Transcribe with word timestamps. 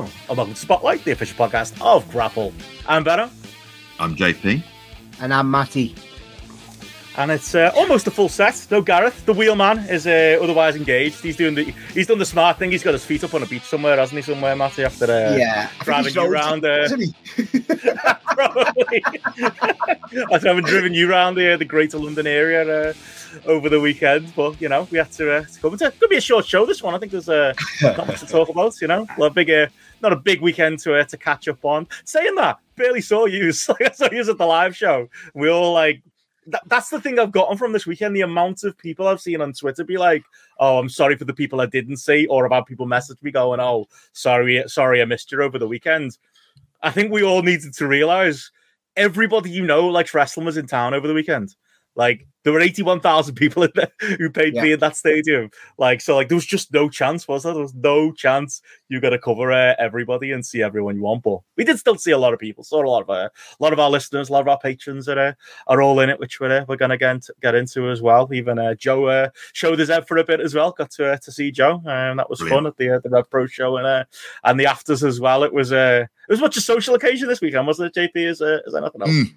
Hello, 0.00 0.12
and 0.30 0.36
welcome 0.38 0.54
to 0.54 0.60
Spotlight, 0.60 1.04
the 1.04 1.10
official 1.10 1.36
podcast 1.36 1.78
of 1.82 2.08
GRAPPL. 2.10 2.54
I'm 2.86 3.04
Benno. 3.04 3.28
I'm 3.98 4.16
JP. 4.16 4.62
And 5.20 5.34
I'm 5.34 5.50
Matty. 5.50 5.94
And 7.18 7.30
it's 7.30 7.54
uh, 7.54 7.70
almost 7.76 8.06
a 8.06 8.10
full 8.10 8.30
set. 8.30 8.66
No, 8.70 8.80
Gareth, 8.80 9.26
the 9.26 9.34
wheelman, 9.34 9.80
is 9.90 10.06
uh, 10.06 10.38
otherwise 10.40 10.74
engaged. 10.74 11.20
He's 11.22 11.36
doing 11.36 11.54
the 11.54 11.64
he's 11.92 12.06
done 12.06 12.18
the 12.18 12.24
smart 12.24 12.58
thing. 12.58 12.70
He's 12.70 12.82
got 12.82 12.94
his 12.94 13.04
feet 13.04 13.22
up 13.24 13.34
on 13.34 13.42
a 13.42 13.46
beach 13.46 13.64
somewhere, 13.64 13.98
hasn't 13.98 14.16
he? 14.16 14.22
Somewhere, 14.22 14.56
Matty, 14.56 14.84
after 14.84 15.04
uh, 15.04 15.36
yeah, 15.36 15.68
driving 15.80 16.14
you 16.14 16.22
around. 16.22 16.64
Uh, 16.64 16.88
probably. 18.24 19.04
After 20.32 20.48
having 20.48 20.64
driven 20.64 20.94
you 20.94 21.08
around 21.08 21.36
the, 21.36 21.54
uh, 21.54 21.56
the 21.56 21.64
Greater 21.64 21.98
London 21.98 22.26
area 22.26 22.90
uh, 22.90 22.92
over 23.46 23.68
the 23.68 23.80
weekend, 23.80 24.32
but 24.34 24.60
you 24.60 24.68
know 24.68 24.88
we 24.90 24.98
had 24.98 25.10
to, 25.12 25.32
uh, 25.32 25.42
to 25.42 25.60
come. 25.60 25.74
It's 25.74 25.82
going 25.82 25.92
to 25.92 26.08
be 26.08 26.16
a 26.16 26.20
short 26.20 26.46
show. 26.46 26.66
This 26.66 26.82
one, 26.82 26.94
I 26.94 26.98
think 26.98 27.12
there's 27.12 27.28
uh, 27.28 27.54
not 27.82 28.06
much 28.06 28.20
to 28.20 28.26
talk 28.26 28.48
about. 28.48 28.80
You 28.80 28.88
know, 28.88 29.06
a 29.20 29.30
big, 29.30 29.50
uh, 29.50 29.66
not 30.02 30.12
a 30.12 30.16
big 30.16 30.40
weekend 30.40 30.78
to 30.80 30.94
uh, 30.94 31.04
to 31.04 31.16
catch 31.16 31.48
up 31.48 31.64
on. 31.64 31.86
Saying 32.04 32.34
that, 32.36 32.58
barely 32.76 33.00
saw 33.00 33.26
you. 33.26 33.48
I 33.50 33.52
saw 33.52 34.10
you 34.10 34.20
at 34.20 34.38
the 34.38 34.46
live 34.46 34.76
show. 34.76 35.08
We 35.34 35.48
all 35.50 35.72
like 35.72 36.02
that, 36.46 36.62
that's 36.66 36.90
the 36.90 37.00
thing 37.00 37.18
I've 37.18 37.32
gotten 37.32 37.56
from 37.56 37.72
this 37.72 37.86
weekend. 37.86 38.16
The 38.16 38.22
amount 38.22 38.64
of 38.64 38.76
people 38.78 39.06
I've 39.06 39.20
seen 39.20 39.40
on 39.40 39.52
Twitter 39.52 39.84
be 39.84 39.98
like, 39.98 40.24
"Oh, 40.58 40.78
I'm 40.78 40.88
sorry 40.88 41.16
for 41.16 41.24
the 41.24 41.34
people 41.34 41.60
I 41.60 41.66
didn't 41.66 41.98
see," 41.98 42.26
or 42.26 42.44
about 42.44 42.66
people 42.66 42.86
message 42.86 43.18
me 43.22 43.30
going, 43.30 43.60
"Oh, 43.60 43.86
sorry, 44.12 44.62
sorry, 44.66 45.02
I 45.02 45.04
missed 45.04 45.32
you 45.32 45.42
over 45.42 45.58
the 45.58 45.68
weekend." 45.68 46.18
I 46.82 46.90
think 46.90 47.12
we 47.12 47.22
all 47.22 47.42
needed 47.42 47.74
to 47.74 47.86
realize 47.86 48.50
everybody 48.96 49.50
you 49.50 49.64
know 49.64 49.86
likes 49.88 50.14
wrestling 50.14 50.46
was 50.46 50.56
in 50.56 50.66
town 50.66 50.94
over 50.94 51.06
the 51.06 51.14
weekend. 51.14 51.54
Like 51.94 52.26
there 52.42 52.52
were 52.52 52.60
81,000 52.60 53.34
people 53.34 53.62
in 53.64 53.70
there 53.74 53.92
who 54.18 54.30
paid 54.30 54.54
yeah. 54.54 54.62
me 54.62 54.72
in 54.72 54.80
that 54.80 54.96
stadium. 54.96 55.50
Like, 55.78 56.00
so 56.00 56.16
like 56.16 56.28
there 56.28 56.36
was 56.36 56.46
just 56.46 56.72
no 56.72 56.88
chance, 56.88 57.28
was 57.28 57.42
there? 57.42 57.52
There 57.52 57.62
was 57.62 57.74
no 57.74 58.12
chance 58.12 58.62
you 58.88 59.00
got 59.00 59.10
to 59.10 59.18
cover 59.18 59.52
uh, 59.52 59.74
everybody 59.78 60.32
and 60.32 60.44
see 60.44 60.62
everyone 60.62 60.96
you 60.96 61.02
want. 61.02 61.22
But 61.22 61.40
we 61.56 61.64
did 61.64 61.78
still 61.78 61.96
see 61.96 62.12
a 62.12 62.18
lot 62.18 62.32
of 62.32 62.38
people. 62.38 62.64
Saw 62.64 62.84
a 62.84 62.88
lot 62.88 63.02
of 63.02 63.10
uh, 63.10 63.28
a 63.28 63.62
lot 63.62 63.72
of 63.72 63.78
our 63.78 63.90
listeners, 63.90 64.28
a 64.28 64.32
lot 64.32 64.40
of 64.40 64.48
our 64.48 64.58
patrons 64.58 65.06
that 65.06 65.18
uh, 65.18 65.32
are 65.66 65.82
all 65.82 66.00
in 66.00 66.08
it, 66.08 66.18
which 66.18 66.40
we're, 66.40 66.60
uh, 66.60 66.64
we're 66.66 66.76
going 66.76 66.90
to 66.90 66.98
get, 66.98 67.26
get 67.42 67.54
into 67.54 67.90
as 67.90 68.00
well. 68.00 68.28
Even 68.32 68.58
uh, 68.58 68.74
Joe 68.74 69.06
uh, 69.06 69.28
showed 69.52 69.78
his 69.78 69.88
head 69.88 70.08
for 70.08 70.16
a 70.16 70.24
bit 70.24 70.40
as 70.40 70.54
well. 70.54 70.72
Got 70.72 70.90
to 70.92 71.18
to 71.18 71.32
see 71.32 71.50
Joe, 71.50 71.82
and 71.86 72.18
that 72.18 72.30
was 72.30 72.40
Brilliant. 72.40 72.64
fun 72.64 72.66
at 72.66 72.76
the 72.76 73.00
the 73.02 73.10
Rev 73.10 73.28
Pro 73.30 73.46
show 73.46 73.76
and 73.76 73.86
uh, 73.86 74.04
and 74.44 74.58
the 74.58 74.66
afters 74.66 75.04
as 75.04 75.20
well. 75.20 75.42
It 75.44 75.52
was 75.52 75.72
uh, 75.72 76.06
it 76.28 76.32
was 76.32 76.40
much 76.40 76.56
a 76.56 76.60
social 76.60 76.94
occasion 76.94 77.28
this 77.28 77.40
weekend, 77.40 77.66
wasn't 77.66 77.94
it? 77.96 78.14
JP 78.14 78.28
is 78.28 78.40
uh, 78.40 78.60
is 78.66 78.74
anything 78.74 79.02
else? 79.02 79.10
Mm. 79.10 79.34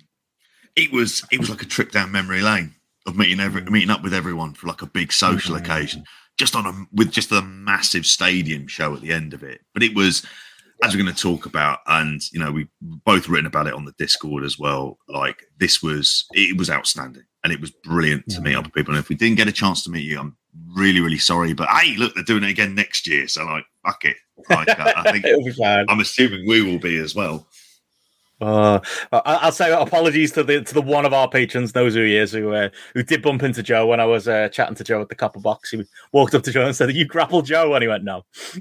It 0.75 0.91
was 0.91 1.25
it 1.31 1.39
was 1.39 1.49
like 1.49 1.61
a 1.61 1.65
trip 1.65 1.91
down 1.91 2.11
memory 2.11 2.41
lane 2.41 2.73
of 3.05 3.17
meeting 3.17 3.39
every 3.39 3.63
meeting 3.63 3.89
up 3.89 4.03
with 4.03 4.13
everyone 4.13 4.53
for 4.53 4.67
like 4.67 4.81
a 4.81 4.87
big 4.87 5.11
social 5.11 5.55
mm-hmm. 5.55 5.65
occasion, 5.65 6.03
just 6.37 6.55
on 6.55 6.65
a 6.65 6.73
with 6.91 7.11
just 7.11 7.31
a 7.31 7.41
massive 7.41 8.05
stadium 8.05 8.67
show 8.67 8.93
at 8.93 9.01
the 9.01 9.11
end 9.11 9.33
of 9.33 9.43
it. 9.43 9.61
But 9.73 9.83
it 9.83 9.95
was 9.95 10.25
as 10.83 10.93
we're 10.93 11.01
going 11.01 11.13
to 11.13 11.21
talk 11.21 11.45
about, 11.45 11.79
and 11.87 12.21
you 12.31 12.39
know, 12.39 12.51
we 12.51 12.67
both 12.81 13.29
written 13.29 13.45
about 13.45 13.67
it 13.67 13.73
on 13.73 13.85
the 13.85 13.93
Discord 13.93 14.43
as 14.43 14.59
well. 14.59 14.97
Like 15.07 15.43
this 15.57 15.81
was, 15.81 16.25
it 16.33 16.57
was 16.57 16.69
outstanding, 16.69 17.23
and 17.43 17.53
it 17.53 17.61
was 17.61 17.71
brilliant 17.71 18.27
to 18.29 18.41
meet 18.41 18.55
up 18.55 18.65
with 18.65 18.73
people. 18.73 18.93
And 18.93 18.99
if 18.99 19.09
we 19.09 19.15
didn't 19.15 19.37
get 19.37 19.47
a 19.47 19.53
chance 19.53 19.83
to 19.83 19.89
meet 19.89 20.03
you, 20.03 20.19
I'm 20.19 20.35
really, 20.75 20.99
really 20.99 21.17
sorry. 21.17 21.53
But 21.53 21.69
hey, 21.69 21.95
look, 21.95 22.13
they're 22.13 22.23
doing 22.23 22.43
it 22.43 22.49
again 22.49 22.75
next 22.75 23.07
year, 23.07 23.27
so 23.27 23.45
like, 23.45 23.65
fuck 23.85 24.03
it. 24.03 24.17
Like, 24.49 24.67
I 24.77 25.11
think 25.11 25.25
I'm 25.89 25.99
assuming 25.99 26.47
we 26.47 26.61
will 26.61 26.79
be 26.79 26.97
as 26.97 27.15
well. 27.15 27.47
Uh, 28.43 28.79
I'll 29.11 29.51
say 29.51 29.71
apologies 29.71 30.31
to 30.33 30.43
the 30.43 30.61
to 30.61 30.73
the 30.73 30.81
one 30.81 31.05
of 31.05 31.13
our 31.13 31.29
patrons 31.29 31.73
knows 31.73 31.93
who 31.93 32.03
he 32.03 32.17
is 32.17 32.31
who 32.31 32.53
uh, 32.53 32.69
who 32.93 33.03
did 33.03 33.21
bump 33.21 33.43
into 33.43 33.63
Joe 33.63 33.87
when 33.87 33.99
I 33.99 34.05
was 34.05 34.27
uh, 34.27 34.49
chatting 34.49 34.75
to 34.75 34.83
Joe 34.83 35.01
at 35.01 35.09
the 35.09 35.15
copper 35.15 35.39
box. 35.39 35.71
He 35.71 35.83
walked 36.11 36.35
up 36.35 36.43
to 36.43 36.51
Joe 36.51 36.65
and 36.65 36.75
said, 36.75 36.91
"You 36.93 37.07
GRAPPL 37.07 37.45
Joe," 37.45 37.73
and 37.73 37.81
he 37.81 37.87
went, 37.87 38.03
"No," 38.03 38.25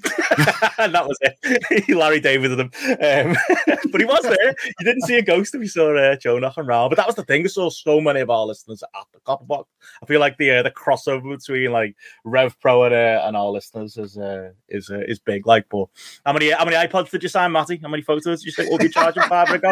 and 0.79 0.95
that 0.95 1.07
was 1.07 1.19
it. 1.21 1.85
he 1.87 1.95
Larry 1.95 2.21
David 2.21 2.53
him, 2.59 2.71
um, 2.85 3.37
but 3.91 4.01
he 4.01 4.05
was 4.05 4.23
there. 4.23 4.55
You 4.81 4.85
didn't 4.85 5.03
see 5.03 5.19
a 5.19 5.23
ghost 5.23 5.55
if 5.55 5.61
you 5.61 5.69
saw 5.69 5.97
uh, 5.97 6.17
Joe 6.17 6.39
knocking 6.39 6.65
around. 6.65 6.91
But 6.91 6.97
that 6.97 7.07
was 7.07 7.17
the 7.17 7.25
thing. 7.25 7.45
I 7.45 7.49
saw 7.49 7.71
so 7.71 8.01
many 8.01 8.21
of 8.21 8.31
our 8.31 8.47
listeners 8.47 8.83
at 8.83 9.07
the 9.13 9.21
copper 9.21 9.45
box. 9.45 9.69
I 10.03 10.07
feel 10.07 10.21
like 10.21 10.37
the 10.39 10.51
uh, 10.51 10.63
the 10.63 10.71
crossover 10.71 11.37
between 11.37 11.73
like 11.73 11.97
Rev 12.25 12.59
Pro 12.61 12.85
and, 12.85 12.95
uh, 12.95 13.23
and 13.25 13.37
our 13.37 13.49
listeners 13.49 13.97
is 13.97 14.19
uh, 14.19 14.51
is 14.69 14.91
uh, 14.91 15.01
is 15.07 15.19
big. 15.19 15.47
Like, 15.47 15.67
but 15.71 15.87
how 16.25 16.33
many 16.33 16.51
how 16.51 16.65
many 16.65 16.77
iPods 16.77 17.11
did 17.11 17.23
you 17.23 17.29
sign, 17.29 17.53
Matty? 17.53 17.79
How 17.83 17.89
many 17.89 18.03
photos 18.03 18.41
did 18.41 18.47
you 18.47 18.53
say 18.53 18.67
we'll 18.69 18.79
be 18.79 18.89
charging 18.89 19.23
five 19.25 19.51
ago? 19.51 19.72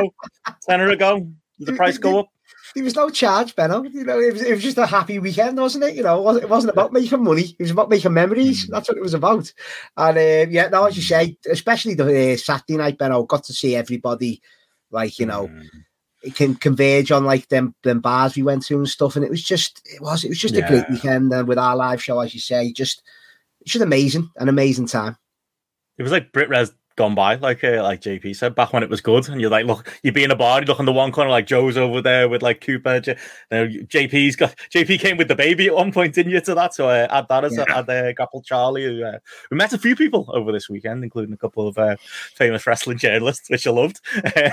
Tenner 0.66 0.90
ago? 0.90 1.26
Did 1.58 1.68
the 1.68 1.72
price 1.74 1.98
go 1.98 2.20
up? 2.20 2.28
There 2.74 2.84
was 2.84 2.94
no 2.94 3.10
charge, 3.10 3.56
Benno. 3.56 3.82
You 3.82 4.04
know, 4.04 4.20
it 4.20 4.32
was, 4.32 4.42
it 4.42 4.52
was 4.52 4.62
just 4.62 4.78
a 4.78 4.86
happy 4.86 5.18
weekend, 5.18 5.58
wasn't 5.58 5.84
it? 5.84 5.96
You 5.96 6.04
know, 6.04 6.36
it 6.36 6.48
wasn't 6.48 6.72
about 6.72 6.92
making 6.92 7.24
money. 7.24 7.56
It 7.58 7.62
was 7.62 7.72
about 7.72 7.90
making 7.90 8.12
memories. 8.12 8.66
Mm. 8.66 8.70
That's 8.70 8.88
what 8.88 8.96
it 8.96 9.02
was 9.02 9.14
about. 9.14 9.52
And 9.96 10.16
uh, 10.16 10.46
yeah, 10.48 10.68
now 10.68 10.84
as 10.84 10.96
you 10.96 11.02
say, 11.02 11.36
especially 11.50 11.94
the 11.94 12.34
uh, 12.34 12.36
Saturday 12.36 12.76
night, 12.76 12.96
Benno, 12.96 13.24
got 13.24 13.44
to 13.44 13.52
see 13.52 13.74
everybody. 13.74 14.40
Like 14.92 15.18
you 15.18 15.26
know, 15.26 15.48
mm. 15.48 15.66
it 16.22 16.36
can 16.36 16.54
converge 16.54 17.10
on 17.10 17.24
like 17.24 17.48
them 17.48 17.74
them 17.82 18.00
bars 18.00 18.36
we 18.36 18.42
went 18.42 18.64
to 18.66 18.76
and 18.76 18.88
stuff. 18.88 19.16
And 19.16 19.24
it 19.24 19.30
was 19.30 19.42
just, 19.42 19.82
it 19.84 20.00
was, 20.00 20.24
it 20.24 20.28
was 20.28 20.38
just 20.38 20.54
yeah. 20.54 20.64
a 20.64 20.68
great 20.68 20.90
weekend. 20.90 21.32
And 21.32 21.48
with 21.48 21.58
our 21.58 21.74
live 21.74 22.02
show, 22.02 22.20
as 22.20 22.34
you 22.34 22.40
say, 22.40 22.72
just 22.72 23.02
it's 23.60 23.72
just 23.72 23.84
amazing, 23.84 24.30
an 24.36 24.48
amazing 24.48 24.86
time. 24.86 25.16
It 25.98 26.02
was 26.02 26.12
like 26.12 26.32
BritWres 26.32 26.72
gone 27.00 27.14
by, 27.14 27.34
like 27.36 27.64
uh, 27.64 27.82
like 27.82 28.02
JP 28.02 28.36
said, 28.36 28.54
back 28.54 28.74
when 28.74 28.82
it 28.82 28.90
was 28.90 29.00
good, 29.00 29.26
and 29.30 29.40
you're 29.40 29.48
like, 29.48 29.64
look, 29.64 29.90
you'd 30.02 30.12
be 30.12 30.22
in 30.22 30.30
a 30.30 30.36
bar, 30.36 30.60
you 30.60 30.66
look 30.66 30.78
in 30.78 30.84
the 30.84 30.92
one 30.92 31.10
corner, 31.10 31.30
like 31.30 31.46
Joe's 31.46 31.78
over 31.78 32.02
there 32.02 32.28
with 32.28 32.42
like 32.42 32.60
Cooper. 32.60 33.00
J- 33.00 33.16
JP's 33.50 34.36
got 34.36 34.54
JP 34.70 35.00
came 35.00 35.16
with 35.16 35.28
the 35.28 35.34
baby 35.34 35.68
at 35.68 35.74
one 35.74 35.92
point, 35.92 36.14
didn't 36.14 36.30
you? 36.30 36.40
To 36.42 36.54
that, 36.54 36.74
so 36.74 36.90
uh, 36.90 37.06
add 37.10 37.26
that 37.28 37.46
as 37.46 37.56
yeah. 37.56 37.64
a, 37.70 37.80
uh, 37.80 38.12
GRAPPL 38.12 38.44
Charlie. 38.44 38.84
Who, 38.84 39.02
uh, 39.02 39.18
we 39.50 39.56
met 39.56 39.72
a 39.72 39.78
few 39.78 39.96
people 39.96 40.26
over 40.28 40.52
this 40.52 40.68
weekend, 40.68 41.02
including 41.02 41.32
a 41.32 41.38
couple 41.38 41.66
of 41.66 41.78
uh, 41.78 41.96
famous 42.34 42.66
wrestling 42.66 42.98
journalists, 42.98 43.48
which 43.48 43.66
I 43.66 43.70
loved. 43.70 44.00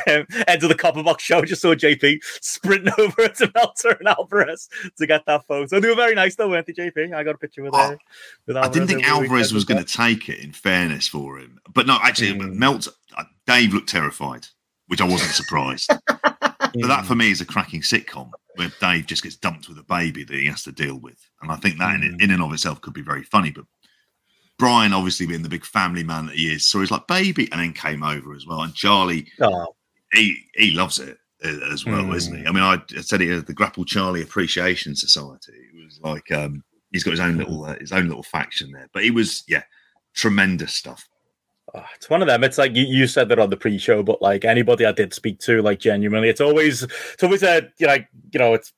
Um, 0.07 0.25
end 0.47 0.63
of 0.63 0.69
the 0.69 0.75
Copper 0.75 1.03
Box 1.03 1.23
show, 1.23 1.43
just 1.43 1.61
saw 1.61 1.75
JP 1.75 2.19
sprinting 2.39 2.93
over 2.97 3.27
to 3.27 3.51
Meltzer 3.55 3.97
and 3.99 4.07
Alvarez 4.07 4.69
to 4.97 5.05
get 5.05 5.25
that 5.25 5.45
photo. 5.47 5.65
So 5.65 5.79
they 5.79 5.89
were 5.89 5.95
very 5.95 6.15
nice 6.15 6.35
though, 6.35 6.49
weren't 6.49 6.65
they, 6.65 6.73
JP? 6.73 7.13
I 7.13 7.23
got 7.23 7.35
a 7.35 7.37
picture 7.37 7.63
with, 7.63 7.73
uh, 7.73 7.77
oh, 7.91 7.97
with 8.45 8.55
Alvarez. 8.55 8.69
I 8.69 8.73
didn't 8.73 8.87
think 8.87 9.07
Alvarez 9.07 9.53
was 9.53 9.65
going 9.65 9.83
to 9.83 9.97
take 9.97 10.29
it. 10.29 10.37
In 10.37 10.53
fairness 10.53 11.07
for 11.07 11.39
him, 11.39 11.59
but 11.73 11.87
no, 11.87 11.97
actually. 12.01 12.36
Melt 12.37 12.87
uh, 13.17 13.23
Dave 13.45 13.73
looked 13.73 13.89
terrified, 13.89 14.47
which 14.87 15.01
I 15.01 15.05
wasn't 15.05 15.31
surprised. 15.31 15.91
but 16.07 16.73
that 16.73 17.05
for 17.05 17.15
me 17.15 17.31
is 17.31 17.41
a 17.41 17.45
cracking 17.45 17.81
sitcom 17.81 18.31
where 18.55 18.71
Dave 18.79 19.05
just 19.05 19.23
gets 19.23 19.35
dumped 19.35 19.69
with 19.69 19.77
a 19.77 19.83
baby 19.83 20.23
that 20.23 20.35
he 20.35 20.47
has 20.47 20.63
to 20.63 20.71
deal 20.71 20.99
with, 20.99 21.17
and 21.41 21.51
I 21.51 21.55
think 21.57 21.77
that 21.77 21.95
in, 21.95 22.01
mm. 22.01 22.21
in 22.21 22.31
and 22.31 22.41
of 22.41 22.53
itself 22.53 22.81
could 22.81 22.93
be 22.93 23.01
very 23.01 23.23
funny. 23.23 23.51
But 23.51 23.65
Brian, 24.57 24.93
obviously 24.93 25.27
being 25.27 25.43
the 25.43 25.49
big 25.49 25.65
family 25.65 26.03
man 26.03 26.27
that 26.27 26.35
he 26.35 26.53
is, 26.53 26.67
so 26.67 26.79
he's 26.79 26.91
like 26.91 27.07
baby, 27.07 27.49
and 27.51 27.61
then 27.61 27.73
came 27.73 28.03
over 28.03 28.33
as 28.33 28.45
well. 28.47 28.61
And 28.61 28.73
Charlie, 28.73 29.27
oh. 29.41 29.67
he 30.11 30.37
he 30.55 30.71
loves 30.71 30.99
it 30.99 31.17
uh, 31.45 31.71
as 31.71 31.85
well, 31.85 32.03
mm. 32.03 32.15
isn't 32.15 32.37
he? 32.37 32.45
I 32.47 32.51
mean, 32.51 32.63
I 32.63 32.81
said 33.01 33.21
it 33.21 33.37
at 33.37 33.47
the 33.47 33.53
GRAPPL 33.53 33.85
Charlie 33.85 34.23
Appreciation 34.23 34.95
Society. 34.95 35.53
It 35.53 35.85
was 35.85 35.99
like 36.01 36.31
um, 36.31 36.63
he's 36.91 37.03
got 37.03 37.11
his 37.11 37.19
own 37.19 37.37
little 37.37 37.65
uh, 37.65 37.77
his 37.79 37.91
own 37.91 38.07
little 38.07 38.23
faction 38.23 38.71
there, 38.71 38.89
but 38.93 39.03
he 39.03 39.11
was 39.11 39.43
yeah, 39.47 39.63
tremendous 40.15 40.73
stuff. 40.73 41.07
Oh, 41.77 41.85
it's 41.95 42.09
one 42.09 42.23
of 42.23 42.27
them. 42.27 42.43
It's 42.43 42.57
like 42.57 42.75
you, 42.75 42.83
you 42.83 43.05
said 43.05 43.29
that 43.29 43.37
on 43.37 43.51
the 43.51 43.57
pre-show, 43.57 44.01
but 44.01 44.19
like 44.19 44.45
anybody 44.45 44.85
I 44.85 44.91
did 44.91 45.13
speak 45.13 45.39
to, 45.41 45.61
like 45.61 45.79
genuinely, 45.79 46.27
it's 46.29 46.41
always 46.41 46.83
it's 46.83 47.23
always 47.23 47.43
a 47.43 47.69
you 47.77 47.85
know, 47.85 47.93
like, 47.93 48.09
you 48.33 48.39
know, 48.39 48.55
it's 48.55 48.73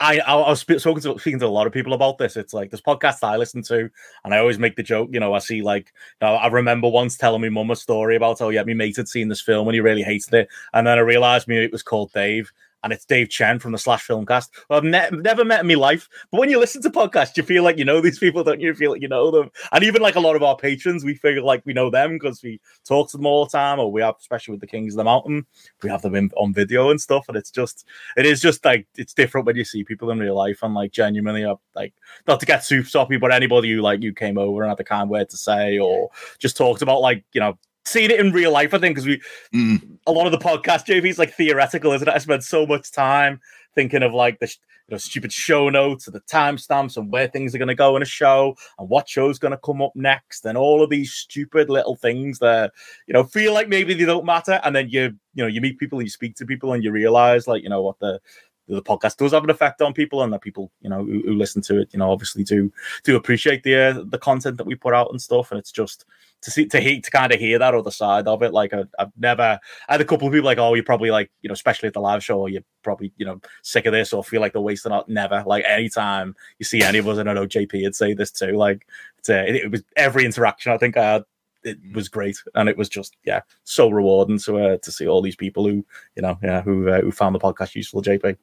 I 0.00 0.20
I, 0.20 0.34
was 0.36 0.60
speaking 0.60 1.00
to, 1.00 1.18
speaking 1.18 1.40
to 1.40 1.46
a 1.46 1.48
lot 1.48 1.66
of 1.66 1.72
people 1.72 1.94
about 1.94 2.18
this. 2.18 2.36
It's 2.36 2.54
like 2.54 2.70
this 2.70 2.80
podcast 2.80 3.24
I 3.24 3.36
listen 3.36 3.62
to, 3.62 3.90
and 4.24 4.32
I 4.32 4.38
always 4.38 4.58
make 4.58 4.76
the 4.76 4.84
joke. 4.84 5.10
You 5.12 5.18
know, 5.18 5.34
I 5.34 5.40
see 5.40 5.62
like, 5.62 5.92
you 6.22 6.28
I 6.28 6.46
remember 6.46 6.88
once 6.88 7.16
telling 7.16 7.40
my 7.40 7.48
mum 7.48 7.72
a 7.72 7.76
story 7.76 8.14
about 8.14 8.38
how 8.38 8.50
yeah, 8.50 8.62
my 8.62 8.74
mate 8.74 8.96
had 8.96 9.08
seen 9.08 9.26
this 9.26 9.40
film 9.40 9.66
and 9.66 9.74
he 9.74 9.80
really 9.80 10.02
hated 10.02 10.32
it, 10.34 10.48
and 10.74 10.86
then 10.86 10.96
I 10.96 11.02
realized 11.02 11.48
me 11.48 11.58
it 11.58 11.72
was 11.72 11.82
called 11.82 12.12
Dave, 12.12 12.52
and 12.82 12.92
it's 12.92 13.04
Dave 13.04 13.28
Chen 13.28 13.58
from 13.58 13.72
the 13.72 13.78
Slash 13.78 14.06
Filmcast. 14.06 14.48
Well, 14.68 14.78
I've 14.78 14.84
ne- 14.84 15.10
never 15.10 15.44
met 15.44 15.60
in 15.60 15.66
my 15.66 15.74
life, 15.74 16.08
but 16.30 16.38
when 16.40 16.50
you 16.50 16.58
listen 16.58 16.82
to 16.82 16.90
podcasts, 16.90 17.36
you 17.36 17.42
feel 17.42 17.62
like 17.62 17.78
you 17.78 17.84
know 17.84 18.00
these 18.00 18.18
people, 18.18 18.44
don't 18.44 18.60
you? 18.60 18.74
Feel 18.74 18.92
like 18.92 19.02
you 19.02 19.08
know 19.08 19.30
them, 19.30 19.50
and 19.72 19.84
even 19.84 20.02
like 20.02 20.16
a 20.16 20.20
lot 20.20 20.36
of 20.36 20.42
our 20.42 20.56
patrons, 20.56 21.04
we 21.04 21.14
feel 21.14 21.44
like 21.44 21.62
we 21.64 21.72
know 21.72 21.90
them 21.90 22.12
because 22.12 22.42
we 22.42 22.60
talk 22.86 23.10
to 23.10 23.16
them 23.16 23.26
all 23.26 23.44
the 23.44 23.50
time, 23.50 23.78
or 23.78 23.90
we 23.90 24.00
have, 24.00 24.16
especially 24.20 24.52
with 24.52 24.60
the 24.60 24.66
Kings 24.66 24.94
of 24.94 24.98
the 24.98 25.04
Mountain, 25.04 25.46
we 25.82 25.90
have 25.90 26.02
them 26.02 26.14
in, 26.14 26.30
on 26.36 26.52
video 26.52 26.90
and 26.90 27.00
stuff, 27.00 27.24
and 27.28 27.36
it's 27.36 27.50
just, 27.50 27.86
it 28.16 28.26
is 28.26 28.40
just 28.40 28.64
like 28.64 28.86
it's 28.96 29.14
different 29.14 29.46
when 29.46 29.56
you 29.56 29.64
see 29.64 29.84
people 29.84 30.10
in 30.10 30.18
real 30.18 30.36
life, 30.36 30.62
and 30.62 30.74
like 30.74 30.92
genuinely, 30.92 31.44
uh, 31.44 31.56
like 31.74 31.94
not 32.26 32.40
to 32.40 32.46
get 32.46 32.64
too 32.64 32.82
soppy, 32.84 33.16
but 33.16 33.32
anybody 33.32 33.72
who 33.72 33.80
like 33.80 34.02
you 34.02 34.12
came 34.12 34.38
over 34.38 34.62
and 34.62 34.68
had 34.68 34.78
the 34.78 34.84
kind 34.84 35.10
word 35.10 35.28
to 35.30 35.36
say, 35.36 35.78
or 35.78 36.10
just 36.38 36.56
talked 36.56 36.82
about 36.82 37.00
like 37.00 37.24
you 37.32 37.40
know 37.40 37.58
seen 37.88 38.10
it 38.10 38.20
in 38.20 38.32
real 38.32 38.52
life, 38.52 38.74
I 38.74 38.78
think, 38.78 38.94
because 38.94 39.06
we 39.06 39.20
mm. 39.54 39.98
a 40.06 40.12
lot 40.12 40.26
of 40.26 40.32
the 40.32 40.38
podcast 40.38 40.86
JV 40.86 41.06
is 41.06 41.18
like 41.18 41.34
theoretical, 41.34 41.92
isn't 41.92 42.08
it? 42.08 42.14
I 42.14 42.18
spent 42.18 42.44
so 42.44 42.66
much 42.66 42.90
time 42.92 43.40
thinking 43.74 44.02
of 44.02 44.12
like 44.12 44.38
the 44.40 44.46
you 44.88 44.94
know, 44.94 44.98
stupid 44.98 45.32
show 45.32 45.68
notes 45.68 46.06
and 46.06 46.14
the 46.14 46.20
timestamps 46.20 46.96
and 46.96 47.12
where 47.12 47.28
things 47.28 47.54
are 47.54 47.58
going 47.58 47.68
to 47.68 47.74
go 47.74 47.94
in 47.94 48.02
a 48.02 48.06
show 48.06 48.56
and 48.78 48.88
what 48.88 49.08
show's 49.08 49.38
going 49.38 49.52
to 49.52 49.58
come 49.58 49.82
up 49.82 49.92
next 49.94 50.46
and 50.46 50.56
all 50.56 50.82
of 50.82 50.88
these 50.88 51.12
stupid 51.12 51.68
little 51.68 51.94
things 51.94 52.38
that 52.38 52.72
you 53.06 53.12
know 53.12 53.22
feel 53.22 53.52
like 53.52 53.68
maybe 53.68 53.92
they 53.92 54.06
don't 54.06 54.24
matter 54.24 54.60
and 54.64 54.74
then 54.74 54.88
you 54.88 55.14
you 55.34 55.44
know 55.44 55.46
you 55.46 55.60
meet 55.60 55.78
people 55.78 55.98
and 55.98 56.06
you 56.06 56.10
speak 56.10 56.34
to 56.36 56.46
people 56.46 56.72
and 56.72 56.82
you 56.82 56.90
realize 56.90 57.46
like 57.46 57.62
you 57.62 57.68
know 57.68 57.82
what 57.82 57.98
the 57.98 58.18
the 58.66 58.82
podcast 58.82 59.16
does 59.16 59.32
have 59.32 59.44
an 59.44 59.50
effect 59.50 59.80
on 59.80 59.92
people 59.92 60.22
and 60.22 60.32
that 60.32 60.42
people 60.42 60.70
you 60.80 60.88
know 60.88 61.04
who, 61.04 61.22
who 61.24 61.34
listen 61.34 61.60
to 61.62 61.80
it 61.80 61.88
you 61.92 61.98
know 61.98 62.10
obviously 62.10 62.42
do 62.42 62.72
do 63.04 63.16
appreciate 63.16 63.62
the 63.62 63.74
uh, 63.74 64.04
the 64.06 64.18
content 64.18 64.56
that 64.56 64.66
we 64.66 64.74
put 64.74 64.94
out 64.94 65.10
and 65.10 65.20
stuff 65.20 65.50
and 65.50 65.58
it's 65.58 65.72
just 65.72 66.06
to 66.42 66.50
see 66.50 66.66
to 66.66 66.80
hear 66.80 67.00
to 67.00 67.10
kind 67.10 67.32
of 67.32 67.40
hear 67.40 67.58
that 67.58 67.74
other 67.74 67.90
side 67.90 68.26
of 68.26 68.42
it. 68.42 68.52
Like 68.52 68.72
I, 68.72 68.84
have 68.98 69.12
never 69.16 69.58
I 69.88 69.92
had 69.92 70.00
a 70.00 70.04
couple 70.04 70.26
of 70.26 70.32
people 70.32 70.46
like, 70.46 70.58
oh, 70.58 70.74
you're 70.74 70.84
probably 70.84 71.10
like 71.10 71.30
you 71.42 71.48
know, 71.48 71.54
especially 71.54 71.88
at 71.88 71.94
the 71.94 72.00
live 72.00 72.22
show, 72.22 72.46
you're 72.46 72.62
probably 72.82 73.12
you 73.16 73.26
know 73.26 73.40
sick 73.62 73.86
of 73.86 73.92
this 73.92 74.12
or 74.12 74.22
feel 74.22 74.40
like 74.40 74.52
they're 74.52 74.62
wasting 74.62 74.92
out. 74.92 75.08
Never 75.08 75.42
like 75.46 75.64
anytime 75.64 76.34
you 76.58 76.64
see 76.64 76.82
any 76.82 76.98
of 76.98 77.08
us, 77.08 77.18
and 77.18 77.28
I 77.28 77.34
know 77.34 77.46
JP 77.46 77.82
would 77.84 77.96
say 77.96 78.14
this 78.14 78.30
too. 78.30 78.52
Like 78.52 78.86
it's, 79.18 79.28
uh, 79.28 79.44
it, 79.46 79.56
it 79.56 79.70
was 79.70 79.82
every 79.96 80.24
interaction 80.24 80.72
I 80.72 80.78
think 80.78 80.96
I 80.96 81.12
had 81.12 81.24
it 81.64 81.78
was 81.92 82.08
great, 82.08 82.38
and 82.54 82.68
it 82.68 82.76
was 82.76 82.88
just 82.88 83.16
yeah, 83.24 83.40
so 83.64 83.90
rewarding 83.90 84.38
to 84.40 84.58
uh, 84.58 84.78
to 84.78 84.92
see 84.92 85.06
all 85.06 85.22
these 85.22 85.36
people 85.36 85.64
who 85.64 85.84
you 86.16 86.22
know 86.22 86.38
yeah 86.42 86.62
who 86.62 86.88
uh, 86.88 87.00
who 87.00 87.10
found 87.10 87.34
the 87.34 87.40
podcast 87.40 87.74
useful. 87.74 88.02
JP. 88.02 88.36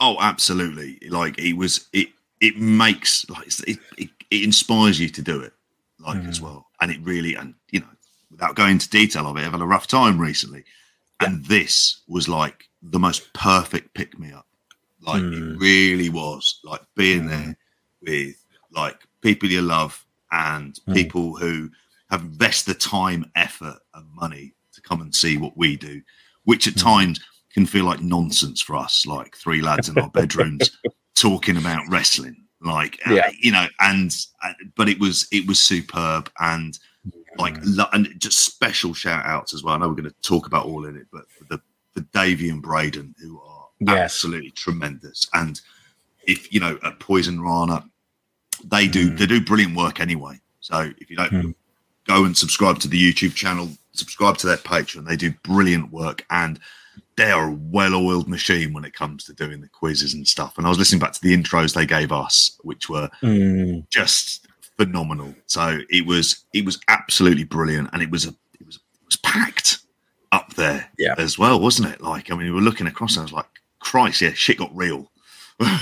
Oh, 0.00 0.16
absolutely! 0.20 0.98
Like 1.08 1.38
it 1.38 1.56
was 1.56 1.88
it 1.92 2.08
it 2.40 2.58
makes 2.58 3.28
like 3.30 3.46
it, 3.46 3.78
it, 3.96 4.10
it 4.30 4.44
inspires 4.44 5.00
you 5.00 5.08
to 5.08 5.22
do 5.22 5.40
it 5.40 5.52
like 6.00 6.18
mm. 6.18 6.28
as 6.28 6.40
well, 6.40 6.65
and 6.80 6.90
it 6.90 7.00
really 7.02 7.34
and 7.34 7.54
you 7.70 7.80
know 7.80 7.86
without 8.30 8.56
going 8.56 8.72
into 8.72 8.90
detail 8.90 9.26
of 9.26 9.36
it, 9.36 9.44
I've 9.44 9.52
had 9.52 9.60
a 9.60 9.66
rough 9.66 9.86
time 9.86 10.18
recently, 10.20 10.64
yeah. 11.20 11.28
and 11.28 11.44
this 11.44 12.02
was 12.08 12.28
like 12.28 12.68
the 12.82 12.98
most 12.98 13.32
perfect 13.32 13.94
pick 13.94 14.18
me 14.18 14.32
up. 14.32 14.46
Like 15.00 15.22
mm. 15.22 15.54
it 15.54 15.58
really 15.58 16.08
was 16.08 16.60
like 16.64 16.82
being 16.94 17.24
mm. 17.24 17.30
there 17.30 17.56
with 18.02 18.44
like 18.72 18.98
people 19.20 19.48
you 19.48 19.62
love 19.62 20.04
and 20.32 20.78
mm. 20.86 20.94
people 20.94 21.36
who 21.36 21.70
have 22.10 22.22
invested 22.22 22.74
the 22.74 22.78
time, 22.78 23.30
effort, 23.34 23.78
and 23.94 24.06
money 24.14 24.54
to 24.74 24.80
come 24.80 25.00
and 25.00 25.14
see 25.14 25.36
what 25.36 25.56
we 25.56 25.76
do, 25.76 26.02
which 26.44 26.66
at 26.66 26.74
mm. 26.74 26.82
times 26.82 27.20
can 27.52 27.66
feel 27.66 27.84
like 27.84 28.00
nonsense 28.00 28.60
for 28.60 28.76
us, 28.76 29.06
like 29.06 29.36
three 29.36 29.62
lads 29.62 29.88
in 29.88 29.98
our 29.98 30.10
bedrooms 30.10 30.76
talking 31.14 31.56
about 31.56 31.82
wrestling. 31.88 32.45
Like, 32.60 32.98
uh, 33.06 33.14
yeah. 33.14 33.30
You 33.38 33.52
know, 33.52 33.66
and 33.80 34.14
uh, 34.42 34.52
but 34.76 34.88
it 34.88 34.98
was 34.98 35.28
it 35.30 35.46
was 35.46 35.58
superb 35.58 36.30
and 36.40 36.78
like 37.38 37.56
and 37.92 38.08
just 38.18 38.38
special 38.46 38.94
shout 38.94 39.24
outs 39.26 39.52
as 39.54 39.62
well. 39.62 39.74
I 39.74 39.78
know 39.78 39.88
we're 39.88 39.94
going 39.94 40.10
to 40.10 40.22
talk 40.22 40.46
about 40.46 40.66
all 40.66 40.86
in 40.86 40.96
it, 40.96 41.06
but 41.12 41.30
for 41.30 41.44
the 41.44 41.60
the 41.94 42.00
Davey 42.12 42.48
and 42.48 42.62
Braden 42.62 43.14
who 43.20 43.40
are 43.40 43.66
yes. 43.80 43.98
absolutely 43.98 44.50
tremendous. 44.52 45.26
And 45.34 45.60
if 46.26 46.52
you 46.52 46.60
know 46.60 46.78
at 46.82 46.98
Poisonrana, 46.98 47.88
they 48.64 48.88
do 48.88 49.10
mm. 49.10 49.18
they 49.18 49.26
do 49.26 49.44
brilliant 49.44 49.76
work 49.76 50.00
anyway. 50.00 50.40
So 50.60 50.90
if 50.98 51.10
you 51.10 51.16
don't 51.16 51.32
mm 51.32 51.54
go 52.06 52.24
and 52.24 52.36
subscribe 52.36 52.78
to 52.78 52.88
the 52.88 53.12
YouTube 53.12 53.34
channel, 53.34 53.68
subscribe 53.92 54.36
to 54.38 54.46
their 54.46 54.56
Patreon. 54.56 55.06
They 55.06 55.16
do 55.16 55.32
brilliant 55.42 55.92
work 55.92 56.24
and 56.30 56.58
they 57.16 57.30
are 57.30 57.48
a 57.48 57.58
well-oiled 57.70 58.28
machine 58.28 58.72
when 58.72 58.84
it 58.84 58.94
comes 58.94 59.24
to 59.24 59.32
doing 59.32 59.60
the 59.60 59.68
quizzes 59.68 60.14
and 60.14 60.26
stuff. 60.28 60.56
And 60.56 60.66
I 60.66 60.68
was 60.68 60.78
listening 60.78 61.00
back 61.00 61.12
to 61.12 61.20
the 61.20 61.36
intros 61.36 61.74
they 61.74 61.86
gave 61.86 62.12
us, 62.12 62.58
which 62.62 62.88
were 62.88 63.08
mm. 63.22 63.88
just 63.88 64.46
phenomenal. 64.76 65.34
So 65.46 65.80
it 65.88 66.06
was 66.06 66.44
it 66.52 66.64
was 66.64 66.80
absolutely 66.88 67.44
brilliant, 67.44 67.90
and 67.92 68.02
it 68.02 68.10
was 68.10 68.26
a 68.26 68.34
it 68.60 68.66
was 68.66 68.76
it 68.76 69.06
was 69.06 69.16
packed 69.16 69.78
up 70.32 70.54
there 70.54 70.90
yeah. 70.98 71.14
as 71.18 71.38
well, 71.38 71.60
wasn't 71.60 71.92
it? 71.92 72.00
Like 72.00 72.30
I 72.30 72.36
mean, 72.36 72.46
we 72.46 72.52
were 72.52 72.60
looking 72.60 72.86
across, 72.86 73.16
and 73.16 73.22
I 73.22 73.24
was 73.24 73.32
like, 73.32 73.46
Christ, 73.78 74.20
yeah, 74.20 74.32
shit 74.32 74.58
got 74.58 74.74
real. 74.76 75.10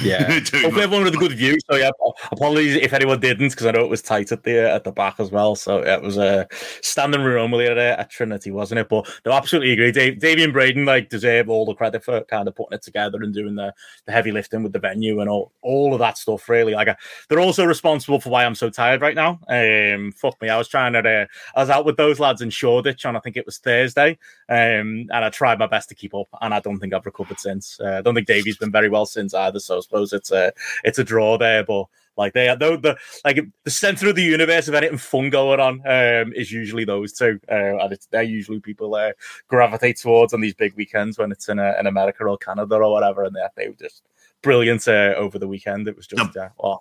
Yeah, 0.02 0.32
hopefully 0.38 0.82
everyone 0.82 1.04
with 1.04 1.14
a 1.14 1.18
good 1.18 1.32
view. 1.32 1.58
So 1.68 1.76
yeah, 1.76 1.90
apologies 2.30 2.76
if 2.76 2.92
anyone 2.92 3.18
didn't 3.18 3.48
because 3.48 3.66
I 3.66 3.72
know 3.72 3.84
it 3.84 3.90
was 3.90 4.02
tight 4.02 4.30
at 4.30 4.44
the 4.44 4.70
at 4.70 4.84
the 4.84 4.92
back 4.92 5.18
as 5.18 5.32
well. 5.32 5.56
So 5.56 5.84
yeah, 5.84 5.96
it 5.96 6.02
was 6.02 6.16
a 6.16 6.46
standing 6.80 7.22
room 7.22 7.52
only 7.52 7.66
at, 7.66 7.76
at 7.76 8.10
Trinity, 8.10 8.52
wasn't 8.52 8.78
it? 8.78 8.88
But 8.88 9.08
no, 9.26 9.32
absolutely 9.32 9.72
agree. 9.72 9.90
Dave, 9.90 10.20
Davey 10.20 10.44
and 10.44 10.52
Braden 10.52 10.84
like 10.84 11.08
deserve 11.08 11.48
all 11.48 11.66
the 11.66 11.74
credit 11.74 12.04
for 12.04 12.22
kind 12.24 12.46
of 12.46 12.54
putting 12.54 12.76
it 12.76 12.82
together 12.82 13.20
and 13.22 13.34
doing 13.34 13.56
the, 13.56 13.74
the 14.06 14.12
heavy 14.12 14.30
lifting 14.30 14.62
with 14.62 14.72
the 14.72 14.78
venue 14.78 15.20
and 15.20 15.28
all 15.28 15.52
all 15.62 15.92
of 15.92 15.98
that 15.98 16.18
stuff. 16.18 16.48
Really, 16.48 16.74
like 16.74 16.96
they're 17.28 17.40
also 17.40 17.64
responsible 17.64 18.20
for 18.20 18.30
why 18.30 18.44
I'm 18.44 18.54
so 18.54 18.70
tired 18.70 19.00
right 19.00 19.16
now. 19.16 19.40
Um, 19.48 20.12
fuck 20.12 20.40
me, 20.40 20.50
I 20.50 20.58
was 20.58 20.68
trying 20.68 20.92
to 20.92 21.00
uh, 21.00 21.26
I 21.56 21.60
was 21.60 21.70
out 21.70 21.84
with 21.84 21.96
those 21.96 22.20
lads 22.20 22.42
in 22.42 22.50
Shoreditch 22.50 23.04
on 23.06 23.16
I 23.16 23.20
think 23.20 23.36
it 23.36 23.46
was 23.46 23.58
Thursday, 23.58 24.18
um, 24.48 25.06
and 25.10 25.24
I 25.24 25.30
tried 25.30 25.58
my 25.58 25.66
best 25.66 25.88
to 25.88 25.94
keep 25.94 26.14
up, 26.14 26.28
and 26.40 26.52
I 26.52 26.60
don't 26.60 26.78
think 26.78 26.92
I've 26.92 27.06
recovered 27.06 27.40
since. 27.40 27.78
Uh, 27.80 27.98
I 27.98 28.02
don't 28.02 28.14
think 28.14 28.26
Davey's 28.26 28.58
been 28.58 28.72
very 28.72 28.88
well 28.88 29.06
since 29.06 29.34
either. 29.34 29.60
So 29.60 29.78
I 29.78 29.80
suppose 29.80 30.12
it's 30.12 30.30
a 30.30 30.52
it's 30.82 30.98
a 30.98 31.04
draw 31.04 31.38
there, 31.38 31.64
but 31.64 31.86
like 32.16 32.32
they 32.32 32.48
are 32.48 32.56
the, 32.56 32.76
the 32.76 32.96
like 33.24 33.40
the 33.64 33.70
center 33.70 34.08
of 34.08 34.16
the 34.16 34.22
universe 34.22 34.68
of 34.68 34.74
anything 34.74 34.98
fun 34.98 35.30
going 35.30 35.60
on 35.60 35.80
um, 35.86 36.32
is 36.34 36.52
usually 36.52 36.84
those 36.84 37.12
two, 37.12 37.40
uh, 37.50 37.78
and 37.78 37.92
it's 37.92 38.06
they're 38.06 38.22
usually 38.22 38.60
people 38.60 38.94
uh, 38.94 39.12
gravitate 39.48 39.96
towards 39.98 40.32
on 40.32 40.40
these 40.40 40.54
big 40.54 40.74
weekends 40.74 41.18
when 41.18 41.32
it's 41.32 41.48
in, 41.48 41.58
in 41.58 41.86
America 41.86 42.24
or 42.24 42.38
Canada 42.38 42.76
or 42.76 42.92
whatever, 42.92 43.24
and 43.24 43.34
they 43.34 43.42
they 43.56 43.68
were 43.68 43.74
just 43.74 44.02
brilliant 44.42 44.86
uh, 44.86 45.14
over 45.16 45.38
the 45.38 45.48
weekend. 45.48 45.88
It 45.88 45.96
was 45.96 46.06
just 46.06 46.36
uh, 46.36 46.50
oh, 46.62 46.80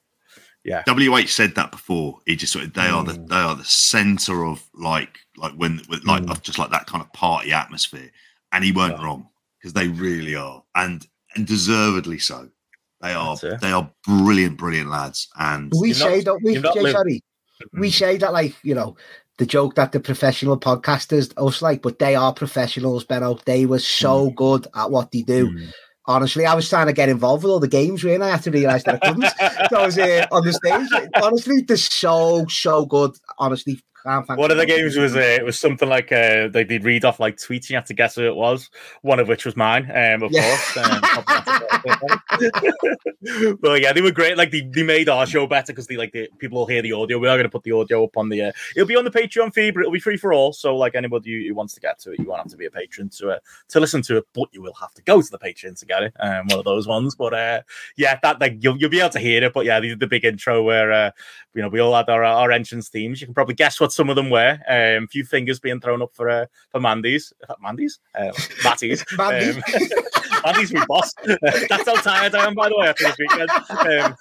yeah. 0.63 0.83
WH 0.87 1.27
said 1.29 1.55
that 1.55 1.71
before. 1.71 2.19
He 2.25 2.35
just 2.35 2.53
sort 2.53 2.65
of 2.65 2.73
they 2.73 2.81
mm. 2.81 2.93
are 2.93 3.03
the 3.03 3.13
mm. 3.13 3.27
they 3.27 3.35
are 3.35 3.55
the 3.55 3.65
center 3.65 4.45
of 4.45 4.63
like 4.73 5.19
like 5.37 5.53
when 5.53 5.81
with 5.89 6.05
like 6.05 6.23
mm. 6.23 6.31
of 6.31 6.41
just 6.41 6.59
like 6.59 6.71
that 6.71 6.87
kind 6.87 7.01
of 7.01 7.11
party 7.13 7.51
atmosphere, 7.51 8.09
and 8.51 8.63
he 8.63 8.71
weren't 8.71 8.97
yeah. 8.97 9.03
wrong 9.03 9.27
because 9.59 9.73
they 9.73 9.87
really 9.87 10.35
are, 10.35 10.63
and 10.75 11.05
and 11.35 11.45
deservedly 11.47 12.19
so. 12.19 12.49
They 13.01 13.13
are 13.13 13.35
they 13.35 13.71
are 13.71 13.91
brilliant, 14.07 14.57
brilliant 14.57 14.89
lads. 14.89 15.27
And 15.37 15.73
we 15.77 15.91
say, 15.91 16.17
not, 16.19 16.25
don't 16.25 16.43
we, 16.43 16.53
Jay, 16.55 16.91
sorry, 16.93 17.21
we 17.73 17.91
say 17.91 18.15
that 18.15 18.31
like 18.31 18.55
you 18.63 18.73
know 18.73 18.95
the 19.37 19.45
joke 19.45 19.75
that 19.75 19.91
the 19.91 19.99
professional 19.99 20.57
podcasters 20.57 21.33
us 21.37 21.61
like, 21.61 21.81
but 21.81 21.99
they 21.99 22.15
are 22.15 22.33
professionals, 22.33 23.03
Benno. 23.03 23.39
They 23.45 23.65
were 23.65 23.79
so 23.79 24.29
mm. 24.29 24.35
good 24.35 24.67
at 24.75 24.91
what 24.91 25.11
they 25.11 25.23
do. 25.23 25.49
Mm. 25.49 25.71
Honestly, 26.05 26.45
I 26.45 26.53
was 26.53 26.67
trying 26.67 26.87
to 26.87 26.93
get 26.93 27.07
involved 27.07 27.43
with 27.43 27.51
all 27.51 27.59
the 27.61 27.67
games, 27.67 28.03
really. 28.03 28.21
I 28.21 28.31
had 28.31 28.43
to 28.43 28.51
realize 28.51 28.83
that 28.83 28.99
I 29.01 29.07
couldn't. 29.07 29.23
so 29.69 29.77
I 29.77 29.85
was 29.85 29.97
uh, 29.97 30.25
on 30.31 30.45
the 30.45 30.51
stage. 30.51 31.09
Honestly, 31.21 31.61
they're 31.61 31.77
so, 31.77 32.45
so 32.47 32.85
good. 32.85 33.11
Honestly, 33.37 33.81
one 34.03 34.51
of 34.51 34.57
the 34.57 34.65
games 34.65 34.97
was 34.97 35.15
uh, 35.15 35.19
it 35.19 35.45
was 35.45 35.59
something 35.59 35.87
like 35.87 36.11
uh, 36.11 36.47
they 36.47 36.63
did 36.63 36.83
read 36.83 37.05
off 37.05 37.19
like 37.19 37.37
tweets. 37.37 37.69
You 37.69 37.75
had 37.75 37.85
to 37.87 37.93
guess 37.93 38.15
who 38.15 38.23
it 38.23 38.35
was. 38.35 38.69
One 39.01 39.19
of 39.19 39.27
which 39.27 39.45
was 39.45 39.55
mine, 39.55 39.85
um, 39.91 40.23
of 40.23 40.31
yeah. 40.31 40.41
course. 40.41 40.77
Um, 40.77 41.01
but 43.61 43.81
yeah, 43.81 43.93
they 43.93 44.01
were 44.01 44.11
great. 44.11 44.37
Like 44.37 44.51
they, 44.51 44.61
they 44.61 44.83
made 44.83 45.09
our 45.09 45.25
show 45.25 45.47
better 45.47 45.73
because 45.73 45.87
they 45.87 45.95
like 45.95 46.11
the 46.11 46.29
people 46.37 46.59
will 46.59 46.65
hear 46.65 46.81
the 46.81 46.93
audio. 46.93 47.17
We 47.17 47.27
are 47.27 47.37
going 47.37 47.45
to 47.45 47.49
put 47.49 47.63
the 47.63 47.71
audio 47.71 48.03
up 48.03 48.17
on 48.17 48.29
the. 48.29 48.41
Uh, 48.43 48.51
it'll 48.75 48.87
be 48.87 48.95
on 48.95 49.05
the 49.05 49.11
Patreon 49.11 49.53
feed, 49.53 49.73
but 49.73 49.81
it'll 49.81 49.91
be 49.91 49.99
free 49.99 50.17
for 50.17 50.33
all. 50.33 50.53
So 50.53 50.75
like 50.75 50.95
anybody 50.95 51.47
who 51.47 51.55
wants 51.55 51.73
to 51.75 51.79
get 51.79 51.99
to 51.99 52.11
it, 52.11 52.19
you 52.19 52.25
won't 52.25 52.41
have 52.41 52.51
to 52.51 52.57
be 52.57 52.65
a 52.65 52.71
patron 52.71 53.09
to 53.09 53.31
uh, 53.31 53.39
to 53.69 53.79
listen 53.79 54.01
to 54.03 54.17
it, 54.17 54.25
but 54.33 54.49
you 54.51 54.61
will 54.61 54.73
have 54.73 54.93
to 54.95 55.01
go 55.03 55.21
to 55.21 55.31
the 55.31 55.39
Patreon 55.39 55.79
to 55.79 55.85
get 55.85 56.03
it. 56.03 56.13
Um, 56.19 56.47
one 56.47 56.59
of 56.59 56.65
those 56.65 56.87
ones. 56.87 57.15
But 57.15 57.33
uh, 57.33 57.61
yeah, 57.95 58.19
that 58.21 58.41
like 58.41 58.57
you'll 58.59 58.77
you'll 58.77 58.89
be 58.89 58.99
able 58.99 59.11
to 59.11 59.19
hear 59.19 59.43
it. 59.43 59.53
But 59.53 59.65
yeah, 59.65 59.79
the, 59.79 59.95
the 59.95 60.07
big 60.07 60.25
intro 60.25 60.63
where 60.63 60.91
uh, 60.91 61.11
you 61.53 61.61
know 61.61 61.69
we 61.69 61.79
all 61.79 61.95
had 61.95 62.09
our 62.09 62.23
our 62.23 62.51
entrance 62.51 62.89
themes. 62.89 63.21
You 63.21 63.27
can 63.27 63.33
probably 63.33 63.55
guess 63.55 63.79
what 63.79 63.92
some 63.93 64.09
of 64.09 64.15
them 64.15 64.29
were. 64.29 64.59
Um, 64.67 65.03
a 65.03 65.07
few 65.07 65.23
fingers 65.23 65.59
being 65.59 65.79
thrown 65.79 66.01
up 66.01 66.13
for 66.13 66.29
uh, 66.29 66.45
for 66.71 66.79
Mandy's, 66.79 67.33
Mandy's, 67.61 67.99
uh, 68.15 68.31
Matty's, 68.63 69.05
Mandy's, 69.17 69.55
um, 69.57 69.63
Mandy's 70.45 70.73
my 70.73 70.85
boss. 70.85 71.13
That's 71.41 71.85
how 71.85 71.95
tired 72.01 72.35
I 72.35 72.47
am, 72.47 72.55
by 72.55 72.69
the 72.69 72.77
way, 72.77 72.87
after 72.87 73.05
this 73.05 73.17
weekend 73.17 73.49
um, 73.69 74.15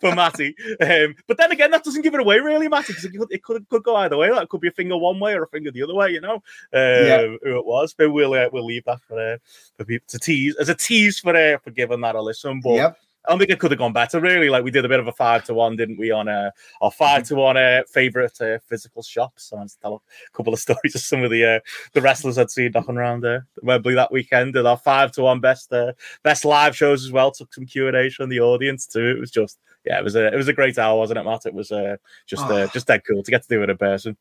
for 0.00 0.14
Matty. 0.14 0.54
Um, 0.80 1.14
but 1.26 1.36
then 1.36 1.52
again, 1.52 1.70
that 1.70 1.84
doesn't 1.84 2.02
give 2.02 2.14
it 2.14 2.20
away, 2.20 2.40
really, 2.40 2.68
Matty, 2.68 2.92
because 2.92 3.04
it, 3.04 3.12
could, 3.16 3.32
it 3.32 3.42
could, 3.42 3.68
could 3.68 3.82
go 3.82 3.96
either 3.96 4.16
way. 4.16 4.30
That 4.30 4.48
could 4.48 4.60
be 4.60 4.68
a 4.68 4.72
finger 4.72 4.96
one 4.96 5.20
way 5.20 5.34
or 5.34 5.44
a 5.44 5.48
finger 5.48 5.70
the 5.70 5.82
other 5.82 5.94
way, 5.94 6.10
you 6.10 6.20
know, 6.20 6.36
uh, 6.72 7.04
yeah. 7.04 7.26
who 7.42 7.58
it 7.58 7.66
was. 7.66 7.94
But 7.96 8.10
we'll 8.12 8.34
uh, 8.34 8.48
we'll 8.52 8.66
leave 8.66 8.84
that 8.84 9.00
for 9.02 9.18
uh, 9.18 9.38
for 9.76 9.84
people 9.84 10.06
to 10.08 10.18
tease 10.18 10.56
as 10.56 10.68
a 10.68 10.74
tease 10.74 11.18
for 11.18 11.36
uh, 11.36 11.58
for 11.58 11.70
giving 11.70 12.00
that 12.00 12.14
a 12.14 12.22
listen. 12.22 12.60
But 12.60 12.74
yep. 12.74 12.98
I 13.26 13.30
don't 13.30 13.38
think 13.38 13.50
it 13.50 13.58
could 13.58 13.70
have 13.70 13.78
gone 13.78 13.92
better, 13.92 14.20
really. 14.20 14.50
Like 14.50 14.64
we 14.64 14.70
did 14.70 14.84
a 14.84 14.88
bit 14.88 15.00
of 15.00 15.08
a 15.08 15.12
five 15.12 15.44
to 15.44 15.54
one, 15.54 15.76
didn't 15.76 15.98
we? 15.98 16.10
On 16.10 16.28
a 16.28 16.52
our 16.80 16.90
five 16.90 17.22
to 17.24 17.36
one 17.36 17.56
uh, 17.56 17.82
favorite 17.90 18.38
uh, 18.40 18.58
physical 18.68 19.02
shops. 19.02 19.44
So 19.44 19.58
I 19.58 19.64
to 19.64 19.80
tell 19.80 19.94
a 19.94 20.36
couple 20.36 20.52
of 20.52 20.60
stories 20.66 20.94
of 20.94 21.00
some 21.00 21.22
of 21.22 21.30
the 21.30 21.44
uh, 21.44 21.60
the 21.92 22.02
wrestlers 22.02 22.38
I'd 22.38 22.50
seen 22.50 22.72
knocking 22.74 22.96
around 22.96 23.22
there 23.22 23.46
Wembley 23.62 23.94
that 23.94 24.12
weekend. 24.12 24.56
And 24.56 24.68
our 24.68 24.76
five 24.76 25.12
to 25.12 25.22
one 25.22 25.40
best 25.40 25.72
uh, 25.72 25.92
best 26.22 26.44
live 26.44 26.76
shows 26.76 27.04
as 27.04 27.12
well. 27.12 27.30
Took 27.30 27.54
some 27.54 27.66
Q 27.66 27.88
and 27.88 27.96
A 27.96 28.10
from 28.10 28.28
the 28.28 28.40
audience 28.40 28.86
too. 28.86 29.06
It 29.16 29.20
was 29.20 29.30
just 29.30 29.58
yeah, 29.84 29.98
it 29.98 30.04
was 30.04 30.16
a 30.16 30.26
it 30.32 30.36
was 30.36 30.48
a 30.48 30.52
great 30.52 30.78
hour, 30.78 30.98
wasn't 30.98 31.18
it, 31.18 31.24
Matt? 31.24 31.46
It 31.46 31.54
was 31.54 31.72
uh, 31.72 31.96
just 32.26 32.44
uh, 32.44 32.54
oh. 32.54 32.66
just 32.68 32.86
that 32.88 33.04
cool 33.06 33.22
to 33.22 33.30
get 33.30 33.42
to 33.42 33.48
do 33.48 33.62
it 33.62 33.70
in 33.70 33.78
person 33.78 34.16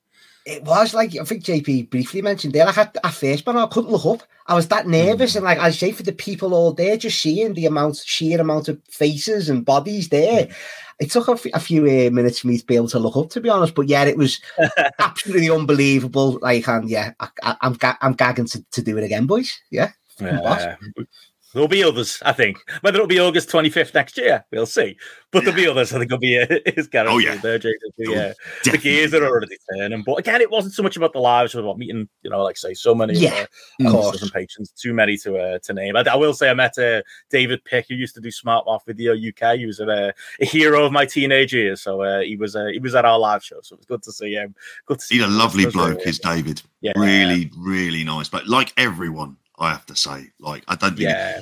it 0.46 0.64
was 0.64 0.94
like 0.94 1.16
I 1.16 1.24
think 1.24 1.44
JP 1.44 1.90
briefly 1.90 2.22
mentioned 2.22 2.54
there. 2.54 2.68
I 2.68 2.72
had 2.72 2.98
at 3.04 3.14
first, 3.14 3.46
but 3.46 3.56
I 3.56 3.66
couldn't 3.68 3.92
look 3.92 4.06
up. 4.06 4.28
I 4.48 4.56
was 4.56 4.68
that 4.68 4.88
nervous, 4.88 5.34
mm. 5.34 5.38
and 5.38 5.46
like 5.46 5.60
I 5.60 5.72
say, 5.72 5.92
for 5.92 6.04
the 6.04 6.12
people 6.12 6.54
all 6.54 6.74
there, 6.74 6.98
just 6.98 7.22
seeing 7.22 7.54
the 7.54 7.66
amount, 7.66 7.98
sheer 7.98 8.42
amount 8.42 8.68
of 8.68 8.82
faces 8.90 9.50
and 9.50 9.66
bodies 9.66 10.10
there, 10.10 10.46
mm. 10.46 10.54
it 11.00 11.12
took 11.12 11.30
a, 11.30 11.32
f- 11.32 11.46
a 11.54 11.60
few 11.60 11.84
uh, 11.84 12.10
minutes 12.12 12.40
for 12.40 12.48
me 12.48 12.58
to 12.58 12.66
be 12.66 12.76
able 12.76 12.90
to 12.90 13.00
look 13.00 13.16
up. 13.16 13.30
To 13.32 13.42
be 13.42 13.50
honest, 13.50 13.76
but 13.76 13.88
yeah, 13.88 14.04
it 14.04 14.18
was 14.18 14.42
absolutely 15.00 15.50
unbelievable. 15.50 16.40
Like, 16.42 16.68
and 16.68 16.90
yeah, 16.90 17.14
I, 17.20 17.30
am 17.44 17.58
I'm, 17.62 17.74
ga- 17.74 17.98
I'm 18.02 18.14
gagging 18.14 18.48
to, 18.48 18.64
to 18.72 18.82
do 18.82 18.98
it 18.98 19.04
again, 19.04 19.28
boys. 19.28 19.58
Yeah, 19.72 19.92
yeah 20.20 20.76
There'll 21.54 21.68
be 21.68 21.84
others, 21.84 22.20
I 22.26 22.34
think. 22.34 22.58
Whether 22.82 22.98
it'll 22.98 23.08
be 23.08 23.20
August 23.20 23.50
25th 23.50 23.94
next 23.94 24.18
year, 24.18 24.44
we'll 24.52 24.66
see. 24.66 24.98
But 25.32 25.44
there'll 25.46 25.56
be 25.56 25.68
others. 25.68 25.94
I 25.94 26.00
think 26.00 26.12
it'll 26.12 26.20
be 26.20 26.40
uh, 26.40 26.46
his 26.76 26.88
guaranteed 26.88 27.16
Oh, 27.16 27.18
yeah. 27.34 27.36
there, 27.42 27.58
Jacob. 27.60 27.80
Yeah, 27.98 28.14
the 28.30 28.36
Definitely. 28.64 28.80
gears 28.92 29.14
are 29.14 29.26
already 29.26 29.58
turning. 29.74 30.04
But 30.04 30.16
again, 30.16 30.42
it 30.42 30.50
wasn't 30.52 30.74
so 30.74 30.84
much 30.84 30.98
about 30.98 31.14
the 31.14 31.20
lives, 31.20 31.54
it 31.54 31.58
was 31.58 31.66
about 31.66 31.78
meeting, 31.78 32.08
you 32.24 32.30
know, 32.30 32.44
like 32.44 32.58
say, 32.58 32.74
so 32.74 32.94
many 32.96 33.14
Yeah, 33.18 33.46
uh, 33.84 33.86
of 33.88 33.92
course. 33.92 34.22
and 34.22 34.32
patrons. 34.32 34.72
Too 34.72 34.94
many 34.94 35.18
to 35.18 35.38
uh, 35.38 35.60
to 35.64 35.74
name. 35.74 35.96
I, 35.96 36.02
I 36.12 36.16
will 36.16 36.34
say 36.34 36.50
I 36.50 36.54
met 36.54 36.78
uh, 36.78 37.02
David 37.30 37.64
Pick, 37.66 37.88
who 37.90 37.96
used 37.96 38.16
to 38.16 38.22
do 38.22 38.32
Smart 38.32 38.66
Mark 38.66 38.84
Video 38.86 39.14
UK. 39.14 39.58
He 39.58 39.66
was 39.66 39.80
a, 39.80 40.14
a 40.40 40.46
hero 40.46 40.86
of 40.86 40.92
my 40.92 41.06
teenage 41.06 41.54
years. 41.54 41.82
So 41.82 42.02
uh, 42.02 42.20
he 42.22 42.36
was 42.36 42.56
uh, 42.56 42.66
he 42.72 42.80
was 42.80 42.94
at 42.96 43.06
our 43.06 43.18
live 43.20 43.44
show. 43.44 43.60
So 43.62 43.76
it 43.76 43.80
was 43.80 43.86
good 43.86 44.04
to 44.04 44.12
see 44.12 44.34
him. 44.34 44.54
Good 44.86 45.00
to 45.00 45.06
see 45.06 45.16
He's 45.16 45.24
a 45.24 45.28
lovely 45.28 45.66
uh, 45.68 45.72
bloke, 45.72 46.02
is 46.06 46.20
David. 46.20 46.62
Yeah. 46.82 46.94
Really, 46.96 47.50
really 47.58 48.04
nice. 48.04 48.28
But 48.30 48.48
like 48.48 48.74
everyone, 48.78 49.38
I 49.60 49.70
have 49.70 49.86
to 49.88 49.96
say, 49.96 50.28
like 50.40 50.64
I 50.68 50.76
don't 50.76 50.98
think 50.98 51.10
Yeah. 51.10 51.42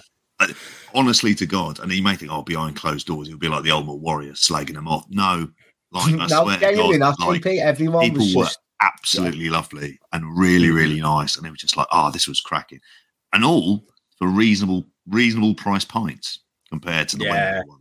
honestly 0.94 1.36
to 1.36 1.46
God, 1.46 1.80
and 1.80 1.91
he 1.91 2.01
may 2.01 2.15
think, 2.15 2.32
oh, 2.32 2.41
behind 2.41 2.75
closed 2.75 3.08
doors, 3.08 3.27
he'll 3.27 3.38
be 3.38 3.48
like 3.48 3.63
the 3.63 3.72
Ultimate 3.72 3.96
Warrior, 3.96 4.34
slagging 4.34 4.74
them 4.74 4.88
off. 4.88 5.06
No, 5.10 5.50
like 5.91 6.13
I 6.13 6.25
no, 6.27 6.58
genuinely 6.58 7.00
God, 7.00 7.15
like, 7.20 7.41
JP. 7.41 7.60
Everyone 7.60 8.03
people 8.10 8.25
was 8.25 8.36
were 8.36 8.44
just 8.46 8.60
absolutely 8.82 9.50
lovely 9.50 10.00
and 10.12 10.38
really, 10.38 10.72
really 10.72 11.00
nice, 11.00 11.38
and 11.38 11.46
it 11.46 11.51
was 11.51 11.60
just 11.60 11.77
like, 11.77 11.88
oh, 11.91 12.12
this 12.12 12.27
was 12.27 12.41
cracking, 12.41 12.82
and 13.34 13.46
all 13.46 13.86
for 14.18 14.27
reasonable, 14.27 14.86
reasonable 15.08 15.56
price 15.56 15.86
pints 15.86 16.39
compared 16.70 17.10
to 17.10 17.18
the 17.18 17.25
Yeah. 17.25 17.62
Ones. 17.65 17.81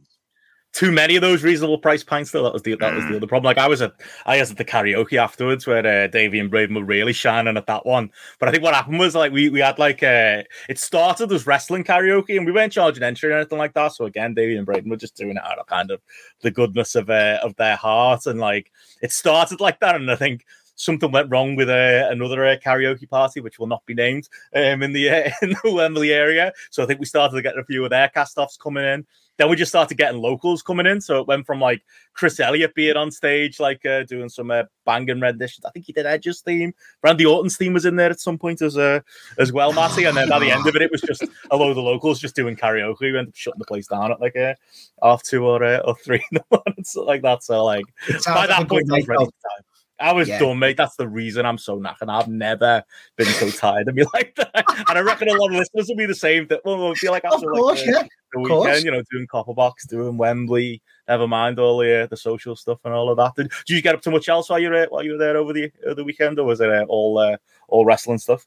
Too 0.72 0.92
many 0.92 1.16
of 1.16 1.20
those 1.22 1.42
reasonable 1.42 1.78
price 1.78 2.04
pints. 2.04 2.30
Though 2.30 2.44
that 2.44 2.52
was 2.52 2.62
the 2.62 2.76
that 2.76 2.94
was 2.94 3.04
the 3.04 3.10
Mm. 3.10 3.16
other 3.16 3.26
problem. 3.26 3.48
Like 3.48 3.58
I 3.58 3.66
was 3.66 3.82
at 3.82 3.92
I 4.24 4.38
was 4.38 4.52
at 4.52 4.56
the 4.56 4.64
karaoke 4.64 5.16
afterwards 5.18 5.66
where 5.66 5.84
uh, 5.84 6.06
Davey 6.06 6.38
and 6.38 6.48
Braden 6.48 6.76
were 6.76 6.84
really 6.84 7.12
shining 7.12 7.56
at 7.56 7.66
that 7.66 7.84
one. 7.84 8.10
But 8.38 8.48
I 8.48 8.52
think 8.52 8.62
what 8.62 8.74
happened 8.74 9.00
was 9.00 9.14
like 9.16 9.32
we 9.32 9.48
we 9.48 9.60
had 9.60 9.78
like 9.80 10.02
uh 10.02 10.44
it 10.68 10.78
started 10.78 11.32
as 11.32 11.46
wrestling 11.46 11.82
karaoke 11.82 12.36
and 12.36 12.46
we 12.46 12.52
weren't 12.52 12.72
charging 12.72 13.02
entry 13.02 13.30
or 13.32 13.36
anything 13.36 13.58
like 13.58 13.74
that. 13.74 13.92
So 13.92 14.04
again, 14.04 14.34
Davey 14.34 14.56
and 14.56 14.64
Braden 14.66 14.88
were 14.88 14.96
just 14.96 15.16
doing 15.16 15.36
it 15.36 15.44
out 15.44 15.58
of 15.58 15.66
kind 15.66 15.90
of 15.90 16.00
the 16.42 16.52
goodness 16.52 16.94
of 16.94 17.10
uh, 17.10 17.40
of 17.42 17.56
their 17.56 17.76
heart 17.76 18.26
and 18.26 18.38
like 18.38 18.70
it 19.02 19.10
started 19.12 19.60
like 19.60 19.80
that. 19.80 19.96
And 19.96 20.10
I 20.10 20.16
think. 20.16 20.44
Something 20.76 21.12
went 21.12 21.30
wrong 21.30 21.56
with 21.56 21.68
uh, 21.68 22.08
another 22.10 22.42
uh, 22.46 22.56
karaoke 22.56 23.06
party, 23.06 23.40
which 23.40 23.58
will 23.58 23.66
not 23.66 23.84
be 23.84 23.92
named, 23.92 24.30
um, 24.56 24.82
in 24.82 24.94
the 24.94 25.10
uh, 25.10 25.30
in 25.42 25.50
the 25.62 25.72
Wembley 25.74 26.10
area. 26.10 26.54
So 26.70 26.82
I 26.82 26.86
think 26.86 27.00
we 27.00 27.04
started 27.04 27.36
to 27.36 27.42
get 27.42 27.58
a 27.58 27.64
few 27.64 27.84
of 27.84 27.90
their 27.90 28.08
cast-offs 28.08 28.56
coming 28.56 28.84
in. 28.84 29.06
Then 29.40 29.48
we 29.48 29.56
just 29.56 29.70
started 29.70 29.96
getting 29.96 30.20
locals 30.20 30.60
coming 30.60 30.84
in. 30.84 31.00
So 31.00 31.18
it 31.18 31.26
went 31.26 31.46
from 31.46 31.62
like 31.62 31.82
Chris 32.12 32.38
Elliott 32.38 32.74
being 32.74 32.98
on 32.98 33.10
stage, 33.10 33.58
like 33.58 33.86
uh, 33.86 34.02
doing 34.02 34.28
some 34.28 34.50
uh, 34.50 34.64
banging 34.84 35.18
renditions. 35.18 35.64
I 35.64 35.70
think 35.70 35.86
he 35.86 35.94
did 35.94 36.04
Edge's 36.04 36.42
theme. 36.42 36.74
Randy 37.02 37.24
Orton's 37.24 37.56
theme 37.56 37.72
was 37.72 37.86
in 37.86 37.96
there 37.96 38.10
at 38.10 38.20
some 38.20 38.36
point 38.36 38.60
as 38.60 38.76
uh, 38.76 39.00
as 39.38 39.50
well, 39.50 39.72
Matty. 39.72 40.04
And 40.04 40.14
then 40.14 40.28
by 40.28 40.40
the 40.40 40.50
end 40.50 40.66
of 40.66 40.76
it, 40.76 40.82
it 40.82 40.90
was 40.92 41.00
just 41.00 41.24
a 41.50 41.56
load 41.56 41.70
of 41.70 41.76
the 41.76 41.80
locals 41.80 42.20
just 42.20 42.36
doing 42.36 42.54
karaoke. 42.54 43.00
We 43.00 43.08
ended 43.08 43.28
up 43.28 43.34
shutting 43.34 43.58
the 43.58 43.64
place 43.64 43.86
down 43.86 44.12
at 44.12 44.20
like 44.20 44.36
uh, 44.36 44.56
half 45.02 45.22
two 45.22 45.46
or 45.46 45.64
uh, 45.64 45.78
or 45.86 45.96
three 46.04 46.22
in 46.30 46.36
the 46.36 46.44
morning, 46.50 46.84
something 46.84 47.08
like 47.08 47.22
that. 47.22 47.42
So 47.42 47.64
like 47.64 47.86
by 48.10 48.18
sounds 48.18 48.26
like 48.26 48.44
a 48.44 48.48
that 48.48 48.68
point, 48.68 48.92
I 48.92 48.96
was 48.96 49.08
ready 49.08 49.24
die. 49.24 49.64
I 50.00 50.12
was 50.12 50.28
Yeah. 50.28 50.38
done, 50.38 50.58
mate. 50.58 50.76
That's 50.76 50.96
the 50.96 51.08
reason 51.08 51.44
I'm 51.44 51.58
so 51.58 51.78
knackered. 51.78 52.08
I've 52.08 52.28
never 52.28 52.82
been 53.16 53.26
so 53.26 53.50
tired 53.50 53.88
of 53.88 53.94
me 53.94 54.04
like 54.14 54.34
that. 54.36 54.64
And 54.88 54.98
I 54.98 55.00
reckon 55.00 55.28
a 55.28 55.34
lot 55.34 55.50
of 55.50 55.56
listeners 55.56 55.88
will 55.88 55.96
be 55.96 56.06
the 56.06 56.14
same. 56.14 56.46
That 56.48 56.62
well, 56.64 56.78
will 56.78 56.94
feel 56.94 57.12
like 57.12 57.24
Of 57.24 57.34
after 57.34 57.48
course, 57.48 57.80
like, 57.80 57.86
the, 57.86 57.92
yeah. 57.92 58.02
the 58.32 58.48
course. 58.48 58.66
weekend, 58.66 58.84
you 58.84 58.90
know, 58.92 59.02
doing 59.10 59.26
Copperbox, 59.26 59.88
doing 59.88 60.16
Wembley, 60.16 60.80
never 61.08 61.28
mind 61.28 61.58
all 61.58 61.78
the 61.78 62.02
uh, 62.02 62.06
the 62.06 62.16
social 62.16 62.56
stuff 62.56 62.78
and 62.84 62.94
all 62.94 63.10
of 63.10 63.16
that. 63.18 63.34
Did, 63.36 63.52
did 63.66 63.74
you 63.76 63.82
get 63.82 63.94
up 63.94 64.02
to 64.02 64.10
much 64.10 64.28
else 64.28 64.48
while 64.48 64.58
you 64.58 64.70
were 64.70 64.86
while 64.90 65.04
you 65.04 65.12
were 65.12 65.18
there 65.18 65.36
over 65.36 65.52
the 65.52 65.70
uh, 65.86 65.94
the 65.94 66.04
weekend, 66.04 66.38
or 66.38 66.44
was 66.46 66.60
it 66.60 66.70
uh, 66.70 66.84
all 66.88 67.18
uh, 67.18 67.36
all 67.68 67.84
wrestling 67.84 68.18
stuff? 68.18 68.46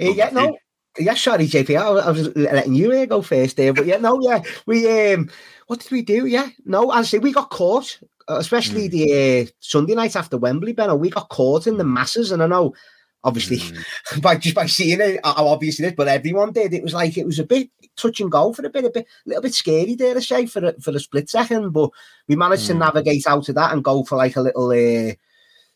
Uh, 0.00 0.10
yeah, 0.12 0.30
no. 0.32 0.56
Yeah, 0.98 1.14
sorry, 1.14 1.46
JP. 1.46 1.78
I, 1.80 2.08
I 2.08 2.10
was 2.10 2.34
letting 2.34 2.74
you 2.74 2.90
uh, 2.92 3.06
go 3.06 3.22
first 3.22 3.56
there, 3.56 3.72
but 3.72 3.86
yeah, 3.86 3.98
no, 3.98 4.20
yeah, 4.20 4.42
we 4.66 5.12
um, 5.12 5.30
what 5.68 5.78
did 5.80 5.92
we 5.92 6.02
do? 6.02 6.26
Yeah, 6.26 6.48
no, 6.64 6.90
I 6.90 7.02
say 7.02 7.18
we 7.18 7.30
got 7.32 7.50
caught, 7.50 8.00
especially 8.28 8.88
the 8.88 9.42
uh, 9.42 9.50
Sunday 9.60 9.94
night 9.94 10.16
after 10.16 10.36
Wembley. 10.38 10.72
Benno, 10.72 10.94
we 10.96 11.10
got 11.10 11.28
caught 11.28 11.66
in 11.66 11.76
the 11.76 11.84
masses, 11.84 12.30
and 12.30 12.42
I 12.42 12.46
know, 12.46 12.74
obviously, 13.24 13.60
by 14.20 14.36
just 14.36 14.54
by 14.54 14.66
seeing 14.66 15.00
it, 15.00 15.20
how 15.24 15.48
obvious 15.48 15.80
it 15.80 15.86
is, 15.86 15.92
but 15.92 16.08
everyone 16.08 16.52
did. 16.52 16.74
It 16.74 16.82
was 16.82 16.94
like 16.94 17.16
it 17.16 17.26
was 17.26 17.38
a 17.38 17.44
bit 17.44 17.70
touch 17.96 18.20
and 18.20 18.30
go 18.30 18.52
for 18.52 18.64
a 18.64 18.70
bit, 18.70 18.84
a 18.84 18.90
bit, 18.90 19.06
a 19.26 19.28
little 19.28 19.42
bit 19.42 19.54
scary 19.54 19.94
there 19.94 20.14
to 20.14 20.20
say 20.20 20.46
for 20.46 20.64
a, 20.66 20.80
for 20.80 20.90
a 20.92 21.00
split 21.00 21.28
second, 21.28 21.70
but 21.72 21.90
we 22.28 22.36
managed 22.36 22.66
to 22.66 22.74
Mm. 22.74 22.78
navigate 22.78 23.26
out 23.26 23.48
of 23.48 23.54
that 23.54 23.72
and 23.72 23.82
go 23.84 24.04
for 24.04 24.16
like 24.16 24.36
a 24.36 24.42
little. 24.42 24.70
Uh, 24.70 25.14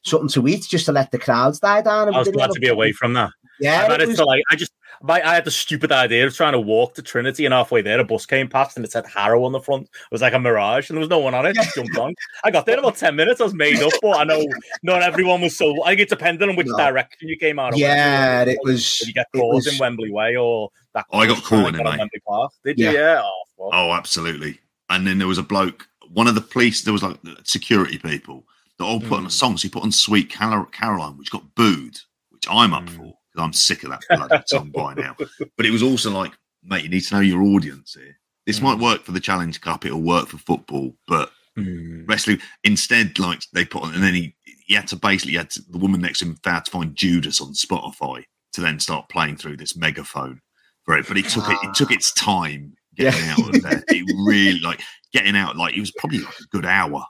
Something 0.04 0.28
to 0.30 0.49
eat 0.49 0.66
just 0.68 0.87
to 0.87 0.92
let 0.92 1.12
the 1.12 1.18
crowds 1.21 1.61
die 1.61 1.80
down. 1.80 2.09
I 2.09 2.11
we 2.11 2.18
was 2.18 2.28
glad 2.30 2.50
to 2.50 2.59
be 2.59 2.66
away 2.66 2.90
from 2.90 3.12
that. 3.12 3.30
Yeah, 3.62 3.81
I 3.81 3.85
it 3.85 3.88
managed 3.88 4.09
was- 4.09 4.16
to 4.19 4.25
like 4.25 4.42
I 4.50 4.57
just 4.57 4.73
my, 5.04 5.21
I 5.28 5.35
had 5.35 5.45
the 5.45 5.50
stupid 5.50 5.90
idea 5.90 6.26
of 6.26 6.35
trying 6.37 6.52
to 6.52 6.61
walk 6.61 6.95
to 6.95 7.02
Trinity, 7.02 7.45
and 7.45 7.52
halfway 7.52 7.83
there, 7.83 7.99
a 7.99 8.04
bus 8.04 8.25
came 8.25 8.47
past 8.49 8.76
and 8.76 8.85
it 8.87 8.92
said 8.92 9.04
Harrow 9.07 9.42
on 9.45 9.50
the 9.50 9.59
front. 9.59 9.85
It 9.85 9.90
was 10.12 10.21
like 10.23 10.33
a 10.33 10.38
mirage, 10.38 10.90
and 10.90 10.97
there 10.97 11.00
was 11.00 11.09
no 11.09 11.19
one 11.19 11.35
on 11.35 11.45
it. 11.45 11.54
Just 11.57 11.75
jumped 11.75 11.97
on. 11.99 12.14
I 12.45 12.52
got 12.52 12.66
there 12.66 12.75
in 12.75 12.78
about 12.78 12.97
ten 12.97 13.16
minutes. 13.16 13.40
I 13.40 13.45
was 13.45 13.54
made 13.54 13.83
up, 13.83 13.92
but 14.00 14.19
I 14.19 14.25
know 14.25 14.45
not 14.85 15.02
everyone 15.02 15.40
was 15.40 15.57
so. 15.57 15.83
I 15.83 15.88
think 15.90 16.02
it 16.02 16.09
depended 16.09 16.49
on 16.49 16.54
which 16.54 16.69
No. 16.69 16.76
direction 16.76 17.28
you 17.28 17.37
came 17.37 17.59
out. 17.59 17.73
of 17.73 17.78
Yeah, 17.81 18.38
Wembley. 18.45 18.52
it 18.54 18.59
was- 18.62 18.99
Did 18.99 19.09
you 19.09 19.14
get 19.14 19.26
it 19.35 19.38
caught 19.38 19.54
was- 19.54 19.66
in 19.66 19.78
Wembley 19.78 20.11
Way 20.12 20.37
or 20.37 20.69
that? 20.95 21.07
Oh, 21.11 21.19
I 21.19 21.26
got 21.26 21.42
caught 21.42 21.66
in 21.69 21.73
to 21.75 21.81
it, 21.81 21.83
get 21.83 21.87
on 21.87 21.92
mate. 21.95 21.99
Wembley 21.99 22.21
Park. 22.28 22.52
Did 22.64 22.78
you? 22.78 22.85
Yeah. 22.87 22.92
Yeah. 22.92 23.23
Oh, 23.25 23.42
fuck. 23.59 23.69
Oh, 23.73 23.92
absolutely. 23.92 24.61
And 24.88 25.04
then 25.07 25.19
there 25.19 25.26
was 25.28 25.38
a 25.38 25.42
bloke, 25.42 25.88
one 26.12 26.28
of 26.28 26.35
the 26.37 26.40
police, 26.42 26.83
there 26.83 26.92
was 26.92 27.02
like 27.02 27.19
security 27.42 27.99
people 27.99 28.45
that 28.78 28.85
all 28.85 29.00
put 29.00 29.14
on 29.19 29.25
a 29.25 29.28
Mm. 29.28 29.33
song. 29.33 29.57
So 29.57 29.62
he 29.62 29.69
put 29.71 29.83
on 29.83 29.90
Sweet 29.90 30.33
Car- 30.33 30.66
Caroline, 30.66 31.16
which 31.19 31.31
got 31.33 31.54
booed, 31.57 31.99
which 32.31 32.45
I'm 32.49 32.73
up 32.73 32.85
Mm. 32.85 32.97
for 32.97 33.14
because 33.33 33.45
I'm 33.45 33.53
sick 33.53 33.83
of 33.85 33.91
that 33.91 34.03
bloody 34.11 34.43
song 34.47 34.71
by 34.71 34.95
now. 34.95 35.17
But 35.57 35.67
it 35.67 35.71
was 35.71 35.83
also 35.83 36.11
like, 36.11 36.33
mate, 36.62 36.85
you 36.85 36.89
need 36.91 37.01
to 37.03 37.15
know 37.15 37.21
your 37.21 37.43
audience 37.43 37.95
here. 37.95 38.17
This 38.47 38.59
Mm. 38.61 38.62
might 38.62 38.79
work 38.79 39.05
for 39.05 39.12
the 39.12 39.21
Challenge 39.21 39.61
Cup, 39.61 39.85
it'll 39.85 40.03
work 40.03 40.29
for 40.29 40.39
football, 40.39 40.95
but 41.07 41.31
Mm. 41.59 42.09
wrestling 42.09 42.41
instead, 42.65 43.19
like 43.19 43.43
they 43.53 43.67
put 43.67 43.83
on, 43.83 43.93
and 43.95 44.03
then 44.03 44.15
he, 44.15 44.35
he 44.67 44.73
had 44.75 44.89
to 44.89 44.97
basically, 44.97 45.33
he 45.33 45.37
had 45.37 45.51
to, 45.51 45.62
the 45.71 45.77
woman 45.79 46.01
next 46.01 46.21
to 46.21 46.25
him 46.25 46.39
had 46.45 46.65
to 46.65 46.71
find 46.71 46.97
Judas 46.97 47.43
on 47.43 47.53
Spotify 47.53 48.25
to 48.55 48.61
then 48.62 48.81
start 48.81 49.09
playing 49.11 49.37
through 49.37 49.59
this 49.59 49.77
megaphone 49.77 50.41
for 50.85 50.97
it. 50.97 51.07
But 51.07 51.19
it 51.19 51.29
took 51.29 51.49
it, 51.49 51.59
it 51.62 51.75
took 51.75 51.91
its 51.91 52.12
time 52.15 52.75
getting 52.97 53.29
out 53.29 53.49
of 53.49 53.61
there. 53.62 53.85
It 53.91 54.07
really 54.27 54.61
like 54.61 54.81
getting 55.12 55.37
out, 55.37 55.57
like 55.57 55.77
it 55.77 55.81
was 55.81 55.91
probably 55.93 56.21
like 56.21 56.39
a 56.41 56.47
good 56.51 56.65
hour, 56.65 57.05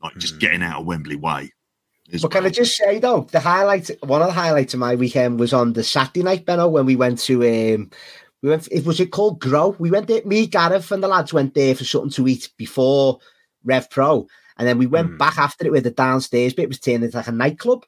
like 0.00 0.16
just 0.18 0.36
Mm. 0.36 0.40
getting 0.40 0.62
out 0.62 0.80
of 0.80 0.86
Wembley 0.86 1.16
Way. 1.16 1.50
But 2.20 2.30
can 2.30 2.44
I 2.44 2.50
just 2.50 2.76
say 2.76 2.98
though, 2.98 3.26
the 3.30 3.40
highlight, 3.40 3.90
one 4.02 4.20
of 4.22 4.28
the 4.28 4.34
highlights 4.34 4.74
of 4.74 4.80
my 4.80 4.94
weekend 4.96 5.38
was 5.40 5.52
on 5.52 5.72
the 5.72 5.84
Saturday 5.84 6.22
night, 6.22 6.44
Benno, 6.44 6.68
when 6.68 6.84
we 6.84 6.96
went 6.96 7.18
to 7.20 7.42
um, 7.42 7.90
we 8.42 8.48
went. 8.50 8.68
It 8.70 8.84
was 8.84 9.00
it 9.00 9.12
called 9.12 9.40
Grow. 9.40 9.76
We 9.78 9.90
went 9.90 10.08
there. 10.08 10.22
Me, 10.24 10.46
Gareth, 10.46 10.90
and 10.90 11.02
the 11.02 11.08
lads 11.08 11.32
went 11.32 11.54
there 11.54 11.74
for 11.74 11.84
something 11.84 12.10
to 12.10 12.28
eat 12.28 12.50
before 12.56 13.20
Rev 13.64 13.88
Pro, 13.88 14.26
and 14.58 14.66
then 14.68 14.78
we 14.78 14.86
went 14.86 15.12
Mm. 15.12 15.18
back 15.18 15.38
after 15.38 15.64
it 15.66 15.72
with 15.72 15.84
the 15.84 15.90
downstairs 15.90 16.52
bit. 16.54 16.64
It 16.64 16.68
was 16.68 16.80
turned 16.80 17.04
into 17.04 17.16
like 17.16 17.28
a 17.28 17.32
nightclub, 17.32 17.86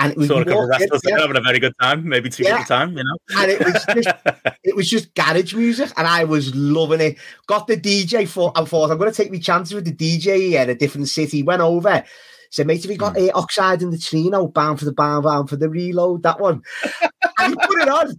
and 0.00 0.10
it 0.12 0.18
was 0.18 0.28
couple 0.28 0.62
of 0.64 0.68
wrestlers 0.68 1.00
yeah, 1.04 1.20
having 1.20 1.36
a 1.36 1.40
very 1.40 1.60
good 1.60 1.74
time, 1.80 2.06
maybe 2.08 2.28
too 2.28 2.42
Yeah. 2.42 2.56
good 2.58 2.64
a 2.64 2.68
time, 2.68 2.98
you 2.98 3.04
know. 3.04 3.16
and 3.40 3.50
it 3.52 3.64
was 3.64 3.86
just 3.94 4.08
it 4.64 4.74
was 4.74 4.90
just 4.90 5.14
garage 5.14 5.54
music, 5.54 5.92
and 5.96 6.08
I 6.08 6.24
was 6.24 6.54
loving 6.56 7.00
it. 7.00 7.16
Got 7.46 7.68
the 7.68 7.76
DJ 7.76 8.26
for 8.26 8.52
I 8.56 8.64
thought 8.64 8.90
I'm 8.90 8.98
going 8.98 9.10
to 9.12 9.16
take 9.16 9.30
my 9.32 9.38
chances 9.38 9.74
with 9.74 9.84
the 9.84 9.92
DJ 9.92 10.54
at 10.54 10.68
a 10.68 10.74
different 10.74 11.08
city. 11.08 11.44
Went 11.44 11.62
over, 11.62 12.02
said, 12.54 12.66
"Mate, 12.66 12.82
have 12.82 12.90
you 12.90 12.96
got 12.96 13.18
uh, 13.18 13.30
Oxide 13.34 13.82
and 13.82 13.92
Neutrino 13.92 14.46
bound 14.48 14.78
for 14.78 14.84
the 14.84 14.92
bound 14.92 15.24
bound 15.24 15.48
for 15.48 15.56
the 15.56 15.68
reload 15.68 16.22
that 16.22 16.40
one?" 16.40 16.62
and 17.38 17.50
he 17.52 17.66
put 17.66 17.82
it 17.82 17.88
on. 17.88 18.14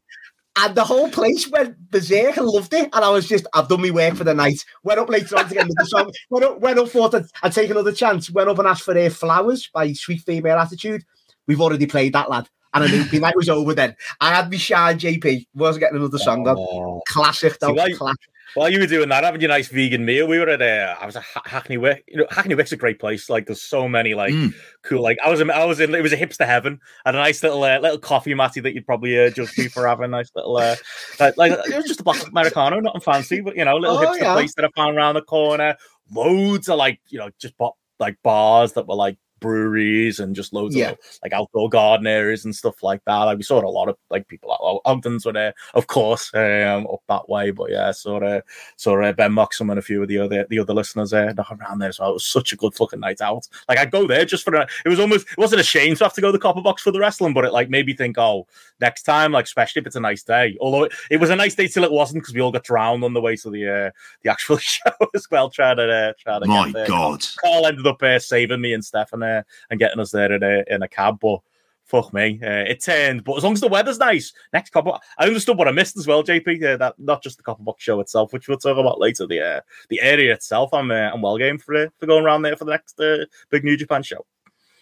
And 0.58 0.74
the 0.74 0.86
whole 0.86 1.10
place 1.10 1.50
went 1.50 1.76
berserk 1.92 2.38
and 2.38 2.46
loved 2.46 2.74
it. 2.74 2.90
And 2.94 3.04
I 3.04 3.10
was 3.10 3.28
just, 3.28 3.46
I've 3.54 3.68
done 3.68 3.82
my 3.82 3.92
work 3.92 4.16
for 4.16 4.24
the 4.24 4.34
night. 4.34 4.64
Went 4.84 5.02
up 5.02 5.10
later 5.10 5.38
on 5.38 5.50
to 5.50 5.54
get 5.54 5.66
another 5.66 5.86
song. 5.86 6.12
Went 6.30 6.46
up, 6.46 6.60
went 6.62 6.80
up 6.80 6.88
thought 6.88 7.14
I'd, 7.14 7.26
I'd 7.44 7.52
take 7.52 7.70
another 7.70 7.92
chance. 7.92 8.32
Went 8.32 8.48
up 8.48 8.58
and 8.60 8.68
asked 8.68 8.84
for 8.84 8.98
uh, 8.98 9.10
Flowers 9.10 9.70
by 9.74 9.92
Sweet 9.92 10.22
Female 10.22 10.58
Attitude. 10.58 11.04
We've 11.46 11.60
already 11.60 11.88
played 11.88 12.14
that, 12.14 12.30
lad. 12.30 12.48
And 12.74 12.86
I 12.86 12.88
knew 12.88 13.04
the 13.12 13.20
night 13.20 13.36
was 13.36 13.50
over 13.50 13.74
then. 13.74 13.98
I 14.22 14.34
had 14.34 14.50
me 14.50 14.58
shine 14.58 14.98
JP. 14.98 15.46
Wasn't 15.56 15.82
getting 15.82 15.98
another 15.98 16.20
song 16.20 16.48
on. 16.48 16.58
Oh. 16.58 17.02
Classic 17.10 17.60
though. 17.60 17.76
See, 17.76 17.94
classic. 17.96 18.30
While 18.56 18.70
you 18.70 18.80
were 18.80 18.88
doing 18.88 19.10
that, 19.10 19.24
having 19.24 19.42
your 19.42 19.50
nice 19.50 19.68
vegan 19.68 20.06
meal, 20.06 20.28
we 20.28 20.40
were 20.40 20.50
at 20.50 20.62
uh, 20.62 20.96
I 21.00 21.06
was 21.06 21.16
at 21.16 21.24
Hackney 21.46 21.78
Wick. 21.78 22.04
You 22.08 22.18
know, 22.18 22.26
Hackney 22.32 22.56
Wick's 22.56 22.72
a 22.72 22.78
great 22.78 23.00
place. 23.00 23.30
Like, 23.30 23.46
there's 23.46 23.62
so 23.62 23.88
many 23.88 24.14
like 24.14 24.34
Mm. 24.34 24.54
cool. 24.82 25.02
Like, 25.04 25.18
I 25.24 25.30
was, 25.30 25.42
in, 25.42 25.52
I 25.52 25.66
was 25.66 25.80
in. 25.80 25.94
It 25.94 26.02
was 26.02 26.14
a 26.14 26.18
hipster 26.18 26.46
heaven. 26.46 26.80
I 27.06 27.10
had 27.10 27.16
a 27.16 27.20
nice 27.20 27.44
little 27.44 27.64
uh, 27.64 27.80
little 27.80 28.00
coffee 28.00 28.34
matty 28.34 28.62
that 28.62 28.74
you'd 28.74 28.86
probably 28.86 29.20
uh, 29.24 29.30
judge 29.30 29.58
me 29.58 29.68
for 29.68 29.86
having. 29.88 30.06
A 30.06 30.08
nice 30.08 30.32
little, 30.36 30.56
uh, 30.58 30.76
like, 31.20 31.38
like 31.38 31.52
it 31.70 31.76
was 31.76 31.86
just 31.86 32.00
a 32.00 32.04
black 32.04 32.26
americano, 32.28 32.80
nothing 32.80 33.02
fancy, 33.02 33.42
but 33.42 33.56
you 33.58 33.66
know, 33.66 33.78
a 33.78 33.80
little 33.80 33.98
Oh, 33.98 34.06
hipster 34.06 34.22
yeah. 34.22 34.34
place 34.34 34.56
that 34.56 34.66
I 34.66 34.70
found 34.76 34.96
around 34.98 35.16
the 35.16 35.22
corner. 35.22 35.76
Loads 36.12 36.70
of 36.70 36.78
like, 36.78 37.00
you 37.10 37.20
know, 37.20 37.30
just 37.40 37.58
bought 37.58 37.76
like 38.00 38.18
bars 38.24 38.74
that 38.74 38.88
were 38.88 38.96
like 38.96 39.18
breweries 39.46 40.20
and 40.20 40.36
just 40.36 40.54
loads 40.54 40.76
Yeah. 40.76 40.92
of 40.92 40.98
like 41.24 41.34
outdoor 41.34 41.70
garden 41.70 42.08
areas 42.08 42.46
and 42.46 42.56
stuff 42.56 42.84
like 42.84 43.04
that. 43.06 43.16
Like 43.24 43.38
we 43.38 43.44
saw 43.44 43.60
a 43.64 43.68
lot 43.70 43.88
of 43.90 43.98
like 44.10 44.28
people 44.28 44.52
at 44.54 44.60
Ogden's 44.92 45.26
were 45.26 45.34
there, 45.34 45.54
of 45.74 45.88
course, 45.88 46.34
um, 46.34 46.88
up 46.88 47.02
that 47.08 47.30
way. 47.30 47.52
But 47.52 47.72
yeah, 47.72 47.92
saw 47.92 48.18
uh, 48.20 48.42
saw 48.76 49.02
uh, 49.02 49.14
Ben 49.14 49.32
Moxham 49.32 49.70
and 49.70 49.80
a 49.80 49.82
few 49.82 50.02
of 50.02 50.08
the 50.08 50.18
other 50.20 50.46
the 50.50 50.60
other 50.60 50.74
listeners 50.74 51.12
there 51.12 51.34
knocking 51.34 51.60
around 51.62 51.80
there. 51.80 51.92
So 51.92 52.10
it 52.10 52.14
was 52.14 52.26
such 52.28 52.52
a 52.54 52.58
good 52.58 52.74
fucking 52.76 53.00
night 53.00 53.22
out. 53.22 53.48
Like 53.70 53.78
I'd 53.78 53.92
go 53.92 54.08
there 54.08 54.26
just 54.26 54.44
for 54.44 54.56
a, 54.56 54.68
it 54.86 54.90
was 54.90 55.00
almost 55.00 55.28
it 55.32 55.38
wasn't 55.38 55.62
a 55.62 55.64
shame 55.64 55.96
to 55.96 56.04
have 56.04 56.14
to 56.14 56.22
go 56.22 56.28
to 56.30 56.34
the 56.34 56.40
copper 56.40 56.62
box 56.62 56.82
for 56.82 56.92
the 56.92 57.00
wrestling, 57.00 57.34
but 57.34 57.46
it 57.46 57.54
like 57.54 57.70
made 57.70 57.86
me 57.86 57.94
think, 57.96 58.18
oh, 58.18 58.48
next 58.82 59.04
time, 59.04 59.32
like 59.32 59.46
especially 59.46 59.80
if 59.82 59.88
it's 59.88 59.96
a 59.96 60.00
nice 60.02 60.24
day. 60.24 60.58
Although 60.60 60.84
it, 60.84 60.94
it 61.12 61.18
was 61.18 61.30
a 61.30 61.36
nice 61.36 61.56
day 61.56 61.68
till 61.68 61.84
it 61.84 61.92
wasn't 61.92 62.24
because 62.24 62.34
we 62.34 62.42
all 62.42 62.52
got 62.52 62.64
drowned 62.64 63.04
on 63.04 63.14
the 63.14 63.22
way 63.22 63.36
to 63.38 63.50
the 63.50 63.68
uh, 63.70 63.92
the 64.24 64.32
actual 64.32 64.58
show 64.66 64.92
as 65.14 65.30
well, 65.30 65.50
trying 65.50 65.78
to 65.78 65.90
uh, 65.92 66.14
trying 66.20 66.42
to 66.42 66.48
My 66.48 66.66
get 66.66 66.74
there. 66.74 66.88
God. 66.88 67.24
Carl 67.44 67.66
ended 67.68 67.86
up 67.88 68.02
uh, 68.02 68.20
saving 68.20 68.62
me 68.62 68.74
and 68.74 68.84
Stefan 68.84 69.24
uh, 69.24 69.35
and 69.70 69.80
getting 69.80 70.00
us 70.00 70.12
there 70.12 70.32
in 70.32 70.44
a, 70.44 70.64
in 70.74 70.84
a 70.84 70.88
cab, 70.88 71.18
but 71.22 71.40
fuck 71.86 72.14
me, 72.14 72.40
uh, 72.44 72.66
it 72.68 72.84
turned. 72.84 73.24
But 73.24 73.38
as 73.38 73.44
long 73.44 73.54
as 73.54 73.62
the 73.62 73.68
weather's 73.68 74.00
nice, 74.00 74.34
next 74.52 74.72
copper, 74.72 74.98
I 75.18 75.28
understood 75.28 75.58
what 75.58 75.68
I 75.68 75.72
missed 75.72 75.98
as 75.98 76.08
well, 76.08 76.24
JP. 76.24 76.64
Uh, 76.64 76.78
that 76.78 76.96
not 77.00 77.24
just 77.24 77.38
the 77.38 77.44
copper 77.44 77.64
box 77.64 77.84
show 77.84 78.00
itself, 78.00 78.34
which 78.34 78.48
we'll 78.48 78.58
talk 78.58 78.78
about 78.78 79.00
later. 79.00 79.26
The 79.26 79.42
uh, 79.42 79.62
the 79.90 80.02
area 80.02 80.34
itself, 80.34 80.74
I'm 80.74 80.92
uh, 80.92 81.12
I'm 81.14 81.22
well 81.22 81.38
game 81.38 81.58
for 81.58 81.76
uh, 81.76 81.88
for 81.98 82.08
going 82.08 82.26
around 82.26 82.42
there 82.42 82.58
for 82.58 82.66
the 82.66 82.72
next 82.72 83.00
uh, 83.00 83.26
big 83.50 83.64
New 83.64 83.78
Japan 83.78 84.04
show. 84.04 84.26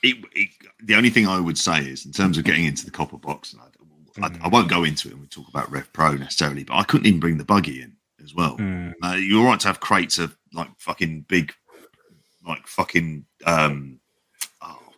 It, 0.01 0.17
it, 0.33 0.49
the 0.83 0.95
only 0.95 1.09
thing 1.09 1.27
I 1.27 1.39
would 1.39 1.57
say 1.57 1.79
is, 1.79 2.05
in 2.05 2.11
terms 2.11 2.37
of 2.37 2.43
getting 2.43 2.65
into 2.65 2.83
the 2.83 2.91
copper 2.91 3.17
box, 3.17 3.53
and 3.53 3.61
I, 3.61 4.27
I, 4.27 4.45
I 4.45 4.47
won't 4.49 4.69
go 4.69 4.83
into 4.83 5.07
it 5.07 5.13
and 5.13 5.21
we 5.21 5.27
talk 5.27 5.47
about 5.47 5.71
Rev 5.71 5.91
Pro 5.93 6.13
necessarily, 6.15 6.65
but 6.65 6.75
I 6.75 6.83
couldn't 6.83 7.07
even 7.07 7.21
bring 7.21 7.37
the 7.37 7.45
buggy 7.45 7.81
in 7.81 7.95
as 8.21 8.35
well. 8.35 8.57
Uh, 9.01 9.13
you're 9.13 9.45
right 9.45 9.59
to 9.61 9.67
have 9.67 9.79
crates 9.79 10.19
of 10.19 10.35
like 10.53 10.67
fucking 10.77 11.21
big, 11.29 11.53
like 12.45 12.67
fucking, 12.67 13.25
um, 13.45 14.01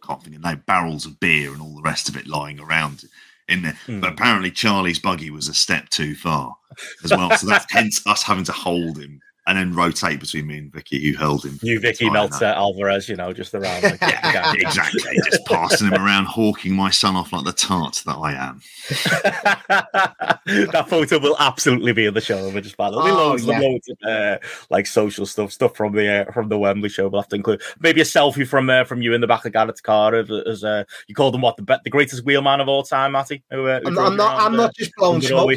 can't 0.05 0.21
think 0.21 0.35
of 0.35 0.43
name, 0.43 0.63
barrels 0.65 1.05
of 1.05 1.19
beer 1.19 1.51
and 1.51 1.61
all 1.61 1.75
the 1.75 1.81
rest 1.81 2.09
of 2.09 2.17
it 2.17 2.27
lying 2.27 2.59
around 2.59 3.03
in 3.47 3.61
there. 3.61 3.77
Mm. 3.87 4.01
But 4.01 4.13
apparently 4.13 4.51
Charlie's 4.51 4.99
buggy 4.99 5.29
was 5.29 5.47
a 5.47 5.53
step 5.53 5.89
too 5.89 6.15
far 6.15 6.55
as 7.03 7.11
well. 7.11 7.31
So 7.37 7.47
that's 7.47 7.65
hence 7.71 8.05
us 8.07 8.23
having 8.23 8.45
to 8.45 8.51
hold 8.51 8.97
him 8.97 9.21
and 9.47 9.57
then 9.57 9.73
rotate 9.73 10.19
between 10.19 10.47
me 10.47 10.57
and 10.57 10.73
Vicky, 10.73 11.11
who 11.11 11.17
held 11.17 11.45
him. 11.45 11.59
New 11.61 11.79
Vicky 11.79 12.05
Fine, 12.05 12.13
Meltzer 12.13 12.45
Alvarez, 12.45 13.07
you 13.07 13.15
know, 13.15 13.31
just 13.31 13.53
around. 13.53 13.83
Like, 13.83 14.01
Yeah, 14.01 14.53
exactly. 14.55 15.01
Just 15.29 15.45
passing 15.45 15.87
him 15.87 15.93
around, 15.93 16.25
hawking 16.25 16.73
my 16.73 16.89
son 16.89 17.15
off 17.15 17.31
like 17.31 17.45
the 17.45 17.53
tart 17.53 18.01
that 18.05 18.15
I 18.15 18.33
am. 18.33 18.61
that 20.71 20.85
photo 20.89 21.19
will 21.19 21.35
absolutely 21.39 21.91
be 21.93 22.07
in 22.07 22.13
the 22.13 22.21
show. 22.21 22.49
We're 22.49 22.61
just 22.61 22.75
there'll 22.77 23.03
be 23.03 23.11
Oh, 23.11 23.15
loads 23.15 23.45
yeah. 23.45 23.53
and 23.53 23.63
loads 23.63 23.89
of 23.89 23.97
uh, 24.07 24.37
like 24.69 24.87
social 24.87 25.25
stuff, 25.25 25.51
stuff 25.51 25.75
from 25.75 25.93
the 25.93 26.27
uh, 26.27 26.31
from 26.31 26.49
the 26.49 26.57
Wembley 26.57 26.89
show. 26.89 27.07
We'll 27.07 27.21
have 27.21 27.29
to 27.29 27.35
include 27.35 27.61
maybe 27.79 28.01
a 28.01 28.05
selfie 28.05 28.47
from 28.47 28.69
uh, 28.69 28.83
from 28.83 29.01
you 29.01 29.13
in 29.13 29.21
the 29.21 29.27
back 29.27 29.45
of 29.45 29.53
Gareth's 29.53 29.81
car 29.81 30.15
as, 30.15 30.29
as 30.31 30.63
uh, 30.63 30.83
you 31.07 31.13
called 31.13 31.35
him 31.35 31.41
what 31.41 31.57
the 31.57 31.63
be- 31.63 31.75
the 31.83 31.89
greatest 31.91 32.25
wheelman 32.25 32.61
of 32.61 32.67
all 32.67 32.83
time, 32.83 33.11
Matty. 33.11 33.43
Who, 33.51 33.67
uh, 33.67 33.79
who 33.81 33.89
I'm, 33.89 33.93
drove 33.93 34.07
I'm 34.07 34.17
not. 34.17 34.37
around, 34.37 34.45
I'm 34.47 34.59
uh, 34.59 34.63
not 34.63 34.75
just 34.75 34.91
blowing 34.97 35.21
smoke 35.21 35.51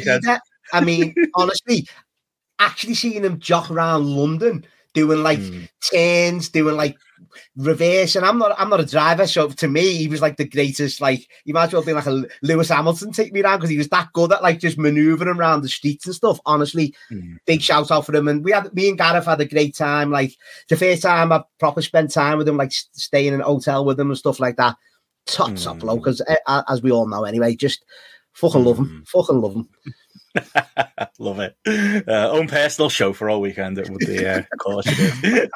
I 0.71 0.81
mean, 0.81 1.15
honestly, 1.35 1.87
actually 2.59 2.93
seeing 2.95 3.23
him 3.23 3.39
jock 3.39 3.71
around 3.71 4.05
London 4.05 4.65
doing 4.93 5.21
like 5.23 5.39
Hmm. 5.39 5.63
turns, 5.93 6.49
doing 6.49 6.75
like 6.75 6.97
reverse, 7.55 8.15
and 8.15 8.25
I'm 8.25 8.37
not. 8.39 8.55
I'm 8.59 8.69
not 8.69 8.79
a 8.79 8.85
driver, 8.85 9.27
so 9.27 9.49
to 9.49 9.67
me, 9.67 9.95
he 9.97 10.07
was 10.07 10.21
like 10.21 10.37
the 10.37 10.47
greatest. 10.47 10.99
Like 11.01 11.27
you 11.45 11.53
might 11.53 11.65
as 11.65 11.73
well 11.73 11.83
be 11.83 11.93
like 11.93 12.05
a 12.07 12.23
Lewis 12.41 12.69
Hamilton 12.69 13.11
take 13.11 13.31
me 13.33 13.41
around 13.41 13.57
because 13.59 13.69
he 13.69 13.77
was 13.77 13.89
that 13.89 14.11
good 14.13 14.31
at 14.33 14.41
like 14.41 14.59
just 14.59 14.77
maneuvering 14.79 15.29
around 15.29 15.61
the 15.61 15.69
streets 15.69 16.05
and 16.05 16.15
stuff. 16.15 16.39
Honestly, 16.45 16.95
Hmm. 17.09 17.35
big 17.45 17.61
shout 17.61 17.91
out 17.91 18.05
for 18.05 18.15
him. 18.15 18.27
And 18.27 18.43
we 18.43 18.51
had 18.51 18.73
me 18.73 18.89
and 18.89 18.97
Gareth 18.97 19.25
had 19.25 19.41
a 19.41 19.45
great 19.45 19.75
time. 19.75 20.11
Like 20.11 20.33
the 20.69 20.77
first 20.77 21.01
time 21.03 21.31
I 21.31 21.43
proper 21.59 21.81
spent 21.81 22.11
time 22.11 22.37
with 22.37 22.47
him, 22.47 22.57
like 22.57 22.71
staying 22.71 23.27
in 23.27 23.33
an 23.35 23.41
hotel 23.41 23.85
with 23.85 23.99
him 23.99 24.09
and 24.09 24.17
stuff 24.17 24.39
like 24.39 24.57
that. 24.57 24.75
Top 25.27 25.55
top 25.55 25.77
Mm. 25.77 25.79
bloke, 25.81 26.07
as 26.07 26.21
as 26.47 26.81
we 26.81 26.91
all 26.91 27.07
know 27.07 27.25
anyway. 27.25 27.55
Just 27.55 27.85
fucking 28.33 28.63
love 28.63 28.79
him. 28.79 29.03
Fucking 29.07 29.39
love 29.39 29.53
him. 29.55 29.69
Love 31.19 31.39
it. 31.39 31.55
Uh, 32.07 32.29
own 32.31 32.47
personal 32.47 32.89
show 32.89 33.13
for 33.13 33.29
all 33.29 33.41
weekend. 33.41 33.77
It 33.77 33.89
would 33.89 33.99
be, 33.99 34.25
uh, 34.25 34.43
course. 34.59 34.87
is. 34.87 35.49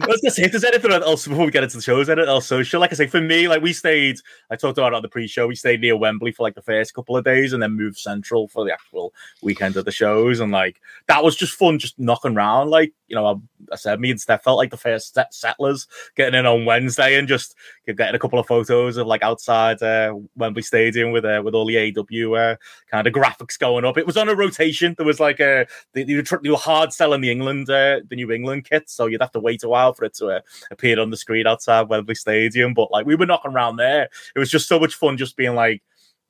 Gonna 0.00 0.30
say, 0.30 0.42
if 0.44 0.52
there's 0.52 0.64
anything 0.64 0.92
else 0.92 1.26
before 1.26 1.44
we 1.44 1.50
get 1.50 1.62
into 1.62 1.76
the 1.76 1.82
shows, 1.82 2.08
anything 2.08 2.28
else 2.28 2.46
social? 2.46 2.80
Like 2.80 2.92
I 2.92 2.96
say, 2.96 3.06
for 3.06 3.20
me, 3.20 3.48
like 3.48 3.62
we 3.62 3.72
stayed. 3.72 4.16
I 4.50 4.56
talked 4.56 4.78
about 4.78 4.92
it 4.92 4.96
on 4.96 5.02
the 5.02 5.08
pre-show. 5.08 5.46
We 5.46 5.54
stayed 5.54 5.80
near 5.80 5.96
Wembley 5.96 6.32
for 6.32 6.42
like 6.42 6.54
the 6.54 6.62
first 6.62 6.94
couple 6.94 7.16
of 7.16 7.24
days, 7.24 7.52
and 7.52 7.62
then 7.62 7.72
moved 7.72 7.98
central 7.98 8.48
for 8.48 8.64
the 8.64 8.72
actual 8.72 9.14
weekend 9.42 9.76
of 9.76 9.84
the 9.84 9.92
shows. 9.92 10.40
And 10.40 10.52
like 10.52 10.80
that 11.06 11.24
was 11.24 11.36
just 11.36 11.54
fun, 11.54 11.78
just 11.78 11.98
knocking 11.98 12.36
around. 12.36 12.70
Like 12.70 12.92
you 13.10 13.16
know, 13.16 13.26
I, 13.26 13.34
I 13.72 13.76
said, 13.76 14.00
me 14.00 14.12
and 14.12 14.20
Steph 14.20 14.44
felt 14.44 14.56
like 14.56 14.70
the 14.70 14.76
first 14.76 15.12
set 15.14 15.34
settlers 15.34 15.88
getting 16.16 16.38
in 16.38 16.46
on 16.46 16.64
Wednesday 16.64 17.18
and 17.18 17.26
just 17.26 17.56
getting 17.86 18.14
a 18.14 18.18
couple 18.20 18.38
of 18.38 18.46
photos 18.46 18.96
of 18.96 19.08
like 19.08 19.22
outside 19.24 19.82
uh, 19.82 20.14
Wembley 20.36 20.62
Stadium 20.62 21.10
with 21.10 21.24
uh, 21.24 21.42
with 21.44 21.54
all 21.54 21.66
the 21.66 21.76
AW 21.76 22.32
uh, 22.34 22.56
kind 22.88 23.06
of 23.08 23.12
graphics 23.12 23.58
going 23.58 23.84
up. 23.84 23.98
It 23.98 24.06
was 24.06 24.16
on 24.16 24.28
a 24.28 24.34
rotation. 24.34 24.94
There 24.96 25.04
was 25.04 25.18
like 25.18 25.40
a 25.40 25.66
they, 25.92 26.04
they, 26.04 26.14
were, 26.14 26.40
they 26.40 26.50
were 26.50 26.56
hard 26.56 26.92
selling 26.92 27.20
the 27.20 27.32
England 27.32 27.68
uh, 27.68 28.00
the 28.08 28.14
New 28.16 28.30
England 28.30 28.64
kit, 28.70 28.88
so 28.88 29.06
you'd 29.06 29.20
have 29.20 29.32
to 29.32 29.40
wait 29.40 29.64
a 29.64 29.68
while 29.68 29.92
for 29.92 30.04
it 30.04 30.14
to 30.14 30.28
uh, 30.28 30.40
appear 30.70 31.00
on 31.00 31.10
the 31.10 31.16
screen 31.16 31.48
outside 31.48 31.88
Wembley 31.88 32.14
Stadium. 32.14 32.72
But 32.74 32.92
like 32.92 33.06
we 33.06 33.16
were 33.16 33.26
knocking 33.26 33.50
around 33.52 33.76
there. 33.76 34.08
It 34.36 34.38
was 34.38 34.50
just 34.50 34.68
so 34.68 34.78
much 34.78 34.94
fun, 34.94 35.18
just 35.18 35.36
being 35.36 35.56
like. 35.56 35.82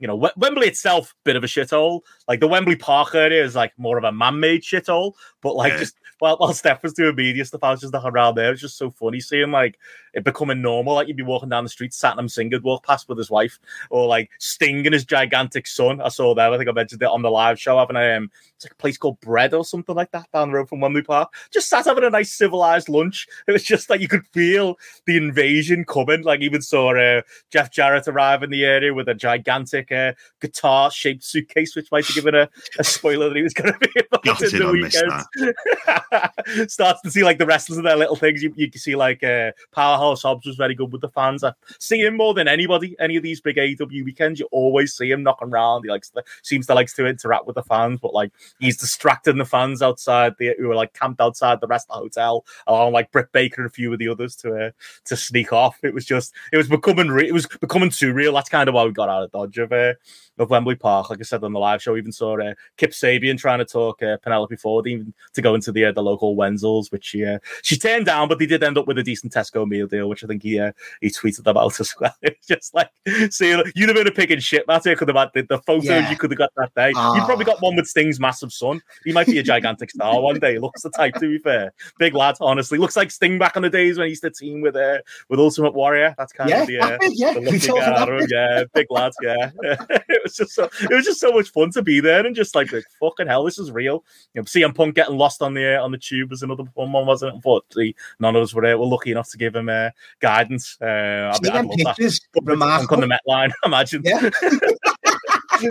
You 0.02 0.06
know, 0.06 0.30
Wembley 0.38 0.66
itself, 0.66 1.14
bit 1.26 1.36
of 1.36 1.44
a 1.44 1.46
shithole. 1.46 2.00
Like 2.26 2.40
the 2.40 2.48
Wembley 2.48 2.74
Park 2.74 3.14
area 3.14 3.44
is 3.44 3.54
like 3.54 3.74
more 3.76 3.98
of 3.98 4.04
a 4.04 4.10
man-made 4.10 4.62
shithole. 4.62 5.12
But 5.42 5.56
like 5.56 5.74
Yeah. 5.74 5.80
just 5.80 5.99
while, 6.20 6.36
while 6.36 6.52
Steph 6.52 6.82
was 6.82 6.92
doing 6.92 7.16
media 7.16 7.44
stuff, 7.44 7.62
I 7.62 7.70
was 7.70 7.80
just 7.80 7.92
knocking 7.92 8.10
around 8.10 8.36
there. 8.36 8.48
It 8.48 8.52
was 8.52 8.60
just 8.60 8.78
so 8.78 8.90
funny 8.90 9.20
seeing 9.20 9.50
like 9.50 9.78
it 10.14 10.24
becoming 10.24 10.62
normal. 10.62 10.94
Like 10.94 11.08
you'd 11.08 11.16
be 11.16 11.22
walking 11.22 11.48
down 11.48 11.64
the 11.64 11.70
street, 11.70 11.92
Satnam 11.92 12.30
Singh 12.30 12.50
would 12.50 12.62
walk 12.62 12.86
past 12.86 13.08
with 13.08 13.18
his 13.18 13.30
wife, 13.30 13.58
or 13.90 14.06
like 14.06 14.30
Sting 14.38 14.86
and 14.86 14.94
his 14.94 15.04
gigantic 15.04 15.66
son. 15.66 16.00
I 16.00 16.08
saw 16.08 16.34
that. 16.34 16.52
I 16.52 16.56
think 16.56 16.68
I 16.68 16.72
mentioned 16.72 17.02
it 17.02 17.08
on 17.08 17.22
the 17.22 17.30
live 17.30 17.58
show. 17.58 17.78
Having 17.78 17.96
a 17.96 18.16
um, 18.16 18.30
it's 18.56 18.66
like 18.66 18.72
a 18.72 18.76
place 18.76 18.98
called 18.98 19.20
Bread 19.20 19.54
or 19.54 19.64
something 19.64 19.94
like 19.94 20.10
that 20.12 20.30
down 20.32 20.48
the 20.48 20.54
road 20.54 20.68
from 20.68 20.80
Wembley 20.80 21.02
Park. 21.02 21.32
Just 21.50 21.68
sat 21.68 21.86
having 21.86 22.04
a 22.04 22.10
nice 22.10 22.32
civilized 22.32 22.88
lunch. 22.88 23.26
It 23.48 23.52
was 23.52 23.62
just 23.62 23.88
like 23.88 24.00
you 24.00 24.08
could 24.08 24.26
feel 24.28 24.78
the 25.06 25.16
invasion 25.16 25.84
coming. 25.84 26.22
Like 26.22 26.40
even 26.40 26.60
saw 26.60 26.94
uh, 26.94 27.22
Jeff 27.50 27.70
Jarrett 27.72 28.08
arrive 28.08 28.42
in 28.42 28.50
the 28.50 28.64
area 28.64 28.92
with 28.92 29.08
a 29.08 29.14
gigantic 29.14 29.90
uh, 29.90 30.12
guitar-shaped 30.40 31.24
suitcase, 31.24 31.74
which 31.74 31.90
might 31.90 32.04
have 32.06 32.14
given 32.14 32.34
a, 32.34 32.48
a 32.78 32.84
spoiler 32.84 33.28
that 33.28 33.36
he 33.36 33.42
was 33.42 33.54
going 33.54 33.72
to 33.72 33.78
be 33.78 33.90
involved 33.96 34.24
Gutted 34.24 34.54
in 34.60 34.66
the 34.66 34.72
weekend. 34.72 36.02
Starts 36.68 37.00
to 37.02 37.10
see 37.10 37.22
like 37.22 37.38
the 37.38 37.46
wrestlers 37.46 37.78
and 37.78 37.86
their 37.86 37.96
little 37.96 38.16
things. 38.16 38.42
You, 38.42 38.52
you 38.56 38.70
can 38.70 38.80
see 38.80 38.96
like 38.96 39.22
uh, 39.22 39.52
Powerhouse 39.72 40.22
Hobbs 40.22 40.46
was 40.46 40.56
very 40.56 40.74
good 40.74 40.92
with 40.92 41.00
the 41.00 41.08
fans. 41.08 41.44
I 41.44 41.52
see 41.78 42.00
him 42.00 42.16
more 42.16 42.34
than 42.34 42.48
anybody. 42.48 42.96
Any 42.98 43.16
of 43.16 43.22
these 43.22 43.40
big 43.40 43.58
AW 43.58 43.86
weekends, 44.04 44.40
you 44.40 44.48
always 44.50 44.96
see 44.96 45.10
him 45.10 45.22
knocking 45.22 45.48
around. 45.48 45.84
He 45.84 45.90
likes 45.90 46.10
to, 46.10 46.22
seems 46.42 46.66
to 46.66 46.74
likes 46.74 46.94
to 46.94 47.06
interact 47.06 47.46
with 47.46 47.56
the 47.56 47.62
fans, 47.62 48.00
but 48.00 48.14
like 48.14 48.32
he's 48.58 48.76
distracting 48.76 49.38
the 49.38 49.44
fans 49.44 49.82
outside 49.82 50.34
the 50.38 50.54
who 50.58 50.70
are 50.70 50.76
like 50.76 50.94
camped 50.94 51.20
outside 51.20 51.60
the 51.60 51.66
rest 51.66 51.86
of 51.90 51.96
the 51.96 52.02
hotel, 52.02 52.44
along 52.66 52.92
like 52.92 53.12
Britt 53.12 53.32
Baker 53.32 53.62
and 53.62 53.70
a 53.70 53.72
few 53.72 53.92
of 53.92 53.98
the 53.98 54.08
others 54.08 54.36
to 54.36 54.54
uh, 54.54 54.70
to 55.04 55.16
sneak 55.16 55.52
off. 55.52 55.78
It 55.82 55.94
was 55.94 56.04
just 56.04 56.34
it 56.52 56.56
was 56.56 56.68
becoming 56.68 57.08
re- 57.08 57.28
it 57.28 57.34
was 57.34 57.46
becoming 57.46 57.90
too 57.90 58.12
real. 58.12 58.32
That's 58.34 58.48
kind 58.48 58.68
of 58.68 58.74
why 58.74 58.84
we 58.84 58.92
got 58.92 59.08
out 59.08 59.22
of 59.22 59.32
dodge 59.32 59.58
of 59.58 59.72
uh, 59.72 59.94
of 60.38 60.50
Wembley 60.50 60.74
Park. 60.74 61.10
Like 61.10 61.20
I 61.20 61.22
said 61.22 61.44
on 61.44 61.52
the 61.52 61.58
live 61.58 61.82
show, 61.82 61.96
even 61.96 62.12
saw 62.12 62.38
uh, 62.40 62.54
Kip 62.76 62.92
Sabian 62.92 63.38
trying 63.38 63.58
to 63.58 63.64
talk 63.64 64.02
uh, 64.02 64.16
Penelope 64.22 64.56
Ford 64.56 64.86
even 64.86 65.12
to 65.34 65.42
go 65.42 65.54
into 65.54 65.72
the 65.72 65.86
uh, 65.86 65.92
the 66.00 66.10
local 66.10 66.36
Wenzels, 66.36 66.90
which 66.90 67.04
she 67.04 67.24
uh, 67.24 67.38
she 67.62 67.76
turned 67.76 68.06
down, 68.06 68.28
but 68.28 68.38
they 68.38 68.46
did 68.46 68.62
end 68.62 68.78
up 68.78 68.86
with 68.86 68.98
a 68.98 69.02
decent 69.02 69.32
Tesco 69.32 69.66
meal 69.68 69.86
deal, 69.86 70.08
which 70.08 70.24
I 70.24 70.26
think 70.26 70.42
he 70.42 70.58
uh, 70.58 70.72
he 71.00 71.08
tweeted 71.08 71.46
about 71.46 71.78
as 71.80 71.94
well. 72.00 72.14
It's 72.22 72.46
just 72.46 72.74
like 72.74 72.90
seeing 73.30 73.62
you'd 73.74 73.88
have 73.88 73.96
been 73.96 74.06
a 74.06 74.10
pig 74.12 74.30
in 74.30 74.40
shit, 74.40 74.66
Matty. 74.66 74.94
Could 74.94 75.08
have 75.08 75.16
had 75.16 75.30
the, 75.34 75.42
the 75.42 75.58
photos 75.58 75.84
Yeah. 75.84 76.10
you 76.10 76.16
could 76.16 76.30
have 76.30 76.38
got 76.38 76.50
that 76.56 76.74
day. 76.74 76.88
You 76.90 77.22
probably 77.24 77.44
got 77.44 77.60
one 77.62 77.76
with 77.76 77.86
Sting's 77.86 78.18
massive 78.20 78.52
son. 78.52 78.80
He 79.04 79.12
might 79.12 79.26
be 79.26 79.38
a 79.38 79.42
gigantic 79.42 79.90
star 79.90 80.20
one 80.20 80.38
day. 80.38 80.58
Looks 80.58 80.82
the 80.82 80.90
type, 80.90 81.14
to 81.14 81.20
be 81.20 81.38
fair. 81.38 81.72
Big 81.98 82.14
lad, 82.14 82.36
honestly. 82.40 82.78
Looks 82.78 82.96
like 82.96 83.10
Sting 83.10 83.38
back 83.38 83.56
in 83.56 83.62
the 83.62 83.70
days 83.70 83.98
when 83.98 84.06
he 84.06 84.10
used 84.10 84.22
to 84.22 84.30
team 84.30 84.60
with 84.60 84.76
uh, 84.76 84.98
with 85.28 85.38
Ultimate 85.40 85.74
Warrior. 85.74 86.14
That's 86.18 86.32
kind 86.32 86.50
Yeah, 86.50 86.62
of 86.62 86.66
the 86.68 86.78
uh, 86.78 86.98
big, 87.00 87.12
yeah. 87.14 87.32
the 87.34 87.40
looking 87.40 87.60
talking 87.60 87.82
guy, 87.82 87.90
that 87.90 87.98
I 88.02 88.06
don't 88.06 88.14
know, 88.14 88.20
big. 88.20 88.30
yeah, 88.30 88.64
big 88.74 88.86
lad, 88.90 89.12
yeah. 89.22 89.50
it 89.62 90.22
was 90.22 90.34
just 90.36 90.52
so 90.52 90.64
it 90.82 90.90
was 90.94 91.04
just 91.04 91.20
so 91.20 91.32
much 91.32 91.50
fun 91.50 91.70
to 91.72 91.82
be 91.82 92.00
there 92.00 92.24
and 92.26 92.34
just 92.36 92.54
like, 92.54 92.72
like 92.72 92.84
fucking 93.00 93.26
hell, 93.26 93.44
this 93.44 93.58
is 93.58 93.70
real. 93.70 94.04
You 94.34 94.40
know, 94.40 94.44
CM 94.44 94.74
Punk 94.74 94.94
getting 94.94 95.16
lost 95.16 95.42
on 95.42 95.54
the 95.54 95.76
uh, 95.78 95.84
on 95.90 95.92
the 95.92 95.98
tube 95.98 96.30
was 96.30 96.42
another 96.42 96.64
fun 96.74 96.92
one, 96.92 97.06
wasn't 97.06 97.32
it? 97.32 97.34
Unfortunately, 97.36 97.94
none 98.20 98.36
of 98.36 98.42
us 98.42 98.54
were, 98.54 98.62
were 98.62 98.86
lucky 98.86 99.10
enough 99.10 99.28
to 99.30 99.36
give 99.38 99.54
him 99.56 99.68
uh, 99.68 99.90
guidance. 100.20 100.76
Uh, 100.80 101.32
I'd, 101.34 101.44
See 101.44 101.50
I'd 101.50 101.56
them 101.56 101.66
love 101.66 101.78
that. 101.78 101.96
pictures, 101.96 102.20
Punk 102.34 102.92
on 102.92 103.00
the 103.00 103.06
Met 103.06 103.20
line, 103.26 103.50
imagine. 103.64 104.02
Yeah. 104.04 104.30
you 105.62 105.70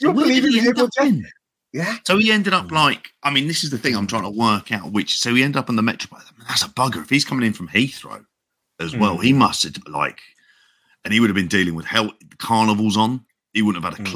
don't 0.00 0.14
Where 0.16 0.24
believe 0.26 0.44
he 0.44 0.60
you 0.60 0.68
end 0.68 0.78
up 0.80 0.90
in? 1.00 1.26
Yeah. 1.72 1.96
So 2.06 2.18
he 2.18 2.30
ended 2.30 2.52
up 2.54 2.70
like, 2.70 3.08
I 3.22 3.30
mean, 3.30 3.48
this 3.48 3.64
is 3.64 3.70
the 3.70 3.78
thing 3.78 3.96
I'm 3.96 4.06
trying 4.06 4.22
to 4.22 4.30
work 4.30 4.70
out. 4.72 4.92
Which 4.92 5.18
so 5.18 5.34
he 5.34 5.42
ended 5.42 5.58
up 5.58 5.68
on 5.68 5.76
the 5.76 5.82
Metro. 5.82 6.16
I 6.16 6.20
mean, 6.38 6.46
that's 6.48 6.62
a 6.64 6.68
bugger. 6.68 7.02
If 7.02 7.10
he's 7.10 7.24
coming 7.24 7.46
in 7.46 7.52
from 7.52 7.68
Heathrow 7.68 8.24
as 8.80 8.96
well, 8.96 9.18
Mm. 9.18 9.22
he 9.24 9.32
must 9.32 9.62
have 9.64 9.76
like, 9.88 10.20
and 11.04 11.12
he 11.12 11.20
would 11.20 11.30
have 11.30 11.34
been 11.34 11.48
dealing 11.48 11.74
with 11.74 11.86
hell 11.86 12.12
carnivals 12.38 12.96
on. 12.96 13.24
He 13.52 13.62
wouldn't 13.62 13.82
have 13.84 13.92
had 13.94 14.00
a 14.00 14.08
Mm. 14.08 14.12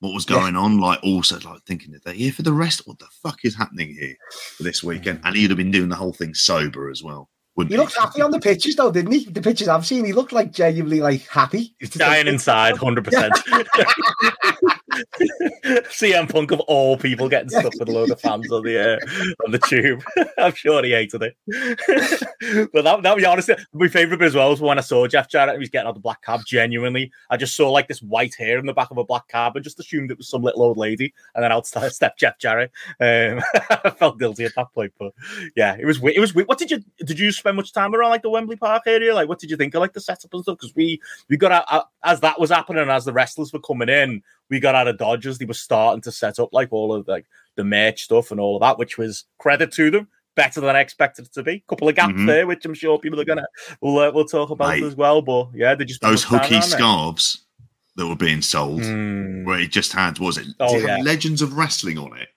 Clue 0.00 0.08
what 0.08 0.14
was 0.14 0.26
Yeah. 0.28 0.36
going 0.40 0.56
on. 0.56 0.78
Like 0.78 1.00
also 1.02 1.38
like 1.40 1.62
thinking 1.66 1.92
that 1.92 2.04
they're 2.04 2.14
here 2.14 2.32
for 2.32 2.42
the 2.42 2.52
rest. 2.52 2.82
What 2.86 2.98
the 2.98 3.06
fuck 3.22 3.44
is 3.44 3.54
happening 3.56 3.94
here 3.98 4.14
for 4.56 4.62
this 4.62 4.82
weekend? 4.82 5.20
And 5.24 5.36
he'd 5.36 5.50
have 5.50 5.56
been 5.56 5.70
doing 5.70 5.88
the 5.88 5.96
whole 5.96 6.12
thing 6.12 6.34
sober 6.34 6.90
as 6.90 7.02
well. 7.02 7.28
Wouldn't 7.56 7.72
He 7.72 7.78
looked 7.78 7.96
happy 7.96 8.20
on 8.20 8.30
the 8.30 8.38
pictures 8.40 8.76
though, 8.76 8.92
didn't 8.92 9.12
he? 9.12 9.24
The 9.24 9.40
pictures 9.40 9.68
I've 9.68 9.86
seen, 9.86 10.04
he 10.04 10.12
looked 10.12 10.32
like 10.32 10.52
genuinely 10.52 11.00
like 11.00 11.26
happy. 11.26 11.74
He's 11.78 11.90
Dying 11.90 12.26
inside, 12.26 12.76
hundred 12.76 13.04
percent. 13.04 13.32
CM 15.90 16.30
Punk 16.30 16.50
of 16.50 16.60
all 16.60 16.96
people 16.96 17.28
getting 17.28 17.48
stuck 17.48 17.72
with 17.78 17.88
a 17.88 17.92
load 17.92 18.10
of 18.10 18.20
fans 18.20 18.50
on 18.50 18.62
the 18.62 18.94
uh, 18.94 19.44
on 19.44 19.52
the 19.52 19.58
tube. 19.58 20.02
I'm 20.38 20.54
sure 20.54 20.82
he 20.84 20.92
hated 20.92 21.22
it. 21.22 21.36
but 22.72 22.84
that 22.84 23.02
that 23.02 23.14
was 23.16 23.24
honestly 23.24 23.56
my 23.72 23.88
favorite 23.88 24.18
bit 24.18 24.26
as 24.26 24.34
well 24.34 24.50
was 24.50 24.60
when 24.60 24.78
I 24.78 24.82
saw 24.82 25.06
Jeff 25.06 25.28
Jarrett. 25.28 25.54
He 25.54 25.58
was 25.58 25.70
getting 25.70 25.88
out 25.88 25.94
the 25.94 26.00
black 26.00 26.22
cab. 26.22 26.40
Genuinely, 26.46 27.10
I 27.30 27.36
just 27.36 27.56
saw 27.56 27.70
like 27.70 27.88
this 27.88 28.02
white 28.02 28.34
hair 28.34 28.58
in 28.58 28.66
the 28.66 28.72
back 28.72 28.90
of 28.90 28.98
a 28.98 29.04
black 29.04 29.28
cab 29.28 29.56
and 29.56 29.64
just 29.64 29.80
assumed 29.80 30.10
it 30.10 30.18
was 30.18 30.28
some 30.28 30.42
little 30.42 30.62
old 30.62 30.76
lady. 30.76 31.12
And 31.34 31.42
then 31.42 31.52
out 31.52 31.66
step 31.66 32.16
Jeff 32.18 32.38
Jarrett. 32.38 32.70
Um, 33.00 33.42
I 33.70 33.90
felt 33.90 34.18
guilty 34.18 34.44
at 34.44 34.54
that 34.54 34.72
point, 34.72 34.92
but 34.98 35.12
yeah, 35.56 35.76
it 35.78 35.84
was 35.84 36.00
it 36.02 36.20
was 36.20 36.34
What 36.34 36.58
did 36.58 36.70
you 36.70 36.82
did 37.04 37.18
you 37.18 37.32
spend 37.32 37.56
much 37.56 37.72
time 37.72 37.94
around 37.94 38.10
like 38.10 38.22
the 38.22 38.30
Wembley 38.30 38.56
Park 38.56 38.82
area? 38.86 39.14
Like, 39.14 39.28
what 39.28 39.38
did 39.38 39.50
you 39.50 39.56
think 39.56 39.74
of 39.74 39.80
like 39.80 39.92
the 39.92 40.00
setup 40.00 40.32
and 40.32 40.42
stuff? 40.42 40.58
Because 40.58 40.74
we 40.74 41.00
we 41.28 41.36
got 41.36 41.52
out 41.52 41.88
as 42.04 42.20
that 42.20 42.40
was 42.40 42.50
happening, 42.50 42.88
as 42.88 43.04
the 43.04 43.12
wrestlers 43.12 43.52
were 43.52 43.60
coming 43.60 43.88
in, 43.88 44.22
we 44.50 44.60
got 44.60 44.74
out 44.74 44.88
of 44.88 44.98
Dodgers. 44.98 45.38
They 45.38 45.44
were 45.44 45.54
starting 45.54 46.02
to 46.02 46.12
set 46.12 46.38
up 46.38 46.50
like 46.52 46.68
all 46.72 46.94
of 46.94 47.06
like 47.08 47.26
the 47.56 47.64
merch 47.64 48.04
stuff 48.04 48.30
and 48.30 48.40
all 48.40 48.56
of 48.56 48.60
that, 48.60 48.78
which 48.78 48.98
was 48.98 49.24
credit 49.38 49.72
to 49.72 49.90
them. 49.90 50.08
Better 50.34 50.60
than 50.60 50.76
I 50.76 50.80
expected 50.80 51.26
it 51.26 51.32
to 51.32 51.42
be. 51.42 51.52
A 51.52 51.68
Couple 51.68 51.88
of 51.88 51.94
gaps 51.94 52.12
mm-hmm. 52.12 52.26
there, 52.26 52.46
which 52.46 52.64
I'm 52.66 52.74
sure 52.74 52.98
people 52.98 53.18
are 53.20 53.24
gonna 53.24 53.46
we'll 53.80 53.98
uh, 53.98 54.12
we'll 54.12 54.26
talk 54.26 54.50
about 54.50 54.68
Mate, 54.68 54.82
as 54.82 54.94
well. 54.94 55.22
But 55.22 55.48
yeah, 55.54 55.74
they 55.74 55.86
just 55.86 56.02
those 56.02 56.24
hooky 56.24 56.60
scarves 56.60 57.46
that 57.96 58.06
were 58.06 58.16
being 58.16 58.42
sold, 58.42 58.82
mm. 58.82 59.46
where 59.46 59.60
it 59.60 59.70
just 59.70 59.92
had 59.92 60.18
was 60.18 60.36
it, 60.36 60.46
oh, 60.60 60.76
it 60.76 60.84
yeah. 60.84 60.98
Legends 60.98 61.40
of 61.40 61.56
Wrestling 61.56 61.96
on 61.96 62.14
it, 62.18 62.28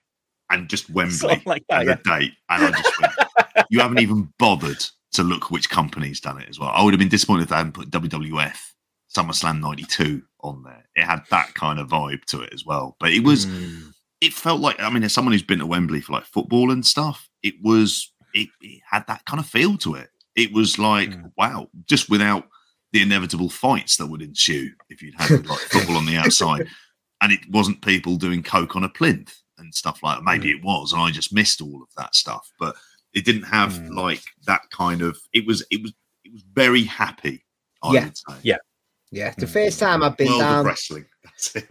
and 0.48 0.66
just 0.68 0.88
Wembley 0.88 1.42
like 1.44 1.62
that, 1.68 1.80
and 1.80 1.88
yeah. 1.90 1.94
the 1.96 2.18
date, 2.18 2.32
and 2.48 2.64
I 2.64 2.70
just 2.70 3.00
went, 3.00 3.12
you 3.68 3.80
haven't 3.80 4.00
even 4.00 4.32
bothered 4.38 4.82
to 5.12 5.22
look 5.22 5.50
which 5.50 5.68
company's 5.68 6.20
done 6.20 6.40
it 6.40 6.48
as 6.48 6.58
well. 6.58 6.70
I 6.70 6.82
would 6.82 6.94
have 6.94 6.98
been 6.98 7.08
disappointed 7.08 7.42
if 7.42 7.48
they 7.50 7.56
hadn't 7.56 7.72
put 7.72 7.90
WWF 7.90 8.69
SummerSlam 9.16 9.60
'92 9.60 10.22
on 10.42 10.62
there. 10.62 10.88
It 10.94 11.04
had 11.04 11.22
that 11.30 11.54
kind 11.54 11.78
of 11.78 11.88
vibe 11.88 12.24
to 12.26 12.42
it 12.42 12.52
as 12.52 12.64
well. 12.64 12.96
But 13.00 13.12
it 13.12 13.24
was, 13.24 13.46
mm. 13.46 13.92
it 14.20 14.32
felt 14.32 14.60
like, 14.60 14.80
I 14.80 14.90
mean, 14.90 15.02
as 15.02 15.12
someone 15.12 15.32
who's 15.32 15.42
been 15.42 15.58
to 15.58 15.66
Wembley 15.66 16.00
for 16.00 16.12
like 16.12 16.24
football 16.24 16.70
and 16.70 16.84
stuff, 16.84 17.28
it 17.42 17.54
was, 17.62 18.12
it, 18.34 18.48
it 18.60 18.80
had 18.88 19.06
that 19.08 19.24
kind 19.24 19.40
of 19.40 19.46
feel 19.46 19.76
to 19.78 19.94
it. 19.94 20.08
It 20.36 20.52
was 20.52 20.78
like, 20.78 21.10
mm. 21.10 21.30
wow, 21.36 21.68
just 21.86 22.10
without 22.10 22.48
the 22.92 23.02
inevitable 23.02 23.50
fights 23.50 23.96
that 23.96 24.06
would 24.06 24.22
ensue 24.22 24.70
if 24.88 25.02
you'd 25.02 25.14
had 25.18 25.46
like 25.46 25.58
football 25.58 25.96
on 25.96 26.06
the 26.06 26.16
outside. 26.16 26.66
And 27.20 27.32
it 27.32 27.40
wasn't 27.50 27.82
people 27.82 28.16
doing 28.16 28.42
coke 28.42 28.76
on 28.76 28.84
a 28.84 28.88
plinth 28.88 29.34
and 29.58 29.74
stuff 29.74 30.02
like 30.02 30.18
that. 30.18 30.24
Maybe 30.24 30.48
mm. 30.48 30.56
it 30.56 30.64
was, 30.64 30.92
and 30.92 31.02
I 31.02 31.10
just 31.10 31.34
missed 31.34 31.60
all 31.60 31.82
of 31.82 31.88
that 31.96 32.14
stuff. 32.14 32.50
But 32.58 32.76
it 33.12 33.24
didn't 33.24 33.42
have 33.42 33.74
mm. 33.74 33.94
like 33.94 34.22
that 34.46 34.62
kind 34.70 35.02
of. 35.02 35.18
It 35.34 35.46
was. 35.46 35.64
It 35.70 35.82
was. 35.82 35.92
It 36.24 36.32
was 36.32 36.44
very 36.54 36.84
happy. 36.84 37.44
I 37.82 37.92
yeah. 37.92 38.10
Yeah. 38.42 38.56
Yeah, 39.10 39.34
the 39.36 39.46
first 39.46 39.78
time 39.78 40.02
I've 40.02 40.16
been 40.16 40.28
World 40.28 40.40
down 40.40 40.66
wrestling. 40.66 41.04
That's 41.24 41.56
it. 41.56 41.68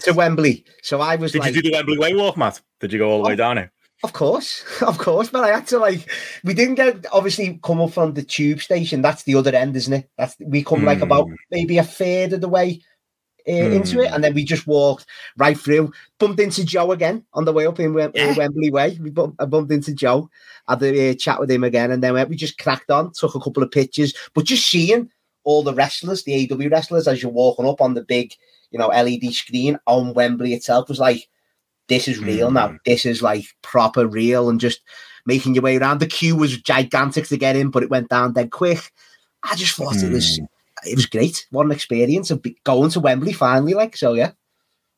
to 0.00 0.12
Wembley. 0.12 0.64
So 0.82 1.00
I 1.00 1.16
was 1.16 1.32
Did 1.32 1.40
like, 1.40 1.54
you 1.54 1.62
do 1.62 1.70
the 1.70 1.76
Wembley 1.76 1.98
Way 1.98 2.14
walk, 2.14 2.36
Matt? 2.36 2.60
Did 2.80 2.92
you 2.92 2.98
go 2.98 3.10
all 3.10 3.18
the 3.18 3.24
oh, 3.24 3.28
way 3.28 3.36
down 3.36 3.58
it? 3.58 3.70
Of 4.02 4.12
course, 4.12 4.64
of 4.82 4.98
course, 4.98 5.30
but 5.30 5.44
I 5.44 5.48
had 5.48 5.66
to 5.68 5.78
like. 5.78 6.10
We 6.44 6.54
didn't 6.54 6.74
get 6.74 7.06
obviously 7.12 7.58
come 7.62 7.80
up 7.80 7.92
from 7.92 8.14
the 8.14 8.22
tube 8.22 8.60
station. 8.60 9.02
That's 9.02 9.22
the 9.22 9.34
other 9.34 9.54
end, 9.54 9.76
isn't 9.76 9.92
it? 9.92 10.10
That's 10.18 10.36
we 10.40 10.62
come 10.62 10.82
mm. 10.82 10.86
like 10.86 11.00
about 11.00 11.28
hmm. 11.28 11.34
maybe 11.50 11.78
a 11.78 11.84
third 11.84 12.34
of 12.34 12.40
the 12.40 12.48
way 12.48 12.82
uh, 13.48 13.50
mm. 13.50 13.74
into 13.76 14.02
it, 14.02 14.12
and 14.12 14.22
then 14.22 14.34
we 14.34 14.44
just 14.44 14.66
walked 14.66 15.06
right 15.38 15.58
through. 15.58 15.92
Bumped 16.18 16.40
into 16.40 16.64
Joe 16.64 16.92
again 16.92 17.24
on 17.32 17.44
the 17.44 17.52
way 17.52 17.66
up 17.66 17.80
in, 17.80 17.94
Wem- 17.94 18.12
yeah. 18.14 18.30
in 18.30 18.36
Wembley 18.36 18.70
Way. 18.70 18.98
We 19.00 19.10
bumped, 19.10 19.40
I 19.40 19.46
bumped 19.46 19.72
into 19.72 19.94
Joe. 19.94 20.28
Had 20.68 20.82
a 20.82 21.10
uh, 21.10 21.14
chat 21.14 21.40
with 21.40 21.50
him 21.50 21.64
again, 21.64 21.90
and 21.90 22.02
then 22.02 22.14
we 22.28 22.36
just 22.36 22.58
cracked 22.58 22.90
on. 22.90 23.12
Took 23.14 23.34
a 23.34 23.40
couple 23.40 23.62
of 23.62 23.70
pictures, 23.70 24.14
but 24.34 24.44
just 24.44 24.66
seeing 24.66 25.10
all 25.44 25.62
the 25.62 25.74
wrestlers, 25.74 26.24
the 26.24 26.50
AW 26.50 26.68
wrestlers, 26.68 27.06
as 27.06 27.22
you're 27.22 27.32
walking 27.32 27.66
up 27.66 27.80
on 27.80 27.94
the 27.94 28.02
big, 28.02 28.32
you 28.70 28.78
know, 28.78 28.88
LED 28.88 29.32
screen 29.32 29.78
on 29.86 30.14
Wembley 30.14 30.54
itself 30.54 30.88
was 30.88 30.98
like, 30.98 31.28
this 31.88 32.08
is 32.08 32.18
real 32.18 32.50
mm. 32.50 32.54
now. 32.54 32.76
This 32.86 33.04
is 33.04 33.22
like 33.22 33.44
proper 33.62 34.06
real 34.06 34.48
and 34.48 34.58
just 34.58 34.80
making 35.26 35.54
your 35.54 35.62
way 35.62 35.76
around. 35.76 36.00
The 36.00 36.06
queue 36.06 36.36
was 36.36 36.56
gigantic 36.56 37.26
to 37.28 37.36
get 37.36 37.56
in, 37.56 37.70
but 37.70 37.82
it 37.82 37.90
went 37.90 38.08
down 38.08 38.32
dead 38.32 38.50
quick. 38.50 38.90
I 39.42 39.54
just 39.54 39.76
thought 39.76 39.94
mm. 39.94 40.04
it 40.04 40.12
was 40.12 40.40
mm. 40.40 40.46
it 40.84 40.96
was 40.96 41.06
great. 41.06 41.46
What 41.50 41.66
an 41.66 41.72
experience 41.72 42.30
of 42.30 42.44
going 42.64 42.90
to 42.90 43.00
Wembley 43.00 43.34
finally. 43.34 43.74
Like 43.74 43.96
so, 43.96 44.14
yeah, 44.14 44.32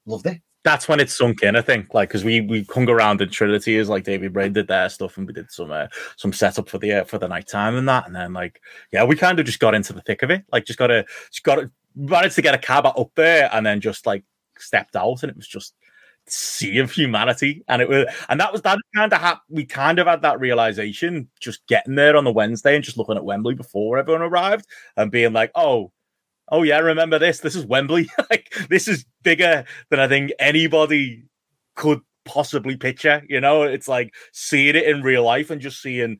loved 0.06 0.26
it 0.26 0.40
that's 0.66 0.88
when 0.88 0.98
it 0.98 1.08
sunk 1.08 1.42
in. 1.42 1.54
I 1.54 1.62
think, 1.62 1.94
like, 1.94 2.08
because 2.08 2.24
we 2.24 2.40
we 2.40 2.66
hung 2.74 2.88
around 2.88 3.22
in 3.22 3.30
Trinity 3.30 3.78
as 3.78 3.88
like 3.88 4.02
David 4.02 4.32
Brain 4.32 4.52
did 4.52 4.66
their 4.66 4.88
stuff, 4.88 5.16
and 5.16 5.24
we 5.26 5.32
did 5.32 5.50
some 5.50 5.70
uh, 5.70 5.86
some 6.16 6.32
setup 6.32 6.68
for 6.68 6.78
the 6.78 6.92
uh, 6.92 7.04
for 7.04 7.18
the 7.18 7.28
night 7.28 7.46
time 7.46 7.76
and 7.76 7.88
that, 7.88 8.06
and 8.06 8.16
then 8.16 8.32
like, 8.32 8.60
yeah, 8.92 9.04
we 9.04 9.14
kind 9.14 9.38
of 9.38 9.46
just 9.46 9.60
got 9.60 9.76
into 9.76 9.92
the 9.92 10.02
thick 10.02 10.22
of 10.22 10.30
it. 10.30 10.42
Like, 10.52 10.66
just 10.66 10.78
got 10.78 10.88
to 10.88 11.06
just 11.30 11.44
got 11.44 11.54
to 11.56 11.70
managed 11.94 12.34
to 12.34 12.42
get 12.42 12.54
a 12.54 12.58
cab 12.58 12.84
up 12.84 13.10
there, 13.14 13.48
and 13.52 13.64
then 13.64 13.80
just 13.80 14.06
like 14.06 14.24
stepped 14.58 14.96
out, 14.96 15.22
and 15.22 15.30
it 15.30 15.36
was 15.36 15.46
just 15.46 15.74
sea 16.26 16.78
of 16.78 16.90
humanity, 16.90 17.62
and 17.68 17.80
it 17.80 17.88
was, 17.88 18.06
and 18.28 18.40
that 18.40 18.52
was 18.52 18.62
that 18.62 18.78
kind 18.96 19.12
of 19.12 19.20
hap- 19.20 19.44
we 19.48 19.64
kind 19.64 20.00
of 20.00 20.08
had 20.08 20.22
that 20.22 20.40
realization 20.40 21.28
just 21.38 21.64
getting 21.68 21.94
there 21.94 22.16
on 22.16 22.24
the 22.24 22.32
Wednesday 22.32 22.74
and 22.74 22.84
just 22.84 22.98
looking 22.98 23.16
at 23.16 23.24
Wembley 23.24 23.54
before 23.54 23.98
everyone 23.98 24.22
arrived 24.22 24.66
and 24.96 25.12
being 25.12 25.32
like, 25.32 25.52
oh 25.54 25.92
oh 26.48 26.62
yeah, 26.62 26.78
remember 26.78 27.18
this? 27.18 27.40
This 27.40 27.56
is 27.56 27.66
Wembley. 27.66 28.08
like 28.30 28.54
this 28.68 28.88
is 28.88 29.04
bigger 29.22 29.64
than 29.90 30.00
I 30.00 30.08
think 30.08 30.32
anybody 30.38 31.24
could 31.74 32.00
possibly 32.24 32.76
picture. 32.76 33.22
You 33.28 33.40
know, 33.40 33.62
it's 33.62 33.88
like 33.88 34.14
seeing 34.32 34.76
it 34.76 34.84
in 34.84 35.02
real 35.02 35.24
life 35.24 35.50
and 35.50 35.60
just 35.60 35.80
seeing, 35.80 36.18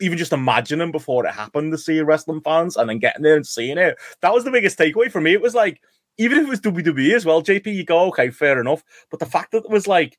even 0.00 0.18
just 0.18 0.32
imagining 0.32 0.92
before 0.92 1.26
it 1.26 1.32
happened 1.32 1.72
to 1.72 1.78
see 1.78 2.00
wrestling 2.00 2.40
fans 2.40 2.76
and 2.76 2.88
then 2.88 2.98
getting 2.98 3.22
there 3.22 3.36
and 3.36 3.46
seeing 3.46 3.78
it. 3.78 3.98
That 4.22 4.32
was 4.32 4.44
the 4.44 4.50
biggest 4.50 4.78
takeaway 4.78 5.10
for 5.10 5.20
me. 5.20 5.32
It 5.32 5.42
was 5.42 5.54
like, 5.54 5.80
even 6.18 6.38
if 6.38 6.44
it 6.44 6.50
was 6.50 6.60
WWE 6.60 7.14
as 7.14 7.24
well, 7.24 7.42
JP, 7.42 7.74
you 7.74 7.84
go, 7.84 8.06
okay, 8.08 8.30
fair 8.30 8.60
enough. 8.60 8.82
But 9.10 9.20
the 9.20 9.26
fact 9.26 9.52
that 9.52 9.64
it 9.64 9.70
was 9.70 9.86
like, 9.86 10.18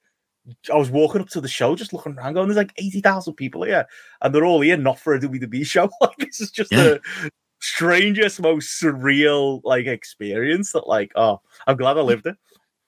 I 0.72 0.76
was 0.76 0.90
walking 0.90 1.22
up 1.22 1.30
to 1.30 1.42
the 1.42 1.48
show, 1.48 1.76
just 1.76 1.94
looking 1.94 2.18
around, 2.18 2.34
going, 2.34 2.48
"There's 2.48 2.58
like 2.58 2.74
eighty 2.78 3.00
thousand 3.00 3.36
people 3.36 3.62
here, 3.62 3.86
and 4.22 4.34
they're 4.34 4.44
all 4.44 4.62
here 4.62 4.76
not 4.76 5.00
for 5.00 5.14
a 5.14 5.20
WWE 5.20 5.64
show. 5.64 5.88
Like 6.02 6.18
this 6.18 6.42
is 6.42 6.50
just 6.50 6.72
yeah. 6.72 6.96
a 6.96 7.30
strangest, 7.62 8.42
most 8.42 8.82
surreal 8.82 9.62
like 9.64 9.86
experience 9.86 10.74
that 10.74 10.88
like, 10.88 11.12
oh, 11.16 11.42
I'm 11.68 11.78
glad 11.78 11.98
I 11.98 12.02
lived 12.02 12.26
it. 12.26 12.36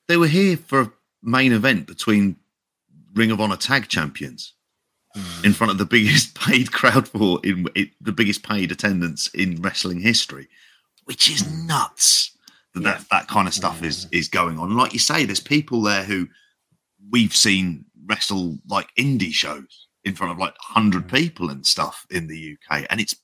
They 0.08 0.18
were 0.18 0.28
here 0.28 0.58
for 0.58 0.82
a 0.82 0.92
main 1.22 1.54
event 1.54 1.88
between 1.88 2.36
Ring 3.14 3.32
of 3.32 3.40
Honor 3.40 3.56
tag 3.56 3.88
champions 3.88 4.54
mm. 5.16 5.46
in 5.46 5.54
front 5.54 5.72
of 5.72 5.78
the 5.78 5.86
biggest 5.86 6.36
paid 6.40 6.72
crowd 6.72 7.08
for 7.08 7.40
in, 7.44 7.68
in, 7.76 7.90
the 8.02 8.12
biggest 8.12 8.44
paid 8.44 8.72
attendance 8.72 9.28
in 9.28 9.62
wrestling 9.62 10.02
history, 10.02 10.48
which 11.06 11.30
is 11.30 11.42
hmm. 11.42 11.68
nuts. 11.68 12.32
That 12.74 12.82
yeah. 12.82 12.92
that, 12.94 13.10
that 13.12 13.28
kind 13.28 13.48
of 13.48 13.54
stuff 13.54 13.84
is 13.84 14.08
is 14.12 14.28
going 14.28 14.58
on. 14.58 14.76
Like 14.76 14.94
you 14.94 15.00
say, 15.00 15.26
there's 15.26 15.40
people 15.40 15.82
there 15.84 16.04
who 16.04 16.28
we've 17.12 17.36
seen 17.36 17.86
wrestle 18.06 18.58
like 18.68 18.90
indie 18.98 19.32
shows 19.32 19.88
in 20.04 20.16
front 20.16 20.34
of 20.34 20.40
like 20.40 20.54
100 20.74 21.04
hmm. 21.04 21.10
people 21.10 21.50
and 21.50 21.66
stuff 21.66 22.08
in 22.10 22.28
the 22.28 22.58
UK, 22.58 22.88
and 22.90 23.00
it's 23.00 23.16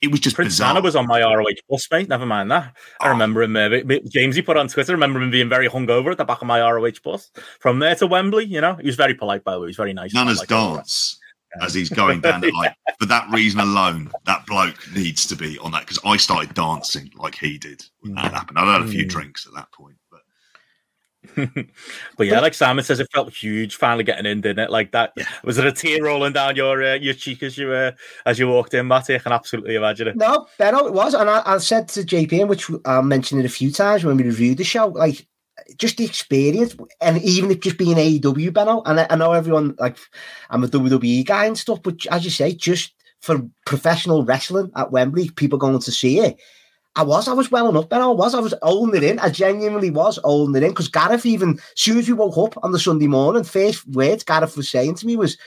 it 0.00 0.10
was 0.10 0.20
just 0.20 0.36
Prince 0.36 0.54
bizarre. 0.54 0.74
Nana 0.74 0.84
was 0.84 0.96
on 0.96 1.06
my 1.06 1.20
ROH 1.22 1.44
bus, 1.68 1.86
mate. 1.90 2.08
Never 2.08 2.26
mind 2.26 2.50
that. 2.50 2.76
I 3.00 3.08
oh. 3.08 3.10
remember 3.10 3.42
him. 3.42 3.56
Uh, 3.56 3.68
James, 4.08 4.36
he 4.36 4.42
put 4.42 4.56
on 4.56 4.68
Twitter. 4.68 4.92
I 4.92 4.94
remember 4.94 5.20
him 5.20 5.30
being 5.30 5.48
very 5.48 5.68
hungover 5.68 6.10
at 6.10 6.18
the 6.18 6.24
back 6.24 6.40
of 6.40 6.46
my 6.46 6.60
ROH 6.60 7.00
bus. 7.04 7.30
From 7.60 7.78
there 7.78 7.94
to 7.96 8.06
Wembley, 8.06 8.46
you 8.46 8.60
know, 8.60 8.76
he 8.76 8.86
was 8.86 8.96
very 8.96 9.14
polite. 9.14 9.44
By 9.44 9.52
the 9.52 9.60
way, 9.60 9.66
he 9.66 9.70
was 9.70 9.76
very 9.76 9.92
nice. 9.92 10.14
Nana's 10.14 10.38
like 10.38 10.48
dance 10.48 11.18
as 11.60 11.74
he's 11.74 11.88
going 11.88 12.20
down 12.20 12.44
it. 12.44 12.54
Like 12.54 12.74
for 12.98 13.06
that 13.06 13.28
reason 13.30 13.60
alone, 13.60 14.10
that 14.24 14.46
bloke 14.46 14.78
needs 14.94 15.26
to 15.26 15.36
be 15.36 15.58
on 15.58 15.72
that 15.72 15.80
because 15.80 15.98
I 16.04 16.16
started 16.16 16.54
dancing 16.54 17.10
like 17.16 17.34
he 17.34 17.58
did 17.58 17.84
when 18.00 18.14
that 18.14 18.32
mm. 18.32 18.34
happened. 18.34 18.58
I 18.58 18.72
had 18.72 18.82
a 18.82 18.88
few 18.88 19.04
mm. 19.04 19.08
drinks 19.08 19.46
at 19.46 19.54
that 19.54 19.70
point. 19.72 19.96
but 22.16 22.26
yeah, 22.26 22.40
like 22.40 22.54
Simon 22.54 22.84
says, 22.84 23.00
it 23.00 23.08
felt 23.12 23.32
huge 23.32 23.76
finally 23.76 24.04
getting 24.04 24.26
in, 24.26 24.40
didn't 24.40 24.64
it? 24.64 24.70
Like 24.70 24.92
that. 24.92 25.12
Yeah. 25.16 25.24
Was 25.44 25.58
it 25.58 25.66
a 25.66 25.72
tear 25.72 26.02
rolling 26.02 26.32
down 26.32 26.56
your 26.56 26.82
uh, 26.82 26.94
your 26.94 27.14
cheek 27.14 27.42
as 27.42 27.56
you 27.56 27.72
uh, 27.72 27.92
as 28.26 28.38
you 28.38 28.48
walked 28.48 28.74
in, 28.74 28.88
Matty? 28.88 29.14
I 29.14 29.18
can 29.18 29.32
absolutely 29.32 29.74
imagine 29.74 30.08
it. 30.08 30.16
No, 30.16 30.46
Benno, 30.58 30.86
it 30.86 30.92
was, 30.92 31.14
and 31.14 31.28
I, 31.28 31.42
I 31.44 31.58
said 31.58 31.88
to 31.88 32.00
JP, 32.00 32.48
which 32.48 32.70
I 32.84 33.00
mentioned 33.00 33.40
it 33.40 33.46
a 33.46 33.50
few 33.50 33.70
times 33.70 34.04
when 34.04 34.16
we 34.16 34.24
reviewed 34.24 34.58
the 34.58 34.64
show, 34.64 34.88
like 34.88 35.26
just 35.76 35.96
the 35.96 36.04
experience, 36.04 36.76
and 37.00 37.20
even 37.22 37.50
if 37.50 37.60
just 37.60 37.78
being 37.78 37.96
AEW, 37.96 38.52
Benno, 38.52 38.82
and 38.86 39.00
I, 39.00 39.06
I 39.10 39.16
know 39.16 39.32
everyone 39.32 39.74
like 39.78 39.98
I'm 40.50 40.64
a 40.64 40.68
WWE 40.68 41.24
guy 41.26 41.46
and 41.46 41.58
stuff, 41.58 41.82
but 41.82 42.06
as 42.06 42.24
you 42.24 42.30
say, 42.30 42.54
just 42.54 42.94
for 43.20 43.46
professional 43.66 44.24
wrestling 44.24 44.70
at 44.76 44.90
Wembley, 44.92 45.30
people 45.30 45.58
going 45.58 45.78
to 45.78 45.92
see 45.92 46.20
it 46.20 46.38
I 46.96 47.02
was, 47.02 47.28
I 47.28 47.32
was 47.32 47.50
welling 47.50 47.76
up, 47.76 47.92
and 47.92 48.02
I 48.02 48.08
was, 48.08 48.34
I 48.34 48.40
was 48.40 48.54
holding 48.62 48.96
it 48.96 49.08
in. 49.08 49.18
I 49.20 49.28
genuinely 49.28 49.90
was 49.90 50.18
holding 50.24 50.56
it 50.56 50.64
in 50.64 50.70
because 50.70 50.88
Gareth, 50.88 51.24
even 51.24 51.58
as 51.58 51.62
soon 51.76 51.98
as 51.98 52.08
we 52.08 52.14
woke 52.14 52.36
up 52.36 52.64
on 52.64 52.72
the 52.72 52.80
Sunday 52.80 53.06
morning, 53.06 53.44
first 53.44 53.86
words 53.88 54.24
Gareth 54.24 54.56
was 54.56 54.70
saying 54.70 54.96
to 54.96 55.06
me 55.06 55.16
was, 55.16 55.38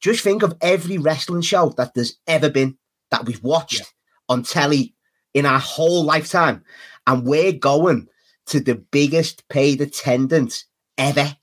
"Just 0.00 0.24
think 0.24 0.42
of 0.42 0.56
every 0.60 0.98
wrestling 0.98 1.42
show 1.42 1.68
that 1.76 1.94
there's 1.94 2.18
ever 2.26 2.50
been 2.50 2.76
that 3.10 3.26
we've 3.26 3.42
watched 3.42 3.80
yeah. 3.80 3.86
on 4.28 4.42
telly 4.42 4.94
in 5.34 5.46
our 5.46 5.60
whole 5.60 6.04
lifetime, 6.04 6.64
and 7.06 7.24
we're 7.24 7.52
going 7.52 8.08
to 8.46 8.58
the 8.58 8.74
biggest 8.74 9.48
paid 9.48 9.80
attendance 9.80 10.64
ever." 10.98 11.36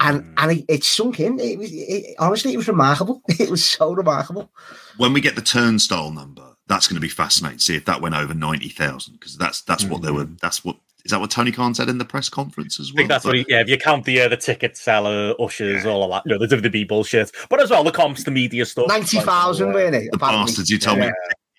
and 0.00 0.22
mm. 0.22 0.34
and 0.36 0.52
it, 0.52 0.64
it, 0.68 0.84
sunk 0.84 1.20
in. 1.20 1.38
It 1.40 1.58
was 1.58 1.70
it, 1.72 2.14
honestly, 2.18 2.52
it 2.52 2.56
was 2.56 2.68
remarkable. 2.68 3.22
It 3.40 3.50
was 3.50 3.64
so 3.64 3.92
remarkable. 3.92 4.50
When 4.96 5.12
we 5.12 5.20
get 5.20 5.36
the 5.36 5.42
turnstile 5.42 6.10
number, 6.10 6.45
that's 6.68 6.88
going 6.88 6.96
to 6.96 7.00
be 7.00 7.08
fascinating. 7.08 7.58
See 7.58 7.76
if 7.76 7.84
that 7.84 8.00
went 8.00 8.14
over 8.14 8.34
ninety 8.34 8.68
thousand 8.68 9.14
because 9.14 9.36
that's 9.36 9.62
that's 9.62 9.84
mm. 9.84 9.90
what 9.90 10.02
they 10.02 10.10
were. 10.10 10.24
Hmm. 10.24 10.36
That's 10.40 10.64
what 10.64 10.76
is 11.06 11.12
that 11.12 11.20
what 11.20 11.30
Tony 11.30 11.52
Khan 11.52 11.72
said 11.72 11.88
in 11.88 11.98
the 11.98 12.04
press 12.04 12.28
conference 12.28 12.80
as 12.80 12.92
well? 12.92 12.96
I 12.96 12.98
think 12.98 13.08
that's 13.10 13.24
but, 13.24 13.28
what 13.30 13.36
he, 13.36 13.46
yeah. 13.48 13.60
If 13.60 13.68
you 13.68 13.78
count 13.78 14.04
the 14.04 14.22
uh, 14.22 14.28
the 14.28 14.36
ticket 14.36 14.76
seller, 14.76 15.34
ushers, 15.40 15.84
yeah. 15.84 15.90
all 15.90 16.02
of 16.02 16.10
that, 16.10 16.22
you 16.26 16.36
know, 16.36 16.44
the 16.44 16.56
WWE 16.56 16.88
bullshit, 16.88 17.30
but 17.48 17.62
as 17.62 17.70
well 17.70 17.84
the 17.84 17.92
comps, 17.92 18.24
the 18.24 18.32
media 18.32 18.66
stuff. 18.66 18.88
Ninety 18.88 19.20
thousand, 19.20 19.68
like, 19.68 19.76
really. 19.76 20.08
The 20.10 20.18
bastards! 20.18 20.68
You 20.68 20.80
told 20.80 20.98
yeah. 20.98 21.06
me 21.06 21.12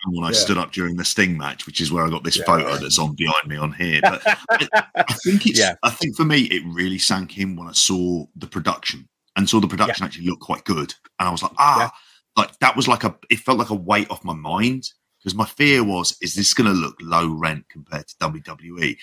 when 0.09 0.25
I 0.25 0.29
yeah. 0.29 0.33
stood 0.33 0.57
up 0.57 0.73
during 0.73 0.97
the 0.97 1.05
Sting 1.05 1.37
match, 1.37 1.65
which 1.65 1.79
is 1.79 1.93
where 1.93 2.05
I 2.05 2.09
got 2.09 2.25
this 2.25 2.37
yeah. 2.37 2.43
photo 2.43 2.75
that's 2.75 2.99
on 2.99 3.15
behind 3.15 3.47
me 3.47 3.55
on 3.55 3.71
here. 3.71 4.01
But 4.03 4.21
I, 4.49 4.67
I, 4.95 5.13
think 5.23 5.47
it's. 5.47 5.59
Yeah. 5.59 5.75
I 5.81 5.91
think 5.91 6.17
for 6.17 6.25
me, 6.25 6.41
it 6.41 6.63
really 6.65 6.99
sank 6.99 7.37
in 7.37 7.55
when 7.55 7.69
I 7.69 7.73
saw 7.73 8.25
the 8.35 8.47
production 8.47 9.07
and 9.37 9.49
saw 9.49 9.61
the 9.61 9.67
production 9.67 10.05
actually 10.05 10.25
look 10.25 10.41
quite 10.41 10.65
good, 10.65 10.93
and 11.19 11.29
I 11.29 11.31
was 11.31 11.41
like, 11.41 11.53
ah, 11.57 11.89
like 12.35 12.59
that 12.59 12.75
was 12.75 12.89
like 12.89 13.05
a. 13.05 13.15
It 13.29 13.39
felt 13.39 13.59
like 13.59 13.69
a 13.69 13.75
weight 13.75 14.11
off 14.11 14.25
my 14.25 14.33
mind 14.33 14.89
because 15.27 15.35
my 15.35 15.45
fear 15.45 15.83
was, 15.83 16.17
is 16.21 16.35
this 16.35 16.53
going 16.53 16.73
to 16.73 16.73
look 16.73 16.95
low 17.01 17.27
rent 17.27 17.67
compared 17.67 18.07
to 18.07 18.15
WWE? 18.15 18.97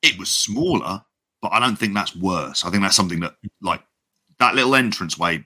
It 0.00 0.16
was 0.16 0.30
smaller, 0.30 1.02
but 1.42 1.52
I 1.52 1.58
don't 1.58 1.74
think 1.74 1.92
that's 1.92 2.14
worse. 2.14 2.64
I 2.64 2.70
think 2.70 2.84
that's 2.84 2.94
something 2.94 3.18
that 3.18 3.34
like 3.60 3.82
that 4.38 4.54
little 4.54 4.76
entrance 4.76 5.18
way, 5.18 5.44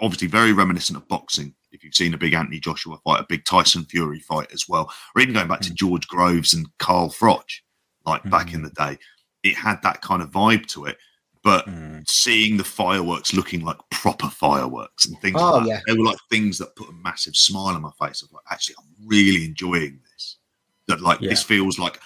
obviously 0.00 0.28
very 0.28 0.52
reminiscent 0.52 0.96
of 0.96 1.08
boxing 1.08 1.52
if 1.72 1.82
you've 1.82 1.96
seen 1.96 2.14
a 2.14 2.16
big 2.16 2.32
Anthony 2.32 2.60
Joshua 2.60 2.96
fight, 2.98 3.22
a 3.22 3.26
big 3.28 3.44
Tyson 3.44 3.84
Fury 3.86 4.20
fight 4.20 4.52
as 4.52 4.68
well, 4.68 4.88
or 5.16 5.22
even 5.22 5.34
going 5.34 5.48
back 5.48 5.62
to 5.62 5.72
mm. 5.72 5.74
George 5.74 6.06
Groves 6.06 6.54
and 6.54 6.68
Carl 6.78 7.10
Froch, 7.10 7.50
like 8.04 8.22
mm. 8.22 8.30
back 8.30 8.54
in 8.54 8.62
the 8.62 8.70
day, 8.70 8.96
it 9.42 9.56
had 9.56 9.82
that 9.82 10.00
kind 10.00 10.22
of 10.22 10.30
vibe 10.30 10.66
to 10.66 10.84
it. 10.84 10.96
But 11.46 11.68
mm. 11.68 12.02
seeing 12.08 12.56
the 12.56 12.64
fireworks 12.64 13.32
looking 13.32 13.60
like 13.60 13.76
proper 13.92 14.28
fireworks 14.28 15.06
and 15.06 15.16
things 15.20 15.36
oh, 15.38 15.58
like 15.58 15.68
yeah. 15.68 15.74
that, 15.76 15.82
they 15.86 15.96
were 15.96 16.04
like 16.04 16.18
things 16.28 16.58
that 16.58 16.74
put 16.74 16.88
a 16.88 16.92
massive 16.92 17.36
smile 17.36 17.76
on 17.76 17.82
my 17.82 17.92
face 18.04 18.20
of 18.20 18.32
like, 18.32 18.42
actually, 18.50 18.74
I'm 18.80 19.06
really 19.06 19.44
enjoying 19.44 20.00
this. 20.12 20.38
That 20.88 21.00
like 21.00 21.20
yeah. 21.20 21.30
this 21.30 21.44
feels 21.44 21.78
like 21.78 22.00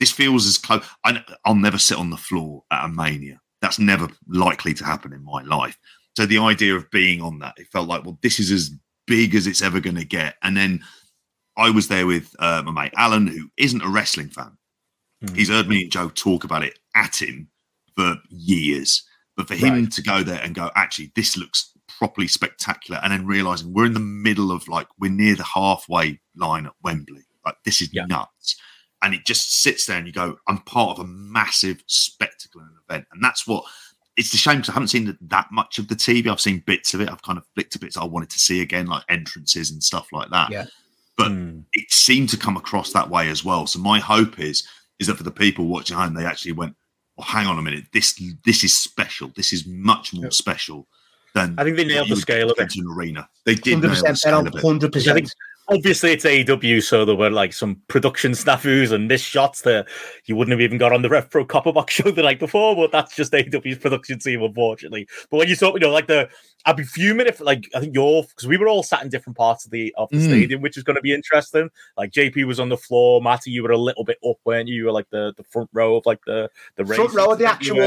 this 0.00 0.10
feels 0.10 0.46
as 0.46 0.56
close. 0.56 0.82
I, 1.04 1.22
I'll 1.44 1.54
never 1.54 1.76
sit 1.76 1.98
on 1.98 2.08
the 2.08 2.16
floor 2.16 2.64
at 2.70 2.86
a 2.86 2.88
mania. 2.88 3.38
That's 3.60 3.78
never 3.78 4.08
likely 4.28 4.72
to 4.72 4.84
happen 4.84 5.12
in 5.12 5.22
my 5.22 5.42
life. 5.42 5.78
So 6.16 6.24
the 6.24 6.38
idea 6.38 6.74
of 6.74 6.90
being 6.90 7.20
on 7.20 7.38
that, 7.40 7.52
it 7.58 7.66
felt 7.66 7.88
like, 7.88 8.02
well, 8.02 8.18
this 8.22 8.40
is 8.40 8.50
as 8.50 8.70
big 9.06 9.34
as 9.34 9.46
it's 9.46 9.60
ever 9.60 9.78
going 9.78 9.96
to 9.96 10.06
get. 10.06 10.36
And 10.42 10.56
then 10.56 10.82
I 11.58 11.68
was 11.68 11.88
there 11.88 12.06
with 12.06 12.34
uh, 12.38 12.62
my 12.64 12.84
mate 12.84 12.94
Alan, 12.96 13.26
who 13.26 13.50
isn't 13.58 13.82
a 13.82 13.88
wrestling 13.90 14.30
fan. 14.30 14.56
Mm. 15.22 15.36
He's 15.36 15.50
heard 15.50 15.68
me 15.68 15.82
and 15.82 15.92
Joe 15.92 16.08
talk 16.08 16.44
about 16.44 16.64
it 16.64 16.78
at 16.94 17.20
him 17.20 17.50
for 17.96 18.16
years. 18.28 19.02
But 19.36 19.48
for 19.48 19.54
him 19.54 19.74
right. 19.74 19.92
to 19.92 20.02
go 20.02 20.22
there 20.22 20.40
and 20.42 20.54
go, 20.54 20.70
actually, 20.74 21.12
this 21.14 21.36
looks 21.36 21.72
properly 21.98 22.28
spectacular, 22.28 23.00
and 23.02 23.12
then 23.12 23.26
realizing 23.26 23.72
we're 23.72 23.86
in 23.86 23.94
the 23.94 24.00
middle 24.00 24.50
of 24.50 24.68
like 24.68 24.88
we're 24.98 25.10
near 25.10 25.34
the 25.34 25.44
halfway 25.44 26.20
line 26.36 26.66
at 26.66 26.72
Wembley. 26.82 27.24
Like 27.44 27.56
this 27.64 27.80
is 27.80 27.92
yeah. 27.92 28.06
nuts. 28.06 28.56
And 29.02 29.14
it 29.14 29.26
just 29.26 29.62
sits 29.62 29.86
there 29.86 29.98
and 29.98 30.06
you 30.06 30.12
go, 30.12 30.36
I'm 30.48 30.58
part 30.62 30.98
of 30.98 31.04
a 31.04 31.08
massive 31.08 31.82
spectacle 31.86 32.62
and 32.62 32.70
event. 32.88 33.06
And 33.12 33.22
that's 33.22 33.46
what 33.46 33.64
it's 34.16 34.32
a 34.32 34.38
shame 34.38 34.56
because 34.56 34.70
I 34.70 34.72
haven't 34.72 34.88
seen 34.88 35.16
that 35.20 35.48
much 35.52 35.78
of 35.78 35.88
the 35.88 35.94
TV. 35.94 36.28
I've 36.28 36.40
seen 36.40 36.62
bits 36.66 36.94
of 36.94 37.00
it. 37.00 37.10
I've 37.10 37.22
kind 37.22 37.38
of 37.38 37.44
flicked 37.54 37.72
to 37.74 37.78
bits 37.78 37.96
I 37.96 38.04
wanted 38.04 38.30
to 38.30 38.38
see 38.38 38.62
again, 38.62 38.86
like 38.86 39.04
entrances 39.08 39.70
and 39.70 39.82
stuff 39.82 40.08
like 40.12 40.30
that. 40.30 40.50
Yeah. 40.50 40.64
But 41.16 41.28
mm. 41.28 41.62
it 41.74 41.90
seemed 41.92 42.30
to 42.30 42.36
come 42.36 42.56
across 42.56 42.92
that 42.92 43.10
way 43.10 43.28
as 43.28 43.44
well. 43.44 43.66
So 43.66 43.78
my 43.78 44.00
hope 44.00 44.40
is 44.40 44.66
is 44.98 45.08
that 45.08 45.16
for 45.16 45.24
the 45.24 45.30
people 45.30 45.66
watching 45.66 45.96
home, 45.96 46.14
they 46.14 46.24
actually 46.24 46.52
went, 46.52 46.74
"Oh, 47.18 47.22
hang 47.22 47.46
on 47.46 47.58
a 47.58 47.62
minute. 47.62 47.84
This 47.92 48.20
this 48.44 48.64
is 48.64 48.80
special. 48.80 49.30
This 49.36 49.52
is 49.52 49.66
much 49.66 50.12
more 50.14 50.30
special 50.30 50.86
than." 51.34 51.54
I 51.58 51.64
think 51.64 51.76
they 51.76 51.84
nailed 51.84 52.08
the 52.08 52.16
scale 52.16 52.50
of 52.50 52.58
it. 52.58 52.74
An 52.76 52.86
arena. 52.96 53.28
They 53.44 53.54
did 53.54 53.78
100%, 53.78 53.82
nail 53.82 53.90
the 53.90 54.16
scale 54.16 54.40
of 54.40 54.46
it. 54.48 54.60
Hundred 54.60 54.92
percent 54.92 55.32
obviously 55.68 56.12
it's 56.12 56.24
AEW, 56.24 56.82
so 56.82 57.04
there 57.04 57.14
were 57.14 57.30
like 57.30 57.52
some 57.52 57.80
production 57.88 58.32
snafus 58.32 58.92
and 58.92 59.08
missed 59.08 59.24
shots 59.24 59.62
that 59.62 59.86
you 60.26 60.36
wouldn't 60.36 60.52
have 60.52 60.60
even 60.60 60.78
got 60.78 60.92
on 60.92 61.02
the 61.02 61.08
Rev 61.08 61.28
Pro 61.30 61.44
Copper 61.44 61.72
Box 61.72 61.94
show 61.94 62.10
the 62.10 62.22
night 62.22 62.38
before, 62.38 62.76
but 62.76 62.92
that's 62.92 63.14
just 63.14 63.32
AEW's 63.32 63.78
production 63.78 64.18
team, 64.18 64.42
unfortunately. 64.42 65.08
But 65.30 65.38
when 65.38 65.48
you 65.48 65.54
saw, 65.54 65.74
you 65.74 65.80
know, 65.80 65.90
like 65.90 66.06
the 66.06 66.28
I'd 66.64 66.76
be 66.76 66.82
fuming 66.82 67.28
if 67.28 67.40
like 67.40 67.70
I 67.74 67.80
think 67.80 67.94
you're 67.94 68.24
because 68.24 68.48
we 68.48 68.56
were 68.56 68.66
all 68.66 68.82
sat 68.82 69.02
in 69.02 69.08
different 69.08 69.36
parts 69.36 69.64
of 69.64 69.70
the 69.70 69.94
of 69.96 70.08
the 70.10 70.16
mm. 70.16 70.24
stadium, 70.24 70.62
which 70.62 70.76
is 70.76 70.82
going 70.82 70.96
to 70.96 71.02
be 71.02 71.14
interesting. 71.14 71.70
Like 71.96 72.10
JP 72.10 72.44
was 72.44 72.58
on 72.58 72.68
the 72.68 72.76
floor, 72.76 73.22
Matty, 73.22 73.52
you 73.52 73.62
were 73.62 73.70
a 73.70 73.78
little 73.78 74.02
bit 74.02 74.18
up, 74.28 74.38
weren't 74.44 74.68
you? 74.68 74.74
You 74.74 74.84
were 74.86 74.92
like 74.92 75.08
the, 75.10 75.32
the 75.36 75.44
front 75.44 75.70
row 75.72 75.96
of 75.96 76.06
like 76.06 76.24
the 76.26 76.50
the 76.74 76.84
front 76.84 77.14
row 77.14 77.30
of 77.30 77.38
the 77.38 77.46
actual 77.46 77.80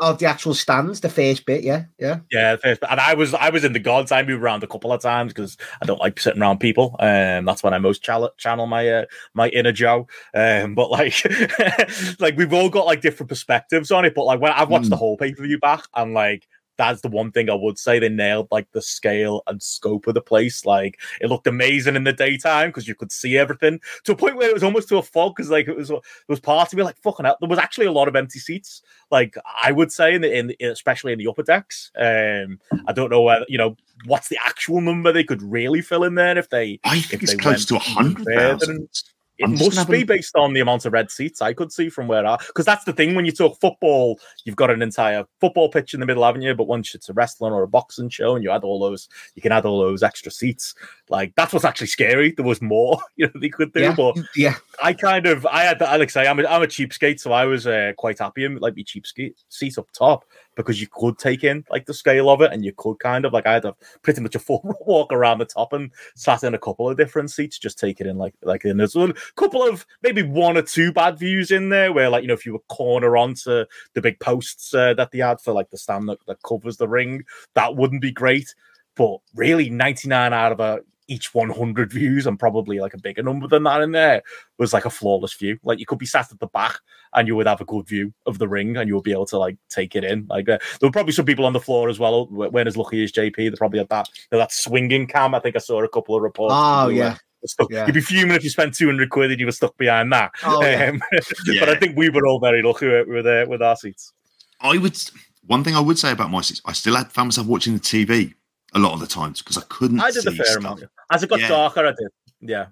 of 0.00 0.18
the 0.18 0.26
actual 0.26 0.54
stands, 0.54 1.00
the 1.00 1.08
first 1.08 1.46
bit, 1.46 1.62
yeah, 1.62 1.84
yeah, 1.98 2.18
yeah. 2.32 2.56
The 2.56 2.62
first 2.62 2.80
bit. 2.80 2.90
And 2.90 3.00
I 3.00 3.14
was 3.14 3.32
I 3.32 3.50
was 3.50 3.62
in 3.62 3.72
the 3.72 3.78
gods. 3.78 4.10
I 4.10 4.22
moved 4.22 4.42
around 4.42 4.64
a 4.64 4.66
couple 4.66 4.92
of 4.92 5.00
times 5.00 5.32
because 5.32 5.56
I 5.80 5.86
don't 5.86 6.00
like 6.00 6.18
sitting 6.18 6.42
around 6.42 6.58
people. 6.58 6.96
Um, 6.98 7.44
that's 7.44 7.62
when 7.62 7.74
I 7.74 7.78
most 7.78 8.02
channel, 8.02 8.30
channel 8.38 8.66
my 8.66 8.88
uh, 8.88 9.04
my 9.34 9.48
inner 9.50 9.72
Joe. 9.72 10.08
Um, 10.34 10.74
but 10.74 10.90
like 10.90 11.22
like 12.18 12.36
we've 12.36 12.52
all 12.52 12.70
got 12.70 12.86
like 12.86 13.02
different 13.02 13.28
perspectives 13.28 13.92
on 13.92 14.04
it. 14.04 14.16
But 14.16 14.24
like 14.24 14.40
when 14.40 14.50
I've 14.50 14.68
watched 14.68 14.86
mm. 14.86 14.90
the 14.90 14.96
whole 14.96 15.16
pay 15.16 15.32
per 15.32 15.44
view 15.44 15.60
back, 15.60 15.84
and 15.94 16.12
like 16.12 16.48
that's 16.76 17.00
the 17.00 17.08
one 17.08 17.32
thing 17.32 17.50
I 17.50 17.54
would 17.54 17.78
say 17.78 17.98
they 17.98 18.08
nailed 18.08 18.48
like 18.50 18.70
the 18.72 18.82
scale 18.82 19.42
and 19.46 19.62
scope 19.62 20.06
of 20.06 20.14
the 20.14 20.20
place. 20.20 20.64
Like 20.64 21.00
it 21.20 21.28
looked 21.28 21.46
amazing 21.46 21.96
in 21.96 22.04
the 22.04 22.12
daytime 22.12 22.68
because 22.68 22.88
you 22.88 22.94
could 22.94 23.12
see 23.12 23.38
everything 23.38 23.80
to 24.04 24.12
a 24.12 24.16
point 24.16 24.36
where 24.36 24.48
it 24.48 24.54
was 24.54 24.62
almost 24.62 24.88
to 24.88 24.98
a 24.98 25.02
fog 25.02 25.34
because 25.36 25.50
like 25.50 25.68
it 25.68 25.76
was 25.76 25.90
it 25.90 26.02
was 26.28 26.40
part 26.40 26.72
of 26.72 26.76
me 26.76 26.82
like 26.82 26.98
fucking 26.98 27.24
hell. 27.24 27.36
There 27.40 27.48
was 27.48 27.58
actually 27.58 27.86
a 27.86 27.92
lot 27.92 28.08
of 28.08 28.16
empty 28.16 28.38
seats. 28.38 28.82
Like 29.10 29.36
I 29.62 29.72
would 29.72 29.92
say 29.92 30.14
in 30.14 30.22
the 30.22 30.36
in, 30.36 30.46
the, 30.48 30.56
especially 30.60 31.12
in 31.12 31.18
the 31.18 31.28
upper 31.28 31.42
decks. 31.42 31.90
Um, 31.96 32.60
I 32.86 32.92
don't 32.92 33.10
know 33.10 33.22
whether 33.22 33.46
you 33.48 33.58
know 33.58 33.76
what's 34.04 34.28
the 34.28 34.38
actual 34.44 34.80
number 34.80 35.12
they 35.12 35.24
could 35.24 35.42
really 35.42 35.80
fill 35.80 36.04
in 36.04 36.14
there 36.14 36.36
if 36.36 36.50
they. 36.50 36.80
I 36.84 37.00
think 37.00 37.22
it's 37.22 37.34
close 37.34 37.64
to 37.66 37.76
a 37.76 37.80
hundred 37.80 38.26
thousand. 38.26 38.88
It 39.38 39.44
I'm 39.44 39.52
must 39.52 39.88
be 39.90 40.04
based 40.04 40.34
on 40.36 40.54
the 40.54 40.60
amount 40.60 40.86
of 40.86 40.92
red 40.92 41.10
seats 41.10 41.42
I 41.42 41.52
could 41.52 41.70
see 41.70 41.90
from 41.90 42.08
where 42.08 42.26
I 42.26 42.36
because 42.38 42.64
that's 42.64 42.84
the 42.84 42.92
thing 42.92 43.14
when 43.14 43.26
you 43.26 43.32
talk 43.32 43.60
football, 43.60 44.18
you've 44.44 44.56
got 44.56 44.70
an 44.70 44.82
entire 44.82 45.26
football 45.40 45.68
pitch 45.68 45.92
in 45.92 46.00
the 46.00 46.06
middle, 46.06 46.24
haven't 46.24 46.42
you? 46.42 46.54
But 46.54 46.68
once 46.68 46.94
it's 46.94 47.08
a 47.08 47.12
wrestling 47.12 47.52
or 47.52 47.62
a 47.62 47.68
boxing 47.68 48.08
show 48.08 48.34
and 48.34 48.42
you 48.42 48.50
add 48.50 48.64
all 48.64 48.80
those, 48.80 49.08
you 49.34 49.42
can 49.42 49.52
add 49.52 49.66
all 49.66 49.80
those 49.80 50.02
extra 50.02 50.30
seats. 50.32 50.74
Like 51.08 51.34
that's 51.36 51.52
what's 51.52 51.64
actually 51.64 51.86
scary. 51.86 52.32
There 52.32 52.44
was 52.44 52.60
more, 52.60 53.00
you 53.16 53.26
know, 53.26 53.40
they 53.40 53.48
could 53.48 53.72
do. 53.72 53.80
Yeah, 53.80 53.94
but 53.94 54.16
yeah, 54.34 54.54
I 54.82 54.92
kind 54.92 55.26
of 55.26 55.46
I 55.46 55.62
had 55.62 55.80
Alex 55.80 56.14
say 56.14 56.26
I'm 56.26 56.40
a, 56.40 56.46
I'm 56.46 56.62
a 56.62 56.66
cheapskate, 56.66 57.20
so 57.20 57.32
I 57.32 57.44
was 57.44 57.66
uh, 57.66 57.92
quite 57.96 58.18
happy 58.18 58.44
in 58.44 58.56
like 58.58 58.76
my 58.76 58.82
cheapskate 58.82 59.34
seat 59.48 59.78
up 59.78 59.88
top 59.92 60.24
because 60.56 60.80
you 60.80 60.88
could 60.90 61.18
take 61.18 61.44
in 61.44 61.64
like 61.70 61.86
the 61.86 61.94
scale 61.94 62.30
of 62.30 62.40
it 62.40 62.52
and 62.52 62.64
you 62.64 62.72
could 62.72 62.98
kind 62.98 63.24
of 63.24 63.32
like 63.32 63.46
I 63.46 63.54
had 63.54 63.64
a 63.64 63.74
pretty 64.02 64.20
much 64.20 64.34
a 64.34 64.38
full 64.38 64.62
walk 64.86 65.12
around 65.12 65.38
the 65.38 65.44
top 65.44 65.72
and 65.72 65.90
sat 66.14 66.42
in 66.42 66.54
a 66.54 66.58
couple 66.58 66.88
of 66.88 66.96
different 66.96 67.30
seats, 67.30 67.58
just 67.58 67.78
take 67.78 68.00
it 68.00 68.06
in 68.06 68.16
like 68.16 68.34
like 68.42 68.64
in 68.64 68.76
there's 68.76 68.96
a 68.96 69.14
couple 69.36 69.62
of 69.62 69.86
maybe 70.02 70.22
one 70.22 70.56
or 70.56 70.62
two 70.62 70.92
bad 70.92 71.18
views 71.18 71.50
in 71.50 71.68
there 71.68 71.92
where 71.92 72.08
like 72.08 72.22
you 72.22 72.28
know 72.28 72.34
if 72.34 72.44
you 72.44 72.52
were 72.52 72.58
corner 72.68 73.16
onto 73.16 73.64
the 73.94 74.00
big 74.00 74.18
posts 74.20 74.74
uh, 74.74 74.94
that 74.94 75.10
they 75.12 75.18
had 75.18 75.40
for 75.40 75.52
like 75.52 75.70
the 75.70 75.78
stand 75.78 76.08
that, 76.08 76.18
that 76.26 76.42
covers 76.42 76.76
the 76.76 76.88
ring, 76.88 77.22
that 77.54 77.76
wouldn't 77.76 78.02
be 78.02 78.12
great. 78.12 78.54
But 78.96 79.18
really, 79.34 79.68
99 79.68 80.32
out 80.32 80.52
of 80.52 80.60
a 80.60 80.80
each 81.08 81.34
100 81.34 81.92
views 81.92 82.26
and 82.26 82.38
probably 82.38 82.80
like 82.80 82.94
a 82.94 83.00
bigger 83.00 83.22
number 83.22 83.46
than 83.46 83.62
that 83.64 83.80
in 83.80 83.92
there 83.92 84.22
was 84.58 84.72
like 84.72 84.84
a 84.84 84.90
flawless 84.90 85.34
view. 85.34 85.58
Like 85.62 85.78
you 85.78 85.86
could 85.86 85.98
be 85.98 86.06
sat 86.06 86.32
at 86.32 86.40
the 86.40 86.46
back 86.48 86.78
and 87.14 87.28
you 87.28 87.36
would 87.36 87.46
have 87.46 87.60
a 87.60 87.64
good 87.64 87.86
view 87.86 88.12
of 88.26 88.38
the 88.38 88.48
ring 88.48 88.76
and 88.76 88.88
you 88.88 88.94
would 88.94 89.04
be 89.04 89.12
able 89.12 89.26
to 89.26 89.38
like 89.38 89.56
take 89.68 89.94
it 89.94 90.04
in. 90.04 90.26
Like 90.28 90.48
uh, 90.48 90.58
there 90.80 90.88
were 90.88 90.92
probably 90.92 91.12
some 91.12 91.24
people 91.24 91.46
on 91.46 91.52
the 91.52 91.60
floor 91.60 91.88
as 91.88 91.98
well. 91.98 92.26
When 92.26 92.66
as 92.66 92.76
lucky 92.76 93.02
as 93.04 93.12
JP, 93.12 93.36
they 93.36 93.50
probably 93.56 93.78
had 93.78 93.88
that 93.88 94.08
that 94.30 94.52
swinging 94.52 95.06
cam. 95.06 95.34
I 95.34 95.40
think 95.40 95.56
I 95.56 95.60
saw 95.60 95.82
a 95.82 95.88
couple 95.88 96.16
of 96.16 96.22
reports. 96.22 96.54
Oh 96.56 96.88
yeah. 96.88 97.16
Stuck. 97.44 97.70
Yeah. 97.70 97.86
You'd 97.86 97.94
be 97.94 98.00
fuming 98.00 98.34
if 98.34 98.42
you 98.42 98.50
spent 98.50 98.74
200 98.74 99.08
quid 99.08 99.30
and 99.30 99.38
you 99.38 99.46
were 99.46 99.52
stuck 99.52 99.76
behind 99.76 100.12
that. 100.12 100.32
Oh, 100.44 100.64
yeah. 100.64 100.90
Um, 100.90 101.00
yeah. 101.46 101.60
But 101.60 101.68
I 101.68 101.76
think 101.76 101.96
we 101.96 102.10
were 102.10 102.26
all 102.26 102.40
very 102.40 102.60
lucky 102.60 102.88
with, 102.88 103.24
uh, 103.24 103.46
with 103.48 103.62
our 103.62 103.76
seats. 103.76 104.12
I 104.60 104.76
would, 104.76 104.98
one 105.46 105.62
thing 105.62 105.76
I 105.76 105.80
would 105.80 105.96
say 105.96 106.10
about 106.10 106.32
my 106.32 106.40
seats, 106.40 106.60
I 106.64 106.72
still 106.72 106.96
had 106.96 107.12
found 107.12 107.28
myself 107.28 107.46
watching 107.46 107.74
the 107.74 107.78
TV 107.78 108.34
a 108.76 108.78
lot 108.78 108.92
of 108.92 109.00
the 109.00 109.06
times 109.06 109.42
because 109.42 109.58
I 109.58 109.62
couldn't. 109.68 110.00
I 110.00 110.10
did 110.10 110.26
a 110.26 110.32
fair 110.32 110.44
stuff. 110.44 110.56
amount. 110.58 110.84
As 111.10 111.22
it 111.22 111.30
got 111.30 111.40
yeah. 111.40 111.48
darker, 111.48 111.86
I 111.86 111.90
did. 111.90 112.08
Yeah. 112.40 112.66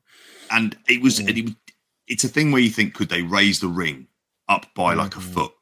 And 0.51 0.77
it 0.87 1.03
was, 1.03 1.19
mm. 1.19 1.49
it, 1.49 1.57
it's 2.07 2.25
a 2.25 2.29
thing 2.29 2.53
where 2.53 2.61
you 2.61 2.71
think, 2.71 2.95
could 2.95 3.09
they 3.09 3.23
raise 3.23 3.59
the 3.59 3.69
ring 3.69 4.07
up 4.49 4.67
by 4.75 4.95
like 4.95 5.17
a 5.17 5.21
mm. 5.21 5.35
foot? 5.35 5.53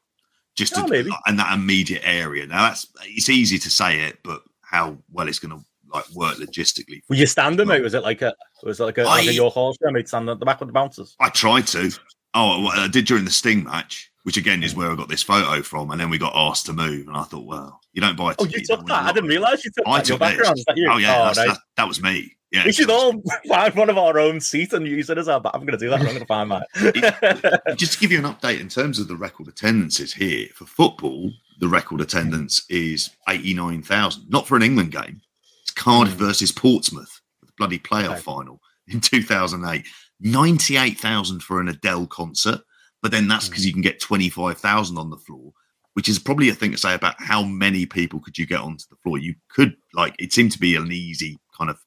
Just 0.55 0.77
oh, 0.77 0.83
to, 0.83 0.89
maybe. 0.89 1.09
in 1.27 1.37
that 1.37 1.53
immediate 1.53 2.03
area. 2.05 2.45
Now 2.45 2.67
that's 2.67 2.85
it's 3.05 3.29
easy 3.29 3.57
to 3.57 3.71
say 3.71 4.01
it, 4.01 4.19
but 4.23 4.43
how 4.61 4.97
well 5.11 5.27
it's 5.27 5.39
going 5.39 5.57
to 5.57 5.65
like 5.91 6.07
work 6.11 6.35
logistically. 6.37 7.01
Were 7.09 7.15
you 7.15 7.25
standing, 7.25 7.67
mate? 7.67 7.81
Was 7.81 7.95
it 7.95 8.03
like 8.03 8.21
a 8.21 8.35
was 8.61 8.79
it 8.79 8.83
like 8.83 8.99
a, 8.99 9.03
I, 9.03 9.19
like 9.19 9.27
a 9.29 9.33
your 9.33 9.49
horse 9.49 9.77
mate 9.81 10.07
standing 10.07 10.31
at 10.31 10.39
the 10.39 10.45
back 10.45 10.61
of 10.61 10.67
the 10.67 10.73
bouncers? 10.73 11.15
I 11.19 11.29
tried 11.29 11.65
to. 11.67 11.91
Oh, 12.35 12.67
I 12.67 12.87
did 12.87 13.05
during 13.05 13.25
the 13.25 13.31
Sting 13.31 13.63
match 13.63 14.11
which 14.23 14.37
again 14.37 14.63
is 14.63 14.75
where 14.75 14.91
I 14.91 14.95
got 14.95 15.09
this 15.09 15.23
photo 15.23 15.61
from. 15.61 15.91
And 15.91 15.99
then 15.99 16.09
we 16.09 16.17
got 16.17 16.33
asked 16.35 16.65
to 16.67 16.73
move, 16.73 17.07
and 17.07 17.15
I 17.15 17.23
thought, 17.23 17.45
well, 17.45 17.79
you 17.93 18.01
don't 18.01 18.17
buy. 18.17 18.35
Oh, 18.39 18.45
you 18.45 18.63
took 18.63 18.85
that? 18.87 19.03
I 19.03 19.11
didn't 19.11 19.29
realize 19.29 19.63
you 19.63 19.71
took 19.71 19.87
I 19.87 19.97
that. 19.97 20.05
Took 20.05 20.19
that? 20.19 20.87
Oh 20.89 20.97
yeah, 20.97 21.29
oh, 21.29 21.33
that, 21.33 21.57
that 21.77 21.87
was 21.87 22.01
me. 22.01 22.35
Yeah, 22.51 22.65
we 22.65 22.71
should 22.71 22.89
all 22.89 23.21
find 23.47 23.73
one 23.73 23.89
of 23.89 23.97
our 23.97 24.19
own 24.19 24.39
seats 24.39 24.73
and 24.73 24.87
use 24.87 25.09
it 25.09 25.17
as 25.17 25.27
our. 25.27 25.41
I'm 25.53 25.61
going 25.61 25.71
to 25.71 25.77
do 25.77 25.89
that. 25.89 25.99
I'm 25.99 26.05
going 26.05 26.19
to 26.19 26.25
find 26.25 26.49
mine. 26.49 26.63
just 27.75 27.93
to 27.93 27.99
give 27.99 28.11
you 28.11 28.19
an 28.19 28.25
update 28.25 28.59
in 28.59 28.69
terms 28.69 28.99
of 28.99 29.07
the 29.07 29.15
record 29.15 29.47
attendances 29.47 30.13
here 30.13 30.47
for 30.53 30.65
football, 30.65 31.31
the 31.59 31.67
record 31.67 31.99
attendance 31.99 32.63
is 32.69 33.09
89,000. 33.27 34.29
Not 34.29 34.47
for 34.47 34.55
an 34.55 34.61
England 34.61 34.91
game. 34.91 35.19
It's 35.63 35.71
Cardiff 35.71 36.13
mm. 36.13 36.17
versus 36.17 36.51
Portsmouth, 36.51 37.21
the 37.41 37.51
bloody 37.57 37.79
playoff 37.79 38.11
Okay. 38.11 38.21
final 38.21 38.61
in 38.87 39.01
2008. 39.01 39.85
98,000 40.19 41.41
for 41.41 41.59
an 41.59 41.69
Adele 41.69 42.07
concert. 42.07 42.61
But 43.03 43.11
then 43.11 43.27
that's 43.27 43.45
hmm. 43.45 43.51
because 43.51 43.65
you 43.67 43.73
can 43.73 43.83
get 43.83 43.99
25,000 43.99 44.97
on 44.97 45.11
the 45.11 45.17
floor, 45.17 45.53
which 45.93 46.09
is 46.09 46.17
probably 46.17 46.49
a 46.49 46.55
thing 46.55 46.71
to 46.71 46.77
say 46.77 46.95
about 46.95 47.15
how 47.19 47.43
many 47.43 47.85
people 47.85 48.19
could 48.19 48.39
you 48.39 48.47
get 48.47 48.61
onto 48.61 48.85
the 48.89 48.95
floor. 49.03 49.19
You 49.19 49.35
could, 49.49 49.75
like, 49.93 50.15
it 50.17 50.33
seemed 50.33 50.53
to 50.53 50.59
be 50.59 50.75
an 50.75 50.91
easy 50.91 51.37
kind 51.55 51.69
of 51.69 51.77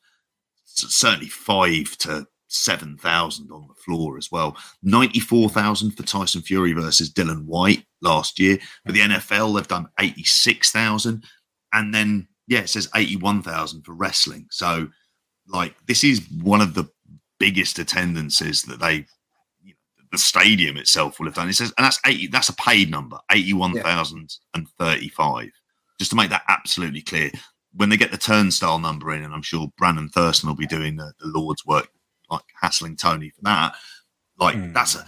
certainly 0.64 1.28
five 1.28 1.96
to 1.98 2.26
7,000 2.48 3.50
on 3.50 3.66
the 3.66 3.74
floor 3.74 4.16
as 4.16 4.30
well. 4.30 4.56
94,000 4.82 5.92
for 5.92 6.02
Tyson 6.02 6.42
Fury 6.42 6.72
versus 6.72 7.12
Dillian 7.12 7.44
Whyte 7.44 7.84
last 8.02 8.38
year. 8.38 8.58
For 8.84 8.92
the 8.92 9.00
NFL, 9.00 9.54
they've 9.54 9.66
done 9.66 9.88
86,000. 9.98 11.24
And 11.72 11.94
then, 11.94 12.28
yeah, 12.46 12.60
it 12.60 12.68
says 12.68 12.88
81,000 12.94 13.82
for 13.82 13.94
wrestling. 13.94 14.46
So, 14.50 14.88
like, 15.48 15.74
this 15.86 16.04
is 16.04 16.26
one 16.42 16.60
of 16.60 16.74
the 16.74 16.88
biggest 17.38 17.78
attendances 17.78 18.62
that 18.62 18.80
they, 18.80 18.94
you 18.94 19.04
know, 19.04 19.06
the 20.16 20.22
stadium 20.22 20.76
itself 20.76 21.18
will 21.18 21.26
have 21.26 21.34
done. 21.34 21.48
It 21.48 21.54
says, 21.54 21.72
and 21.76 21.84
that's 21.84 21.98
80, 22.06 22.28
that's 22.28 22.48
a 22.48 22.54
paid 22.54 22.90
number, 22.90 23.18
81,035. 23.30 25.50
Just 25.98 26.10
to 26.10 26.16
make 26.16 26.30
that 26.30 26.42
absolutely 26.48 27.02
clear. 27.02 27.30
When 27.74 27.88
they 27.88 27.96
get 27.96 28.10
the 28.10 28.18
turnstile 28.18 28.78
number 28.78 29.12
in, 29.12 29.22
and 29.22 29.34
I'm 29.34 29.42
sure 29.42 29.68
Brandon 29.78 30.08
Thurston 30.08 30.48
will 30.48 30.56
be 30.56 30.66
doing 30.66 30.96
the, 30.96 31.12
the 31.20 31.28
Lord's 31.28 31.64
work, 31.66 31.88
like 32.30 32.42
hassling 32.60 32.96
Tony 32.96 33.30
for 33.30 33.42
that, 33.42 33.74
like, 34.38 34.56
Hmm. 34.56 34.72
that's 34.72 34.94
a, 34.94 35.06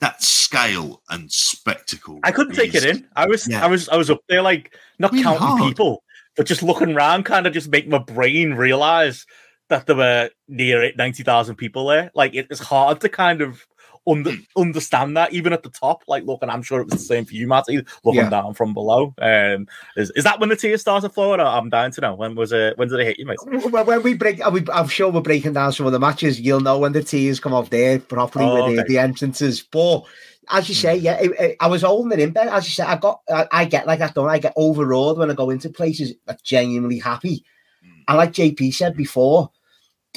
that 0.00 0.22
scale 0.22 1.02
and 1.10 1.30
spectacle. 1.30 2.18
I 2.24 2.32
couldn't 2.32 2.54
take 2.54 2.74
it 2.74 2.84
in. 2.84 3.06
I 3.14 3.26
was, 3.26 3.46
Yeah. 3.48 3.64
I 3.64 3.68
was, 3.68 3.88
I 3.88 3.96
was 3.96 4.10
up 4.10 4.20
there, 4.28 4.42
like 4.42 4.74
not 4.98 5.12
Really 5.12 5.24
counting 5.24 5.46
hard. 5.46 5.62
people, 5.62 6.02
but 6.36 6.46
just 6.46 6.62
looking 6.62 6.94
around, 6.94 7.24
kind 7.24 7.46
of 7.46 7.52
just 7.52 7.70
make 7.70 7.88
my 7.88 7.98
brain 7.98 8.54
realize 8.54 9.26
that 9.68 9.86
there 9.86 9.96
were 9.96 10.28
near 10.48 10.92
ninety 10.96 11.22
thousand 11.22 11.56
people 11.56 11.86
there. 11.86 12.10
Like 12.14 12.34
it 12.34 12.46
is 12.50 12.58
hard 12.58 13.00
to 13.02 13.08
kind 13.08 13.40
of 13.40 13.64
under, 14.08 14.32
Hmm. 14.32 14.40
understand 14.56 15.16
that, 15.16 15.32
even 15.32 15.52
at 15.52 15.62
the 15.62 15.68
top. 15.70 16.02
Like, 16.08 16.24
look, 16.24 16.40
and 16.42 16.50
I'm 16.50 16.62
sure 16.62 16.80
it 16.80 16.84
was 16.84 16.94
the 16.94 16.98
same 16.98 17.24
for 17.24 17.34
you, 17.34 17.46
Matty, 17.46 17.84
looking 18.04 18.22
Yeah. 18.22 18.30
down 18.30 18.54
from 18.54 18.74
below. 18.74 19.14
Um, 19.20 19.68
is, 19.96 20.10
is 20.16 20.24
that 20.24 20.40
when 20.40 20.48
the 20.48 20.56
tears 20.56 20.80
started 20.80 21.10
flowing? 21.10 21.40
Or 21.40 21.44
I'm 21.44 21.70
down 21.70 21.92
to 21.92 22.00
know 22.00 22.14
when 22.14 22.34
was 22.34 22.52
it? 22.52 22.76
When 22.78 22.88
did 22.88 22.98
it 23.00 23.06
hit 23.06 23.18
you, 23.18 23.26
mate? 23.26 23.38
When 23.44 23.86
when 23.86 24.02
we 24.02 24.14
break, 24.14 24.44
we- 24.50 24.64
I'm 24.72 24.88
sure 24.88 25.10
we're 25.10 25.20
breaking 25.20 25.52
down 25.52 25.72
some 25.72 25.86
of 25.86 25.92
the 25.92 26.00
matches. 26.00 26.40
You'll 26.40 26.60
know 26.60 26.78
when 26.78 26.92
the 26.92 27.02
tears 27.02 27.38
come 27.40 27.54
off 27.54 27.70
there 27.70 27.98
properly 27.98 28.44
Oh, 28.44 28.54
with 28.66 28.74
the, 28.76 28.82
okay. 28.82 28.88
the 28.88 28.98
entrances. 28.98 29.62
But 29.62 30.02
as 30.50 30.68
you 30.68 30.74
say, 30.74 30.96
yeah, 30.96 31.20
it, 31.20 31.30
it- 31.38 31.56
I 31.60 31.68
was 31.68 31.82
holding 31.82 32.12
it 32.18 32.22
in 32.22 32.30
bed. 32.32 32.48
As 32.48 32.66
you 32.66 32.72
said, 32.72 32.86
I 32.88 32.96
got, 32.96 33.20
I, 33.32 33.46
I 33.52 33.64
get 33.64 33.86
like 33.86 34.00
that. 34.00 34.14
Don't 34.14 34.28
I? 34.28 34.38
Get 34.38 34.52
overawed 34.56 35.18
when 35.18 35.30
I 35.30 35.34
go 35.34 35.50
into 35.50 35.68
places 35.70 36.14
that 36.26 36.42
genuinely 36.42 36.98
happy. 36.98 37.44
Mm. 37.86 38.02
And 38.08 38.16
like 38.18 38.32
JP 38.32 38.74
said 38.74 38.96
before, 38.96 39.50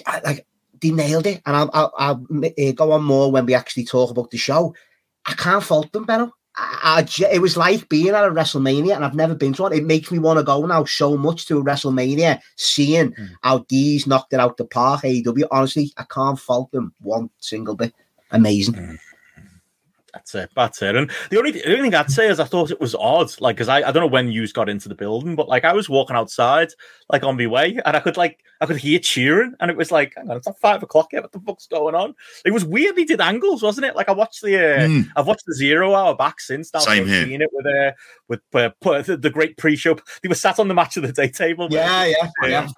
I, 0.08 0.19
like 0.26 0.45
they 0.86 0.91
nailed 0.95 1.28
it. 1.28 1.41
And 1.45 1.56
I'll, 1.56 1.69
I'll, 1.74 1.93
I'll 1.98 2.26
uh, 2.45 2.71
go 2.74 2.91
on 2.91 3.04
more 3.04 3.32
when 3.32 3.45
we 3.45 3.54
actually 3.54 3.86
talk 3.86 4.12
about 4.12 4.32
the 4.32 4.38
show. 4.38 4.74
I 5.26 5.34
can't 5.34 5.63
fault 5.63 5.91
them, 5.91 6.06
Benno. 6.06 6.32
I, 6.58 7.06
I, 7.19 7.26
it 7.34 7.41
was 7.41 7.58
like 7.58 7.89
being 7.89 8.10
at 8.10 8.24
a 8.26 8.30
WrestleMania, 8.30 8.95
and 8.95 9.04
I've 9.04 9.15
never 9.15 9.36
been 9.36 9.54
to 9.54 9.63
one. 9.63 9.74
It 9.74 9.84
makes 9.86 10.12
me 10.12 10.19
want 10.19 10.38
to 10.39 10.43
go 10.43 10.65
now 10.65 10.86
so 10.86 11.17
much 11.17 11.48
to 11.48 11.58
a 11.60 11.63
WrestleMania, 11.63 12.39
seeing 12.56 13.12
Mm. 13.12 13.30
how 13.41 13.65
these 13.69 14.08
knocked 14.08 14.34
it 14.34 14.39
out 14.39 14.58
the 14.58 14.65
park. 14.65 15.02
AEW, 15.02 15.45
honestly, 15.52 15.91
I 15.98 16.04
can't 16.04 16.39
fault 16.39 16.71
them 16.71 16.93
one 17.02 17.30
single 17.39 17.76
bit. 17.76 17.93
Amazing. 18.32 19.00
That's 20.15 20.34
it. 20.34 20.49
That's 20.56 20.82
it. 20.82 20.95
And 20.95 21.12
the 21.30 21.38
only, 21.38 21.51
the 21.51 21.67
only 21.67 21.82
thing 21.82 21.93
I'd 21.93 22.10
say 22.10 22.30
is 22.30 22.39
I 22.39 22.45
thought 22.45 22.71
it 22.71 22.80
was 22.80 22.95
odd, 22.95 23.30
like, 23.41 23.58
because 23.58 23.67
I, 23.67 23.80
I 23.80 23.91
don't 23.91 23.95
know 23.95 24.08
when 24.08 24.32
you 24.32 24.47
got 24.47 24.69
into 24.69 24.88
the 24.88 24.95
building, 24.95 25.36
but 25.36 25.49
like 25.49 25.65
I 25.65 25.73
was 25.73 25.89
walking 25.89 26.15
outside, 26.15 26.69
like 27.10 27.23
on 27.23 27.36
my 27.36 27.47
way, 27.47 27.78
and 27.86 27.97
I 27.97 27.99
could 27.99 28.15
like 28.15 28.39
I 28.62 28.65
could 28.65 28.78
hear 28.78 28.97
cheering, 28.99 29.54
and 29.60 29.69
it 29.69 29.75
was 29.75 29.91
like, 29.91 30.13
hang 30.15 30.30
on, 30.32 30.38
it's 30.38 30.47
not 30.47 30.58
five 30.60 30.82
o'clock 30.82 31.12
yet. 31.12 31.23
What 31.23 31.34
the 31.34 31.41
fuck's 31.41 31.67
going 31.67 31.95
on? 31.95 32.15
It 32.45 32.51
was 32.51 32.63
weird. 32.63 32.95
They 32.95 33.04
did 33.04 33.19
angles, 33.19 33.62
wasn't 33.62 33.88
it? 33.88 33.95
Like 33.97 34.08
I 34.08 34.13
watched 34.13 34.41
the, 34.41 34.56
uh, 34.56 34.86
Mm. 34.86 35.10
I've 35.15 35.28
watched 35.28 35.45
the 35.45 35.56
zero 35.56 35.93
hour 35.95 36.15
back 36.15 36.39
since. 36.39 36.73
Now, 36.73 36.80
Same 36.80 37.08
here. 37.08 37.25
Seen 37.25 37.41
it 37.41 37.49
with 37.51 37.65
uh, 37.65 37.91
with 38.30 38.41
uh, 38.54 39.01
the, 39.01 39.17
the 39.17 39.30
great 39.30 39.58
pre-show. 39.58 39.97
They 40.21 40.30
were 40.30 40.36
sat 40.36 40.60
on 40.60 40.69
the 40.69 40.73
match 40.73 40.95
of 40.95 41.04
the 41.04 41.12
day 41.12 41.30
table. 41.30 41.67
Yeah, 41.69 42.06
yeah, 42.06 42.30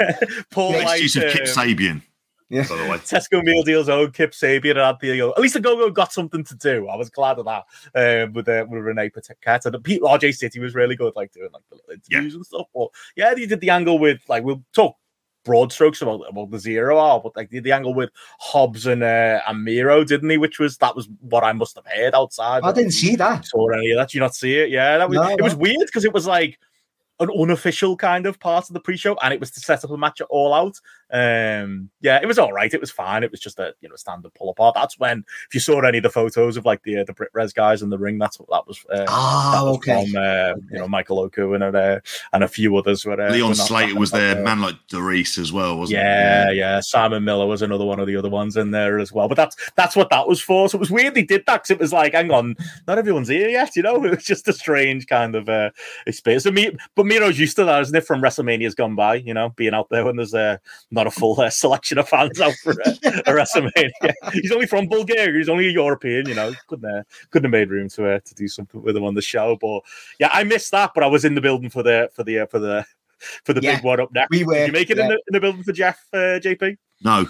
yeah. 0.00 0.18
Paul 0.50 0.72
Wight, 0.72 1.02
excuse 1.02 1.16
of 1.16 1.32
Kip 1.32 1.42
um, 1.42 1.46
Sabian, 1.46 2.02
Yeah. 2.48 2.66
by 2.68 2.76
the 2.76 2.90
way. 2.90 2.98
Tesco 2.98 3.42
Meal 3.42 3.62
Deal's 3.62 3.88
own 3.88 4.12
Kip 4.12 4.32
Sabian 4.32 4.70
and 4.70 4.78
had 4.78 4.98
the 5.00 5.20
at 5.20 5.40
least 5.40 5.54
the 5.54 5.60
Go-Go 5.60 5.90
got 5.90 6.12
something 6.12 6.44
to 6.44 6.54
do. 6.54 6.88
I 6.88 6.96
was 6.96 7.10
glad 7.10 7.38
of 7.38 7.46
that 7.46 7.64
um, 7.94 8.32
with 8.32 8.48
uh, 8.48 8.64
with 8.68 8.82
Renee 8.82 9.10
Paquette 9.10 9.66
and 9.66 9.84
Pete 9.84 10.02
RJ 10.02 10.36
City 10.36 10.60
was 10.60 10.74
really 10.74 10.96
good, 10.96 11.14
like 11.16 11.32
doing 11.32 11.50
like 11.52 11.62
the 11.70 11.76
little 11.76 11.90
interviews 11.92 12.34
and 12.34 12.46
stuff. 12.46 12.66
But 12.74 12.88
yeah, 13.16 13.34
they 13.34 13.46
did 13.46 13.60
the 13.60 13.70
angle 13.70 13.98
with 13.98 14.20
like 14.28 14.44
we'll 14.44 14.62
talk 14.72 14.96
broad 15.46 15.72
strokes 15.72 16.02
about 16.02 16.20
about 16.28 16.50
the 16.50 16.58
zero 16.58 16.98
hour, 16.98 17.20
but 17.20 17.34
like 17.36 17.50
did 17.50 17.64
the 17.64 17.72
angle 17.72 17.94
with 17.94 18.10
Hobbs 18.38 18.86
and 18.86 19.02
uh, 19.02 19.40
and 19.48 19.64
Miro, 19.64 20.04
didn't 20.04 20.28
he? 20.30 20.36
Which 20.36 20.58
was 20.58 20.76
that 20.78 20.94
was 20.94 21.08
what 21.20 21.44
I 21.44 21.52
must 21.52 21.76
have 21.76 21.86
heard 21.86 22.14
outside. 22.14 22.62
I 22.64 22.72
didn't 22.72 22.92
see 22.92 23.16
that. 23.16 23.46
saw 23.46 23.68
any 23.70 23.92
of 23.92 23.98
that. 23.98 24.08
Did 24.08 24.14
you 24.14 24.20
not 24.20 24.34
see 24.34 24.54
it? 24.56 24.70
Yeah, 24.70 24.98
that 24.98 25.08
was 25.08 25.16
No, 25.16 25.28
it 25.30 25.42
was 25.42 25.54
no. 25.54 25.60
weird 25.60 25.86
because 25.86 26.04
it 26.04 26.12
was 26.12 26.26
like 26.26 26.58
an 27.18 27.30
unofficial 27.30 27.96
kind 27.96 28.26
of 28.26 28.38
part 28.38 28.68
of 28.68 28.74
the 28.74 28.80
pre-show, 28.80 29.16
and 29.22 29.32
it 29.32 29.40
was 29.40 29.50
to 29.52 29.60
set 29.60 29.84
up 29.84 29.90
a 29.90 29.96
match 29.96 30.20
at 30.20 30.26
All 30.28 30.52
Out. 30.52 30.78
Um, 31.12 31.90
yeah, 32.00 32.18
it 32.20 32.26
was 32.26 32.38
all 32.38 32.52
right. 32.52 32.72
It 32.72 32.80
was 32.80 32.90
fine. 32.90 33.22
It 33.22 33.30
was 33.30 33.40
just 33.40 33.58
a 33.58 33.74
you 33.80 33.88
know 33.88 33.96
standard 33.96 34.34
pull 34.34 34.50
apart. 34.50 34.74
That's 34.74 34.98
when 34.98 35.24
if 35.48 35.54
you 35.54 35.60
saw 35.60 35.80
any 35.80 35.98
of 35.98 36.02
the 36.02 36.10
photos 36.10 36.56
of 36.56 36.64
like 36.64 36.82
the 36.82 36.98
uh, 36.98 37.04
the 37.04 37.14
BritWres 37.14 37.54
guys 37.54 37.82
in 37.82 37.90
the 37.90 37.98
ring, 37.98 38.18
that's 38.18 38.38
what 38.40 38.48
that 38.50 38.66
was. 38.66 38.84
Uh, 38.90 38.98
that 38.98 39.06
Oh, 39.08 39.66
was 39.66 39.76
okay. 39.76 40.04
From, 40.10 40.16
uh, 40.16 40.54
you 40.72 40.78
know 40.78 40.88
Michael 40.88 41.20
Oku 41.20 41.54
and 41.54 41.62
uh, 41.62 42.00
and 42.32 42.44
a 42.44 42.48
few 42.48 42.76
others 42.76 43.04
were. 43.04 43.20
Uh, 43.20 43.30
Leon 43.30 43.50
were 43.50 43.54
Slater 43.54 43.98
was 43.98 44.10
there. 44.10 44.42
Man 44.42 44.60
like 44.60 44.74
DeReiss 44.88 45.38
as 45.38 45.52
well, 45.52 45.78
wasn't 45.78 45.98
yeah, 46.00 46.50
yeah. 46.50 46.80
Simon 46.80 47.24
Miller 47.24 47.46
was 47.46 47.62
another 47.62 47.84
one 47.84 48.00
of 48.00 48.06
the 48.06 48.16
other 48.16 48.30
ones 48.30 48.56
in 48.56 48.70
there 48.70 48.98
as 48.98 49.12
well. 49.12 49.28
But 49.28 49.36
that's 49.36 49.56
that's 49.76 49.94
what 49.96 50.10
that 50.10 50.26
was 50.26 50.40
for. 50.40 50.68
So 50.68 50.76
it 50.76 50.80
was 50.80 50.90
weird 50.90 51.14
they 51.14 51.22
did 51.22 51.44
that 51.46 51.62
because 51.62 51.70
it 51.70 51.78
was 51.78 51.92
like, 51.92 52.12
hang 52.12 52.30
on, 52.30 52.56
not 52.86 52.98
everyone's 52.98 53.28
here 53.28 53.48
yet. 53.48 53.76
You 53.76 53.82
know, 53.82 54.04
it 54.04 54.10
was 54.10 54.24
just 54.24 54.48
a 54.48 54.52
strange 54.52 55.06
kind 55.06 55.34
of 55.34 55.48
uh, 55.48 55.70
experience. 56.06 56.44
So 56.44 56.50
me, 56.50 56.76
but 56.94 57.06
Miro's 57.06 57.38
used 57.38 57.56
to 57.56 57.64
that, 57.64 57.82
isn't 57.82 57.94
it? 57.96 58.06
From 58.06 58.20
WrestleMania's 58.20 58.74
gone 58.74 58.94
by, 58.94 59.16
you 59.16 59.34
know, 59.34 59.50
being 59.50 59.74
out 59.74 59.88
there 59.90 60.04
when 60.04 60.16
there's 60.16 60.34
uh, 60.34 60.56
not 60.96 61.06
a 61.06 61.10
full 61.12 61.40
uh, 61.40 61.50
selection 61.50 61.98
of 61.98 62.08
fans 62.08 62.40
out 62.40 62.54
for 62.62 62.72
uh, 62.82 62.94
a 63.04 63.32
WrestleMania. 63.32 64.12
He's 64.32 64.50
only 64.50 64.66
from 64.66 64.88
Bulgaria. 64.88 65.38
He's 65.38 65.48
only 65.48 65.68
a 65.68 65.72
European. 65.72 66.26
You 66.26 66.34
know, 66.34 66.56
couldn't 66.66 66.90
uh, 66.90 67.02
couldn't 67.30 67.44
have 67.44 67.52
made 67.52 67.70
room 67.70 67.88
to 67.90 68.10
uh, 68.14 68.20
to 68.24 68.34
do 68.34 68.48
something 68.48 68.82
with 68.82 68.96
him 68.96 69.04
on 69.04 69.14
the 69.14 69.22
show. 69.22 69.56
But 69.60 69.82
yeah, 70.18 70.30
I 70.32 70.42
missed 70.42 70.72
that. 70.72 70.90
But 70.94 71.04
I 71.04 71.06
was 71.06 71.24
in 71.24 71.34
the 71.36 71.40
building 71.40 71.70
for 71.70 71.82
the 71.84 72.10
for 72.12 72.24
the 72.24 72.40
uh, 72.40 72.46
for 72.46 72.58
the 72.58 72.84
for 73.44 73.52
the 73.52 73.60
Yeah, 73.60 73.76
big 73.76 73.84
one 73.84 74.00
up 74.00 74.12
next. 74.12 74.30
we 74.30 74.44
were, 74.44 74.54
Did 74.54 74.66
you 74.66 74.72
make 74.72 74.90
it 74.90 74.98
in, 74.98 75.06
the, 75.08 75.14
in 75.14 75.32
the 75.32 75.40
building 75.40 75.62
for 75.62 75.72
Jeff, 75.72 76.04
uh, 76.12 76.38
JP? 76.40 76.76
No, 77.02 77.26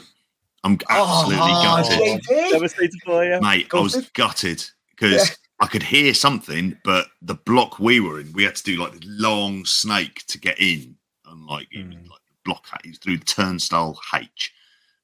I'm 0.65 0.79
absolutely 0.89 1.53
Oh, 1.53 1.63
gutted, 1.63 2.23
JP. 2.29 2.51
Devastated 2.51 3.01
for 3.05 3.25
you. 3.25 3.41
mate. 3.41 3.69
I 3.73 3.81
was 3.81 3.95
Gutted? 3.95 4.13
gutted 4.15 4.65
because 4.91 5.37
I 5.61 5.67
could 5.67 5.83
hear 5.83 6.13
something, 6.13 6.77
but 6.85 7.07
the 7.23 7.35
block 7.35 7.79
we 7.79 8.01
were 8.01 8.21
in, 8.21 8.33
we 8.33 8.45
had 8.45 8.57
to 8.57 8.63
do 8.65 8.77
like 8.77 8.93
the 8.93 9.07
long 9.07 9.65
snake 9.65 10.25
to 10.29 10.39
get 10.39 10.61
in, 10.61 10.97
and 11.27 11.47
like 11.47 11.69
it 11.71 11.87
was 11.87 11.97
Mm. 11.97 12.11
like 12.11 12.21
the 12.26 12.26
block 12.47 12.65
through 13.03 13.19
the 13.19 13.25
turnstile 13.27 13.99
H, 14.15 14.53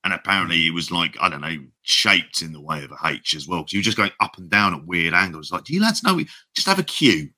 and 0.04 0.14
apparently 0.14 0.66
it 0.66 0.72
was 0.72 0.90
like 0.90 1.16
I 1.20 1.28
don't 1.28 1.42
know 1.42 1.58
shaped 1.82 2.40
in 2.40 2.52
the 2.52 2.60
way 2.60 2.82
of 2.84 2.92
a 2.92 2.96
H 3.06 3.34
as 3.34 3.46
well 3.46 3.60
because 3.60 3.72
you 3.74 3.78
were 3.80 3.84
just 3.84 3.96
going 3.98 4.12
up 4.20 4.38
and 4.38 4.48
down 4.48 4.72
at 4.72 4.86
weird 4.86 5.12
angles. 5.12 5.52
Like, 5.52 5.64
do 5.64 5.74
you 5.74 5.82
lads 5.82 6.02
know? 6.02 6.14
we 6.14 6.26
Just 6.54 6.68
have 6.68 6.78
a 6.78 6.84
queue. 6.84 7.28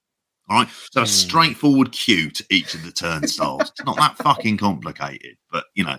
All 0.51 0.59
right, 0.59 0.69
so 0.93 1.01
a 1.01 1.05
Mm. 1.05 1.09
straightforward 1.09 1.91
queue 1.93 2.31
to 2.31 2.45
each 2.51 2.75
of 2.75 2.85
the 2.85 2.93
turnstiles. 2.93 3.63
it's 3.71 3.85
not 3.85 3.97
that 3.97 4.19
fucking 4.23 4.59
complicated, 4.59 5.37
but 5.51 5.65
you 5.75 5.83
know, 5.85 5.97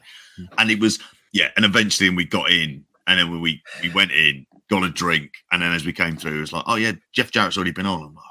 and 0.60 0.70
it 0.70 0.80
was 0.80 1.00
yeah. 1.34 1.50
And 1.56 1.65
eventually, 1.65 2.10
we 2.12 2.26
got 2.26 2.52
in, 2.52 2.86
and 3.08 3.20
then 3.20 3.41
we 3.41 3.62
we 3.82 3.89
went 3.89 4.12
in, 4.12 4.46
got 4.70 4.84
a 4.84 4.89
drink, 4.89 5.32
and 5.52 5.62
then 5.63 5.74
as 5.74 5.84
we 5.86 5.91
came 5.94 6.15
through, 6.15 6.38
it 6.38 6.41
was 6.41 6.54
like, 6.54 6.63
oh 6.68 6.76
yeah, 6.76 6.91
Jeff 7.12 7.32
Jarrett's 7.32 7.58
already 7.58 7.72
been 7.72 7.88
on. 7.88 8.02
I'm 8.04 8.13
like, 8.13 8.24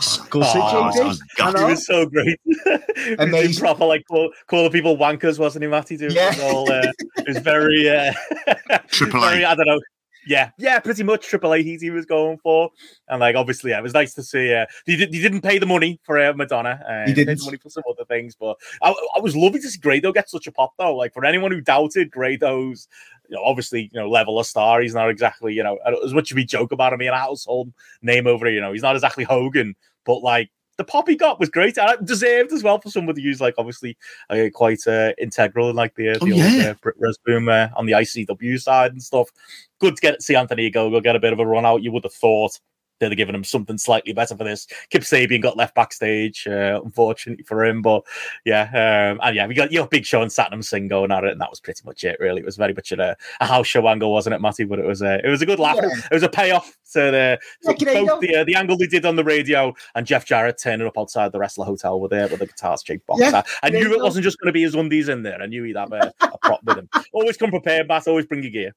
For 0.00 0.28
go 0.28 0.42
sake. 0.42 0.52
see 0.52 0.58
Oh, 0.60 0.82
I 0.82 0.86
was, 0.86 1.22
was 1.38 1.54
He 1.58 1.64
was 1.64 1.86
so 1.86 2.06
great. 2.06 2.40
He 2.46 3.10
was 3.10 3.16
Amazing. 3.18 3.60
proper 3.64 3.84
like 3.86 4.04
call, 4.08 4.30
calling 4.46 4.70
people 4.72 4.96
wankers, 4.96 5.38
wasn't 5.38 5.62
he, 5.64 5.68
Matty? 5.68 5.96
Doing 5.96 6.12
Yeah. 6.12 6.32
it 6.34 6.40
all, 6.40 6.70
uh, 6.70 6.92
it 7.18 7.28
was 7.28 7.38
very, 7.38 7.88
uh, 7.88 8.12
Triple 8.88 9.22
A. 9.24 9.30
very, 9.30 9.44
I 9.44 9.54
don't 9.54 9.66
know. 9.66 9.80
Yeah, 10.28 10.50
yeah, 10.58 10.80
pretty 10.80 11.04
much 11.04 11.24
Triple 11.28 11.52
A 11.54 11.62
heat 11.62 11.80
he 11.80 11.90
was 11.90 12.04
going 12.04 12.38
for, 12.38 12.70
and 13.08 13.20
like 13.20 13.36
obviously, 13.36 13.70
yeah, 13.70 13.78
it 13.78 13.82
was 13.84 13.94
nice 13.94 14.12
to 14.14 14.24
see. 14.24 14.52
Uh, 14.52 14.66
he, 14.84 14.96
did, 14.96 15.14
he 15.14 15.22
didn't 15.22 15.42
pay 15.42 15.58
the 15.58 15.66
money 15.66 16.00
for 16.02 16.18
uh, 16.18 16.32
Madonna. 16.32 16.82
Uh, 16.84 17.06
He 17.06 17.14
didn't. 17.14 17.38
the 17.38 17.44
money 17.44 17.58
for 17.58 17.70
some 17.70 17.84
other 17.88 18.04
things, 18.06 18.34
but 18.34 18.56
I, 18.82 18.90
I 19.16 19.20
was 19.20 19.36
lovely 19.36 19.60
to 19.60 19.70
see 19.70 19.78
Grado 19.78 20.10
get 20.10 20.28
such 20.28 20.48
a 20.48 20.52
pop 20.52 20.72
though. 20.78 20.96
Like 20.96 21.12
for 21.14 21.24
anyone 21.24 21.52
who 21.52 21.60
doubted 21.60 22.10
Grado's, 22.10 22.88
you 23.28 23.36
know, 23.36 23.42
obviously, 23.44 23.90
you 23.92 24.00
know, 24.00 24.08
level 24.08 24.38
of 24.38 24.46
star, 24.46 24.80
he's 24.80 24.94
not 24.94 25.10
exactly, 25.10 25.54
you 25.54 25.62
know, 25.62 25.78
as 26.04 26.14
much 26.14 26.30
as 26.30 26.34
we 26.34 26.44
joke 26.44 26.72
about 26.72 26.92
him 26.92 26.98
being 26.98 27.10
a 27.10 27.16
household 27.16 27.72
name 28.02 28.26
over, 28.26 28.48
you 28.50 28.60
know, 28.60 28.72
he's 28.72 28.82
not 28.82 28.94
exactly 28.94 29.24
Hogan, 29.24 29.74
but 30.04 30.18
like 30.20 30.50
the 30.76 30.84
pop 30.84 31.08
he 31.08 31.16
got 31.16 31.40
was 31.40 31.48
great 31.48 31.78
and 31.78 32.06
deserved 32.06 32.52
as 32.52 32.62
well 32.62 32.80
for 32.80 32.90
somebody 32.90 33.22
who's 33.22 33.40
like 33.40 33.54
obviously 33.58 33.96
uh, 34.30 34.48
quite 34.52 34.86
uh, 34.86 35.12
integral 35.18 35.70
in 35.70 35.76
like 35.76 35.94
the, 35.94 36.10
uh, 36.10 36.18
Oh, 36.20 36.26
the 36.26 36.32
old 36.32 36.42
yeah. 36.42 36.70
uh, 36.70 36.74
BritWres 36.74 37.14
Boom 37.24 37.48
uh, 37.48 37.68
on 37.76 37.86
the 37.86 37.92
ICW 37.92 38.60
side 38.60 38.92
and 38.92 39.02
stuff. 39.02 39.30
Good 39.78 39.96
to 39.96 40.02
get 40.02 40.22
see 40.22 40.34
Anthony 40.34 40.70
Gogo 40.70 41.00
get 41.00 41.16
a 41.16 41.20
bit 41.20 41.32
of 41.32 41.38
a 41.38 41.46
run 41.46 41.66
out. 41.66 41.82
You 41.82 41.92
would 41.92 42.04
have 42.04 42.12
thought 42.12 42.58
they're 42.98 43.14
giving 43.14 43.34
him 43.34 43.44
something 43.44 43.78
slightly 43.78 44.12
better 44.12 44.36
for 44.36 44.44
this. 44.44 44.66
Kip 44.90 45.02
Sabian 45.02 45.42
got 45.42 45.56
left 45.56 45.74
backstage, 45.74 46.46
uh, 46.46 46.80
unfortunately 46.84 47.44
for 47.44 47.64
him, 47.64 47.82
but 47.82 48.02
yeah, 48.44 48.62
um, 49.12 49.20
and 49.22 49.36
yeah, 49.36 49.46
we 49.46 49.54
got 49.54 49.72
your 49.72 49.86
big 49.86 50.04
show 50.04 50.22
and 50.22 50.30
Satnam 50.30 50.64
Singh 50.64 50.88
going 50.88 51.12
at 51.12 51.24
it, 51.24 51.32
and 51.32 51.40
that 51.40 51.50
was 51.50 51.60
pretty 51.60 51.82
much 51.84 52.04
it. 52.04 52.16
Really, 52.20 52.40
it 52.40 52.46
was 52.46 52.56
very 52.56 52.72
much 52.72 52.92
a, 52.92 53.16
a 53.40 53.46
house 53.46 53.66
show 53.66 53.86
angle, 53.88 54.12
wasn't 54.12 54.34
it, 54.34 54.40
Matty? 54.40 54.64
But 54.64 54.78
it 54.78 54.86
was 54.86 55.02
a 55.02 55.24
it 55.24 55.28
was 55.28 55.42
a 55.42 55.46
good 55.46 55.58
laugh. 55.58 55.76
Yeah. 55.76 55.88
It 56.10 56.14
was 56.14 56.22
a 56.22 56.28
payoff 56.28 56.76
to 56.92 57.00
the 57.00 57.38
both 57.64 58.20
the 58.20 58.36
uh, 58.36 58.44
the 58.44 58.54
angle 58.54 58.76
they 58.76 58.86
did 58.86 59.04
on 59.04 59.16
the 59.16 59.24
radio 59.24 59.74
and 59.94 60.06
Jeff 60.06 60.24
Jarrett 60.24 60.58
turning 60.62 60.86
up 60.86 60.98
outside 60.98 61.32
the 61.32 61.38
wrestler 61.38 61.64
hotel 61.64 62.00
with 62.00 62.12
it 62.12 62.30
with 62.30 62.40
the 62.40 62.46
guitar 62.46 62.76
shaped 62.82 63.06
box. 63.06 63.20
Yeah, 63.20 63.42
I, 63.62 63.66
I 63.66 63.70
knew 63.70 63.92
it 63.92 64.02
wasn't 64.02 64.24
just 64.24 64.38
going 64.38 64.48
to 64.48 64.52
be 64.52 64.62
his 64.62 64.74
undies 64.74 65.08
in 65.08 65.22
there. 65.22 65.40
I 65.40 65.46
knew 65.46 65.62
he'd 65.64 65.76
have 65.76 65.92
a, 65.92 66.12
a 66.20 66.38
prop 66.38 66.62
with 66.64 66.78
him. 66.78 66.88
Always 67.12 67.36
come 67.36 67.50
prepared, 67.50 67.88
Matt. 67.88 68.08
Always 68.08 68.26
bring 68.26 68.42
your 68.42 68.52
gear. 68.52 68.74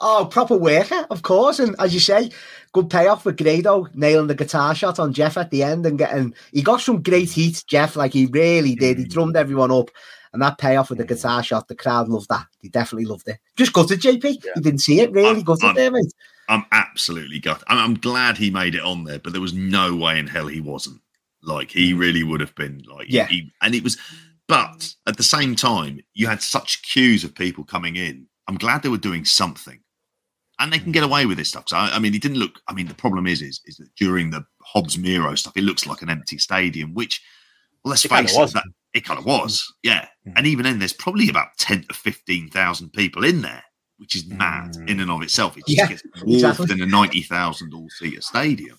Oh, 0.00 0.28
proper 0.30 0.56
worker, 0.56 1.06
of 1.10 1.22
course. 1.22 1.58
And 1.58 1.76
as 1.78 1.94
you 1.94 2.00
say, 2.00 2.30
good 2.72 2.90
payoff 2.90 3.24
with 3.24 3.36
Grado 3.36 3.88
nailing 3.94 4.26
the 4.26 4.34
guitar 4.34 4.74
shot 4.74 4.98
on 4.98 5.12
Jeff 5.12 5.36
at 5.36 5.50
the 5.50 5.62
end 5.62 5.86
and 5.86 5.98
getting 5.98 6.34
he 6.52 6.62
got 6.62 6.80
some 6.80 7.02
great 7.02 7.30
heat, 7.30 7.64
Jeff. 7.66 7.96
Like 7.96 8.12
he 8.12 8.26
really 8.26 8.74
did. 8.74 8.98
He 8.98 9.04
mm. 9.04 9.10
drummed 9.10 9.36
everyone 9.36 9.70
up. 9.70 9.90
And 10.32 10.42
that 10.42 10.58
payoff 10.58 10.90
with 10.90 10.98
the 10.98 11.04
guitar 11.04 11.42
shot, 11.42 11.68
the 11.68 11.74
crowd 11.74 12.08
loved 12.08 12.28
that. 12.28 12.46
They 12.62 12.68
definitely 12.68 13.06
loved 13.06 13.26
it. 13.26 13.38
Just 13.56 13.72
gutted, 13.72 14.00
JP. 14.00 14.24
Yeah. 14.44 14.50
You 14.56 14.62
didn't 14.62 14.80
see 14.80 15.00
it, 15.00 15.10
really. 15.10 15.42
Got 15.42 15.60
gutted 15.60 15.70
I'm, 15.70 15.74
there, 15.76 15.90
mate. 15.90 16.12
I'm 16.48 16.66
absolutely 16.72 17.38
gutted. 17.38 17.64
I'm, 17.68 17.78
I'm 17.78 17.94
glad 17.94 18.36
he 18.36 18.50
made 18.50 18.74
it 18.74 18.82
on 18.82 19.04
there, 19.04 19.18
but 19.18 19.32
there 19.32 19.40
was 19.40 19.54
no 19.54 19.96
way 19.96 20.18
in 20.18 20.26
hell 20.26 20.48
he 20.48 20.60
wasn't. 20.60 21.00
Like 21.42 21.70
he 21.70 21.94
mm. 21.94 21.98
really 21.98 22.22
would 22.22 22.40
have 22.40 22.54
been 22.54 22.82
like 22.90 23.06
yeah. 23.08 23.26
He, 23.28 23.52
and 23.62 23.74
it 23.74 23.82
was 23.82 23.96
but 24.48 24.94
at 25.06 25.16
the 25.16 25.22
same 25.22 25.56
time, 25.56 26.00
you 26.14 26.26
had 26.26 26.42
such 26.42 26.82
queues 26.82 27.24
of 27.24 27.34
people 27.34 27.64
coming 27.64 27.96
in. 27.96 28.26
I'm 28.48 28.56
glad 28.56 28.82
they 28.82 28.88
were 28.88 28.96
doing 28.96 29.24
something 29.24 29.80
and 30.58 30.72
they 30.72 30.78
can 30.78 30.92
get 30.92 31.02
away 31.02 31.26
with 31.26 31.36
this 31.38 31.48
stuff. 31.48 31.64
So 31.68 31.76
I, 31.76 31.98
mean, 31.98 32.12
he 32.12 32.18
didn't 32.18 32.38
look. 32.38 32.60
I 32.68 32.72
mean, 32.72 32.88
the 32.88 32.94
problem 32.94 33.26
is, 33.26 33.42
is, 33.42 33.60
is 33.66 33.76
that 33.76 33.94
during 33.96 34.30
the 34.30 34.44
Hobbs 34.62 34.96
Miro 34.96 35.34
stuff, 35.34 35.56
it 35.56 35.64
looks 35.64 35.86
like 35.86 36.02
an 36.02 36.10
empty 36.10 36.38
stadium. 36.38 36.94
Which, 36.94 37.22
well, 37.84 37.90
let's 37.90 38.04
it 38.04 38.08
face 38.08 38.36
it, 38.36 38.52
that, 38.54 38.64
it 38.94 39.04
kind 39.04 39.18
of 39.18 39.26
was, 39.26 39.72
yeah. 39.82 40.06
Mm. 40.26 40.32
And 40.36 40.46
even 40.46 40.64
then, 40.64 40.78
there's 40.78 40.92
probably 40.92 41.28
about 41.28 41.48
ten 41.58 41.82
to 41.84 41.94
fifteen 41.94 42.48
thousand 42.48 42.92
people 42.92 43.24
in 43.24 43.42
there, 43.42 43.62
which 43.98 44.16
is 44.16 44.26
mad 44.26 44.72
mm. 44.72 44.88
in 44.88 45.00
and 45.00 45.10
of 45.10 45.22
itself. 45.22 45.56
It 45.58 45.66
just 45.66 45.78
yeah, 45.78 45.88
gets 45.88 46.02
dwarfed 46.16 46.60
exactly. 46.60 46.72
in 46.72 46.82
a 46.82 46.86
ninety 46.86 47.22
thousand 47.22 47.74
all-seater 47.74 48.22
stadium. 48.22 48.78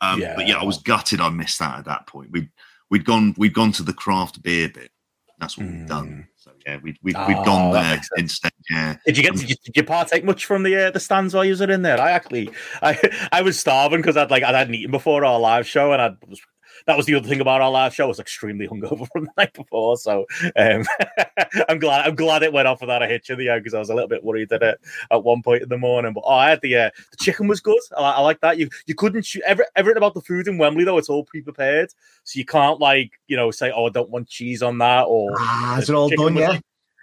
Um, 0.00 0.20
yeah. 0.20 0.36
But 0.36 0.46
yeah, 0.46 0.58
I 0.58 0.64
was 0.64 0.78
gutted. 0.78 1.20
I 1.20 1.30
missed 1.30 1.58
that 1.58 1.78
at 1.78 1.84
that 1.86 2.06
point. 2.06 2.30
We 2.30 2.48
we'd 2.90 3.04
gone 3.04 3.34
we'd 3.36 3.54
gone 3.54 3.72
to 3.72 3.82
the 3.82 3.94
craft 3.94 4.42
beer 4.42 4.68
bit. 4.68 4.90
That's 5.38 5.58
what 5.58 5.66
mm. 5.66 5.80
we've 5.80 5.88
done. 5.88 6.28
Yeah, 6.66 6.78
we 6.82 6.98
we 7.00 7.14
oh, 7.14 7.26
we've 7.28 7.44
gone 7.44 7.72
there 7.72 8.00
instead. 8.16 8.50
Yeah. 8.68 8.96
Did 9.06 9.16
you 9.16 9.22
get? 9.22 9.34
Did, 9.36 9.50
you, 9.50 9.56
did 9.64 9.76
you 9.76 9.84
partake 9.84 10.24
much 10.24 10.46
from 10.46 10.64
the 10.64 10.86
uh, 10.86 10.90
the 10.90 10.98
stands 10.98 11.32
while 11.32 11.44
you 11.44 11.56
were 11.56 11.70
in 11.70 11.82
there? 11.82 12.00
I 12.00 12.10
actually, 12.10 12.50
I 12.82 13.28
I 13.32 13.42
was 13.42 13.56
starving 13.56 14.00
because 14.00 14.16
I'd 14.16 14.32
like 14.32 14.42
I 14.42 14.50
hadn't 14.50 14.74
eaten 14.74 14.90
before 14.90 15.24
our 15.24 15.38
live 15.38 15.68
show, 15.68 15.92
and 15.92 16.02
I 16.02 16.10
was 16.26 16.40
that 16.86 16.96
was 16.96 17.06
the 17.06 17.14
other 17.14 17.28
thing 17.28 17.40
about 17.40 17.60
our 17.60 17.70
live 17.70 17.94
show. 17.94 18.04
I 18.04 18.08
was 18.08 18.20
extremely 18.20 18.68
hungover 18.68 19.08
from 19.12 19.24
the 19.24 19.30
night 19.36 19.52
before, 19.52 19.96
so 19.96 20.26
um, 20.56 20.84
I'm 21.68 21.78
glad 21.78 22.06
I'm 22.06 22.14
glad 22.14 22.42
it 22.42 22.52
went 22.52 22.68
off 22.68 22.80
without 22.80 23.02
a 23.02 23.06
hitch 23.06 23.30
in 23.30 23.38
the 23.38 23.48
end 23.48 23.62
because 23.62 23.74
I 23.74 23.78
was 23.78 23.90
a 23.90 23.94
little 23.94 24.08
bit 24.08 24.24
worried 24.24 24.48
that 24.50 24.62
it 24.62 24.80
at 25.10 25.24
one 25.24 25.42
point 25.42 25.62
in 25.62 25.68
the 25.68 25.78
morning. 25.78 26.12
But 26.12 26.24
oh, 26.26 26.34
I 26.34 26.50
had 26.50 26.60
the 26.62 26.76
uh, 26.76 26.90
the 27.10 27.16
chicken 27.18 27.48
was 27.48 27.60
good. 27.60 27.80
I, 27.96 28.12
I 28.12 28.20
like 28.20 28.40
that. 28.40 28.58
You 28.58 28.68
you 28.86 28.94
couldn't 28.94 29.26
shoot 29.26 29.42
every, 29.46 29.64
everything 29.74 29.98
about 29.98 30.14
the 30.14 30.22
food 30.22 30.48
in 30.48 30.58
Wembley 30.58 30.84
though. 30.84 30.98
It's 30.98 31.08
all 31.08 31.24
pre 31.24 31.42
prepared, 31.42 31.90
so 32.24 32.38
you 32.38 32.44
can't 32.44 32.80
like 32.80 33.12
you 33.26 33.36
know 33.36 33.50
say 33.50 33.72
oh 33.74 33.86
I 33.86 33.90
don't 33.90 34.10
want 34.10 34.28
cheese 34.28 34.62
on 34.62 34.78
that 34.78 35.02
or 35.02 35.34
ah, 35.38 35.78
is 35.78 35.90
it 35.90 35.94
all 35.94 36.08
done? 36.08 36.36
Yeah 36.36 36.58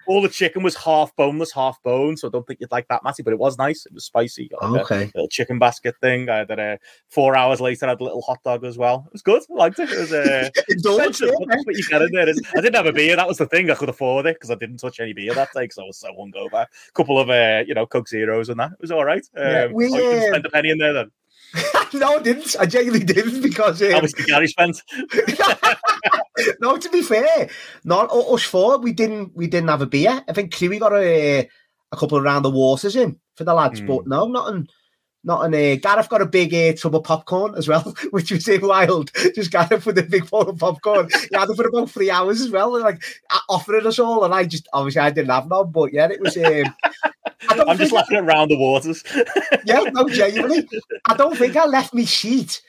all 0.08 0.22
the 0.22 0.30
chicken 0.30 0.64
was 0.64 0.76
half 0.76 1.16
boneless, 1.16 1.52
half 1.52 1.82
bone. 1.84 2.18
So 2.18 2.28
I 2.28 2.32
don't 2.32 2.46
think 2.46 2.60
you'd 2.60 2.72
like 2.72 2.88
that, 2.88 3.04
Matty, 3.04 3.24
but 3.24 3.34
it 3.34 3.40
was 3.40 3.58
nice. 3.58 3.86
It 3.86 3.94
was 3.94 4.06
spicy. 4.06 4.50
Like 4.62 4.82
okay. 4.82 5.12
little 5.16 5.28
chicken 5.28 5.60
basket 5.60 5.96
thing. 6.02 6.30
I 6.30 6.38
had 6.38 6.52
a 6.52 6.80
four 7.10 7.36
hours 7.36 7.62
later, 7.62 7.86
I 7.86 7.90
had 7.90 8.02
a 8.02 8.04
little 8.04 8.22
hot 8.22 8.40
dog 8.44 8.64
as 8.64 8.78
well. 8.78 9.04
It 9.08 9.14
was 9.14 9.22
good. 9.22 9.42
I 9.52 9.54
liked 9.54 9.80
it. 9.80 9.90
It 9.92 10.00
was 10.00 10.14
uh, 10.14 10.50
expensive. 10.70 11.32
That's 11.48 11.66
what 11.66 11.76
you 11.76 11.84
get 11.90 12.02
in 12.02 12.12
there. 12.12 12.28
I 12.28 12.62
didn't 12.62 12.76
have 12.76 12.86
a 12.86 12.94
beer. 12.94 13.16
That 13.16 13.28
was 13.28 13.38
the 13.38 13.48
thing. 13.48 13.70
I 13.70 13.76
could 13.76 13.90
afford 13.90 14.26
it 14.26 14.36
because 14.36 14.52
I 14.52 14.56
didn't 14.56 14.78
touch 14.78 15.00
any 15.00 15.14
beer 15.14 15.34
that 15.34 15.50
day 15.54 15.64
because 15.64 15.78
I 15.78 15.84
was 15.84 15.98
so 15.98 16.10
hungover. 16.14 16.66
A 16.66 16.92
couple 16.94 17.20
of, 17.20 17.30
uh, 17.30 17.64
you 17.68 17.74
know, 17.74 17.86
Coke 17.86 18.08
Zeros 18.08 18.50
and 18.50 18.60
that. 18.60 18.72
It 18.72 18.82
was 18.82 18.92
all 18.92 19.06
right. 19.06 19.26
Um, 19.36 19.46
yeah, 19.46 19.68
we, 19.68 19.90
oh, 19.94 20.18
uh... 20.18 20.28
spend 20.28 20.46
a 20.46 20.50
penny 20.50 20.70
in 20.70 20.78
there 20.78 20.94
then. 20.94 21.12
no, 21.94 22.18
I 22.18 22.22
didn't. 22.22 22.56
I 22.60 22.66
genuinely 22.66 23.06
didn't 23.06 23.42
because 23.42 23.82
um, 23.82 24.02
did 24.02 24.26
Gary 24.26 24.48
spend? 24.48 24.82
no, 26.60 26.78
to 26.78 26.90
be 26.90 27.02
fair, 27.02 27.50
not 27.84 28.12
us 28.12 28.44
four. 28.44 28.80
We 28.80 28.92
didn't. 28.92 29.36
We 29.36 29.48
didn't 29.48 29.70
have 29.70 29.82
a 29.82 29.86
beer. 29.86 30.24
I 30.28 30.34
think 30.34 30.52
Kiwi 30.52 30.80
got 30.80 30.94
a 30.94 31.48
a 31.92 31.98
couple 31.98 32.18
of 32.18 32.24
round 32.24 32.44
the 32.44 32.50
waters 32.50 32.96
in 32.96 33.20
for 33.36 33.44
the 33.44 33.54
lads, 33.54 33.82
mm. 33.82 33.88
but 33.88 34.08
no, 34.08 34.28
nothing. 34.28 34.68
Not 35.26 35.46
an 35.46 35.54
uh, 35.54 35.78
Gareth 35.82 36.10
got 36.10 36.22
a 36.22 36.26
big 36.26 36.54
uh, 36.54 36.74
tub 36.74 36.96
of 36.96 37.04
popcorn 37.04 37.56
as 37.56 37.68
well, 37.68 37.96
which 38.12 38.32
was 38.32 38.48
in 38.48 38.68
wild. 38.68 39.12
Just 39.36 39.52
Gareth 39.52 39.86
with 39.86 39.98
a 39.98 40.04
big 40.04 40.30
bowl 40.30 40.50
of 40.50 40.60
popcorn. 40.60 41.08
he 41.10 41.38
had 41.38 41.50
it 41.50 41.56
for 41.56 41.68
about 41.68 41.90
three 41.90 42.12
hours 42.12 42.42
as 42.42 42.52
well, 42.52 42.78
like 42.80 43.02
offering 43.48 43.88
us 43.88 44.00
all. 44.00 44.26
And 44.26 44.34
I 44.34 44.44
just 44.44 44.68
obviously 44.74 45.02
I 45.02 45.12
didn't 45.12 45.32
have 45.32 45.48
none, 45.48 45.72
but 45.72 45.94
yeah, 45.94 46.10
it 46.10 46.20
was. 46.20 46.36
Um, 46.38 46.76
I'm 47.50 47.78
just 47.78 47.92
laughing 47.92 48.18
at 48.18 48.26
round 48.26 48.52
the 48.52 48.58
waters. 48.58 49.04
yeah, 49.66 49.84
no, 49.92 50.08
genuinely. 50.10 50.68
I 51.08 51.16
don't 51.16 51.38
think 51.38 51.56
I 51.56 51.66
left 51.66 51.94
me 51.94 52.06
sheet 52.06 52.62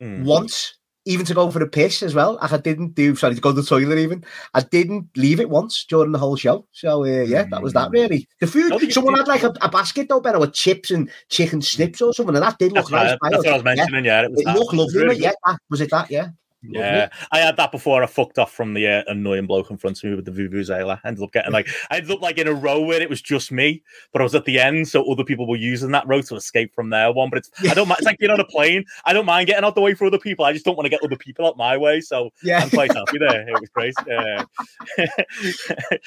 mm. 0.00 0.24
once 0.24 0.74
even 1.06 1.24
to 1.26 1.34
go 1.34 1.50
for 1.50 1.58
the 1.58 1.66
piss 1.66 2.02
as 2.02 2.14
well. 2.14 2.38
I 2.40 2.56
didn't 2.56 2.94
do 2.94 3.14
sorry 3.16 3.34
to 3.34 3.40
go 3.40 3.50
to 3.50 3.60
the 3.60 3.66
toilet 3.66 3.98
even. 3.98 4.24
I 4.54 4.60
didn't 4.60 5.08
leave 5.16 5.40
it 5.40 5.48
once 5.48 5.84
during 5.84 6.12
the 6.12 6.18
whole 6.18 6.36
show. 6.36 6.66
So 6.72 7.04
uh, 7.04 7.22
yeah, 7.22 7.44
that 7.50 7.62
was 7.62 7.72
that 7.72 7.88
mm. 7.88 7.92
really. 7.92 8.28
The 8.40 8.46
food. 8.46 8.92
someone 8.92 9.16
had 9.16 9.28
like 9.28 9.42
a, 9.42 9.52
a, 9.62 9.68
basket 9.68 10.08
though, 10.08 10.20
better 10.20 10.38
with 10.38 10.52
chips 10.52 10.90
and 10.90 11.10
chicken 11.28 11.62
snips 11.62 12.02
or 12.02 12.12
something, 12.12 12.34
and 12.34 12.44
that 12.44 12.58
did 12.58 12.72
look 12.72 12.88
that's 12.88 12.90
nice. 12.90 13.18
That's 13.22 13.44
what 13.44 13.46
I 13.46 13.52
was 13.54 13.64
mentioning. 13.64 14.04
Yeah, 14.04 14.22
yeah 14.22 14.28
it, 14.28 14.32
it 14.36 14.58
looked 14.58 14.74
lovely. 14.74 15.02
Really 15.02 15.16
yeah, 15.16 15.32
that, 15.46 15.58
was 15.70 15.80
it 15.80 15.90
that? 15.90 16.10
Yeah. 16.10 16.28
Yeah, 16.62 17.08
I 17.32 17.38
had 17.38 17.56
that 17.56 17.72
before. 17.72 18.02
I 18.02 18.06
fucked 18.06 18.38
off 18.38 18.52
from 18.52 18.74
the 18.74 18.86
uh, 18.86 19.02
annoying 19.06 19.46
bloke 19.46 19.70
in 19.70 19.78
front 19.78 19.96
of 19.98 20.04
me 20.04 20.14
with 20.14 20.26
the 20.26 20.30
vuvuzela. 20.30 21.00
I 21.02 21.08
ended 21.08 21.24
up 21.24 21.32
getting 21.32 21.52
like 21.52 21.68
I 21.90 21.96
ended 21.96 22.10
up 22.10 22.20
like 22.20 22.36
in 22.36 22.48
a 22.48 22.52
row 22.52 22.80
where 22.82 23.00
it 23.00 23.08
was 23.08 23.22
just 23.22 23.50
me, 23.50 23.82
but 24.12 24.20
I 24.20 24.24
was 24.24 24.34
at 24.34 24.44
the 24.44 24.60
end, 24.60 24.86
so 24.86 25.10
other 25.10 25.24
people 25.24 25.48
were 25.48 25.56
using 25.56 25.90
that 25.92 26.06
row 26.06 26.20
to 26.20 26.36
escape 26.36 26.74
from 26.74 26.90
their 26.90 27.12
one. 27.12 27.30
But 27.30 27.38
it's 27.38 27.50
I 27.70 27.72
don't 27.72 27.88
mind. 27.88 28.00
It's 28.00 28.06
like 28.06 28.18
being 28.18 28.30
on 28.30 28.40
a 28.40 28.44
plane. 28.44 28.84
I 29.06 29.14
don't 29.14 29.24
mind 29.24 29.46
getting 29.46 29.64
out 29.64 29.74
the 29.74 29.80
way 29.80 29.94
for 29.94 30.06
other 30.06 30.18
people. 30.18 30.44
I 30.44 30.52
just 30.52 30.66
don't 30.66 30.76
want 30.76 30.84
to 30.84 30.90
get 30.90 31.02
other 31.02 31.16
people 31.16 31.46
out 31.46 31.56
my 31.56 31.78
way. 31.78 32.00
So 32.02 32.30
yeah, 32.42 32.60
I'm 32.60 32.70
quite 32.70 32.92
happy 32.92 33.18
there. 33.18 33.48
It 33.48 33.60
was 33.60 33.70
great. 33.70 33.94
Uh, 34.00 34.44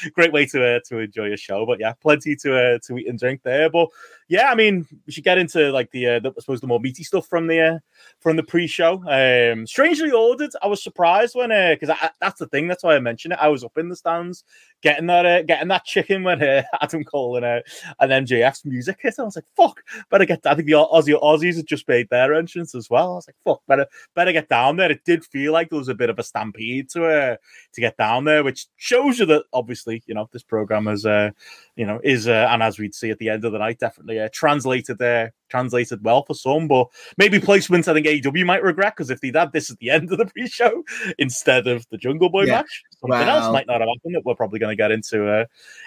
great 0.14 0.32
way 0.32 0.46
to 0.48 0.76
uh, 0.76 0.80
to 0.90 1.00
enjoy 1.00 1.34
a 1.34 1.38
show. 1.38 1.66
But 1.66 1.80
yeah, 1.80 1.94
plenty 1.94 2.36
to 2.38 2.56
uh, 2.56 2.80
to 2.86 2.98
eat 2.98 3.08
and 3.08 3.18
drink 3.18 3.42
there. 3.44 3.72
But 3.72 3.90
yeah, 4.28 4.52
I 4.52 4.56
mean, 4.56 4.86
we 5.06 5.14
should 5.14 5.24
get 5.24 5.38
into 5.38 5.72
like 5.72 5.92
the, 5.92 6.08
uh, 6.08 6.20
the 6.20 6.30
I 6.30 6.40
suppose 6.40 6.62
the 6.62 6.68
more 6.68 6.80
meaty 6.80 7.04
stuff 7.04 7.28
from 7.28 7.48
the 7.48 7.60
uh, 7.60 7.80
from 8.20 8.36
the 8.36 8.44
pre-show. 8.44 9.04
Um, 9.08 9.68
strangely 9.68 10.12
ordered. 10.12 10.52
I 10.62 10.68
was 10.68 10.84
surprised 10.84 11.36
when 11.36 11.50
because 11.50 11.90
uh, 11.90 12.10
that's 12.20 12.40
the 12.40 12.48
thing. 12.48 12.68
That's 12.68 12.84
why 12.84 12.96
I 12.96 13.00
mentioned 13.00 13.34
it. 13.34 13.40
I 13.42 13.50
was 13.50 13.64
up 13.64 13.78
in 13.78 13.90
the 13.90 13.96
stands 13.96 14.44
getting 14.84 15.08
that 15.08 15.26
uh, 15.26 15.42
getting 15.42 15.70
that 15.70 15.86
chicken 15.86 16.24
when 16.24 16.44
uh, 16.44 16.64
Adam 16.82 17.04
Cole 17.04 17.38
and 17.38 17.46
uh, 17.46 17.62
and 18.00 18.28
MJF's 18.28 18.66
music 18.66 19.00
hit. 19.02 19.16
I 19.18 19.24
was 19.24 19.36
like, 19.36 19.46
fuck, 19.56 19.82
better 20.12 20.26
get. 20.26 20.46
I 20.46 20.54
think 20.54 20.68
the 20.68 20.74
Aussie 20.74 21.20
Aussies 21.20 21.56
had 21.56 21.66
just 21.66 21.88
made 21.88 22.10
their 22.10 22.34
entrance 22.34 22.76
as 22.76 22.90
well. 22.90 23.14
I 23.14 23.16
was 23.16 23.28
like, 23.28 23.38
fuck, 23.44 23.62
better 23.68 23.88
better 24.16 24.32
get 24.32 24.50
down 24.50 24.76
there. 24.76 24.92
It 24.92 25.04
did 25.06 25.26
feel 25.26 25.54
like 25.54 25.70
there 25.70 25.80
was 25.80 25.88
a 25.88 25.96
bit 25.96 26.10
of 26.10 26.20
a 26.20 26.24
stampede 26.24 26.90
to 26.92 27.06
uh, 27.06 27.36
to 27.74 27.82
get 27.82 27.98
down 27.98 28.26
there, 28.26 28.44
which 28.44 28.68
shows 28.76 29.20
you 29.20 29.26
that 29.28 29.46
obviously 29.54 30.04
you 30.06 30.14
know 30.14 30.30
this 30.32 30.44
program 30.44 30.88
is 30.88 31.06
uh, 31.06 31.32
you 31.76 31.86
know 31.86 32.00
is 32.04 32.28
uh, 32.28 32.48
and 32.52 32.62
as 32.62 32.78
we'd 32.78 32.94
see 32.94 33.10
at 33.10 33.18
the 33.18 33.30
end 33.30 33.46
of 33.46 33.54
the 33.54 33.60
night, 33.60 33.80
definitely 33.80 34.20
uh, 34.20 34.30
translated 34.32 35.00
there. 35.00 35.28
Uh, 35.28 35.30
translated 35.54 36.04
well 36.04 36.24
for 36.26 36.34
some, 36.34 36.68
but 36.68 36.88
maybe 37.20 37.40
placements 37.40 37.88
I 37.88 37.94
think 37.94 38.08
AEW 38.08 38.44
might 38.44 38.64
regret 38.64 38.96
because 38.96 39.12
if 39.12 39.22
they'd 39.22 39.36
had 39.36 39.52
this 39.52 39.70
at 39.70 39.78
the 39.78 39.92
end 39.92 40.12
of 40.12 40.18
the 40.18 40.26
pre-show 40.26 40.84
instead 41.20 41.68
of 41.68 41.86
the 41.92 41.98
Jungle 41.98 42.30
Boy 42.30 42.46
yeah. 42.46 42.54
match, 42.54 42.84
something 43.12 43.30
else 43.30 43.52
might 43.52 43.68
not 43.68 43.82
have 43.82 43.90
happened 43.90 44.16
that 44.16 44.26
we're 44.26 44.36
probably 44.36 44.60
going 44.60 44.72
to 44.72 44.82
get 44.82 44.92
into 44.92 45.28
uh, 45.28 45.46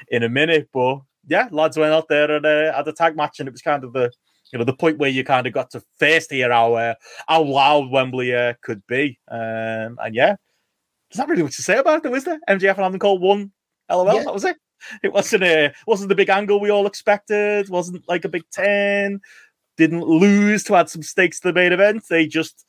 in 0.09 0.23
a 0.23 0.29
minute. 0.29 0.69
But 0.73 1.01
yeah, 1.27 1.49
lads 1.51 1.77
went 1.77 1.93
out 1.93 2.09
there 2.09 2.31
and 2.31 2.47
uh, 2.47 2.75
had 2.75 2.89
a 2.89 2.93
tag 2.93 3.17
match, 3.17 3.41
and 3.41 3.49
it 3.49 3.53
was 3.53 3.63
kind 3.63 3.85
of 3.85 3.93
the 3.93 4.11
you 4.53 4.59
know 4.59 4.65
the 4.65 4.75
point 4.75 4.99
where 4.99 5.11
you 5.11 5.25
kind 5.25 5.47
of 5.47 5.53
got 5.53 5.71
to 5.71 5.83
first 5.99 6.31
hear 6.31 6.51
how 6.53 6.75
uh, 6.75 6.95
how 7.29 7.43
loud 7.43 7.91
Wembley 7.91 8.35
uh, 8.35 8.55
could 8.63 8.87
be, 8.87 9.19
um, 9.31 9.99
and 10.01 10.15
yeah, 10.15 10.37
there's 11.11 11.19
not 11.19 11.29
really 11.29 11.43
much 11.43 11.57
to 11.57 11.63
say 11.63 11.79
about 11.79 12.05
it, 12.05 12.11
was 12.11 12.25
there? 12.25 12.41
MJF 12.49 12.77
and 12.77 12.85
Adam 12.85 12.99
Cole 12.99 13.19
won. 13.19 13.53
LOL, 13.91 14.17
yeah. 14.17 14.25
that 14.25 14.35
was 14.35 14.45
it. 14.45 14.57
It 15.03 15.13
wasn't 15.13 15.45
a 15.45 15.73
wasn't 15.87 16.11
the 16.11 16.15
big 16.15 16.29
angle 16.29 16.61
we 16.61 16.71
all 16.71 16.87
expected. 16.87 17.69
wasn't 17.69 18.07
like 18.09 18.25
a 18.25 18.29
big 18.29 18.43
ten. 18.53 19.21
Didn't 19.77 20.05
lose 20.05 20.65
to 20.65 20.77
add 20.77 20.89
some 20.89 21.03
stakes 21.03 21.41
to 21.41 21.49
the 21.49 21.55
main 21.55 21.73
event. 21.73 22.05
They 22.09 22.27
just 22.27 22.65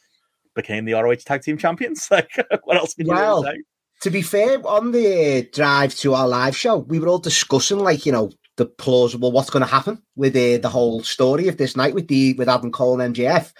became 0.55 0.85
the 0.85 0.93
ROH 0.93 1.15
Tag 1.25 1.41
Team 1.41 1.57
Champions. 1.57 2.09
Like, 2.11 2.29
what 2.63 2.77
else 2.77 2.93
can 2.93 3.07
you 3.07 3.43
say? 3.43 3.61
To 4.01 4.11
be 4.11 4.21
fair, 4.21 4.65
on 4.67 4.91
the 4.91 5.49
drive 5.51 5.95
to 5.95 6.13
our 6.13 6.27
live 6.27 6.55
show, 6.55 6.77
we 6.77 6.99
were 6.99 7.07
all 7.07 7.19
discussing, 7.19 7.79
like, 7.79 8.05
you 8.05 8.11
know, 8.11 8.31
the 8.57 8.65
plausible 8.65 9.31
what's 9.31 9.49
going 9.49 9.63
to 9.63 9.71
happen 9.71 10.01
with 10.15 10.35
uh, 10.35 10.57
the 10.57 10.69
whole 10.69 11.03
story 11.03 11.47
of 11.47 11.57
this 11.57 11.75
night 11.75 11.93
with 11.93 12.07
the 12.07 12.33
with 12.33 12.49
Adam 12.49 12.71
Cole 12.71 12.99
and 12.99 13.15
MJF. 13.15 13.53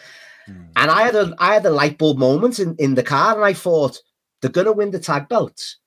Mm. 0.50 0.68
And 0.76 0.92
I 0.92 1.04
had 1.04 1.16
a 1.16 1.34
I 1.40 1.54
had 1.54 1.66
a 1.66 1.72
light 1.72 1.98
bulb 1.98 2.18
moment 2.18 2.60
in, 2.60 2.76
in 2.78 2.96
the 2.96 3.04
car, 3.04 3.36
and 3.36 3.46
I 3.46 3.54
thought 3.54 4.00
they're 4.42 4.52
going 4.52 4.66
to 4.66 4.74
win 4.74 4.92
the 4.92 5.00
tag 5.00 5.28
belts 5.28 5.78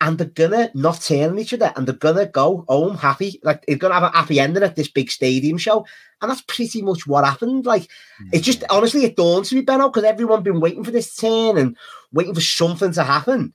and 0.00 0.18
they're 0.18 0.26
gonna 0.26 0.70
not 0.74 1.00
turn 1.00 1.30
on 1.30 1.38
each 1.38 1.54
other 1.54 1.72
and 1.74 1.86
they're 1.86 1.94
gonna 1.94 2.26
go 2.26 2.64
home 2.68 2.96
happy. 2.96 3.40
Like 3.42 3.64
they're 3.64 3.76
gonna 3.76 3.94
have 3.94 4.02
a 4.02 4.10
happy 4.10 4.40
ending 4.40 4.62
at 4.62 4.76
this 4.76 4.90
big 4.90 5.10
stadium 5.10 5.56
show. 5.56 5.86
And 6.20 6.30
that's 6.30 6.42
pretty 6.42 6.82
much 6.82 7.06
what 7.06 7.24
happened. 7.24 7.64
Like 7.64 7.88
it's 8.32 8.44
just 8.44 8.64
honestly 8.68 9.04
it 9.04 9.16
dawned 9.16 9.46
to 9.46 9.54
me, 9.54 9.62
Benno, 9.62 9.88
because 9.88 10.04
everyone's 10.04 10.44
been 10.44 10.60
waiting 10.60 10.84
for 10.84 10.90
this 10.90 11.14
turn 11.14 11.56
and 11.56 11.76
waiting 12.12 12.34
for 12.34 12.40
something 12.40 12.92
to 12.92 13.02
happen. 13.02 13.54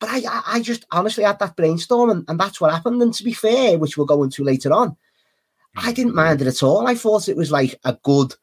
But 0.00 0.10
I, 0.10 0.18
I, 0.28 0.42
I 0.46 0.60
just 0.60 0.86
honestly 0.90 1.24
had 1.24 1.38
that 1.40 1.56
brainstorm, 1.56 2.10
and, 2.10 2.24
and 2.28 2.38
that's 2.38 2.60
what 2.60 2.72
happened. 2.72 3.02
And 3.02 3.12
to 3.14 3.24
be 3.24 3.32
fair, 3.32 3.78
which 3.78 3.96
we'll 3.96 4.06
go 4.06 4.22
into 4.22 4.44
later 4.44 4.72
on, 4.72 4.96
I 5.76 5.92
didn't 5.92 6.14
mind 6.14 6.40
it 6.40 6.46
at 6.46 6.62
all. 6.62 6.86
I 6.86 6.94
thought 6.94 7.28
it 7.28 7.36
was 7.36 7.50
like 7.50 7.78
a 7.84 7.96
good 8.02 8.34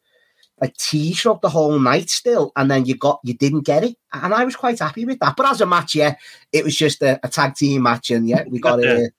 a 0.61 0.69
teaser 0.69 1.31
up 1.31 1.41
the 1.41 1.49
whole 1.49 1.77
night 1.79 2.09
still, 2.09 2.51
and 2.55 2.71
then 2.71 2.85
you 2.85 2.95
got 2.95 3.19
you 3.23 3.33
didn't 3.33 3.65
get 3.65 3.83
it, 3.83 3.97
and 4.13 4.33
I 4.33 4.45
was 4.45 4.55
quite 4.55 4.79
happy 4.79 5.05
with 5.05 5.19
that. 5.19 5.35
But 5.35 5.49
as 5.49 5.61
a 5.61 5.65
match, 5.65 5.95
yeah, 5.95 6.15
it 6.51 6.63
was 6.63 6.75
just 6.75 7.01
a, 7.01 7.19
a 7.23 7.29
tag 7.29 7.55
team 7.55 7.83
match, 7.83 8.09
and 8.11 8.27
yeah, 8.27 8.43
we 8.47 8.59
got 8.59 8.79
it. 8.83 9.11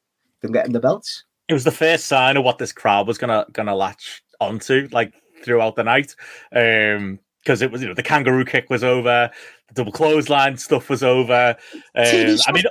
Uh, 0.45 0.49
getting 0.53 0.73
the 0.73 0.81
belts. 0.81 1.25
It 1.49 1.55
was 1.55 1.65
the 1.65 1.73
first 1.73 2.07
sign 2.07 2.37
of 2.37 2.45
what 2.45 2.59
this 2.59 2.73
crowd 2.73 3.07
was 3.09 3.19
gonna 3.19 3.47
gonna 3.53 3.75
latch 3.75 4.23
onto, 4.41 4.89
like 4.93 5.13
throughout 5.43 5.77
the 5.77 5.85
night. 5.85 6.15
Um, 6.55 7.19
because 7.43 7.63
it 7.63 7.71
was 7.71 7.81
you 7.81 7.89
know 7.89 7.95
the 7.95 8.03
kangaroo 8.03 8.45
kick 8.45 8.69
was 8.71 8.83
over, 8.83 9.31
the 9.69 9.75
double 9.75 9.93
clothesline 9.93 10.57
stuff 10.57 10.89
was 10.89 11.03
over. 11.03 11.57
Um, 11.95 12.37
I 12.47 12.53
mean, 12.53 12.65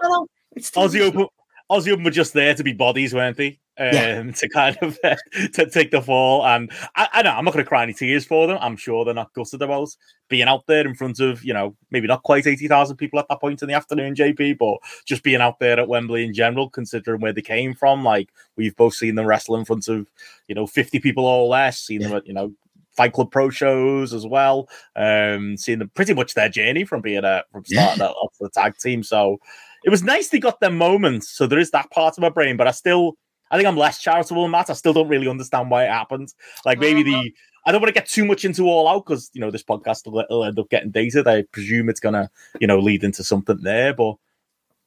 Aussie 0.57 1.01
Open, 1.01 1.27
Aussie 1.69 1.91
Open 1.91 2.03
were 2.03 2.11
just 2.11 2.33
there 2.33 2.53
to 2.53 2.63
be 2.63 2.73
bodies, 2.73 3.13
weren't 3.13 3.37
they? 3.37 3.59
Um, 3.77 3.89
yeah. 3.91 4.31
to 4.31 4.47
kind 4.47 4.77
of 4.81 4.97
uh, 5.03 5.17
to 5.53 5.69
take 5.69 5.91
the 5.91 6.01
fall, 6.01 6.45
and 6.45 6.71
I, 6.95 7.09
I 7.11 7.21
know 7.23 7.31
I'm 7.31 7.43
not 7.43 7.53
going 7.53 7.65
to 7.65 7.67
cry 7.67 7.83
any 7.83 7.93
tears 7.93 8.25
for 8.25 8.47
them. 8.47 8.57
I'm 8.61 8.77
sure 8.77 9.03
they're 9.03 9.13
not 9.13 9.33
gutted 9.33 9.61
about 9.61 9.89
being 10.29 10.47
out 10.47 10.65
there 10.65 10.87
in 10.87 10.95
front 10.95 11.19
of 11.19 11.43
you 11.43 11.53
know 11.53 11.75
maybe 11.91 12.07
not 12.07 12.23
quite 12.23 12.47
eighty 12.47 12.69
thousand 12.69 12.95
people 12.95 13.19
at 13.19 13.27
that 13.27 13.41
point 13.41 13.61
in 13.61 13.67
the 13.67 13.73
afternoon, 13.73 14.15
JP, 14.15 14.59
but 14.59 14.77
just 15.03 15.23
being 15.23 15.41
out 15.41 15.59
there 15.59 15.77
at 15.77 15.89
Wembley 15.89 16.23
in 16.23 16.33
general, 16.33 16.69
considering 16.69 17.19
where 17.19 17.33
they 17.33 17.41
came 17.41 17.73
from. 17.73 18.01
Like 18.01 18.29
we've 18.55 18.75
both 18.77 18.93
seen 18.93 19.15
them 19.15 19.25
wrestle 19.25 19.57
in 19.57 19.65
front 19.65 19.89
of 19.89 20.07
you 20.47 20.55
know 20.55 20.67
fifty 20.67 20.99
people 20.99 21.25
or 21.25 21.45
less, 21.45 21.77
seen 21.77 21.99
yeah. 21.99 22.07
them 22.07 22.17
at 22.17 22.27
you 22.27 22.33
know 22.33 22.53
Fight 22.95 23.13
Club 23.13 23.31
Pro 23.31 23.49
shows 23.49 24.13
as 24.13 24.25
well. 24.25 24.69
Um, 24.95 25.57
seeing 25.57 25.79
them 25.79 25.91
pretty 25.93 26.13
much 26.13 26.33
their 26.33 26.49
journey 26.49 26.85
from 26.85 27.01
being 27.01 27.23
a 27.23 27.43
from 27.51 27.65
starting 27.65 27.99
yeah. 27.99 28.07
up 28.07 28.31
the 28.39 28.49
tag 28.49 28.77
team. 28.77 29.03
So 29.03 29.39
it 29.83 29.89
was 29.89 30.03
nice 30.03 30.29
they 30.29 30.39
got 30.39 30.59
their 30.59 30.71
moments. 30.71 31.29
So 31.29 31.47
there 31.47 31.59
is 31.59 31.71
that 31.71 31.91
part 31.91 32.17
of 32.17 32.21
my 32.21 32.29
brain, 32.29 32.57
but 32.57 32.67
I 32.67 32.71
still 32.71 33.17
I 33.51 33.57
think 33.57 33.67
I'm 33.67 33.77
less 33.77 34.01
charitable 34.01 34.43
than 34.43 34.51
that. 34.53 34.69
I 34.69 34.73
still 34.73 34.93
don't 34.93 35.07
really 35.07 35.27
understand 35.27 35.69
why 35.69 35.85
it 35.85 35.91
happened. 35.91 36.33
Like 36.65 36.79
maybe 36.79 37.03
the 37.03 37.15
uh-huh. 37.15 37.29
I 37.67 37.71
don't 37.71 37.81
want 37.81 37.89
to 37.89 37.99
get 37.99 38.07
too 38.07 38.25
much 38.25 38.45
into 38.45 38.67
all 38.67 38.87
out 38.87 39.05
because 39.05 39.31
you 39.33 39.41
know 39.41 39.51
this 39.51 39.63
podcast 39.63 40.05
will, 40.05 40.23
will, 40.29 40.43
end 40.43 40.59
up 40.59 40.69
getting 40.69 40.91
dated. 40.91 41.27
I 41.27 41.43
presume 41.51 41.89
it's 41.89 41.99
gonna 41.99 42.29
you 42.59 42.67
know 42.67 42.79
lead 42.79 43.03
into 43.03 43.23
something 43.23 43.59
there, 43.61 43.93
but. 43.93 44.15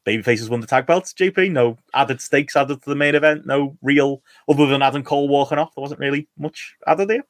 Babyfaces 0.06 0.48
won 0.48 0.60
the 0.60 0.66
tag 0.66 0.86
belts. 0.86 1.12
JP, 1.12 1.50
no 1.50 1.76
added 1.92 2.22
stakes 2.22 2.56
added 2.56 2.80
to 2.82 2.88
the 2.88 2.96
main 2.96 3.14
event. 3.14 3.44
No 3.44 3.76
real, 3.82 4.22
other 4.48 4.64
than 4.64 4.80
Adam 4.80 5.02
Cole 5.02 5.28
walking 5.28 5.58
off. 5.58 5.74
There 5.74 5.82
wasn't 5.82 6.00
really 6.00 6.26
much 6.38 6.76
added 6.86 7.08
there. 7.08 7.24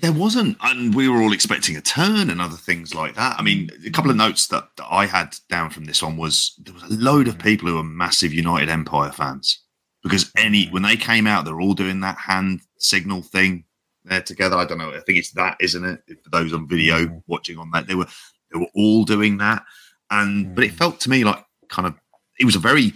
There 0.00 0.12
wasn't, 0.12 0.56
and 0.62 0.94
we 0.94 1.08
were 1.08 1.22
all 1.22 1.32
expecting 1.32 1.76
a 1.76 1.80
turn 1.80 2.30
and 2.30 2.40
other 2.40 2.56
things 2.56 2.94
like 2.94 3.14
that. 3.14 3.38
I 3.38 3.42
mean, 3.42 3.70
a 3.84 3.90
couple 3.90 4.10
of 4.10 4.16
notes 4.16 4.46
that, 4.48 4.68
that 4.76 4.86
I 4.88 5.06
had 5.06 5.34
down 5.48 5.70
from 5.70 5.86
this 5.86 6.02
one 6.02 6.16
was 6.16 6.54
there 6.58 6.74
was 6.74 6.84
a 6.84 6.92
load 6.92 7.26
of 7.26 7.38
people 7.38 7.68
who 7.68 7.76
were 7.76 7.82
massive 7.82 8.32
United 8.32 8.68
Empire 8.68 9.10
fans 9.10 9.62
because 10.02 10.30
any 10.36 10.66
when 10.68 10.82
they 10.82 10.96
came 10.96 11.26
out, 11.26 11.44
they're 11.44 11.60
all 11.60 11.74
doing 11.74 12.00
that 12.00 12.18
hand 12.18 12.60
signal 12.78 13.22
thing 13.22 13.64
there 14.04 14.22
together. 14.22 14.56
I 14.56 14.64
don't 14.64 14.78
know. 14.78 14.92
I 14.92 15.00
think 15.00 15.18
it's 15.18 15.32
that, 15.32 15.56
isn't 15.60 15.84
it? 15.84 16.00
For 16.22 16.30
those 16.30 16.52
on 16.52 16.68
video 16.68 17.06
mm. 17.06 17.22
watching 17.26 17.58
on 17.58 17.70
that, 17.72 17.86
they 17.86 17.94
were 17.94 18.06
they 18.52 18.58
were 18.58 18.70
all 18.74 19.04
doing 19.04 19.38
that, 19.38 19.64
and 20.10 20.54
but 20.54 20.64
it 20.64 20.72
mm. 20.72 20.78
felt 20.78 21.00
to 21.00 21.10
me 21.10 21.24
like 21.24 21.44
kind 21.68 21.86
of 21.86 21.94
it 22.38 22.44
was 22.44 22.56
a 22.56 22.60
very 22.60 22.92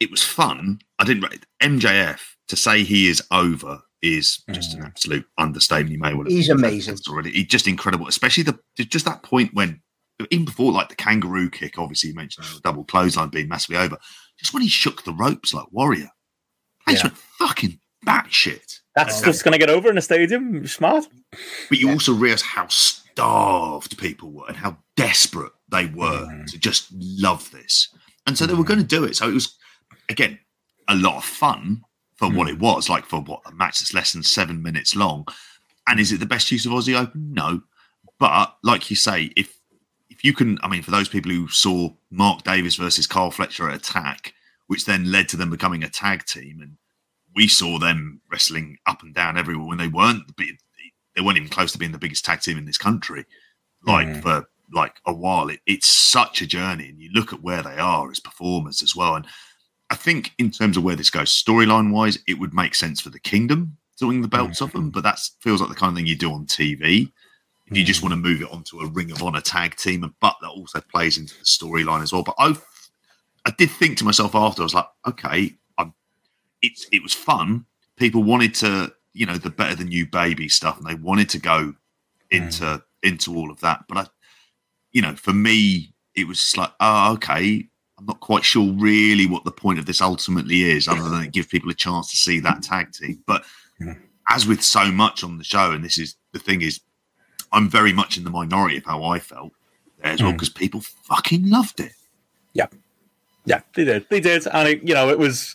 it 0.00 0.10
was 0.10 0.22
fun. 0.22 0.80
I 0.98 1.04
didn't 1.04 1.44
MJF 1.62 2.20
to 2.48 2.56
say 2.56 2.82
he 2.82 3.08
is 3.08 3.22
over 3.30 3.80
is 4.04 4.42
just 4.52 4.74
an 4.74 4.82
mm. 4.82 4.86
absolute 4.86 5.26
understatement. 5.38 5.92
You 5.92 5.98
may 5.98 6.14
well 6.14 6.26
he's 6.26 6.50
amazing 6.50 6.98
already. 7.08 7.30
He's 7.30 7.46
just 7.46 7.66
incredible, 7.66 8.06
especially 8.06 8.44
the 8.44 8.58
just 8.78 9.06
that 9.06 9.22
point 9.22 9.54
when 9.54 9.80
even 10.30 10.44
before 10.44 10.72
like 10.72 10.90
the 10.90 10.94
kangaroo 10.94 11.50
kick. 11.50 11.78
Obviously, 11.78 12.10
you 12.10 12.14
mentioned 12.14 12.46
the 12.46 12.60
double 12.60 12.84
clothesline 12.84 13.30
being 13.30 13.48
massively 13.48 13.78
over. 13.78 13.96
Just 14.38 14.52
when 14.52 14.62
he 14.62 14.68
shook 14.68 15.04
the 15.04 15.12
ropes 15.12 15.54
like 15.54 15.66
Warrior, 15.72 16.10
place 16.86 16.98
yeah. 16.98 17.08
went 17.08 17.16
fucking 17.16 17.80
batshit. 18.06 18.80
That's 18.94 19.18
okay. 19.18 19.30
just 19.30 19.42
going 19.42 19.52
to 19.52 19.58
get 19.58 19.70
over 19.70 19.90
in 19.90 19.98
a 19.98 20.02
stadium. 20.02 20.66
Smart. 20.66 21.06
But 21.68 21.78
you 21.78 21.88
yeah. 21.88 21.94
also 21.94 22.12
realize 22.12 22.42
how 22.42 22.68
starved 22.68 23.98
people 23.98 24.30
were 24.30 24.46
and 24.46 24.56
how 24.56 24.76
desperate 24.96 25.52
they 25.70 25.86
were 25.86 26.26
mm. 26.26 26.46
to 26.46 26.58
just 26.58 26.88
love 26.92 27.50
this. 27.50 27.88
And 28.26 28.36
so 28.36 28.44
mm. 28.44 28.48
they 28.48 28.54
were 28.54 28.64
going 28.64 28.80
to 28.80 28.86
do 28.86 29.04
it. 29.04 29.16
So 29.16 29.28
it 29.28 29.34
was, 29.34 29.56
again, 30.08 30.38
a 30.88 30.94
lot 30.94 31.16
of 31.16 31.24
fun 31.24 31.82
for 32.16 32.28
mm. 32.28 32.36
what 32.36 32.48
it 32.48 32.58
was, 32.58 32.88
like 32.88 33.04
for 33.04 33.20
what 33.20 33.42
a 33.46 33.52
match 33.52 33.80
that's 33.80 33.94
less 33.94 34.12
than 34.12 34.22
seven 34.22 34.62
minutes 34.62 34.94
long. 34.94 35.26
And 35.86 36.00
is 36.00 36.12
it 36.12 36.20
the 36.20 36.26
best 36.26 36.50
use 36.50 36.66
of 36.66 36.72
Aussie 36.72 36.98
Open? 36.98 37.32
No. 37.32 37.62
But 38.18 38.56
like 38.62 38.90
you 38.90 38.96
say, 38.96 39.30
if 39.36 39.58
if 40.08 40.24
you 40.24 40.32
can, 40.32 40.58
I 40.62 40.68
mean, 40.68 40.82
for 40.82 40.92
those 40.92 41.08
people 41.08 41.32
who 41.32 41.48
saw 41.48 41.90
Mark 42.10 42.44
Davis 42.44 42.76
versus 42.76 43.06
Kyle 43.06 43.30
Fletcher 43.30 43.68
at 43.68 43.76
Attack, 43.76 44.32
which 44.68 44.84
then 44.84 45.10
led 45.10 45.28
to 45.30 45.36
them 45.36 45.50
becoming 45.50 45.82
a 45.82 45.88
tag 45.88 46.24
team, 46.24 46.60
and 46.60 46.76
we 47.34 47.48
saw 47.48 47.78
them 47.78 48.20
wrestling 48.30 48.78
up 48.86 49.02
and 49.02 49.14
down 49.14 49.36
everywhere 49.36 49.66
when 49.66 49.78
they 49.78 49.88
weren't 49.88 50.22
they 50.36 51.20
weren't 51.20 51.36
even 51.36 51.48
close 51.48 51.72
to 51.72 51.78
being 51.78 51.92
the 51.92 51.98
biggest 51.98 52.24
tag 52.24 52.40
team 52.40 52.58
in 52.58 52.64
this 52.64 52.78
country, 52.78 53.24
like 53.86 54.06
mm. 54.06 54.22
for 54.22 54.48
like 54.72 54.96
a 55.06 55.12
while. 55.12 55.48
It, 55.48 55.60
it's 55.66 55.88
such 55.88 56.42
a 56.42 56.46
journey, 56.46 56.88
and 56.88 57.00
you 57.00 57.10
look 57.12 57.32
at 57.32 57.42
where 57.42 57.62
they 57.62 57.76
are 57.76 58.10
as 58.10 58.20
performers 58.20 58.82
as 58.82 58.94
well, 58.94 59.16
and 59.16 59.26
I 59.94 59.96
think 59.96 60.32
in 60.38 60.50
terms 60.50 60.76
of 60.76 60.82
where 60.82 60.96
this 60.96 61.08
goes, 61.08 61.30
storyline 61.30 61.92
wise, 61.92 62.18
it 62.26 62.40
would 62.40 62.52
make 62.52 62.74
sense 62.74 63.00
for 63.00 63.10
the 63.10 63.20
Kingdom 63.20 63.76
doing 63.96 64.22
the 64.22 64.26
belts 64.26 64.56
mm-hmm. 64.56 64.64
of 64.64 64.72
them, 64.72 64.90
but 64.90 65.04
that 65.04 65.20
feels 65.38 65.60
like 65.60 65.68
the 65.70 65.76
kind 65.76 65.92
of 65.92 65.96
thing 65.96 66.04
you 66.04 66.16
do 66.16 66.32
on 66.32 66.46
TV. 66.46 67.12
If 67.66 67.76
you 67.76 67.84
just 67.84 68.00
mm. 68.00 68.02
want 68.02 68.12
to 68.14 68.16
move 68.16 68.42
it 68.42 68.50
onto 68.50 68.80
a 68.80 68.88
Ring 68.88 69.12
of 69.12 69.22
Honor 69.22 69.40
tag 69.40 69.76
team, 69.76 70.00
but 70.20 70.34
that 70.40 70.48
also 70.48 70.80
plays 70.80 71.16
into 71.16 71.38
the 71.38 71.44
storyline 71.44 72.02
as 72.02 72.12
well. 72.12 72.24
But 72.24 72.34
I, 72.40 72.56
I 73.46 73.52
did 73.56 73.70
think 73.70 73.96
to 73.98 74.04
myself 74.04 74.34
after, 74.34 74.62
I 74.62 74.64
was 74.64 74.74
like, 74.74 74.88
okay, 75.06 75.52
I'm, 75.78 75.94
it's 76.60 76.88
it 76.90 77.00
was 77.00 77.14
fun. 77.14 77.64
People 77.96 78.24
wanted 78.24 78.52
to, 78.56 78.92
you 79.12 79.26
know, 79.26 79.38
the 79.38 79.48
better 79.48 79.76
than 79.76 79.92
you 79.92 80.06
baby 80.06 80.48
stuff, 80.48 80.76
and 80.76 80.88
they 80.88 80.96
wanted 80.96 81.28
to 81.30 81.38
go 81.38 81.72
into 82.32 82.64
mm. 82.64 82.82
into 83.04 83.36
all 83.36 83.48
of 83.52 83.60
that. 83.60 83.84
But 83.88 83.98
I, 83.98 84.06
you 84.90 85.02
know, 85.02 85.14
for 85.14 85.32
me, 85.32 85.94
it 86.16 86.26
was 86.26 86.38
just 86.38 86.58
like, 86.58 86.72
oh, 86.80 87.12
okay, 87.12 87.68
I'm 87.98 88.06
not 88.06 88.20
quite 88.20 88.44
sure 88.44 88.72
really 88.72 89.26
what 89.26 89.44
the 89.44 89.52
point 89.52 89.78
of 89.78 89.86
this 89.86 90.00
ultimately 90.00 90.62
is, 90.62 90.88
other 90.88 91.08
than 91.08 91.22
it 91.22 91.32
give 91.32 91.48
people 91.48 91.70
a 91.70 91.74
chance 91.74 92.10
to 92.10 92.16
see 92.16 92.40
that 92.40 92.62
tag 92.62 92.92
team. 92.92 93.22
But 93.26 93.44
as 94.28 94.46
with 94.46 94.62
so 94.62 94.90
much 94.90 95.22
on 95.22 95.38
the 95.38 95.44
show, 95.44 95.72
and 95.72 95.84
this 95.84 95.98
is 95.98 96.16
the 96.32 96.38
thing 96.38 96.62
is, 96.62 96.80
I'm 97.52 97.68
very 97.68 97.92
much 97.92 98.16
in 98.16 98.24
the 98.24 98.30
minority 98.30 98.78
of 98.78 98.84
how 98.84 99.04
I 99.04 99.20
felt 99.20 99.52
there 100.02 100.12
as 100.12 100.22
well 100.22 100.32
because 100.32 100.50
mm. 100.50 100.56
people 100.56 100.80
fucking 100.80 101.48
loved 101.48 101.80
it. 101.80 101.92
Yeah, 102.52 102.66
yeah, 103.44 103.60
they 103.74 103.84
did, 103.84 104.06
they 104.10 104.20
did, 104.20 104.46
and 104.48 104.68
it, 104.68 104.82
you 104.82 104.94
know 104.94 105.08
it 105.08 105.18
was 105.18 105.54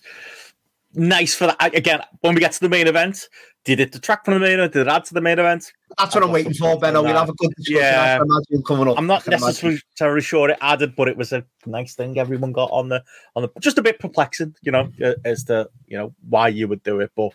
nice 0.93 1.35
for 1.35 1.47
that. 1.47 1.75
Again, 1.75 2.01
when 2.21 2.35
we 2.35 2.39
get 2.39 2.53
to 2.53 2.59
the 2.61 2.69
main 2.69 2.87
event, 2.87 3.27
did 3.65 3.79
it 3.79 3.91
detract 3.91 4.25
from 4.25 4.35
the 4.35 4.39
main 4.39 4.53
event? 4.53 4.73
Did 4.73 4.87
it 4.87 4.89
add 4.89 5.05
to 5.05 5.13
the 5.13 5.21
main 5.21 5.37
event? 5.37 5.73
That's 5.97 6.15
what 6.15 6.23
I'm 6.23 6.31
waiting 6.31 6.53
for, 6.53 6.79
Ben. 6.79 6.93
We'll 6.93 7.05
have 7.07 7.29
a 7.29 7.33
good 7.33 7.53
discussion. 7.55 7.83
Yeah, 7.83 8.19
coming 8.65 8.87
up. 8.87 8.97
I'm 8.97 9.07
not 9.07 9.27
necessarily 9.27 9.81
imagine. 9.99 10.21
sure 10.21 10.49
it 10.49 10.57
added, 10.61 10.95
but 10.95 11.07
it 11.09 11.17
was 11.17 11.33
a 11.33 11.43
nice 11.65 11.95
thing 11.95 12.17
everyone 12.17 12.51
got 12.51 12.69
on 12.71 12.89
the 12.89 13.03
on 13.35 13.43
the. 13.43 13.49
Just 13.59 13.77
a 13.77 13.81
bit 13.81 13.99
perplexing, 13.99 14.55
you 14.61 14.71
know, 14.71 14.89
uh, 15.03 15.13
as 15.25 15.43
to 15.45 15.69
you 15.87 15.97
know 15.97 16.13
why 16.29 16.47
you 16.47 16.67
would 16.67 16.83
do 16.83 16.99
it, 17.01 17.11
but 17.15 17.33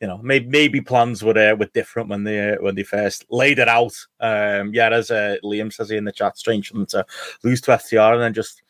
you 0.00 0.06
know 0.06 0.18
maybe 0.18 0.46
maybe 0.46 0.80
plans 0.80 1.22
were 1.22 1.38
uh, 1.38 1.54
were 1.54 1.70
different 1.72 2.08
when 2.08 2.24
they 2.24 2.52
uh, 2.52 2.56
when 2.60 2.74
they 2.74 2.82
first 2.82 3.24
laid 3.30 3.58
it 3.58 3.68
out. 3.68 3.94
Um, 4.20 4.74
yeah, 4.74 4.90
as 4.90 5.10
uh, 5.10 5.36
Liam 5.42 5.72
says 5.72 5.90
in 5.90 6.04
the 6.04 6.12
chat, 6.12 6.36
strange 6.36 6.68
for 6.68 6.74
them 6.74 6.86
to 6.86 7.06
lose 7.42 7.60
to 7.62 7.70
FTR 7.72 8.12
and 8.12 8.22
then 8.22 8.34
just 8.34 8.62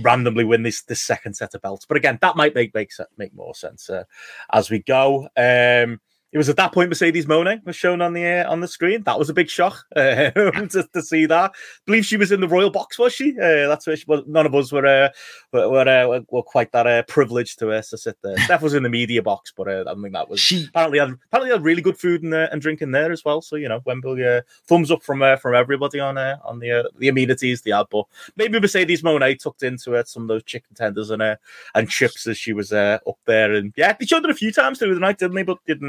randomly 0.00 0.44
win 0.44 0.62
this 0.62 0.82
this 0.82 1.02
second 1.02 1.34
set 1.34 1.54
of 1.54 1.62
belts. 1.62 1.86
But 1.86 1.96
again, 1.96 2.18
that 2.20 2.36
might 2.36 2.54
make 2.54 2.74
make 2.74 2.92
make 3.16 3.34
more 3.34 3.54
sense 3.54 3.90
uh, 3.90 4.04
as 4.52 4.70
we 4.70 4.80
go. 4.80 5.28
Um, 5.36 6.00
it 6.36 6.38
was 6.38 6.50
at 6.50 6.56
that 6.56 6.72
point 6.72 6.90
Mercedes 6.90 7.24
Moné 7.24 7.64
was 7.64 7.76
shown 7.76 8.02
on 8.02 8.12
the 8.12 8.26
uh, 8.26 8.52
on 8.52 8.60
the 8.60 8.68
screen. 8.68 9.02
That 9.04 9.18
was 9.18 9.30
a 9.30 9.32
big 9.32 9.48
shock 9.48 9.86
uh, 9.96 10.30
to, 10.32 10.86
to, 10.92 11.00
see 11.00 11.24
that. 11.24 11.50
I 11.52 11.56
believe 11.86 12.04
she 12.04 12.18
was 12.18 12.30
in 12.30 12.42
the 12.42 12.46
royal 12.46 12.68
box, 12.68 12.98
was 12.98 13.14
she? 13.14 13.30
Uh, 13.30 13.68
that's 13.68 13.86
where 13.86 13.96
she 13.96 14.04
was. 14.06 14.22
None 14.26 14.44
of 14.44 14.54
us 14.54 14.70
were 14.70 14.84
uh, 14.84 15.08
were, 15.54 15.70
were, 15.70 15.88
uh, 15.88 16.20
were 16.28 16.42
quite 16.42 16.72
that 16.72 16.86
uh, 16.86 17.04
privileged 17.04 17.58
to, 17.60 17.68
to 17.80 17.96
sit 17.96 18.18
there. 18.22 18.36
Steph 18.44 18.60
was 18.60 18.74
in 18.74 18.82
the 18.82 18.90
media 18.90 19.22
box, 19.22 19.50
but 19.56 19.66
I 19.66 19.94
think 19.94 20.12
that 20.12 20.28
was 20.28 20.38
she 20.38 20.66
apparently 20.66 20.98
had 20.98 21.16
apparently 21.28 21.52
had 21.52 21.64
really 21.64 21.80
good 21.80 21.98
food 21.98 22.22
and, 22.22 22.34
and 22.34 22.60
drinking 22.60 22.90
there 22.90 23.12
as 23.12 23.24
well. 23.24 23.40
So 23.40 23.56
you 23.56 23.70
know, 23.70 23.80
Wembley 23.86 24.42
thumbs 24.66 24.90
up 24.90 25.02
from 25.02 25.24
from 25.38 25.54
everybody 25.54 26.00
on 26.00 26.18
on 26.18 26.58
the 26.58 26.90
the 26.98 27.08
amenities 27.08 27.62
they 27.62 27.70
had. 27.70 27.86
But 27.90 28.04
maybe 28.36 28.60
Mercedes 28.60 29.00
Moné 29.00 29.42
tucked 29.42 29.62
into 29.62 29.94
it 29.94 30.06
some 30.06 30.24
of 30.24 30.28
those 30.28 30.44
chicken 30.44 30.76
tenders 30.76 31.08
and 31.08 31.38
and 31.74 31.88
chips 31.88 32.26
as 32.26 32.36
she 32.36 32.52
was 32.52 32.74
up 32.74 33.18
there. 33.24 33.54
And 33.54 33.72
yeah, 33.74 33.94
they 33.98 34.04
showed 34.04 34.24
it 34.26 34.30
a 34.30 34.34
few 34.34 34.52
times 34.52 34.78
through 34.78 34.92
the 34.92 35.00
night, 35.00 35.16
didn't 35.16 35.36
they? 35.36 35.42
But 35.42 35.64
didn't 35.66 35.88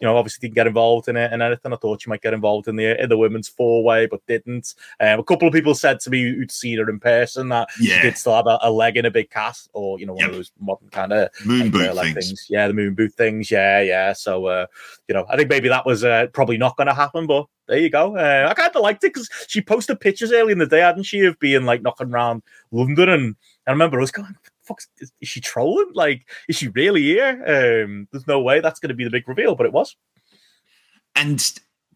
you 0.00 0.08
know, 0.08 0.16
obviously 0.16 0.48
didn't 0.48 0.56
get 0.56 0.66
involved 0.66 1.08
in 1.08 1.16
it 1.16 1.32
and 1.32 1.42
anything. 1.42 1.72
I 1.72 1.76
thought 1.76 2.02
she 2.02 2.10
might 2.10 2.22
get 2.22 2.34
involved 2.34 2.66
in 2.66 2.76
the 2.76 3.00
in 3.00 3.08
the 3.08 3.16
women's 3.16 3.48
four 3.48 3.84
way, 3.84 4.06
but 4.06 4.26
didn't. 4.26 4.74
Um, 4.98 5.20
a 5.20 5.24
couple 5.24 5.46
of 5.46 5.54
people 5.54 5.74
said 5.74 6.00
to 6.00 6.10
me 6.10 6.22
who'd 6.22 6.50
seen 6.50 6.78
her 6.78 6.90
in 6.90 6.98
person 6.98 7.48
that 7.50 7.68
yeah. 7.78 7.96
she 7.96 8.02
did 8.02 8.18
still 8.18 8.34
have 8.34 8.48
a, 8.48 8.58
a, 8.62 8.70
leg 8.70 8.96
in 8.96 9.04
a 9.04 9.10
big 9.10 9.30
cast 9.30 9.70
or 9.74 10.00
you 10.00 10.06
know 10.06 10.14
one 10.14 10.22
yep. 10.22 10.30
of 10.30 10.36
those 10.36 10.50
modern 10.58 10.88
kind 10.88 11.12
of 11.12 11.28
moon 11.44 11.70
boot 11.70 11.94
things. 11.94 12.14
things. 12.14 12.46
Yeah, 12.50 12.66
the 12.66 12.74
moon 12.74 12.94
boot 12.94 13.14
things. 13.14 13.50
Yeah, 13.50 13.80
yeah. 13.80 14.12
So 14.12 14.46
uh, 14.46 14.66
you 15.08 15.14
know, 15.14 15.24
I 15.28 15.36
think 15.36 15.48
maybe 15.48 15.68
that 15.68 15.86
was 15.86 16.02
uh, 16.02 16.26
probably 16.32 16.58
not 16.58 16.76
going 16.76 16.88
to 16.88 16.94
happen, 16.94 17.26
but 17.28 17.46
there 17.68 17.78
you 17.78 17.90
go. 17.90 18.16
Uh, 18.16 18.48
I 18.50 18.54
kind 18.54 18.74
of 18.74 18.82
liked 18.82 19.04
it 19.04 19.14
because 19.14 19.30
she 19.46 19.60
posted 19.60 20.00
pictures 20.00 20.32
early 20.32 20.52
in 20.52 20.58
the 20.58 20.66
day, 20.66 20.80
hadn't 20.80 21.04
she, 21.04 21.20
of 21.26 21.38
being 21.38 21.64
like 21.64 21.82
knocking 21.82 22.12
around 22.12 22.42
London, 22.72 23.08
and 23.08 23.36
I 23.66 23.70
remember 23.70 23.98
I 23.98 24.00
was 24.00 24.10
going, 24.10 24.36
"Fuck, 24.64 24.80
is, 24.98 25.12
is 25.20 25.28
she 25.28 25.40
trolling? 25.40 25.90
Like, 25.94 26.28
is 26.48 26.56
she 26.56 26.68
really 26.68 27.02
here?" 27.02 27.30
Um, 27.84 28.08
there's 28.12 28.26
no 28.26 28.40
way 28.40 28.60
that's 28.60 28.80
going 28.80 28.90
to 28.90 28.94
be 28.94 29.04
the 29.04 29.10
big 29.10 29.28
reveal, 29.28 29.54
but 29.54 29.66
it 29.66 29.72
was. 29.72 29.96
And 31.14 31.38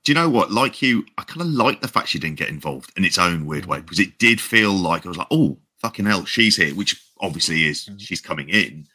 do 0.04 0.12
you 0.12 0.14
know 0.14 0.28
what? 0.28 0.52
Like 0.52 0.82
you, 0.82 1.04
I 1.18 1.22
kind 1.22 1.40
of 1.40 1.48
like 1.48 1.80
the 1.80 1.88
fact 1.88 2.08
she 2.08 2.18
didn't 2.18 2.38
get 2.38 2.48
involved 2.48 2.92
in 2.96 3.04
its 3.04 3.18
own 3.18 3.46
weird 3.46 3.66
way 3.66 3.80
because 3.80 4.00
it 4.00 4.18
did 4.18 4.40
feel 4.40 4.72
like 4.72 5.04
I 5.04 5.08
was 5.08 5.18
like, 5.18 5.26
"Oh, 5.30 5.58
fucking 5.78 6.06
hell, 6.06 6.24
she's 6.24 6.56
here," 6.56 6.74
which 6.74 7.02
obviously 7.20 7.66
is 7.66 7.86
mm. 7.86 8.00
she's 8.00 8.20
coming 8.20 8.48
in, 8.48 8.86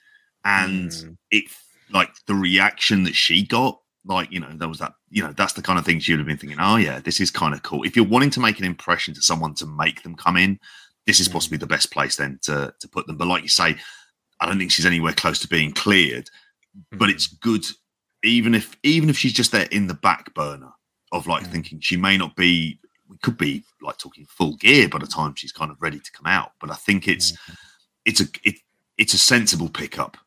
and 0.45 0.91
mm. 0.91 1.17
it 1.31 1.45
like 1.91 2.09
the 2.27 2.35
reaction 2.35 3.03
that 3.03 3.15
she 3.15 3.45
got 3.45 3.79
like 4.05 4.31
you 4.31 4.39
know 4.39 4.49
there 4.53 4.67
was 4.67 4.79
that 4.79 4.93
you 5.09 5.21
know 5.21 5.31
that's 5.33 5.53
the 5.53 5.61
kind 5.61 5.77
of 5.77 5.85
thing 5.85 5.99
she 5.99 6.11
would 6.11 6.19
have 6.19 6.27
been 6.27 6.37
thinking 6.37 6.57
oh 6.59 6.75
yeah 6.75 6.99
this 6.99 7.19
is 7.19 7.29
kind 7.29 7.53
of 7.53 7.61
cool 7.61 7.83
if 7.83 7.95
you're 7.95 8.05
wanting 8.05 8.31
to 8.31 8.39
make 8.39 8.57
an 8.57 8.65
impression 8.65 9.13
to 9.13 9.21
someone 9.21 9.53
to 9.53 9.65
make 9.65 10.01
them 10.01 10.15
come 10.15 10.37
in 10.37 10.59
this 11.05 11.19
is 11.19 11.27
mm. 11.27 11.33
possibly 11.33 11.57
the 11.57 11.67
best 11.67 11.91
place 11.91 12.15
then 12.15 12.39
to 12.41 12.73
to 12.79 12.87
put 12.87 13.07
them 13.07 13.17
but 13.17 13.27
like 13.27 13.43
you 13.43 13.49
say 13.49 13.75
i 14.39 14.45
don't 14.45 14.57
think 14.57 14.71
she's 14.71 14.85
anywhere 14.85 15.13
close 15.13 15.39
to 15.39 15.47
being 15.47 15.71
cleared 15.71 16.29
but 16.93 17.09
it's 17.09 17.27
mm. 17.27 17.39
good 17.41 17.65
even 18.23 18.53
if 18.53 18.75
even 18.83 19.09
if 19.09 19.17
she's 19.17 19.33
just 19.33 19.51
there 19.51 19.67
in 19.71 19.87
the 19.87 19.93
back 19.93 20.33
burner 20.33 20.71
of 21.11 21.27
like 21.27 21.43
mm. 21.43 21.51
thinking 21.51 21.79
she 21.79 21.97
may 21.97 22.17
not 22.17 22.35
be 22.35 22.79
we 23.09 23.17
could 23.17 23.37
be 23.37 23.63
like 23.81 23.97
talking 23.97 24.25
full 24.25 24.55
gear 24.57 24.87
by 24.87 24.99
the 24.99 25.07
time 25.07 25.33
she's 25.35 25.51
kind 25.51 25.71
of 25.71 25.81
ready 25.81 25.99
to 25.99 26.11
come 26.11 26.27
out 26.27 26.51
but 26.59 26.71
i 26.71 26.75
think 26.75 27.07
it's 27.07 27.31
mm. 27.31 27.55
it's 28.05 28.21
a 28.21 28.25
it, 28.43 28.55
it's 28.97 29.13
a 29.13 29.17
sensible 29.17 29.69
pickup 29.69 30.17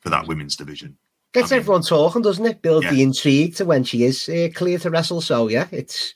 for 0.00 0.10
that 0.10 0.26
women's 0.26 0.56
division 0.56 0.96
Gets 1.34 1.50
I 1.50 1.56
mean, 1.56 1.62
everyone 1.62 1.82
talking, 1.82 2.22
doesn't 2.22 2.46
it? 2.46 2.62
Build 2.62 2.84
yeah. 2.84 2.92
the 2.92 3.02
intrigue 3.02 3.56
to 3.56 3.64
when 3.64 3.82
she 3.82 4.04
is 4.04 4.28
uh, 4.28 4.48
clear 4.54 4.78
to 4.78 4.88
wrestle. 4.88 5.20
So 5.20 5.48
yeah, 5.48 5.66
it's. 5.72 6.14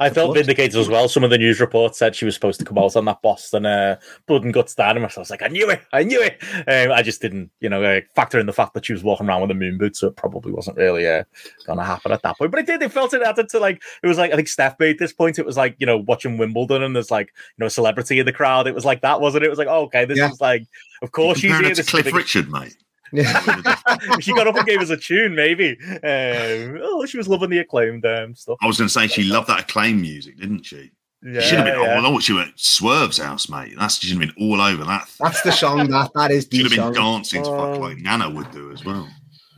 I 0.00 0.08
felt 0.08 0.34
vindicated 0.34 0.80
as 0.80 0.88
well. 0.88 1.08
Some 1.08 1.24
of 1.24 1.30
the 1.30 1.36
news 1.36 1.60
reports 1.60 1.98
said 1.98 2.16
she 2.16 2.24
was 2.24 2.34
supposed 2.34 2.58
to 2.60 2.64
come 2.64 2.78
out 2.78 2.96
on 2.96 3.04
that 3.04 3.20
Boston 3.20 3.66
uh, 3.66 4.00
blood 4.26 4.44
and 4.44 4.54
guts 4.54 4.74
dynamite. 4.74 5.16
I 5.16 5.20
was 5.20 5.30
like, 5.30 5.42
I 5.42 5.48
knew 5.48 5.68
it, 5.68 5.82
I 5.92 6.02
knew 6.04 6.20
it. 6.22 6.42
Um, 6.66 6.92
I 6.92 7.02
just 7.02 7.20
didn't, 7.20 7.50
you 7.60 7.68
know, 7.68 7.82
uh, 7.82 8.00
factor 8.14 8.40
in 8.40 8.46
the 8.46 8.52
fact 8.52 8.72
that 8.74 8.86
she 8.86 8.94
was 8.94 9.04
walking 9.04 9.28
around 9.28 9.42
with 9.42 9.50
a 9.50 9.54
moon 9.54 9.76
boot, 9.76 9.96
so 9.96 10.08
it 10.08 10.16
probably 10.16 10.52
wasn't 10.52 10.78
really 10.78 11.06
uh, 11.06 11.24
going 11.66 11.78
to 11.78 11.84
happen 11.84 12.12
at 12.12 12.22
that 12.22 12.38
point. 12.38 12.50
But 12.50 12.60
it 12.60 12.66
did. 12.66 12.82
It 12.82 12.92
felt 12.92 13.12
it 13.12 13.22
added 13.22 13.50
to 13.50 13.60
like 13.60 13.82
it 14.02 14.06
was 14.06 14.16
like 14.16 14.32
I 14.32 14.36
think 14.36 14.48
Steph 14.48 14.80
made 14.80 14.98
this 14.98 15.12
point. 15.12 15.38
It 15.38 15.44
was 15.44 15.58
like 15.58 15.76
you 15.78 15.86
know 15.86 15.98
watching 15.98 16.38
Wimbledon 16.38 16.82
and 16.82 16.96
there's 16.96 17.10
like 17.10 17.26
you 17.28 17.62
know 17.62 17.66
a 17.66 17.70
celebrity 17.70 18.18
in 18.18 18.26
the 18.26 18.32
crowd. 18.32 18.66
It 18.66 18.74
was 18.74 18.86
like 18.86 19.02
that, 19.02 19.20
wasn't 19.20 19.44
it? 19.44 19.48
It 19.48 19.50
was 19.50 19.58
like 19.58 19.68
oh, 19.68 19.82
okay, 19.82 20.06
this 20.06 20.18
yeah. 20.18 20.30
is 20.30 20.40
like 20.40 20.66
of 21.02 21.12
course 21.12 21.38
she's 21.38 21.56
here. 21.56 21.74
This 21.74 21.88
Cliff 21.88 22.12
Richard, 22.12 22.50
mate. 22.50 22.76
she 24.20 24.32
got 24.32 24.46
up 24.46 24.56
and 24.56 24.66
gave 24.66 24.80
us 24.80 24.90
a 24.90 24.96
tune, 24.96 25.34
maybe. 25.34 25.76
Um, 25.80 26.80
oh, 26.82 27.04
she 27.06 27.16
was 27.16 27.28
loving 27.28 27.50
the 27.50 27.58
acclaimed 27.58 28.06
um, 28.06 28.34
stuff. 28.34 28.58
I 28.62 28.66
was 28.66 28.78
going 28.78 28.88
to 28.88 28.92
say 28.92 29.06
she 29.06 29.24
loved 29.24 29.48
that 29.48 29.60
acclaim 29.60 30.00
music, 30.00 30.38
didn't 30.38 30.64
she? 30.64 30.90
Yeah, 31.22 31.40
she 31.40 31.48
should 31.48 31.58
have 31.58 31.66
been. 31.66 31.80
Yeah. 31.80 32.02
Oh, 32.02 32.18
she 32.18 32.32
went 32.32 32.58
Swerve's 32.58 33.18
house, 33.18 33.48
mate. 33.48 33.74
That's 33.78 33.98
she 33.98 34.06
should 34.06 34.20
have 34.20 34.34
been 34.34 34.50
all 34.50 34.60
over 34.60 34.84
that. 34.84 35.10
That's 35.18 35.42
the 35.42 35.52
song. 35.52 35.88
That 35.90 36.12
that 36.14 36.30
is. 36.30 36.48
The 36.48 36.58
should 36.58 36.72
have 36.72 36.94
been 36.94 37.02
dancing 37.02 37.42
to 37.42 37.50
fuck 37.50 37.78
like 37.78 37.98
Nana 37.98 38.30
would 38.30 38.50
do 38.52 38.72
as 38.72 38.84
well. 38.84 39.06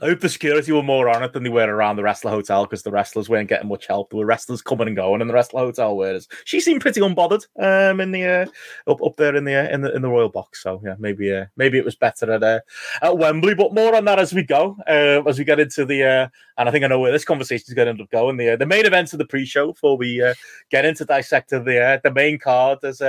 I 0.03 0.07
hope 0.07 0.18
the 0.18 0.28
security 0.28 0.72
were 0.72 0.82
more 0.82 1.09
on 1.09 1.22
it 1.22 1.32
than 1.32 1.44
they 1.44 1.48
were 1.48 1.72
around 1.72 1.94
the 1.94 2.03
wrestler 2.03 2.32
hotel 2.32 2.64
because 2.64 2.82
the 2.82 2.90
wrestlers 2.90 3.28
weren't 3.28 3.48
getting 3.48 3.68
much 3.68 3.86
help. 3.86 4.11
There 4.11 4.18
were 4.18 4.26
wrestlers 4.26 4.61
coming 4.61 4.88
and 4.88 4.96
going 4.96 5.20
in 5.20 5.28
the 5.28 5.32
wrestler 5.32 5.61
hotel, 5.61 5.96
whereas 5.96 6.26
she 6.44 6.59
seemed 6.59 6.80
pretty 6.80 7.00
unbothered 7.00 7.46
um, 7.61 8.00
in 8.00 8.11
the 8.11 8.24
uh, 8.24 8.90
up 8.90 9.00
up 9.00 9.14
there 9.14 9.36
in 9.36 9.44
the 9.44 9.55
uh, 9.55 9.72
in 9.72 9.80
the 9.80 9.94
in 9.94 10.03
the 10.03 10.09
royal 10.09 10.28
box. 10.28 10.61
So 10.61 10.82
yeah, 10.84 10.96
maybe 10.98 11.32
uh, 11.32 11.46
maybe 11.57 11.78
it 11.78 11.84
was 11.84 11.94
better 11.94 12.32
at 12.32 12.42
uh, 12.42 12.59
at 13.00 13.16
Wembley. 13.16 13.55
But 13.55 13.74
more 13.74 13.94
on 13.94 14.05
that 14.07 14.18
as 14.18 14.34
we 14.34 14.42
go, 14.42 14.76
uh, 14.88 15.22
as 15.24 15.38
we 15.38 15.44
get 15.44 15.61
into 15.61 15.84
the 15.84 16.03
uh, 16.03 16.28
and 16.59 16.68
I 16.68 16.72
think 16.72 16.84
I 16.84 16.88
know 16.88 16.98
where 16.98 17.12
this 17.12 17.24
conversation 17.24 17.66
is 17.68 17.74
going 17.74 17.86
to 17.86 17.90
end 17.90 18.00
up 18.00 18.11
going. 18.11 18.38
The 18.38 18.57
the 18.57 18.66
main 18.66 18.86
event 18.86 19.12
of 19.12 19.20
the 19.20 19.24
pre-show 19.24 19.68
before 19.68 19.96
we 19.96 20.20
get 20.68 20.84
into 20.84 21.05
dissect 21.05 21.50
the 21.50 22.00
the 22.03 22.12
main 22.12 22.40
card. 22.40 22.80
There's 22.82 23.00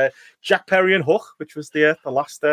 Jack 0.44 0.68
Perry 0.68 0.94
and 0.94 1.04
Hook, 1.04 1.26
which 1.38 1.56
was 1.56 1.72
the 1.72 1.98
the 2.04 2.12
last 2.12 2.44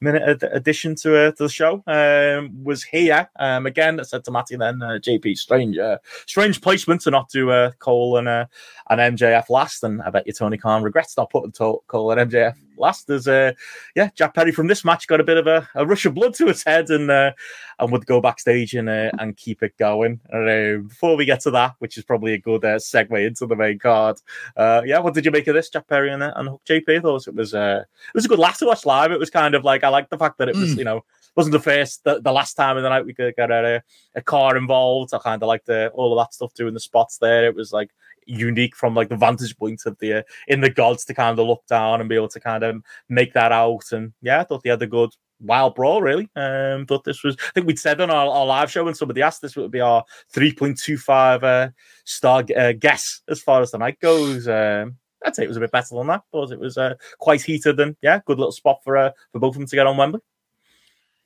minute 0.00 0.42
addition 0.52 0.94
to, 0.96 1.16
uh, 1.16 1.30
to 1.32 1.44
the 1.44 1.48
show 1.48 1.82
um, 1.86 2.64
was 2.64 2.82
here 2.82 3.28
um, 3.38 3.66
again. 3.66 3.98
I 4.00 4.02
said 4.02 4.24
to 4.24 4.30
Matty 4.30 4.56
then, 4.56 4.82
uh, 4.82 4.98
JP, 5.00 5.36
strange, 5.36 5.78
uh, 5.78 5.98
strange 6.26 6.60
placement 6.60 7.00
to 7.02 7.10
not 7.10 7.30
do 7.30 7.50
uh, 7.50 7.72
Cole 7.78 8.18
and 8.18 8.28
uh, 8.28 8.46
and 8.90 9.18
MJF 9.18 9.50
last, 9.50 9.82
and 9.84 10.02
I 10.02 10.10
bet 10.10 10.26
you 10.26 10.32
Tony 10.32 10.58
Khan 10.58 10.82
regrets 10.82 11.16
not 11.16 11.30
putting 11.30 11.52
Cole 11.52 12.10
and 12.10 12.30
MJF 12.30 12.56
last. 12.78 13.10
As 13.10 13.28
uh, 13.28 13.52
yeah, 13.94 14.10
Jack 14.14 14.34
Perry 14.34 14.52
from 14.52 14.66
this 14.66 14.84
match 14.84 15.06
got 15.06 15.20
a 15.20 15.24
bit 15.24 15.36
of 15.36 15.46
a, 15.46 15.68
a 15.74 15.86
rush 15.86 16.06
of 16.06 16.14
blood 16.14 16.34
to 16.34 16.46
his 16.46 16.64
head, 16.64 16.90
and 16.90 17.10
uh, 17.10 17.32
and 17.78 17.92
would 17.92 18.06
go 18.06 18.20
backstage 18.20 18.74
and 18.74 18.88
uh, 18.88 19.10
and 19.18 19.36
keep 19.36 19.62
it 19.62 19.76
going. 19.78 20.20
And, 20.30 20.48
uh, 20.48 20.88
before 20.88 21.16
we 21.16 21.24
get 21.24 21.40
to 21.40 21.50
that, 21.52 21.74
which 21.78 21.98
is 21.98 22.04
probably 22.04 22.34
a 22.34 22.38
good 22.38 22.64
uh, 22.64 22.76
segue 22.76 23.26
into 23.26 23.46
the 23.46 23.56
main 23.56 23.78
card, 23.78 24.20
uh, 24.56 24.82
yeah, 24.84 24.98
what 24.98 25.14
did 25.14 25.24
you 25.24 25.30
make 25.30 25.46
of 25.46 25.54
this, 25.54 25.68
Jack 25.68 25.88
Perry 25.88 26.12
and, 26.12 26.22
uh, 26.22 26.32
and 26.36 26.48
Hook 26.48 26.62
JP? 26.68 26.98
I 26.98 27.00
thought 27.00 27.26
it 27.26 27.34
was 27.34 27.54
uh, 27.54 27.84
it 27.84 28.14
was 28.14 28.24
a 28.24 28.28
good 28.28 28.38
laugh 28.38 28.58
to 28.58 28.66
watch 28.66 28.86
live. 28.86 29.12
It 29.12 29.20
was 29.20 29.30
kind 29.30 29.54
of 29.54 29.64
like 29.64 29.84
I 29.84 29.88
like 29.88 30.10
the 30.10 30.18
fact 30.18 30.38
that 30.38 30.48
it 30.48 30.56
was 30.56 30.74
mm. 30.74 30.78
you 30.78 30.84
know 30.84 31.04
wasn't 31.36 31.52
the 31.52 31.60
first 31.60 32.02
the, 32.04 32.20
the 32.20 32.32
last 32.32 32.54
time 32.54 32.76
in 32.76 32.82
the 32.82 32.88
night 32.88 33.04
we 33.04 33.12
could 33.12 33.36
get 33.36 33.50
a, 33.50 33.82
a 34.14 34.22
car 34.22 34.56
involved. 34.56 35.12
I 35.12 35.18
kind 35.18 35.42
of 35.42 35.46
liked 35.46 35.66
the 35.66 35.88
all 35.90 36.18
of 36.18 36.24
that 36.24 36.34
stuff 36.34 36.54
doing 36.54 36.74
the 36.74 36.80
spots 36.80 37.18
there. 37.18 37.46
It 37.46 37.54
was 37.54 37.72
like 37.72 37.90
unique 38.26 38.76
from 38.76 38.94
like 38.94 39.08
the 39.08 39.16
vantage 39.16 39.56
point 39.56 39.82
of 39.86 39.96
the 39.98 40.18
uh, 40.18 40.22
in 40.48 40.60
the 40.60 40.70
gods 40.70 41.04
to 41.06 41.14
kind 41.14 41.38
of 41.38 41.46
look 41.46 41.64
down 41.66 42.00
and 42.00 42.08
be 42.08 42.16
able 42.16 42.28
to 42.28 42.40
kind 42.40 42.62
of 42.62 42.82
make 43.08 43.32
that 43.32 43.52
out. 43.52 43.92
And 43.92 44.12
yeah, 44.20 44.40
I 44.40 44.44
thought 44.44 44.62
they 44.62 44.70
had 44.70 44.82
a 44.82 44.86
good 44.86 45.10
wild 45.40 45.74
brawl, 45.74 46.02
really. 46.02 46.28
Um, 46.36 46.86
thought 46.86 47.04
this 47.04 47.22
was, 47.22 47.36
I 47.38 47.50
think 47.54 47.66
we'd 47.66 47.78
said 47.78 48.00
on 48.00 48.10
our, 48.10 48.26
our 48.26 48.46
live 48.46 48.70
show 48.70 48.84
when 48.84 48.94
somebody 48.94 49.22
asked 49.22 49.42
this 49.42 49.56
would 49.56 49.70
be 49.70 49.80
our 49.80 50.04
3.25 50.34 51.42
uh, 51.42 51.70
star 52.04 52.44
uh, 52.56 52.72
guess 52.72 53.20
as 53.28 53.40
far 53.40 53.62
as 53.62 53.70
the 53.70 53.78
night 53.78 54.00
goes. 54.00 54.48
Um, 54.48 54.96
I'd 55.24 55.34
say 55.34 55.44
it 55.44 55.48
was 55.48 55.56
a 55.56 55.60
bit 55.60 55.72
better 55.72 55.94
than 55.94 56.06
that. 56.08 56.22
Thought 56.30 56.52
it 56.52 56.60
was 56.60 56.78
uh, 56.78 56.94
quite 57.18 57.42
heated 57.42 57.80
and 57.80 57.96
yeah, 58.02 58.20
good 58.26 58.38
little 58.38 58.52
spot 58.52 58.80
for 58.84 58.96
uh, 58.96 59.10
for 59.32 59.38
both 59.38 59.54
of 59.54 59.60
them 59.60 59.66
to 59.66 59.76
get 59.76 59.86
on 59.86 59.96
Wembley. 59.96 60.20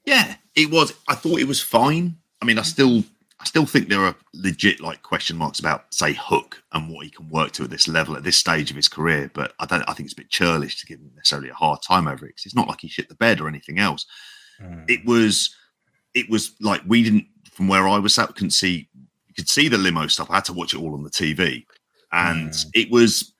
Yeah, 0.05 0.37
it 0.55 0.71
was. 0.71 0.95
I 1.09 1.15
thought 1.15 1.41
it 1.41 1.49
was 1.49 1.61
fine. 1.61 2.17
I 2.41 2.47
mean, 2.47 2.59
I 2.59 2.63
still 2.63 3.05
I 3.41 3.45
still 3.45 3.65
think 3.65 3.89
there 3.89 4.05
are 4.05 4.15
legit 4.35 4.81
like 4.81 5.03
question 5.03 5.37
marks 5.37 5.61
about 5.61 5.93
say 5.95 6.13
Hook 6.13 6.63
and 6.73 6.91
what 6.91 7.05
he 7.05 7.11
can 7.11 7.29
work 7.31 7.53
to 7.53 7.65
at 7.65 7.71
this 7.71 7.89
level 7.89 8.15
at 8.17 8.23
this 8.23 8.37
stage 8.37 8.71
of 8.71 8.77
his 8.77 8.89
career. 8.89 9.31
But 9.33 9.55
I 9.59 9.67
don't. 9.67 9.83
I 9.89 9.95
think 9.95 10.07
it's 10.07 10.13
a 10.13 10.17
bit 10.17 10.29
churlish 10.29 10.79
to 10.81 10.87
give 10.87 10.99
him 10.99 11.11
necessarily 11.17 11.49
a 11.49 11.55
hard 11.55 11.81
time 11.83 12.07
over 12.07 12.27
it. 12.27 12.31
Because 12.31 12.47
it's 12.47 12.55
not 12.55 12.69
like 12.69 12.83
he 12.83 12.89
shit 12.89 13.09
the 13.09 13.15
bed 13.15 13.41
or 13.41 13.49
anything 13.49 13.79
else. 13.79 14.05
Mm. 14.63 14.85
It 14.89 15.05
was. 15.07 15.55
It 16.13 16.29
was 16.29 16.55
like 16.61 16.83
we 16.87 17.03
didn't 17.03 17.27
from 17.51 17.69
where 17.69 17.89
I 17.89 17.99
was 17.99 18.15
sat. 18.15 18.29
Couldn't 18.35 18.51
see. 18.51 18.89
You 19.29 19.35
could 19.35 19.49
see 19.49 19.69
the 19.69 19.79
limo 19.79 20.07
stuff. 20.09 20.31
I 20.31 20.37
had 20.37 20.45
to 20.47 20.53
watch 20.53 20.75
it 20.75 20.81
all 20.81 20.93
on 20.93 21.03
the 21.03 21.11
TV, 21.11 21.65
and 22.13 22.51
mm. 22.51 22.67
it 22.75 22.91
was 22.91 23.33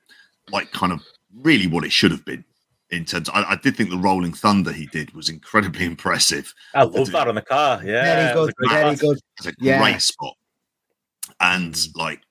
like 0.51 0.71
kind 0.71 0.93
of 0.93 1.03
really 1.41 1.67
what 1.67 1.85
it 1.85 1.91
should 1.91 2.11
have 2.11 2.25
been 2.25 2.43
in 2.91 3.05
terms. 3.05 3.29
I, 3.29 3.43
I, 3.51 3.55
did 3.55 3.75
think 3.75 3.89
the 3.89 3.97
Rolling 3.97 4.33
Thunder 4.33 4.71
he 4.71 4.85
did 4.87 5.13
was 5.13 5.29
incredibly 5.29 5.85
impressive. 5.93 6.53
I 6.75 6.83
love 6.83 7.11
that 7.11 7.27
on 7.27 7.35
the 7.35 7.41
car. 7.41 7.81
Yeah, 7.83 8.33
very 8.33 8.33
good. 8.33 8.53
Very 8.69 8.95
good. 8.95 9.19
It's 9.37 9.47
a 9.47 9.53
yeah. 9.59 9.79
great 9.79 10.01
spot, 10.01 10.35
and 11.39 11.73
mm. 11.73 11.97
like 11.97 12.21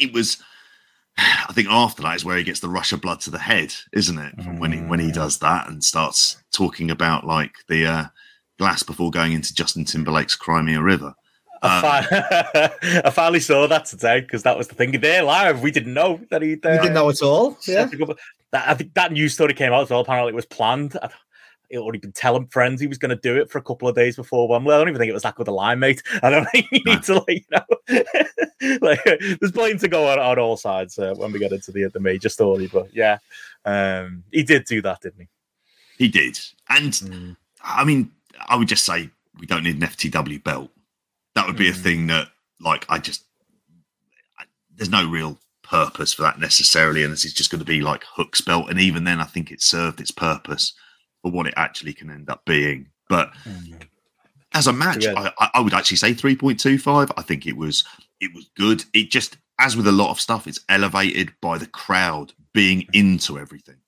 it 0.00 0.12
was. 0.12 0.42
I 1.18 1.52
think 1.52 1.68
after 1.68 2.02
that 2.02 2.16
is 2.16 2.24
where 2.24 2.36
he 2.36 2.42
gets 2.42 2.58
the 2.58 2.68
rush 2.68 2.92
of 2.92 3.00
blood 3.00 3.20
to 3.20 3.30
the 3.30 3.38
head, 3.38 3.72
isn't 3.92 4.18
it? 4.18 4.36
Mm. 4.36 4.58
When 4.58 4.72
he 4.72 4.80
when 4.80 5.00
he 5.00 5.10
mm. 5.10 5.14
does 5.14 5.38
that 5.38 5.68
and 5.68 5.82
starts 5.82 6.42
talking 6.52 6.90
about 6.90 7.26
like 7.26 7.52
the 7.68 7.86
uh, 7.86 8.04
glass 8.58 8.82
before 8.82 9.10
going 9.10 9.32
into 9.32 9.54
Justin 9.54 9.84
Timberlake's 9.84 10.36
Cry 10.36 10.62
Me 10.62 10.74
a 10.74 10.82
River. 10.82 11.14
I, 11.62 11.98
um, 11.98 12.70
I 13.06 13.10
finally 13.10 13.40
saw 13.40 13.66
that 13.66 13.86
today 13.86 14.20
because 14.20 14.42
that 14.42 14.58
was 14.58 14.68
the 14.68 14.74
thing. 14.74 14.92
There 15.00 15.22
live, 15.22 15.62
we 15.62 15.70
didn't 15.70 15.94
know 15.94 16.20
that 16.30 16.42
he. 16.42 16.54
Uh, 16.54 16.70
we 16.70 16.76
didn't 16.78 16.94
know 16.94 17.08
at 17.08 17.22
all. 17.22 17.56
Yeah, 17.66 17.88
that, 18.54 18.68
I 18.68 18.74
think 18.74 18.94
that 18.94 19.12
news 19.12 19.34
story 19.34 19.52
came 19.52 19.72
out 19.72 19.82
as 19.82 19.90
well. 19.90 20.00
Apparently, 20.00 20.30
it 20.30 20.36
was 20.36 20.46
planned. 20.46 20.96
He 21.68 21.76
already 21.76 21.98
been 21.98 22.12
telling 22.12 22.46
friends 22.46 22.80
he 22.80 22.86
was 22.86 22.98
going 22.98 23.10
to 23.10 23.16
do 23.16 23.36
it 23.36 23.50
for 23.50 23.58
a 23.58 23.62
couple 23.62 23.88
of 23.88 23.96
days 23.96 24.14
before 24.14 24.46
Wembley. 24.46 24.72
I 24.72 24.78
don't 24.78 24.88
even 24.88 24.98
think 24.98 25.10
it 25.10 25.14
was 25.14 25.24
that 25.24 25.34
good 25.34 25.48
a 25.48 25.52
line, 25.52 25.80
mate. 25.80 26.02
I 26.22 26.30
don't 26.30 26.46
think 26.46 26.68
you 26.70 26.80
need 26.84 27.02
to, 27.02 27.14
like, 27.14 27.28
you 27.28 27.42
know, 27.50 28.78
like, 28.80 29.02
there's 29.04 29.50
plenty 29.50 29.78
to 29.78 29.88
go 29.88 30.06
on, 30.06 30.20
on 30.20 30.38
all 30.38 30.56
sides 30.56 30.98
uh, 31.00 31.14
when 31.16 31.32
we 31.32 31.40
get 31.40 31.52
into 31.52 31.72
the 31.72 31.88
the 31.88 31.98
major 31.98 32.28
story. 32.28 32.68
But 32.68 32.94
yeah, 32.94 33.18
um, 33.64 34.22
he 34.30 34.44
did 34.44 34.66
do 34.66 34.80
that, 34.82 35.00
didn't 35.00 35.22
he? 35.22 35.28
He 36.04 36.08
did, 36.08 36.38
and 36.68 36.92
mm. 36.92 37.36
I 37.62 37.84
mean, 37.84 38.12
I 38.46 38.56
would 38.56 38.68
just 38.68 38.84
say 38.84 39.10
we 39.40 39.46
don't 39.46 39.64
need 39.64 39.82
an 39.82 39.88
FTW 39.88 40.44
belt. 40.44 40.70
That 41.34 41.48
would 41.48 41.56
be 41.56 41.66
mm. 41.66 41.72
a 41.72 41.74
thing 41.74 42.06
that, 42.06 42.28
like, 42.60 42.86
I 42.88 42.98
just 42.98 43.24
I, 44.38 44.44
there's 44.76 44.90
no 44.90 45.08
real 45.08 45.38
purpose 45.64 46.12
for 46.12 46.22
that 46.22 46.38
necessarily, 46.38 47.02
and 47.02 47.12
this 47.12 47.24
is 47.24 47.32
just 47.32 47.50
going 47.50 47.58
to 47.58 47.64
be 47.64 47.80
like 47.80 48.04
Hook's 48.04 48.40
belt. 48.40 48.70
And 48.70 48.78
even 48.78 49.04
then, 49.04 49.20
I 49.20 49.24
think 49.24 49.50
it 49.50 49.62
served 49.62 50.00
its 50.00 50.10
purpose 50.10 50.72
for 51.22 51.32
what 51.32 51.46
it 51.46 51.54
actually 51.56 51.94
can 51.94 52.10
end 52.10 52.30
up 52.30 52.44
being. 52.44 52.88
But 53.08 53.32
mm. 53.44 53.82
As 54.54 54.68
a 54.68 54.72
match, 54.72 55.04
yeah. 55.04 55.30
I, 55.40 55.50
I 55.54 55.60
would 55.60 55.74
actually 55.74 55.96
say 55.96 56.12
3.25. 56.12 57.10
I 57.16 57.22
think 57.22 57.44
it 57.46 57.56
was 57.56 57.82
it 58.20 58.32
was 58.34 58.48
good. 58.56 58.84
It 58.92 59.10
just, 59.10 59.36
as 59.58 59.76
with 59.76 59.88
a 59.88 59.92
lot 59.92 60.10
of 60.10 60.20
stuff, 60.20 60.46
it's 60.46 60.60
elevated 60.68 61.32
by 61.42 61.58
the 61.58 61.66
crowd 61.66 62.32
being 62.52 62.86
into 62.92 63.36
everything. 63.36 63.78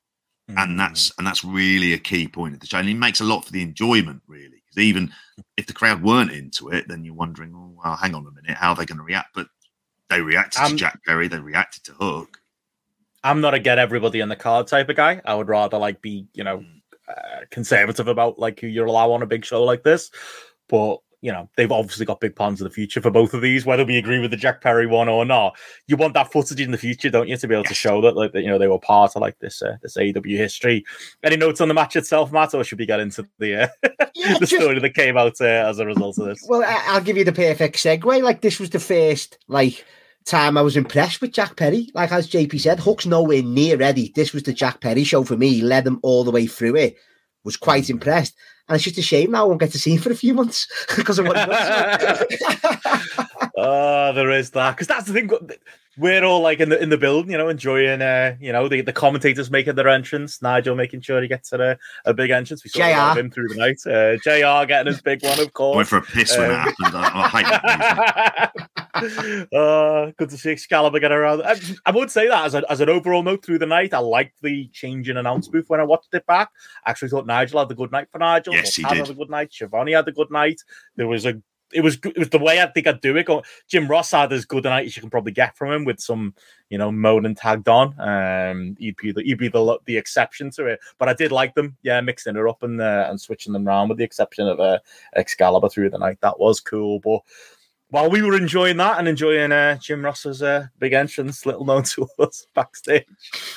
Mm. 0.51 0.65
And 0.65 0.81
that's 0.81 1.13
and 1.19 1.27
that's 1.27 1.45
really 1.45 1.93
a 1.93 1.99
key 1.99 2.27
point 2.27 2.55
of 2.55 2.61
the 2.61 2.67
show. 2.67 2.79
And 2.79 2.89
it 2.89 2.95
makes 2.95 3.21
a 3.21 3.25
lot 3.25 3.45
for 3.45 3.53
the 3.53 3.63
enjoyment, 3.63 4.23
really. 4.27 4.63
Because 4.67 4.83
even 4.83 5.13
if 5.57 5.67
the 5.67 5.73
crowd 5.73 6.03
weren't 6.03 6.33
into 6.33 6.71
it, 6.71 6.89
then 6.89 7.05
you're 7.05 7.15
wondering, 7.15 7.53
oh 7.55 7.77
well, 7.85 7.97
hang 7.97 8.15
on 8.15 8.27
a 8.27 8.43
minute, 8.43 8.57
how 8.57 8.71
are 8.71 8.77
they 8.77 8.87
going 8.87 8.99
to 8.99 9.05
react? 9.05 9.35
But 9.35 9.47
they 10.09 10.21
reacted 10.21 10.63
um, 10.63 10.71
to 10.73 10.77
Jack 10.77 11.05
Perry, 11.05 11.29
they 11.29 11.39
reacted 11.39 11.85
to 11.85 11.93
Hook. 11.93 12.41
I'm 13.25 13.41
not 13.41 13.55
a 13.55 13.59
get 13.59 13.79
everybody 13.79 14.21
in 14.21 14.29
the 14.29 14.37
card 14.37 14.69
type 14.69 14.89
of 14.89 14.97
guy. 14.97 15.21
I 15.25 15.35
would 15.35 15.49
rather 15.49 15.79
like 15.79 16.01
be, 16.01 16.29
you 16.33 16.45
know, 16.45 16.59
mm. 16.59 16.81
uh, 17.09 17.41
conservative 17.51 18.07
about 18.07 18.39
like 18.39 18.61
who 18.61 18.69
you're 18.69 18.87
allowed 18.87 19.11
on 19.11 19.23
a 19.23 19.27
big 19.27 19.45
show 19.45 19.65
like 19.65 19.83
this. 19.83 20.11
But 20.69 20.99
you 21.27 21.33
know, 21.33 21.51
they've 21.57 21.73
obviously 21.73 22.07
got 22.07 22.21
big 22.21 22.37
plans 22.37 22.61
in 22.61 22.65
the 22.65 22.71
future 22.71 23.01
for 23.01 23.11
both 23.11 23.35
of 23.35 23.43
these, 23.43 23.67
whether 23.67 23.85
we 23.85 23.99
agree 23.99 24.21
with 24.21 24.31
the 24.31 24.37
Jack 24.37 24.61
Perry 24.61 24.87
one 24.87 25.09
or 25.09 25.25
not. 25.25 25.57
You 25.89 25.97
want 25.97 26.15
that 26.15 26.31
footage 26.31 26.61
in 26.61 26.71
the 26.71 26.79
future, 26.79 27.11
don't 27.11 27.27
you, 27.27 27.37
to 27.37 27.49
be 27.49 27.55
able 27.55 27.65
to 27.65 27.75
show 27.75 28.01
that, 28.03 28.15
like, 28.15 28.31
that, 28.31 28.43
you 28.43 28.49
know, 28.49 28.59
they 28.59 28.69
were 28.69 28.79
part 28.79 29.17
of 29.17 29.23
like 29.23 29.37
this 29.41 29.61
uh, 29.61 29.77
this 29.83 29.97
AW 29.97 30.21
history. 30.23 30.85
Any 31.25 31.37
notes 31.37 31.61
on 31.61 31.67
the 31.67 31.75
match 31.75 31.97
itself, 31.97 32.31
Matt, 32.31 32.55
or 32.55 32.63
should 32.63 32.79
we 32.79 32.87
get 32.87 33.01
into 33.01 33.27
the 33.41 33.65
uh, 33.65 33.69
yeah, 34.15 34.35
the 34.39 34.47
just, 34.47 34.55
story 34.55 34.79
that 34.79 34.95
came 34.95 35.17
out 35.17 35.35
uh, 35.41 35.45
as 35.45 35.81
a 35.81 35.87
result 35.87 36.17
of 36.19 36.27
this? 36.27 36.47
Well, 36.49 36.63
I'll 36.65 37.01
give 37.01 37.17
you 37.17 37.25
the 37.25 37.33
perfect 37.33 37.75
segue. 37.75 38.23
Like, 38.23 38.41
this 38.41 38.61
was 38.61 38.71
the 38.71 38.79
first 38.79 39.37
like 39.49 39.85
time 40.27 40.57
I 40.57 40.63
was 40.63 40.77
impressed 40.77 41.21
with 41.21 41.33
Jack 41.33 41.57
Perry. 41.57 41.91
Like 41.93 42.13
as 42.13 42.31
JP 42.31 42.61
said, 42.61 42.79
Hook's 42.79 43.05
nowhere 43.05 43.43
near 43.43 43.77
ready. 43.77 44.13
This 44.15 44.33
was 44.33 44.45
the 44.45 44.53
Jack 44.53 44.81
Perry 44.81 45.03
show 45.03 45.25
for 45.25 45.37
me. 45.37 45.55
He 45.55 45.63
led 45.63 45.83
them 45.83 45.99
all 46.05 46.23
the 46.23 46.31
way 46.31 46.47
through 46.47 46.77
it. 46.77 46.97
Was 47.43 47.57
quite 47.57 47.91
impressed. 47.91 48.37
And 48.69 48.75
it's 48.75 48.85
just 48.85 48.99
a 48.99 49.03
shame 49.03 49.31
now 49.31 49.45
I 49.45 49.47
won't 49.47 49.61
get 49.61 49.73
to 49.73 49.79
see 49.79 49.95
him 49.95 50.01
for 50.01 50.11
a 50.11 50.17
few 50.17 50.35
months 50.35 50.67
because 50.97 51.19
of 51.19 51.27
what 51.27 51.39
he 51.39 51.47
does. 51.47 52.25
oh, 53.57 54.13
there 54.13 54.31
is 54.31 54.51
that. 54.51 54.73
Because 54.73 54.89
that's 54.89 55.07
the 55.07 55.13
thing. 55.13 55.31
We're 55.99 56.25
all 56.25 56.41
like 56.41 56.61
in 56.61 56.69
the 56.69 56.83
in 56.83 56.91
the 56.91 56.99
building, 56.99 57.31
you 57.31 57.39
know, 57.39 57.49
enjoying 57.49 58.03
uh, 58.03 58.37
you 58.39 58.53
know, 58.53 58.69
the, 58.69 58.83
the 58.83 58.93
commentators 58.93 59.51
making 59.51 59.77
their 59.77 59.89
entrance, 59.89 60.43
Nigel 60.43 60.75
making 60.75 61.01
sure 61.01 61.23
he 61.23 61.29
gets 61.29 61.53
a, 61.53 61.79
a 62.05 62.13
big 62.13 62.31
entrance. 62.31 62.63
We 62.65 62.71
saw 62.71 63.15
JR. 63.15 63.19
him 63.19 63.31
through 63.31 63.49
the 63.49 63.55
night. 63.55 63.81
Uh, 63.87 64.17
JR 64.19 64.67
getting 64.67 64.93
his 64.93 65.01
big 65.01 65.23
one, 65.23 65.41
of 65.41 65.53
course. 65.55 65.77
Went 65.77 65.89
for 65.89 65.99
a 65.99 66.03
piss 66.03 66.37
when 66.37 66.51
um, 66.51 66.69
it 66.69 66.75
happened. 66.75 66.97
I, 66.97 68.51
I 68.95 69.57
uh, 69.57 70.11
good 70.19 70.31
to 70.31 70.39
see 70.39 70.51
Excalibur 70.51 71.01
get 71.01 71.13
around. 71.13 71.43
I, 71.43 71.57
I, 71.85 71.91
would 71.93 72.11
say 72.11 72.29
that 72.29 72.45
as, 72.45 72.55
a, 72.55 72.71
as 72.71 72.81
an 72.81 72.89
overall 72.89 73.23
note 73.23 73.45
through 73.45 73.59
the 73.59 73.67
night, 73.67 73.95
I 73.95 73.99
liked 73.99 74.43
the 74.43 74.69
change 74.69 75.09
in 75.09 75.17
announce 75.17 75.49
booth 75.49 75.69
when 75.69 75.81
I 75.81 75.85
watched 75.85 76.15
it 76.15 76.27
back. 76.27 76.51
I 76.85 76.91
actually 76.91 77.09
thought 77.09 77.27
Nigel 77.27 77.61
had 77.61 77.71
a 77.71 77.75
good 77.75 77.93
night 77.93 78.09
for 78.11 78.19
Nigel. 78.19 78.55
Yes, 78.55 78.75
he 78.75 78.83
did. 78.85 78.99
had 78.99 79.11
a 79.11 79.15
good 79.15 79.31
night. 79.31 79.51
Shivani 79.51 79.95
had 79.95 80.09
a 80.09 80.13
good 80.13 80.31
night. 80.31 80.61
There 80.97 81.09
was 81.09 81.27
a 81.27 81.41
it 81.73 81.81
was 81.81 81.99
it 82.05 82.19
was 82.19 82.31
the 82.31 82.39
way 82.39 82.61
I 82.61 82.67
think 82.67 82.87
I'd 82.87 83.01
do 83.01 83.17
it. 83.17 83.29
Jim 83.69 83.89
Ross 83.89 84.13
had 84.13 84.33
as 84.33 84.45
good 84.45 84.67
a 84.67 84.69
night 84.69 84.87
as 84.87 84.97
you 84.97 85.01
can 85.01 85.11
probably 85.11 85.33
get 85.33 85.57
from 85.57 85.73
him 85.73 85.85
with 85.85 86.01
some, 86.01 86.35
you 86.71 86.79
know, 86.79 86.93
moan 86.93 87.27
and 87.27 87.37
tagged 87.37 87.69
on. 87.69 87.99
Um, 87.99 88.77
he'd 88.79 88.97
be 88.97 89.13
the 89.13 89.23
he'd 89.23 89.39
be 89.39 89.49
the 89.49 89.79
the 89.85 89.97
exception 89.97 90.51
to 90.53 90.67
it. 90.67 90.81
But 90.99 91.09
I 91.09 91.15
did 91.15 91.33
like 91.33 91.55
them, 91.55 91.77
yeah, 91.83 92.01
mixing 92.01 92.37
it 92.37 92.47
up 92.47 92.63
and 92.63 92.81
uh, 92.81 93.07
and 93.09 93.21
switching 93.21 93.53
them 93.53 93.67
around 93.67 93.89
with 93.89 93.99
the 93.99 94.05
exception 94.05 94.47
of 94.47 94.61
uh, 94.61 94.79
Excalibur 95.17 95.69
through 95.69 95.91
the 95.91 95.99
night. 95.99 96.19
That 96.21 96.39
was 96.39 96.61
cool, 96.61 97.01
but 97.01 97.21
while 97.91 98.11
we 98.11 98.23
were 98.23 98.37
enjoying 98.37 98.77
that 98.79 98.99
and 98.99 99.07
enjoying 99.07 99.53
uh, 99.53 99.77
Jim 99.77 100.05
Ross's 100.05 100.43
uh, 100.43 100.67
big 100.79 100.93
entrance, 100.93 101.47
little 101.47 101.65
known 101.65 101.85
to 101.85 102.09
us 102.19 102.47
backstage, 102.55 103.07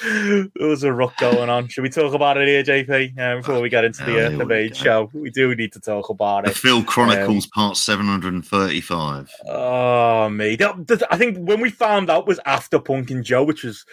there 0.04 0.68
was 0.68 0.84
a 0.84 0.94
rock 0.94 1.18
going 1.18 1.50
on. 1.50 1.68
Should 1.68 1.82
we 1.82 1.90
talk 1.90 2.14
about 2.14 2.38
it 2.38 2.48
here, 2.48 2.64
JP? 2.64 3.18
Uh, 3.18 3.38
before 3.38 3.62
we 3.62 3.70
get 3.70 3.86
into 3.86 4.04
the, 4.04 4.28
uh, 4.28 4.30
the 4.30 4.46
main 4.46 4.74
show, 4.74 5.10
we 5.14 5.32
do 5.32 5.56
need 5.56 5.74
to 5.74 5.80
talk 5.80 6.10
about 6.10 6.46
the 6.46 6.52
it. 6.52 6.58
Phil 6.58 6.84
Chronicles 6.84 7.46
um, 7.46 7.52
Part 7.54 7.78
Seven 7.78 8.06
Hundred 8.06 8.34
and 8.34 8.46
Thirty-Five. 8.46 9.32
Oh 9.48 10.30
me! 10.30 10.58
I 10.62 11.18
think 11.18 11.38
when 11.38 11.62
we 11.62 11.70
found 11.70 12.10
out 12.10 12.28
was 12.28 12.40
after 12.46 12.80
Punk 12.80 13.10
and 13.12 13.24
Joe, 13.24 13.44
which 13.44 13.64
was 13.64 13.86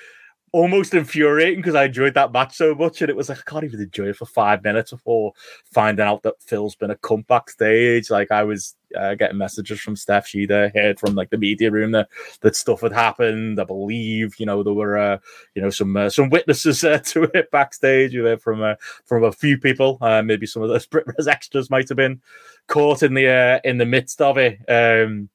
almost 0.57 0.94
infuriating 0.94 1.59
because 1.59 1.74
I 1.74 1.84
enjoyed 1.84 2.14
that 2.14 2.32
match 2.32 2.57
so 2.57 2.74
much, 2.74 3.02
and 3.02 3.11
it 3.11 3.16
was 3.16 3.28
like 3.28 3.38
I 3.38 3.50
can't 3.50 3.64
even 3.64 3.78
enjoy 3.78 4.07
it 4.07 4.16
for 4.16 4.24
five 4.24 4.64
minutes 4.64 4.90
before 4.90 5.34
finding 5.70 6.07
out 6.07 6.22
that 6.22 6.40
Phil's 6.40 6.74
been 6.74 6.90
a 6.90 6.96
cunt 6.96 7.26
backstage. 7.26 8.11
Like 8.11 8.32
I 8.32 8.42
was 8.42 8.74
uh, 8.96 9.14
getting 9.16 9.36
messages 9.36 9.80
from 9.80 9.96
Steph 9.96 10.26
She'd 10.26 10.48
heard 10.48 10.98
from 10.98 11.14
like 11.14 11.28
the 11.28 11.36
media 11.36 11.70
room 11.70 11.92
that 11.92 12.09
that 12.40 12.57
stuff 12.57 12.80
had 12.80 12.92
happened. 12.92 13.61
I 13.61 13.64
believe 13.64 14.36
you 14.38 14.46
know 14.46 14.62
there 14.62 14.72
were 14.72 14.96
uh, 14.96 15.18
you 15.54 15.61
know 15.61 15.68
some 15.68 15.94
uh, 15.94 16.09
some 16.09 16.30
witnesses 16.30 16.82
uh, 16.82 16.98
to 17.04 17.24
it 17.34 17.50
backstage. 17.50 18.14
You 18.14 18.22
know 18.22 18.38
from 18.38 18.62
uh, 18.62 18.76
from 19.04 19.24
a 19.24 19.32
few 19.32 19.59
people. 19.59 19.98
Uh, 20.00 20.22
maybe 20.22 20.46
some 20.46 20.62
of 20.62 20.70
those 20.70 20.86
Brit 20.86 21.04
extras 21.28 21.68
might 21.68 21.90
have 21.90 21.96
been 21.96 22.22
caught 22.66 23.02
in 23.02 23.12
the 23.12 23.61
in 23.62 23.76
the 23.76 23.84
midst 23.84 24.22
of 24.22 24.38
it. 24.38 24.59
Um, 24.70 25.28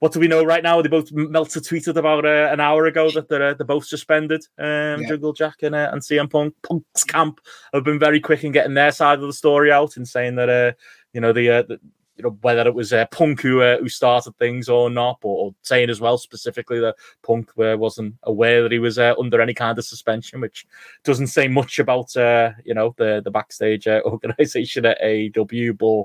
what 0.00 0.12
do 0.12 0.20
we 0.20 0.28
know 0.28 0.42
right 0.42 0.62
now? 0.62 0.82
They 0.82 0.88
both 0.88 1.12
Meltzer 1.12 1.60
tweeted 1.60 1.96
about 1.96 2.24
uh, 2.24 2.48
an 2.50 2.58
hour 2.58 2.86
ago 2.86 3.10
that 3.12 3.28
they're, 3.28 3.50
uh, 3.50 3.54
they're 3.54 3.66
both 3.66 3.84
suspended. 3.84 4.44
Um, 4.58 5.02
yeah. 5.02 5.08
Jungle 5.08 5.32
Jack 5.32 5.62
and, 5.62 5.74
uh, 5.74 5.90
and 5.92 6.02
CM 6.02 6.30
Punk. 6.30 6.54
Punk's 6.62 7.04
camp 7.04 7.40
have 7.72 7.84
been 7.84 7.98
very 7.98 8.18
quick 8.18 8.42
in 8.42 8.52
getting 8.52 8.74
their 8.74 8.92
side 8.92 9.20
of 9.20 9.26
the 9.26 9.32
story 9.32 9.70
out 9.70 9.96
and 9.96 10.08
saying 10.08 10.36
that 10.36 10.48
uh, 10.48 10.72
you 11.12 11.20
know 11.20 11.32
the, 11.32 11.50
uh, 11.50 11.62
the 11.62 11.78
you 12.20 12.24
know 12.24 12.36
whether 12.42 12.66
it 12.66 12.74
was 12.74 12.92
uh, 12.92 13.06
Punk 13.06 13.40
who 13.40 13.62
uh, 13.62 13.78
who 13.78 13.88
started 13.88 14.36
things 14.36 14.68
or 14.68 14.90
not, 14.90 15.18
or, 15.22 15.46
or, 15.46 15.54
saying 15.62 15.88
as 15.88 16.00
well 16.00 16.18
specifically 16.18 16.78
that 16.78 16.96
Punk 17.22 17.50
wasn't 17.56 18.14
aware 18.24 18.62
that 18.62 18.72
he 18.72 18.78
was 18.78 18.98
uh, 18.98 19.14
under 19.18 19.40
any 19.40 19.54
kind 19.54 19.78
of 19.78 19.86
suspension, 19.86 20.40
which 20.40 20.66
doesn't 21.02 21.28
say 21.28 21.48
much 21.48 21.78
about 21.78 22.14
uh, 22.16 22.50
you 22.64 22.74
know 22.74 22.94
the 22.98 23.22
the 23.24 23.30
backstage 23.30 23.88
uh, 23.88 24.02
organization 24.04 24.84
at 24.84 25.00
AEW, 25.00 25.78
but 25.78 26.04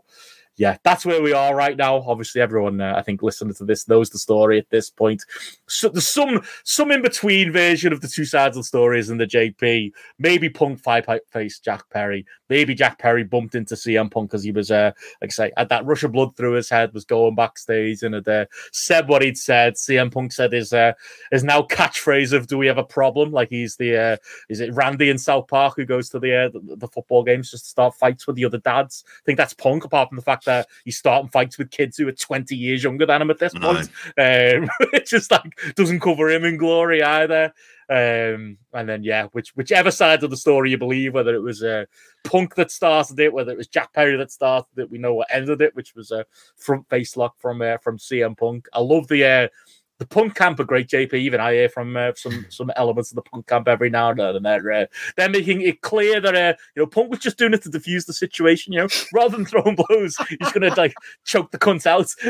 yeah, 0.57 0.77
that's 0.83 1.05
where 1.05 1.21
we 1.21 1.33
are 1.33 1.53
right 1.53 1.75
now. 1.75 1.97
Obviously, 1.97 2.41
everyone 2.41 2.79
uh, 2.79 2.93
I 2.95 3.01
think 3.01 3.21
listening 3.21 3.53
to 3.55 3.65
this 3.65 3.89
knows 3.89 4.09
the 4.09 4.17
story 4.17 4.57
at 4.57 4.69
this 4.69 4.89
point. 4.89 5.21
So 5.67 5.89
there's 5.89 6.07
some 6.07 6.43
some 6.63 6.91
in 6.91 7.01
between 7.01 7.51
version 7.51 7.91
of 7.91 7.99
the 7.99 8.07
two 8.07 8.23
sides 8.23 8.55
of 8.55 8.63
the 8.63 8.67
stories 8.67 9.09
in 9.09 9.17
the 9.17 9.27
JP. 9.27 9.91
Maybe 10.17 10.49
Punk 10.49 10.79
five 10.79 11.05
face 11.29 11.59
Jack 11.59 11.89
Perry. 11.89 12.25
Maybe 12.49 12.73
Jack 12.73 12.99
Perry 12.99 13.25
bumped 13.25 13.55
into 13.55 13.75
CM 13.75 14.09
Punk 14.09 14.29
because 14.29 14.43
he 14.43 14.51
was 14.51 14.71
uh 14.71 14.91
like 15.21 15.31
I 15.31 15.33
say 15.33 15.51
had 15.57 15.69
that 15.69 15.85
rush 15.85 16.03
of 16.03 16.13
blood 16.13 16.37
through 16.37 16.53
his 16.53 16.69
head, 16.69 16.93
was 16.93 17.03
going 17.03 17.35
backstage 17.35 18.01
and 18.03 18.15
had 18.15 18.27
uh, 18.27 18.45
said 18.71 19.09
what 19.09 19.23
he'd 19.23 19.37
said. 19.37 19.75
CM 19.75 20.11
Punk 20.11 20.31
said 20.31 20.53
his 20.53 20.71
uh, 20.71 20.93
his 21.31 21.43
now 21.43 21.63
catchphrase 21.63 22.31
of 22.31 22.47
"Do 22.47 22.57
we 22.57 22.67
have 22.67 22.77
a 22.77 22.83
problem?" 22.83 23.31
Like 23.31 23.49
he's 23.49 23.75
the 23.75 23.97
uh, 23.97 24.17
is 24.47 24.61
it 24.61 24.73
Randy 24.73 25.09
in 25.09 25.17
South 25.17 25.49
Park 25.49 25.73
who 25.75 25.85
goes 25.85 26.09
to 26.09 26.19
the, 26.19 26.45
uh, 26.45 26.49
the 26.49 26.77
the 26.77 26.87
football 26.87 27.23
games 27.23 27.51
just 27.51 27.65
to 27.65 27.69
start 27.69 27.95
fights 27.95 28.25
with 28.25 28.37
the 28.37 28.45
other 28.45 28.59
dads. 28.59 29.03
I 29.07 29.21
think 29.25 29.37
that's 29.37 29.53
Punk. 29.53 29.83
Apart 29.83 30.09
from 30.09 30.15
the 30.15 30.21
fact 30.21 30.44
that 30.45 30.67
he's 30.83 30.97
starting 30.97 31.29
fights 31.29 31.57
with 31.57 31.71
kids 31.71 31.97
who 31.97 32.07
are 32.07 32.13
20 32.13 32.55
years 32.55 32.83
younger 32.83 33.05
than 33.05 33.21
him 33.21 33.29
at 33.29 33.39
this 33.39 33.53
point. 33.53 33.89
Um, 34.17 34.69
it 34.93 35.05
just 35.05 35.31
like 35.31 35.59
doesn't 35.75 35.99
cover 35.99 36.29
him 36.29 36.45
in 36.45 36.57
glory 36.57 37.03
either. 37.03 37.53
Um, 37.87 38.57
and 38.73 38.89
then 38.89 39.03
yeah, 39.03 39.27
which 39.33 39.55
whichever 39.55 39.91
side 39.91 40.23
of 40.23 40.31
the 40.31 40.37
story 40.37 40.71
you 40.71 40.77
believe, 40.77 41.13
whether 41.13 41.35
it 41.35 41.41
was 41.41 41.61
uh, 41.61 41.85
Punk 42.23 42.55
that 42.55 42.71
started 42.71 43.19
it, 43.19 43.31
whether 43.31 43.51
it 43.51 43.57
was 43.57 43.67
Jack 43.67 43.93
Perry 43.93 44.17
that 44.17 44.31
started 44.31 44.77
it, 44.77 44.89
we 44.89 44.97
know 44.97 45.13
what 45.13 45.27
ended 45.31 45.61
it, 45.61 45.75
which 45.75 45.93
was 45.93 46.09
a 46.09 46.25
front 46.55 46.89
face 46.89 47.15
lock 47.15 47.37
from 47.37 47.61
uh, 47.61 47.77
from 47.77 47.99
CM 47.99 48.35
Punk. 48.35 48.67
I 48.73 48.79
love 48.79 49.07
the 49.07 49.23
uh, 49.23 49.47
the 49.97 50.05
punk 50.05 50.35
camp 50.35 50.59
are 50.59 50.65
great, 50.65 50.87
JP. 50.87 51.13
Even 51.13 51.39
I 51.39 51.53
hear 51.53 51.69
from 51.69 51.95
uh, 51.95 52.11
some 52.15 52.45
some 52.49 52.71
elements 52.75 53.11
of 53.11 53.15
the 53.15 53.21
punk 53.21 53.47
camp 53.47 53.67
every 53.67 53.89
now 53.89 54.09
and 54.09 54.19
then, 54.19 54.35
and 54.35 54.45
they're 54.45 54.71
uh, 54.71 54.85
they're 55.15 55.29
making 55.29 55.61
it 55.61 55.81
clear 55.81 56.19
that 56.19 56.35
uh, 56.35 56.53
you 56.75 56.81
know 56.81 56.87
punk 56.87 57.09
was 57.09 57.19
just 57.19 57.37
doing 57.37 57.53
it 57.53 57.61
to 57.63 57.69
defuse 57.69 58.05
the 58.05 58.13
situation. 58.13 58.73
You 58.73 58.79
know, 58.79 58.87
rather 59.13 59.37
than 59.37 59.45
throwing 59.45 59.75
blows, 59.75 60.17
he's 60.29 60.51
going 60.51 60.69
to 60.69 60.73
like 60.75 60.95
choke 61.23 61.51
the 61.51 61.57
cunt 61.57 61.85
out. 61.85 62.13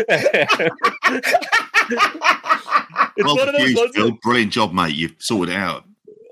it's 3.17 3.25
well, 3.25 3.35
one 3.35 3.49
of 3.49 3.55
those 3.55 3.91
Phil, 3.93 4.11
brilliant 4.21 4.51
job, 4.51 4.73
mate. 4.73 4.95
You've 4.95 5.15
sorted 5.17 5.55
it 5.55 5.57
out. 5.57 5.85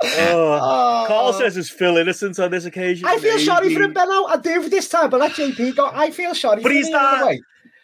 Oh, 0.05 0.59
oh, 0.61 1.05
Carl 1.07 1.33
says 1.33 1.55
it's 1.55 1.69
Phil 1.69 1.97
innocent 1.97 2.37
on 2.37 2.51
this 2.51 2.65
occasion. 2.65 3.07
I 3.07 3.17
feel 3.17 3.39
sorry 3.39 3.73
for 3.73 3.81
him, 3.81 3.93
Benno. 3.93 4.25
I 4.25 4.37
do 4.37 4.61
for 4.61 4.69
this 4.69 4.89
time, 4.89 5.09
but 5.09 5.19
let 5.19 5.31
JP 5.31 5.77
go. 5.77 5.89
I 5.93 6.11
feel 6.11 6.35
sorry. 6.35 6.61
But 6.61 6.73
he's 6.73 6.91
that. 6.91 7.39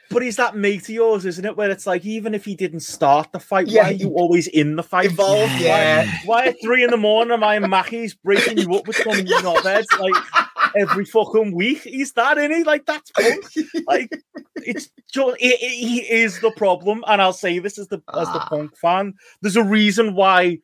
But 0.10 0.24
he's 0.24 0.38
that 0.38 0.56
mate 0.56 0.84
of 0.84 0.90
yours, 0.90 1.26
isn't 1.26 1.46
it? 1.46 1.56
Where 1.56 1.70
it's 1.70 1.86
like, 1.86 2.04
even 2.04 2.34
if 2.34 2.44
he 2.44 2.56
didn't 2.56 2.80
start 2.80 3.32
the 3.32 3.40
fight, 3.40 3.68
yeah, 3.68 3.84
why 3.84 3.90
are 3.90 3.94
you 3.94 4.10
always 4.10 4.48
in 4.48 4.76
the 4.76 4.84
fight? 4.84 5.12
Involved, 5.12 5.54
yeah. 5.60 6.06
Why, 6.06 6.22
why 6.26 6.46
at 6.48 6.62
three 6.62 6.84
in 6.84 6.90
the 6.90 6.98
morning 6.98 7.34
am 7.34 7.44
I 7.44 7.58
in 7.58 7.70
Mackey's 7.70 8.16
breaking 8.16 8.58
you 8.58 8.74
up 8.74 8.88
with 8.88 8.96
some 8.98 9.14
knobheads 9.14 10.00
like 10.00 10.24
every 10.76 11.06
fucking 11.06 11.54
week? 11.54 11.84
He's 11.84 12.12
that, 12.14 12.40
in 12.40 12.52
he? 12.52 12.64
Like, 12.64 12.86
that's 12.86 13.12
punk. 13.12 13.46
Like, 13.88 14.10
it's 14.56 14.90
just, 15.12 15.38
he, 15.40 15.56
he 15.56 16.00
is 16.00 16.40
the 16.40 16.52
problem. 16.52 17.04
And 17.08 17.22
I'll 17.22 17.34
say 17.34 17.60
this 17.60 17.78
as 17.78 17.88
the, 17.90 18.02
as 18.14 18.28
the 18.30 18.40
ah. 18.40 18.48
punk 18.50 18.76
fan. 18.78 19.14
There's 19.42 19.56
a 19.58 19.64
reason 19.64 20.16
why 20.16 20.60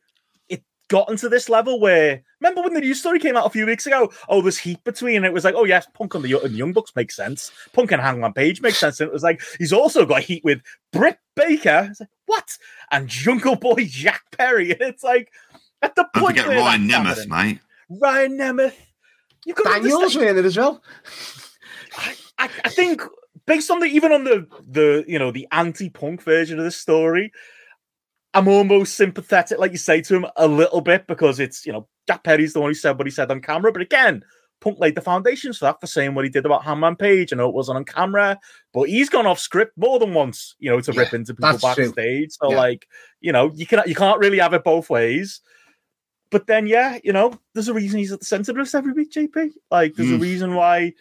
gotten 0.88 1.16
to 1.16 1.28
this 1.28 1.48
level 1.48 1.80
where 1.80 2.22
remember 2.40 2.62
when 2.62 2.74
the 2.74 2.80
news 2.80 3.00
story 3.00 3.18
came 3.18 3.36
out 3.36 3.46
a 3.46 3.50
few 3.50 3.66
weeks 3.66 3.86
ago? 3.86 4.12
Oh, 4.28 4.42
there's 4.42 4.58
heat 4.58 4.82
between 4.84 5.24
it 5.24 5.32
was 5.32 5.44
like, 5.44 5.54
oh 5.54 5.64
yes, 5.64 5.86
Punk 5.94 6.14
and 6.14 6.24
the, 6.24 6.40
and 6.42 6.56
Young 6.56 6.72
Bucks 6.72 6.94
makes 6.94 7.16
sense. 7.16 7.50
Punk 7.72 7.92
and 7.92 8.02
Hangman 8.02 8.32
Page 8.32 8.60
makes 8.60 8.78
sense. 8.78 9.00
And 9.00 9.08
it 9.08 9.12
was 9.12 9.22
like 9.22 9.40
he's 9.58 9.72
also 9.72 10.06
got 10.06 10.22
heat 10.22 10.44
with 10.44 10.60
Britt 10.92 11.18
Baker. 11.34 11.88
It's 11.90 12.00
like, 12.00 12.08
what? 12.26 12.58
And 12.90 13.08
Jungle 13.08 13.56
Boy 13.56 13.86
Jack 13.86 14.22
Perry. 14.36 14.70
And 14.72 14.82
it's 14.82 15.02
like 15.02 15.32
at 15.82 15.94
the 15.94 16.08
Don't 16.14 16.24
point. 16.24 16.38
Forget 16.38 16.56
Ryan 16.56 16.88
Nemeth, 16.88 17.28
mate. 17.28 17.60
Ryan 17.88 18.38
Nemeth. 18.38 18.74
You 19.44 19.54
got 19.54 19.64
Daniels 19.64 20.16
in 20.16 20.38
it 20.38 20.44
as 20.44 20.56
well. 20.56 20.82
I, 21.96 22.14
I, 22.38 22.50
I 22.64 22.68
think 22.68 23.02
based 23.46 23.70
on 23.70 23.78
the 23.80 23.86
even 23.86 24.12
on 24.12 24.24
the 24.24 24.46
the 24.68 25.04
you 25.06 25.18
know 25.18 25.30
the 25.30 25.46
anti-punk 25.52 26.22
version 26.22 26.58
of 26.58 26.64
the 26.64 26.70
story, 26.70 27.32
I'm 28.34 28.48
almost 28.48 28.96
sympathetic, 28.96 29.58
like 29.58 29.72
you 29.72 29.78
say 29.78 30.02
to 30.02 30.16
him, 30.16 30.26
a 30.36 30.46
little 30.46 30.80
bit 30.80 31.06
because 31.06 31.40
it's 31.40 31.64
you 31.64 31.72
know 31.72 31.88
Jack 32.06 32.22
Perry's 32.24 32.52
the 32.52 32.60
one 32.60 32.70
who 32.70 32.74
said 32.74 32.98
what 32.98 33.06
he 33.06 33.10
said 33.10 33.30
on 33.30 33.40
camera, 33.40 33.72
but 33.72 33.82
again, 33.82 34.22
Punk 34.60 34.78
laid 34.78 34.94
the 34.94 35.00
foundations 35.00 35.58
for 35.58 35.66
that 35.66 35.80
for 35.80 35.86
saying 35.86 36.14
what 36.14 36.24
he 36.24 36.30
did 36.30 36.46
about 36.46 36.64
Hangman 36.64 36.96
Page. 36.96 37.32
I 37.32 37.36
know 37.36 37.48
it 37.48 37.54
wasn't 37.54 37.76
on 37.76 37.84
camera, 37.84 38.38
but 38.72 38.88
he's 38.88 39.08
gone 39.08 39.26
off 39.26 39.38
script 39.38 39.72
more 39.76 39.98
than 39.98 40.14
once, 40.14 40.54
you 40.58 40.70
know, 40.70 40.80
to 40.80 40.92
yeah, 40.92 41.00
rip 41.00 41.14
into 41.14 41.34
people 41.34 41.58
backstage. 41.58 41.94
True. 41.94 42.26
So 42.28 42.50
yeah. 42.50 42.56
like, 42.56 42.86
you 43.20 43.32
know, 43.32 43.52
you 43.54 43.66
can 43.66 43.82
you 43.86 43.94
can't 43.94 44.18
really 44.18 44.38
have 44.38 44.54
it 44.54 44.64
both 44.64 44.88
ways. 44.88 45.40
But 46.30 46.46
then, 46.46 46.66
yeah, 46.66 46.98
you 47.04 47.12
know, 47.12 47.38
there's 47.54 47.68
a 47.68 47.74
reason 47.74 47.98
he's 47.98 48.12
at 48.12 48.20
the 48.20 48.26
center 48.26 48.50
of 48.52 48.56
this 48.58 48.74
every 48.74 48.92
week, 48.92 49.12
JP. 49.12 49.52
Like, 49.70 49.94
there's 49.94 50.08
mm. 50.08 50.16
a 50.16 50.18
reason 50.18 50.54
why 50.54 50.92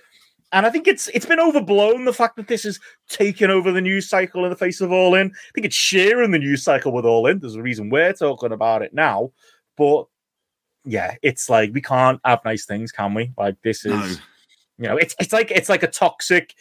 and 0.56 0.66
I 0.66 0.70
think 0.70 0.88
it's 0.88 1.10
it's 1.10 1.26
been 1.26 1.40
overblown 1.40 2.06
the 2.06 2.14
fact 2.14 2.38
that 2.38 2.48
this 2.48 2.64
is 2.64 2.80
taken 3.10 3.52
over 3.52 3.74
the 3.74 3.82
news 3.82 4.08
cycle 4.08 4.46
in 4.46 4.50
the 4.50 4.56
face 4.56 4.80
of 4.80 4.90
All 4.90 5.14
In. 5.14 5.28
I 5.28 5.52
think 5.54 5.66
it's 5.66 5.76
sharing 5.76 6.32
the 6.32 6.40
news 6.40 6.64
cycle 6.64 6.94
with 6.94 7.06
All 7.06 7.28
In. 7.28 7.40
There's 7.40 7.56
a 7.56 7.62
reason 7.62 7.90
we're 7.90 8.14
talking 8.14 8.54
about 8.54 8.82
it 8.82 8.94
now. 8.94 9.34
But 9.76 10.06
yeah, 10.86 11.16
it's 11.22 11.50
like 11.50 11.74
we 11.74 11.82
can't 11.82 12.22
have 12.24 12.40
nice 12.46 12.66
things, 12.66 12.94
can 12.94 13.14
we? 13.14 13.34
Like 13.38 13.58
this 13.64 13.86
is 13.86 14.18
no. 14.18 14.24
you 14.78 14.88
know, 14.88 14.98
it's 14.98 15.14
it's 15.20 15.34
like 15.34 15.52
it's 15.52 15.68
like 15.68 15.84
a 15.84 15.88
toxic 15.88 16.56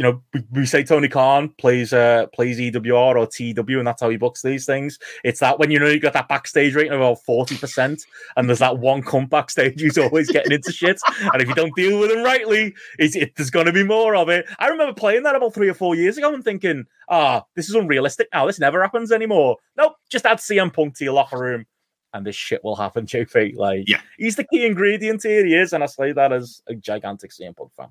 you 0.00 0.04
know, 0.04 0.22
we, 0.32 0.42
we, 0.52 0.64
say 0.64 0.82
Tony 0.82 1.08
Khan 1.08 1.50
plays 1.58 1.92
uh 1.92 2.24
plays 2.32 2.58
EWR 2.58 3.16
or 3.16 3.26
TW, 3.26 3.76
and 3.76 3.86
that's 3.86 4.00
how 4.00 4.08
he 4.08 4.16
books 4.16 4.40
these 4.40 4.64
things. 4.64 4.98
It's 5.24 5.40
that 5.40 5.58
when 5.58 5.70
you 5.70 5.78
know 5.78 5.88
you 5.88 6.00
got 6.00 6.14
that 6.14 6.26
backstage 6.26 6.74
rating 6.74 6.92
of 6.92 7.00
about 7.00 7.22
forty 7.22 7.58
percent, 7.58 8.06
and 8.34 8.48
there's 8.48 8.60
that 8.60 8.78
one 8.78 9.02
cunt 9.02 9.28
backstage 9.28 9.78
who's 9.78 9.98
always 9.98 10.30
getting 10.30 10.52
into 10.52 10.72
shit, 10.72 10.98
and 11.20 11.42
if 11.42 11.48
you 11.48 11.54
don't 11.54 11.76
deal 11.76 12.00
with 12.00 12.10
him 12.10 12.22
rightly, 12.22 12.74
it's, 12.98 13.14
it, 13.14 13.36
there's 13.36 13.50
going 13.50 13.66
to 13.66 13.74
be 13.74 13.84
more 13.84 14.16
of 14.16 14.30
it. 14.30 14.46
I 14.58 14.68
remember 14.68 14.94
playing 14.94 15.24
that 15.24 15.36
about 15.36 15.52
three 15.52 15.68
or 15.68 15.74
four 15.74 15.94
years 15.94 16.16
ago 16.16 16.32
and 16.32 16.42
thinking, 16.42 16.86
ah, 17.10 17.42
oh, 17.42 17.48
this 17.54 17.68
is 17.68 17.74
unrealistic 17.74 18.28
now. 18.32 18.46
This 18.46 18.58
never 18.58 18.80
happens 18.80 19.12
anymore. 19.12 19.58
Nope, 19.76 19.96
just 20.08 20.24
add 20.24 20.38
CM 20.38 20.72
Punk 20.72 20.96
to 20.96 21.04
your 21.04 21.12
locker 21.12 21.38
room. 21.38 21.66
And 22.14 22.26
this 22.26 22.36
shit 22.36 22.64
will 22.64 22.74
happen, 22.74 23.04
JP. 23.06 23.56
Like, 23.56 23.84
yeah, 23.86 24.00
he's 24.16 24.36
the 24.36 24.44
key 24.44 24.64
ingredient 24.64 25.22
here. 25.22 25.44
He 25.44 25.54
is, 25.54 25.74
and 25.74 25.84
I 25.84 25.86
say 25.88 26.12
that 26.12 26.32
as 26.32 26.62
a 26.68 26.74
gigantic 26.74 27.32
CM 27.32 27.54
Punk 27.54 27.74
fan 27.76 27.88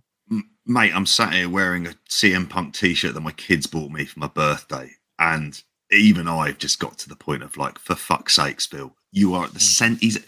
mate, 0.66 0.96
I'm 0.96 1.06
sat 1.06 1.34
here 1.34 1.50
wearing 1.50 1.88
a 1.88 1.96
CM 2.10 2.50
Punk 2.50 2.74
t-shirt 2.74 3.14
that 3.14 3.22
my 3.22 3.32
kids 3.32 3.68
bought 3.68 3.92
me 3.92 4.06
for 4.06 4.20
my 4.20 4.28
birthday, 4.28 4.92
and 5.18 5.62
even 5.92 6.28
I've 6.28 6.58
just 6.58 6.80
got 6.80 6.98
to 7.00 7.10
the 7.10 7.16
point 7.16 7.44
of 7.44 7.58
like, 7.58 7.80
for 7.80 7.96
fuck's 7.96 8.36
sakes, 8.36 8.68
Bill, 8.68 8.96
you 9.12 9.34
are 9.34 9.46
at 9.46 9.54
the 9.54 9.60
hmm. 9.60 9.64
center. 9.64 10.00
He's, 10.00 10.20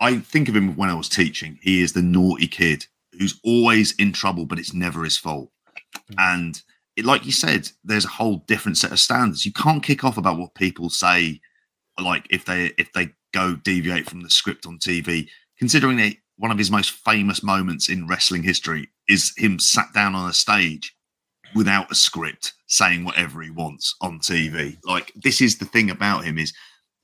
I 0.00 0.18
think 0.18 0.48
of 0.48 0.56
him 0.56 0.76
when 0.76 0.90
I 0.90 0.94
was 0.94 1.08
teaching. 1.08 1.58
He 1.62 1.82
is 1.82 1.92
the 1.92 2.02
naughty 2.02 2.48
kid 2.48 2.86
who's 3.18 3.40
always 3.44 3.92
in 3.92 4.12
trouble, 4.12 4.46
but 4.46 4.58
it's 4.58 4.74
never 4.74 5.04
his 5.04 5.16
fault. 5.16 5.50
Hmm. 5.94 6.14
And 6.18 6.62
it, 6.96 7.04
like 7.04 7.24
you 7.24 7.32
said, 7.32 7.70
there's 7.84 8.04
a 8.04 8.08
whole 8.08 8.38
different 8.48 8.76
set 8.76 8.92
of 8.92 8.98
standards. 8.98 9.46
You 9.46 9.52
can't 9.52 9.82
kick 9.82 10.04
off 10.04 10.18
about 10.18 10.38
what 10.38 10.54
people 10.54 10.90
say, 10.90 11.40
like 12.00 12.26
if 12.30 12.44
they 12.44 12.72
if 12.78 12.92
they 12.92 13.10
go 13.32 13.54
deviate 13.56 14.08
from 14.08 14.22
the 14.22 14.30
script 14.30 14.66
on 14.66 14.78
TV, 14.78 15.28
considering 15.58 15.98
it 16.00 16.16
one 16.38 16.50
of 16.50 16.58
his 16.58 16.70
most 16.70 16.90
famous 16.90 17.42
moments 17.42 17.88
in 17.88 18.06
wrestling 18.06 18.42
history 18.42 18.88
is 19.08 19.32
him 19.36 19.58
sat 19.58 19.92
down 19.92 20.14
on 20.14 20.30
a 20.30 20.32
stage 20.32 20.94
without 21.54 21.90
a 21.90 21.94
script 21.94 22.54
saying 22.66 23.04
whatever 23.04 23.42
he 23.42 23.50
wants 23.50 23.94
on 24.00 24.20
TV. 24.20 24.76
Like 24.84 25.12
this 25.16 25.40
is 25.40 25.58
the 25.58 25.64
thing 25.64 25.90
about 25.90 26.24
him 26.24 26.38
is 26.38 26.52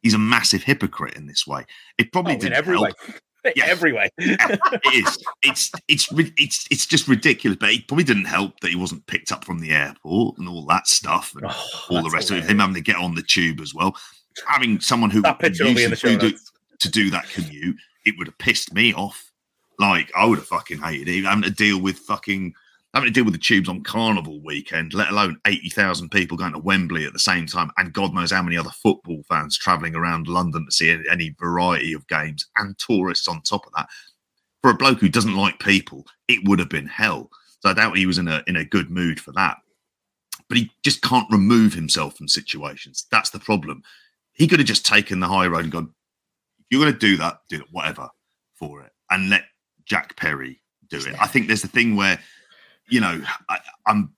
he's 0.02 0.14
a 0.14 0.18
massive 0.18 0.62
hypocrite 0.62 1.14
in 1.14 1.26
this 1.26 1.46
way. 1.46 1.64
It 1.98 2.12
probably 2.12 2.34
oh, 2.34 2.38
didn't 2.38 2.56
every 2.56 2.76
help. 2.76 2.88
Way. 2.88 3.14
Yeah, 3.56 3.66
every 3.66 3.92
way. 3.92 4.08
it 4.16 4.94
is. 4.94 5.18
It's 5.42 5.70
it's 5.86 6.08
it's 6.38 6.66
it's 6.70 6.86
just 6.86 7.06
ridiculous. 7.06 7.58
But 7.60 7.72
it 7.72 7.86
probably 7.86 8.04
didn't 8.04 8.24
help 8.24 8.58
that 8.60 8.70
he 8.70 8.76
wasn't 8.76 9.06
picked 9.06 9.32
up 9.32 9.44
from 9.44 9.58
the 9.58 9.70
airport 9.70 10.38
and 10.38 10.48
all 10.48 10.64
that 10.64 10.86
stuff, 10.86 11.34
and 11.34 11.44
oh, 11.46 11.70
all 11.90 12.02
the 12.02 12.08
rest 12.08 12.28
hilarious. 12.28 12.46
of 12.46 12.50
it. 12.50 12.50
Him 12.50 12.58
having 12.60 12.74
to 12.74 12.80
get 12.80 12.96
on 12.96 13.14
the 13.14 13.22
tube 13.22 13.60
as 13.60 13.74
well. 13.74 13.94
Having 14.46 14.80
someone 14.80 15.10
who 15.10 15.20
that 15.20 15.40
picture 15.40 15.64
will 15.64 15.74
be 15.74 15.84
in 15.84 15.90
the 15.90 15.96
show 15.96 16.16
do, 16.16 16.32
to 16.80 16.90
do 16.90 17.10
that 17.10 17.28
commute 17.28 17.76
it 18.04 18.14
would 18.18 18.26
have 18.26 18.38
pissed 18.38 18.72
me 18.74 18.94
off. 18.94 19.30
Like 19.78 20.10
I 20.14 20.24
would 20.24 20.38
have 20.38 20.46
fucking 20.46 20.78
hated 20.78 21.08
it. 21.08 21.24
Having 21.24 21.44
to 21.44 21.50
deal 21.50 21.80
with 21.80 21.98
fucking 21.98 22.54
having 22.92 23.08
to 23.08 23.12
deal 23.12 23.24
with 23.24 23.34
the 23.34 23.40
tubes 23.40 23.68
on 23.68 23.82
Carnival 23.82 24.40
weekend, 24.40 24.94
let 24.94 25.10
alone 25.10 25.38
eighty 25.46 25.68
thousand 25.68 26.10
people 26.10 26.36
going 26.36 26.52
to 26.52 26.58
Wembley 26.58 27.04
at 27.06 27.12
the 27.12 27.18
same 27.18 27.46
time, 27.46 27.70
and 27.76 27.92
God 27.92 28.14
knows 28.14 28.30
how 28.30 28.42
many 28.42 28.56
other 28.56 28.70
football 28.70 29.22
fans 29.28 29.58
travelling 29.58 29.96
around 29.96 30.28
London 30.28 30.64
to 30.64 30.72
see 30.72 30.96
any 31.10 31.34
variety 31.40 31.92
of 31.92 32.06
games, 32.06 32.46
and 32.56 32.78
tourists 32.78 33.26
on 33.26 33.42
top 33.42 33.66
of 33.66 33.72
that. 33.76 33.88
For 34.62 34.70
a 34.70 34.74
bloke 34.74 35.00
who 35.00 35.08
doesn't 35.08 35.36
like 35.36 35.58
people, 35.58 36.06
it 36.28 36.48
would 36.48 36.58
have 36.58 36.70
been 36.70 36.86
hell. 36.86 37.30
So 37.60 37.70
I 37.70 37.74
doubt 37.74 37.96
he 37.96 38.06
was 38.06 38.18
in 38.18 38.28
a 38.28 38.42
in 38.46 38.56
a 38.56 38.64
good 38.64 38.90
mood 38.90 39.18
for 39.18 39.32
that. 39.32 39.58
But 40.48 40.58
he 40.58 40.70
just 40.82 41.02
can't 41.02 41.30
remove 41.32 41.72
himself 41.72 42.16
from 42.16 42.28
situations. 42.28 43.06
That's 43.10 43.30
the 43.30 43.40
problem. 43.40 43.82
He 44.34 44.46
could 44.46 44.58
have 44.58 44.68
just 44.68 44.86
taken 44.86 45.20
the 45.20 45.28
high 45.28 45.46
road 45.46 45.64
and 45.64 45.72
gone, 45.72 45.94
you're 46.70 46.80
going 46.80 46.92
to 46.92 46.98
do 46.98 47.16
that, 47.18 47.40
do 47.48 47.56
it, 47.56 47.66
whatever 47.70 48.08
for 48.54 48.82
it, 48.82 48.92
and 49.10 49.30
let 49.30 49.44
Jack 49.84 50.16
Perry 50.16 50.60
do 50.88 50.98
it. 50.98 51.14
I 51.20 51.26
think 51.26 51.48
there's 51.48 51.64
a 51.64 51.68
thing 51.68 51.96
where, 51.96 52.18
you 52.88 53.00
know, 53.00 53.22
I, 53.48 53.58
I'm 53.86 54.12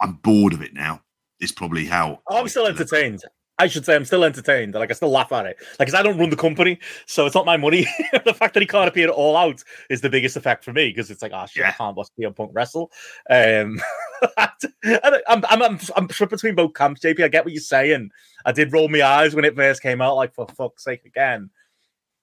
I'm 0.00 0.14
bored 0.14 0.52
of 0.52 0.62
it 0.62 0.74
now. 0.74 1.00
It's 1.40 1.52
probably 1.52 1.86
how 1.86 2.20
oh, 2.28 2.38
I'm 2.38 2.48
still 2.48 2.66
entertained. 2.66 3.22
I 3.56 3.68
should 3.68 3.84
say 3.84 3.94
I'm 3.94 4.04
still 4.04 4.24
entertained. 4.24 4.74
Like 4.74 4.90
I 4.90 4.94
still 4.94 5.10
laugh 5.10 5.30
at 5.30 5.46
it. 5.46 5.56
Like 5.78 5.86
because 5.86 5.94
I 5.94 6.02
don't 6.02 6.18
run 6.18 6.30
the 6.30 6.36
company, 6.36 6.78
so 7.06 7.24
it's 7.24 7.34
not 7.34 7.46
my 7.46 7.56
money. 7.56 7.86
the 8.24 8.34
fact 8.34 8.54
that 8.54 8.60
he 8.60 8.66
can't 8.66 8.88
appear 8.88 9.08
all 9.08 9.36
out 9.36 9.62
is 9.90 10.00
the 10.00 10.10
biggest 10.10 10.36
effect 10.36 10.64
for 10.64 10.72
me 10.72 10.88
because 10.88 11.10
it's 11.10 11.22
like, 11.22 11.32
oh 11.34 11.46
shit, 11.46 11.62
yeah. 11.62 11.68
I 11.68 11.72
can't 11.72 11.96
watch 11.96 12.08
CM 12.18 12.34
Punk 12.34 12.50
wrestle. 12.52 12.90
Um, 13.30 13.80
I'm, 14.36 15.44
I'm, 15.48 15.62
I'm, 15.62 15.78
I'm 15.96 16.06
between 16.06 16.56
both 16.56 16.74
camps, 16.74 17.00
JP. 17.00 17.24
I 17.24 17.28
get 17.28 17.44
what 17.44 17.52
you're 17.52 17.60
saying. 17.60 18.10
I 18.44 18.52
did 18.52 18.72
roll 18.72 18.88
my 18.88 19.02
eyes 19.02 19.34
when 19.34 19.44
it 19.44 19.54
first 19.54 19.82
came 19.82 20.00
out, 20.00 20.16
like 20.16 20.34
for 20.34 20.46
fuck's 20.48 20.84
sake 20.84 21.04
again 21.04 21.50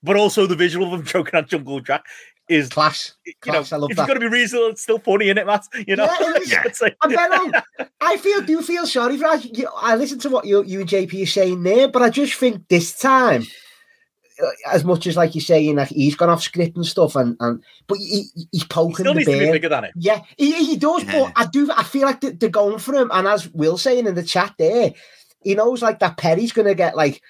but 0.03 0.15
also 0.15 0.47
the 0.47 0.55
visual 0.55 0.93
of 0.93 0.99
him 0.99 1.05
choking 1.05 1.35
on 1.35 1.47
Jungle 1.47 1.79
Jack 1.79 2.05
is 2.49 2.69
class. 2.69 3.13
You 3.25 3.33
class. 3.41 3.71
know, 3.71 3.77
I 3.77 3.79
love 3.79 3.91
if 3.91 3.97
that. 3.97 4.03
it's 4.03 4.07
going 4.07 4.19
to 4.19 4.29
be 4.29 4.33
reasonable, 4.33 4.67
it's 4.67 4.81
still 4.81 4.99
funny, 4.99 5.25
isn't 5.25 5.37
it, 5.37 5.47
Matt? 5.47 5.67
You 5.87 5.95
know, 5.95 6.05
yeah, 6.05 6.37
yeah. 6.45 6.63
like, 6.81 6.97
I, 7.01 7.63
I 8.01 8.17
feel 8.17 8.41
do 8.41 8.61
feel 8.61 8.85
sorry 8.85 9.17
for. 9.17 9.25
I, 9.25 9.41
I 9.77 9.95
listen 9.95 10.19
to 10.19 10.29
what 10.29 10.45
you 10.45 10.63
you 10.63 10.81
and 10.81 10.89
JP 10.89 11.23
are 11.23 11.25
saying 11.25 11.63
there, 11.63 11.87
but 11.87 12.01
I 12.01 12.09
just 12.09 12.33
think 12.35 12.67
this 12.67 12.97
time. 12.97 13.43
Uh, 14.41 14.47
as 14.71 14.83
much 14.83 15.05
as 15.05 15.15
like 15.15 15.35
you're 15.35 15.41
saying, 15.41 15.75
like 15.75 15.89
he's 15.89 16.15
gone 16.15 16.29
off 16.29 16.41
script 16.41 16.75
and 16.75 16.85
stuff, 16.85 17.15
and 17.15 17.37
and 17.41 17.61
but 17.87 17.97
he, 17.99 18.25
he's 18.51 18.63
poking 18.63 19.05
he 19.05 19.13
the 19.13 19.25
bear. 19.25 19.51
bigger 19.51 19.69
than 19.69 19.83
it. 19.83 19.91
Yeah, 19.95 20.21
he, 20.37 20.65
he 20.65 20.77
does. 20.77 21.03
Yeah. 21.03 21.11
But 21.11 21.33
I 21.35 21.45
do. 21.47 21.69
I 21.71 21.83
feel 21.83 22.03
like 22.03 22.21
they're 22.21 22.49
going 22.49 22.79
for 22.79 22.95
him, 22.95 23.11
and 23.13 23.27
as 23.27 23.49
Will 23.49 23.77
saying 23.77 24.07
in 24.07 24.15
the 24.15 24.23
chat 24.23 24.55
there, 24.57 24.93
he 25.43 25.53
knows 25.53 25.81
like 25.81 25.99
that 25.99 26.17
Perry's 26.17 26.53
going 26.53 26.67
to 26.67 26.75
get 26.75 26.95
like 26.95 27.21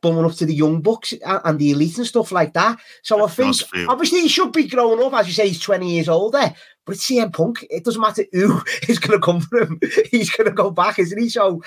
bumming 0.00 0.24
up 0.24 0.32
to 0.32 0.46
the 0.46 0.54
young 0.54 0.80
bucks 0.80 1.14
and 1.24 1.58
the 1.58 1.70
elite 1.70 1.98
and 1.98 2.06
stuff 2.06 2.32
like 2.32 2.52
that. 2.54 2.78
So 3.02 3.16
that 3.18 3.24
I 3.24 3.28
think 3.28 3.56
obviously 3.88 4.22
he 4.22 4.28
should 4.28 4.52
be 4.52 4.66
growing 4.68 5.04
up, 5.04 5.14
as 5.14 5.26
you 5.26 5.32
say, 5.32 5.48
he's 5.48 5.60
20 5.60 5.90
years 5.90 6.08
older. 6.08 6.52
But 6.86 6.94
it's 6.94 7.06
CM 7.06 7.32
Punk. 7.32 7.66
It 7.70 7.84
doesn't 7.84 8.00
matter 8.00 8.24
who 8.32 8.62
is 8.88 8.98
going 8.98 9.18
to 9.18 9.24
come 9.24 9.40
for 9.40 9.60
him. 9.60 9.78
He's 10.10 10.30
going 10.30 10.48
to 10.48 10.54
go 10.54 10.70
back, 10.70 10.98
isn't 10.98 11.20
he? 11.20 11.28
So 11.28 11.62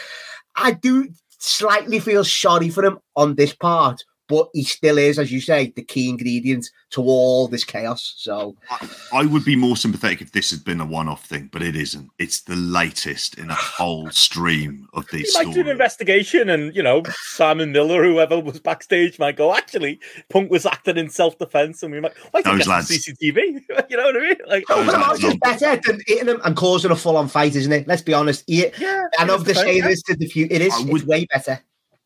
I 0.56 0.72
do 0.72 1.08
slightly 1.38 2.00
feel 2.00 2.24
sorry 2.24 2.70
for 2.70 2.84
him 2.84 3.00
on 3.16 3.36
this 3.36 3.54
part 3.54 4.04
but 4.28 4.50
he 4.54 4.64
still 4.64 4.98
is, 4.98 5.20
as 5.20 5.32
you 5.32 5.42
say, 5.42 5.74
the 5.76 5.82
key 5.82 6.10
ingredient 6.10 6.70
to 6.92 7.02
all 7.02 7.48
this 7.48 7.64
chaos. 7.64 8.14
So 8.18 8.56
I, 8.70 8.90
I 9.14 9.26
would 9.26 9.44
be 9.44 9.56
more 9.56 9.76
sympathetic 9.76 10.22
if 10.22 10.32
this 10.32 10.52
had 10.52 10.64
been 10.64 10.80
a 10.80 10.86
one-off 10.86 11.26
thing, 11.26 11.50
but 11.52 11.62
it 11.62 11.76
isn't. 11.76 12.10
It's 12.20 12.42
the 12.42 12.56
latest 12.56 13.38
in 13.38 13.50
a 13.50 13.56
whole 13.56 14.10
stream 14.12 14.88
of 14.94 15.06
these. 15.12 15.34
You 15.34 15.46
might 15.46 15.54
do 15.54 15.62
an 15.62 15.68
investigation, 15.68 16.50
and 16.50 16.76
you 16.76 16.84
know 16.84 17.04
Simon 17.24 17.72
Miller, 17.72 18.04
whoever 18.04 18.40
was 18.40 18.60
backstage, 18.60 19.20
might 19.20 19.36
go. 19.36 19.54
Actually, 19.54 20.00
Punk 20.30 20.50
was 20.50 20.66
acting 20.66 20.98
in 20.98 21.10
self-defense, 21.10 21.84
and 21.84 21.94
we 21.94 22.00
might 22.00 22.14
why 22.32 22.42
those 22.42 22.68
lads 22.68 22.90
CCTV. 22.90 23.36
you 23.90 23.98
know 23.98 24.06
what 24.06 24.18
I 24.18 24.20
mean? 24.20 24.36
Like 24.48 24.64
oh, 24.70 24.84
those 24.84 24.94
lads 24.94 25.24
is 25.24 25.36
better 25.38 25.82
than 25.86 26.02
hitting 26.08 26.28
them 26.28 26.42
and 26.46 26.56
causing 26.56 26.92
a 26.92 26.96
full-on 26.96 27.28
fight, 27.28 27.56
isn't 27.56 27.72
it? 27.72 27.88
Let's 27.88 28.02
be 28.02 28.14
honest. 28.14 28.44
yeah, 28.48 28.70
I 29.20 29.26
love 29.26 29.46
to 29.46 29.56
say 29.56 29.82
this 29.82 30.02
to 30.04 30.16
the 30.16 30.28
few. 30.28 30.48
It 30.50 30.62
is. 30.62 30.74
Would, 30.86 31.02
it's 31.02 31.06
way 31.06 31.26
better. 31.26 31.60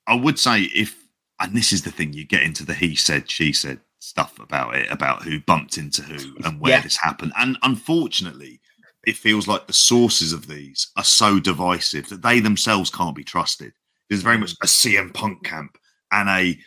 I 0.08 0.16
would 0.16 0.40
say 0.40 0.62
if 0.62 1.07
and 1.40 1.56
this 1.56 1.72
is 1.72 1.84
the 1.84 1.92
thing 1.92 2.14
you 2.14 2.26
get 2.26 2.44
into 2.44 2.66
the 2.66 2.74
he 2.74 2.96
said 2.96 3.30
she 3.30 3.54
said 3.54 3.80
stuff 4.00 4.40
about 4.40 4.76
it 4.76 4.92
about 4.92 5.24
who 5.24 5.40
bumped 5.42 5.78
into 5.78 6.02
who 6.02 6.36
and 6.46 6.60
where 6.60 6.74
yeah. 6.74 6.82
this 6.82 6.98
happened. 6.98 7.34
And 7.38 7.58
unfortunately 7.64 8.60
it 9.06 9.16
feels 9.16 9.48
like 9.48 9.68
the 9.68 9.74
sources 9.74 10.34
of 10.34 10.48
these 10.48 10.92
are 10.98 11.04
so 11.04 11.40
divisive 11.40 12.10
that 12.10 12.22
they 12.22 12.40
themselves 12.40 12.90
can't 12.90 13.16
be 13.16 13.24
trusted. 13.24 13.74
There's 14.10 14.22
very 14.22 14.38
much 14.38 14.52
mm. 14.52 14.64
a 14.64 14.68
cm 14.68 15.14
punk 15.14 15.44
camp 15.44 15.78
and 16.12 16.30
a 16.30 16.58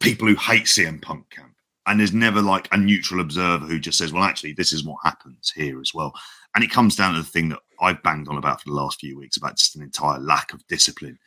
people 0.00 0.28
who 0.28 0.34
hate 0.34 0.64
cm 0.64 1.02
punk 1.02 1.28
camp. 1.30 1.54
And 1.86 1.98
there's 1.98 2.12
never 2.12 2.42
like 2.42 2.68
a 2.70 2.76
neutral 2.76 3.20
observer 3.20 3.64
who 3.64 3.78
just 3.78 3.98
says 3.98 4.12
well 4.12 4.24
actually 4.24 4.52
this 4.52 4.72
is 4.72 4.84
what 4.84 4.98
happens 5.02 5.52
here 5.54 5.80
as 5.80 5.92
well. 5.94 6.12
And 6.54 6.64
it 6.64 6.70
comes 6.70 6.96
down 6.96 7.14
to 7.14 7.20
the 7.20 7.28
thing 7.28 7.48
that 7.50 7.60
i've 7.80 8.02
banged 8.02 8.28
on 8.28 8.38
about 8.38 8.60
for 8.60 8.70
the 8.70 8.74
last 8.74 9.00
few 9.00 9.16
weeks 9.16 9.36
about 9.36 9.56
just 9.56 9.76
an 9.76 9.82
entire 9.82 10.18
lack 10.18 10.52
of 10.52 10.66
discipline. 10.68 11.18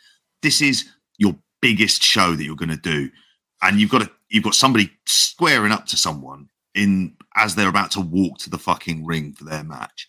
This 0.42 0.62
is 0.62 0.90
your 1.18 1.36
biggest 1.62 2.04
show 2.04 2.36
that 2.36 2.44
you're 2.44 2.56
going 2.56 2.70
to 2.70 2.76
do, 2.78 3.10
and 3.62 3.80
you've 3.80 3.92
got 3.92 4.02
to 4.02 4.12
you've 4.30 4.44
got 4.44 4.56
somebody 4.56 4.92
squaring 5.06 5.72
up 5.72 5.86
to 5.88 5.98
someone 5.98 6.50
in 6.76 7.16
as 7.36 7.56
they're 7.56 7.70
about 7.70 7.92
to 7.92 8.02
walk 8.02 8.38
to 8.40 8.50
the 8.50 8.58
fucking 8.58 9.06
ring 9.06 9.34
for 9.34 9.44
their 9.46 9.64
match. 9.64 10.08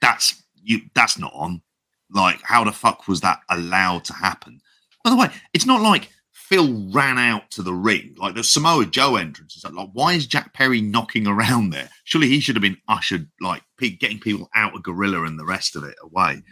That's 0.00 0.42
you. 0.62 0.80
That's 0.94 1.18
not 1.18 1.32
on. 1.34 1.62
Like, 2.10 2.40
how 2.42 2.64
the 2.64 2.72
fuck 2.72 3.08
was 3.08 3.20
that 3.22 3.40
allowed 3.48 4.04
to 4.04 4.12
happen? 4.12 4.60
By 5.02 5.10
the 5.10 5.16
way, 5.16 5.30
it's 5.54 5.66
not 5.66 5.80
like 5.80 6.10
Phil 6.32 6.90
ran 6.90 7.18
out 7.18 7.50
to 7.52 7.62
the 7.62 7.72
ring. 7.72 8.14
Like 8.18 8.34
the 8.34 8.44
Samoa 8.44 8.84
Joe 8.84 9.16
entrance. 9.16 9.62
Like, 9.64 9.88
why 9.92 10.12
is 10.12 10.26
Jack 10.26 10.52
Perry 10.52 10.80
knocking 10.80 11.26
around 11.26 11.70
there? 11.70 11.88
Surely 12.04 12.28
he 12.28 12.40
should 12.40 12.56
have 12.56 12.62
been 12.62 12.80
ushered, 12.88 13.28
like 13.40 13.62
getting 13.78 14.20
people 14.20 14.48
out 14.54 14.76
of 14.76 14.82
Gorilla 14.82 15.24
and 15.24 15.38
the 15.38 15.44
rest 15.44 15.74
of 15.76 15.84
it 15.84 15.94
away. 16.02 16.42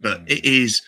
But 0.00 0.22
it 0.26 0.44
is, 0.44 0.82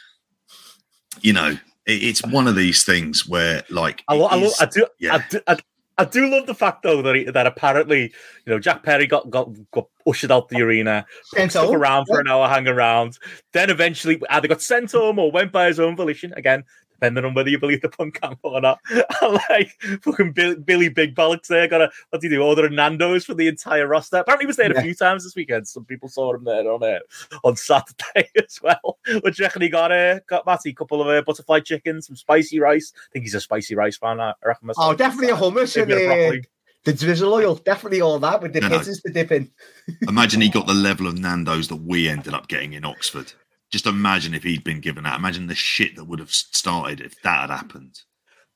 you 1.23 1.33
know, 1.33 1.57
it's 1.89 2.25
one 2.27 2.47
of 2.47 2.55
these 2.55 2.85
things 2.85 3.27
where, 3.27 3.65
like, 3.71 4.05
I, 4.09 4.17
I, 4.17 4.37
is, 4.39 4.61
I 4.61 4.67
do, 4.67 4.87
yeah. 4.99 5.15
I 5.15 5.25
do, 5.31 5.41
I, 5.47 5.57
I 5.99 6.05
do 6.05 6.31
love 6.31 6.47
the 6.47 6.55
fact 6.55 6.85
though 6.85 7.03
that 7.03 7.17
he, 7.17 7.25
that 7.25 7.47
apparently 7.47 8.03
you 8.03 8.53
know 8.53 8.61
Jack 8.61 8.85
Perry 8.85 9.07
got 9.07 9.29
got, 9.31 9.51
got 9.73 9.89
ushered 10.07 10.31
out 10.31 10.49
the 10.49 10.63
arena, 10.63 11.05
stuck 11.25 11.71
around 11.71 12.07
for 12.07 12.21
an 12.21 12.29
hour, 12.29 12.49
hang 12.49 12.69
around, 12.69 13.19
then 13.53 13.69
eventually 13.69 14.21
either 14.31 14.47
got 14.47 14.63
sent 14.63 14.93
home 14.93 15.19
or 15.19 15.33
went 15.33 15.51
by 15.51 15.67
his 15.67 15.81
own 15.81 15.97
volition. 15.97 16.33
Again, 16.37 16.63
depending 17.01 17.25
on 17.25 17.35
whether 17.35 17.51
you 17.51 17.59
believe 17.59 17.81
the 17.81 17.89
punk 17.89 18.21
camp 18.21 18.39
or 18.43 18.61
not. 18.61 18.81
like 19.23 19.71
fucking 20.03 20.33
Billy, 20.33 20.57
Billy 20.57 20.89
Big 20.89 21.15
Bollocks 21.15 21.47
there, 21.47 21.69
got 21.69 21.81
a 21.81 21.91
what 22.11 22.21
did 22.21 22.31
he 22.31 22.37
do? 22.37 22.43
Order 22.43 22.67
a 22.67 22.71
Nando's 22.71 23.25
for 23.25 23.35
the 23.35 23.49
entire 23.49 23.87
roster. 23.87 24.19
Apparently, 24.19 24.45
he 24.45 24.47
was 24.47 24.57
there 24.57 24.73
yeah. 24.73 24.81
a 24.81 24.83
few 24.83 24.95
times 24.95 25.25
this 25.25 25.37
weekend. 25.37 25.69
Some 25.69 25.85
people 25.85 26.09
saw 26.09 26.35
him 26.35 26.45
there 26.45 26.71
on 26.71 26.83
uh, 26.83 26.99
on 27.45 27.57
Saturday 27.57 28.29
as 28.37 28.61
well. 28.63 28.99
But 29.23 29.39
you 29.39 29.45
reckon 29.45 29.63
he 29.63 29.69
got 29.69 29.93
uh, 29.93 30.21
got 30.29 30.47
Matty 30.47 30.71
a 30.71 30.75
couple 30.75 31.01
of 31.01 31.09
uh, 31.09 31.23
butterfly 31.23 31.61
chickens, 31.61 32.07
some 32.07 32.17
spicy 32.17 32.59
rice. 32.59 32.93
I 32.97 33.09
think 33.13 33.25
he's 33.25 33.35
a 33.35 33.41
spicy 33.41 33.75
rice 33.75 33.97
fan. 33.97 34.21
I 34.21 34.35
reckon. 34.45 34.71
Oh, 34.77 34.95
definitely 34.95 35.31
a 35.31 35.37
hummus 35.37 35.81
and 35.81 35.93
uh, 35.93 36.43
the 36.85 36.93
drizzle 36.93 37.33
oil. 37.33 37.57
Definitely 37.57 38.01
all 38.01 38.19
that 38.19 38.43
with 38.43 38.53
the 38.53 38.61
no, 38.61 38.69
pizzas 38.69 39.01
no. 39.05 39.09
to 39.09 39.13
dip 39.13 39.33
in. 39.33 39.51
Imagine 40.09 40.41
he 40.41 40.49
got 40.49 40.67
the 40.67 40.75
level 40.75 41.07
of 41.07 41.19
Nando's 41.19 41.69
that 41.69 41.77
we 41.77 42.09
ended 42.09 42.35
up 42.35 42.49
getting 42.49 42.73
in 42.73 42.85
Oxford. 42.85 43.33
Just 43.71 43.87
imagine 43.87 44.35
if 44.35 44.45
he'd 44.45 44.65
been 44.65 44.81
given 44.81 45.05
that. 45.05 45.19
Imagine 45.19 45.47
the 45.47 45.55
shit 45.55 45.97
that 45.97 46.05
would 46.05 46.21
have 46.21 46.31
started 46.31 47.01
if 47.01 47.21
that 47.23 47.43
had 47.43 47.51
happened. 47.51 48.01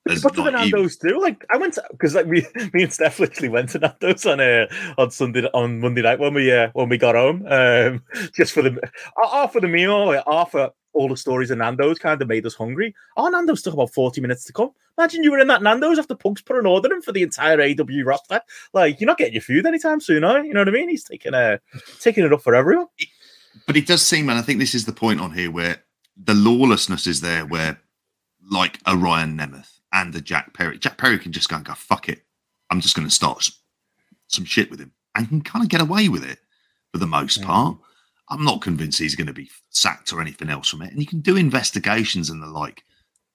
Did 0.07 0.25
like, 0.25 0.53
Nando's 0.53 0.97
do? 0.97 1.21
Like 1.21 1.45
I 1.51 1.57
went 1.59 1.79
because 1.93 2.15
like 2.15 2.27
we, 2.27 2.45
me 2.73 2.83
and 2.83 2.93
Steph 2.93 3.21
literally 3.21 3.49
went 3.49 3.69
to 3.71 3.79
Nando's 3.79 4.27
on 4.27 4.41
uh, 4.41 4.67
on 4.99 5.13
Sunday 5.13 5.49
on 5.55 5.79
Monday 5.79 6.03
night 6.03 6.19
when 6.19 6.35
we 6.35 6.51
uh, 6.51 6.71
when 6.73 6.89
we 6.89 6.99
got 6.99 7.15
home, 7.15 7.47
um, 7.47 8.03
just 8.35 8.53
for 8.53 8.63
the 8.63 8.81
half 9.23 9.53
for 9.53 9.61
the 9.61 9.69
meal, 9.69 10.07
like, 10.07 10.25
half 10.27 10.51
for 10.51 10.71
all 10.93 11.09
the 11.09 11.17
stories 11.17 11.53
of 11.53 11.59
Nando's 11.59 12.01
kind 12.01 12.21
of 12.21 12.27
made 12.27 12.45
us 12.45 12.55
hungry. 12.55 12.95
Our 13.17 13.31
Nando's 13.31 13.63
took 13.63 13.75
about 13.75 13.95
forty 13.95 14.21
minutes 14.21 14.45
to 14.47 14.53
come. 14.53 14.73
Imagine 14.99 15.23
you 15.23 15.31
were 15.31 15.39
in 15.39 15.47
that 15.47 15.63
Nando's 15.63 16.01
after 16.01 16.17
Punk's 16.17 16.43
put 16.43 16.57
an 16.57 16.67
order 16.67 16.93
in 16.93 17.01
for 17.01 17.13
the 17.13 17.23
entire 17.23 17.61
AW 17.63 18.03
roster. 18.05 18.41
Like 18.73 19.01
you're 19.01 19.07
not 19.07 19.19
getting 19.19 19.35
your 19.35 19.43
food 19.43 19.67
anytime 19.67 20.01
soon, 20.01 20.25
are 20.25 20.41
you? 20.41 20.49
you 20.49 20.55
know 20.55 20.63
what 20.63 20.69
I 20.69 20.73
mean? 20.73 20.89
He's 20.89 21.05
taking 21.05 21.33
uh 21.33 21.59
taking 22.01 22.25
it 22.25 22.33
up 22.33 22.43
for 22.43 22.57
everyone 22.57 22.89
but 23.67 23.77
it 23.77 23.87
does 23.87 24.03
seem, 24.03 24.29
and 24.29 24.39
I 24.39 24.43
think 24.43 24.59
this 24.59 24.75
is 24.75 24.85
the 24.85 24.93
point 24.93 25.21
on 25.21 25.33
here 25.33 25.51
where 25.51 25.83
the 26.17 26.35
lawlessness 26.35 27.07
is 27.07 27.21
there, 27.21 27.47
where 27.47 27.79
like 28.51 28.79
a 28.87 28.97
Ryan 28.97 29.37
Nemeth 29.37 29.79
and 29.93 30.15
a 30.15 30.21
Jack 30.21 30.55
Perry, 30.55 30.79
Jack 30.79 30.99
Perry 30.99 31.19
can 31.19 31.33
just 31.33 31.49
go 31.49 31.57
and 31.57 31.65
go, 31.65 31.75
fuck 31.75 32.09
it. 32.09 32.23
I'm 32.71 32.81
just 32.81 32.97
going 32.97 33.07
to 33.07 33.15
start 33.15 33.51
some 34.29 34.45
shit 34.45 34.71
with 34.71 34.81
him 34.81 34.93
and 35.15 35.29
can 35.29 35.43
kind 35.43 35.63
of 35.63 35.69
get 35.69 35.81
away 35.81 36.09
with 36.09 36.25
it 36.25 36.39
for 36.93 36.99
the 36.99 37.07
most 37.07 37.41
mm. 37.41 37.45
part. 37.45 37.77
I'm 38.29 38.45
not 38.45 38.63
convinced 38.63 38.99
he's 38.99 39.15
going 39.15 39.27
to 39.27 39.33
be 39.33 39.51
sacked 39.71 40.13
or 40.13 40.21
anything 40.21 40.49
else 40.49 40.69
from 40.69 40.83
it. 40.83 40.91
And 40.91 41.01
you 41.01 41.07
can 41.07 41.21
do 41.21 41.37
investigations 41.37 42.31
and 42.31 42.43
the 42.43 42.47
like, 42.47 42.83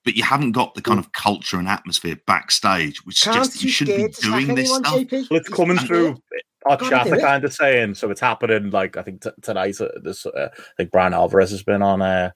but 0.03 0.15
you 0.15 0.24
haven't 0.24 0.53
got 0.53 0.74
the 0.74 0.82
kind 0.82 0.97
of 0.97 1.11
culture 1.11 1.59
and 1.59 1.68
atmosphere 1.68 2.18
backstage, 2.26 3.05
which 3.05 3.20
suggests 3.20 3.63
you 3.63 3.70
shouldn't 3.70 4.15
be 4.15 4.22
doing 4.22 4.55
this 4.55 4.74
stuff. 4.74 4.95
JP? 4.95 5.30
Well, 5.30 5.39
it's 5.39 5.49
coming 5.49 5.78
through 5.78 6.18
our 6.66 6.78
chat 6.78 7.08
are 7.12 7.20
kind 7.20 7.43
of 7.43 7.53
saying 7.53 7.95
so. 7.95 8.10
It's 8.10 8.22
happening 8.22 8.72
like 8.72 8.97
I 8.97 9.03
think 9.03 9.22
t- 9.22 9.30
tonight. 9.41 9.80
Uh, 9.80 9.89
this 10.01 10.26
uh, 10.26 10.49
I 10.53 10.62
think 10.76 10.91
Bryan 10.91 11.14
Alvarez 11.14 11.51
has 11.51 11.64
been 11.64 11.82
on 11.82 12.01
uh, 12.01 12.32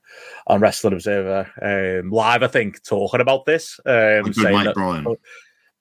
on 0.46 0.60
Wrestling 0.60 0.94
Observer 0.94 1.50
um, 1.60 2.10
live. 2.10 2.42
I 2.42 2.48
think 2.48 2.82
talking 2.84 3.20
about 3.20 3.44
this. 3.44 3.78
Um, 3.84 4.32
saying 4.32 4.64
that, 4.64 4.74
Bryan. 4.74 5.06
Oh, 5.06 5.16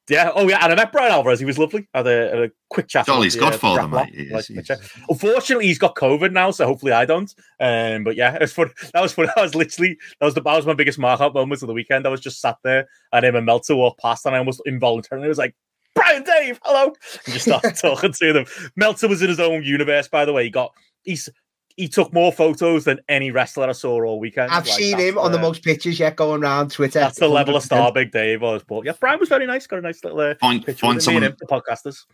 yeah. 0.09 0.31
Oh, 0.35 0.47
yeah. 0.49 0.59
And 0.61 0.73
I 0.73 0.75
met 0.75 0.91
Bryan 0.91 1.11
Alvarez. 1.11 1.39
He 1.39 1.45
was 1.45 1.57
lovely. 1.57 1.87
I 1.93 1.99
had 1.99 2.07
a, 2.07 2.29
had 2.29 2.39
a 2.39 2.51
quick 2.69 2.89
chat. 2.89 3.05
Dolly's 3.05 3.37
uh, 3.37 3.41
Godfather, 3.41 3.87
mate. 3.87 4.13
He 4.13 4.23
is, 4.23 4.49
like, 4.49 4.79
Unfortunately, 5.07 5.67
he's 5.67 5.77
got 5.77 5.95
COVID 5.95 6.33
now, 6.33 6.51
so 6.51 6.65
hopefully 6.65 6.91
I 6.91 7.05
don't. 7.05 7.33
Um, 7.59 8.03
but 8.03 8.15
yeah, 8.17 8.35
it 8.35 8.41
was 8.41 8.51
fun. 8.51 8.71
That 8.93 9.01
was 9.01 9.13
fun. 9.13 9.27
That 9.35 9.41
was 9.41 9.55
literally 9.55 9.97
that 10.19 10.25
was 10.25 10.33
the 10.33 10.41
that 10.41 10.55
was 10.55 10.65
my 10.65 10.73
biggest 10.73 10.99
mark 10.99 11.21
up 11.21 11.33
moments 11.33 11.63
of 11.63 11.67
the 11.67 11.73
weekend. 11.73 12.05
I 12.05 12.09
was 12.09 12.19
just 12.19 12.41
sat 12.41 12.57
there 12.63 12.87
and 13.13 13.25
him 13.25 13.35
and 13.35 13.45
Meltzer 13.45 13.75
walked 13.75 14.01
past, 14.01 14.25
and 14.25 14.35
I 14.35 14.39
almost 14.39 14.61
involuntarily 14.65 15.29
was 15.29 15.37
like, 15.37 15.55
Bryan 15.93 16.23
Dave, 16.23 16.59
hello. 16.63 16.93
And 17.25 17.33
just 17.33 17.45
started 17.45 17.75
talking 17.81 18.13
to 18.13 18.33
them. 18.33 18.45
Meltzer 18.75 19.07
was 19.07 19.21
in 19.21 19.29
his 19.29 19.39
own 19.39 19.63
universe, 19.63 20.07
by 20.07 20.25
the 20.25 20.33
way. 20.33 20.45
He 20.45 20.49
got 20.49 20.73
he's 21.03 21.29
he 21.77 21.87
took 21.87 22.13
more 22.13 22.31
photos 22.31 22.83
than 22.83 22.99
any 23.09 23.31
wrestler 23.31 23.69
I 23.69 23.71
saw 23.71 24.03
all 24.03 24.19
weekend. 24.19 24.51
I've 24.51 24.67
like, 24.67 24.77
seen 24.77 24.99
him 24.99 25.17
on 25.17 25.31
the 25.31 25.39
most 25.39 25.63
pictures 25.63 25.99
yet 25.99 26.15
going 26.15 26.43
around 26.43 26.71
Twitter. 26.71 26.99
That's 26.99 27.19
the 27.19 27.27
100%. 27.27 27.33
level 27.33 27.55
of 27.55 27.63
star 27.63 27.91
Big 27.91 28.11
Dave 28.11 28.41
was. 28.41 28.63
But 28.63 28.85
yeah, 28.85 28.93
Bryan 28.99 29.19
was 29.19 29.29
very 29.29 29.47
nice. 29.47 29.67
Got 29.67 29.79
a 29.79 29.81
nice 29.81 30.03
little 30.03 30.19
uh, 30.19 30.35
find, 30.35 30.65
find 30.77 31.01
someone 31.01 31.23
him, 31.23 31.35
the 31.39 31.47
podcasters. 31.47 32.05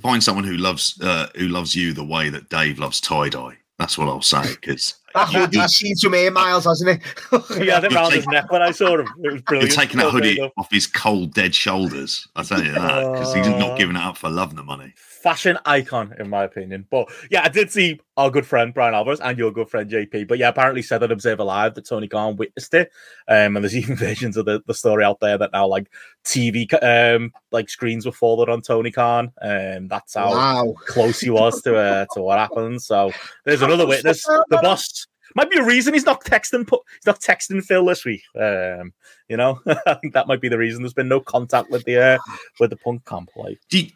Find 0.00 0.22
someone 0.22 0.44
who 0.44 0.56
loves 0.56 1.00
uh, 1.00 1.28
who 1.36 1.48
loves 1.48 1.74
you 1.74 1.92
the 1.92 2.04
way 2.04 2.28
that 2.28 2.48
Dave 2.48 2.78
loves 2.78 3.00
tie 3.00 3.28
dye. 3.28 3.56
That's 3.78 3.96
what 3.96 4.08
I'll 4.08 4.22
say 4.22 4.42
because 4.60 4.94
that 5.16 5.28
hoodie's 5.28 5.72
seen 5.72 5.96
some 5.96 6.14
air 6.14 6.30
miles, 6.30 6.64
hasn't 6.64 6.90
it? 6.90 7.02
he 7.58 7.66
had 7.68 7.84
it 7.84 7.92
around 7.92 8.12
his 8.12 8.26
neck 8.26 8.50
when 8.50 8.62
I 8.62 8.70
saw 8.70 8.98
him. 8.98 9.08
It 9.22 9.32
was 9.32 9.42
brilliant. 9.42 9.72
You're 9.72 9.82
taking 9.82 9.98
that 9.98 10.10
hoodie 10.10 10.40
off 10.40 10.70
his 10.70 10.86
cold, 10.86 11.34
dead 11.34 11.54
shoulders. 11.54 12.28
I 12.36 12.42
tell 12.42 12.62
you 12.62 12.72
that 12.72 13.12
because 13.12 13.34
he's 13.34 13.48
not 13.48 13.78
giving 13.78 13.96
it 13.96 14.02
up 14.02 14.16
for 14.16 14.30
love 14.30 14.54
the 14.54 14.62
money 14.62 14.94
fashion 15.26 15.58
icon, 15.66 16.14
in 16.20 16.30
my 16.30 16.44
opinion. 16.44 16.86
But 16.88 17.08
yeah, 17.32 17.42
I 17.42 17.48
did 17.48 17.68
see 17.68 17.98
our 18.16 18.30
good 18.30 18.46
friend 18.46 18.72
Bryan 18.72 18.94
Alvarez 18.94 19.18
and 19.18 19.36
your 19.36 19.50
good 19.50 19.68
friend 19.68 19.90
JP. 19.90 20.28
But 20.28 20.38
yeah, 20.38 20.50
apparently 20.50 20.82
said 20.82 21.02
at 21.02 21.10
Observer 21.10 21.42
Live 21.42 21.74
that 21.74 21.84
Tony 21.84 22.06
Khan 22.06 22.36
witnessed 22.36 22.72
it. 22.74 22.92
Um, 23.26 23.56
and 23.56 23.64
there's 23.64 23.74
even 23.82 23.96
versions 23.96 24.36
of 24.36 24.44
the, 24.44 24.62
the 24.66 24.74
story 24.74 25.02
out 25.02 25.18
there 25.18 25.36
that 25.36 25.50
now 25.52 25.66
like 25.66 25.90
TV 26.24 26.72
um 26.80 27.32
like 27.50 27.68
screens 27.68 28.06
were 28.06 28.12
folded 28.12 28.48
on 28.48 28.62
Tony 28.62 28.92
Khan. 28.92 29.32
And 29.42 29.78
um, 29.78 29.88
that's 29.88 30.14
how 30.14 30.30
wow. 30.30 30.74
close 30.86 31.18
he 31.18 31.30
was 31.30 31.60
to 31.62 31.74
uh, 31.74 32.06
to 32.12 32.20
what 32.20 32.38
happened. 32.38 32.80
So 32.80 33.10
there's 33.44 33.62
another 33.62 33.86
witness. 33.86 34.22
The 34.22 34.60
boss 34.62 35.05
might 35.36 35.50
be 35.50 35.58
a 35.58 35.64
reason 35.64 35.94
he's 35.94 36.06
not 36.06 36.24
texting. 36.24 36.68
He's 36.68 37.06
not 37.06 37.20
texting 37.20 37.62
Phil 37.62 37.84
this 37.84 38.04
week. 38.04 38.22
Um, 38.34 38.92
you 39.28 39.36
know, 39.36 39.60
I 39.86 39.94
think 40.00 40.14
that 40.14 40.26
might 40.26 40.40
be 40.40 40.48
the 40.48 40.58
reason. 40.58 40.82
There's 40.82 40.94
been 40.94 41.08
no 41.08 41.20
contact 41.20 41.70
with 41.70 41.84
the 41.84 42.00
uh, 42.02 42.18
with 42.58 42.70
the 42.70 42.76
punk 42.76 43.04
camp. 43.04 43.30
Like, 43.36 43.60
do 43.68 43.80
you, 43.80 43.90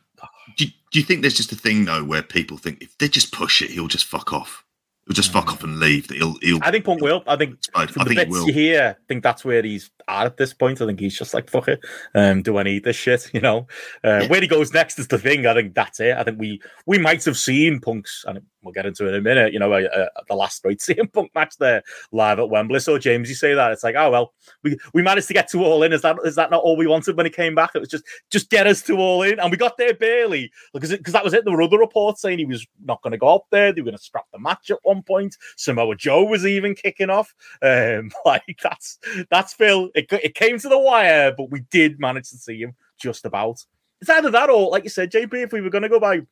do, 0.57 0.67
do 0.67 0.99
you 0.99 1.05
think 1.05 1.23
there's 1.23 1.37
just 1.37 1.53
a 1.53 1.57
thing 1.57 1.87
though 1.87 2.05
where 2.05 2.23
people 2.23 2.59
think 2.59 2.83
if 2.83 2.97
they 2.99 3.09
just 3.09 3.33
push 3.33 3.63
it, 3.63 3.71
he'll 3.71 3.89
just 3.89 4.05
fuck 4.05 4.33
off? 4.33 4.65
He'll 5.07 5.15
just 5.15 5.33
fuck 5.33 5.49
off 5.49 5.65
and 5.65 5.81
leave. 5.81 6.09
He'll, 6.11 6.37
he'll 6.41 6.61
I 6.63 6.71
think 6.71 6.85
Punk 6.85 7.01
will. 7.01 7.25
I 7.27 7.37
think 7.37 7.59
I 7.75 7.87
think 7.87 8.19
he 8.19 8.25
will. 8.27 8.47
Here, 8.47 8.97
I 8.99 9.05
think 9.09 9.23
that's 9.23 9.45
where 9.45 9.63
he's 9.63 9.91
at 10.11 10.27
at 10.27 10.37
this 10.37 10.53
point. 10.53 10.81
I 10.81 10.87
think 10.87 11.01
he's 11.01 11.17
just 11.17 11.35
like 11.35 11.51
fuck 11.51 11.69
it. 11.69 11.81
Um, 12.15 12.43
do 12.43 12.59
I 12.59 12.63
need 12.63 12.85
this 12.85 12.97
shit? 12.97 13.31
You 13.41 13.41
know, 13.41 13.69
uh, 14.05 14.27
where 14.27 14.41
he 14.41 14.47
goes 14.47 14.75
next 14.75 14.99
is 14.99 15.09
the 15.09 15.17
thing. 15.19 15.47
I 15.47 15.55
think 15.55 15.75
that's 15.75 16.01
it. 16.01 16.17
I 16.17 16.25
think 16.25 16.39
we 16.39 16.61
we 16.85 16.99
might 16.99 17.25
have 17.25 17.39
seen 17.39 17.81
Punk's, 17.81 18.25
and 18.27 18.41
we'll 18.63 18.73
get 18.73 18.87
into 18.87 19.07
it 19.07 19.11
in 19.11 19.15
a 19.15 19.21
minute. 19.21 19.53
You 19.53 19.59
know, 19.59 19.73
uh, 19.73 19.87
uh, 19.95 20.07
the 20.29 20.35
last 20.35 20.63
great 20.63 20.79
CM 20.81 21.13
Punk 21.13 21.31
match 21.35 21.57
there 21.59 21.83
live 22.13 22.39
at 22.39 22.51
Wembley. 22.51 22.81
So 22.81 22.99
James, 22.99 23.29
you 23.29 23.35
say 23.35 23.55
that 23.55 23.73
it's 23.73 23.85
like, 23.85 23.95
oh 23.97 24.11
well, 24.11 24.35
we 24.63 24.77
we 24.93 25.03
managed 25.03 25.29
to 25.29 25.35
get 25.35 25.49
to 25.51 25.65
all 25.65 25.83
in. 25.83 25.93
Is 25.93 26.03
that 26.03 26.17
is 26.25 26.35
that 26.37 26.51
not 26.51 26.63
all 26.63 26.77
we 26.77 26.87
wanted 26.87 27.17
when 27.17 27.27
he 27.27 27.31
came 27.31 27.55
back? 27.55 27.71
It 27.75 27.79
was 27.79 27.89
just 27.89 28.05
just 28.31 28.51
get 28.51 28.67
us 28.67 28.83
to 28.83 28.97
all 28.97 29.23
in, 29.23 29.39
and 29.39 29.51
we 29.51 29.57
got 29.57 29.77
there 29.77 29.95
barely 29.95 30.51
because 30.73 30.91
because 30.91 31.13
that 31.13 31.25
was 31.25 31.33
it. 31.33 31.45
There 31.45 31.55
were 31.55 31.63
other 31.63 31.79
reports 31.79 32.21
saying 32.21 32.39
he 32.39 32.45
was 32.45 32.67
not 32.85 33.03
going 33.03 33.13
to 33.13 33.19
go 33.19 33.29
up 33.29 33.47
there. 33.51 33.73
They 33.73 33.81
were 33.81 33.87
going 33.87 33.99
to 33.99 34.03
scrap 34.03 34.27
the 34.33 34.39
match 34.39 34.71
at 34.71 34.79
one 34.83 35.03
point. 35.03 35.37
Samoa 35.57 35.97
Joe 35.97 36.25
was 36.25 36.45
even 36.47 36.75
kicking 36.75 37.11
off. 37.11 37.35
Um, 37.63 38.11
like 38.25 38.59
that's 38.63 38.99
that's 39.31 39.55
Phil. 39.55 39.91
It 40.01 40.21
it 40.25 40.35
came 40.35 40.59
to 40.59 40.69
the 40.69 40.79
wire, 40.79 41.33
but 41.37 41.51
we 41.51 41.61
did 41.71 42.01
manage 42.01 42.31
to 42.31 42.37
see 42.37 42.61
him 42.61 42.75
just 42.99 43.25
about. 43.25 43.65
It's 44.01 44.11
either 44.11 44.31
that 44.31 44.51
or, 44.51 44.71
like 44.71 44.85
you 44.85 44.91
said, 44.91 45.13
JP. 45.13 45.35
If 45.35 45.53
we 45.53 45.61
were 45.61 45.71
going 45.71 45.83
to 45.83 45.89
go 45.89 46.01
by, 46.01 46.23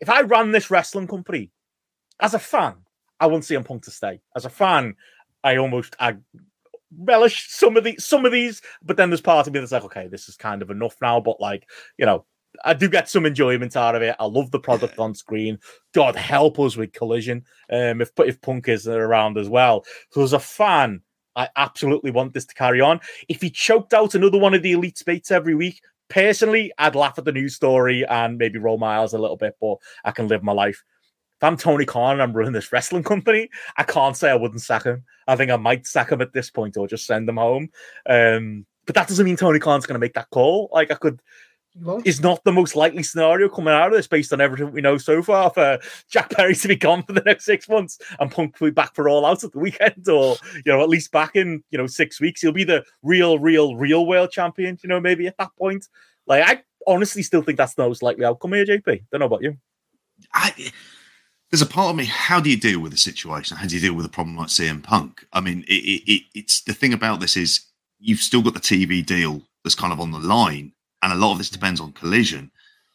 if 0.00 0.08
I 0.08 0.20
ran 0.22 0.52
this 0.52 0.70
wrestling 0.70 1.06
company 1.06 1.50
as 2.20 2.34
a 2.34 2.38
fan, 2.38 2.74
I 3.20 3.26
wouldn't 3.26 3.44
see 3.44 3.54
him 3.54 3.64
Punk 3.64 3.84
to 3.84 3.90
stay. 3.90 4.20
As 4.34 4.44
a 4.44 4.50
fan, 4.50 4.94
I 5.42 5.56
almost 5.56 5.96
I 5.98 6.16
relish 6.98 7.48
some 7.50 7.76
of 7.76 7.84
these 7.84 8.04
some 8.04 8.24
of 8.24 8.32
these, 8.32 8.60
but 8.82 8.96
then 8.96 9.10
there's 9.10 9.20
part 9.20 9.46
of 9.46 9.52
me 9.52 9.60
that's 9.60 9.72
like, 9.72 9.84
okay, 9.84 10.08
this 10.08 10.28
is 10.28 10.36
kind 10.36 10.62
of 10.62 10.70
enough 10.70 10.96
now. 11.00 11.20
But 11.20 11.40
like, 11.40 11.68
you 11.98 12.06
know, 12.06 12.24
I 12.64 12.74
do 12.74 12.88
get 12.88 13.08
some 13.08 13.26
enjoyment 13.26 13.76
out 13.76 13.94
of 13.94 14.02
it. 14.02 14.16
I 14.18 14.26
love 14.26 14.50
the 14.50 14.60
product 14.60 14.98
on 14.98 15.14
screen. 15.14 15.58
God 15.94 16.16
help 16.16 16.58
us 16.58 16.76
with 16.76 16.92
collision. 16.92 17.44
Um, 17.70 18.00
if 18.00 18.10
if 18.18 18.40
Punk 18.40 18.68
is 18.68 18.86
around 18.86 19.38
as 19.38 19.48
well. 19.48 19.84
So 20.10 20.22
as 20.22 20.32
a 20.32 20.38
fan, 20.38 21.02
I 21.36 21.48
absolutely 21.56 22.10
want 22.10 22.32
this 22.34 22.46
to 22.46 22.54
carry 22.54 22.80
on. 22.80 23.00
If 23.28 23.42
he 23.42 23.50
choked 23.50 23.94
out 23.94 24.14
another 24.14 24.38
one 24.38 24.54
of 24.54 24.62
the 24.62 24.72
elite 24.72 24.98
spates 24.98 25.30
every 25.30 25.54
week, 25.54 25.80
personally, 26.08 26.72
I'd 26.78 26.94
laugh 26.94 27.18
at 27.18 27.24
the 27.24 27.32
news 27.32 27.54
story 27.54 28.04
and 28.06 28.38
maybe 28.38 28.58
roll 28.58 28.78
my 28.78 28.98
eyes 28.98 29.12
a 29.12 29.18
little 29.18 29.36
bit, 29.36 29.56
but 29.60 29.76
I 30.04 30.10
can 30.10 30.28
live 30.28 30.42
my 30.42 30.52
life 30.52 30.82
if 31.36 31.44
I'm 31.44 31.56
Tony 31.56 31.84
Khan 31.84 32.14
and 32.14 32.22
I'm 32.22 32.32
running 32.32 32.52
this 32.52 32.72
wrestling 32.72 33.02
company, 33.02 33.50
I 33.76 33.82
can't 33.82 34.16
say 34.16 34.30
I 34.30 34.36
wouldn't 34.36 34.62
sack 34.62 34.84
him. 34.84 35.04
I 35.28 35.36
think 35.36 35.50
I 35.50 35.56
might 35.56 35.86
sack 35.86 36.10
him 36.10 36.22
at 36.22 36.32
this 36.32 36.50
point 36.50 36.78
or 36.78 36.88
just 36.88 37.06
send 37.06 37.28
him 37.28 37.36
home. 37.36 37.68
Um, 38.08 38.64
but 38.86 38.94
that 38.94 39.08
doesn't 39.08 39.24
mean 39.24 39.36
Tony 39.36 39.58
Khan's 39.58 39.84
going 39.84 39.96
to 39.96 40.00
make 40.00 40.14
that 40.14 40.30
call. 40.30 40.70
Like 40.72 40.90
I 40.90 40.94
could, 40.94 41.20
is 42.04 42.20
not 42.20 42.42
the 42.44 42.52
most 42.52 42.76
likely 42.76 43.02
scenario 43.02 43.48
coming 43.48 43.72
out 43.72 43.88
of 43.88 43.92
this 43.92 44.06
based 44.06 44.32
on 44.32 44.40
everything 44.40 44.72
we 44.72 44.80
know 44.80 44.98
so 44.98 45.22
far 45.22 45.50
for 45.50 45.78
Jack 46.08 46.30
Perry 46.30 46.54
to 46.54 46.68
be 46.68 46.76
gone 46.76 47.02
for 47.02 47.12
the 47.12 47.22
next 47.22 47.44
six 47.44 47.68
months 47.68 47.98
and 48.18 48.30
Punk 48.30 48.56
to 48.56 48.64
be 48.64 48.70
back 48.70 48.94
for 48.94 49.08
all 49.08 49.26
out 49.26 49.44
at 49.44 49.52
the 49.52 49.58
weekend 49.58 50.08
or, 50.08 50.36
you 50.54 50.72
know, 50.72 50.82
at 50.82 50.88
least 50.88 51.12
back 51.12 51.36
in, 51.36 51.62
you 51.70 51.78
know, 51.78 51.86
six 51.86 52.20
weeks. 52.20 52.40
He'll 52.40 52.52
be 52.52 52.64
the 52.64 52.84
real, 53.02 53.38
real, 53.38 53.76
real 53.76 54.06
world 54.06 54.30
champion, 54.30 54.78
you 54.82 54.88
know, 54.88 55.00
maybe 55.00 55.26
at 55.26 55.36
that 55.38 55.50
point. 55.58 55.86
Like, 56.26 56.42
I 56.46 56.62
honestly 56.86 57.22
still 57.22 57.42
think 57.42 57.58
that's 57.58 57.74
the 57.74 57.86
most 57.86 58.02
likely 58.02 58.24
outcome 58.24 58.52
here, 58.52 58.64
JP. 58.64 59.04
Don't 59.10 59.20
know 59.20 59.26
about 59.26 59.42
you. 59.42 59.56
I, 60.32 60.52
there's 61.50 61.62
a 61.62 61.66
part 61.66 61.90
of 61.90 61.96
me. 61.96 62.06
How 62.06 62.40
do 62.40 62.50
you 62.50 62.56
deal 62.56 62.80
with 62.80 62.92
a 62.92 62.98
situation? 62.98 63.56
How 63.56 63.66
do 63.66 63.74
you 63.74 63.80
deal 63.80 63.94
with 63.94 64.06
a 64.06 64.10
problem 64.10 64.36
like 64.36 64.48
CM 64.48 64.82
Punk? 64.82 65.26
I 65.32 65.40
mean, 65.40 65.64
it, 65.68 66.02
it, 66.06 66.22
it's 66.34 66.62
the 66.62 66.72
thing 66.72 66.92
about 66.92 67.20
this 67.20 67.36
is 67.36 67.66
you've 67.98 68.20
still 68.20 68.42
got 68.42 68.54
the 68.54 68.60
TV 68.60 69.04
deal 69.04 69.42
that's 69.62 69.74
kind 69.74 69.92
of 69.92 70.00
on 70.00 70.10
the 70.10 70.18
line, 70.18 70.72
and 71.02 71.12
a 71.12 71.16
lot 71.16 71.32
of 71.32 71.38
this 71.38 71.50
depends 71.50 71.80
on 71.80 71.92
collision. 71.92 72.50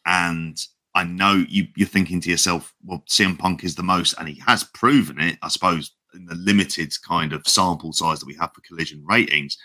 And 0.06 0.58
I 0.94 1.04
know 1.04 1.44
you, 1.48 1.68
you're 1.76 1.88
thinking 1.88 2.20
to 2.20 2.30
yourself, 2.30 2.74
well, 2.84 3.02
CM 3.08 3.38
Punk 3.38 3.64
is 3.64 3.74
the 3.74 3.82
most, 3.82 4.14
and 4.18 4.28
he 4.28 4.40
has 4.46 4.64
proven 4.64 5.20
it, 5.20 5.38
I 5.42 5.48
suppose, 5.48 5.92
in 6.14 6.26
the 6.26 6.34
limited 6.34 6.92
kind 7.06 7.32
of 7.32 7.46
sample 7.46 7.92
size 7.92 8.20
that 8.20 8.26
we 8.26 8.34
have 8.34 8.52
for 8.54 8.60
collision 8.62 9.02
ratings, 9.06 9.56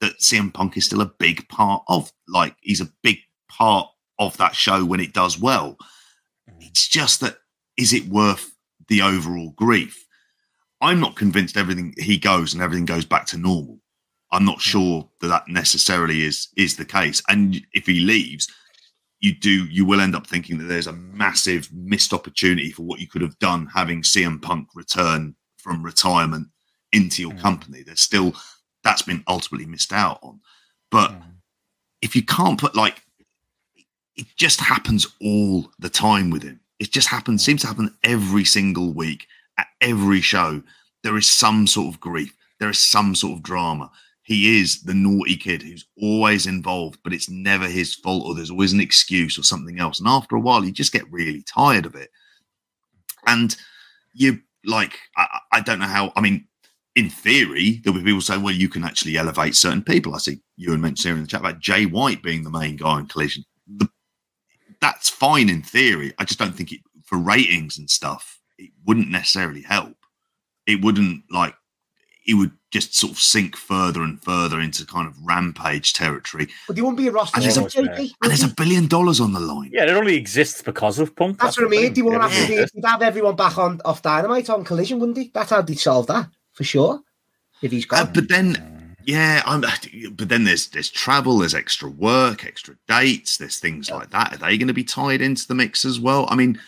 that 0.00 0.18
CM 0.20 0.52
Punk 0.52 0.76
is 0.76 0.84
still 0.84 1.00
a 1.00 1.12
big 1.18 1.48
part 1.48 1.82
of, 1.88 2.12
like, 2.28 2.54
he's 2.60 2.80
a 2.80 2.92
big 3.02 3.18
part 3.48 3.88
of 4.18 4.36
that 4.36 4.54
show 4.54 4.84
when 4.84 5.00
it 5.00 5.12
does 5.12 5.38
well. 5.38 5.76
Mm. 6.48 6.56
It's 6.60 6.86
just 6.86 7.20
that, 7.20 7.38
is 7.76 7.92
it 7.92 8.06
worth 8.06 8.54
the 8.88 9.02
overall 9.02 9.50
grief? 9.56 10.06
I'm 10.80 11.00
not 11.00 11.16
convinced 11.16 11.56
everything 11.56 11.94
he 11.98 12.18
goes 12.18 12.52
and 12.52 12.62
everything 12.62 12.84
goes 12.84 13.04
back 13.04 13.26
to 13.26 13.38
normal. 13.38 13.80
I'm 14.32 14.44
not 14.44 14.60
sure 14.60 15.08
that 15.20 15.28
that 15.28 15.48
necessarily 15.48 16.24
is 16.24 16.48
is 16.56 16.76
the 16.76 16.84
case. 16.84 17.22
And 17.28 17.60
if 17.72 17.86
he 17.86 18.00
leaves, 18.00 18.48
you 19.20 19.34
do 19.34 19.66
you 19.66 19.84
will 19.84 20.00
end 20.00 20.16
up 20.16 20.26
thinking 20.26 20.58
that 20.58 20.64
there's 20.64 20.86
a 20.86 20.92
massive 20.92 21.72
missed 21.72 22.12
opportunity 22.12 22.70
for 22.70 22.82
what 22.82 23.00
you 23.00 23.08
could 23.08 23.22
have 23.22 23.38
done 23.38 23.68
having 23.74 24.02
CM 24.02 24.40
Punk 24.42 24.68
return 24.74 25.34
from 25.58 25.82
retirement 25.82 26.48
into 26.92 27.22
your 27.22 27.32
mm. 27.32 27.40
company. 27.40 27.82
There's 27.82 28.00
still 28.00 28.34
that's 28.82 29.02
been 29.02 29.24
ultimately 29.28 29.66
missed 29.66 29.92
out 29.92 30.18
on. 30.22 30.40
But 30.90 31.10
mm. 31.12 31.22
if 32.02 32.14
you 32.16 32.24
can't 32.24 32.60
put 32.60 32.74
like 32.74 33.02
it 34.16 34.26
just 34.36 34.60
happens 34.60 35.06
all 35.20 35.70
the 35.78 35.90
time 35.90 36.30
with 36.30 36.42
him. 36.42 36.60
It 36.78 36.90
just 36.90 37.08
happens, 37.08 37.44
seems 37.44 37.62
to 37.62 37.66
happen 37.66 37.94
every 38.02 38.44
single 38.44 38.92
week 38.92 39.26
at 39.58 39.66
every 39.80 40.20
show. 40.20 40.62
There 41.02 41.16
is 41.16 41.30
some 41.30 41.66
sort 41.66 41.94
of 41.94 42.00
grief. 42.00 42.34
There 42.58 42.70
is 42.70 42.78
some 42.78 43.14
sort 43.14 43.36
of 43.36 43.42
drama 43.42 43.90
he 44.26 44.60
is 44.60 44.82
the 44.82 44.92
naughty 44.92 45.36
kid 45.36 45.62
who's 45.62 45.86
always 46.02 46.48
involved, 46.48 46.98
but 47.04 47.12
it's 47.12 47.30
never 47.30 47.68
his 47.68 47.94
fault, 47.94 48.26
or 48.26 48.34
there's 48.34 48.50
always 48.50 48.72
an 48.72 48.80
excuse 48.80 49.38
or 49.38 49.44
something 49.44 49.78
else. 49.78 50.00
And 50.00 50.08
after 50.08 50.34
a 50.34 50.40
while, 50.40 50.64
you 50.64 50.72
just 50.72 50.92
get 50.92 51.10
really 51.12 51.42
tired 51.42 51.86
of 51.86 51.94
it. 51.94 52.10
And 53.28 53.54
you 54.14 54.40
like, 54.64 54.98
I, 55.16 55.38
I 55.52 55.60
don't 55.60 55.78
know 55.78 55.86
how, 55.86 56.12
I 56.16 56.20
mean, 56.20 56.48
in 56.96 57.08
theory, 57.08 57.80
there'll 57.84 58.00
be 58.00 58.04
people 58.04 58.20
saying, 58.20 58.42
well, 58.42 58.52
you 58.52 58.68
can 58.68 58.82
actually 58.82 59.16
elevate 59.16 59.54
certain 59.54 59.84
people. 59.84 60.12
I 60.12 60.18
see 60.18 60.40
you 60.56 60.72
and 60.72 60.82
mentioned 60.82 61.04
here 61.04 61.14
in 61.14 61.22
the 61.22 61.28
chat 61.28 61.40
about 61.40 61.60
Jay 61.60 61.86
White 61.86 62.20
being 62.20 62.42
the 62.42 62.50
main 62.50 62.74
guy 62.74 62.98
in 62.98 63.06
collision. 63.06 63.44
The, 63.76 63.88
that's 64.80 65.08
fine 65.08 65.48
in 65.48 65.62
theory. 65.62 66.14
I 66.18 66.24
just 66.24 66.40
don't 66.40 66.54
think 66.54 66.72
it 66.72 66.80
for 67.04 67.16
ratings 67.16 67.78
and 67.78 67.88
stuff, 67.88 68.40
it 68.58 68.70
wouldn't 68.84 69.08
necessarily 69.08 69.62
help. 69.62 69.94
It 70.66 70.82
wouldn't 70.82 71.22
like 71.30 71.54
it 72.26 72.34
would 72.34 72.50
just 72.70 72.94
sort 72.94 73.12
of 73.12 73.18
sink 73.18 73.56
further 73.56 74.02
and 74.02 74.20
further 74.22 74.60
into 74.60 74.84
kind 74.84 75.06
of 75.06 75.14
rampage 75.24 75.92
territory. 75.92 76.48
But 76.66 76.76
there 76.76 76.84
won't 76.84 76.96
be 76.96 77.06
a 77.06 77.12
roster. 77.12 77.36
And 77.36 77.44
there's, 77.44 77.56
a, 77.56 77.80
and 77.80 78.14
there's 78.22 78.42
a 78.42 78.48
billion 78.48 78.88
dollars 78.88 79.20
on 79.20 79.32
the 79.32 79.40
line. 79.40 79.70
Yeah, 79.72 79.84
it 79.84 79.90
only 79.90 80.16
exists 80.16 80.60
because 80.62 80.98
of 80.98 81.14
Punk. 81.14 81.38
That's, 81.38 81.56
That's 81.56 81.70
what 81.70 81.78
I 81.78 81.82
mean. 81.82 81.94
They 81.94 82.02
won't 82.02 82.20
have 82.20 82.32
to. 82.32 82.48
Be, 82.48 82.56
they'd 82.56 82.84
have 82.84 83.02
everyone 83.02 83.36
back 83.36 83.56
on 83.58 83.80
off 83.84 84.02
Dynamite 84.02 84.50
on 84.50 84.64
Collision, 84.64 84.98
wouldn't 84.98 85.16
they? 85.16 85.30
That's 85.32 85.50
how 85.50 85.62
they'd 85.62 85.78
solve 85.78 86.08
that 86.08 86.28
for 86.52 86.64
sure. 86.64 87.00
If 87.62 87.70
he's 87.70 87.86
gone. 87.86 88.00
Uh, 88.00 88.10
but 88.12 88.28
then, 88.28 88.96
yeah, 89.04 89.42
I'm. 89.46 89.60
But 89.60 90.28
then 90.28 90.44
there's 90.44 90.66
there's 90.68 90.90
travel, 90.90 91.38
there's 91.38 91.54
extra 91.54 91.88
work, 91.88 92.44
extra 92.44 92.74
dates, 92.88 93.38
there's 93.38 93.58
things 93.58 93.88
yeah. 93.88 93.96
like 93.96 94.10
that. 94.10 94.34
Are 94.34 94.38
they 94.38 94.58
going 94.58 94.68
to 94.68 94.74
be 94.74 94.84
tied 94.84 95.22
into 95.22 95.46
the 95.46 95.54
mix 95.54 95.84
as 95.84 96.00
well? 96.00 96.26
I 96.28 96.34
mean, 96.34 96.60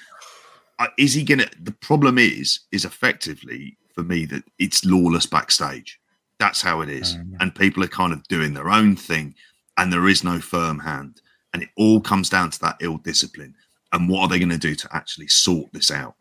uh, 0.78 0.86
is 0.96 1.14
he 1.14 1.24
going 1.24 1.40
to? 1.40 1.50
The 1.60 1.72
problem 1.72 2.16
is, 2.16 2.60
is 2.70 2.84
effectively 2.84 3.76
for 3.98 4.04
me 4.04 4.24
that 4.24 4.44
it's 4.60 4.84
lawless 4.84 5.26
backstage. 5.26 5.98
That's 6.38 6.62
how 6.62 6.82
it 6.82 6.88
is. 6.88 7.16
Um, 7.16 7.36
and 7.40 7.52
people 7.52 7.82
are 7.82 7.88
kind 7.88 8.12
of 8.12 8.22
doing 8.28 8.54
their 8.54 8.70
own 8.70 8.94
thing 8.94 9.34
and 9.76 9.92
there 9.92 10.06
is 10.06 10.22
no 10.22 10.38
firm 10.38 10.78
hand. 10.78 11.20
And 11.52 11.64
it 11.64 11.70
all 11.76 12.00
comes 12.00 12.30
down 12.30 12.50
to 12.50 12.60
that 12.60 12.76
ill 12.80 12.98
discipline. 12.98 13.56
And 13.92 14.08
what 14.08 14.20
are 14.20 14.28
they 14.28 14.38
going 14.38 14.50
to 14.50 14.56
do 14.56 14.76
to 14.76 14.88
actually 14.92 15.26
sort 15.26 15.72
this 15.72 15.90
out? 15.90 16.14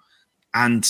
And 0.56 0.90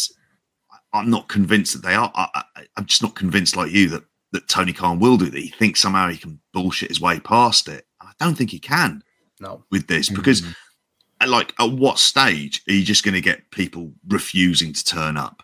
I'm 0.93 1.09
not 1.09 1.27
convinced 1.27 1.73
that 1.73 1.85
they 1.85 1.93
are. 1.93 2.09
I, 2.15 2.43
am 2.77 2.85
just 2.85 3.03
not 3.03 3.15
convinced, 3.15 3.57
like 3.57 3.71
you, 3.71 3.89
that 3.89 4.03
that 4.31 4.47
Tony 4.47 4.71
Khan 4.71 4.99
will 4.99 5.17
do 5.17 5.29
that. 5.29 5.37
He 5.37 5.49
thinks 5.49 5.81
somehow 5.81 6.07
he 6.07 6.17
can 6.17 6.39
bullshit 6.53 6.89
his 6.89 7.01
way 7.01 7.19
past 7.19 7.67
it. 7.67 7.85
I 7.99 8.11
don't 8.17 8.35
think 8.35 8.51
he 8.51 8.59
can. 8.59 9.03
No, 9.41 9.65
with 9.71 9.87
this 9.87 10.09
because, 10.09 10.41
mm-hmm. 10.41 11.29
like, 11.29 11.53
at 11.59 11.71
what 11.71 11.99
stage 11.99 12.61
are 12.69 12.73
you 12.73 12.85
just 12.85 13.03
going 13.03 13.13
to 13.13 13.21
get 13.21 13.51
people 13.51 13.91
refusing 14.07 14.71
to 14.71 14.85
turn 14.85 15.17
up? 15.17 15.43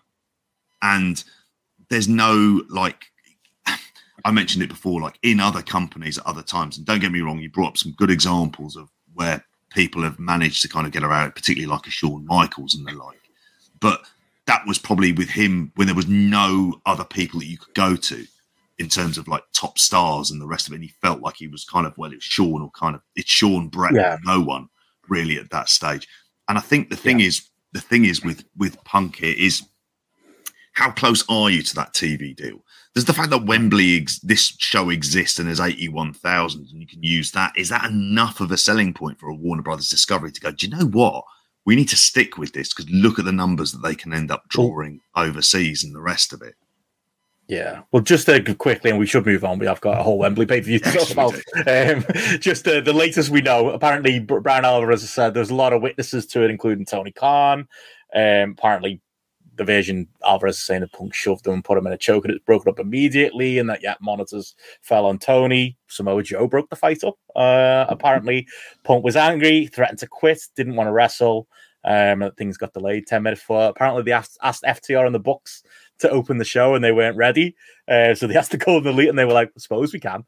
And 0.83 1.23
there's 1.89 2.07
no 2.07 2.61
like 2.69 3.05
I 4.25 4.31
mentioned 4.31 4.63
it 4.63 4.69
before, 4.69 5.01
like 5.01 5.17
in 5.23 5.39
other 5.39 5.63
companies 5.63 6.19
at 6.19 6.27
other 6.27 6.43
times. 6.43 6.77
And 6.77 6.85
don't 6.85 6.99
get 6.99 7.11
me 7.11 7.21
wrong, 7.21 7.39
you 7.39 7.49
brought 7.49 7.69
up 7.69 7.77
some 7.77 7.93
good 7.93 8.11
examples 8.11 8.75
of 8.75 8.89
where 9.15 9.43
people 9.71 10.03
have 10.03 10.19
managed 10.19 10.61
to 10.61 10.69
kind 10.69 10.85
of 10.85 10.93
get 10.93 11.03
around 11.03 11.27
it, 11.27 11.35
particularly 11.35 11.71
like 11.71 11.87
a 11.87 11.91
Shawn 11.91 12.25
Michaels 12.25 12.75
and 12.75 12.85
the 12.85 12.91
like. 12.91 13.19
But 13.79 14.05
that 14.45 14.65
was 14.67 14.77
probably 14.77 15.11
with 15.11 15.29
him 15.29 15.71
when 15.75 15.87
there 15.87 15.95
was 15.95 16.07
no 16.07 16.79
other 16.85 17.03
people 17.03 17.39
that 17.39 17.47
you 17.47 17.57
could 17.57 17.73
go 17.73 17.95
to 17.95 18.25
in 18.79 18.89
terms 18.89 19.17
of 19.17 19.27
like 19.27 19.43
top 19.53 19.77
stars 19.77 20.31
and 20.31 20.41
the 20.41 20.47
rest 20.47 20.67
of 20.67 20.73
it. 20.73 20.77
And 20.77 20.83
he 20.83 20.93
felt 21.01 21.21
like 21.21 21.35
he 21.37 21.47
was 21.47 21.65
kind 21.65 21.85
of, 21.85 21.97
well, 21.97 22.11
it's 22.11 22.25
Shawn 22.25 22.61
or 22.61 22.69
kind 22.71 22.95
of, 22.95 23.01
it's 23.15 23.29
Shawn 23.31 23.69
Bret, 23.69 23.93
yeah. 23.93 24.17
no 24.23 24.41
one 24.41 24.69
really 25.09 25.37
at 25.37 25.49
that 25.51 25.69
stage. 25.69 26.07
And 26.47 26.57
I 26.57 26.61
think 26.61 26.89
the 26.89 26.95
thing 26.95 27.19
yeah. 27.19 27.27
is, 27.27 27.49
the 27.71 27.81
thing 27.81 28.05
is 28.05 28.23
with 28.23 28.45
with 28.55 28.81
Punk 28.83 29.15
here 29.15 29.35
is 29.35 29.63
how 30.73 30.91
close 30.91 31.23
are 31.29 31.49
you 31.49 31.63
to 31.63 31.75
that 31.75 31.93
TV 31.93 32.35
deal? 32.35 32.63
Does 32.93 33.05
the 33.05 33.13
fact 33.13 33.31
that 33.31 33.45
Wembley, 33.45 33.97
ex- 33.97 34.19
this 34.19 34.55
show 34.59 34.89
exists 34.89 35.39
and 35.39 35.47
there's 35.47 35.59
81,000 35.59 36.67
and 36.71 36.81
you 36.81 36.87
can 36.87 37.01
use 37.01 37.31
that, 37.31 37.53
is 37.57 37.69
that 37.69 37.89
enough 37.89 38.39
of 38.39 38.51
a 38.51 38.57
selling 38.57 38.93
point 38.93 39.19
for 39.19 39.29
a 39.29 39.35
Warner 39.35 39.63
Brothers 39.63 39.89
Discovery 39.89 40.31
to 40.31 40.41
go, 40.41 40.51
do 40.51 40.67
you 40.67 40.75
know 40.75 40.85
what? 40.85 41.23
We 41.65 41.75
need 41.75 41.89
to 41.89 41.95
stick 41.95 42.37
with 42.37 42.53
this 42.53 42.73
because 42.73 42.91
look 42.91 43.17
at 43.17 43.25
the 43.25 43.31
numbers 43.31 43.71
that 43.71 43.81
they 43.81 43.95
can 43.95 44.13
end 44.13 44.29
up 44.29 44.47
drawing 44.49 44.99
overseas 45.15 45.83
and 45.83 45.95
the 45.95 46.01
rest 46.01 46.33
of 46.33 46.41
it. 46.41 46.55
Yeah, 47.47 47.81
well, 47.91 48.01
just 48.01 48.29
uh, 48.29 48.41
quickly, 48.55 48.89
and 48.89 48.99
we 48.99 49.05
should 49.05 49.25
move 49.25 49.43
on. 49.43 49.59
We 49.59 49.65
have 49.65 49.81
got 49.81 49.99
a 49.99 50.03
whole 50.03 50.17
Wembley 50.17 50.45
pay 50.45 50.61
per 50.61 50.65
view 50.65 50.79
to 50.79 50.91
talk 50.91 51.11
about. 51.11 51.33
Um, 51.67 52.03
just 52.39 52.67
uh, 52.67 52.79
the 52.81 52.93
latest 52.93 53.29
we 53.29 53.41
know. 53.41 53.69
Apparently, 53.69 54.19
Bryan 54.19 54.65
Alvarez 54.65 55.01
has 55.01 55.09
said 55.09 55.33
there's 55.33 55.49
a 55.49 55.55
lot 55.55 55.73
of 55.73 55.81
witnesses 55.81 56.25
to 56.27 56.43
it, 56.43 56.51
including 56.51 56.85
Tony 56.85 57.11
Khan. 57.11 57.67
Um, 58.15 58.55
apparently, 58.57 59.01
the 59.55 59.63
version 59.63 60.07
Alvarez 60.25 60.57
is 60.57 60.63
saying 60.63 60.81
that 60.81 60.93
Punk 60.93 61.13
shoved 61.13 61.45
him 61.45 61.53
and 61.53 61.63
put 61.63 61.77
him 61.77 61.87
in 61.87 61.93
a 61.93 61.97
choke 61.97 62.25
and 62.25 62.33
it's 62.33 62.43
broken 62.43 62.69
up 62.69 62.79
immediately, 62.79 63.59
and 63.59 63.69
that 63.69 63.83
yeah, 63.83 63.95
monitors 64.01 64.55
fell 64.81 65.05
on 65.05 65.19
Tony. 65.19 65.77
Samoa 65.87 66.23
Joe 66.23 66.47
broke 66.47 66.69
the 66.69 66.75
fight 66.75 67.03
up. 67.03 67.17
Uh, 67.35 67.85
apparently, 67.87 68.47
Punk 68.83 69.03
was 69.03 69.15
angry, 69.15 69.67
threatened 69.67 69.99
to 69.99 70.07
quit, 70.07 70.41
didn't 70.55 70.75
want 70.75 70.87
to 70.87 70.91
wrestle. 70.93 71.47
Um, 71.85 72.31
things 72.37 72.57
got 72.57 72.73
delayed 72.73 73.07
10 73.07 73.21
minutes 73.23 73.41
for 73.41 73.61
apparently 73.67 74.03
they 74.03 74.13
asked, 74.13 74.37
asked 74.41 74.63
FTR 74.63 75.05
and 75.05 75.13
the 75.13 75.19
Bucks 75.19 75.63
to 76.03 76.09
open 76.09 76.37
the 76.37 76.45
show 76.45 76.75
and 76.75 76.83
they 76.83 76.91
weren't 76.91 77.17
ready. 77.17 77.55
Uh, 77.87 78.15
so 78.15 78.27
they 78.27 78.35
asked 78.37 78.51
to 78.51 78.57
call 78.57 78.79
the 78.79 78.91
elite 78.91 79.09
and 79.09 79.17
they 79.17 79.25
were 79.25 79.33
like, 79.33 79.49
I 79.49 79.59
suppose 79.59 79.91
we 79.91 79.99
can. 79.99 80.23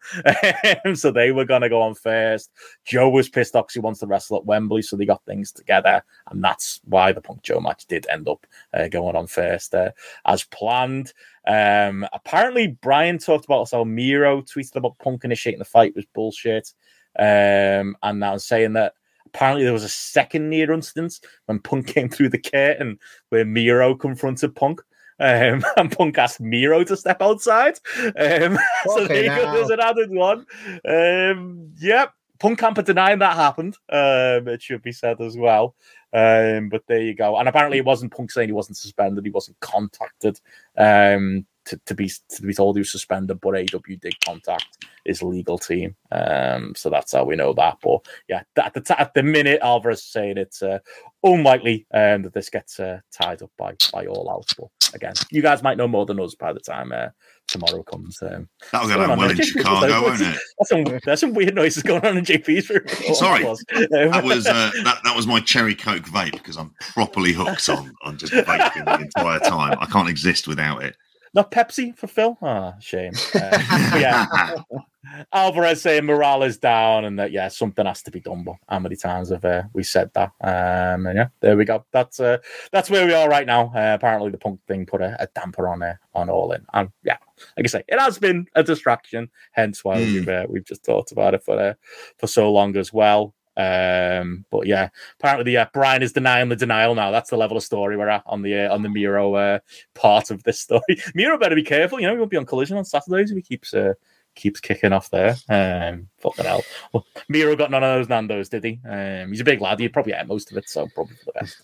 so 0.96 1.12
they 1.12 1.32
were 1.32 1.46
going 1.46 1.62
to 1.62 1.70
go 1.70 1.82
on 1.82 1.96
first. 1.96 2.52
Joe 2.84 3.10
was 3.10 3.30
pissed 3.30 3.56
off 3.56 3.66
because 3.66 3.76
he 3.76 3.80
wants 3.80 4.00
to 4.02 4.08
wrestle 4.08 4.38
at 4.38 4.46
Wembley. 4.46 4.82
So 4.82 4.96
they 4.96 5.06
got 5.06 5.24
things 5.26 5.52
together. 5.52 6.04
And 6.30 6.44
that's 6.44 6.82
why 6.86 7.12
the 7.12 7.22
Punk 7.22 7.44
Joe 7.44 7.60
match 7.60 7.86
did 7.86 8.08
end 8.10 8.28
up 8.28 8.46
uh, 8.74 8.88
going 8.88 9.16
on 9.16 9.28
first 9.28 9.74
uh, 9.76 9.92
as 10.26 10.44
planned. 10.44 11.14
Um, 11.48 12.08
apparently, 12.12 12.68
Bryan 12.82 13.20
talked 13.20 13.46
about 13.46 13.70
how 13.72 13.84
Miro 13.84 14.42
tweeted 14.42 14.76
about 14.76 14.98
Punk 15.00 15.24
initiating 15.24 15.60
the 15.60 15.66
fight 15.66 15.96
was 15.96 16.06
bullshit. 16.14 16.74
Um, 17.18 17.96
and 18.04 18.20
now 18.20 18.38
saying 18.38 18.74
that 18.74 18.94
apparently 19.36 19.64
there 19.64 19.74
was 19.74 19.84
a 19.84 19.90
second 19.90 20.50
near 20.50 20.72
instance 20.72 21.22
when 21.46 21.60
Punk 21.60 21.88
came 21.94 22.10
through 22.10 22.30
the 22.30 22.40
curtain 22.40 23.00
where 23.30 23.46
Miro 23.46 23.96
confronted 23.96 24.56
Punk. 24.56 24.82
Um, 25.20 25.64
and 25.78 25.92
Punk 25.92 26.18
asked 26.18 26.42
Miro 26.42 26.84
to 26.84 26.98
step 26.98 27.22
outside. 27.22 27.80
Um, 27.98 28.58
so 28.86 29.06
there 29.08 29.24
you 29.24 29.30
go, 29.30 29.54
there's 29.54 29.70
an 29.70 29.80
added 29.80 30.12
one. 30.12 30.46
Um, 30.88 31.72
yep, 31.78 32.14
Punk 32.40 32.60
Camper 32.60 32.82
denying 32.82 33.20
that 33.20 33.36
happened. 33.36 33.78
Um, 33.90 34.48
it 34.48 34.62
should 34.62 34.82
be 34.82 34.92
said 34.92 35.22
as 35.22 35.38
well. 35.38 35.76
Um, 36.14 36.70
but 36.70 36.84
there 36.88 37.02
you 37.02 37.14
go. 37.14 37.38
And 37.38 37.50
apparently, 37.50 37.78
it 37.78 37.86
wasn't 37.86 38.16
Punk 38.16 38.32
saying 38.32 38.50
he 38.50 38.54
wasn't 38.54 38.78
suspended, 38.78 39.26
he 39.26 39.32
wasn't 39.32 39.60
contacted. 39.60 40.40
Um, 40.78 41.46
to, 41.66 41.80
to 41.86 41.96
be 41.96 42.10
to 42.30 42.42
be 42.42 42.54
told 42.54 42.76
he 42.76 42.82
was 42.82 42.92
suspended, 42.92 43.40
but 43.42 43.54
AEW 43.54 44.00
did 44.00 44.24
contact 44.24 44.86
his 45.04 45.22
legal 45.22 45.58
team. 45.58 45.96
Um, 46.12 46.74
so 46.76 46.90
that's 46.90 47.14
how 47.14 47.24
we 47.24 47.36
know 47.36 47.54
that. 47.54 47.78
But 47.82 48.06
yeah, 48.28 48.44
at 48.58 48.74
the 48.74 48.82
t- 48.82 48.94
at 48.98 49.14
the 49.14 49.24
minute, 49.24 49.60
Alvarez 49.62 50.04
saying 50.04 50.38
it's 50.38 50.62
uh, 50.62 50.80
unlikely 51.24 51.86
um, 51.94 52.24
that 52.24 52.34
this 52.34 52.50
gets 52.50 52.80
uh, 52.80 53.00
tied 53.12 53.42
up 53.42 53.52
by 53.58 53.76
by 53.92 54.06
all 54.06 54.30
out. 54.30 54.54
But 54.58 54.70
again, 54.94 55.14
you 55.32 55.42
guys 55.42 55.64
might 55.64 55.78
know 55.78 55.88
more 55.88 56.06
than 56.06 56.20
us 56.20 56.36
by 56.36 56.54
the 56.54 56.60
time 56.60 56.92
uh, 56.92 57.10
tomorrow 57.48 57.84
comes. 57.84 58.18
Um, 58.22 58.48
That'll 58.72 58.88
go 58.88 58.98
down 58.98 59.18
well 59.18 59.30
in 59.30 59.38
Chicago, 59.38 60.02
won't 60.04 60.22
it? 60.22 60.38
That's 60.60 60.70
some, 60.70 60.84
there's 61.04 61.20
some 61.20 61.34
weird 61.34 61.56
noises 61.56 61.84
going 61.84 62.06
on 62.06 62.18
in 62.18 62.26
JP's 62.26 62.70
room. 62.70 62.88
Sorry, 63.16 63.44
that 63.44 63.50
was, 63.50 63.66
that 63.70 64.24
was 64.24 64.48
uh, 64.48 64.72
that, 64.84 65.00
that 65.04 65.16
was 65.16 65.28
my 65.28 65.40
cherry 65.40 65.76
coke 65.76 66.04
vape 66.04 66.34
because 66.34 66.58
I'm 66.58 66.74
properly 66.80 67.34
hooked 67.34 67.68
on 67.70 67.94
on 68.04 68.18
just 68.18 68.34
vaping 68.34 68.86
the 68.86 69.00
entire 69.02 69.40
time. 69.40 69.78
I 69.80 69.86
can't 69.86 70.10
exist 70.10 70.48
without 70.48 70.84
it. 70.84 70.96
Not 71.36 71.52
Pepsi 71.52 71.96
for 71.98 72.08
Phil. 72.08 72.38
Ah, 72.42 72.74
oh, 72.76 72.80
shame. 72.80 73.12
Uh, 73.36 73.60
yeah, 74.00 74.56
Alvarez 75.34 75.82
saying 75.82 76.06
morale 76.06 76.44
is 76.44 76.58
down 76.58 77.04
and 77.04 77.20
that 77.20 77.34
yeah 77.34 77.50
something 77.50 77.86
has 77.86 78.02
to 78.04 78.12
be 78.12 78.22
done. 78.22 78.46
But 78.46 78.56
how 78.70 78.80
many 78.80 78.96
times 78.96 79.32
have 79.32 79.44
uh, 79.44 79.64
we 79.74 79.84
said 79.84 80.12
that? 80.14 80.32
Um, 80.40 81.06
and 81.06 81.18
yeah, 81.18 81.28
there 81.42 81.58
we 81.58 81.66
go. 81.66 81.86
That's 81.92 82.22
uh, 82.22 82.38
that's 82.72 82.90
where 82.90 83.06
we 83.06 83.14
are 83.14 83.28
right 83.28 83.46
now. 83.46 83.66
Uh, 83.76 83.96
apparently, 83.96 84.32
the 84.32 84.38
punk 84.38 84.62
thing 84.66 84.86
put 84.86 85.02
a, 85.02 85.22
a 85.22 85.28
damper 85.36 85.68
on 85.68 85.84
uh, 85.84 85.96
on 86.14 86.30
all 86.30 86.54
in, 86.54 86.66
and 86.74 86.90
yeah, 87.04 87.18
like 87.58 87.66
I 87.66 87.68
say, 87.68 87.84
it 87.90 88.00
has 88.00 88.18
been 88.18 88.48
a 88.56 88.64
distraction. 88.64 89.30
Hence 89.52 89.84
why 89.84 89.98
mm. 89.98 90.14
we've 90.14 90.30
uh, 90.30 90.46
we've 90.50 90.66
just 90.66 90.86
talked 90.86 91.12
about 91.12 91.34
it 91.34 91.44
for 91.44 91.60
uh, 91.60 91.74
for 92.18 92.28
so 92.28 92.50
long 92.50 92.78
as 92.78 92.94
well. 92.94 93.35
Um, 93.58 94.46
but 94.52 94.68
yeah, 94.68 94.90
apparently, 95.20 95.54
yeah, 95.54 95.68
Bryan 95.74 96.04
is 96.04 96.14
denying 96.14 96.50
the 96.50 96.56
denial 96.56 96.96
now. 96.96 97.12
That's 97.12 97.30
the 97.30 97.38
level 97.38 97.58
of 97.58 97.64
story 97.64 97.96
we're 97.98 98.10
at 98.10 98.24
on 98.26 98.42
the 98.42 98.66
uh, 98.66 98.74
on 98.74 98.84
the 98.84 98.90
Miro 98.90 99.34
uh, 99.36 99.60
part 99.94 100.32
of 100.32 100.44
this 100.44 100.60
story. 100.60 101.02
Miro 101.16 101.38
better 101.38 101.56
be 101.56 101.64
careful. 101.64 102.00
You 102.00 102.08
know, 102.08 102.14
he 102.14 102.20
won't 102.20 102.32
be 102.32 102.38
on 102.38 102.46
collision 102.46 102.78
on 102.78 102.86
Saturdays 102.86 103.32
if 103.32 103.38
he 103.38 103.42
keeps 103.42 103.74
uh, 103.74 103.94
keeps 104.36 104.60
kicking 104.60 104.94
off 104.94 105.10
there. 105.10 105.36
Um, 105.50 106.10
fucking 106.20 106.46
hell. 106.46 106.64
Well, 106.94 107.06
Miro 107.30 107.56
got 107.56 107.72
none 107.72 107.84
of 107.84 107.96
those 107.96 108.10
Nando's, 108.10 108.50
did 108.50 108.64
he? 108.64 108.80
Um, 108.88 109.30
he's 109.30 109.42
a 109.42 109.46
big 109.46 109.62
lad. 109.62 109.80
He'd 109.80 109.94
probably 109.94 110.14
ate 110.14 110.28
most 110.28 110.52
of 110.52 110.58
it, 110.58 110.70
so 110.70 110.88
probably 110.94 111.16
for 111.16 111.26
the 111.26 111.40
best. 111.40 111.62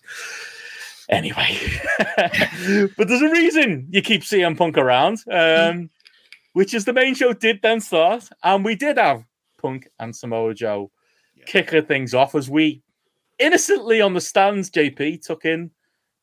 Anyway, 1.09 1.57
but 2.97 3.07
there's 3.07 3.21
a 3.21 3.29
reason 3.29 3.87
you 3.89 4.01
keep 4.01 4.21
CM 4.21 4.57
Punk 4.57 4.77
around, 4.77 5.17
um, 5.29 5.89
which 6.53 6.73
is 6.73 6.85
the 6.85 6.93
main 6.93 7.15
show 7.15 7.33
did 7.33 7.61
then 7.61 7.81
start, 7.81 8.29
and 8.43 8.63
we 8.63 8.75
did 8.75 8.97
have 8.97 9.25
Punk 9.61 9.89
and 9.99 10.15
Samoa 10.15 10.53
Joe 10.53 10.89
kicking 11.45 11.85
things 11.85 12.13
off 12.13 12.35
as 12.35 12.49
we 12.49 12.81
innocently 13.39 14.01
on 14.01 14.13
the 14.13 14.21
stands. 14.21 14.69
JP 14.69 15.25
took 15.25 15.45
in 15.45 15.71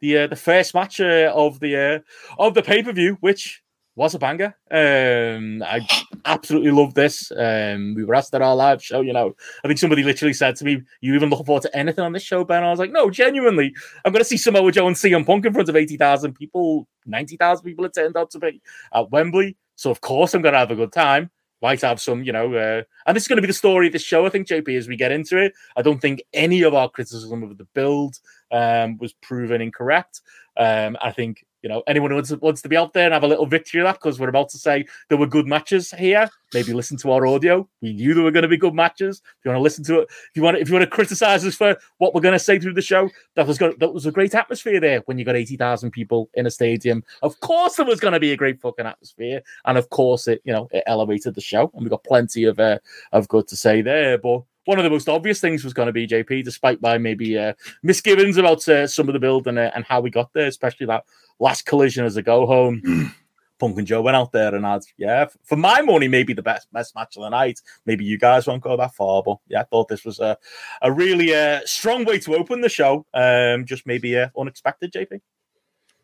the 0.00 0.18
uh, 0.18 0.26
the 0.26 0.36
first 0.36 0.74
match 0.74 1.00
uh, 1.00 1.32
of 1.34 1.60
the 1.60 1.76
uh, 1.76 2.42
of 2.42 2.54
the 2.54 2.62
pay 2.62 2.82
per 2.82 2.92
view, 2.92 3.16
which 3.20 3.62
was 3.96 4.14
a 4.14 4.18
banger. 4.18 4.54
Um, 4.70 5.60
I 5.64 5.84
absolutely 6.24 6.70
love 6.70 6.94
this. 6.94 7.32
Um, 7.36 7.94
we 7.96 8.04
were 8.04 8.14
asked 8.14 8.32
at 8.32 8.42
our 8.42 8.54
live 8.54 8.82
show, 8.82 9.00
you 9.00 9.12
know, 9.12 9.34
I 9.64 9.66
think 9.66 9.80
somebody 9.80 10.04
literally 10.04 10.32
said 10.32 10.54
to 10.56 10.64
me, 10.64 10.82
"You 11.00 11.14
even 11.16 11.30
looking 11.30 11.46
forward 11.46 11.62
to 11.62 11.76
anything 11.76 12.04
on 12.04 12.12
this 12.12 12.22
show, 12.22 12.44
Ben?" 12.44 12.62
I 12.62 12.70
was 12.70 12.78
like, 12.78 12.92
"No, 12.92 13.10
genuinely, 13.10 13.74
I'm 14.04 14.12
going 14.12 14.20
to 14.20 14.28
see 14.28 14.36
Samoa 14.36 14.70
Joe 14.70 14.86
and 14.86 14.96
CM 14.96 15.26
Punk 15.26 15.44
in 15.44 15.52
front 15.52 15.68
of 15.68 15.76
eighty 15.76 15.96
thousand 15.96 16.34
people, 16.34 16.86
ninety 17.06 17.36
thousand 17.36 17.64
people. 17.64 17.84
It 17.84 17.94
turned 17.94 18.16
out 18.16 18.30
to 18.30 18.38
be 18.38 18.62
at 18.94 19.10
Wembley, 19.10 19.56
so 19.74 19.90
of 19.90 20.00
course 20.00 20.32
I'm 20.32 20.42
going 20.42 20.54
to 20.54 20.60
have 20.60 20.70
a 20.70 20.76
good 20.76 20.92
time." 20.92 21.30
Might 21.62 21.80
have 21.80 22.00
some, 22.00 22.22
you 22.22 22.32
know, 22.32 22.54
uh, 22.54 22.82
and 23.06 23.16
this 23.16 23.24
is 23.24 23.28
going 23.28 23.36
to 23.36 23.42
be 23.42 23.48
the 23.48 23.52
story 23.52 23.88
of 23.88 23.92
the 23.92 23.98
show. 23.98 24.26
I 24.26 24.28
think 24.28 24.46
JP, 24.46 24.76
as 24.76 24.88
we 24.88 24.96
get 24.96 25.12
into 25.12 25.38
it, 25.38 25.52
I 25.76 25.82
don't 25.82 26.00
think 26.00 26.22
any 26.32 26.62
of 26.62 26.74
our 26.74 26.88
criticism 26.88 27.42
of 27.42 27.58
the 27.58 27.66
build 27.74 28.16
um, 28.52 28.98
was 28.98 29.12
proven 29.14 29.60
incorrect. 29.60 30.20
Um, 30.56 30.96
I 31.00 31.12
think 31.12 31.44
you 31.62 31.68
know 31.68 31.82
anyone 31.86 32.10
who 32.10 32.16
wants, 32.16 32.32
wants 32.40 32.62
to 32.62 32.68
be 32.68 32.76
out 32.76 32.92
there 32.92 33.04
and 33.04 33.14
have 33.14 33.24
a 33.24 33.28
little 33.28 33.46
victory 33.46 33.82
that 33.82 33.94
because 33.94 34.18
we're 34.18 34.28
about 34.28 34.48
to 34.50 34.58
say 34.58 34.84
there 35.08 35.18
were 35.18 35.26
good 35.26 35.46
matches 35.46 35.90
here. 35.92 36.28
Maybe 36.54 36.72
listen 36.72 36.96
to 36.98 37.10
our 37.12 37.26
audio. 37.26 37.68
We 37.82 37.92
knew 37.92 38.14
there 38.14 38.24
were 38.24 38.30
going 38.30 38.42
to 38.42 38.48
be 38.48 38.56
good 38.56 38.74
matches. 38.74 39.20
If 39.24 39.44
you 39.44 39.50
want 39.50 39.58
to 39.58 39.62
listen 39.62 39.84
to 39.84 40.00
it, 40.00 40.08
if 40.10 40.30
you 40.34 40.42
want, 40.42 40.56
to, 40.56 40.62
if 40.62 40.68
you 40.68 40.74
want 40.74 40.84
to 40.84 40.90
criticize 40.90 41.44
us 41.44 41.54
for 41.54 41.76
what 41.98 42.14
we're 42.14 42.22
going 42.22 42.32
to 42.32 42.38
say 42.38 42.58
through 42.58 42.72
the 42.72 42.80
show, 42.82 43.10
that 43.34 43.46
was 43.46 43.58
good. 43.58 43.78
That 43.80 43.92
was 43.92 44.06
a 44.06 44.12
great 44.12 44.34
atmosphere 44.34 44.80
there 44.80 45.00
when 45.06 45.18
you 45.18 45.24
got 45.24 45.36
eighty 45.36 45.56
thousand 45.56 45.90
people 45.90 46.30
in 46.34 46.46
a 46.46 46.50
stadium. 46.50 47.04
Of 47.22 47.38
course, 47.40 47.76
there 47.76 47.86
was 47.86 48.00
going 48.00 48.14
to 48.14 48.20
be 48.20 48.32
a 48.32 48.36
great 48.36 48.60
fucking 48.60 48.86
atmosphere, 48.86 49.42
and 49.66 49.76
of 49.76 49.90
course, 49.90 50.26
it 50.28 50.40
you 50.44 50.52
know 50.52 50.68
it 50.72 50.84
elevated 50.86 51.34
the 51.34 51.40
show, 51.40 51.70
and 51.74 51.84
we 51.84 51.90
got 51.90 52.04
plenty 52.04 52.44
of 52.44 52.58
uh, 52.58 52.78
of 53.12 53.28
good 53.28 53.48
to 53.48 53.56
say 53.56 53.82
there, 53.82 54.16
but 54.16 54.42
one 54.68 54.78
of 54.78 54.84
the 54.84 54.90
most 54.90 55.08
obvious 55.08 55.40
things 55.40 55.64
was 55.64 55.72
going 55.72 55.86
to 55.86 55.94
be 55.94 56.06
JP, 56.06 56.44
despite 56.44 56.82
my 56.82 56.98
maybe 56.98 57.38
uh, 57.38 57.54
misgivings 57.82 58.36
about 58.36 58.68
uh, 58.68 58.86
some 58.86 59.08
of 59.08 59.14
the 59.14 59.18
build 59.18 59.46
and, 59.46 59.58
uh, 59.58 59.70
and 59.74 59.82
how 59.82 59.98
we 59.98 60.10
got 60.10 60.30
there, 60.34 60.46
especially 60.46 60.84
that 60.84 61.06
last 61.38 61.64
collision 61.64 62.04
as 62.04 62.18
a 62.18 62.22
go 62.22 62.44
home. 62.44 63.14
Punk 63.58 63.78
and 63.78 63.86
Joe 63.86 64.02
went 64.02 64.18
out 64.18 64.30
there 64.30 64.54
and 64.54 64.66
had, 64.66 64.82
yeah, 64.98 65.24
for 65.42 65.56
my 65.56 65.80
money, 65.80 66.06
maybe 66.06 66.34
the 66.34 66.42
best 66.42 66.70
best 66.70 66.94
match 66.94 67.16
of 67.16 67.22
the 67.22 67.30
night. 67.30 67.62
Maybe 67.86 68.04
you 68.04 68.18
guys 68.18 68.46
won't 68.46 68.62
go 68.62 68.76
that 68.76 68.94
far, 68.94 69.22
but 69.22 69.38
yeah, 69.48 69.62
I 69.62 69.64
thought 69.64 69.88
this 69.88 70.04
was 70.04 70.20
a, 70.20 70.36
a 70.82 70.92
really 70.92 71.34
uh, 71.34 71.60
strong 71.64 72.04
way 72.04 72.18
to 72.18 72.36
open 72.36 72.60
the 72.60 72.68
show. 72.68 73.06
Um, 73.14 73.64
just 73.64 73.86
maybe 73.86 74.18
uh, 74.18 74.28
unexpected, 74.38 74.92
JP. 74.92 75.22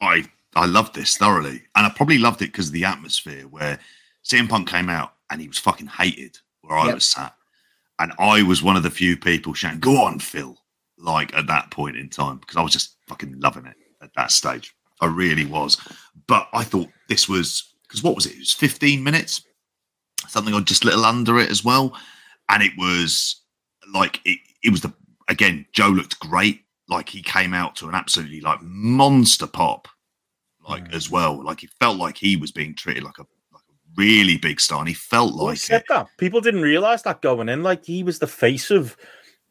I 0.00 0.24
I 0.56 0.64
loved 0.64 0.94
this 0.94 1.18
thoroughly, 1.18 1.64
and 1.76 1.86
I 1.86 1.90
probably 1.90 2.18
loved 2.18 2.40
it 2.40 2.46
because 2.50 2.68
of 2.68 2.72
the 2.72 2.86
atmosphere 2.86 3.42
where 3.42 3.78
CM 4.24 4.48
Punk 4.48 4.70
came 4.70 4.88
out 4.88 5.12
and 5.28 5.38
he 5.42 5.48
was 5.48 5.58
fucking 5.58 5.88
hated 5.88 6.38
where 6.62 6.78
I 6.78 6.86
yep. 6.86 6.94
was 6.94 7.04
sat 7.04 7.34
and 7.98 8.12
I 8.18 8.42
was 8.42 8.62
one 8.62 8.76
of 8.76 8.82
the 8.82 8.90
few 8.90 9.16
people 9.16 9.54
shouting, 9.54 9.80
"Go 9.80 10.02
on, 10.02 10.18
Phil!" 10.18 10.56
Like 10.98 11.34
at 11.34 11.46
that 11.46 11.70
point 11.70 11.96
in 11.96 12.08
time, 12.08 12.38
because 12.38 12.56
I 12.56 12.62
was 12.62 12.72
just 12.72 12.96
fucking 13.08 13.38
loving 13.40 13.66
it 13.66 13.76
at 14.02 14.10
that 14.16 14.30
stage. 14.30 14.74
I 15.00 15.06
really 15.06 15.44
was. 15.44 15.76
But 16.26 16.48
I 16.52 16.64
thought 16.64 16.88
this 17.08 17.28
was 17.28 17.74
because 17.86 18.02
what 18.02 18.14
was 18.14 18.26
it? 18.26 18.34
It 18.34 18.40
was 18.40 18.52
15 18.52 19.02
minutes, 19.02 19.42
something 20.28 20.54
on 20.54 20.64
just 20.64 20.84
a 20.84 20.86
little 20.86 21.04
under 21.04 21.38
it 21.38 21.50
as 21.50 21.64
well, 21.64 21.96
and 22.48 22.62
it 22.62 22.72
was 22.76 23.42
like 23.92 24.20
it. 24.24 24.38
It 24.62 24.70
was 24.70 24.80
the 24.80 24.92
again. 25.28 25.66
Joe 25.72 25.88
looked 25.88 26.18
great. 26.18 26.60
Like 26.88 27.08
he 27.08 27.22
came 27.22 27.54
out 27.54 27.76
to 27.76 27.88
an 27.88 27.94
absolutely 27.94 28.40
like 28.40 28.60
monster 28.62 29.46
pop, 29.46 29.88
like 30.68 30.88
mm. 30.88 30.94
as 30.94 31.10
well. 31.10 31.42
Like 31.42 31.60
he 31.60 31.68
felt 31.80 31.98
like 31.98 32.16
he 32.16 32.36
was 32.36 32.52
being 32.52 32.74
treated 32.74 33.02
like 33.02 33.18
a 33.18 33.26
really 33.96 34.36
big 34.36 34.60
star, 34.60 34.80
and 34.80 34.88
he 34.88 34.94
felt 34.94 35.34
like 35.34 35.58
said 35.58 35.82
it. 35.82 35.86
that. 35.88 36.08
People 36.18 36.40
didn't 36.40 36.62
realize 36.62 37.02
that 37.02 37.22
going 37.22 37.48
in. 37.48 37.62
Like 37.62 37.84
he 37.84 38.02
was 38.02 38.18
the 38.18 38.26
face 38.26 38.70
of 38.70 38.96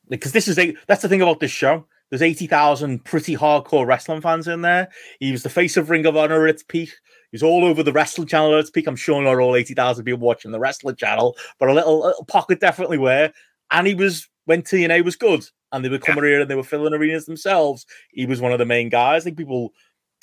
because 0.10 0.32
this 0.32 0.48
is 0.48 0.60
a 0.60 0.76
that's 0.88 1.02
the 1.02 1.10
thing 1.10 1.22
about 1.22 1.40
this 1.40 1.52
show. 1.52 1.86
There's 2.10 2.22
eighty 2.22 2.48
thousand 2.48 3.04
pretty 3.06 3.36
hardcore 3.36 3.86
wrestling 3.86 4.22
fans 4.22 4.48
in 4.48 4.62
there. 4.62 4.90
He 5.20 5.32
was 5.32 5.44
the 5.44 5.50
face 5.50 5.78
of 5.78 5.90
Ring 5.90 6.06
of 6.06 6.16
Honor 6.16 6.48
at 6.48 6.56
its 6.56 6.64
peak. 6.64 6.90
He 7.32 7.36
was 7.36 7.44
all 7.44 7.66
over 7.66 7.82
the 7.82 7.94
wrestling 7.94 8.28
channel 8.28 8.54
at 8.54 8.60
its 8.60 8.70
peak. 8.70 8.88
I'm 8.88 8.96
sure 8.96 9.22
not 9.22 9.40
all 9.40 9.56
eighty 9.56 9.74
thousand 9.74 10.06
people 10.06 10.20
watching 10.20 10.52
the 10.52 10.60
wrestling 10.60 10.96
channel, 10.96 11.36
but 11.60 11.70
a 11.70 11.74
little, 11.74 12.02
little 12.02 12.26
pocket 12.26 12.60
definitely 12.60 12.98
were. 12.98 13.32
And 13.72 13.88
he 13.88 13.96
was 13.96 14.30
when 14.46 14.62
TNA 14.62 15.04
was 15.04 15.16
good, 15.16 15.44
and 15.72 15.84
they 15.84 15.90
were 15.90 15.98
coming 15.98 16.24
yeah. 16.24 16.30
here 16.30 16.42
and 16.42 16.50
they 16.50 16.56
were 16.56 16.64
filling 16.64 16.94
arenas 16.94 17.26
themselves. 17.26 17.86
He 18.12 18.26
was 18.26 18.40
one 18.40 18.54
of 18.54 18.60
the 18.60 18.66
main 18.66 18.90
guys. 18.90 19.24
I 19.24 19.26
think 19.26 19.38
people 19.38 19.74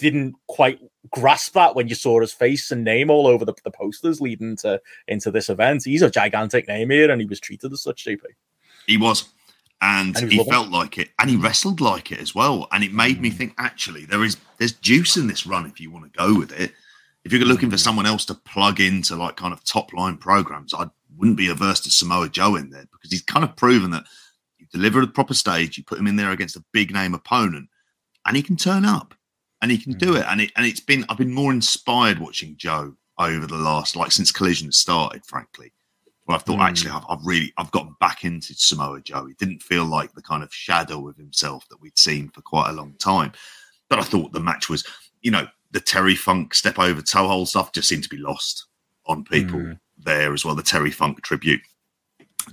didn't 0.00 0.34
quite 0.46 0.80
grasp 1.10 1.54
that 1.54 1.74
when 1.74 1.88
you 1.88 1.94
saw 1.94 2.20
his 2.20 2.32
face 2.32 2.70
and 2.70 2.84
name 2.84 3.10
all 3.10 3.26
over 3.26 3.44
the, 3.44 3.54
the 3.64 3.70
posters 3.70 4.20
leading 4.20 4.56
to 4.56 4.80
into 5.08 5.30
this 5.30 5.48
event. 5.48 5.84
He's 5.84 6.02
a 6.02 6.10
gigantic 6.10 6.68
name 6.68 6.90
here, 6.90 7.10
and 7.10 7.20
he 7.20 7.26
was 7.26 7.40
treated 7.40 7.72
as 7.72 7.82
such. 7.82 8.04
JP. 8.04 8.20
He 8.86 8.96
was, 8.96 9.28
and, 9.80 10.16
and 10.16 10.30
he, 10.30 10.38
was 10.38 10.46
he 10.46 10.50
felt 10.50 10.68
like 10.68 10.98
it, 10.98 11.10
and 11.18 11.30
he 11.30 11.36
wrestled 11.36 11.80
like 11.80 12.12
it 12.12 12.20
as 12.20 12.34
well. 12.34 12.68
And 12.72 12.84
it 12.84 12.92
made 12.92 13.20
me 13.20 13.30
mm. 13.30 13.34
think, 13.34 13.54
actually, 13.58 14.04
there 14.04 14.24
is 14.24 14.36
there's 14.58 14.72
juice 14.72 15.16
in 15.16 15.26
this 15.26 15.46
run 15.46 15.66
if 15.66 15.80
you 15.80 15.90
want 15.90 16.12
to 16.12 16.18
go 16.18 16.38
with 16.38 16.52
it. 16.52 16.72
If 17.24 17.32
you're 17.32 17.44
looking 17.44 17.70
for 17.70 17.76
mm. 17.76 17.80
someone 17.80 18.06
else 18.06 18.24
to 18.26 18.34
plug 18.34 18.80
into 18.80 19.16
like 19.16 19.36
kind 19.36 19.52
of 19.52 19.64
top 19.64 19.92
line 19.92 20.16
programs, 20.16 20.74
I 20.74 20.86
wouldn't 21.16 21.36
be 21.36 21.48
averse 21.48 21.80
to 21.80 21.90
Samoa 21.90 22.28
Joe 22.28 22.56
in 22.56 22.70
there 22.70 22.86
because 22.92 23.10
he's 23.10 23.22
kind 23.22 23.44
of 23.44 23.56
proven 23.56 23.90
that 23.90 24.04
you 24.58 24.66
deliver 24.72 25.00
the 25.00 25.06
proper 25.06 25.34
stage, 25.34 25.76
you 25.76 25.84
put 25.84 25.98
him 25.98 26.06
in 26.06 26.16
there 26.16 26.30
against 26.30 26.56
a 26.56 26.64
big 26.72 26.92
name 26.92 27.14
opponent, 27.14 27.68
and 28.26 28.36
he 28.36 28.42
can 28.42 28.56
turn 28.56 28.84
up 28.84 29.14
and 29.62 29.70
he 29.70 29.78
can 29.78 29.92
do 29.92 30.12
mm. 30.12 30.20
it. 30.20 30.26
And 30.28 30.40
it 30.40 30.52
and 30.56 30.66
it's 30.66 30.80
been 30.80 31.04
I've 31.08 31.18
been 31.18 31.32
more 31.32 31.52
inspired 31.52 32.18
watching 32.18 32.56
Joe 32.56 32.94
over 33.18 33.46
the 33.46 33.56
last 33.56 33.96
like 33.96 34.12
since 34.12 34.32
Collision 34.32 34.72
started, 34.72 35.24
frankly. 35.24 35.72
Where 36.24 36.36
I 36.36 36.40
thought 36.40 36.58
mm. 36.58 36.68
actually 36.68 36.92
I've, 36.92 37.04
I've, 37.08 37.24
really 37.24 37.52
I've 37.56 37.72
gotten 37.72 37.96
back 37.98 38.24
into 38.24 38.54
Samoa 38.54 39.00
Joe. 39.00 39.26
He 39.26 39.34
didn't 39.34 39.62
feel 39.62 39.84
like 39.84 40.12
the 40.12 40.22
kind 40.22 40.42
of 40.42 40.54
shadow 40.54 41.08
of 41.08 41.16
himself 41.16 41.68
that 41.68 41.80
we'd 41.80 41.98
seen 41.98 42.28
for 42.28 42.42
quite 42.42 42.70
a 42.70 42.74
long 42.74 42.94
time. 42.98 43.32
But 43.88 43.98
I 43.98 44.02
thought 44.02 44.32
the 44.32 44.40
match 44.40 44.68
was, 44.68 44.86
you 45.22 45.30
know, 45.30 45.48
the 45.72 45.80
Terry 45.80 46.14
Funk 46.14 46.54
step 46.54 46.78
over 46.78 47.02
toe 47.02 47.26
hole 47.26 47.46
stuff 47.46 47.72
just 47.72 47.88
seemed 47.88 48.04
to 48.04 48.08
be 48.08 48.18
lost 48.18 48.66
on 49.06 49.24
people 49.24 49.58
mm. 49.58 49.78
there 49.98 50.32
as 50.32 50.44
well. 50.44 50.54
The 50.54 50.62
Terry 50.62 50.90
Funk 50.90 51.20
tribute 51.22 51.62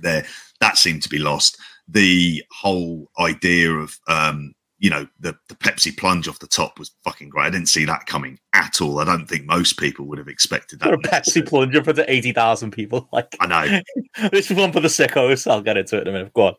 there 0.00 0.24
that 0.60 0.78
seemed 0.78 1.02
to 1.02 1.08
be 1.08 1.18
lost. 1.18 1.58
The 1.86 2.42
whole 2.50 3.10
idea 3.18 3.72
of 3.72 3.96
um, 4.08 4.54
you 4.78 4.90
know, 4.90 5.08
the, 5.18 5.36
the 5.48 5.56
Pepsi 5.56 5.96
plunge 5.96 6.28
off 6.28 6.38
the 6.38 6.46
top 6.46 6.78
was 6.78 6.92
fucking 7.02 7.28
great. 7.28 7.46
I 7.46 7.50
didn't 7.50 7.68
see 7.68 7.84
that 7.86 8.06
coming 8.06 8.38
at 8.54 8.80
all. 8.80 9.00
I 9.00 9.04
don't 9.04 9.26
think 9.26 9.44
most 9.44 9.76
people 9.78 10.06
would 10.06 10.18
have 10.18 10.28
expected 10.28 10.78
that. 10.80 10.94
a 10.94 10.98
Pepsi 10.98 11.46
plunger 11.46 11.82
for 11.82 11.92
the 11.92 12.10
80,000 12.10 12.70
people. 12.70 13.08
Like, 13.18 13.34
I 13.40 13.46
know. 13.46 13.80
this 14.30 14.50
is 14.50 14.56
one 14.56 14.70
for 14.70 14.80
the 14.80 14.88
sickos. 14.88 15.50
I'll 15.50 15.62
get 15.62 15.76
into 15.76 15.96
it 15.96 16.02
in 16.02 16.08
a 16.08 16.12
minute. 16.12 16.32
Go 16.34 16.48
on. 16.48 16.54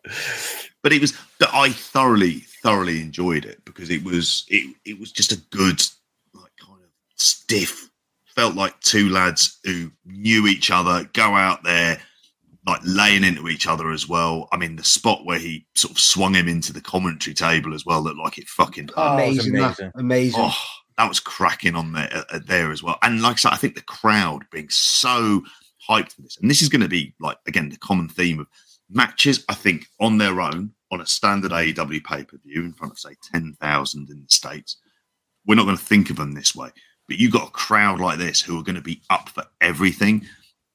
But 0.81 0.91
it 0.91 0.99
was 0.99 1.13
that 1.39 1.49
I 1.53 1.69
thoroughly, 1.69 2.39
thoroughly 2.63 3.01
enjoyed 3.01 3.45
it 3.45 3.63
because 3.63 3.89
it 3.89 4.03
was, 4.03 4.45
it, 4.49 4.75
it 4.83 4.99
was 4.99 5.11
just 5.11 5.31
a 5.31 5.37
good, 5.51 5.81
like, 6.33 6.51
kind 6.59 6.81
of 6.81 6.89
stiff 7.15 7.89
felt 8.35 8.55
like 8.55 8.79
two 8.81 9.09
lads 9.09 9.59
who 9.63 9.91
knew 10.05 10.47
each 10.47 10.71
other, 10.71 11.09
go 11.13 11.35
out 11.35 11.63
there, 11.63 12.01
like 12.65 12.81
laying 12.83 13.23
into 13.23 13.47
each 13.47 13.67
other 13.67 13.91
as 13.91 14.07
well. 14.07 14.47
I 14.51 14.57
mean, 14.57 14.75
the 14.75 14.83
spot 14.83 15.25
where 15.25 15.39
he 15.39 15.65
sort 15.75 15.91
of 15.91 15.99
swung 15.99 16.35
him 16.35 16.47
into 16.47 16.73
the 16.73 16.81
commentary 16.81 17.33
table 17.33 17.73
as 17.73 17.85
well 17.85 18.01
looked 18.01 18.19
like 18.19 18.37
it 18.37 18.47
fucking 18.47 18.89
oh, 18.97 19.13
amazing, 19.13 19.55
amazing. 19.55 19.91
amazing. 19.95 20.41
Oh, 20.43 20.57
that 20.97 21.07
was 21.07 21.21
cracking 21.21 21.75
on 21.75 21.93
there, 21.93 22.09
uh, 22.13 22.23
uh, 22.33 22.39
there 22.45 22.71
as 22.71 22.83
well. 22.83 22.97
And 23.01 23.21
like 23.21 23.33
I 23.33 23.37
said, 23.37 23.53
I 23.53 23.57
think 23.57 23.75
the 23.75 23.81
crowd 23.81 24.43
being 24.51 24.69
so 24.69 25.41
hyped 25.89 26.11
for 26.13 26.21
this, 26.21 26.37
and 26.41 26.49
this 26.49 26.61
is 26.61 26.69
going 26.69 26.81
to 26.81 26.89
be 26.89 27.15
like 27.19 27.37
again 27.47 27.69
the 27.69 27.77
common 27.77 28.09
theme 28.09 28.39
of 28.39 28.47
matches. 28.89 29.45
I 29.47 29.53
think 29.53 29.85
on 29.99 30.17
their 30.17 30.41
own 30.41 30.73
on 30.91 31.01
a 31.01 31.05
standard 31.05 31.51
AEW 31.51 32.03
pay 32.03 32.23
per 32.25 32.37
view 32.45 32.63
in 32.63 32.73
front 32.73 32.93
of 32.93 32.99
say 32.99 33.15
ten 33.31 33.55
thousand 33.61 34.09
in 34.09 34.21
the 34.21 34.29
states, 34.29 34.77
we're 35.45 35.55
not 35.55 35.65
going 35.65 35.77
to 35.77 35.83
think 35.83 36.09
of 36.09 36.17
them 36.17 36.33
this 36.33 36.53
way. 36.53 36.69
But 37.07 37.17
you 37.17 37.31
got 37.31 37.47
a 37.47 37.51
crowd 37.51 38.01
like 38.01 38.19
this 38.19 38.41
who 38.41 38.59
are 38.59 38.63
going 38.63 38.75
to 38.75 38.81
be 38.81 39.01
up 39.09 39.29
for 39.29 39.45
everything. 39.61 40.27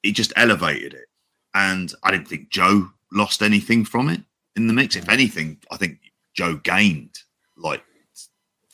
It 0.03 0.13
just 0.13 0.33
elevated 0.37 0.95
it, 0.95 1.07
and 1.55 1.93
I 2.03 2.11
didn't 2.11 2.29
think 2.29 2.51
Joe 2.51 2.89
lost 3.13 3.43
anything 3.43 3.85
from 3.85 4.09
it 4.09 4.21
in 4.57 4.67
the 4.67 4.73
mix. 4.73 4.97
If 4.97 5.09
anything, 5.09 5.59
I 5.71 5.77
think 5.77 5.99
Joe 6.35 6.57
gained 6.57 7.19
like 7.57 7.83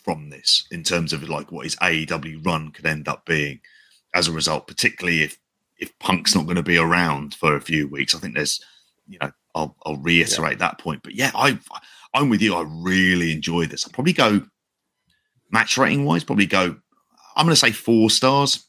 from 0.02 0.30
this 0.30 0.64
in 0.70 0.82
terms 0.82 1.12
of 1.12 1.28
like 1.28 1.52
what 1.52 1.64
his 1.64 1.76
AEW 1.76 2.44
run 2.44 2.70
could 2.70 2.86
end 2.86 3.06
up 3.06 3.26
being 3.26 3.60
as 4.14 4.28
a 4.28 4.32
result, 4.32 4.66
particularly 4.66 5.22
if 5.22 5.38
if 5.78 5.98
Punk's 5.98 6.34
not 6.34 6.44
going 6.44 6.56
to 6.56 6.62
be 6.62 6.76
around 6.76 7.34
for 7.34 7.56
a 7.56 7.60
few 7.60 7.88
weeks. 7.88 8.14
I 8.14 8.18
think 8.18 8.34
there's, 8.34 8.62
you 9.08 9.18
know, 9.20 9.32
I'll, 9.54 9.74
I'll 9.86 9.96
reiterate 9.96 10.52
yeah. 10.52 10.68
that 10.68 10.78
point. 10.78 11.02
But 11.02 11.14
yeah, 11.14 11.30
I 11.34 11.58
I'm 12.14 12.28
with 12.28 12.42
you. 12.42 12.54
I 12.54 12.64
really 12.68 13.32
enjoyed 13.32 13.70
this. 13.70 13.86
I'll 13.86 13.92
probably 13.92 14.12
go 14.12 14.42
match 15.50 15.78
rating 15.78 16.04
wise, 16.04 16.24
probably 16.24 16.46
go. 16.46 16.76
I'm 17.36 17.46
going 17.46 17.54
to 17.54 17.56
say 17.56 17.72
four 17.72 18.10
stars 18.10 18.66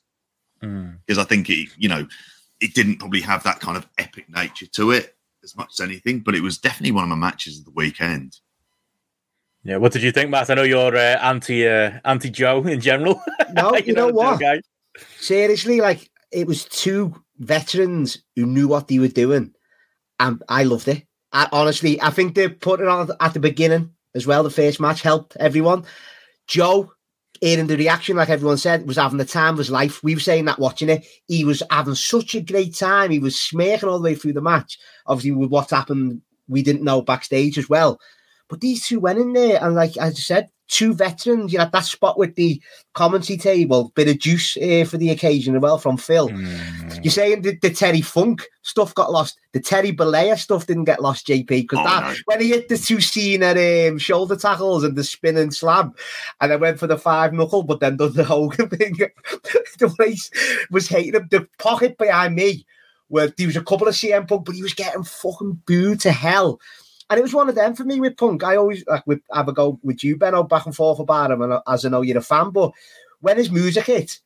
because 0.59 1.17
mm. 1.17 1.17
I 1.17 1.23
think 1.23 1.49
it, 1.49 1.69
you 1.77 1.89
know, 1.89 2.07
it 2.61 2.73
didn't 2.73 2.99
probably 2.99 3.21
have 3.21 3.43
that 3.43 3.59
kind 3.59 3.75
of 3.75 3.87
epic 3.97 4.29
nature 4.29 4.67
to 4.67 4.91
it 4.91 5.15
as 5.43 5.57
much 5.57 5.71
as 5.73 5.79
anything, 5.79 6.19
but 6.19 6.35
it 6.35 6.41
was 6.41 6.59
definitely 6.59 6.91
one 6.91 7.03
of 7.03 7.09
my 7.09 7.15
matches 7.15 7.59
of 7.59 7.65
the 7.65 7.71
weekend. 7.71 8.37
Yeah, 9.63 9.77
what 9.77 9.91
did 9.91 10.03
you 10.03 10.11
think, 10.11 10.29
Matt? 10.29 10.49
I 10.49 10.53
know 10.53 10.63
you're 10.63 10.95
uh, 10.95 11.19
anti 11.19 11.67
uh, 11.67 11.99
anti 12.05 12.29
Joe 12.29 12.63
in 12.63 12.79
general. 12.79 13.21
No, 13.53 13.75
you, 13.75 13.83
you 13.87 13.93
know, 13.93 14.07
know 14.07 14.13
what? 14.13 14.41
Seriously, 15.19 15.81
like 15.81 16.09
it 16.31 16.47
was 16.47 16.63
two 16.63 17.13
veterans 17.39 18.23
who 18.37 18.45
knew 18.45 18.69
what 18.69 18.87
they 18.87 18.97
were 18.97 19.09
doing, 19.09 19.53
and 20.19 20.41
I 20.47 20.63
loved 20.63 20.87
it. 20.87 21.05
I, 21.33 21.49
honestly, 21.51 22.01
I 22.01 22.11
think 22.11 22.33
they 22.33 22.47
put 22.47 22.79
it 22.79 22.87
on 22.87 23.09
at 23.19 23.33
the 23.33 23.41
beginning 23.41 23.91
as 24.15 24.25
well. 24.25 24.43
The 24.43 24.49
first 24.49 24.79
match 24.79 25.01
helped 25.01 25.35
everyone. 25.37 25.83
Joe, 26.47 26.93
in 27.41 27.65
the 27.65 27.75
reaction, 27.75 28.17
like 28.17 28.29
everyone 28.29 28.57
said, 28.57 28.87
was 28.87 28.97
having 28.97 29.17
the 29.17 29.25
time 29.25 29.55
of 29.55 29.57
his 29.57 29.71
life. 29.71 30.03
We 30.03 30.13
were 30.13 30.21
saying 30.21 30.45
that 30.45 30.59
watching 30.59 30.89
it. 30.89 31.05
He 31.27 31.43
was 31.43 31.63
having 31.71 31.95
such 31.95 32.35
a 32.35 32.41
great 32.41 32.75
time. 32.75 33.09
He 33.09 33.19
was 33.19 33.39
smirking 33.39 33.89
all 33.89 33.97
the 33.97 34.03
way 34.03 34.15
through 34.15 34.33
the 34.33 34.41
match. 34.41 34.77
Obviously, 35.07 35.31
with 35.31 35.49
what 35.49 35.71
happened, 35.71 36.21
we 36.47 36.61
didn't 36.61 36.83
know 36.83 37.01
backstage 37.01 37.57
as 37.57 37.67
well. 37.67 37.99
But 38.47 38.61
these 38.61 38.85
two 38.85 38.99
went 38.99 39.17
in 39.17 39.33
there, 39.33 39.63
and 39.63 39.75
like 39.75 39.97
I 39.97 40.11
said, 40.11 40.49
two 40.71 40.93
veterans. 40.93 41.53
You 41.53 41.59
know, 41.59 41.69
that 41.71 41.85
spot 41.85 42.17
with 42.17 42.35
the 42.35 42.59
commentary 42.93 43.37
table, 43.37 43.91
bit 43.93 44.07
of 44.07 44.17
juice 44.17 44.57
uh, 44.57 44.85
for 44.89 44.97
the 44.97 45.09
occasion 45.11 45.55
as 45.55 45.61
well 45.61 45.77
from 45.77 45.97
Phil. 45.97 46.29
Mm. 46.29 47.03
You're 47.03 47.11
saying 47.11 47.43
the, 47.43 47.55
the, 47.61 47.69
Terry 47.69 48.01
Funk 48.01 48.43
stuff 48.63 48.95
got 48.95 49.11
lost. 49.11 49.37
The 49.51 49.59
Terry 49.59 49.91
Bollea 49.91 50.39
stuff 50.39 50.65
didn't 50.65 50.85
get 50.85 51.01
lost, 51.01 51.27
JP, 51.27 51.47
because 51.47 51.79
oh, 51.79 51.83
that 51.83 52.03
no. 52.03 52.15
when 52.25 52.41
he 52.41 52.49
hit 52.49 52.69
the 52.69 52.77
two 52.77 53.01
Cena 53.01 53.51
um, 53.89 53.99
shoulder 53.99 54.35
tackles 54.35 54.83
and 54.83 54.95
the 54.95 55.03
spinning 55.03 55.51
slam, 55.51 55.93
and 56.39 56.51
I 56.51 56.55
went 56.55 56.79
for 56.79 56.87
the 56.87 56.97
five 56.97 57.33
knuckle, 57.33 57.63
but 57.63 57.81
then 57.81 57.97
done 57.97 58.13
the 58.13 58.23
Hogan 58.31 58.69
thing. 58.69 58.95
the 59.79 59.93
place 59.95 60.31
was 60.71 60.87
hating 60.87 61.15
him. 61.15 61.27
The 61.29 61.47
pocket 61.59 61.97
behind 61.97 62.35
me. 62.35 62.65
Where 63.09 63.27
there 63.27 63.47
was 63.47 63.57
a 63.57 63.61
couple 63.61 63.89
of 63.89 63.93
CM 63.93 64.25
Punk, 64.25 64.45
but 64.45 64.55
he 64.55 64.63
was 64.63 64.73
getting 64.73 65.03
fucking 65.03 65.63
booed 65.65 65.99
to 65.99 66.13
hell. 66.13 66.61
And 67.11 67.19
it 67.19 67.23
was 67.23 67.33
one 67.33 67.49
of 67.49 67.55
them 67.55 67.75
for 67.75 67.83
me 67.83 67.99
with 67.99 68.15
Punk. 68.15 68.41
I 68.41 68.55
always 68.55 68.85
like 68.87 69.05
with 69.05 69.19
have 69.33 69.49
a 69.49 69.51
go 69.51 69.77
with 69.83 70.01
you, 70.01 70.15
Benno, 70.15 70.43
back 70.43 70.65
and 70.65 70.73
forth 70.73 70.97
about 70.97 71.29
him, 71.29 71.41
and 71.41 71.59
as 71.67 71.83
I 71.83 71.89
know 71.89 72.03
you're 72.03 72.17
a 72.17 72.21
fan. 72.21 72.51
But 72.51 72.71
when 73.19 73.35
his 73.35 73.51
music 73.51 73.87
hit, 73.87 74.17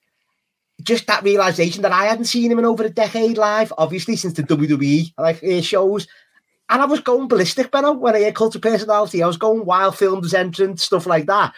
just 0.84 1.08
that 1.08 1.24
realization 1.24 1.82
that 1.82 1.92
I 1.92 2.06
hadn't 2.06 2.26
seen 2.26 2.52
him 2.52 2.60
in 2.60 2.66
over 2.66 2.84
a 2.84 2.90
decade 2.90 3.40
live, 3.40 3.74
obviously 3.80 4.16
since 4.16 4.36
the 4.36 4.44
WWE 4.44 5.16
like 5.18 5.44
uh, 5.44 5.62
shows. 5.62 6.08
And 6.70 6.80
I 6.80 6.86
was 6.86 7.00
going 7.00 7.28
ballistic, 7.28 7.72
Benno, 7.72 7.94
when 7.94 8.16
I 8.16 8.22
heard 8.22 8.36
Cult 8.36 8.54
of 8.54 8.62
Personality. 8.62 9.24
I 9.24 9.28
was 9.28 9.38
going 9.38 9.66
wild 9.66 9.98
films 9.98 10.36
entrance, 10.36 10.84
stuff 10.84 11.08
like 11.08 11.26
that. 11.26 11.56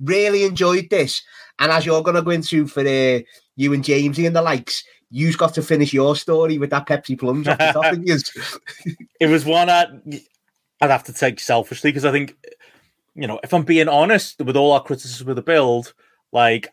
Really 0.00 0.42
enjoyed 0.42 0.90
this. 0.90 1.22
And 1.60 1.70
as 1.70 1.86
you're 1.86 2.02
going 2.02 2.16
to 2.16 2.22
go 2.22 2.30
into 2.30 2.66
for 2.66 2.80
uh, 2.80 3.20
you 3.54 3.72
and 3.72 3.84
Jamesy 3.84 4.26
and 4.26 4.34
the 4.34 4.42
likes, 4.42 4.82
you've 5.10 5.38
got 5.38 5.54
to 5.54 5.62
finish 5.62 5.92
your 5.92 6.16
story 6.16 6.58
with 6.58 6.70
that 6.70 6.86
Pepsi 6.86 7.16
plunge 7.16 7.46
off 7.46 7.58
the 7.58 7.72
top 7.72 7.92
of 7.92 8.96
it 9.20 9.26
was 9.28 9.44
one 9.44 9.70
I, 9.70 9.86
I'd 10.84 10.90
have 10.90 11.04
to 11.04 11.12
take 11.12 11.40
selfishly 11.40 11.90
because 11.90 12.04
I 12.04 12.12
think, 12.12 12.36
you 13.14 13.26
know, 13.26 13.40
if 13.42 13.52
I'm 13.54 13.62
being 13.62 13.88
honest 13.88 14.40
with 14.40 14.56
all 14.56 14.72
our 14.72 14.82
criticism 14.82 15.28
of 15.28 15.36
the 15.36 15.42
build, 15.42 15.94
like, 16.32 16.68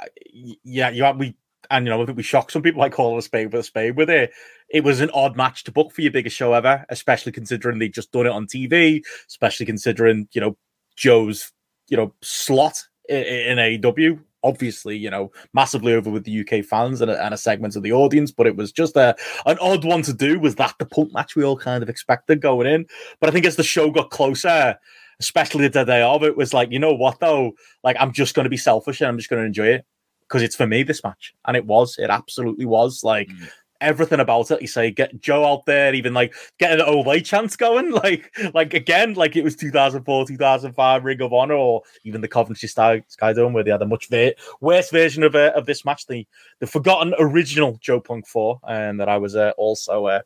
yeah, 0.64 0.90
you 0.90 1.10
we, 1.18 1.36
and 1.70 1.86
you 1.86 1.90
know, 1.90 2.02
I 2.02 2.06
think 2.06 2.18
we 2.18 2.24
shocked 2.24 2.52
some 2.52 2.62
people 2.62 2.82
like 2.82 2.92
calling 2.92 3.18
a 3.18 3.22
spade 3.22 3.52
with 3.52 3.62
a 3.62 3.64
spade 3.64 3.96
with 3.96 4.10
it. 4.10 4.32
It 4.70 4.84
was 4.84 5.02
an 5.02 5.12
odd 5.14 5.38
match 5.38 5.64
to 5.66 5.72
book 5.72 5.92
for 5.92 6.02
your 6.02 6.12
biggest 6.12 6.36
show 6.36 6.54
ever, 6.54 6.86
especially 6.90 7.32
considering 7.32 7.80
they 7.80 7.90
just 7.90 8.12
done 8.12 8.26
it 8.26 8.32
on 8.32 8.48
TV, 8.48 9.02
especially 9.28 9.66
considering, 9.66 10.28
you 10.32 10.42
know, 10.42 10.58
Joe's, 10.96 11.52
you 11.88 11.98
know, 11.98 12.14
slot 12.22 12.84
in, 13.08 13.24
in 13.24 13.58
AEW 13.58 14.20
obviously, 14.44 14.98
you 14.98 15.10
know, 15.10 15.32
massively 15.54 15.94
over 15.94 16.10
with 16.10 16.24
the 16.24 16.42
UK 16.42 16.66
fans 16.66 17.02
and 17.02 17.12
a, 17.12 17.24
and 17.24 17.34
a 17.34 17.38
segment 17.38 17.76
of 17.76 17.84
the 17.84 17.92
audience, 17.92 18.32
but 18.32 18.48
it 18.48 18.56
was 18.56 18.72
just 18.72 18.96
a, 18.96 19.16
an 19.46 19.58
odd 19.60 19.86
one 19.86 20.02
to 20.04 20.14
do. 20.14 20.40
Was 20.40 20.56
that 20.56 20.76
the 20.80 20.86
punk 20.86 21.14
match 21.14 21.36
we 21.36 21.44
all 21.44 21.58
kind 21.58 21.84
of 21.84 21.90
expected 21.90 22.42
going 22.42 22.68
in? 22.68 22.86
But 23.20 23.30
I 23.30 23.32
think 23.32 23.46
as 23.46 23.56
the 23.56 23.64
show 23.64 23.92
got 23.92 24.10
closer, 24.10 24.76
especially 25.20 25.68
the 25.68 25.84
day 25.84 26.02
of, 26.02 26.24
it 26.24 26.38
was 26.38 26.54
like, 26.54 26.72
you 26.72 26.80
know 26.80 26.94
what 26.94 27.20
though? 27.20 27.54
Like, 27.84 27.98
I'm 28.00 28.12
just 28.12 28.36
going 28.36 28.46
to 28.46 28.50
be 28.50 28.58
selfish 28.58 29.02
and 29.02 29.08
I'm 29.08 29.18
just 29.18 29.30
going 29.30 29.42
to 29.42 29.48
enjoy 29.48 29.68
it 29.68 29.86
because 30.28 30.42
it's 30.42 30.56
for 30.56 30.68
me 30.68 30.84
this 30.84 31.04
match. 31.04 31.34
And 31.46 31.56
it 31.58 31.66
was, 31.66 31.96
it 31.98 32.10
absolutely 32.10 32.66
was. 32.66 33.04
Like, 33.04 33.28
mm 33.28 33.50
everything 33.82 34.20
about 34.20 34.52
it. 34.52 34.62
You 34.62 34.68
say 34.68 34.92
get 34.92 35.20
Joe 35.22 35.46
out 35.46 35.66
there, 35.66 35.94
even 35.94 36.14
like 36.14 36.34
getting 36.60 36.80
an 36.80 36.86
Olay 36.86 37.24
chance 37.24 37.56
going, 37.56 37.92
like 38.04 38.34
like 38.54 38.74
again, 38.74 39.16
like 39.16 39.36
it 39.36 39.44
was 39.44 39.56
2004, 39.56 40.28
2005 40.28 41.04
Ring 41.04 41.22
of 41.22 41.34
Honor, 41.34 41.56
or 41.56 41.82
even 42.04 42.22
the 42.22 42.28
Coventry 42.28 42.70
Sky, 42.70 43.04
Sky 43.08 43.34
Dome, 43.34 43.54
where 43.54 43.64
they 43.64 43.72
had 43.72 43.82
a 43.82 43.86
much 43.86 44.08
va- 44.08 44.34
worse 44.62 44.90
version 44.92 45.24
of 45.24 45.36
uh, 45.36 45.52
of 45.56 45.66
this 45.66 45.84
match, 45.84 46.08
the 46.08 46.26
the 46.60 46.68
forgotten 46.68 47.14
original 47.20 47.78
Joe 47.82 48.00
Punk 48.00 48.28
four, 48.28 48.60
and 48.68 49.00
that 49.00 49.10
I 49.10 49.18
was 49.18 49.36
uh, 49.36 49.52
also 49.58 50.06
uh, 50.06 50.22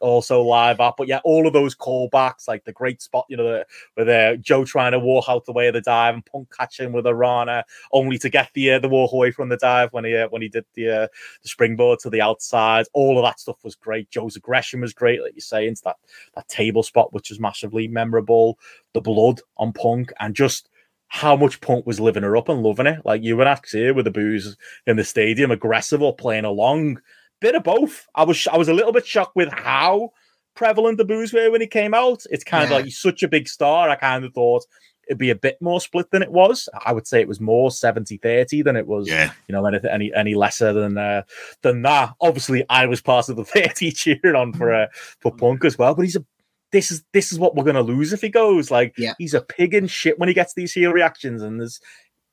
also 0.00 0.42
live 0.42 0.80
up. 0.80 0.96
But 0.96 1.08
yeah, 1.08 1.20
all 1.24 1.46
of 1.46 1.52
those 1.52 1.74
callbacks, 1.74 2.48
like 2.48 2.64
the 2.64 2.72
great 2.72 3.02
spot, 3.02 3.26
you 3.28 3.36
know, 3.36 3.44
the, 3.44 3.66
with 3.96 4.08
uh, 4.08 4.36
Joe 4.36 4.64
trying 4.64 4.92
to 4.92 4.98
walk 4.98 5.26
out 5.28 5.44
the 5.44 5.52
way 5.52 5.68
of 5.68 5.74
the 5.74 5.80
dive 5.80 6.14
and 6.14 6.24
Punk 6.24 6.48
catching 6.56 6.92
with 6.92 7.06
a 7.06 7.14
Rana, 7.14 7.64
only 7.92 8.18
to 8.18 8.28
get 8.28 8.50
the 8.54 8.72
uh, 8.72 8.78
the 8.78 8.88
walk 8.88 9.12
away 9.12 9.30
from 9.30 9.48
the 9.48 9.56
dive 9.56 9.92
when 9.92 10.04
he 10.04 10.16
uh, 10.16 10.28
when 10.28 10.42
he 10.42 10.48
did 10.48 10.64
the 10.74 10.88
uh, 10.88 11.08
the 11.42 11.48
springboard 11.48 11.98
to 12.00 12.10
the 12.10 12.20
outside. 12.20 12.86
All 12.92 13.18
of 13.18 13.24
that 13.24 13.40
stuff 13.40 13.58
was 13.64 13.74
great. 13.74 14.10
Joe's 14.10 14.36
aggression 14.36 14.80
was 14.80 14.92
great, 14.92 15.22
like 15.22 15.34
you 15.34 15.40
say, 15.40 15.66
into 15.66 15.82
that 15.84 15.96
that 16.34 16.48
table 16.48 16.82
spot, 16.82 17.12
which 17.12 17.30
was 17.30 17.40
massively 17.40 17.88
memorable. 17.88 18.58
The 18.94 19.00
blood 19.00 19.40
on 19.56 19.72
Punk 19.72 20.12
and 20.20 20.34
just 20.34 20.70
how 21.08 21.34
much 21.36 21.60
Punk 21.60 21.86
was 21.86 22.00
living 22.00 22.22
her 22.22 22.36
up 22.36 22.48
and 22.48 22.62
loving 22.62 22.86
it. 22.86 23.00
Like 23.04 23.22
you 23.22 23.40
and 23.40 23.60
here 23.72 23.94
with 23.94 24.04
the 24.04 24.10
booze 24.10 24.56
in 24.86 24.96
the 24.96 25.04
stadium, 25.04 25.50
aggressive 25.50 26.02
or 26.02 26.14
playing 26.14 26.44
along 26.44 27.00
bit 27.40 27.54
of 27.54 27.64
both. 27.64 28.06
I 28.14 28.24
was 28.24 28.46
I 28.48 28.56
was 28.56 28.68
a 28.68 28.74
little 28.74 28.92
bit 28.92 29.06
shocked 29.06 29.36
with 29.36 29.52
how 29.52 30.12
prevalent 30.54 30.98
the 30.98 31.04
booze 31.04 31.32
were 31.32 31.50
when 31.50 31.60
he 31.60 31.66
came 31.66 31.94
out. 31.94 32.24
It's 32.30 32.44
kind 32.44 32.62
yeah. 32.62 32.66
of 32.66 32.70
like 32.72 32.84
he's 32.86 33.00
such 33.00 33.22
a 33.22 33.28
big 33.28 33.48
star. 33.48 33.88
I 33.88 33.96
kind 33.96 34.24
of 34.24 34.32
thought 34.34 34.64
it'd 35.08 35.18
be 35.18 35.30
a 35.30 35.34
bit 35.34 35.56
more 35.60 35.80
split 35.80 36.10
than 36.10 36.22
it 36.22 36.30
was. 36.30 36.68
I 36.84 36.92
would 36.92 37.06
say 37.06 37.20
it 37.20 37.28
was 37.28 37.40
more 37.40 37.70
70-30 37.70 38.62
than 38.62 38.76
it 38.76 38.86
was, 38.86 39.08
yeah. 39.08 39.32
you 39.48 39.54
know, 39.54 39.64
any 39.64 39.78
any, 39.90 40.12
any 40.14 40.34
lesser 40.34 40.72
than 40.72 40.98
uh, 40.98 41.22
than 41.62 41.82
that. 41.82 42.14
Obviously, 42.20 42.64
I 42.68 42.86
was 42.86 43.00
part 43.00 43.28
of 43.28 43.36
the 43.36 43.44
30 43.44 43.90
cheering 43.92 44.36
on 44.36 44.52
for 44.52 44.72
uh, 44.72 44.86
for 45.20 45.34
Punk 45.34 45.64
as 45.64 45.78
well, 45.78 45.94
but 45.94 46.02
he's 46.02 46.16
a 46.16 46.24
this 46.70 46.90
is 46.90 47.02
this 47.12 47.32
is 47.32 47.38
what 47.38 47.54
we're 47.54 47.64
gonna 47.64 47.80
lose 47.80 48.12
if 48.12 48.20
he 48.20 48.28
goes. 48.28 48.70
Like 48.70 48.94
yeah. 48.98 49.14
he's 49.18 49.34
a 49.34 49.40
pig 49.40 49.74
in 49.74 49.86
shit 49.86 50.18
when 50.18 50.28
he 50.28 50.34
gets 50.34 50.54
these 50.54 50.72
heel 50.72 50.92
reactions, 50.92 51.42
and 51.42 51.60
there's 51.60 51.80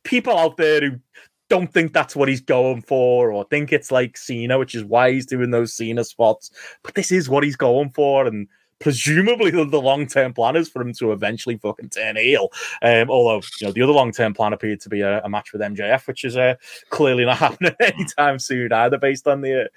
people 0.03 0.37
out 0.37 0.57
there 0.57 0.81
who 0.81 0.99
don't 1.49 1.71
think 1.71 1.93
that's 1.93 2.15
what 2.15 2.29
he's 2.29 2.41
going 2.41 2.81
for 2.81 3.31
or 3.31 3.45
think 3.45 3.71
it's 3.71 3.91
like 3.91 4.17
Cena, 4.17 4.57
which 4.57 4.75
is 4.75 4.83
why 4.83 5.11
he's 5.11 5.25
doing 5.25 5.51
those 5.51 5.73
Cena 5.73 6.03
spots. 6.03 6.51
But 6.83 6.95
this 6.95 7.11
is 7.11 7.29
what 7.29 7.43
he's 7.43 7.55
going 7.55 7.91
for. 7.91 8.25
And 8.25 8.47
presumably 8.79 9.51
the, 9.51 9.65
the 9.65 9.81
long 9.81 10.07
term 10.07 10.33
plan 10.33 10.55
is 10.55 10.69
for 10.69 10.81
him 10.81 10.93
to 10.93 11.11
eventually 11.11 11.57
fucking 11.57 11.89
turn 11.89 12.17
heel. 12.17 12.49
Um, 12.81 13.09
although 13.09 13.41
you 13.59 13.67
know 13.67 13.73
the 13.73 13.81
other 13.81 13.93
long 13.93 14.11
term 14.11 14.33
plan 14.33 14.53
appeared 14.53 14.81
to 14.81 14.89
be 14.89 15.01
a, 15.01 15.21
a, 15.23 15.29
match 15.29 15.53
with 15.53 15.61
MJF, 15.61 16.07
which 16.07 16.23
is 16.23 16.37
uh, 16.37 16.55
clearly 16.89 17.25
not 17.25 17.37
happening 17.39 17.75
anytime 17.79 18.39
soon 18.39 18.73
either, 18.73 18.97
based 18.97 19.27
on 19.27 19.41
the 19.41 19.65
uh, 19.65 19.67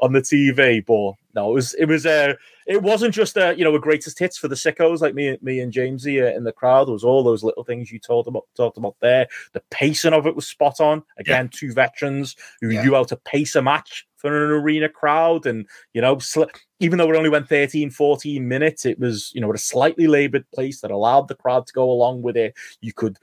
on 0.00 0.12
the 0.12 0.20
TV. 0.20 0.84
But 0.84 1.14
no, 1.34 1.50
it 1.50 1.54
was 1.54 1.74
it 1.74 1.86
was 1.86 2.06
uh, 2.06 2.34
it 2.66 2.82
wasn't 2.82 3.14
just 3.14 3.36
a 3.36 3.54
you 3.56 3.64
know 3.64 3.74
a 3.74 3.80
greatest 3.80 4.18
hits 4.18 4.38
for 4.38 4.48
the 4.48 4.54
sickos 4.54 5.00
like 5.00 5.14
me 5.14 5.38
me 5.40 5.60
and 5.60 5.72
Jamesy 5.72 6.22
uh, 6.22 6.36
in 6.36 6.44
the 6.44 6.52
crowd. 6.52 6.88
There 6.88 6.92
was 6.92 7.04
all 7.04 7.22
those 7.22 7.44
little 7.44 7.64
things 7.64 7.92
you 7.92 7.98
talked 7.98 8.28
about 8.28 8.46
talked 8.56 8.78
about 8.78 8.96
there. 9.00 9.28
The 9.52 9.62
pacing 9.70 10.12
of 10.12 10.26
it 10.26 10.36
was 10.36 10.46
spot 10.46 10.80
on. 10.80 11.02
Again, 11.18 11.46
yeah. 11.52 11.58
two 11.58 11.72
veterans 11.72 12.36
who 12.60 12.70
yeah. 12.70 12.82
knew 12.82 12.94
how 12.94 13.04
to 13.04 13.16
pace 13.16 13.54
a 13.54 13.62
match 13.62 14.07
for 14.18 14.44
an 14.44 14.50
arena 14.50 14.88
crowd. 14.88 15.46
And, 15.46 15.66
you 15.94 16.00
know, 16.00 16.18
sl- 16.18 16.44
even 16.80 16.98
though 16.98 17.10
it 17.10 17.16
only 17.16 17.30
went 17.30 17.48
13, 17.48 17.90
14 17.90 18.46
minutes, 18.46 18.84
it 18.84 18.98
was, 18.98 19.32
you 19.34 19.40
know, 19.40 19.48
at 19.48 19.54
a 19.54 19.58
slightly 19.58 20.06
labored 20.06 20.44
pace 20.54 20.80
that 20.82 20.90
allowed 20.90 21.28
the 21.28 21.34
crowd 21.34 21.66
to 21.66 21.72
go 21.72 21.90
along 21.90 22.22
with 22.22 22.36
it. 22.36 22.54
You 22.80 22.92
could, 22.92 23.16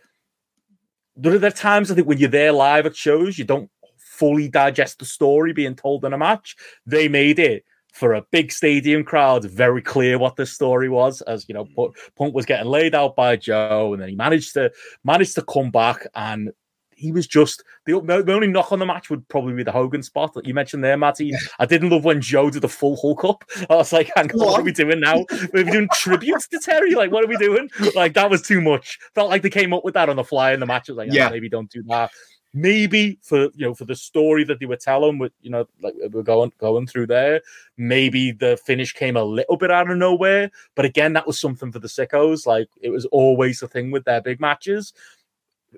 there 1.16 1.44
are 1.44 1.52
times 1.52 1.92
I 1.92 1.96
think 1.96 2.08
when 2.08 2.18
you're 2.18 2.30
there 2.30 2.52
live 2.52 2.86
at 2.86 2.96
shows, 2.96 3.38
you 3.38 3.46
don't 3.46 3.70
fully 3.98 4.48
digest 4.48 5.00
the 5.00 5.06
story 5.06 5.54
being 5.54 5.76
told 5.76 6.06
in 6.06 6.14
a 6.14 6.18
match. 6.18 6.56
They 6.86 7.08
made 7.08 7.38
it 7.38 7.66
for 7.96 8.14
a 8.14 8.26
big 8.32 8.52
stadium 8.52 9.06
crowd, 9.06 9.46
very 9.46 9.82
clear 9.82 10.20
what 10.20 10.36
the 10.36 10.46
story 10.46 10.90
was. 10.90 11.22
As 11.22 11.48
you 11.48 11.54
know, 11.54 11.66
mm. 11.66 11.94
Punk 12.18 12.34
was 12.34 12.46
getting 12.46 12.70
laid 12.70 12.94
out 12.94 13.16
by 13.16 13.38
Joe, 13.38 13.94
and 13.94 14.02
then 14.02 14.10
he 14.10 14.16
managed 14.16 14.54
to 14.54 14.72
managed 15.04 15.36
to 15.36 15.42
come 15.42 15.72
back 15.72 16.06
and 16.14 16.52
he 16.96 17.12
was 17.12 17.28
just 17.28 17.64
the, 17.86 18.00
the, 18.02 18.34
only 18.34 18.48
knock 18.48 18.72
on 18.72 18.80
the 18.80 18.86
match 18.86 19.10
would 19.10 19.28
probably 19.28 19.54
be 19.54 19.64
the 19.64 19.72
Hogan 19.72 20.02
spot 20.02 20.34
that 20.34 20.46
you 20.46 20.54
mentioned 20.54 20.84
there, 20.84 20.98
Matty. 20.98 21.28
Yeah. 21.28 21.38
I 21.60 21.66
didn't 21.66 21.90
love 21.90 22.06
when 22.06 22.22
Joe 22.22 22.50
did 22.50 22.62
the 22.62 22.70
full 22.70 22.96
Hulk 22.96 23.24
up. 23.24 23.44
I 23.70 23.76
was 23.76 23.94
like, 23.94 24.12
hang 24.16 24.32
on, 24.32 24.40
what, 24.40 24.48
what 24.48 24.60
are 24.62 24.64
we 24.64 24.72
doing 24.72 25.02
now? 25.02 25.26
We're 25.54 25.66
doing 25.66 25.90
tributes 25.94 26.48
to 26.50 26.60
Terry. 26.60 26.96
Like, 26.96 27.12
what 27.12 27.24
are 27.24 27.28
we 27.28 27.38
doing? 27.38 27.70
Like, 27.96 28.14
that 28.14 28.30
was 28.30 28.42
too 28.42 28.62
much. 28.62 28.98
Felt 29.14 29.30
like 29.30 29.42
they 29.42 29.50
came 29.50 29.74
up 29.74 29.84
with 29.84 29.94
that 29.94 30.10
on 30.10 30.16
the 30.16 30.24
fly 30.24 30.54
in 30.54 30.60
the 30.60 30.66
match. 30.66 30.90
I 30.90 30.94
was 30.94 30.98
like, 30.98 31.10
ah, 31.12 31.16
yeah, 31.16 31.28
oh, 31.28 31.32
maybe 31.32 31.50
don't 31.50 31.70
do 31.70 31.84
that. 31.84 32.12
Maybe 32.58 33.20
for 33.22 33.50
you 33.54 33.66
know 33.66 33.74
for 33.74 33.84
the 33.84 33.98
story 33.98 34.46
that 34.46 34.62
they 34.62 34.66
were 34.66 34.78
telling, 34.78 35.20
with 35.20 35.34
you 35.42 35.50
know 35.50 35.68
like 35.84 35.94
uh, 36.02 36.08
we're 36.10 36.24
going 36.24 36.54
going 36.58 36.88
through 36.88 37.08
there, 37.08 37.42
maybe 37.78 38.32
the 38.32 38.56
finish 38.66 38.94
came 38.94 39.18
a 39.18 39.24
little 39.26 39.58
bit 39.58 39.72
out 39.72 39.92
of 39.92 39.98
nowhere. 39.98 40.50
But 40.74 40.86
again, 40.86 41.12
that 41.14 41.28
was 41.28 41.38
something 41.38 41.74
for 41.74 41.80
the 41.80 41.90
sickos. 41.90 42.46
Like 42.46 42.70
it 42.82 42.92
was 42.92 43.06
always 43.08 43.60
the 43.60 43.68
thing 43.68 43.92
with 43.92 44.06
their 44.06 44.22
big 44.22 44.40
matches 44.40 44.94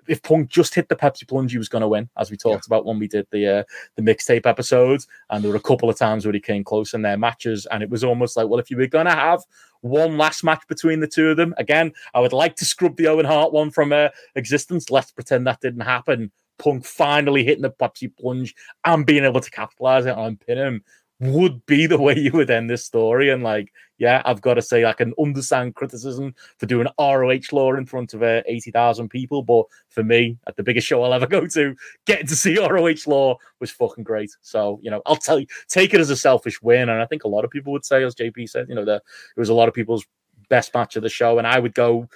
if 0.08 0.22
Punk 0.22 0.50
just 0.50 0.76
hit 0.76 0.90
the 0.90 0.96
Pepsi 0.96 1.28
plunge, 1.28 1.52
he 1.52 1.58
was 1.58 1.70
going 1.70 1.82
to 1.82 1.88
win, 1.88 2.10
as 2.18 2.32
we 2.32 2.38
talked 2.38 2.66
yeah. 2.66 2.76
about 2.76 2.86
when 2.86 3.00
we 3.00 3.08
did 3.08 3.28
the 3.32 3.60
uh, 3.60 3.64
the 3.96 4.02
mixtape 4.02 4.46
episodes. 4.46 5.08
And 5.30 5.44
there 5.44 5.52
were 5.52 5.58
a 5.58 5.62
couple 5.62 5.90
of 5.90 5.98
times 5.98 6.26
where 6.26 6.34
he 6.34 6.40
came 6.40 6.64
close 6.64 6.94
in 6.94 7.02
their 7.02 7.18
matches, 7.18 7.66
and 7.72 7.84
it 7.84 7.90
was 7.90 8.04
almost 8.04 8.38
like, 8.38 8.48
well, 8.48 8.60
if 8.60 8.70
you 8.70 8.78
were 8.78 8.88
going 8.88 9.06
to 9.06 9.12
have 9.12 9.44
one 9.82 10.18
last 10.18 10.44
match 10.44 10.64
between 10.68 11.00
the 11.00 11.08
two 11.08 11.30
of 11.30 11.38
them, 11.38 11.54
again, 11.58 11.92
I 12.14 12.20
would 12.20 12.34
like 12.34 12.56
to 12.58 12.66
scrub 12.66 12.98
the 12.98 13.08
Owen 13.08 13.26
Hart 13.26 13.54
one 13.54 13.72
from 13.72 13.94
uh, 13.94 14.10
existence. 14.36 14.90
Let's 14.90 15.12
pretend 15.12 15.48
that 15.48 15.62
didn't 15.62 15.82
happen. 15.82 16.32
Punk 16.60 16.86
finally 16.86 17.44
hitting 17.44 17.62
the 17.62 17.70
Pepsi 17.70 18.12
plunge 18.18 18.56
and 18.84 19.06
being 19.06 19.24
able 19.24 19.42
to 19.42 19.52
capitalize 19.52 20.06
it 20.06 20.16
on 20.16 20.38
pin 20.38 20.58
him 20.58 20.84
would 21.20 21.66
be 21.66 21.88
the 21.88 22.00
way 22.00 22.18
you 22.18 22.32
would 22.34 22.50
end 22.50 22.70
this 22.70 22.86
story. 22.86 23.30
And 23.30 23.44
like, 23.44 23.72
yeah, 23.98 24.22
I've 24.26 24.42
got 24.42 24.56
to 24.56 24.62
say, 24.62 24.86
I 24.86 24.94
can 24.94 25.14
understand 25.20 25.76
criticism 25.76 26.36
for 26.58 26.68
doing 26.68 26.88
ROH 27.00 27.52
law 27.52 27.74
in 27.74 27.86
front 27.86 28.14
of 28.14 28.22
uh, 28.22 28.44
80,000 28.46 29.10
people. 29.10 29.42
But 29.42 29.66
for 29.90 30.04
me, 30.04 30.38
at 30.48 30.56
the 30.56 30.64
biggest 30.64 30.86
show 30.86 31.02
I'll 31.02 31.14
ever 31.14 31.26
go 31.28 31.48
to, 31.48 31.76
getting 32.06 32.28
to 32.28 32.36
see 32.36 32.60
ROH 32.60 33.08
law 33.08 33.38
was 33.60 33.72
fucking 33.72 34.04
great. 34.04 34.32
So, 34.42 34.80
you 34.84 34.92
know, 34.92 35.02
I'll 35.06 35.16
tell 35.16 35.40
you, 35.40 35.48
take 35.68 35.94
it 35.94 36.00
as 36.00 36.12
a 36.12 36.16
selfish 36.16 36.62
win. 36.62 36.90
And 36.90 37.02
I 37.02 37.06
think 37.06 37.24
a 37.24 37.30
lot 37.30 37.46
of 37.46 37.52
people 37.52 37.74
would 37.74 37.86
say, 37.86 38.04
as 38.04 38.16
JP 38.16 38.50
said, 38.50 38.70
you 38.70 38.76
know, 38.76 38.86
that 38.86 39.02
it 39.36 39.40
was 39.40 39.50
a 39.50 39.56
lot 39.56 39.68
of 39.68 39.74
people's 39.74 40.06
best 40.50 40.74
match 40.74 40.96
of 40.96 41.04
the 41.04 41.10
show. 41.10 41.40
And 41.40 41.48
I 41.48 41.58
would 41.60 41.74
go 41.74 42.08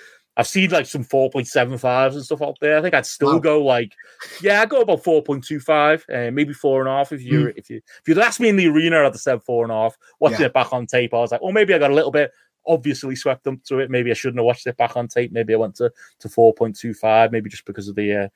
I've 0.42 0.48
seen 0.48 0.72
like 0.72 0.88
some 0.88 1.06
4.75s 1.06 2.14
and 2.14 2.26
stuff 2.26 2.42
out 2.42 2.58
there. 2.60 2.78
I 2.78 2.82
think 2.82 2.96
I'd 2.96 3.06
still 3.06 3.34
wow. 3.34 3.40
go 3.40 3.64
like, 3.64 3.94
yeah, 4.42 4.62
I'd 4.62 4.70
go 4.70 4.82
about 4.82 5.04
4.25, 5.04 6.02
uh, 6.10 6.32
maybe 6.32 6.52
four 6.52 6.82
and 6.82 6.90
a 6.90 6.94
half. 6.94 7.12
If 7.12 7.22
you 7.22 7.46
mm. 7.46 7.54
if 7.56 7.70
you 7.70 7.78
if 7.78 8.08
you'd 8.08 8.18
asked 8.18 8.40
me 8.40 8.50
in 8.50 8.56
the 8.56 8.68
arena, 8.68 8.98
I'd 9.00 9.04
have 9.04 9.18
said 9.18 9.44
four 9.44 9.64
and 9.64 9.72
a 9.72 9.76
half. 9.76 9.96
Watching 10.20 10.40
yeah. 10.40 10.48
it 10.48 10.54
back 10.54 10.74
on 10.74 10.88
tape, 10.88 11.14
I 11.14 11.18
was 11.18 11.32
like, 11.32 11.44
well, 11.44 11.52
maybe 11.52 11.76
I 11.76 11.78
got 11.78 11.92
a 11.92 11.96
little 11.96 12.12
bit 12.12 12.32
obviously 12.68 13.16
swept 13.16 13.44
them 13.44 13.62
to 13.66 13.80
it. 13.80 13.90
Maybe 13.90 14.12
I 14.12 14.14
shouldn't 14.14 14.40
have 14.40 14.46
watched 14.46 14.68
it 14.68 14.78
back 14.78 14.96
on 14.96 15.08
tape. 15.08 15.32
Maybe 15.32 15.54
I 15.54 15.58
went 15.58 15.76
to 15.76 15.92
to 16.20 16.28
4.25, 16.28 17.32
maybe 17.32 17.50
just 17.50 17.66
because 17.66 17.88
of 17.88 17.96
the 17.96 18.16
uh, 18.16 18.28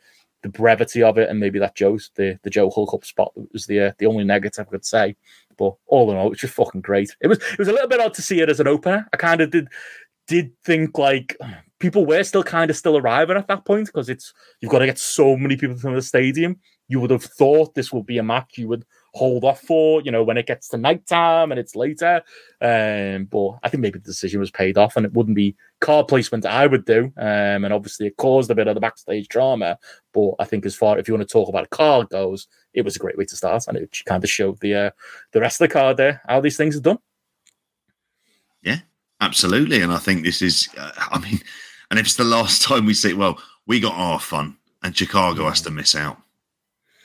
the 0.41 0.49
brevity 0.49 1.01
of 1.01 1.17
it, 1.17 1.29
and 1.29 1.39
maybe 1.39 1.59
that 1.59 1.75
Joe 1.75 1.97
the 2.15 2.39
the 2.43 2.49
Joe 2.49 2.69
Hulk 2.69 2.93
up 2.93 3.05
spot 3.05 3.31
was 3.51 3.65
the 3.65 3.79
uh, 3.79 3.91
the 3.97 4.05
only 4.05 4.23
negative 4.23 4.67
I 4.67 4.69
could 4.69 4.85
say. 4.85 5.15
But 5.57 5.75
all 5.87 6.11
in 6.11 6.17
all, 6.17 6.31
it's 6.31 6.41
just 6.41 6.53
fucking 6.53 6.81
great. 6.81 7.15
It 7.21 7.27
was 7.27 7.39
it 7.39 7.59
was 7.59 7.67
a 7.67 7.73
little 7.73 7.87
bit 7.87 7.99
odd 7.99 8.13
to 8.15 8.21
see 8.21 8.41
it 8.41 8.49
as 8.49 8.59
an 8.59 8.67
opener. 8.67 9.07
I 9.13 9.17
kind 9.17 9.41
of 9.41 9.51
did 9.51 9.69
did 10.27 10.51
think 10.63 10.97
like 10.97 11.37
people 11.79 12.05
were 12.05 12.23
still 12.23 12.43
kind 12.43 12.69
of 12.69 12.77
still 12.77 12.97
arriving 12.97 13.37
at 13.37 13.47
that 13.47 13.65
point 13.65 13.87
because 13.87 14.09
it's 14.09 14.33
you've 14.61 14.71
got 14.71 14.79
to 14.79 14.85
get 14.85 14.99
so 14.99 15.35
many 15.35 15.57
people 15.57 15.75
from 15.75 15.95
the 15.95 16.01
stadium. 16.01 16.57
You 16.87 16.99
would 16.99 17.11
have 17.11 17.23
thought 17.23 17.73
this 17.73 17.91
would 17.91 18.05
be 18.05 18.19
a 18.19 18.23
match 18.23 18.57
you 18.57 18.67
would 18.67 18.85
hold 19.15 19.43
off 19.43 19.61
for, 19.61 20.01
you 20.01 20.11
know, 20.11 20.23
when 20.23 20.37
it 20.37 20.45
gets 20.45 20.67
to 20.69 20.77
nighttime 20.77 21.51
and 21.51 21.59
it's 21.59 21.75
later. 21.75 22.21
Um, 22.61 23.25
but 23.25 23.57
I 23.63 23.69
think 23.69 23.81
maybe 23.81 23.97
the 23.97 24.05
decision 24.05 24.39
was 24.39 24.51
paid 24.51 24.77
off 24.77 24.95
and 24.95 25.05
it 25.05 25.13
wouldn't 25.13 25.35
be 25.35 25.55
car 25.81 26.03
placement 26.03 26.45
I 26.45 26.67
would 26.67 26.85
do. 26.85 27.05
Um, 27.17 27.65
and 27.65 27.73
obviously 27.73 28.07
it 28.07 28.17
caused 28.17 28.51
a 28.51 28.55
bit 28.55 28.67
of 28.67 28.75
the 28.75 28.81
backstage 28.81 29.27
drama. 29.27 29.79
But 30.13 30.33
I 30.39 30.45
think 30.45 30.65
as 30.65 30.75
far 30.75 30.99
if 30.99 31.07
you 31.07 31.13
want 31.13 31.27
to 31.27 31.31
talk 31.31 31.49
about 31.49 31.65
a 31.65 31.69
card 31.69 32.09
goes, 32.09 32.47
it 32.73 32.83
was 32.83 32.95
a 32.95 32.99
great 32.99 33.17
way 33.17 33.25
to 33.25 33.35
start 33.35 33.67
and 33.67 33.77
it 33.77 33.97
kind 34.05 34.23
of 34.23 34.29
showed 34.29 34.59
the 34.59 34.75
uh, 34.75 34.89
the 35.31 35.41
rest 35.41 35.61
of 35.61 35.69
the 35.69 35.73
card 35.73 35.97
there 35.97 36.21
how 36.27 36.41
these 36.41 36.57
things 36.57 36.77
are 36.77 36.81
done. 36.81 36.99
Yeah, 38.61 38.79
absolutely. 39.21 39.81
And 39.81 39.93
I 39.93 39.97
think 39.97 40.23
this 40.23 40.41
is, 40.41 40.69
uh, 40.77 40.91
I 40.97 41.19
mean, 41.19 41.39
and 41.95 42.01
if 42.01 42.07
it's 42.07 42.17
the 42.17 42.25
last 42.25 42.61
time 42.67 42.85
we 42.85 42.93
see, 42.93 43.13
well, 43.13 43.39
we 43.65 43.79
got 43.79 43.93
our 43.93 44.19
fun, 44.19 44.57
and 44.83 44.95
Chicago 44.95 45.45
has 45.45 45.61
to 45.61 45.71
miss 45.71 45.95
out. 45.95 46.17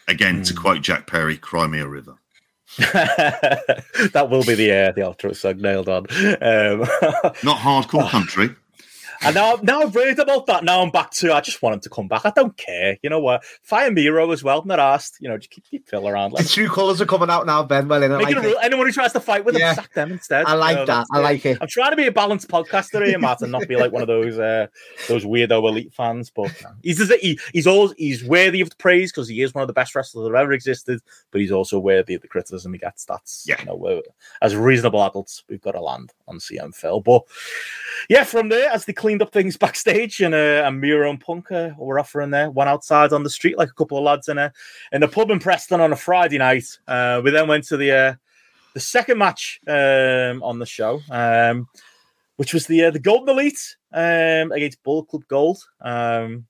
Again, 0.08 0.40
mm. 0.40 0.46
to 0.48 0.54
quote 0.54 0.82
Jack 0.82 1.06
Perry, 1.06 1.36
"Cry 1.36 1.68
me 1.68 1.78
a 1.78 1.86
river." 1.86 2.16
that 2.76 4.26
will 4.28 4.42
be 4.42 4.56
the 4.56 4.72
uh, 4.72 4.90
the 4.90 5.02
outro 5.02 5.34
song 5.36 5.58
nailed 5.58 5.88
on. 5.88 6.06
Um, 6.42 6.80
Not 7.44 7.58
hardcore 7.58 8.08
country. 8.10 8.50
And 9.22 9.34
now, 9.34 9.59
now 9.62 9.82
I've 9.82 9.94
read 9.94 10.18
about 10.18 10.47
that. 10.47 10.64
Now 10.64 10.80
I'm 10.80 10.90
back 10.90 11.10
to. 11.12 11.34
I 11.34 11.40
just 11.40 11.60
want 11.60 11.74
him 11.74 11.80
to 11.80 11.90
come 11.90 12.09
back. 12.09 12.22
I 12.24 12.30
don't 12.30 12.56
care. 12.56 12.97
You 13.02 13.10
know 13.10 13.20
what? 13.20 13.44
Fire 13.62 13.90
Miro 13.90 14.30
as 14.30 14.42
well. 14.42 14.64
Not 14.64 14.80
asked. 14.80 15.18
You 15.20 15.28
know, 15.28 15.36
just 15.36 15.51
keep, 15.51 15.64
keep 15.64 15.88
Phil 15.88 16.09
around. 16.09 16.32
Like, 16.32 16.44
the 16.44 16.48
true 16.48 16.68
colours 16.68 17.02
are 17.02 17.06
coming 17.06 17.28
out 17.28 17.44
now, 17.44 17.62
Ben. 17.62 17.86
Well, 17.86 18.02
in 18.02 18.12
like 18.12 18.34
anyone 18.62 18.86
who 18.86 18.92
tries 18.92 19.12
to 19.12 19.20
fight 19.20 19.44
with 19.44 19.59
yeah. 19.59 19.70
him, 19.70 19.74
sack 19.76 19.92
them 19.92 20.12
instead. 20.12 20.47
I 20.47 20.55
like 20.55 20.72
you 20.72 20.76
know, 20.78 20.86
that. 20.86 21.06
I 21.12 21.18
like 21.18 21.44
it. 21.44 21.59
I'm 21.60 21.68
trying 21.68 21.90
to 21.90 21.97
be 21.97 22.06
a 22.06 22.12
balanced 22.12 22.48
podcaster 22.48 23.05
here, 23.05 23.18
Matt, 23.18 23.42
and 23.42 23.52
not 23.52 23.68
be 23.68 23.76
like 23.76 23.92
one 23.92 24.01
of 24.02 24.09
those 24.09 24.38
uh, 24.38 24.68
those 25.09 25.24
weirdo 25.24 25.68
elite 25.68 25.92
fans. 25.92 26.30
But 26.30 26.51
he's 26.82 27.06
he, 27.20 27.38
he's 27.52 27.66
always 27.66 27.92
he's 27.98 28.24
worthy 28.24 28.62
of 28.62 28.70
the 28.70 28.76
praise 28.76 29.12
because 29.12 29.28
he 29.28 29.42
is 29.42 29.55
one 29.55 29.62
of 29.62 29.68
the 29.68 29.74
best 29.74 29.94
wrestlers 29.94 30.30
that 30.30 30.38
ever 30.38 30.52
existed. 30.52 31.01
But 31.30 31.42
he's 31.42 31.52
also 31.52 31.78
worthy 31.78 32.14
of 32.14 32.22
the 32.22 32.28
criticism 32.28 32.72
he 32.72 32.78
gets. 32.78 33.05
That's 33.05 33.44
yeah. 33.47 33.60
You 33.60 33.66
know, 33.66 34.02
as 34.40 34.56
reasonable 34.56 35.02
adults, 35.02 35.44
we've 35.48 35.60
got 35.60 35.72
to 35.72 35.80
land 35.80 36.12
on 36.26 36.38
CM 36.38 36.74
Phil. 36.74 37.01
But 37.01 37.22
yeah, 38.09 38.24
from 38.24 38.48
there, 38.48 38.70
as 38.70 38.86
they 38.86 38.92
cleaned 39.10 39.22
up 39.22 39.32
things 39.32 39.56
backstage, 39.66 40.20
and, 40.20 40.34
uh, 40.34 40.62
and 40.64 40.80
Miro 40.80 41.10
and 41.10 41.20
Punk 41.20 41.50
uh, 41.50 41.70
were 41.76 41.98
offering 41.98 42.30
there, 42.30 42.48
one 42.48 42.68
outside 42.68 43.12
on 43.12 43.24
the 43.24 43.30
street, 43.30 43.58
like 43.58 43.68
a 43.68 43.74
couple 43.74 43.98
of 43.98 44.04
lads 44.04 44.28
in 44.28 44.38
a 44.38 44.52
in 44.92 45.02
a 45.02 45.08
pub 45.08 45.30
in 45.30 45.40
Preston 45.40 45.80
on 45.80 45.92
a 45.92 45.96
Friday 45.96 46.38
night. 46.38 46.78
Uh, 46.86 47.20
we 47.24 47.32
then 47.32 47.48
went 47.48 47.64
to 47.64 47.76
the 47.76 47.90
uh, 47.90 48.14
the 48.74 48.80
second 48.80 49.18
match 49.18 49.60
um, 49.66 50.42
on 50.44 50.60
the 50.60 50.66
show, 50.66 51.00
um, 51.10 51.66
which 52.36 52.54
was 52.54 52.68
the 52.68 52.84
uh, 52.84 52.90
the 52.92 53.00
Golden 53.00 53.30
Elite 53.30 53.76
um, 53.92 54.52
against 54.52 54.82
Bullet 54.84 55.08
Club 55.08 55.24
Gold. 55.26 55.58
Um, 55.80 56.46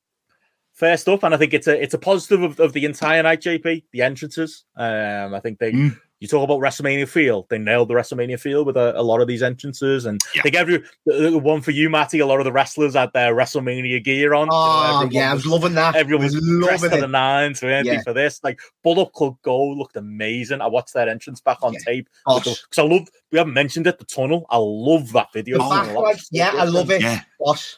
first 0.75 1.09
up, 1.09 1.23
and 1.23 1.35
I 1.35 1.39
think 1.39 1.55
it's 1.55 1.67
a 1.67 1.83
it's 1.83 1.95
a 1.95 1.99
positive 1.99 2.43
of, 2.43 2.61
of 2.61 2.75
the 2.75 2.85
entire 2.85 3.23
night, 3.23 3.41
JP. 3.41 3.85
The 3.93 4.03
entrances, 4.03 4.65
um, 4.77 5.35
I 5.35 5.41
think 5.41 5.59
they 5.59 5.73
mm 5.73 5.97
you 6.21 6.29
talk 6.29 6.45
about 6.45 6.61
WrestleMania 6.61 7.09
feel. 7.09 7.47
They 7.49 7.59
nailed 7.59 7.89
the 7.89 7.95
WrestleMania 7.95 8.39
feel 8.39 8.63
with 8.65 8.77
a, 8.77 8.99
a 8.99 9.03
lot 9.03 9.23
of 9.23 9.27
these 9.27 9.43
entrances, 9.43 10.05
and 10.05 10.21
yeah. 10.35 10.43
they 10.43 10.51
gave 10.51 10.69
you 10.69 10.85
the, 11.07 11.31
the, 11.31 11.39
one 11.39 11.63
for 11.63 11.71
you, 11.71 11.89
Matty. 11.89 12.19
A 12.19 12.27
lot 12.27 12.41
of 12.41 12.45
the 12.45 12.53
wrestlers 12.53 12.95
had 12.95 13.13
their 13.15 13.35
WrestleMania 13.35 14.05
gear 14.05 14.35
on. 14.35 14.49
Oh 14.51 15.09
yeah, 15.11 15.31
I 15.31 15.35
was 15.35 15.47
loving 15.47 15.75
that. 15.75 15.97
Everyone 15.97 16.25
was, 16.25 16.35
was 16.35 16.45
dressed 16.63 16.85
to 16.85 17.01
the 17.01 17.09
nines 17.09 17.61
for 17.61 17.67
anything 17.67 17.95
yeah. 17.95 18.03
for 18.03 18.13
this. 18.13 18.39
Like 18.45 18.61
Bullet 18.85 19.13
Club 19.15 19.39
Gold 19.43 19.79
looked 19.79 19.97
amazing. 19.97 20.61
I 20.61 20.67
watched 20.67 20.93
that 20.93 21.09
entrance 21.09 21.41
back 21.41 21.63
on 21.63 21.73
yeah. 21.73 21.81
tape 21.87 22.09
because 22.27 22.79
I 22.79 22.83
love. 22.83 23.09
We 23.33 23.39
haven't 23.39 23.55
mentioned 23.55 23.87
it. 23.87 23.99
The 23.99 24.05
tunnel. 24.05 24.45
I 24.51 24.59
love 24.59 25.13
that 25.13 25.33
video. 25.33 25.59
Oh, 25.61 26.15
yeah, 26.33 26.53
I 26.55 26.65
love 26.65 26.91
it. 26.91 27.01
Yeah. 27.01 27.21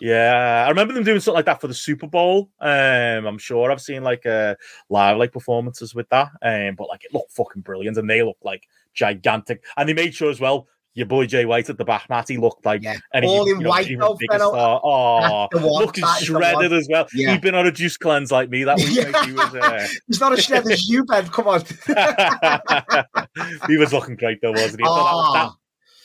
Yeah, 0.00 0.64
I 0.66 0.68
remember 0.68 0.92
them 0.92 1.04
doing 1.04 1.20
something 1.20 1.36
like 1.36 1.44
that 1.44 1.60
for 1.60 1.68
the 1.68 1.74
Super 1.74 2.08
Bowl. 2.08 2.50
Um, 2.60 3.26
I'm 3.26 3.38
sure 3.38 3.70
I've 3.70 3.80
seen 3.80 4.02
like 4.02 4.26
uh, 4.26 4.56
live 4.88 5.18
like 5.18 5.32
performances 5.32 5.94
with 5.94 6.08
that. 6.08 6.30
Um, 6.42 6.74
but 6.74 6.88
like 6.88 7.04
it 7.04 7.14
looked 7.14 7.32
fucking 7.32 7.62
brilliant, 7.62 7.96
and 7.96 8.10
they 8.10 8.22
like 8.42 8.64
gigantic. 8.94 9.64
And 9.76 9.88
they 9.88 9.94
made 9.94 10.14
sure 10.14 10.30
as 10.30 10.40
well. 10.40 10.68
Your 10.94 11.06
boy 11.06 11.24
Jay 11.24 11.46
White 11.46 11.70
at 11.70 11.78
the 11.78 11.86
back, 11.86 12.10
Matty 12.10 12.36
looked 12.36 12.66
like 12.66 12.82
yeah. 12.82 12.98
any, 13.14 13.26
all 13.26 13.44
in 13.44 13.48
you 13.48 13.62
know, 13.62 13.70
white. 13.70 13.88
Though, 13.98 14.14
star. 14.16 14.80
Oh, 14.84 15.48
looking 15.54 16.04
shredded 16.20 16.70
as 16.74 16.86
well. 16.90 17.06
Yeah. 17.14 17.32
He'd 17.32 17.40
been 17.40 17.54
on 17.54 17.66
a 17.66 17.72
juice 17.72 17.96
cleanse 17.96 18.30
like 18.30 18.50
me 18.50 18.64
that 18.64 18.76
week. 18.76 18.96
Yeah. 18.96 19.24
He 19.24 19.32
was, 19.32 19.54
uh... 19.54 19.88
He's 20.06 20.20
not 20.20 20.34
as 20.34 20.44
shredded 20.44 20.70
as 20.70 20.86
you, 20.90 21.04
Ben. 21.06 21.26
Come 21.28 21.48
on. 21.48 21.62
he 23.68 23.78
was 23.78 23.94
looking 23.94 24.16
great 24.16 24.42
though, 24.42 24.52
wasn't 24.52 24.82
he? 24.82 24.86
Oh. 24.86 24.94
So 24.94 25.32
that, 25.32 25.46
that, 25.46 25.52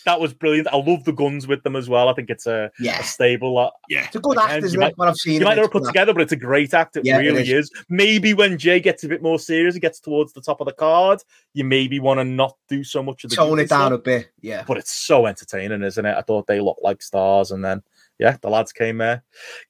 that 0.08 0.22
was 0.22 0.34
brilliant. 0.34 0.70
I 0.70 0.78
love 0.78 1.04
the 1.04 1.12
guns 1.12 1.48
with 1.48 1.64
them 1.64 1.76
as 1.76 1.90
well. 1.90 2.08
I 2.08 2.14
think 2.14 2.30
it's 2.30 2.48
a, 2.48 2.72
yeah. 2.80 3.00
a 3.00 3.04
stable. 3.04 3.58
Uh, 3.58 3.72
yeah, 3.90 4.06
it's 4.06 4.16
a 4.16 4.20
good 4.20 4.38
act, 4.38 4.64
isn't 4.64 4.80
might, 4.80 4.92
it? 4.92 4.98
What 4.98 5.10
I've 5.10 5.18
seen, 5.18 5.42
you 5.42 5.46
might 5.46 5.56
never 5.56 5.68
put 5.68 5.84
together, 5.84 6.14
but 6.14 6.22
it's 6.22 6.32
a 6.32 6.38
great 6.38 6.74
act. 6.74 6.96
It 6.96 7.06
yeah, 7.06 7.18
really 7.18 7.42
it 7.42 7.50
is. 7.50 7.70
is. 7.70 7.86
Maybe 7.90 8.34
when 8.34 8.58
Jay 8.58 8.80
gets 8.80 9.04
a 9.04 9.10
bit 9.10 9.22
more 9.22 9.38
serious, 9.38 9.74
he 9.74 9.82
gets 9.82 10.00
towards 10.00 10.32
the 10.32 10.40
top 10.40 10.62
of 10.62 10.66
the 10.66 10.72
card. 10.72 11.22
You 11.54 11.66
maybe 11.66 12.00
want 12.00 12.22
to 12.22 12.24
not 12.24 12.56
do 12.70 12.86
so 12.86 13.04
much 13.04 13.26
of 13.26 13.32
the 13.32 13.36
tone 13.36 13.60
it 13.60 13.68
down 13.68 13.90
stuff. 13.90 14.00
a 14.00 14.02
bit. 14.02 14.32
Yeah, 14.40 14.64
but 14.66 14.78
it's 14.78 14.94
so 14.94 15.26
entertaining, 15.26 15.84
isn't 15.84 16.06
it? 16.06 16.16
I 16.18 16.22
thought 16.22 16.48
they 16.48 16.62
looked 16.62 16.84
like 16.84 17.02
stars, 17.02 17.52
and 17.52 17.64
then 17.64 17.84
yeah, 18.18 18.38
the 18.42 18.50
lads 18.50 18.72
came 18.72 19.02
uh, 19.02 19.18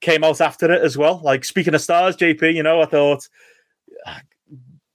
came 0.00 0.22
out 0.22 0.40
after 0.40 0.72
it 0.72 0.82
as 0.82 0.96
well. 0.96 1.20
Like 1.20 1.44
speaking 1.44 1.74
of 1.74 1.80
stars, 1.80 2.16
JP, 2.16 2.54
you 2.54 2.62
know, 2.62 2.80
I 2.80 2.86
thought 2.86 3.28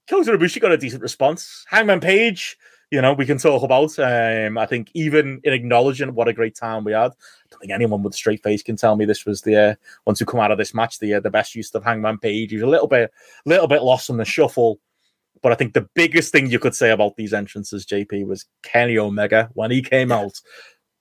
Kota 0.10 0.32
Ibushi 0.32 0.62
got 0.62 0.72
a 0.72 0.78
decent 0.78 1.02
response. 1.02 1.66
Hangman 1.68 2.00
Page, 2.00 2.58
you 2.94 3.02
know, 3.02 3.14
we 3.14 3.26
can 3.26 3.40
talk 3.40 3.64
about. 3.64 3.98
Um, 3.98 4.56
I 4.56 4.68
think 4.68 4.92
even 4.94 5.42
in 5.44 5.52
acknowledging 5.52 6.14
what 6.14 6.28
a 6.28 6.34
great 6.34 6.56
time 6.56 6.84
we 6.84 6.92
had, 6.92 7.10
I 7.10 7.46
don't 7.50 7.60
think 7.60 7.72
anyone 7.72 8.04
with 8.04 8.14
a 8.14 8.18
straight 8.18 8.44
face 8.44 8.62
can 8.62 8.76
tell 8.76 8.96
me 8.96 9.04
this 9.04 9.26
was 9.26 9.42
the 9.42 9.56
uh, 9.56 9.76
once 10.06 10.20
we 10.20 10.28
come 10.28 10.40
out 10.40 10.52
of 10.52 10.60
this 10.60 10.76
match 10.76 11.00
the 11.00 11.16
uh, 11.16 11.20
the 11.20 11.32
best 11.32 11.56
use 11.56 11.74
of 11.74 11.84
Hangman 11.84 12.20
Page. 12.20 12.52
He's 12.52 12.62
a 12.62 12.68
little 12.68 12.88
bit, 12.88 13.12
little 13.48 13.68
bit 13.68 13.82
lost 13.82 14.12
in 14.12 14.18
the 14.18 14.26
shuffle. 14.26 14.80
But 15.42 15.52
I 15.52 15.56
think 15.56 15.74
the 15.74 15.90
biggest 15.96 16.32
thing 16.32 16.52
you 16.52 16.60
could 16.60 16.76
say 16.76 16.92
about 16.92 17.16
these 17.16 17.34
entrances, 17.34 17.88
JP, 17.88 18.28
was 18.28 18.46
Kenny 18.62 19.00
Omega 19.00 19.50
when 19.56 19.72
he 19.72 19.82
came 19.82 20.12
out. 20.12 20.40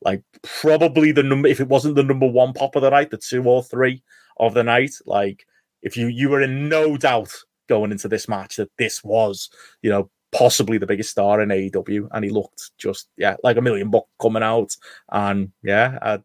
Like 0.01 0.23
probably 0.43 1.12
the 1.12 1.23
number, 1.23 1.47
if 1.47 1.60
it 1.60 1.69
wasn't 1.69 1.97
the 1.97 2.02
number 2.02 2.27
one 2.27 2.55
pop 2.55 2.74
of 2.74 2.81
the 2.81 2.89
night, 2.89 3.10
the 3.10 3.19
two 3.19 3.44
or 3.44 3.62
three 3.62 4.02
of 4.39 4.55
the 4.55 4.64
night. 4.64 4.94
Like 5.05 5.44
if 5.82 5.98
you 5.98 6.06
you 6.06 6.31
were 6.31 6.40
in 6.40 6.70
no 6.70 6.97
doubt 6.97 7.35
going 7.69 7.93
into 7.93 8.09
this 8.09 8.28
match 8.28 8.56
that 8.56 8.70
this 8.78 9.05
was, 9.05 9.51
you 9.82 9.90
know, 9.90 10.10
possibly 10.33 10.79
the 10.79 10.87
biggest 10.87 11.11
star 11.11 11.41
in 11.41 11.51
AEW, 11.51 12.09
and 12.11 12.25
he 12.25 12.31
looked 12.31 12.73
just 12.79 13.09
yeah 13.17 13.37
like 13.45 13.57
a 13.57 13.63
million 13.63 13.91
bucks 13.91 14.11
coming 14.21 14.43
out. 14.43 14.75
And 15.11 15.53
yeah, 15.63 15.99
I 16.03 16.17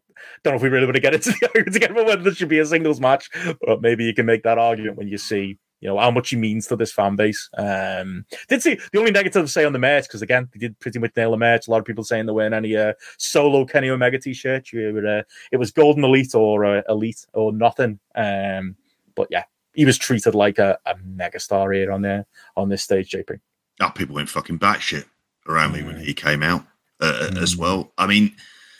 don't 0.42 0.52
know 0.52 0.56
if 0.56 0.62
we 0.62 0.68
really 0.68 0.86
want 0.86 0.96
to 0.96 1.00
get 1.00 1.14
into 1.14 1.30
the 1.30 1.46
argument 1.46 1.74
together 1.74 2.04
whether 2.04 2.22
this 2.22 2.36
should 2.36 2.48
be 2.48 2.58
a 2.58 2.66
singles 2.66 3.00
match, 3.00 3.30
but 3.64 3.82
maybe 3.82 4.04
you 4.04 4.14
can 4.14 4.26
make 4.26 4.42
that 4.42 4.58
argument 4.58 4.96
when 4.96 5.08
you 5.08 5.18
see 5.18 5.58
you 5.80 5.88
know 5.88 5.98
how 5.98 6.10
much 6.10 6.30
he 6.30 6.36
means 6.36 6.66
to 6.66 6.76
this 6.76 6.92
fan 6.92 7.16
base. 7.16 7.48
Um, 7.56 8.24
did 8.48 8.62
see 8.62 8.78
the 8.92 8.98
only 8.98 9.12
negative 9.12 9.44
to 9.44 9.48
say 9.48 9.64
on 9.64 9.72
the 9.72 9.78
merch 9.78 10.04
because 10.04 10.22
again 10.22 10.48
they 10.52 10.58
did 10.58 10.78
pretty 10.80 10.98
much 10.98 11.12
nail 11.16 11.30
the 11.30 11.36
merch. 11.36 11.68
A 11.68 11.70
lot 11.70 11.78
of 11.78 11.84
people 11.84 12.04
saying 12.04 12.26
they 12.26 12.32
wearing 12.32 12.54
any 12.54 12.76
uh, 12.76 12.94
solo 13.18 13.64
Kenny 13.64 13.90
Omega 13.90 14.18
t-shirt. 14.18 14.72
You 14.72 14.92
were, 14.92 15.18
uh, 15.18 15.22
it 15.52 15.56
was 15.56 15.70
Golden 15.70 16.04
Elite 16.04 16.34
or 16.34 16.64
uh, 16.64 16.82
Elite 16.88 17.24
or 17.32 17.52
nothing. 17.52 18.00
Um, 18.14 18.76
but 19.14 19.28
yeah, 19.30 19.44
he 19.74 19.84
was 19.84 19.98
treated 19.98 20.34
like 20.34 20.58
a, 20.58 20.78
a 20.86 20.96
megastar 20.96 21.74
here 21.74 21.92
on 21.92 22.02
there 22.02 22.26
on 22.56 22.68
this 22.68 22.82
stage. 22.82 23.10
JP. 23.10 23.38
Oh, 23.80 23.90
people 23.90 24.14
went 24.14 24.28
fucking 24.28 24.58
batshit 24.58 25.04
around 25.46 25.72
mm. 25.72 25.78
me 25.78 25.82
when 25.84 25.98
he 25.98 26.14
came 26.14 26.42
out 26.42 26.64
uh, 27.00 27.28
mm. 27.30 27.42
as 27.42 27.56
well. 27.56 27.92
I 27.98 28.06
mean, 28.06 28.34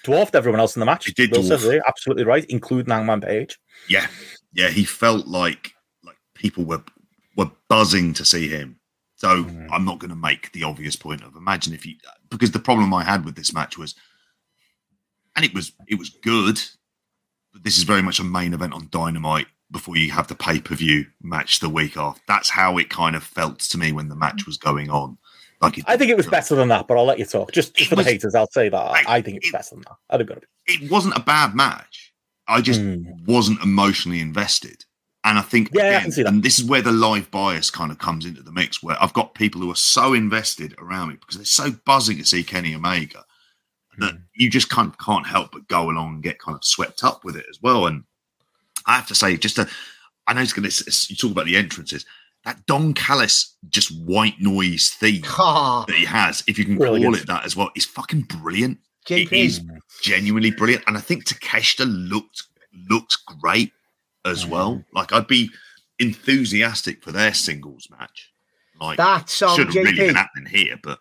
dwarfed 0.05 0.35
everyone 0.35 0.61
else 0.61 0.77
in 0.77 0.81
the 0.81 0.87
match. 0.87 1.07
He 1.07 1.13
did 1.13 1.35
absolutely 1.35 2.25
right, 2.25 2.45
including 2.49 2.93
Hangman 2.93 3.21
Page. 3.21 3.59
Yeah, 3.89 4.07
yeah, 4.53 4.69
he 4.69 4.85
felt 4.85 5.27
like 5.27 5.73
like 6.05 6.17
people 6.35 6.65
were 6.65 6.83
were 7.37 7.51
buzzing 7.69 8.13
to 8.15 8.25
see 8.25 8.49
him. 8.49 8.81
So 9.17 9.45
mm. 9.45 9.69
I'm 9.73 9.85
not 9.85 9.99
going 9.99 10.11
to 10.11 10.17
make 10.17 10.53
the 10.53 10.65
obvious 10.65 10.97
point 10.97 11.23
of 11.23 11.35
imagine 11.37 11.75
if 11.75 11.85
you 11.87 11.97
because 12.31 12.51
the 12.51 12.59
problem 12.59 12.93
I 12.95 13.05
had 13.05 13.25
with 13.25 13.37
this 13.37 13.53
match 13.53 13.77
was, 13.79 13.95
and 15.37 15.45
it 15.45 15.55
was 15.55 15.73
it 15.87 15.99
was 15.99 16.11
good, 16.11 16.61
but 17.53 17.65
this 17.65 17.79
is 17.79 17.85
very 17.85 18.03
much 18.03 18.19
a 18.19 18.25
main 18.25 18.55
event 18.55 18.75
on 18.75 18.89
Dynamite 18.91 19.47
before 19.71 19.97
you 19.97 20.11
have 20.11 20.29
the 20.29 20.35
pay 20.35 20.61
per 20.61 20.75
view 20.75 21.07
match 21.23 21.61
the 21.61 21.69
week 21.69 21.97
off. 21.97 22.21
That's 22.27 22.51
how 22.51 22.79
it 22.79 22.91
kind 22.91 23.17
of 23.17 23.23
felt 23.23 23.61
to 23.61 23.79
me 23.79 23.93
when 23.93 24.09
the 24.09 24.17
match 24.17 24.47
was 24.47 24.57
going 24.57 24.91
on. 24.91 25.19
Like 25.61 25.83
I 25.87 25.97
think 25.97 26.11
it 26.11 26.17
was 26.17 26.29
better 26.29 26.55
than 26.55 26.69
that, 26.69 26.87
but 26.87 26.97
I'll 26.97 27.05
let 27.05 27.19
you 27.19 27.25
talk. 27.25 27.51
Just, 27.53 27.75
just 27.75 27.91
for 27.91 27.97
was, 27.97 28.07
the 28.07 28.13
haters, 28.13 28.35
I'll 28.35 28.51
say 28.51 28.69
that 28.69 28.77
I, 28.77 29.03
I 29.09 29.23
think 29.23 29.39
it's 29.39 29.49
it, 29.49 29.53
better 29.53 29.75
than 29.75 29.81
that. 29.81 29.97
I 30.09 30.17
think 30.19 30.31
it 30.67 30.91
wasn't 30.91 31.17
a 31.17 31.21
bad 31.21 31.55
match. 31.55 32.13
I 32.47 32.61
just 32.61 32.81
mm. 32.81 33.05
wasn't 33.27 33.61
emotionally 33.63 34.21
invested. 34.21 34.85
And 35.25 35.37
I 35.37 35.43
think, 35.43 35.71
yeah, 35.73 35.83
again, 35.83 35.97
I 35.97 36.03
can 36.03 36.13
see 36.13 36.23
that. 36.23 36.33
And 36.33 36.43
this 36.43 36.59
is 36.59 36.65
where 36.65 36.81
the 36.81 36.93
live 36.93 37.31
bias 37.31 37.71
kind 37.71 37.91
of 37.91 37.99
comes 37.99 38.25
into 38.25 38.43
the 38.43 38.53
mix, 38.53 38.83
where 38.83 38.97
I've 39.03 39.13
got 39.13 39.35
people 39.35 39.61
who 39.61 39.71
are 39.71 39.77
so 39.77 40.15
invested 40.15 40.75
around 40.79 41.09
me 41.09 41.17
because 41.17 41.37
they're 41.37 41.45
so 41.45 41.73
buzzing 41.85 42.19
to 42.19 42.25
see 42.25 42.45
Kenny 42.45 42.75
Omega 42.75 43.25
that 43.99 44.15
mm. 44.15 44.23
you 44.35 44.49
just 44.49 44.71
can't 44.71 44.97
can't 44.99 45.27
help 45.27 45.51
but 45.53 45.67
go 45.67 45.91
along 45.91 46.15
and 46.15 46.23
get 46.23 46.39
kind 46.39 46.57
of 46.57 46.65
swept 46.65 47.03
up 47.03 47.25
with 47.25 47.37
it 47.37 47.47
as 47.51 47.59
well. 47.61 47.87
And 47.87 48.05
I 48.89 48.97
have 48.97 49.07
to 49.09 49.15
say, 49.15 49.37
just 49.37 49.57
to, 49.57 49.69
I 50.27 50.33
know 50.33 50.41
it's 50.41 50.53
going 50.53 50.69
to 50.69 51.07
you 51.09 51.17
talk 51.17 51.31
about 51.31 51.47
the 51.47 51.57
entrances. 51.57 52.05
That 52.45 52.65
Don 52.67 52.95
Callis 52.95 53.57
just 53.69 53.91
white 54.05 54.41
noise 54.41 54.91
theme 54.91 55.23
that 55.23 55.95
he 55.95 56.07
has, 56.07 56.43
if 56.47 56.59
you 56.59 56.65
can 56.65 56.79
brilliant. 56.79 57.05
call 57.05 57.15
it 57.15 57.27
that 57.27 57.45
as 57.45 57.55
well, 57.55 57.71
is 57.77 57.85
fucking 57.85 58.23
brilliant. 58.23 58.79
JP. 59.07 59.27
It 59.27 59.33
is 59.33 59.61
genuinely 60.03 60.51
brilliant, 60.51 60.85
and 60.87 60.97
I 60.97 61.01
think 61.01 61.25
Takeshita 61.25 61.87
looked 61.87 62.45
looks 62.89 63.17
great 63.41 63.73
as 64.25 64.45
mm. 64.45 64.51
well. 64.51 64.85
Like 64.93 65.13
I'd 65.13 65.27
be 65.27 65.51
enthusiastic 65.99 67.03
for 67.03 67.13
their 67.13 67.35
singles 67.35 67.89
match. 67.91 68.33
Like 68.81 68.99
that 68.99 69.29
song 69.29 69.57
should 69.57 69.67
have 69.67 69.75
really 69.75 69.97
been 69.97 70.15
happening 70.15 70.47
here, 70.47 70.77
but 70.83 71.01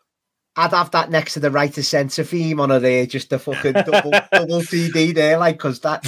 I'd 0.58 0.72
have 0.72 0.92
that 0.92 1.12
next 1.12 1.36
to 1.36 1.40
the 1.40 1.52
Right 1.52 1.72
to 1.74 1.84
Censor 1.84 2.24
theme 2.24 2.60
on 2.60 2.72
a 2.72 2.80
there, 2.80 3.06
just 3.06 3.32
a 3.32 3.40
fucking 3.40 3.74
double, 3.74 4.12
double 4.32 4.62
CD 4.62 5.12
there, 5.12 5.38
like 5.38 5.58
because 5.58 5.80
that 5.82 6.04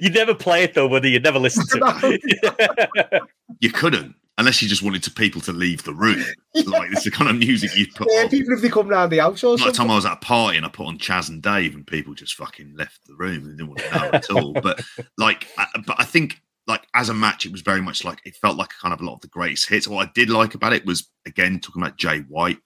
you 0.02 0.10
never 0.10 0.34
play 0.34 0.64
it 0.64 0.74
though, 0.74 0.88
buddy. 0.88 1.10
You 1.10 1.20
never 1.20 1.38
listen 1.38 1.66
to 1.66 2.00
it. 2.04 3.22
you 3.60 3.70
couldn't 3.70 4.14
unless 4.38 4.60
you 4.60 4.68
just 4.68 4.82
wanted 4.82 5.02
to 5.02 5.10
people 5.10 5.40
to 5.42 5.52
leave 5.52 5.84
the 5.84 5.94
room. 5.94 6.24
Like 6.54 6.90
it's 6.92 7.04
the 7.04 7.10
kind 7.10 7.30
of 7.30 7.36
music 7.36 7.76
you 7.76 7.86
put. 7.94 8.08
Yeah, 8.10 8.22
on. 8.22 8.28
people 8.28 8.54
if 8.54 8.62
they 8.62 8.68
come 8.68 8.88
round 8.88 9.12
the 9.12 9.18
house 9.18 9.44
or 9.44 9.56
like 9.56 9.74
time 9.74 9.90
I 9.90 9.96
was 9.96 10.06
at 10.06 10.14
a 10.14 10.16
party 10.16 10.56
and 10.56 10.66
I 10.66 10.68
put 10.68 10.86
on 10.86 10.98
Chas 10.98 11.28
and 11.28 11.42
Dave, 11.42 11.74
and 11.74 11.86
people 11.86 12.14
just 12.14 12.34
fucking 12.34 12.74
left 12.76 13.06
the 13.06 13.14
room. 13.14 13.44
They 13.44 13.50
didn't 13.50 13.68
want 13.68 13.80
to 13.80 13.98
know 13.98 14.10
at 14.12 14.30
all. 14.30 14.52
But 14.54 14.82
like, 15.18 15.46
I, 15.58 15.66
but 15.86 15.96
I 15.98 16.04
think 16.04 16.40
like 16.66 16.86
as 16.94 17.08
a 17.08 17.14
match, 17.14 17.46
it 17.46 17.52
was 17.52 17.60
very 17.60 17.80
much 17.80 18.04
like 18.04 18.20
it 18.24 18.36
felt 18.36 18.56
like 18.56 18.72
a 18.72 18.80
kind 18.80 18.94
of 18.94 19.00
a 19.00 19.04
lot 19.04 19.14
of 19.14 19.20
the 19.20 19.28
greatest 19.28 19.68
hits. 19.68 19.86
What 19.86 20.06
I 20.06 20.10
did 20.14 20.30
like 20.30 20.54
about 20.54 20.72
it 20.72 20.86
was 20.86 21.08
again 21.26 21.60
talking 21.60 21.82
about 21.82 21.96
Jay 21.96 22.20
White, 22.20 22.58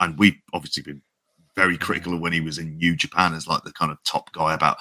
and 0.00 0.18
we've 0.18 0.40
obviously 0.52 0.82
been 0.82 1.02
very 1.54 1.76
critical 1.76 2.14
of 2.14 2.20
when 2.20 2.32
he 2.32 2.40
was 2.40 2.58
in 2.58 2.76
New 2.78 2.96
Japan 2.96 3.34
as 3.34 3.46
like 3.46 3.62
the 3.64 3.72
kind 3.72 3.92
of 3.92 4.02
top 4.04 4.32
guy 4.32 4.54
about 4.54 4.78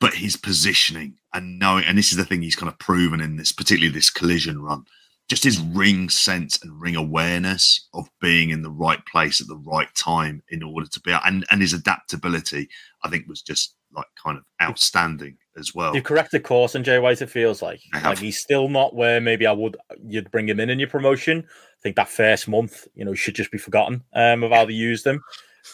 but 0.00 0.14
his 0.14 0.36
positioning 0.36 1.16
and 1.34 1.58
knowing 1.58 1.84
and 1.84 1.98
this 1.98 2.10
is 2.10 2.16
the 2.16 2.24
thing 2.24 2.42
he's 2.42 2.56
kind 2.56 2.70
of 2.70 2.78
proven 2.78 3.20
in 3.20 3.36
this 3.36 3.52
particularly 3.52 3.92
this 3.92 4.10
collision 4.10 4.62
run 4.62 4.84
just 5.28 5.44
his 5.44 5.60
ring 5.60 6.08
sense 6.08 6.62
and 6.62 6.80
ring 6.80 6.96
awareness 6.96 7.88
of 7.92 8.08
being 8.20 8.50
in 8.50 8.62
the 8.62 8.70
right 8.70 9.04
place 9.06 9.40
at 9.40 9.48
the 9.48 9.56
right 9.56 9.92
time 9.94 10.42
in 10.50 10.62
order 10.62 10.86
to 10.86 11.00
be 11.00 11.14
and 11.24 11.44
and 11.50 11.60
his 11.60 11.72
adaptability 11.72 12.68
i 13.04 13.10
think 13.10 13.26
was 13.28 13.42
just 13.42 13.74
like 13.92 14.06
kind 14.22 14.36
of 14.36 14.44
outstanding 14.62 15.36
as 15.56 15.74
well. 15.74 15.94
You 15.94 16.02
corrected 16.02 16.42
course 16.42 16.74
and 16.74 16.84
jay 16.84 16.98
white 16.98 17.22
it 17.22 17.30
feels 17.30 17.62
like. 17.62 17.80
Like 18.04 18.18
he's 18.18 18.38
still 18.38 18.68
not 18.68 18.94
where 18.94 19.20
maybe 19.20 19.46
i 19.46 19.52
would 19.52 19.76
you'd 20.06 20.30
bring 20.30 20.48
him 20.48 20.60
in 20.60 20.70
in 20.70 20.78
your 20.78 20.88
promotion 20.88 21.46
i 21.78 21.82
think 21.82 21.96
that 21.96 22.08
first 22.08 22.48
month 22.48 22.86
you 22.94 23.04
know 23.04 23.14
should 23.14 23.34
just 23.34 23.50
be 23.50 23.58
forgotten 23.58 24.02
um 24.14 24.42
of 24.42 24.50
how 24.50 24.64
they 24.64 24.72
used 24.72 25.06
him 25.06 25.22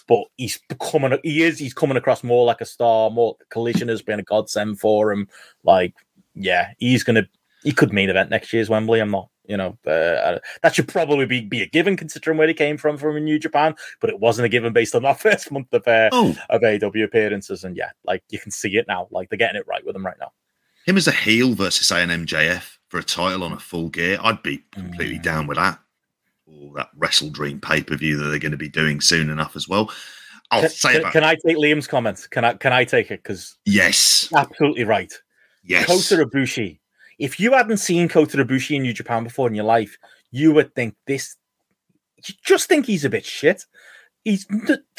but 0.09 0.24
he's 0.36 0.60
becoming 0.68 1.18
he 1.22 1.43
is 1.43 1.59
he's 1.59 1.74
coming 1.74 1.97
across 1.97 2.24
more 2.24 2.44
like 2.44 2.60
a 2.60 2.66
star 2.66 3.10
more 3.10 3.36
collision 3.51 3.89
has 3.89 4.02
been 4.02 4.20
a 4.20 4.24
godsend 4.24 4.78
for 4.78 5.12
him 5.12 5.28
like 5.62 5.94
yeah 6.35 6.70
he's 6.78 7.05
gonna 7.05 7.26
he 7.62 7.72
could 7.72 7.93
main 7.93 8.10
event 8.10 8.31
next 8.31 8.52
year's 8.52 8.70
wembley 8.70 9.01
i'm 9.01 9.10
not 9.10 9.28
you 9.47 9.56
know, 9.56 9.76
uh, 9.86 10.39
that 10.62 10.74
should 10.74 10.89
probably 10.89 11.26
be, 11.26 11.43
be 11.43 11.62
a 11.62 11.66
given 11.66 11.97
considering 11.97 12.39
where 12.39 12.48
he 12.48 12.55
came 12.55 12.76
from 12.76 12.97
from 12.97 13.22
New 13.22 13.39
Japan, 13.39 13.74
but 14.01 14.10
it 14.10 14.18
wasn't 14.18 14.47
a 14.47 14.48
given 14.48 14.72
based 14.72 14.94
on 14.94 15.02
that 15.02 15.20
first 15.20 15.51
month 15.51 15.72
of 15.72 15.86
uh, 15.86 16.09
oh. 16.12 16.35
of 16.51 16.62
AW 16.62 17.05
appearances. 17.05 17.64
And 17.64 17.76
yeah, 17.76 17.90
like 18.05 18.22
you 18.31 18.39
can 18.39 18.51
see 18.51 18.76
it 18.76 18.86
now, 18.89 19.09
like 19.10 19.28
they're 19.28 19.39
getting 19.39 19.60
it 19.60 19.66
right 19.66 19.85
with 19.85 19.97
him 19.97 20.06
right 20.06 20.16
now. 20.18 20.32
Him 20.86 20.97
as 20.97 21.09
a 21.09 21.12
heel 21.12 21.55
versus 21.55 21.86
say 21.86 22.02
an 22.02 22.10
MJF 22.10 22.78
for 22.89 22.98
a 22.98 23.05
title 23.05 23.44
on 23.44 23.52
a 23.52 23.59
full 23.59 23.89
gear, 23.89 24.18
I'd 24.22 24.43
be 24.43 24.64
completely 24.72 25.18
mm. 25.18 25.22
down 25.22 25.47
with 25.47 25.56
that. 25.56 25.78
Or 26.47 26.73
that 26.77 26.91
WrestleDream 26.99 27.62
pay 27.62 27.83
per 27.83 27.97
view 27.97 28.16
that 28.16 28.25
they're 28.25 28.39
going 28.39 28.53
to 28.53 28.59
be 28.59 28.69
doing 28.69 29.01
soon 29.01 29.31
enough 29.31 29.57
as 29.57 29.69
well. 29.69 29.91
I'll 30.51 30.61
can, 30.61 30.71
say 30.71 31.01
can, 31.01 31.11
can 31.11 31.25
I 31.25 31.35
take 31.35 31.57
Liam's 31.57 31.87
comments? 31.87 32.27
Can 32.27 32.45
I 32.45 32.55
can 32.55 32.73
I 32.73 32.85
take 32.85 33.11
it? 33.11 33.23
Because 33.23 33.57
yes, 33.65 34.31
absolutely 34.35 34.85
right. 34.85 35.12
Yes, 35.65 35.87
Kota 35.87 36.27
Ibushi 36.27 36.79
if 37.19 37.39
you 37.39 37.53
hadn't 37.53 37.79
seen 37.79 38.09
Kota 38.09 38.39
Ibushi 38.39 38.77
in 38.77 38.83
New 38.83 38.93
Japan 38.93 39.25
before 39.25 39.49
in 39.49 39.55
your 39.55 39.65
life, 39.65 39.99
you 40.31 40.53
would 40.53 40.75
think 40.75 40.95
this. 41.07 41.37
You 42.27 42.35
just 42.45 42.69
think 42.69 42.87
he's 42.87 43.05
a 43.05 43.11
bit 43.11 43.25
shit. 43.25 43.65
He's 44.25 44.47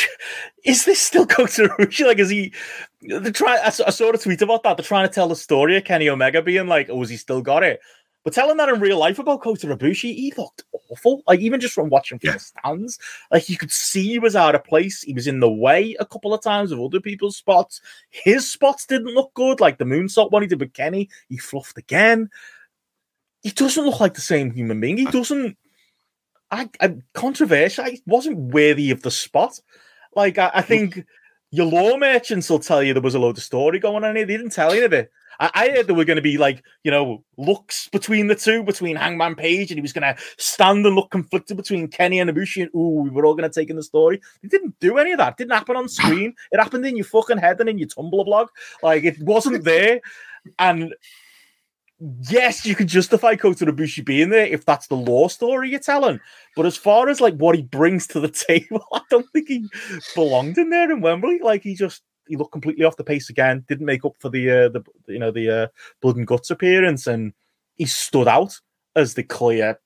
is 0.66 0.86
this 0.86 1.00
still 1.00 1.26
Kota 1.26 1.70
Ibushi? 1.80 2.06
Like, 2.06 2.20
is 2.20 2.30
he? 2.30 2.54
They're 3.02 3.32
trying. 3.32 3.60
I, 3.60 3.68
I 3.68 3.90
saw 3.90 4.12
a 4.12 4.18
tweet 4.18 4.42
about 4.42 4.64
that. 4.64 4.78
They're 4.78 4.86
trying 4.86 5.08
to 5.08 5.14
tell 5.14 5.28
the 5.28 5.36
story 5.36 5.78
of 5.78 5.84
Kenny 5.84 6.10
Omega 6.10 6.42
being 6.42 6.68
like, 6.68 6.90
"Oh, 6.90 7.00
has 7.00 7.10
he 7.10 7.18
still 7.18 7.42
got 7.42 7.64
it?" 7.64 7.80
But 8.26 8.34
telling 8.34 8.58
that 8.58 8.70
in 8.70 8.80
real 8.80 8.98
life 8.98 9.20
about 9.20 9.44
Kota 9.44 9.68
Ibushi, 9.68 10.16
he 10.16 10.34
looked 10.36 10.64
awful. 10.90 11.22
Like 11.28 11.40
even 11.42 11.60
just 11.60 11.76
from 11.76 11.90
watching 11.90 12.18
from 12.18 12.30
yeah. 12.30 12.34
the 12.34 12.40
stands, 12.40 12.98
like 13.32 13.48
you 13.48 13.56
could 13.56 13.72
see 13.72 14.02
he 14.02 14.20
was 14.20 14.36
out 14.36 14.56
of 14.56 14.64
place. 14.64 15.04
He 15.04 15.14
was 15.14 15.28
in 15.28 15.40
the 15.40 15.50
way 15.50 15.96
a 16.00 16.08
couple 16.08 16.34
of 16.34 16.42
times 16.42 16.72
of 16.72 16.82
other 16.82 17.00
people's 17.00 17.38
spots. 17.38 17.82
His 18.10 18.52
spots 18.52 18.88
didn't 18.88 19.14
look 19.14 19.32
good. 19.36 19.60
Like 19.60 19.78
the 19.78 19.86
moonsault 19.86 20.32
one 20.32 20.42
he 20.42 20.48
did 20.48 20.60
with 20.60 20.74
Kenny, 20.74 21.08
he 21.30 21.38
fluffed 21.38 21.78
again. 21.78 22.32
He 23.44 23.52
doesn't 23.52 23.86
look 23.86 24.00
like 24.00 24.16
the 24.16 24.22
same 24.22 24.50
human 24.50 24.82
being. 24.82 24.98
He 24.98 25.06
doesn't. 25.06 25.56
I, 26.50 26.68
I 26.82 26.96
controversial. 27.14 27.86
I 27.86 28.00
wasn't 28.08 28.54
worthy 28.56 28.90
of 28.90 29.04
the 29.04 29.12
spot. 29.12 29.60
Like 30.16 30.40
I, 30.40 30.50
I 30.52 30.62
think 30.64 31.06
your 31.52 31.68
law 31.68 31.96
merchants 31.96 32.50
will 32.50 32.58
tell 32.58 32.82
you 32.82 32.94
there 32.94 33.04
was 33.04 33.14
a 33.14 33.20
load 33.20 33.38
of 33.38 33.44
story 33.44 33.78
going 33.78 34.04
on 34.04 34.16
here. 34.16 34.26
They 34.26 34.36
didn't 34.36 34.52
tell 34.52 34.74
you 34.74 34.86
of 34.86 34.94
it. 34.94 35.12
I, 35.40 35.52
I 35.53 35.70
heard 35.70 35.88
there 35.88 35.95
were 35.95 36.06
going 36.06 36.16
to 36.18 36.22
be 36.22 36.38
like, 36.38 36.64
you 36.84 36.91
know, 36.91 37.24
looks 37.38 37.90
between 37.90 38.28
the 38.28 38.36
two, 38.36 38.64
between 38.64 38.95
Hangman 38.95 39.36
Page, 39.36 39.72
and 39.72 39.78
he 39.78 39.82
was 39.82 39.94
going 39.94 40.16
to 40.16 40.22
stand 40.38 40.86
and 40.86 40.95
look 40.95 41.12
conflicted 41.12 41.57
between 41.57 41.88
Kenny 41.88 42.20
and 42.20 42.30
Ibushi, 42.30 42.64
and 42.64 42.72
ooh, 42.76 43.02
we 43.02 43.10
were 43.10 43.26
all 43.26 43.36
going 43.36 43.49
to 43.49 43.60
take 43.60 43.70
in 43.70 43.76
the 43.76 43.84
story. 43.84 44.22
They 44.41 44.49
didn't 44.49 44.80
do 44.80 44.98
any 44.98 45.12
of 45.12 45.18
that. 45.20 45.34
It 45.34 45.38
didn't 45.38 45.53
happen 45.53 45.76
on 45.76 45.90
screen. 45.90 46.34
It 46.52 46.60
happened 46.60 46.86
in 46.86 46.95
your 46.95 47.06
fucking 47.06 47.38
head 47.38 47.60
and 47.60 47.70
in 47.70 47.78
your 47.78 47.88
Tumblr 47.88 48.26
blog. 48.26 48.49
Like 48.82 49.03
it 49.03 49.22
wasn't 49.22 49.64
there. 49.64 49.99
And 50.60 50.94
yes, 52.30 52.66
you 52.66 52.76
can 52.76 52.88
justify 52.88 53.36
Kota 53.36 53.66
Ibushi 53.66 54.06
being 54.06 54.30
there 54.30 54.45
if 54.45 54.66
that's 54.66 54.88
the 54.88 54.95
law 54.95 55.28
story 55.28 55.70
you're 55.70 55.80
telling. 55.80 56.20
But 56.56 56.66
as 56.66 56.78
far 56.78 57.10
as 57.10 57.22
like 57.22 57.36
what 57.36 57.56
he 57.56 57.62
brings 57.62 58.07
to 58.07 58.20
the 58.20 58.30
table, 58.48 58.86
I 58.94 59.02
don't 59.10 59.30
think 59.32 59.48
he 59.48 59.68
belonged 60.14 60.57
in 60.57 60.70
there 60.70 60.91
in 60.91 61.02
Wembley. 61.02 61.40
Like 61.41 61.64
he 61.64 61.76
just 61.76 62.02
he 62.28 62.36
looked 62.36 62.52
completely 62.52 62.86
off 62.86 62.98
the 62.98 63.04
pace 63.04 63.30
again. 63.30 63.66
Didn't 63.68 63.86
make 63.86 64.06
up 64.06 64.16
for 64.20 64.30
the 64.30 64.50
uh, 64.50 64.70
the 64.70 64.84
you 65.08 65.20
know 65.20 65.32
the 65.32 65.50
uh, 65.50 65.68
blood 66.02 66.18
and 66.18 66.28
guts 66.28 66.50
appearance, 66.50 67.08
and 67.08 67.34
he 67.76 67.86
stood 67.86 68.28
out 68.28 68.60
as 68.96 69.14
the 69.14 69.24
clear 69.24 69.80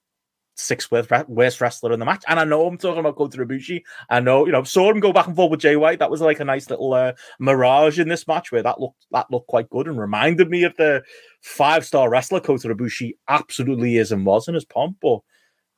sixth 0.60 0.92
worst 0.92 1.62
wrestler 1.62 1.94
in 1.94 2.00
the 2.00 2.06
match. 2.06 2.24
And 2.28 2.40
I 2.40 2.44
know 2.44 2.68
I'm 2.68 2.78
talking 2.78 3.00
about 3.00 3.16
Kota 3.16 3.38
Ibushi. 3.38 3.82
I 4.10 4.20
know 4.20 4.46
you 4.46 4.52
know 4.52 4.64
saw 4.64 4.92
him 4.92 5.00
go 5.00 5.14
back 5.14 5.28
and 5.28 5.36
forth 5.36 5.52
with 5.52 5.62
Jay 5.62 5.76
White. 5.76 6.00
That 6.00 6.12
was 6.12 6.22
like 6.22 6.40
a 6.40 6.46
nice 6.46 6.70
little 6.70 6.94
uh, 6.94 7.14
mirage 7.40 8.00
in 8.00 8.10
this 8.10 8.28
match 8.28 8.52
where 8.52 8.64
that 8.64 8.80
looked 8.80 9.06
that 9.12 9.32
looked 9.32 9.48
quite 9.48 9.70
good 9.70 9.88
and 9.88 10.00
reminded 10.00 10.50
me 10.50 10.64
of 10.64 10.76
the 10.78 11.04
five 11.42 11.86
star 11.86 12.10
wrestler 12.10 12.40
Kota 12.40 12.70
Ibushi 12.70 13.16
absolutely 13.28 13.98
is 13.98 14.12
and 14.12 14.26
was 14.26 14.48
in 14.48 14.54
his 14.54 14.66
pomp, 14.66 14.98
but 15.02 15.20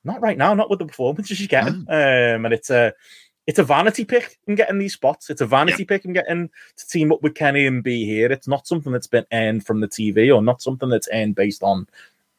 not 0.03 0.21
right 0.21 0.37
now. 0.37 0.53
Not 0.53 0.69
with 0.69 0.79
the 0.79 0.85
performances 0.85 1.37
she's 1.37 1.47
getting. 1.47 1.85
Mm. 1.85 2.35
Um, 2.35 2.45
and 2.45 2.53
it's 2.53 2.69
a 2.69 2.93
it's 3.51 3.59
a 3.59 3.63
vanity 3.65 4.05
pick 4.05 4.39
in 4.47 4.55
getting 4.55 4.77
these 4.77 4.93
spots. 4.93 5.29
It's 5.29 5.41
a 5.41 5.45
vanity 5.45 5.83
yeah. 5.83 5.87
pick 5.89 6.05
in 6.05 6.13
getting 6.13 6.49
to 6.77 6.87
team 6.87 7.11
up 7.11 7.21
with 7.21 7.35
Kenny 7.35 7.65
and 7.67 7.83
be 7.83 8.05
here. 8.05 8.31
It's 8.31 8.47
not 8.47 8.65
something 8.65 8.93
that's 8.93 9.07
been 9.07 9.25
earned 9.33 9.65
from 9.65 9.81
the 9.81 9.89
TV 9.89 10.33
or 10.33 10.41
not 10.41 10.61
something 10.61 10.87
that's 10.87 11.09
earned 11.11 11.35
based 11.35 11.61
on, 11.61 11.85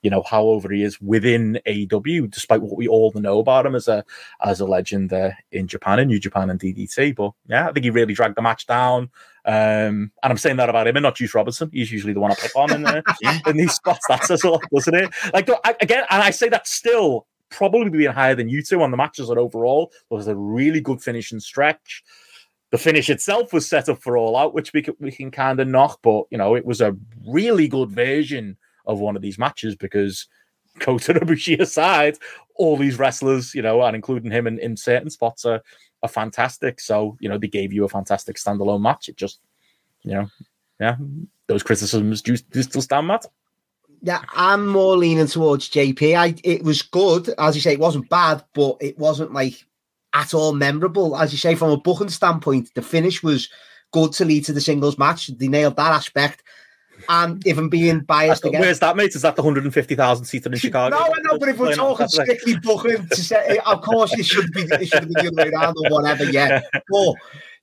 you 0.01 0.09
know, 0.09 0.23
how 0.23 0.45
over 0.45 0.73
he 0.73 0.83
is 0.83 1.03
within 1.03 1.61
AEW, 1.67 2.31
despite 2.31 2.63
what 2.63 2.79
we 2.79 2.89
all 2.89 3.13
know 3.15 3.41
about 3.41 3.67
him 3.67 3.75
as 3.75 3.89
a 3.89 4.07
as 4.43 4.61
a 4.61 4.65
legend 4.65 5.13
uh, 5.13 5.33
in 5.51 5.67
Japan, 5.67 5.99
in 5.99 6.09
New 6.09 6.19
Japan 6.19 6.49
and 6.49 6.59
DDT. 6.59 7.15
But 7.15 7.33
yeah, 7.47 7.69
I 7.69 7.73
think 7.73 7.85
he 7.85 7.91
really 7.91 8.15
dragged 8.15 8.39
the 8.39 8.43
match 8.43 8.67
down. 8.67 9.11
Um, 9.45 10.13
and 10.23 10.31
I'm 10.31 10.39
saying 10.39 10.57
that 10.57 10.71
about 10.71 10.87
him 10.87 10.97
and 10.97 11.03
not 11.03 11.17
Juice 11.17 11.35
Robinson. 11.35 11.69
He's 11.75 11.93
usually 11.93 12.15
the 12.15 12.21
one 12.21 12.33
I 12.33 12.37
pick 12.37 12.57
on 12.57 12.73
in, 12.73 12.87
uh, 12.87 13.03
in 13.47 13.59
these 13.59 13.75
spots. 13.75 14.07
That 14.09 14.25
says 14.25 14.45
a 14.45 14.51
lot, 14.51 14.63
doesn't 14.75 14.95
it? 14.95 15.11
Like 15.35 15.51
again, 15.83 16.05
and 16.09 16.23
I 16.23 16.31
say 16.31 16.49
that 16.49 16.67
still 16.67 17.27
probably 17.53 17.91
being 17.91 18.13
higher 18.13 18.35
than 18.35 18.49
you 18.49 18.63
two 18.63 18.83
on 18.83 18.91
the 18.91 18.97
matches 18.97 19.29
and 19.31 19.39
overall. 19.39 19.93
It 20.11 20.15
was 20.15 20.29
a 20.29 20.35
really 20.35 20.81
good 20.81 21.01
finish 21.01 21.33
and 21.33 21.43
stretch. 21.43 22.03
The 22.71 22.79
finish 22.79 23.11
itself 23.11 23.53
was 23.53 23.69
set 23.69 23.89
up 23.89 24.03
for 24.03 24.17
all 24.17 24.37
out, 24.37 24.55
which 24.55 24.73
we 24.73 24.83
can, 24.83 24.95
we 24.99 25.13
can 25.13 25.31
kind 25.31 25.61
of 25.61 25.69
knock, 25.69 26.01
but 26.03 26.25
you 26.31 26.39
know, 26.39 26.55
it 26.55 26.65
was 26.65 26.81
a 26.81 26.97
really 27.27 27.69
good 27.69 27.91
version 27.91 28.57
of 28.87 28.99
one 28.99 29.15
of 29.15 29.23
these 29.23 29.39
matches 29.39 29.77
because 29.77 30.27
Kota 30.81 31.15
Ibushi 31.21 31.61
aside, 31.61 32.17
all 32.55 32.77
these 32.77 32.99
wrestlers, 32.99 33.55
you 33.55 33.63
know, 33.63 33.83
and 33.83 33.95
including 33.95 34.31
him 34.31 34.47
in, 34.47 34.59
in 34.59 34.77
certain 34.77 35.11
spots 35.11 35.45
are, 35.45 35.63
are 36.03 36.09
fantastic. 36.09 36.81
So, 36.81 37.17
you 37.21 37.29
know, 37.29 37.39
they 37.39 37.49
gave 37.49 37.73
you 37.73 37.85
a 37.85 37.89
fantastic 37.89 38.37
standalone 38.37 38.81
match. 38.81 39.09
It 39.09 39.17
just, 39.17 39.41
you 40.03 40.15
know, 40.15 40.29
yeah, 40.81 40.97
those 41.47 41.63
criticisms 41.63 42.23
do, 42.23 42.37
do 42.37 42.63
still 42.63 42.83
stand, 42.83 43.07
Matt. 43.07 43.27
Yeah, 44.05 44.21
I'm 44.35 44.67
more 44.67 44.97
leaning 44.97 45.29
towards 45.29 45.71
JP. 45.71 46.17
I 46.17 46.35
it 46.43 46.65
was 46.65 46.83
good, 46.83 47.33
as 47.39 47.55
you 47.55 47.61
say, 47.61 47.73
it 47.73 47.79
wasn't 47.79 48.09
bad, 48.09 48.45
but 48.53 48.77
it 48.81 48.99
wasn't 48.99 49.33
like 49.33 49.65
at 50.13 50.35
all 50.35 50.53
memorable. 50.53 51.17
As 51.17 51.33
you 51.33 51.39
say, 51.39 51.55
from 51.55 51.71
a 51.71 51.77
booking 51.77 52.09
standpoint, 52.09 52.71
the 52.75 52.83
finish 52.83 53.23
was 53.23 53.49
good 53.93 54.13
to 54.15 54.25
lead 54.25 54.45
to 54.47 54.53
the 54.53 54.61
singles 54.61 54.99
match. 54.99 55.29
They 55.29 55.49
nailed 55.49 55.77
that 55.77 55.93
aspect. 55.93 56.43
And 57.09 57.45
if 57.47 57.59
I'm 57.59 57.69
being 57.69 58.01
biased 58.01 58.45
again, 58.45 58.61
where's 58.61 58.79
that, 58.81 58.97
mate? 58.97 59.15
Is 59.15 59.23
that 59.23 59.37
the 59.37 59.43
150,000 59.43 60.25
seater 60.25 60.51
in 60.51 60.59
Chicago? 60.59 60.97
No, 60.97 61.05
I 61.05 61.21
know, 61.23 61.39
but 61.39 61.49
if 61.49 61.59
we're 61.59 61.75
talking 61.75 62.09
strictly 62.09 62.57
booking, 62.59 63.07
to 63.09 63.17
say, 63.17 63.59
of 63.65 63.83
course, 63.83 64.13
it 64.19 64.25
should 64.25 64.53
be 64.53 64.63
it 64.63 64.87
should 64.87 65.09
be 65.09 65.15
the 65.15 65.29
other 65.29 65.37
way 65.37 65.51
around 65.51 65.77
or 65.79 65.91
whatever. 65.91 66.25
Yeah, 66.25 66.63
but 66.91 67.15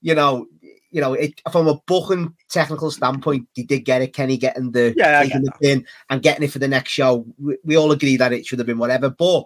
you 0.01 0.15
know, 0.15 0.47
you 0.91 1.01
know, 1.01 1.13
it, 1.13 1.41
from 1.51 1.67
a 1.67 1.79
booking 1.85 2.35
technical 2.49 2.91
standpoint, 2.91 3.47
they 3.55 3.63
did 3.63 3.81
get 3.81 4.01
it. 4.01 4.13
Kenny 4.13 4.37
getting 4.37 4.71
the 4.71 4.93
yeah, 4.97 5.27
in 5.61 5.85
and 6.09 6.21
getting 6.21 6.43
it 6.43 6.51
for 6.51 6.59
the 6.59 6.67
next 6.67 6.91
show. 6.91 7.25
We, 7.37 7.57
we, 7.63 7.77
all 7.77 7.91
agree 7.91 8.17
that 8.17 8.33
it 8.33 8.45
should 8.45 8.59
have 8.59 8.65
been 8.65 8.79
whatever. 8.79 9.09
But 9.09 9.45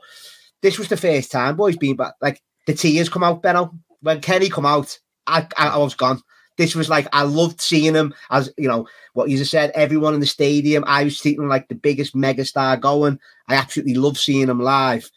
this 0.61 0.79
was 0.79 0.87
the 0.87 0.97
first 0.97 1.31
time, 1.31 1.55
boys, 1.55 1.77
being 1.77 1.95
back. 1.95 2.13
Like 2.21 2.41
the 2.65 2.73
tears 2.73 3.09
come 3.09 3.23
out, 3.23 3.41
Benno. 3.41 3.73
When 4.01 4.21
Kenny 4.21 4.49
come 4.49 4.65
out, 4.65 4.97
I, 5.27 5.47
I, 5.57 5.69
I 5.69 5.77
was 5.77 5.95
gone. 5.95 6.21
This 6.57 6.75
was 6.75 6.89
like 6.89 7.07
I 7.11 7.23
loved 7.23 7.61
seeing 7.61 7.95
him 7.95 8.13
as 8.29 8.53
you 8.57 8.67
know 8.67 8.87
what 9.13 9.29
you 9.29 9.37
just 9.37 9.51
said. 9.51 9.71
Everyone 9.73 10.13
in 10.13 10.19
the 10.19 10.25
stadium, 10.25 10.83
I 10.87 11.03
was 11.03 11.19
treating 11.19 11.43
him 11.43 11.49
like 11.49 11.67
the 11.67 11.75
biggest 11.75 12.15
megastar 12.15 12.79
going. 12.79 13.19
I 13.47 13.55
absolutely 13.55 13.95
love 13.95 14.17
seeing 14.17 14.49
him 14.49 14.59
live. 14.59 15.09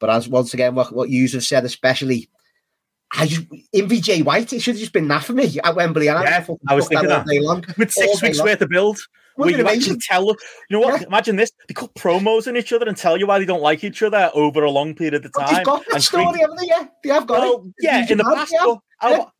But 0.00 0.10
as 0.10 0.28
once 0.28 0.52
again, 0.52 0.74
what, 0.74 0.94
what 0.94 1.08
you 1.08 1.28
have 1.28 1.44
said, 1.44 1.64
especially 1.64 2.28
I 3.16 3.26
just 3.26 3.48
MVJ 3.74 4.24
White, 4.24 4.52
it 4.52 4.60
should 4.60 4.74
have 4.74 4.80
just 4.80 4.92
been 4.92 5.08
that 5.08 5.24
for 5.24 5.32
me 5.32 5.58
at 5.62 5.76
Wembley. 5.76 6.08
And 6.08 6.22
yeah, 6.22 6.44
I, 6.48 6.72
I 6.72 6.74
was 6.74 6.88
thinking 6.88 7.08
that, 7.08 7.26
that. 7.26 7.42
Long, 7.42 7.64
With 7.78 7.92
six 7.92 8.22
weeks 8.22 8.42
worth 8.42 8.60
of 8.60 8.68
build. 8.68 8.98
Where 9.36 9.50
you 9.50 9.60
amazing? 9.60 9.94
actually 9.94 9.98
tell 10.08 10.26
you 10.26 10.36
know 10.70 10.80
what? 10.80 11.00
Yeah. 11.00 11.08
Imagine 11.08 11.36
this: 11.36 11.50
they 11.66 11.74
cut 11.74 11.92
promos 11.94 12.46
on 12.46 12.56
each 12.56 12.72
other 12.72 12.86
and 12.86 12.96
tell 12.96 13.16
you 13.16 13.26
why 13.26 13.38
they 13.38 13.44
don't 13.44 13.62
like 13.62 13.82
each 13.82 14.02
other 14.02 14.30
over 14.32 14.62
a 14.62 14.70
long 14.70 14.94
period 14.94 15.24
of 15.24 15.32
time. 15.32 15.46
But 15.46 15.56
they've 15.56 15.64
got 15.64 15.84
that 15.90 16.02
story, 16.02 16.24
create... 16.26 16.40
haven't 16.40 16.56
they? 16.56 16.66
Yeah, 16.66 16.86
they 17.02 17.10
have 17.10 17.26
got 17.26 17.40
well, 17.40 17.64
it. 17.66 17.74
Yeah, 17.80 18.06
in 18.08 18.18
the 18.18 18.24
past. 18.24 18.52
Yeah. 18.52 18.74
How, 18.98 19.32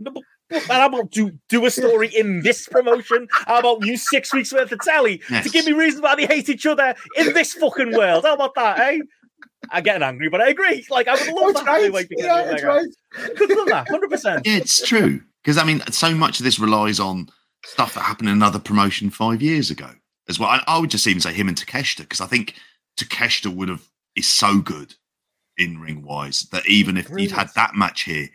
yeah. 0.51 0.61
how 0.67 0.87
about 0.87 1.11
do 1.11 1.31
do 1.49 1.65
a 1.65 1.71
story 1.71 2.09
in 2.09 2.43
this 2.43 2.67
promotion? 2.67 3.29
How 3.31 3.61
about 3.61 3.87
you 3.87 3.97
six 3.97 4.33
weeks 4.33 4.53
worth 4.53 4.73
of 4.73 4.81
telly 4.81 5.23
yes. 5.31 5.45
to 5.45 5.51
give 5.51 5.65
me 5.65 5.73
reasons 5.73 6.03
why 6.03 6.17
they 6.17 6.27
hate 6.27 6.49
each 6.49 6.67
other 6.67 6.95
in 7.17 7.33
this 7.33 7.55
fucking 7.55 7.97
world? 7.97 8.25
How 8.25 8.35
about 8.35 8.57
that, 8.57 8.81
eh? 8.81 8.99
I'm 9.71 9.83
getting 9.83 10.03
angry, 10.03 10.29
but 10.29 10.41
I 10.41 10.49
agree. 10.49 10.87
Like 10.91 11.09
I 11.09 11.15
would 11.15 11.35
love 11.35 11.55
that. 11.55 11.67
Right. 11.67 11.93
Like, 11.93 12.09
yeah, 12.11 12.53
it's 12.53 12.63
right. 12.63 12.87
Could 13.37 13.51
love 13.57 13.69
that, 13.69 13.89
hundred 13.89 14.11
percent. 14.11 14.47
Yeah, 14.47 14.57
it's 14.57 14.87
true 14.87 15.23
because 15.43 15.59
I 15.59 15.65
mean, 15.65 15.81
so 15.91 16.15
much 16.15 16.41
of 16.41 16.45
this 16.45 16.59
relies 16.59 17.01
on 17.01 17.29
stuff 17.65 17.95
that 17.95 18.01
happened 18.01 18.29
in 18.29 18.35
another 18.35 18.59
promotion 18.59 19.11
five 19.11 19.43
years 19.43 19.71
ago 19.71 19.91
as 20.29 20.39
well. 20.39 20.49
I, 20.49 20.63
I 20.67 20.79
would 20.79 20.91
just 20.91 21.07
even 21.07 21.21
say 21.21 21.33
him 21.33 21.49
and 21.49 21.57
Takeshita 21.57 21.99
because 21.99 22.21
I 22.21 22.27
think 22.27 22.55
Takeshita 22.99 23.55
would 23.55 23.69
have 23.69 23.87
is 24.17 24.29
so 24.29 24.59
good 24.59 24.95
in 25.57 25.81
ring 25.81 26.03
wise 26.03 26.43
that 26.53 26.67
even 26.67 26.97
if 26.97 27.09
he'd 27.09 27.31
had 27.31 27.49
that 27.55 27.75
match 27.75 28.03
here 28.03 28.29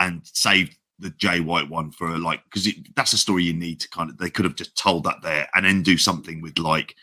and 0.00 0.20
saved 0.24 0.76
the 0.98 1.10
Jay 1.10 1.40
White 1.40 1.68
one 1.68 1.90
for 1.90 2.18
like 2.18 2.42
because 2.44 2.68
that's 2.94 3.12
a 3.12 3.18
story 3.18 3.44
you 3.44 3.52
need 3.52 3.80
to 3.80 3.88
kind 3.90 4.10
of 4.10 4.18
they 4.18 4.30
could 4.30 4.44
have 4.44 4.56
just 4.56 4.76
told 4.76 5.04
that 5.04 5.22
there 5.22 5.48
and 5.54 5.64
then 5.64 5.82
do 5.82 5.98
something 5.98 6.40
with 6.40 6.58
like 6.58 6.94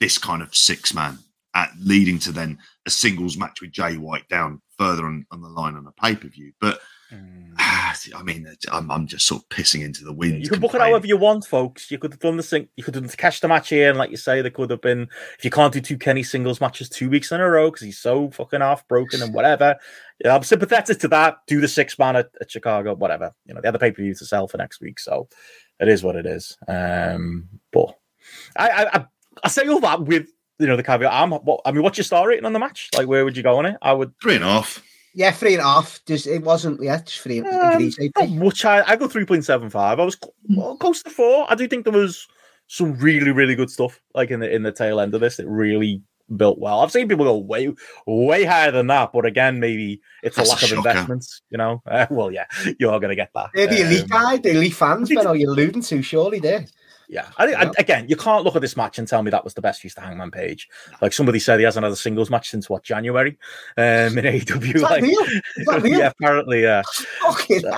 this 0.00 0.18
kind 0.18 0.42
of 0.42 0.54
six 0.54 0.94
man 0.94 1.18
at 1.54 1.70
leading 1.78 2.18
to 2.18 2.32
then 2.32 2.58
a 2.86 2.90
singles 2.90 3.36
match 3.36 3.60
with 3.60 3.72
Jay 3.72 3.96
White 3.96 4.28
down 4.28 4.60
further 4.76 5.06
on, 5.06 5.26
on 5.30 5.40
the 5.40 5.48
line 5.48 5.76
on 5.76 5.86
a 5.86 5.92
pay 5.92 6.16
per 6.16 6.28
view. 6.28 6.52
But 6.60 6.80
mm. 7.12 7.52
I 7.58 8.22
mean, 8.22 8.46
I'm, 8.70 8.90
I'm, 8.90 9.06
just 9.06 9.26
sort 9.26 9.42
of 9.42 9.48
pissing 9.48 9.84
into 9.84 10.04
the 10.04 10.12
wind. 10.12 10.42
You 10.42 10.50
can 10.50 10.60
book 10.60 10.74
it 10.74 10.80
however 10.80 11.06
you 11.06 11.16
want, 11.16 11.46
folks. 11.46 11.90
You 11.90 11.98
could 11.98 12.12
have 12.12 12.20
done 12.20 12.36
the 12.36 12.42
thing. 12.42 12.68
You 12.76 12.84
could 12.84 12.94
have 12.94 13.16
catch 13.16 13.40
the 13.40 13.48
match 13.48 13.68
here, 13.68 13.88
and 13.88 13.98
like 13.98 14.10
you 14.10 14.16
say, 14.16 14.42
there 14.42 14.50
could 14.50 14.70
have 14.70 14.80
been 14.80 15.08
if 15.38 15.44
you 15.44 15.50
can't 15.50 15.72
do 15.72 15.80
two 15.80 15.96
Kenny 15.96 16.22
singles 16.22 16.60
matches 16.60 16.88
two 16.88 17.08
weeks 17.08 17.30
in 17.32 17.40
a 17.40 17.48
row 17.48 17.70
because 17.70 17.82
he's 17.82 18.00
so 18.00 18.30
fucking 18.30 18.60
half 18.60 18.86
broken 18.88 19.22
and 19.22 19.32
whatever. 19.32 19.76
Yeah, 20.22 20.34
I'm 20.34 20.42
sympathetic 20.42 20.98
to 21.00 21.08
that. 21.08 21.38
Do 21.46 21.60
the 21.60 21.68
six 21.68 21.98
man 21.98 22.16
at, 22.16 22.30
at 22.40 22.50
Chicago, 22.50 22.94
whatever. 22.94 23.32
You 23.46 23.54
know, 23.54 23.60
the 23.60 23.68
other 23.68 23.78
pay 23.78 23.92
per 23.92 24.02
view 24.02 24.14
to 24.14 24.26
sell 24.26 24.48
for 24.48 24.58
next 24.58 24.80
week, 24.80 24.98
so 24.98 25.28
it 25.80 25.88
is 25.88 26.02
what 26.02 26.16
it 26.16 26.26
is. 26.26 26.56
Um, 26.66 27.48
but 27.72 27.96
I, 28.56 28.68
I, 28.68 28.98
I, 28.98 29.04
I 29.44 29.48
say 29.48 29.68
all 29.68 29.80
that 29.80 30.02
with 30.02 30.28
you 30.58 30.66
know 30.66 30.76
the 30.76 30.82
caveat. 30.82 31.12
I'm 31.12 31.30
what 31.30 31.60
I 31.64 31.72
mean, 31.72 31.82
what's 31.82 31.98
your 31.98 32.04
star 32.04 32.28
rating 32.28 32.44
on 32.44 32.52
the 32.52 32.58
match? 32.58 32.90
Like, 32.96 33.08
where 33.08 33.24
would 33.24 33.36
you 33.36 33.42
go 33.42 33.58
on 33.58 33.66
it? 33.66 33.76
I 33.82 33.92
would 33.92 34.12
three 34.20 34.36
and 34.36 34.44
a 34.44 34.48
half. 34.48 34.82
Yeah, 35.14 35.30
three 35.30 35.54
and 35.54 35.62
a 35.62 35.64
half. 35.64 36.00
Just 36.06 36.26
it 36.26 36.42
wasn't. 36.42 36.82
Yeah, 36.82 37.00
just 37.00 37.20
three. 37.20 37.40
Um, 37.40 37.92
much. 38.30 38.64
I 38.64 38.82
I 38.86 38.96
go 38.96 39.08
three 39.08 39.24
point 39.24 39.44
seven 39.44 39.70
five. 39.70 40.00
I 40.00 40.04
was 40.04 40.18
well, 40.48 40.76
close 40.76 41.02
to 41.02 41.10
four. 41.10 41.50
I 41.50 41.54
do 41.54 41.68
think 41.68 41.84
there 41.84 41.92
was 41.92 42.26
some 42.66 42.94
really 42.94 43.30
really 43.30 43.54
good 43.54 43.70
stuff 43.70 44.00
like 44.14 44.30
in 44.30 44.40
the 44.40 44.52
in 44.52 44.62
the 44.62 44.72
tail 44.72 45.00
end 45.00 45.14
of 45.14 45.20
this. 45.20 45.38
It 45.38 45.46
really 45.46 46.02
built 46.36 46.58
well. 46.58 46.80
I've 46.80 46.90
seen 46.90 47.08
people 47.08 47.24
go 47.24 47.36
way 47.36 47.72
way 48.06 48.44
higher 48.44 48.70
than 48.70 48.86
that, 48.88 49.12
but 49.12 49.26
again, 49.26 49.60
maybe 49.60 50.00
it's 50.22 50.36
That's 50.36 50.48
a 50.48 50.52
lack 50.52 50.62
a 50.62 50.66
of 50.66 50.72
investments. 50.72 51.42
You 51.50 51.58
know. 51.58 51.82
Uh, 51.86 52.06
well, 52.10 52.30
yeah, 52.30 52.46
you're 52.78 52.98
going 52.98 53.10
to 53.10 53.16
get 53.16 53.30
that. 53.34 53.50
They're 53.54 53.66
the 53.66 53.82
elite 53.82 54.02
um, 54.02 54.08
guy, 54.08 54.36
the 54.38 54.50
elite 54.50 54.74
fans. 54.74 55.12
But 55.14 55.26
are 55.26 55.36
you 55.36 55.48
alluding 55.48 55.82
to? 55.82 56.02
Surely, 56.02 56.40
there. 56.40 56.66
Yeah, 57.14 57.28
I, 57.36 57.54
I, 57.54 57.70
again, 57.78 58.08
you 58.08 58.16
can't 58.16 58.42
look 58.42 58.56
at 58.56 58.60
this 58.60 58.76
match 58.76 58.98
and 58.98 59.06
tell 59.06 59.22
me 59.22 59.30
that 59.30 59.44
was 59.44 59.54
the 59.54 59.60
best 59.60 59.84
use 59.84 59.94
to 59.94 60.00
Hangman 60.00 60.32
Page. 60.32 60.68
Like 61.00 61.12
somebody 61.12 61.38
said, 61.38 61.60
he 61.60 61.64
hasn't 61.64 61.84
had 61.84 61.92
a 61.92 61.96
singles 61.96 62.28
match 62.28 62.50
since 62.50 62.68
what 62.68 62.82
January 62.82 63.38
um, 63.78 64.18
in 64.18 64.24
AEW. 64.24 64.80
like, 64.80 65.04
yeah, 65.84 66.08
apparently, 66.08 66.62
yeah. 66.62 66.82
Okay, 67.30 67.60
so, 67.60 67.70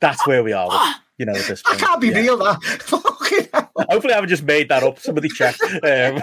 that's 0.00 0.24
where 0.28 0.44
we 0.44 0.52
are. 0.52 0.68
With, 0.68 0.96
you 1.18 1.26
know, 1.26 1.32
at 1.32 1.44
this 1.46 1.60
point. 1.60 1.82
I 1.82 1.86
can't 1.86 2.00
be 2.00 2.10
yeah. 2.10 2.18
real. 2.18 2.36
That 2.36 3.68
hopefully, 3.90 4.12
I 4.12 4.16
haven't 4.16 4.30
just 4.30 4.44
made 4.44 4.68
that 4.68 4.84
up. 4.84 5.00
Somebody 5.00 5.28
check. 5.28 5.56
Um, 5.82 6.20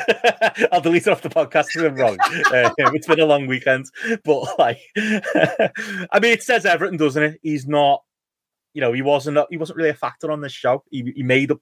I'll 0.72 0.82
delete 0.82 1.08
it 1.08 1.10
off 1.10 1.22
the 1.22 1.30
podcast 1.30 1.68
if 1.76 1.84
I'm 1.84 1.96
wrong. 1.96 2.18
Um, 2.22 2.94
it's 2.96 3.08
been 3.08 3.20
a 3.20 3.26
long 3.26 3.48
weekend, 3.48 3.86
but 4.24 4.58
like, 4.58 4.80
I 4.98 6.20
mean, 6.22 6.32
it 6.32 6.44
says 6.44 6.66
everything, 6.66 6.98
doesn't 6.98 7.22
it? 7.22 7.40
He's 7.44 7.68
not 7.68 8.04
you 8.74 8.82
know, 8.82 8.92
he 8.92 9.02
wasn't 9.02 9.38
a, 9.38 9.46
he 9.50 9.58
wasn't 9.58 9.78
really 9.78 9.90
a 9.90 9.96
factor 9.96 10.32
on 10.32 10.42
this 10.42 10.52
show. 10.52 10.84
He, 10.90 11.14
he 11.16 11.24
made 11.24 11.52
up. 11.52 11.60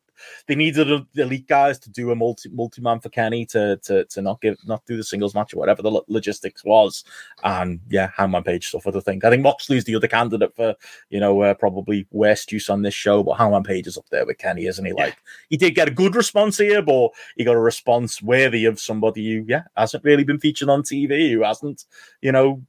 They 0.47 0.55
needed 0.55 0.87
the 0.87 1.21
elite 1.21 1.47
guys 1.47 1.79
to 1.79 1.89
do 1.89 2.11
a 2.11 2.15
multi 2.15 2.49
multi 2.49 2.81
man 2.81 2.99
for 2.99 3.09
Kenny 3.09 3.45
to 3.47 3.77
to 3.83 4.05
to 4.05 4.21
not 4.21 4.39
give 4.41 4.57
not 4.65 4.85
do 4.85 4.95
the 4.95 5.03
singles 5.03 5.35
match 5.35 5.53
or 5.53 5.57
whatever 5.57 5.81
the 5.81 6.01
logistics 6.07 6.63
was. 6.63 7.03
And 7.43 7.79
yeah, 7.89 8.11
Hangman 8.15 8.43
Page 8.43 8.69
suffered. 8.69 8.95
I 8.95 9.01
think. 9.01 9.25
I 9.25 9.29
think 9.29 9.43
Moxley's 9.43 9.83
the 9.83 9.95
other 9.95 10.07
candidate 10.07 10.55
for 10.55 10.75
you 11.09 11.19
know 11.19 11.41
uh, 11.41 11.53
probably 11.53 12.07
worst 12.11 12.51
use 12.51 12.69
on 12.69 12.81
this 12.81 12.93
show, 12.93 13.23
but 13.23 13.33
Hangman 13.33 13.63
Page 13.63 13.87
is 13.87 13.97
up 13.97 14.07
there 14.09 14.25
with 14.25 14.37
Kenny, 14.37 14.65
isn't 14.65 14.85
he? 14.85 14.93
Like 14.93 15.17
he 15.49 15.57
did 15.57 15.75
get 15.75 15.89
a 15.89 15.91
good 15.91 16.15
response 16.15 16.57
here, 16.57 16.81
but 16.81 17.09
he 17.35 17.43
got 17.43 17.55
a 17.55 17.59
response 17.59 18.21
worthy 18.21 18.65
of 18.65 18.79
somebody 18.79 19.33
who 19.33 19.45
yeah 19.47 19.63
hasn't 19.75 20.03
really 20.03 20.23
been 20.23 20.39
featured 20.39 20.69
on 20.69 20.83
TV, 20.83 21.31
who 21.31 21.43
hasn't 21.43 21.85
you 22.21 22.31
know 22.31 22.61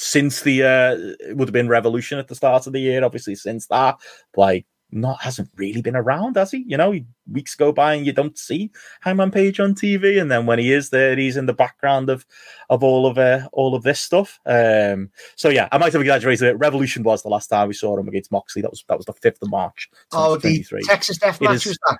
since 0.00 0.42
the 0.42 0.62
uh 0.62 0.94
it 1.28 1.36
would 1.36 1.48
have 1.48 1.52
been 1.52 1.68
revolution 1.68 2.20
at 2.20 2.28
the 2.28 2.34
start 2.34 2.68
of 2.68 2.72
the 2.72 2.78
year 2.78 3.04
obviously 3.04 3.34
since 3.34 3.66
that 3.66 3.96
like 4.36 4.64
not 4.92 5.20
hasn't 5.20 5.50
really 5.56 5.82
been 5.82 5.96
around 5.96 6.36
has 6.36 6.52
he? 6.52 6.64
You 6.66 6.76
know 6.76 6.94
weeks 7.30 7.56
go 7.56 7.72
by 7.72 7.94
and 7.94 8.06
you 8.06 8.12
don't 8.12 8.38
see 8.38 8.70
Hangman 9.00 9.32
Page 9.32 9.58
on 9.58 9.74
TV 9.74 10.20
and 10.20 10.30
then 10.30 10.46
when 10.46 10.60
he 10.60 10.72
is 10.72 10.90
there 10.90 11.16
he's 11.16 11.36
in 11.36 11.46
the 11.46 11.52
background 11.52 12.08
of 12.08 12.24
of 12.70 12.84
all 12.84 13.06
of 13.06 13.18
uh, 13.18 13.48
all 13.52 13.74
of 13.74 13.82
this 13.82 13.98
stuff. 13.98 14.38
Um 14.46 15.10
so 15.34 15.48
yeah 15.48 15.68
I 15.72 15.78
might 15.78 15.92
have 15.92 16.00
exaggerated 16.00 16.46
it. 16.46 16.58
Revolution 16.58 17.02
was 17.02 17.22
the 17.22 17.28
last 17.28 17.48
time 17.48 17.66
we 17.66 17.74
saw 17.74 17.98
him 17.98 18.08
against 18.08 18.30
Moxley. 18.30 18.62
That 18.62 18.70
was 18.70 18.84
that 18.88 18.96
was 18.96 19.06
the 19.06 19.14
5th 19.14 19.42
of 19.42 19.50
March 19.50 19.90
oh 20.12 20.36
the 20.36 20.64
Texas 20.84 21.18
Death 21.18 21.40
Match 21.40 21.66
was 21.66 21.78
that. 21.88 21.98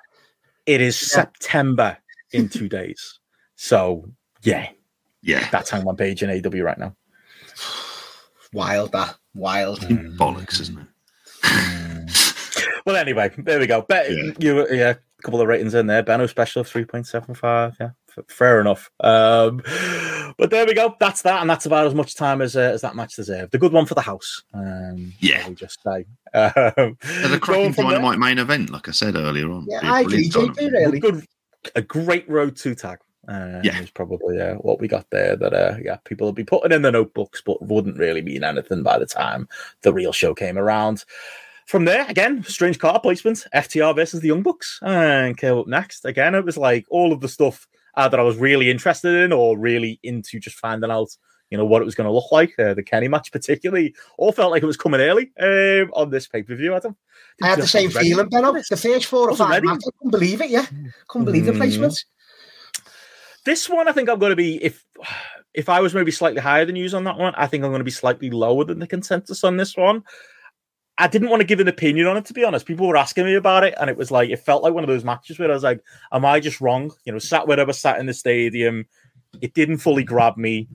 it 0.65 0.79
is 0.79 0.99
yeah. 1.01 1.07
September 1.07 1.97
in 2.31 2.47
two 2.47 2.69
days. 2.69 3.19
So 3.55 4.09
yeah. 4.41 4.69
Yeah. 5.21 5.47
That's 5.51 5.69
Hangman 5.69 5.97
Page 5.97 6.23
in 6.23 6.29
AW 6.29 6.63
right 6.63 6.77
now 6.77 6.95
Wild 8.53 8.91
that. 8.93 9.15
Wild. 9.33 9.79
Mm. 9.81 10.17
Bollocks, 10.17 10.59
isn't 10.61 10.79
it? 10.79 10.87
Well, 12.89 12.97
anyway, 12.97 13.31
there 13.37 13.59
we 13.59 13.67
go. 13.67 13.83
Bet 13.83 14.11
yeah. 14.11 14.31
you 14.39 14.67
yeah, 14.71 14.89
a 14.89 15.21
couple 15.21 15.39
of 15.39 15.47
ratings 15.47 15.75
in 15.75 15.85
there. 15.85 16.01
Benno 16.01 16.25
special 16.25 16.61
of 16.61 16.67
3.75. 16.67 17.75
Yeah, 17.79 17.89
f- 18.17 18.25
fair 18.27 18.59
enough. 18.59 18.89
Um, 19.01 19.61
but 20.37 20.49
there 20.49 20.65
we 20.65 20.73
go. 20.73 20.95
That's 20.99 21.21
that, 21.21 21.41
and 21.41 21.49
that's 21.49 21.67
about 21.67 21.85
as 21.85 21.93
much 21.93 22.15
time 22.15 22.41
as 22.41 22.55
uh, 22.55 22.71
as 22.73 22.81
that 22.81 22.95
match 22.95 23.15
deserved. 23.15 23.53
A 23.53 23.59
good 23.59 23.73
one 23.73 23.85
for 23.85 23.93
the 23.93 24.01
house. 24.01 24.41
Um, 24.55 25.13
yeah, 25.19 25.47
we 25.47 25.53
just 25.53 25.79
say. 25.83 26.05
Um, 26.33 26.97
As 27.03 27.31
a 27.31 27.39
cracking 27.39 27.73
dynamite 27.73 28.17
main 28.17 28.39
event, 28.39 28.71
like 28.71 28.87
I 28.87 28.91
said 28.91 29.15
earlier 29.15 29.51
on. 29.51 29.67
Yeah, 29.69 29.81
I 29.83 30.01
agree. 30.01 30.29
JP, 30.29 30.71
really. 30.71 30.99
Good, 30.99 31.25
a 31.75 31.81
great 31.81 32.27
road 32.29 32.55
to 32.57 32.73
tag. 32.73 32.97
Um, 33.29 33.61
yeah, 33.63 33.79
is 33.79 33.91
probably 33.91 34.41
uh, 34.41 34.55
what 34.55 34.79
we 34.79 34.87
got 34.87 35.07
there. 35.11 35.35
That 35.35 35.53
uh, 35.53 35.77
yeah, 35.83 35.97
people 35.97 36.25
will 36.25 36.33
be 36.33 36.43
putting 36.43 36.71
in 36.71 36.81
the 36.81 36.91
notebooks, 36.91 37.43
but 37.45 37.61
wouldn't 37.61 37.99
really 37.99 38.23
mean 38.23 38.43
anything 38.43 38.81
by 38.81 38.97
the 38.97 39.05
time 39.05 39.47
the 39.83 39.93
real 39.93 40.11
show 40.11 40.33
came 40.33 40.57
around. 40.57 41.05
From 41.67 41.85
there, 41.85 42.07
again, 42.09 42.43
strange 42.43 42.79
car 42.79 42.99
placement: 42.99 43.45
FTR 43.53 43.95
versus 43.95 44.21
the 44.21 44.29
Young 44.29 44.41
Bucks, 44.41 44.79
and 44.81 45.37
came 45.37 45.59
up 45.59 45.67
next. 45.67 46.05
Again, 46.05 46.33
it 46.33 46.43
was 46.43 46.57
like 46.57 46.87
all 46.89 47.13
of 47.13 47.21
the 47.21 47.29
stuff 47.29 47.67
uh, 47.93 48.09
that 48.09 48.19
I 48.19 48.23
was 48.23 48.37
really 48.37 48.71
interested 48.71 49.13
in, 49.13 49.31
or 49.31 49.59
really 49.59 49.99
into 50.01 50.39
just 50.39 50.57
finding 50.57 50.89
out, 50.89 51.15
you 51.51 51.57
know, 51.59 51.65
what 51.65 51.83
it 51.83 51.85
was 51.85 51.93
going 51.93 52.07
to 52.07 52.13
look 52.13 52.31
like. 52.31 52.57
Uh, 52.57 52.73
the 52.73 52.81
Kenny 52.81 53.09
match, 53.09 53.31
particularly, 53.31 53.93
all 54.17 54.31
felt 54.31 54.49
like 54.49 54.63
it 54.63 54.65
was 54.65 54.77
coming 54.77 55.01
early 55.01 55.31
um, 55.39 55.91
on 55.93 56.09
this 56.09 56.25
pay 56.25 56.41
per 56.41 56.55
view. 56.55 56.73
Adam, 56.73 56.95
I 57.43 57.49
had 57.49 57.59
the 57.59 57.67
same 57.67 57.91
feeling, 57.91 58.29
Ben. 58.29 58.55
It's 58.55 58.69
the 58.69 58.77
first 58.77 59.05
four 59.05 59.29
or 59.29 59.35
five 59.35 59.63
matches, 59.63 59.87
I 59.87 59.97
couldn't 59.99 60.11
believe 60.11 60.41
it. 60.41 60.49
Yeah, 60.49 60.65
couldn't 61.07 61.25
believe 61.25 61.43
mm. 61.43 61.53
the 61.53 61.59
placements. 61.59 62.05
This 63.49 63.67
one, 63.67 63.87
I 63.87 63.93
think 63.93 64.09
I'm 64.09 64.19
going 64.19 64.29
to 64.29 64.35
be 64.35 64.63
if 64.63 64.85
if 65.55 65.69
I 65.69 65.79
was 65.79 65.95
maybe 65.95 66.11
slightly 66.11 66.39
higher 66.39 66.65
than 66.65 66.75
you 66.75 66.87
on 66.95 67.05
that 67.05 67.17
one, 67.17 67.33
I 67.35 67.47
think 67.47 67.63
I'm 67.63 67.71
going 67.71 67.79
to 67.79 67.83
be 67.83 67.89
slightly 67.89 68.29
lower 68.29 68.63
than 68.63 68.77
the 68.77 68.85
consensus 68.85 69.43
on 69.43 69.57
this 69.57 69.75
one. 69.75 70.03
I 70.99 71.07
didn't 71.07 71.31
want 71.31 71.41
to 71.41 71.47
give 71.47 71.59
an 71.59 71.67
opinion 71.67 72.05
on 72.05 72.15
it 72.15 72.25
to 72.25 72.33
be 72.35 72.43
honest. 72.43 72.67
People 72.67 72.87
were 72.87 72.95
asking 72.95 73.25
me 73.25 73.33
about 73.33 73.63
it, 73.63 73.73
and 73.81 73.89
it 73.89 73.97
was 73.97 74.11
like 74.11 74.29
it 74.29 74.37
felt 74.37 74.61
like 74.61 74.75
one 74.75 74.83
of 74.83 74.87
those 74.87 75.03
matches 75.03 75.39
where 75.39 75.49
I 75.49 75.55
was 75.55 75.63
like, 75.63 75.81
"Am 76.11 76.25
I 76.25 76.39
just 76.39 76.61
wrong?" 76.61 76.91
You 77.05 77.13
know, 77.13 77.17
sat 77.17 77.47
where 77.47 77.59
I 77.59 77.63
was 77.63 77.79
sat 77.79 77.99
in 77.99 78.05
the 78.05 78.13
stadium, 78.13 78.85
it 79.41 79.55
didn't 79.55 79.79
fully 79.79 80.03
grab 80.03 80.37
me. 80.37 80.67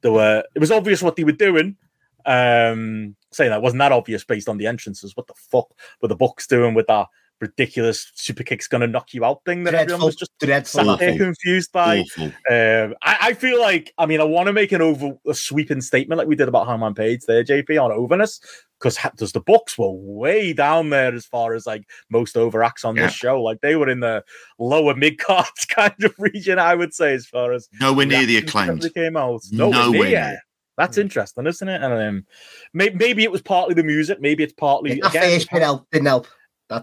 There 0.00 0.12
were 0.12 0.42
it 0.54 0.58
was 0.58 0.72
obvious 0.72 1.02
what 1.02 1.16
they 1.16 1.24
were 1.24 1.32
doing. 1.32 1.76
Um, 2.24 3.14
saying 3.30 3.50
that 3.50 3.60
wasn't 3.60 3.80
that 3.80 3.92
obvious 3.92 4.24
based 4.24 4.48
on 4.48 4.56
the 4.56 4.68
entrances. 4.68 5.14
What 5.14 5.26
the 5.26 5.34
fuck 5.34 5.68
were 6.00 6.08
the 6.08 6.16
Bucks 6.16 6.46
doing 6.46 6.72
with 6.72 6.86
that? 6.86 7.08
Ridiculous 7.40 8.10
super 8.14 8.42
kick's 8.42 8.66
going 8.66 8.80
to 8.80 8.86
knock 8.86 9.12
you 9.12 9.24
out 9.24 9.42
thing 9.44 9.64
that 9.64 9.72
dreadful, 9.72 9.94
everyone 9.94 10.06
was 10.06 10.16
just 10.16 10.32
dreadful, 10.38 10.96
sat 10.96 11.16
confused 11.18 11.70
by. 11.72 12.04
Um, 12.18 12.94
I, 13.02 13.18
I, 13.20 13.34
feel 13.34 13.60
like, 13.60 13.92
I 13.98 14.06
mean, 14.06 14.20
I 14.20 14.24
want 14.24 14.46
to 14.46 14.52
make 14.52 14.72
an 14.72 14.80
over 14.80 15.12
a 15.26 15.34
sweeping 15.34 15.80
statement 15.80 16.18
like 16.18 16.28
we 16.28 16.36
did 16.36 16.48
about 16.48 16.66
Hangman 16.66 16.94
Page 16.94 17.22
there, 17.26 17.44
JP, 17.44 17.82
on 17.82 17.92
overness, 17.92 18.40
because 18.78 18.98
does 19.16 19.32
the 19.32 19.40
Bucks 19.40 19.76
were 19.76 19.90
way 19.90 20.52
down 20.52 20.90
there 20.90 21.14
as 21.14 21.26
far 21.26 21.54
as 21.54 21.66
like 21.66 21.84
most 22.10 22.36
over 22.36 22.62
acts 22.62 22.84
on 22.84 22.96
yeah. 22.96 23.06
this 23.06 23.14
show. 23.14 23.42
Like 23.42 23.60
they 23.60 23.76
were 23.76 23.88
in 23.88 24.00
the 24.00 24.24
lower 24.58 24.94
mid 24.94 25.18
cards 25.18 25.64
kind 25.68 25.94
of 26.02 26.14
region, 26.18 26.58
I 26.58 26.74
would 26.74 26.94
say, 26.94 27.14
as 27.14 27.26
far 27.26 27.52
as 27.52 27.68
nowhere 27.80 28.06
near 28.06 28.26
the 28.26 28.38
acclaimed. 28.38 28.82
They 28.82 28.90
came 28.90 29.16
out. 29.16 29.42
Nowhere, 29.50 29.78
nowhere 29.78 30.00
near. 30.00 30.10
near. 30.10 30.40
That's 30.76 30.98
interesting, 30.98 31.46
isn't 31.46 31.68
it? 31.68 31.82
And 31.82 31.94
um, 31.94 32.26
maybe, 32.74 32.96
maybe 32.96 33.24
it 33.24 33.32
was 33.32 33.40
partly 33.40 33.74
the 33.74 33.82
music. 33.82 34.20
Maybe 34.20 34.42
it's 34.42 34.52
partly. 34.52 35.00
Again, 35.00 35.38
didn't 35.38 35.62
help. 35.62 35.86
Didn't 35.90 36.06
help. 36.06 36.26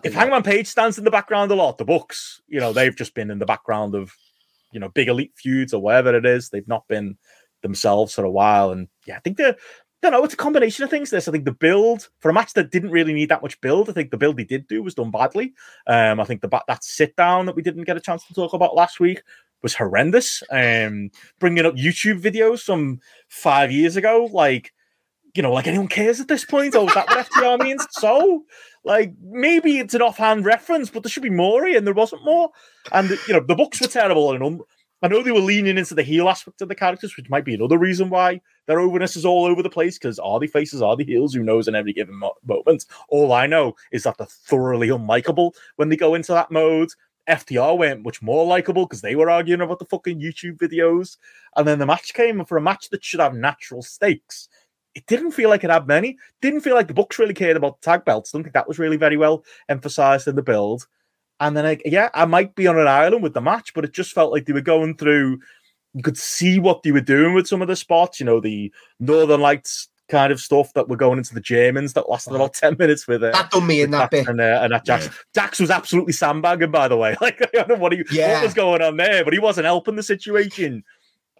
If 0.03 0.13
Hangman 0.13 0.43
Page 0.43 0.67
stands 0.67 0.97
in 0.97 1.03
the 1.03 1.11
background 1.11 1.51
a 1.51 1.55
lot, 1.55 1.77
the 1.77 1.85
Bucks, 1.85 2.41
you 2.47 2.59
know, 2.59 2.71
they've 2.71 2.95
just 2.95 3.13
been 3.13 3.29
in 3.29 3.39
the 3.39 3.45
background 3.45 3.95
of, 3.95 4.13
you 4.71 4.79
know, 4.79 4.89
big 4.89 5.09
elite 5.09 5.33
feuds 5.35 5.73
or 5.73 5.81
whatever 5.81 6.15
it 6.15 6.25
is. 6.25 6.49
They've 6.49 6.67
not 6.67 6.87
been 6.87 7.17
themselves 7.61 8.13
for 8.13 8.23
a 8.23 8.31
while. 8.31 8.71
And 8.71 8.87
yeah, 9.05 9.17
I 9.17 9.19
think 9.19 9.37
they're, 9.37 9.55
I 9.55 10.09
don't 10.09 10.11
know, 10.11 10.23
it's 10.23 10.33
a 10.33 10.37
combination 10.37 10.83
of 10.83 10.89
things. 10.89 11.09
This, 11.09 11.27
I 11.27 11.31
think 11.31 11.45
the 11.45 11.51
build 11.51 12.09
for 12.19 12.29
a 12.29 12.33
match 12.33 12.53
that 12.53 12.71
didn't 12.71 12.91
really 12.91 13.13
need 13.13 13.29
that 13.29 13.41
much 13.41 13.59
build, 13.61 13.89
I 13.89 13.93
think 13.93 14.11
the 14.11 14.17
build 14.17 14.37
they 14.37 14.43
did 14.43 14.67
do 14.67 14.83
was 14.83 14.95
done 14.95 15.11
badly. 15.11 15.53
Um, 15.87 16.19
I 16.19 16.25
think 16.25 16.41
the 16.41 16.61
that 16.67 16.83
sit 16.83 17.15
down 17.15 17.45
that 17.45 17.55
we 17.55 17.61
didn't 17.61 17.85
get 17.85 17.97
a 17.97 18.01
chance 18.01 18.25
to 18.27 18.33
talk 18.33 18.53
about 18.53 18.75
last 18.75 18.99
week 18.99 19.23
was 19.63 19.73
horrendous. 19.73 20.43
Um, 20.51 21.09
bringing 21.39 21.65
up 21.65 21.75
YouTube 21.75 22.21
videos 22.21 22.61
from 22.61 22.99
five 23.29 23.71
years 23.71 23.95
ago, 23.95 24.29
like, 24.31 24.73
you 25.33 25.41
know, 25.41 25.53
like 25.53 25.67
anyone 25.67 25.87
cares 25.87 26.19
at 26.19 26.27
this 26.27 26.45
point. 26.45 26.75
Oh, 26.75 26.87
is 26.87 26.93
that 26.93 27.07
what 27.07 27.25
FTR 27.25 27.63
means? 27.63 27.87
So, 27.91 28.43
like 28.83 29.13
maybe 29.21 29.79
it's 29.79 29.93
an 29.93 30.01
offhand 30.01 30.45
reference, 30.45 30.89
but 30.89 31.03
there 31.03 31.09
should 31.09 31.23
be 31.23 31.29
more, 31.29 31.65
and 31.65 31.85
there 31.85 31.93
wasn't 31.93 32.23
more. 32.23 32.51
And 32.91 33.09
you 33.27 33.33
know 33.33 33.39
the 33.39 33.55
Bucks 33.55 33.81
were 33.81 33.87
terrible, 33.87 34.31
and 34.33 34.43
um, 34.43 34.61
I 35.01 35.09
know 35.09 35.21
they 35.21 35.31
were 35.31 35.39
leaning 35.39 35.77
into 35.77 35.95
the 35.95 36.03
heel 36.03 36.29
aspect 36.29 36.61
of 36.61 36.69
the 36.69 36.75
characters, 36.75 37.17
which 37.17 37.29
might 37.29 37.43
be 37.43 37.53
another 37.53 37.77
reason 37.77 38.09
why 38.09 38.39
their 38.67 38.79
overness 38.79 39.17
is 39.17 39.25
all 39.25 39.45
over 39.45 39.61
the 39.61 39.69
place. 39.69 39.97
Because 39.97 40.17
are 40.19 40.39
they 40.39 40.47
faces, 40.47 40.81
are 40.81 40.95
they 40.95 41.03
heels? 41.03 41.33
Who 41.33 41.43
knows 41.43 41.67
in 41.67 41.75
every 41.75 41.91
given 41.91 42.15
mo- 42.15 42.35
moment? 42.45 42.85
All 43.09 43.33
I 43.33 43.45
know 43.45 43.75
is 43.91 44.03
that 44.03 44.17
they're 44.17 44.27
thoroughly 44.27 44.87
unlikable 44.87 45.51
when 45.75 45.89
they 45.89 45.97
go 45.97 46.15
into 46.15 46.31
that 46.31 46.51
mode. 46.51 46.89
FTR 47.27 47.77
went 47.77 48.03
much 48.03 48.21
more 48.21 48.45
likable 48.45 48.85
because 48.85 49.01
they 49.01 49.15
were 49.15 49.29
arguing 49.29 49.61
about 49.61 49.79
the 49.79 49.85
fucking 49.85 50.19
YouTube 50.19 50.57
videos. 50.57 51.17
And 51.55 51.67
then 51.67 51.79
the 51.79 51.85
match 51.85 52.13
came, 52.13 52.39
and 52.39 52.47
for 52.47 52.57
a 52.57 52.61
match 52.61 52.89
that 52.89 53.03
should 53.03 53.19
have 53.19 53.33
natural 53.33 53.81
stakes, 53.81 54.47
it 54.95 55.05
didn't 55.07 55.31
feel 55.31 55.49
like 55.49 55.63
it 55.63 55.69
had 55.69 55.87
many. 55.87 56.17
Didn't 56.41 56.61
feel 56.61 56.75
like 56.75 56.87
the 56.87 56.93
Bucks 56.93 57.19
really 57.19 57.33
cared 57.33 57.57
about 57.57 57.81
the 57.81 57.85
tag 57.85 58.05
belts. 58.05 58.31
Don't 58.31 58.43
think 58.43 58.53
that 58.53 58.67
was 58.67 58.79
really 58.79 58.97
very 58.97 59.17
well 59.17 59.43
emphasized 59.69 60.27
in 60.27 60.35
the 60.35 60.43
build. 60.43 60.87
And 61.39 61.57
then, 61.57 61.65
I, 61.65 61.79
yeah, 61.83 62.09
I 62.13 62.25
might 62.25 62.55
be 62.55 62.67
on 62.67 62.77
an 62.77 62.87
island 62.87 63.23
with 63.23 63.33
the 63.33 63.41
match, 63.41 63.73
but 63.73 63.83
it 63.83 63.93
just 63.93 64.13
felt 64.13 64.31
like 64.31 64.45
they 64.45 64.53
were 64.53 64.61
going 64.61 64.95
through. 64.95 65.39
You 65.93 66.03
could 66.03 66.17
see 66.17 66.59
what 66.59 66.83
they 66.83 66.91
were 66.91 67.01
doing 67.01 67.33
with 67.33 67.47
some 67.47 67.61
of 67.61 67.67
the 67.67 67.75
spots. 67.75 68.19
You 68.19 68.25
know, 68.25 68.39
the 68.39 68.71
Northern 68.99 69.41
Lights 69.41 69.89
kind 70.09 70.31
of 70.31 70.39
stuff 70.39 70.73
that 70.73 70.89
were 70.89 70.95
going 70.95 71.17
into 71.17 71.33
the 71.33 71.41
Germans 71.41 71.93
that 71.93 72.09
lasted 72.09 72.35
about 72.35 72.53
10 72.53 72.75
minutes 72.77 73.07
with 73.07 73.23
it. 73.23 73.33
Uh, 73.33 73.41
that 73.41 73.51
done 73.51 73.65
me 73.65 73.81
in 73.81 73.91
that 73.91 74.11
bit. 74.11 74.27
And, 74.27 74.39
uh, 74.39 74.59
and 74.61 74.73
that 74.73 74.85
Dax. 74.85 75.05
Yeah. 75.05 75.11
Dax 75.33 75.59
was 75.59 75.71
absolutely 75.71 76.13
sandbagging, 76.13 76.71
by 76.71 76.87
the 76.87 76.97
way. 76.97 77.15
Like, 77.21 77.41
I 77.41 77.47
don't 77.53 77.69
know 77.69 77.75
what, 77.75 77.93
he, 77.93 78.03
yeah. 78.11 78.33
what 78.33 78.43
was 78.43 78.53
going 78.53 78.81
on 78.81 78.97
there, 78.97 79.23
but 79.23 79.31
he 79.33 79.39
wasn't 79.39 79.65
helping 79.65 79.95
the 79.95 80.03
situation. 80.03 80.83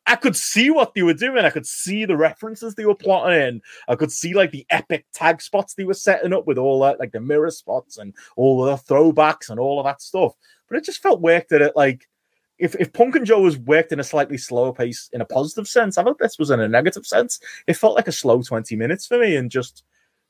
I 0.05 0.15
could 0.15 0.35
see 0.35 0.69
what 0.69 0.93
they 0.93 1.03
were 1.03 1.13
doing. 1.13 1.45
I 1.45 1.49
could 1.49 1.65
see 1.65 2.05
the 2.05 2.17
references 2.17 2.75
they 2.75 2.85
were 2.85 2.95
plotting 2.95 3.39
in. 3.39 3.61
I 3.87 3.95
could 3.95 4.11
see 4.11 4.33
like 4.33 4.51
the 4.51 4.65
epic 4.69 5.05
tag 5.13 5.41
spots 5.41 5.73
they 5.73 5.85
were 5.85 5.93
setting 5.93 6.33
up 6.33 6.45
with 6.45 6.57
all 6.57 6.81
that, 6.81 6.99
like 6.99 7.13
the 7.13 7.21
mirror 7.21 7.51
spots 7.51 7.97
and 7.97 8.13
all 8.35 8.63
the 8.63 8.75
throwbacks 8.75 9.49
and 9.49 9.59
all 9.59 9.79
of 9.79 9.85
that 9.85 10.01
stuff. 10.01 10.33
But 10.67 10.77
it 10.77 10.83
just 10.83 11.01
felt 11.01 11.21
worked 11.21 11.51
at 11.51 11.61
it 11.61 11.73
like 11.75 12.07
if, 12.59 12.75
if 12.75 12.93
Punk 12.93 13.15
and 13.15 13.25
Joe 13.25 13.41
was 13.41 13.57
worked 13.57 13.91
in 13.91 13.99
a 13.99 14.03
slightly 14.03 14.37
slower 14.37 14.73
pace 14.73 15.09
in 15.11 15.21
a 15.21 15.25
positive 15.25 15.67
sense, 15.67 15.97
I 15.97 16.03
thought 16.03 16.19
this 16.19 16.39
was 16.39 16.51
in 16.51 16.59
a 16.59 16.67
negative 16.67 17.05
sense. 17.05 17.39
It 17.67 17.77
felt 17.77 17.95
like 17.95 18.07
a 18.07 18.11
slow 18.11 18.41
20 18.41 18.75
minutes 18.75 19.07
for 19.07 19.19
me 19.19 19.35
and 19.35 19.49
just 19.49 19.83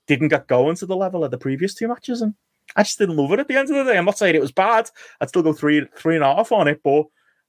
didn't 0.08 0.30
get 0.30 0.48
going 0.48 0.76
to 0.78 0.86
the 0.86 0.96
level 0.96 1.24
of 1.24 1.32
the 1.32 1.38
previous 1.38 1.74
two 1.74 1.88
matches. 1.88 2.22
And 2.22 2.34
I 2.76 2.84
just 2.84 2.98
didn't 2.98 3.18
love 3.18 3.32
it 3.34 3.40
at 3.40 3.48
the 3.48 3.58
end 3.58 3.70
of 3.70 3.76
the 3.76 3.92
day. 3.92 3.98
I'm 3.98 4.06
not 4.06 4.18
saying 4.18 4.36
it 4.36 4.42
was 4.42 4.52
bad. 4.52 4.90
I'd 5.20 5.30
still 5.30 5.44
go 5.44 5.54
three, 5.54 5.86
three 5.98 6.16
and 6.16 6.24
a 6.24 6.36
half 6.36 6.52
on 6.52 6.68
it, 6.68 6.82
but 6.84 7.06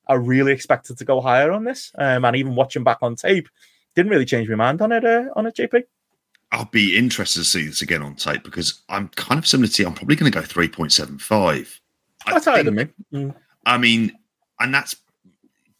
I 0.06 0.14
really 0.14 0.52
expected 0.52 0.98
to 0.98 1.04
go 1.04 1.20
higher 1.20 1.52
on 1.52 1.64
this, 1.64 1.92
um, 1.98 2.24
and 2.24 2.36
even 2.36 2.54
watching 2.54 2.84
back 2.84 2.98
on 3.02 3.16
tape, 3.16 3.48
didn't 3.94 4.10
really 4.10 4.24
change 4.24 4.48
my 4.48 4.56
mind 4.56 4.82
on 4.82 4.92
it. 4.92 5.04
Uh, 5.04 5.26
on 5.36 5.46
it, 5.46 5.56
JP. 5.56 5.84
I'll 6.52 6.66
be 6.66 6.96
interested 6.96 7.40
to 7.40 7.44
see 7.44 7.66
this 7.66 7.82
again 7.82 8.02
on 8.02 8.14
tape 8.14 8.44
because 8.44 8.82
I'm 8.88 9.08
kind 9.08 9.38
of 9.38 9.46
similar 9.46 9.68
to 9.68 9.82
you. 9.82 9.88
I'm 9.88 9.94
probably 9.94 10.16
going 10.16 10.30
to 10.30 10.38
go 10.38 10.44
three 10.44 10.68
point 10.68 10.92
seven 10.92 11.18
five. 11.18 11.80
That's 12.26 12.44
higher 12.44 12.62
than 12.62 12.74
me. 12.74 12.88
Mm. 13.12 13.34
I 13.66 13.78
mean, 13.78 14.12
and 14.60 14.72
that's 14.72 14.94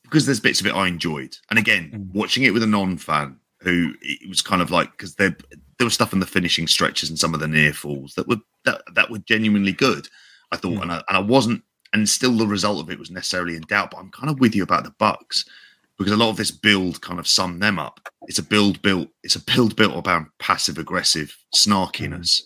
because 0.02 0.26
there's 0.26 0.40
bits 0.40 0.60
of 0.60 0.66
it 0.66 0.74
I 0.74 0.88
enjoyed. 0.88 1.36
And 1.50 1.58
again, 1.58 1.90
mm. 1.94 2.14
watching 2.14 2.42
it 2.42 2.52
with 2.52 2.62
a 2.62 2.66
non-fan 2.66 3.38
who 3.60 3.94
it 4.02 4.28
was 4.28 4.42
kind 4.42 4.60
of 4.60 4.70
like 4.70 4.90
because 4.92 5.14
they're 5.14 5.36
there 5.78 5.86
was 5.86 5.94
stuff 5.94 6.12
in 6.12 6.20
the 6.20 6.26
finishing 6.26 6.66
stretches 6.66 7.08
and 7.08 7.18
some 7.18 7.34
of 7.34 7.40
the 7.40 7.48
near 7.48 7.72
falls 7.72 8.14
that 8.14 8.28
were 8.28 8.36
that, 8.64 8.82
that 8.94 9.10
were 9.10 9.18
genuinely 9.18 9.72
good. 9.72 10.08
I 10.52 10.56
thought, 10.56 10.74
mm. 10.74 10.82
and, 10.82 10.92
I, 10.92 11.02
and 11.08 11.16
I 11.16 11.20
wasn't, 11.20 11.62
and 11.94 12.08
still 12.08 12.36
the 12.36 12.46
result 12.46 12.80
of 12.80 12.90
it 12.90 12.98
was 12.98 13.10
necessarily 13.10 13.56
in 13.56 13.62
doubt. 13.62 13.92
But 13.92 13.98
I'm 13.98 14.10
kind 14.10 14.28
of 14.28 14.40
with 14.40 14.54
you 14.54 14.64
about 14.64 14.84
the 14.84 14.94
Bucks 14.98 15.48
because 15.96 16.12
a 16.12 16.16
lot 16.16 16.28
of 16.28 16.36
this 16.36 16.50
build 16.50 17.00
kind 17.00 17.20
of 17.20 17.26
summed 17.26 17.62
them 17.62 17.78
up. 17.78 18.00
It's 18.26 18.40
a 18.40 18.42
build 18.42 18.82
built, 18.82 19.08
it's 19.22 19.36
a 19.36 19.44
build 19.44 19.76
built 19.76 19.96
about 19.96 20.26
passive 20.38 20.76
aggressive 20.76 21.34
snarkiness, 21.54 22.42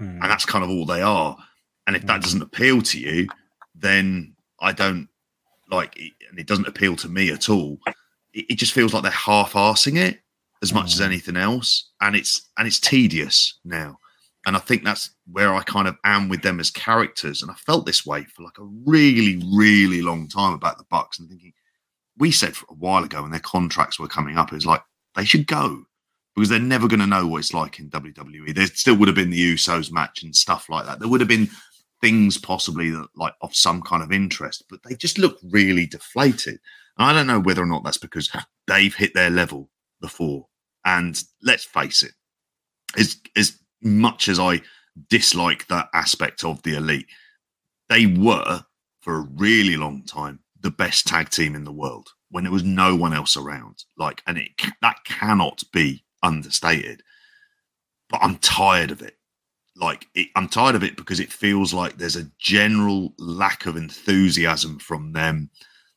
mm. 0.00 0.06
and 0.08 0.22
that's 0.22 0.46
kind 0.46 0.64
of 0.64 0.70
all 0.70 0.86
they 0.86 1.02
are. 1.02 1.36
And 1.86 1.96
if 1.96 2.06
that 2.06 2.20
mm. 2.20 2.22
doesn't 2.22 2.42
appeal 2.42 2.80
to 2.80 3.00
you, 3.00 3.28
then 3.74 4.34
I 4.60 4.70
don't 4.72 5.08
like, 5.68 5.96
it, 5.96 6.12
and 6.30 6.38
it 6.38 6.46
doesn't 6.46 6.68
appeal 6.68 6.94
to 6.96 7.08
me 7.08 7.30
at 7.30 7.48
all. 7.48 7.80
It, 8.32 8.46
it 8.50 8.54
just 8.54 8.72
feels 8.72 8.94
like 8.94 9.02
they're 9.02 9.10
half-arsing 9.10 9.96
it 9.98 10.20
as 10.62 10.72
much 10.72 10.94
as 10.94 11.00
mm. 11.00 11.06
anything 11.06 11.36
else, 11.36 11.90
and 12.00 12.14
it's 12.14 12.50
and 12.56 12.68
it's 12.68 12.78
tedious 12.78 13.58
now. 13.64 13.98
And 14.44 14.56
I 14.56 14.58
think 14.58 14.82
that's 14.84 15.10
where 15.30 15.54
I 15.54 15.62
kind 15.62 15.86
of 15.86 15.96
am 16.04 16.28
with 16.28 16.42
them 16.42 16.58
as 16.58 16.70
characters. 16.70 17.42
And 17.42 17.50
I 17.50 17.54
felt 17.54 17.86
this 17.86 18.04
way 18.04 18.24
for 18.24 18.42
like 18.42 18.58
a 18.58 18.64
really, 18.64 19.40
really 19.54 20.02
long 20.02 20.28
time 20.28 20.52
about 20.52 20.78
the 20.78 20.84
Bucks 20.90 21.18
and 21.18 21.28
thinking, 21.28 21.52
we 22.18 22.30
said 22.30 22.54
a 22.68 22.74
while 22.74 23.04
ago 23.04 23.22
when 23.22 23.30
their 23.30 23.40
contracts 23.40 23.98
were 23.98 24.08
coming 24.08 24.36
up, 24.36 24.50
it 24.52 24.56
was 24.56 24.66
like 24.66 24.82
they 25.14 25.24
should 25.24 25.46
go 25.46 25.84
because 26.34 26.48
they're 26.48 26.58
never 26.58 26.88
going 26.88 27.00
to 27.00 27.06
know 27.06 27.26
what 27.26 27.38
it's 27.38 27.54
like 27.54 27.78
in 27.78 27.90
WWE. 27.90 28.54
There 28.54 28.66
still 28.66 28.96
would 28.96 29.08
have 29.08 29.14
been 29.14 29.30
the 29.30 29.54
Usos 29.54 29.92
match 29.92 30.22
and 30.22 30.34
stuff 30.34 30.68
like 30.68 30.86
that. 30.86 30.98
There 30.98 31.08
would 31.08 31.20
have 31.20 31.28
been 31.28 31.48
things 32.00 32.36
possibly 32.36 32.90
that 32.90 33.06
like 33.16 33.34
of 33.42 33.54
some 33.54 33.80
kind 33.82 34.02
of 34.02 34.12
interest, 34.12 34.64
but 34.68 34.80
they 34.82 34.94
just 34.94 35.18
look 35.18 35.38
really 35.50 35.86
deflated. 35.86 36.58
And 36.98 37.06
I 37.06 37.12
don't 37.12 37.26
know 37.26 37.40
whether 37.40 37.62
or 37.62 37.66
not 37.66 37.84
that's 37.84 37.98
because 37.98 38.30
they've 38.66 38.94
hit 38.94 39.14
their 39.14 39.30
level 39.30 39.70
before. 40.00 40.48
And 40.84 41.22
let's 41.42 41.64
face 41.64 42.02
it, 42.02 42.12
as 42.98 43.16
as 43.36 43.58
much 43.82 44.28
as 44.28 44.38
I 44.38 44.62
dislike 45.08 45.66
that 45.66 45.88
aspect 45.94 46.44
of 46.44 46.62
the 46.62 46.76
elite, 46.76 47.06
they 47.88 48.06
were 48.06 48.64
for 49.00 49.16
a 49.16 49.28
really 49.36 49.76
long 49.76 50.04
time 50.04 50.40
the 50.60 50.70
best 50.70 51.06
tag 51.06 51.28
team 51.28 51.54
in 51.54 51.64
the 51.64 51.72
world 51.72 52.10
when 52.30 52.44
there 52.44 52.52
was 52.52 52.64
no 52.64 52.96
one 52.96 53.12
else 53.12 53.36
around. 53.36 53.84
Like, 53.96 54.22
and 54.26 54.38
it 54.38 54.50
that 54.80 55.04
cannot 55.04 55.62
be 55.72 56.04
understated. 56.22 57.02
But 58.08 58.22
I'm 58.22 58.36
tired 58.36 58.90
of 58.90 59.02
it. 59.02 59.16
Like, 59.74 60.06
it, 60.14 60.28
I'm 60.36 60.48
tired 60.48 60.74
of 60.74 60.84
it 60.84 60.96
because 60.96 61.18
it 61.18 61.32
feels 61.32 61.74
like 61.74 61.96
there's 61.96 62.16
a 62.16 62.30
general 62.38 63.14
lack 63.18 63.66
of 63.66 63.76
enthusiasm 63.76 64.78
from 64.78 65.12
them. 65.12 65.50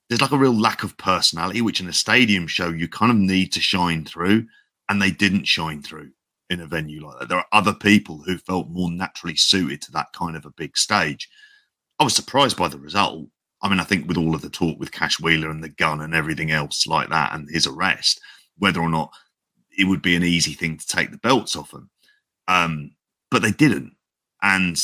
There's 0.07 0.22
like 0.22 0.32
a 0.32 0.38
real 0.38 0.53
lack 0.53 0.84
of 0.84 0.98
personality, 0.98 1.62
which 1.62 1.82
in 1.82 1.90
a 1.90 1.94
stadium 1.94 2.48
show 2.48 2.70
you 2.70 2.88
kind 2.88 3.12
of 3.12 3.18
need 3.18 3.52
to 3.53 3.60
shine 3.60 4.06
through, 4.06 4.48
and 4.90 5.02
they 5.02 5.12
didn't 5.12 5.45
shine 5.45 5.82
through 5.82 6.12
in 6.50 6.62
a 6.62 6.68
venue 6.68 7.06
like 7.06 7.20
that. 7.20 7.30
There 7.30 7.38
are 7.38 7.48
other 7.52 7.74
people 7.74 8.22
who 8.26 8.38
felt 8.38 8.70
more 8.70 8.92
naturally 8.92 9.36
suited 9.36 9.82
to 9.84 9.92
that 9.94 10.14
kind 10.14 10.36
of 10.36 10.46
a 10.46 10.52
big 10.52 10.78
stage. 10.78 11.30
I 12.00 12.04
was 12.04 12.16
surprised 12.16 12.58
by 12.58 12.68
the 12.68 12.78
result 12.78 13.28
I 13.66 13.70
mean, 13.70 13.80
I 13.80 13.84
think 13.84 14.08
with 14.08 14.18
all 14.18 14.36
of 14.36 14.44
the 14.44 14.50
talk 14.50 14.80
with 14.80 14.92
Cash 14.92 15.20
Wheeler 15.20 15.50
and 15.50 15.64
the 15.64 15.70
gun 15.70 16.02
and 16.02 16.14
everything 16.14 16.52
else 16.52 16.86
like 16.86 17.10
that 17.10 17.34
and 17.34 17.50
his 17.50 17.66
arrest, 17.66 18.22
whether 18.60 18.80
or 18.80 18.90
not 18.90 19.12
it 19.76 19.86
would 19.86 20.04
be 20.04 20.16
an 20.16 20.24
easy 20.24 20.54
thing 20.54 20.78
to 20.78 20.88
take 20.88 21.10
the 21.10 21.18
belts 21.18 21.56
off 21.56 21.74
him. 21.74 21.90
Um, 22.48 22.92
but 23.32 23.42
they 23.42 23.52
didn't. 23.52 23.96
And 24.44 24.80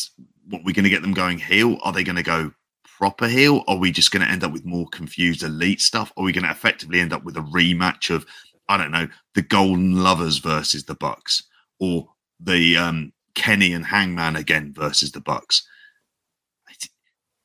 what 0.50 0.64
we're 0.64 0.74
going 0.74 0.86
to 0.86 0.90
get 0.90 1.04
them 1.04 1.14
going 1.14 1.38
heel? 1.38 1.78
Are 1.84 1.94
they 1.94 2.04
going 2.04 2.16
to 2.16 2.24
go 2.24 2.52
proper 2.98 3.28
heel? 3.28 3.64
Are 3.68 3.78
we 3.78 3.92
just 3.92 4.10
going 4.10 4.26
to 4.26 4.32
end 4.32 4.44
up 4.44 4.52
with 4.52 4.66
more 4.66 4.88
confused 4.88 5.44
elite 5.44 5.82
stuff? 5.82 6.12
Are 6.18 6.24
we 6.24 6.32
going 6.32 6.46
to 6.46 6.52
effectively 6.52 7.02
end 7.02 7.14
up 7.14 7.24
with 7.24 7.38
a 7.38 7.42
rematch 7.42 8.10
of, 8.10 8.26
I 8.68 8.78
don't 8.78 8.92
know, 8.92 9.08
the 9.36 9.44
Golden 9.44 10.04
Lovers 10.04 10.40
versus 10.40 10.86
the 10.86 10.96
Bucks 10.96 11.44
or 11.82 12.08
the 12.40 12.78
um, 12.78 13.12
Kenny 13.36 13.74
and 13.74 13.86
Hangman 13.86 14.38
again 14.38 14.74
versus 14.74 15.12
the 15.12 15.20
Bucks? 15.20 15.68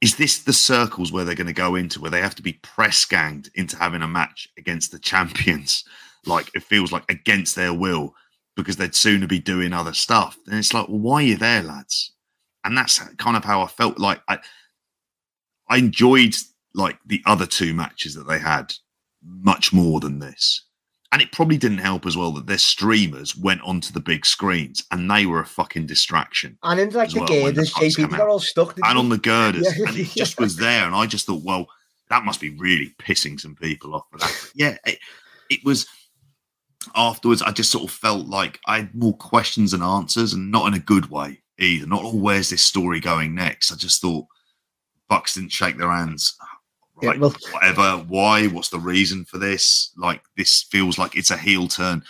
is 0.02 0.16
this 0.16 0.40
the 0.40 0.52
circles 0.52 1.10
where 1.10 1.24
they're 1.24 1.34
going 1.34 1.46
to 1.46 1.52
go 1.52 1.74
into 1.74 2.00
where 2.00 2.10
they 2.10 2.20
have 2.20 2.34
to 2.34 2.42
be 2.42 2.52
press 2.62 3.04
ganged 3.06 3.50
into 3.54 3.76
having 3.76 4.02
a 4.02 4.08
match 4.08 4.46
against 4.56 4.92
the 4.92 4.98
champions? 5.00 5.84
Like 6.28 6.50
it 6.56 6.64
feels 6.64 6.90
like 6.90 7.04
against 7.08 7.54
their 7.54 7.72
will 7.72 8.12
because 8.56 8.74
they'd 8.74 8.96
sooner 8.96 9.28
be 9.28 9.38
doing 9.38 9.72
other 9.72 9.94
stuff. 9.94 10.36
And 10.48 10.58
it's 10.58 10.74
like 10.74 10.88
well, 10.88 10.98
why 10.98 11.14
are 11.18 11.22
you 11.22 11.36
there 11.36 11.62
lads? 11.62 12.14
And 12.64 12.76
that's 12.76 12.98
kind 13.14 13.36
of 13.36 13.44
how 13.44 13.62
i 13.62 13.68
felt. 13.68 14.00
Like 14.00 14.20
i 14.26 14.40
i 15.68 15.76
enjoyed 15.76 16.34
like 16.74 16.98
the 17.06 17.22
other 17.26 17.46
two 17.46 17.74
matches 17.74 18.16
that 18.16 18.26
they 18.26 18.40
had 18.40 18.74
much 19.24 19.72
more 19.72 20.00
than 20.00 20.18
this 20.18 20.65
and 21.16 21.22
it 21.22 21.32
probably 21.32 21.56
didn't 21.56 21.78
help 21.78 22.04
as 22.04 22.14
well 22.14 22.30
that 22.32 22.46
their 22.46 22.58
streamers 22.58 23.34
went 23.34 23.62
onto 23.62 23.90
the 23.90 24.00
big 24.00 24.26
screens 24.26 24.84
and 24.90 25.10
they 25.10 25.24
were 25.24 25.40
a 25.40 25.46
fucking 25.46 25.86
distraction. 25.86 26.58
And 26.62 26.78
in 26.78 26.90
like 26.90 27.08
the 27.08 27.20
well, 27.20 27.28
girders, 27.28 27.72
JP 27.72 28.10
got 28.10 28.28
all 28.28 28.38
stuck. 28.38 28.76
And 28.84 28.98
on 28.98 29.08
the 29.08 29.16
girders. 29.16 29.66
And 29.66 29.96
it 29.96 30.08
just 30.08 30.38
was 30.38 30.56
there. 30.56 30.84
And 30.84 30.94
I 30.94 31.06
just 31.06 31.24
thought, 31.24 31.42
well, 31.42 31.68
that 32.10 32.26
must 32.26 32.38
be 32.38 32.50
really 32.50 32.94
pissing 32.98 33.40
some 33.40 33.54
people 33.54 33.94
off 33.94 34.04
for 34.10 34.18
that. 34.18 34.50
yeah, 34.54 34.76
it, 34.84 34.98
it 35.48 35.60
was 35.64 35.86
afterwards, 36.94 37.40
I 37.40 37.50
just 37.50 37.72
sort 37.72 37.84
of 37.84 37.96
felt 37.96 38.26
like 38.26 38.60
I 38.66 38.80
had 38.80 38.94
more 38.94 39.16
questions 39.16 39.72
and 39.72 39.82
answers, 39.82 40.34
and 40.34 40.50
not 40.50 40.66
in 40.66 40.74
a 40.74 40.78
good 40.78 41.08
way 41.08 41.40
either. 41.58 41.86
Not, 41.86 42.02
oh, 42.04 42.14
where's 42.14 42.50
this 42.50 42.62
story 42.62 43.00
going 43.00 43.34
next? 43.34 43.72
I 43.72 43.76
just 43.76 44.02
thought 44.02 44.26
Bucks 45.08 45.32
didn't 45.32 45.52
shake 45.52 45.78
their 45.78 45.90
hands 45.90 46.36
right, 47.02 47.16
yeah, 47.16 47.20
well, 47.20 47.34
whatever, 47.52 48.04
why, 48.08 48.46
what's 48.46 48.70
the 48.70 48.78
reason 48.78 49.24
for 49.24 49.38
this? 49.38 49.92
Like, 49.96 50.22
this 50.36 50.64
feels 50.70 50.98
like 50.98 51.16
it's 51.16 51.30
a 51.30 51.36
heel 51.36 51.68
turn, 51.68 52.02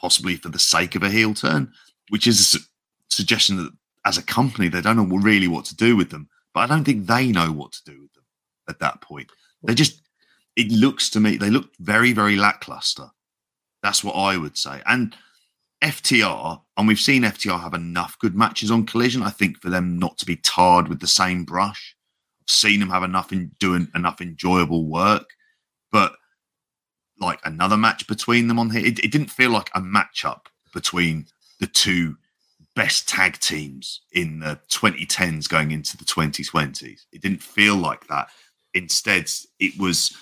possibly 0.00 0.36
for 0.36 0.48
the 0.48 0.58
sake 0.58 0.94
of 0.94 1.02
a 1.02 1.10
heel 1.10 1.34
turn, 1.34 1.72
which 2.10 2.26
is 2.26 2.40
a 2.40 2.44
su- 2.44 2.64
suggestion 3.08 3.56
that 3.56 3.72
as 4.04 4.18
a 4.18 4.22
company, 4.22 4.68
they 4.68 4.80
don't 4.80 4.96
know 4.96 5.16
really 5.16 5.48
what 5.48 5.64
to 5.66 5.76
do 5.76 5.96
with 5.96 6.10
them. 6.10 6.28
But 6.52 6.60
I 6.60 6.66
don't 6.66 6.84
think 6.84 7.06
they 7.06 7.28
know 7.28 7.50
what 7.52 7.72
to 7.72 7.84
do 7.84 8.00
with 8.00 8.12
them 8.12 8.24
at 8.68 8.78
that 8.80 9.00
point. 9.00 9.30
They 9.62 9.74
just, 9.74 10.02
it 10.56 10.70
looks 10.70 11.10
to 11.10 11.20
me, 11.20 11.36
they 11.36 11.50
look 11.50 11.70
very, 11.80 12.12
very 12.12 12.36
lackluster. 12.36 13.08
That's 13.82 14.04
what 14.04 14.12
I 14.12 14.36
would 14.36 14.56
say. 14.56 14.82
And 14.86 15.16
FTR, 15.82 16.60
and 16.76 16.88
we've 16.88 17.00
seen 17.00 17.22
FTR 17.22 17.60
have 17.60 17.74
enough 17.74 18.18
good 18.18 18.34
matches 18.34 18.70
on 18.70 18.86
Collision, 18.86 19.22
I 19.22 19.30
think, 19.30 19.60
for 19.60 19.70
them 19.70 19.98
not 19.98 20.16
to 20.18 20.26
be 20.26 20.36
tarred 20.36 20.88
with 20.88 21.00
the 21.00 21.06
same 21.06 21.44
brush 21.44 21.96
seen 22.46 22.80
him 22.80 22.90
have 22.90 23.02
enough 23.02 23.32
in 23.32 23.52
doing 23.58 23.88
enough 23.94 24.20
enjoyable 24.20 24.86
work, 24.86 25.28
but 25.90 26.16
like 27.20 27.40
another 27.44 27.76
match 27.76 28.06
between 28.06 28.48
them 28.48 28.58
on 28.58 28.70
here, 28.70 28.84
it, 28.84 28.98
it 28.98 29.12
didn't 29.12 29.30
feel 29.30 29.50
like 29.50 29.70
a 29.74 29.80
matchup 29.80 30.46
between 30.72 31.26
the 31.60 31.66
two 31.66 32.16
best 32.74 33.08
tag 33.08 33.38
teams 33.38 34.00
in 34.12 34.40
the 34.40 34.58
2010s 34.68 35.48
going 35.48 35.70
into 35.70 35.96
the 35.96 36.04
2020s. 36.04 37.02
It 37.12 37.22
didn't 37.22 37.42
feel 37.42 37.76
like 37.76 38.06
that. 38.08 38.28
Instead, 38.74 39.30
it 39.60 39.78
was 39.78 40.16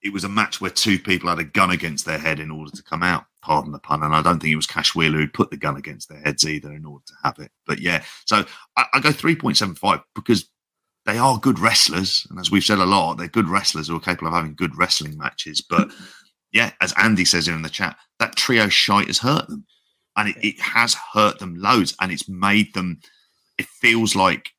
it 0.00 0.12
was 0.12 0.22
a 0.22 0.28
match 0.28 0.60
where 0.60 0.70
two 0.70 0.98
people 0.98 1.28
had 1.28 1.40
a 1.40 1.44
gun 1.44 1.70
against 1.70 2.04
their 2.04 2.18
head 2.18 2.38
in 2.38 2.52
order 2.52 2.70
to 2.70 2.82
come 2.82 3.02
out. 3.02 3.24
Pardon 3.42 3.72
the 3.72 3.80
pun. 3.80 4.04
And 4.04 4.14
I 4.14 4.22
don't 4.22 4.38
think 4.38 4.52
it 4.52 4.56
was 4.56 4.66
Cash 4.66 4.94
Wheeler 4.94 5.18
who 5.18 5.26
put 5.26 5.50
the 5.50 5.56
gun 5.56 5.76
against 5.76 6.08
their 6.08 6.20
heads 6.20 6.46
either 6.46 6.72
in 6.72 6.84
order 6.84 7.02
to 7.06 7.14
have 7.24 7.40
it. 7.40 7.50
But 7.66 7.80
yeah, 7.80 8.04
so 8.24 8.44
I, 8.76 8.84
I 8.94 9.00
go 9.00 9.10
3.75 9.10 10.02
because 10.14 10.48
they 11.08 11.16
are 11.16 11.38
good 11.38 11.58
wrestlers, 11.58 12.26
and 12.28 12.38
as 12.38 12.50
we've 12.50 12.62
said 12.62 12.78
a 12.78 12.84
lot, 12.84 13.14
they're 13.14 13.28
good 13.28 13.48
wrestlers 13.48 13.88
who 13.88 13.96
are 13.96 14.00
capable 14.00 14.28
of 14.28 14.34
having 14.34 14.54
good 14.54 14.76
wrestling 14.76 15.16
matches. 15.16 15.62
But 15.62 15.90
yeah, 16.52 16.72
as 16.82 16.92
Andy 16.98 17.24
says 17.24 17.46
here 17.46 17.54
in 17.54 17.62
the 17.62 17.70
chat, 17.70 17.96
that 18.18 18.36
trio 18.36 18.68
shite 18.68 19.06
has 19.06 19.18
hurt 19.18 19.48
them, 19.48 19.64
and 20.18 20.28
it, 20.28 20.36
it 20.42 20.60
has 20.60 20.94
hurt 21.14 21.38
them 21.38 21.56
loads, 21.56 21.96
and 21.98 22.12
it's 22.12 22.28
made 22.28 22.74
them. 22.74 23.00
It 23.56 23.64
feels 23.64 24.14
like 24.14 24.50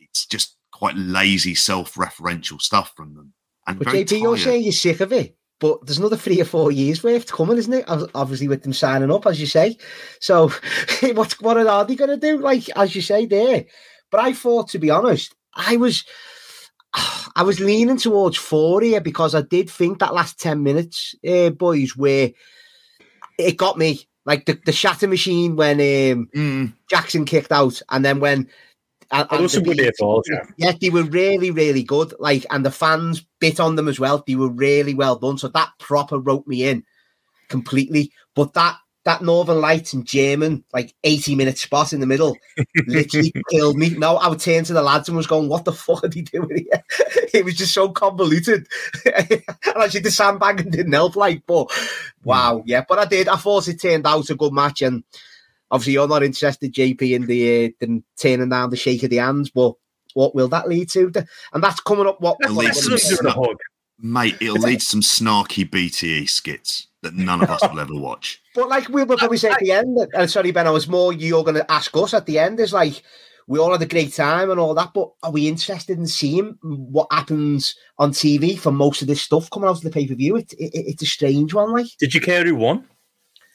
it's 0.00 0.24
just 0.24 0.56
quite 0.72 0.96
lazy, 0.96 1.54
self-referential 1.54 2.58
stuff 2.62 2.94
from 2.96 3.14
them. 3.14 3.34
And 3.66 3.78
but 3.78 3.88
JP, 3.88 4.22
you're 4.22 4.38
saying 4.38 4.62
you're 4.62 4.72
sick 4.72 5.00
of 5.00 5.12
it, 5.12 5.36
but 5.60 5.84
there's 5.84 5.98
another 5.98 6.16
three 6.16 6.40
or 6.40 6.46
four 6.46 6.72
years 6.72 7.04
worth 7.04 7.30
coming, 7.30 7.58
isn't 7.58 7.74
it? 7.74 7.84
Obviously, 8.14 8.48
with 8.48 8.62
them 8.62 8.72
signing 8.72 9.10
up, 9.10 9.26
as 9.26 9.38
you 9.38 9.46
say. 9.46 9.76
So, 10.20 10.48
what 11.12 11.32
what 11.42 11.58
are 11.58 11.84
they 11.84 11.96
going 11.96 12.08
to 12.08 12.16
do? 12.16 12.38
Like 12.38 12.70
as 12.76 12.96
you 12.96 13.02
say 13.02 13.26
there. 13.26 13.66
But 14.10 14.20
I 14.20 14.32
thought, 14.32 14.70
to 14.70 14.78
be 14.78 14.88
honest, 14.88 15.34
I 15.58 15.76
was 15.76 16.04
I 17.36 17.42
was 17.42 17.60
leaning 17.60 17.98
towards 17.98 18.36
four 18.36 18.80
here 18.80 19.00
because 19.00 19.34
I 19.34 19.42
did 19.42 19.68
think 19.68 19.98
that 19.98 20.14
last 20.14 20.40
10 20.40 20.62
minutes, 20.62 21.14
uh, 21.28 21.50
boys, 21.50 21.96
where 21.96 22.30
it 23.38 23.56
got 23.56 23.76
me. 23.76 24.06
Like 24.24 24.44
the, 24.44 24.60
the 24.66 24.72
shatter 24.72 25.08
machine 25.08 25.56
when 25.56 25.76
um, 25.76 26.28
mm. 26.36 26.72
Jackson 26.90 27.24
kicked 27.24 27.50
out, 27.50 27.80
and 27.88 28.04
then 28.04 28.20
when 28.20 28.46
and, 29.10 29.26
and 29.30 29.50
some 29.50 29.62
good 29.62 29.80
falls, 29.98 30.28
yeah. 30.30 30.42
yeah, 30.58 30.72
they 30.78 30.90
were 30.90 31.04
really, 31.04 31.50
really 31.50 31.82
good. 31.82 32.12
Like, 32.18 32.44
and 32.50 32.64
the 32.64 32.70
fans 32.70 33.24
bit 33.40 33.58
on 33.58 33.76
them 33.76 33.88
as 33.88 33.98
well. 33.98 34.22
They 34.26 34.34
were 34.34 34.50
really 34.50 34.92
well 34.92 35.16
done. 35.16 35.38
So 35.38 35.48
that 35.48 35.70
proper 35.78 36.18
wrote 36.18 36.46
me 36.46 36.64
in 36.64 36.84
completely. 37.48 38.12
But 38.34 38.52
that 38.52 38.76
that 39.04 39.22
Northern 39.22 39.60
Lights 39.60 39.92
and 39.92 40.04
German, 40.04 40.64
like 40.72 40.94
80 41.04 41.34
minute 41.34 41.58
spot 41.58 41.92
in 41.92 42.00
the 42.00 42.06
middle, 42.06 42.36
literally 42.86 43.32
killed 43.50 43.76
me. 43.76 43.90
No, 43.90 44.16
I 44.16 44.28
would 44.28 44.40
turn 44.40 44.64
to 44.64 44.72
the 44.72 44.82
lads 44.82 45.08
and 45.08 45.16
was 45.16 45.26
going, 45.26 45.48
What 45.48 45.64
the 45.64 45.72
fuck 45.72 46.04
are 46.04 46.08
they 46.08 46.22
doing 46.22 46.66
here? 46.70 46.82
it 47.34 47.44
was 47.44 47.54
just 47.54 47.74
so 47.74 47.88
convoluted. 47.90 48.66
and 49.04 49.42
actually, 49.76 50.00
the 50.00 50.10
sandbagging 50.10 50.70
didn't 50.70 50.92
help, 50.92 51.16
like, 51.16 51.42
but 51.46 51.70
wow, 52.24 52.62
yeah. 52.66 52.84
But 52.86 52.98
I 52.98 53.04
did. 53.06 53.28
I 53.28 53.36
thought 53.36 53.68
it 53.68 53.80
turned 53.80 54.06
out 54.06 54.30
a 54.30 54.34
good 54.34 54.52
match. 54.52 54.82
And 54.82 55.04
Obviously, 55.70 55.94
you're 55.94 56.08
not 56.08 56.22
interested, 56.22 56.72
JP, 56.72 57.14
in 57.14 57.26
the 57.26 57.66
uh, 57.66 57.70
the 57.80 58.02
turning 58.16 58.48
down 58.48 58.70
the 58.70 58.76
shake 58.76 59.02
of 59.02 59.10
the 59.10 59.16
hands, 59.16 59.50
but 59.50 59.74
what 60.14 60.34
will 60.34 60.48
that 60.48 60.68
lead 60.68 60.88
to? 60.90 61.12
And 61.52 61.62
that's 61.62 61.80
coming 61.80 62.06
up. 62.06 62.20
What? 62.20 62.38
It'll 62.42 62.56
lead 62.56 62.72
to 62.72 62.98
some 62.98 63.34
Mate, 64.00 64.36
it'll 64.40 64.56
lead 64.56 64.80
to 64.80 64.86
some 64.86 65.00
snarky 65.00 65.68
BTE 65.68 66.28
skits 66.28 66.86
that 67.02 67.14
none 67.14 67.42
of 67.42 67.50
us 67.50 67.62
will 67.68 67.80
ever 67.80 67.94
watch. 67.94 68.42
But 68.54 68.68
like 68.68 68.88
we 68.88 69.04
will 69.04 69.16
probably 69.16 69.38
say 69.38 69.50
at 69.50 69.60
the 69.60 69.72
end, 69.72 69.98
and 70.14 70.30
sorry, 70.30 70.50
Ben, 70.50 70.66
I 70.66 70.70
was 70.70 70.88
more 70.88 71.12
you're 71.12 71.44
going 71.44 71.54
to 71.54 71.70
ask 71.70 71.96
us 71.96 72.12
at 72.12 72.26
the 72.26 72.38
end 72.38 72.58
is 72.58 72.72
like, 72.72 73.02
we 73.46 73.58
all 73.58 73.72
had 73.72 73.80
a 73.80 73.86
great 73.86 74.12
time 74.12 74.50
and 74.50 74.60
all 74.60 74.74
that, 74.74 74.92
but 74.92 75.10
are 75.22 75.30
we 75.30 75.48
interested 75.48 75.96
in 75.96 76.06
seeing 76.06 76.58
what 76.62 77.06
happens 77.10 77.76
on 77.98 78.10
TV 78.10 78.58
for 78.58 78.70
most 78.70 79.00
of 79.00 79.08
this 79.08 79.22
stuff 79.22 79.48
coming 79.50 79.68
out 79.68 79.76
of 79.76 79.82
the 79.82 79.90
pay 79.90 80.06
per 80.06 80.14
view? 80.14 80.36
It, 80.36 80.52
it, 80.54 80.70
it's 80.74 81.02
a 81.02 81.06
strange 81.06 81.54
one. 81.54 81.72
Like, 81.72 81.86
did 81.98 82.14
you 82.14 82.20
care 82.20 82.44
who 82.44 82.56
won? 82.56 82.84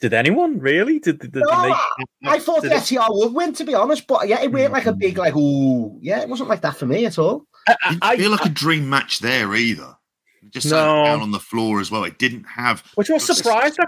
Did 0.00 0.12
anyone 0.12 0.58
really? 0.58 0.98
Did, 0.98 1.20
did, 1.20 1.32
did 1.32 1.44
no, 1.46 1.62
they, 1.62 2.28
I 2.28 2.38
thought 2.38 2.62
the 2.62 2.68
FTR 2.68 3.06
would 3.10 3.34
win, 3.34 3.52
to 3.54 3.64
be 3.64 3.74
honest, 3.74 4.06
but 4.06 4.26
yeah, 4.26 4.42
it 4.42 4.50
wasn't 4.50 4.72
like 4.72 4.86
a 4.86 4.92
mm. 4.92 4.98
big 4.98 5.16
like, 5.16 5.34
oh, 5.36 5.96
yeah, 6.00 6.20
it 6.20 6.28
wasn't 6.28 6.48
like 6.48 6.62
that 6.62 6.76
for 6.76 6.86
me 6.86 7.06
at 7.06 7.18
all. 7.18 7.46
I, 7.68 7.76
I, 7.84 7.98
I 8.02 8.16
feel 8.16 8.30
like 8.30 8.44
a 8.44 8.50
dream 8.50 8.90
match 8.90 9.20
there 9.20 9.54
either. 9.54 9.96
Just 10.54 10.70
no. 10.70 11.04
down 11.04 11.20
on 11.20 11.32
the 11.32 11.40
floor 11.40 11.80
as 11.80 11.90
well. 11.90 12.04
It 12.04 12.18
didn't 12.18 12.44
have, 12.44 12.82
which 12.94 13.10
was 13.10 13.26
surprised 13.26 13.78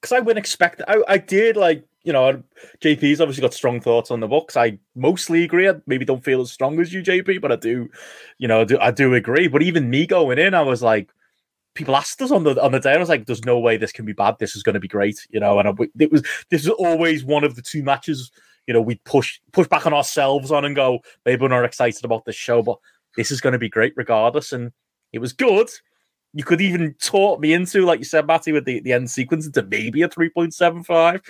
because 0.00 0.12
I 0.12 0.20
wouldn't 0.20 0.44
expect. 0.44 0.82
I, 0.86 1.02
I 1.08 1.18
did 1.18 1.56
like 1.56 1.84
you 2.02 2.12
know, 2.12 2.42
JP's 2.80 3.20
obviously 3.20 3.42
got 3.42 3.54
strong 3.54 3.80
thoughts 3.80 4.10
on 4.10 4.20
the 4.20 4.28
Bucks. 4.28 4.56
I 4.56 4.78
mostly 4.94 5.44
agree. 5.44 5.68
I 5.68 5.74
maybe 5.86 6.04
don't 6.04 6.24
feel 6.24 6.40
as 6.40 6.50
strong 6.50 6.80
as 6.80 6.92
you, 6.92 7.02
JP, 7.02 7.40
but 7.42 7.52
I 7.52 7.56
do, 7.56 7.90
you 8.38 8.48
know, 8.48 8.62
I 8.62 8.64
do, 8.64 8.78
I 8.80 8.90
do 8.90 9.14
agree. 9.14 9.48
But 9.48 9.62
even 9.62 9.90
me 9.90 10.06
going 10.06 10.38
in, 10.38 10.54
I 10.54 10.62
was 10.62 10.82
like, 10.82 11.10
people 11.74 11.96
asked 11.96 12.20
us 12.22 12.30
on 12.30 12.44
the 12.44 12.60
on 12.62 12.72
the 12.72 12.80
day. 12.80 12.92
I 12.92 12.98
was 12.98 13.08
like, 13.08 13.26
"There's 13.26 13.44
no 13.44 13.58
way 13.58 13.76
this 13.76 13.92
can 13.92 14.04
be 14.04 14.12
bad. 14.12 14.36
This 14.38 14.56
is 14.56 14.62
going 14.62 14.74
to 14.74 14.80
be 14.80 14.88
great," 14.88 15.26
you 15.30 15.40
know. 15.40 15.58
And 15.58 15.68
I, 15.68 15.72
it 15.98 16.10
was 16.10 16.22
this 16.50 16.62
is 16.62 16.68
always 16.68 17.24
one 17.24 17.44
of 17.44 17.54
the 17.54 17.62
two 17.62 17.82
matches. 17.82 18.30
You 18.66 18.74
know, 18.74 18.80
we 18.80 18.96
push 19.04 19.38
push 19.52 19.68
back 19.68 19.86
on 19.86 19.94
ourselves 19.94 20.50
on 20.50 20.64
and 20.64 20.76
go, 20.76 21.00
maybe 21.26 21.42
we're 21.42 21.48
not 21.48 21.64
excited 21.64 22.04
about 22.04 22.24
this 22.24 22.36
show, 22.36 22.62
but 22.62 22.78
this 23.16 23.30
is 23.30 23.40
going 23.40 23.52
to 23.52 23.58
be 23.58 23.68
great 23.68 23.92
regardless. 23.96 24.52
And 24.52 24.72
it 25.12 25.18
was 25.18 25.32
good. 25.32 25.68
You 26.32 26.44
could 26.44 26.60
even 26.60 26.94
talk 27.00 27.40
me 27.40 27.52
into, 27.52 27.84
like 27.84 27.98
you 27.98 28.04
said, 28.04 28.26
Matty, 28.26 28.52
with 28.52 28.64
the, 28.64 28.80
the 28.80 28.92
end 28.92 29.10
sequence 29.10 29.46
into 29.46 29.62
maybe 29.62 30.02
a 30.02 30.08
3.75 30.08 31.20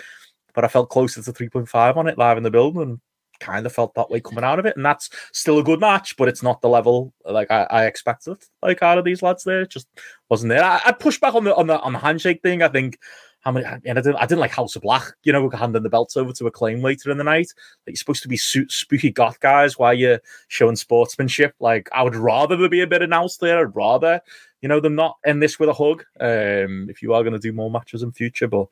but 0.55 0.64
I 0.64 0.68
felt 0.68 0.90
closer 0.90 1.22
to 1.22 1.32
3.5 1.32 1.97
on 1.97 2.09
it 2.09 2.18
live 2.18 2.36
in 2.36 2.43
the 2.43 2.51
building 2.51 2.82
and 2.82 3.01
kind 3.40 3.64
of 3.64 3.72
felt 3.72 3.94
that 3.94 4.10
way 4.10 4.20
coming 4.20 4.44
out 4.44 4.59
of 4.59 4.66
it. 4.66 4.77
And 4.77 4.85
that's 4.85 5.10
still 5.32 5.59
a 5.59 5.64
good 5.64 5.81
match, 5.81 6.16
but 6.16 6.28
it's 6.28 6.43
not 6.43 6.60
the 6.60 6.68
level 6.68 7.12
like 7.24 7.51
I, 7.51 7.66
I 7.70 7.86
expected 7.86 8.36
like 8.62 8.82
out 8.82 8.98
of 8.98 9.05
these 9.05 9.22
lads 9.22 9.44
there. 9.44 9.62
It 9.62 9.70
just 9.70 9.89
wasn't 10.28 10.51
there. 10.51 10.64
I, 10.64 10.81
I 10.86 10.93
pushed 10.93 11.20
back 11.20 11.35
on 11.35 11.44
the 11.44 11.55
on 11.55 11.66
the 11.66 11.81
on 11.81 11.93
the 11.93 11.98
handshake 11.98 12.43
thing. 12.43 12.62
I 12.62 12.68
think 12.68 12.98
how 13.41 13.53
many 13.53 13.65
and 13.67 13.99
I 13.99 14.03
didn't 14.03 14.17
I 14.17 14.27
didn't 14.27 14.41
like 14.41 14.51
House 14.51 14.77
of 14.77 14.83
Black, 14.83 15.15
you 15.25 15.33
know, 15.33 15.49
handing 15.51 15.83
the 15.83 15.89
belts 15.89 16.17
over 16.17 16.33
to 16.33 16.47
a 16.47 16.51
claim 16.51 16.83
later 16.83 17.11
in 17.11 17.19
the 17.19 17.25
night. 17.25 17.49
Like 17.87 17.95
you're 17.95 17.97
supposed 17.97 18.23
to 18.23 18.29
be 18.29 18.37
spooky 18.37 19.11
goth 19.11 19.41
guys 19.41 19.79
while 19.79 19.95
you're 19.95 20.21
showing 20.49 20.77
sportsmanship. 20.77 21.55
Like 21.59 21.89
I 21.93 22.03
would 22.03 22.17
rather 22.17 22.57
there 22.57 22.69
be 22.69 22.83
a 22.83 22.87
bit 22.87 23.03
announced 23.03 23.41
there. 23.41 23.61
I'd 23.61 23.75
rather, 23.75 24.21
you 24.61 24.69
know, 24.69 24.81
them 24.81 24.95
not 24.95 25.17
end 25.25 25.43
this 25.43 25.59
with 25.59 25.71
a 25.71 25.75
hug. 25.75 26.05
Um, 26.21 26.89
if 26.91 27.03
you 27.03 27.15
are 27.15 27.23
going 27.23 27.33
to 27.33 27.39
do 27.39 27.53
more 27.53 27.71
matches 27.71 28.03
in 28.03 28.12
future, 28.12 28.49
but 28.49 28.67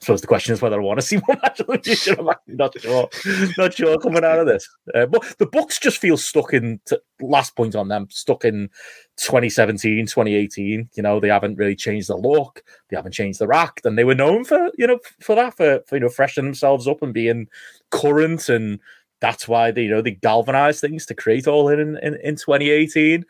suppose 0.00 0.20
the 0.20 0.26
question 0.26 0.52
is 0.52 0.60
whether 0.60 0.80
I 0.80 0.84
want 0.84 1.00
to 1.00 1.06
see 1.06 1.16
more 1.16 1.36
match 1.42 1.60
of. 1.60 1.68
I'm 1.68 2.28
actually 2.28 2.54
not 2.54 2.78
sure. 2.78 3.08
not 3.56 3.74
sure 3.74 3.98
coming 3.98 4.24
out 4.24 4.40
of 4.40 4.46
this. 4.46 4.68
Uh, 4.94 5.06
but 5.06 5.22
the 5.38 5.46
Bucks 5.46 5.78
just 5.78 5.98
feel 5.98 6.16
stuck 6.16 6.52
in. 6.52 6.80
To, 6.86 7.00
last 7.20 7.56
point 7.56 7.74
on 7.74 7.88
them, 7.88 8.06
stuck 8.10 8.44
in 8.44 8.68
2017, 9.16 10.06
2018. 10.06 10.90
You 10.94 11.02
know, 11.02 11.20
they 11.20 11.28
haven't 11.28 11.56
really 11.56 11.76
changed 11.76 12.08
the 12.08 12.16
look. 12.16 12.62
They 12.88 12.96
haven't 12.96 13.12
changed 13.12 13.38
the 13.38 13.48
act, 13.52 13.86
and 13.86 13.98
they 13.98 14.04
were 14.04 14.14
known 14.14 14.44
for 14.44 14.70
you 14.76 14.86
know 14.86 14.98
for 15.20 15.34
that 15.34 15.56
for, 15.56 15.80
for 15.86 15.96
you 15.96 16.00
know 16.00 16.08
freshening 16.08 16.46
themselves 16.46 16.86
up 16.86 17.02
and 17.02 17.14
being 17.14 17.48
current 17.90 18.48
and. 18.48 18.80
That's 19.18 19.48
why 19.48 19.70
they, 19.70 19.84
you 19.84 19.90
know, 19.90 20.02
they 20.02 20.10
galvanized 20.10 20.82
things 20.82 21.06
to 21.06 21.14
create 21.14 21.46
all 21.46 21.70
in, 21.70 21.80
in, 21.80 22.18
in 22.22 22.36
2018 22.36 23.24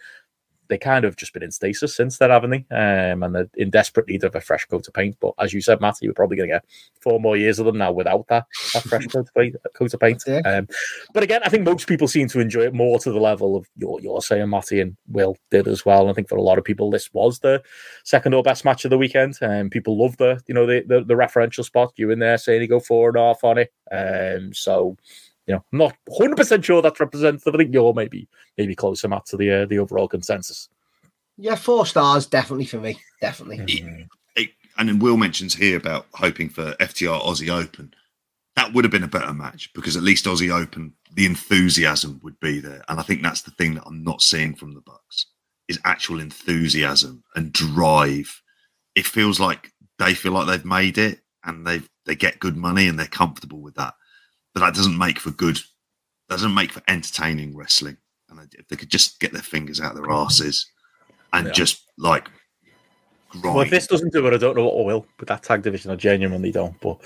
they 0.69 0.79
kind 0.79 1.05
of 1.05 1.17
just 1.17 1.33
been 1.33 1.43
in 1.43 1.51
stasis 1.51 1.95
since 1.95 2.19
then, 2.19 2.31
haven't 2.31 2.51
they? 2.51 2.67
Um, 2.71 3.23
and 3.23 3.35
they're 3.35 3.49
in 3.57 3.71
desperate 3.71 4.09
need 4.09 4.25
of 4.25 4.35
a 4.35 4.41
fresh 4.41 4.65
coat 4.67 4.87
of 4.87 4.95
paint. 4.95 5.17
But 5.21 5.35
as 5.39 5.53
you 5.53 5.61
said, 5.61 5.81
Matty, 5.81 6.07
we're 6.07 6.15
probably 6.15 6.37
going 6.37 6.49
to 6.49 6.57
get 6.57 6.65
four 7.01 7.21
more 7.21 7.37
years 7.37 7.59
of 7.59 7.67
them 7.67 7.79
now 7.79 7.93
without 7.93 8.27
that, 8.29 8.47
that 8.75 8.85
fresh 8.85 9.07
coat 9.07 9.29
of 9.29 9.35
paint. 9.35 9.57
Coat 9.75 9.93
of 9.93 10.01
paint. 10.01 10.23
Yeah. 10.27 10.39
Um, 10.39 10.69
but 11.13 11.23
again, 11.23 11.43
I 11.45 11.51
think 11.51 11.65
most 11.65 11.87
people 11.87 12.09
seem 12.09 12.29
to 12.29 12.41
enjoy 12.41 12.63
it 12.63 12.75
more 12.75 12.99
to 13.01 13.11
the 13.11 13.21
level 13.21 13.57
of 13.57 13.67
you're, 13.77 14.01
you're 14.01 14.23
saying, 14.23 14.49
Matty, 14.49 14.81
and 14.81 14.97
Will 15.09 15.37
did 15.51 15.69
as 15.69 15.85
well. 15.85 16.03
And 16.03 16.11
I 16.11 16.15
think 16.15 16.29
for 16.29 16.37
a 16.37 16.43
lot 16.43 16.57
of 16.57 16.65
people, 16.65 16.91
this 16.91 17.13
was 17.13 17.39
the 17.41 17.63
second 18.05 18.33
or 18.33 18.43
best 18.43 18.65
match 18.65 18.85
of 18.85 18.91
the 18.91 18.99
weekend. 18.99 19.37
And 19.43 19.63
um, 19.63 19.71
people 19.71 19.99
love 19.99 20.17
the, 20.17 20.41
you 20.47 20.55
know, 20.55 20.67
the, 20.67 20.83
the, 20.87 21.05
the 21.05 21.15
referential 21.15 21.65
spot. 21.65 21.93
You 21.97 22.11
in 22.11 22.19
there 22.19 22.39
saying 22.39 22.63
you 22.63 22.69
go 22.69 22.81
four 22.81 23.09
and 23.09 23.19
a 23.19 23.21
half 23.21 23.45
on 23.45 23.59
it. 23.59 23.73
Um, 23.93 24.55
so 24.55 24.97
you 25.47 25.55
know, 25.55 25.65
I'm 25.73 25.79
not 25.79 25.97
100 26.07 26.37
percent 26.37 26.65
sure 26.65 26.83
that's 26.83 27.01
representative. 27.01 27.55
I 27.55 27.59
think 27.59 27.73
you're 27.73 27.95
maybe 27.95 28.29
maybe 28.59 28.75
closer, 28.75 29.09
Matt, 29.09 29.27
to 29.27 29.37
the 29.37 29.63
uh, 29.63 29.67
the 29.67 29.79
overall 29.79 30.09
consensus. 30.09 30.69
Yeah, 31.37 31.55
four 31.55 31.87
stars 31.87 32.27
definitely 32.27 32.67
for 32.67 32.81
me, 32.81 32.99
definitely. 33.21 33.59
Mm-hmm. 33.59 34.03
It, 34.37 34.51
and 34.79 34.89
then 34.89 34.99
Will 34.99 35.17
mentions 35.17 35.55
here 35.55 35.77
about 35.77 36.07
hoping 36.15 36.49
for 36.49 36.73
FTR 36.75 37.23
Aussie 37.23 37.51
Open. 37.51 37.95
That 38.57 38.73
would 38.73 38.85
have 38.85 38.91
been 38.91 39.03
a 39.03 39.09
better 39.09 39.35
match 39.35 39.71
because 39.75 39.97
at 39.97 40.03
least 40.03 40.25
Aussie 40.25 40.55
Open, 40.55 40.95
the 41.13 41.27
enthusiasm 41.27 42.21
would 42.23 42.41
be 42.41 42.59
there, 42.59 42.83
and 42.89 42.99
I 42.99 43.03
think 43.03 43.23
that's 43.23 43.43
the 43.43 43.51
thing 43.53 43.75
that 43.75 43.85
I'm 43.87 44.03
not 44.03 44.23
seeing 44.23 44.55
from 44.55 44.75
the 44.75 44.81
Bucks 44.81 45.27
is 45.69 45.79
actual 45.85 46.21
enthusiasm 46.21 47.23
and 47.35 47.53
drive. 47.53 48.43
It 48.95 49.07
feels 49.07 49.39
like 49.39 49.73
they 49.99 50.15
feel 50.15 50.33
like 50.33 50.47
they've 50.47 50.65
made 50.65 50.99
it 50.99 51.21
and 51.45 51.67
they 51.67 51.83
they 52.07 52.17
get 52.17 52.39
good 52.41 52.57
money 52.57 52.89
and 52.89 52.99
they're 52.99 53.07
comfortable 53.07 53.61
with 53.61 53.75
that 53.75 53.95
but 54.57 54.65
that 54.65 54.75
doesn't 54.75 54.97
make 54.97 55.19
for 55.19 55.33
good 55.33 55.59
doesn't 56.31 56.55
make 56.55 56.73
for 56.73 56.83
entertaining 56.89 57.55
wrestling 57.55 57.99
and 58.31 58.55
if 58.55 58.67
they 58.69 58.77
could 58.77 58.89
just 58.89 59.21
get 59.21 59.31
their 59.31 59.43
fingers 59.43 59.83
out 59.83 59.95
of 59.95 59.99
their 60.03 60.11
asses 60.11 60.65
and 61.35 61.49
yeah. 61.49 61.53
just 61.53 61.85
like 61.99 62.31
grind. 63.29 63.55
well 63.55 63.61
if 63.61 63.69
this 63.69 63.87
doesn't 63.87 64.15
do 64.15 64.27
it 64.27 64.33
i 64.33 64.39
don't 64.39 64.57
know 64.57 64.65
what 64.65 64.87
will 64.87 65.07
But 65.19 65.29
that 65.29 65.43
tag 65.43 65.61
division 65.61 65.91
i 65.91 65.95
genuinely 65.95 66.53
don't 66.53 66.81
but 66.81 66.99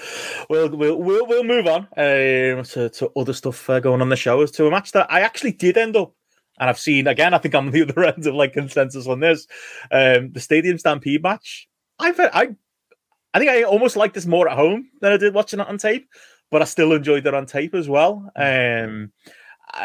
we'll 0.48 0.68
we'll 0.70 0.96
we'll, 0.96 1.26
we'll 1.26 1.42
move 1.42 1.66
on 1.66 1.88
um, 1.96 2.62
to, 2.62 2.88
to 2.88 3.10
other 3.16 3.32
stuff 3.32 3.68
uh, 3.68 3.80
going 3.80 4.00
on 4.00 4.10
the 4.10 4.16
show 4.16 4.46
to 4.46 4.66
a 4.66 4.70
match 4.70 4.92
that 4.92 5.10
i 5.10 5.20
actually 5.22 5.52
did 5.52 5.76
end 5.76 5.96
up 5.96 6.14
and 6.60 6.70
i've 6.70 6.78
seen 6.78 7.08
again 7.08 7.34
i 7.34 7.38
think 7.38 7.56
i'm 7.56 7.72
the 7.72 7.82
other 7.88 8.04
end 8.04 8.24
of 8.28 8.34
like 8.36 8.52
consensus 8.52 9.08
on 9.08 9.18
this 9.18 9.48
um, 9.90 10.30
the 10.30 10.40
stadium 10.40 10.78
stampede 10.78 11.24
match 11.24 11.68
i've 11.98 12.20
i 12.20 12.54
I 13.32 13.38
think 13.38 13.50
I 13.50 13.62
almost 13.62 13.94
like 13.94 14.12
this 14.12 14.26
more 14.26 14.48
at 14.48 14.56
home 14.56 14.88
than 15.00 15.12
I 15.12 15.16
did 15.16 15.34
watching 15.34 15.60
it 15.60 15.68
on 15.68 15.78
tape 15.78 16.08
but 16.50 16.62
I 16.62 16.64
still 16.64 16.92
enjoyed 16.92 17.26
it 17.26 17.34
on 17.34 17.46
tape 17.46 17.74
as 17.74 17.88
well. 17.88 18.30
Um, 18.36 19.12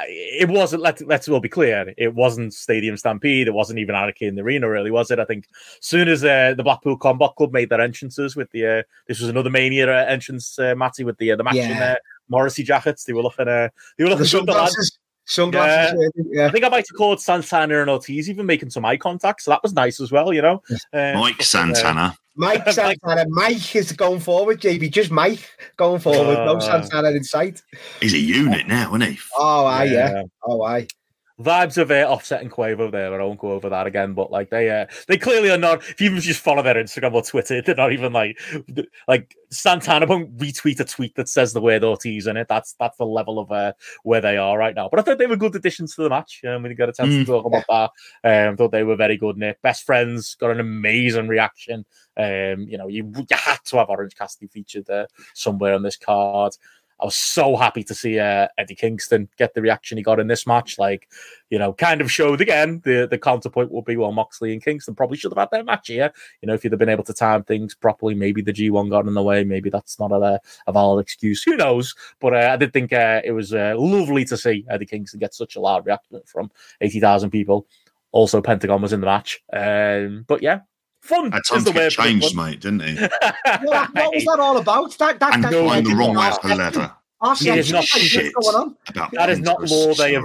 it 0.08 0.50
wasn't. 0.50 0.82
Let's 0.82 1.02
let's 1.04 1.28
well 1.28 1.40
be 1.40 1.50
clear. 1.50 1.94
It 1.98 2.14
wasn't 2.14 2.54
Stadium 2.54 2.98
Stampede. 2.98 3.48
It 3.48 3.54
wasn't 3.54 3.80
even 3.80 3.96
Anarchy 3.96 4.26
in 4.26 4.36
the 4.36 4.42
Arena, 4.42 4.70
really, 4.70 4.92
was 4.92 5.12
it? 5.12 5.20
I 5.20 5.26
think 5.26 5.46
soon 5.80 6.08
as 6.08 6.24
uh, 6.24 6.54
the 6.56 6.64
Blackpool 6.64 6.98
Combat 6.98 7.32
Club 7.38 7.54
made 7.54 7.70
their 7.70 7.82
entrances 7.82 8.36
with 8.36 8.50
the 8.52 8.80
uh, 8.80 8.84
this 9.08 9.20
was 9.20 9.30
another 9.30 9.50
Mania 9.50 9.92
uh, 9.92 10.06
entrance, 10.06 10.58
uh, 10.60 10.76
Matty, 10.76 11.04
with 11.04 11.18
the 11.18 11.32
uh, 11.32 11.36
the 11.36 11.44
match 11.44 11.56
yeah. 11.56 11.70
in 11.70 11.78
uh, 11.78 11.96
Morrissey 12.30 12.64
jackets. 12.64 13.04
They 13.04 13.14
were 13.14 13.22
looking. 13.22 13.48
Uh, 13.48 13.70
they 13.98 14.04
were 14.04 14.10
looking. 14.10 14.24
The 14.24 14.30
sunglasses. 14.30 14.98
Sunglasses. 15.26 16.12
Yeah. 16.16 16.24
yeah. 16.32 16.48
I 16.48 16.52
think 16.52 16.66
I 16.66 16.70
might 16.70 16.88
have 16.88 16.98
called 16.98 17.20
Santana 17.20 17.82
and 17.82 17.90
Ortiz 17.90 18.30
even 18.30 18.46
making 18.46 18.70
some 18.70 18.86
eye 18.86 18.98
contact, 18.98 19.42
so 19.42 19.52
that 19.52 19.64
was 19.64 19.74
nice 19.74 20.00
as 20.00 20.12
well. 20.12 20.34
You 20.34 20.42
know, 20.42 20.64
um, 20.94 21.20
Mike 21.20 21.42
Santana. 21.42 22.16
Mike 22.36 22.70
Santana. 22.72 23.26
Mike 23.30 23.76
is 23.76 23.92
going 23.92 24.20
forward, 24.20 24.62
JB. 24.62 24.92
Just 24.92 25.12
Mike 25.12 25.50
going 25.78 26.00
forward. 26.00 26.38
Uh, 26.38 26.46
no 26.46 26.60
Santana 26.60 27.10
in 27.10 27.24
sight. 27.24 27.62
He's 28.02 28.14
a 28.14 28.20
unit 28.20 28.68
now, 28.68 28.90
isn't 28.96 29.14
he? 29.14 29.20
Oh, 29.38 29.66
I 29.66 29.84
yeah. 29.86 30.12
yeah. 30.12 30.24
Oh, 30.46 30.64
I 30.64 30.88
vibes 31.40 31.78
of 31.78 31.92
uh, 31.92 32.06
offset 32.10 32.42
and 32.42 32.52
Quavo 32.52 32.92
there, 32.92 33.10
but 33.10 33.20
I 33.20 33.24
won't 33.24 33.40
go 33.40 33.52
over 33.52 33.70
that 33.70 33.88
again. 33.88 34.14
But 34.14 34.32
like 34.32 34.50
they, 34.50 34.70
uh, 34.70 34.86
they 35.08 35.18
clearly 35.18 35.52
are 35.52 35.58
not. 35.58 35.84
If 35.90 36.02
you 36.02 36.18
just 36.20 36.42
follow 36.42 36.64
their 36.64 36.76
Instagram 36.76 37.14
or 37.14 37.22
Twitter, 37.22 37.62
they're 37.62 37.76
not 37.76 37.92
even 37.92 38.14
like, 38.14 38.40
like 39.08 39.36
Santana 39.50 40.06
won't 40.06 40.38
retweet 40.38 40.80
a 40.80 40.86
tweet 40.86 41.16
that 41.16 41.30
says 41.30 41.54
the 41.54 41.62
word 41.62 41.84
Ortiz 41.84 42.28
in 42.28 42.38
it. 42.38 42.48
That's 42.48 42.76
that's 42.80 42.98
the 42.98 43.06
level 43.06 43.40
of 43.40 43.52
uh, 43.52 43.74
where 44.04 44.22
they 44.22 44.38
are 44.38 44.58
right 44.58 44.76
now. 44.76 44.90
But 44.90 45.00
I 45.00 45.04
thought 45.04 45.18
they 45.18 45.28
were 45.28 45.36
good 45.36 45.56
additions 45.56 45.96
to 45.96 46.04
the 46.04 46.10
match. 46.10 46.42
Um, 46.48 46.64
we 46.64 46.74
got 46.74 46.90
a 46.90 46.94
chance 46.94 47.10
mm. 47.10 47.20
to 47.20 47.26
talk 47.26 47.46
about 47.46 47.92
that. 48.24 48.50
Um, 48.50 48.58
thought 48.58 48.72
they 48.72 48.84
were 48.84 48.96
very 48.96 49.18
good. 49.18 49.38
Nick, 49.38 49.62
best 49.62 49.86
friends, 49.86 50.36
got 50.36 50.52
an 50.52 50.60
amazing 50.60 51.28
reaction. 51.28 51.86
Um, 52.18 52.62
you 52.62 52.78
know, 52.78 52.88
you, 52.88 53.12
you 53.16 53.26
had 53.32 53.58
to 53.66 53.78
have 53.78 53.90
Orange 53.90 54.16
Cassidy 54.16 54.48
featured 54.48 54.86
there 54.86 55.08
somewhere 55.34 55.74
on 55.74 55.84
this 55.84 55.98
card. 55.98 56.54
I 57.00 57.06
was 57.06 57.16
so 57.16 57.56
happy 57.58 57.84
to 57.84 57.94
see 57.94 58.20
uh, 58.20 58.48
Eddie 58.58 58.76
Kingston 58.76 59.28
get 59.38 59.54
the 59.54 59.62
reaction 59.62 59.98
he 59.98 60.04
got 60.04 60.20
in 60.20 60.28
this 60.28 60.48
match. 60.48 60.80
Like, 60.80 61.10
you 61.50 61.60
know, 61.60 61.74
kind 61.74 62.00
of 62.02 62.12
showed 62.12 62.42
again 62.42 62.82
the 62.86 63.08
the 63.10 63.18
counterpoint 63.18 63.72
will 63.72 63.82
be 63.82 63.98
well, 63.98 64.12
Moxley 64.12 64.54
and 64.54 64.64
Kingston 64.64 64.96
probably 64.96 65.18
should 65.18 65.32
have 65.32 65.38
had 65.38 65.52
their 65.52 65.64
match 65.64 65.88
here. 65.88 66.12
You 66.42 66.48
know, 66.48 66.54
if 66.54 66.64
you'd 66.64 66.74
have 66.74 66.80
been 66.80 66.90
able 66.90 67.04
to 67.04 67.14
time 67.14 67.44
things 67.44 67.76
properly, 67.76 68.16
maybe 68.16 68.42
the 68.42 68.54
G1 68.54 68.90
got 68.90 69.08
in 69.08 69.14
the 69.14 69.24
way. 69.24 69.44
Maybe 69.44 69.70
that's 69.70 70.00
not 70.00 70.12
a, 70.12 70.40
a 70.68 70.72
valid 70.72 71.04
excuse. 71.04 71.44
Who 71.44 71.58
knows? 71.58 71.94
But 72.20 72.34
uh, 72.34 72.50
I 72.54 72.58
did 72.58 72.72
think 72.72 72.94
uh, 72.94 73.22
it 73.24 73.32
was 73.32 73.54
uh, 73.54 73.74
lovely 73.78 74.24
to 74.26 74.38
see 74.38 74.66
Eddie 74.70 74.86
Kingston 74.86 75.20
get 75.20 75.34
such 75.34 75.56
a 75.56 75.60
loud 75.60 75.86
reaction 75.86 76.22
from 76.26 76.50
80,000 76.82 77.30
people. 77.30 77.68
Also, 78.12 78.42
Pentagon 78.42 78.82
was 78.82 78.94
in 78.94 79.02
the 79.02 79.08
match. 79.08 79.44
Um, 79.52 80.24
but 80.28 80.42
yeah, 80.42 80.62
Fun 81.06 81.32
Had 81.32 81.42
is 81.42 81.48
time 81.48 81.64
to 81.64 81.70
word. 81.72 81.76
get 81.76 81.92
changed, 81.92 82.36
fun. 82.36 82.46
mate, 82.52 82.62
didn't 82.62 82.82
he? 82.82 82.96
what, 83.64 83.94
what 83.94 84.14
was 84.16 84.26
that 84.26 84.40
all 84.40 84.58
about? 84.58 84.98
That, 84.98 85.20
that, 85.20 85.34
And 85.36 85.44
that 85.44 85.52
climb 85.52 85.84
the 85.84 85.96
wrong 85.96 86.16
way 86.16 86.26
our 86.26 86.32
up 86.34 86.42
the 86.42 86.92
It 87.48 87.58
is 87.60 87.72
not 87.72 87.84
shit. 87.84 88.34
going 88.34 88.56
on? 88.56 88.76
About 88.90 89.12
That 89.12 89.30
is 89.30 89.40
not 89.40 89.62
law 89.70 89.94
they 89.94 90.14
have- 90.14 90.24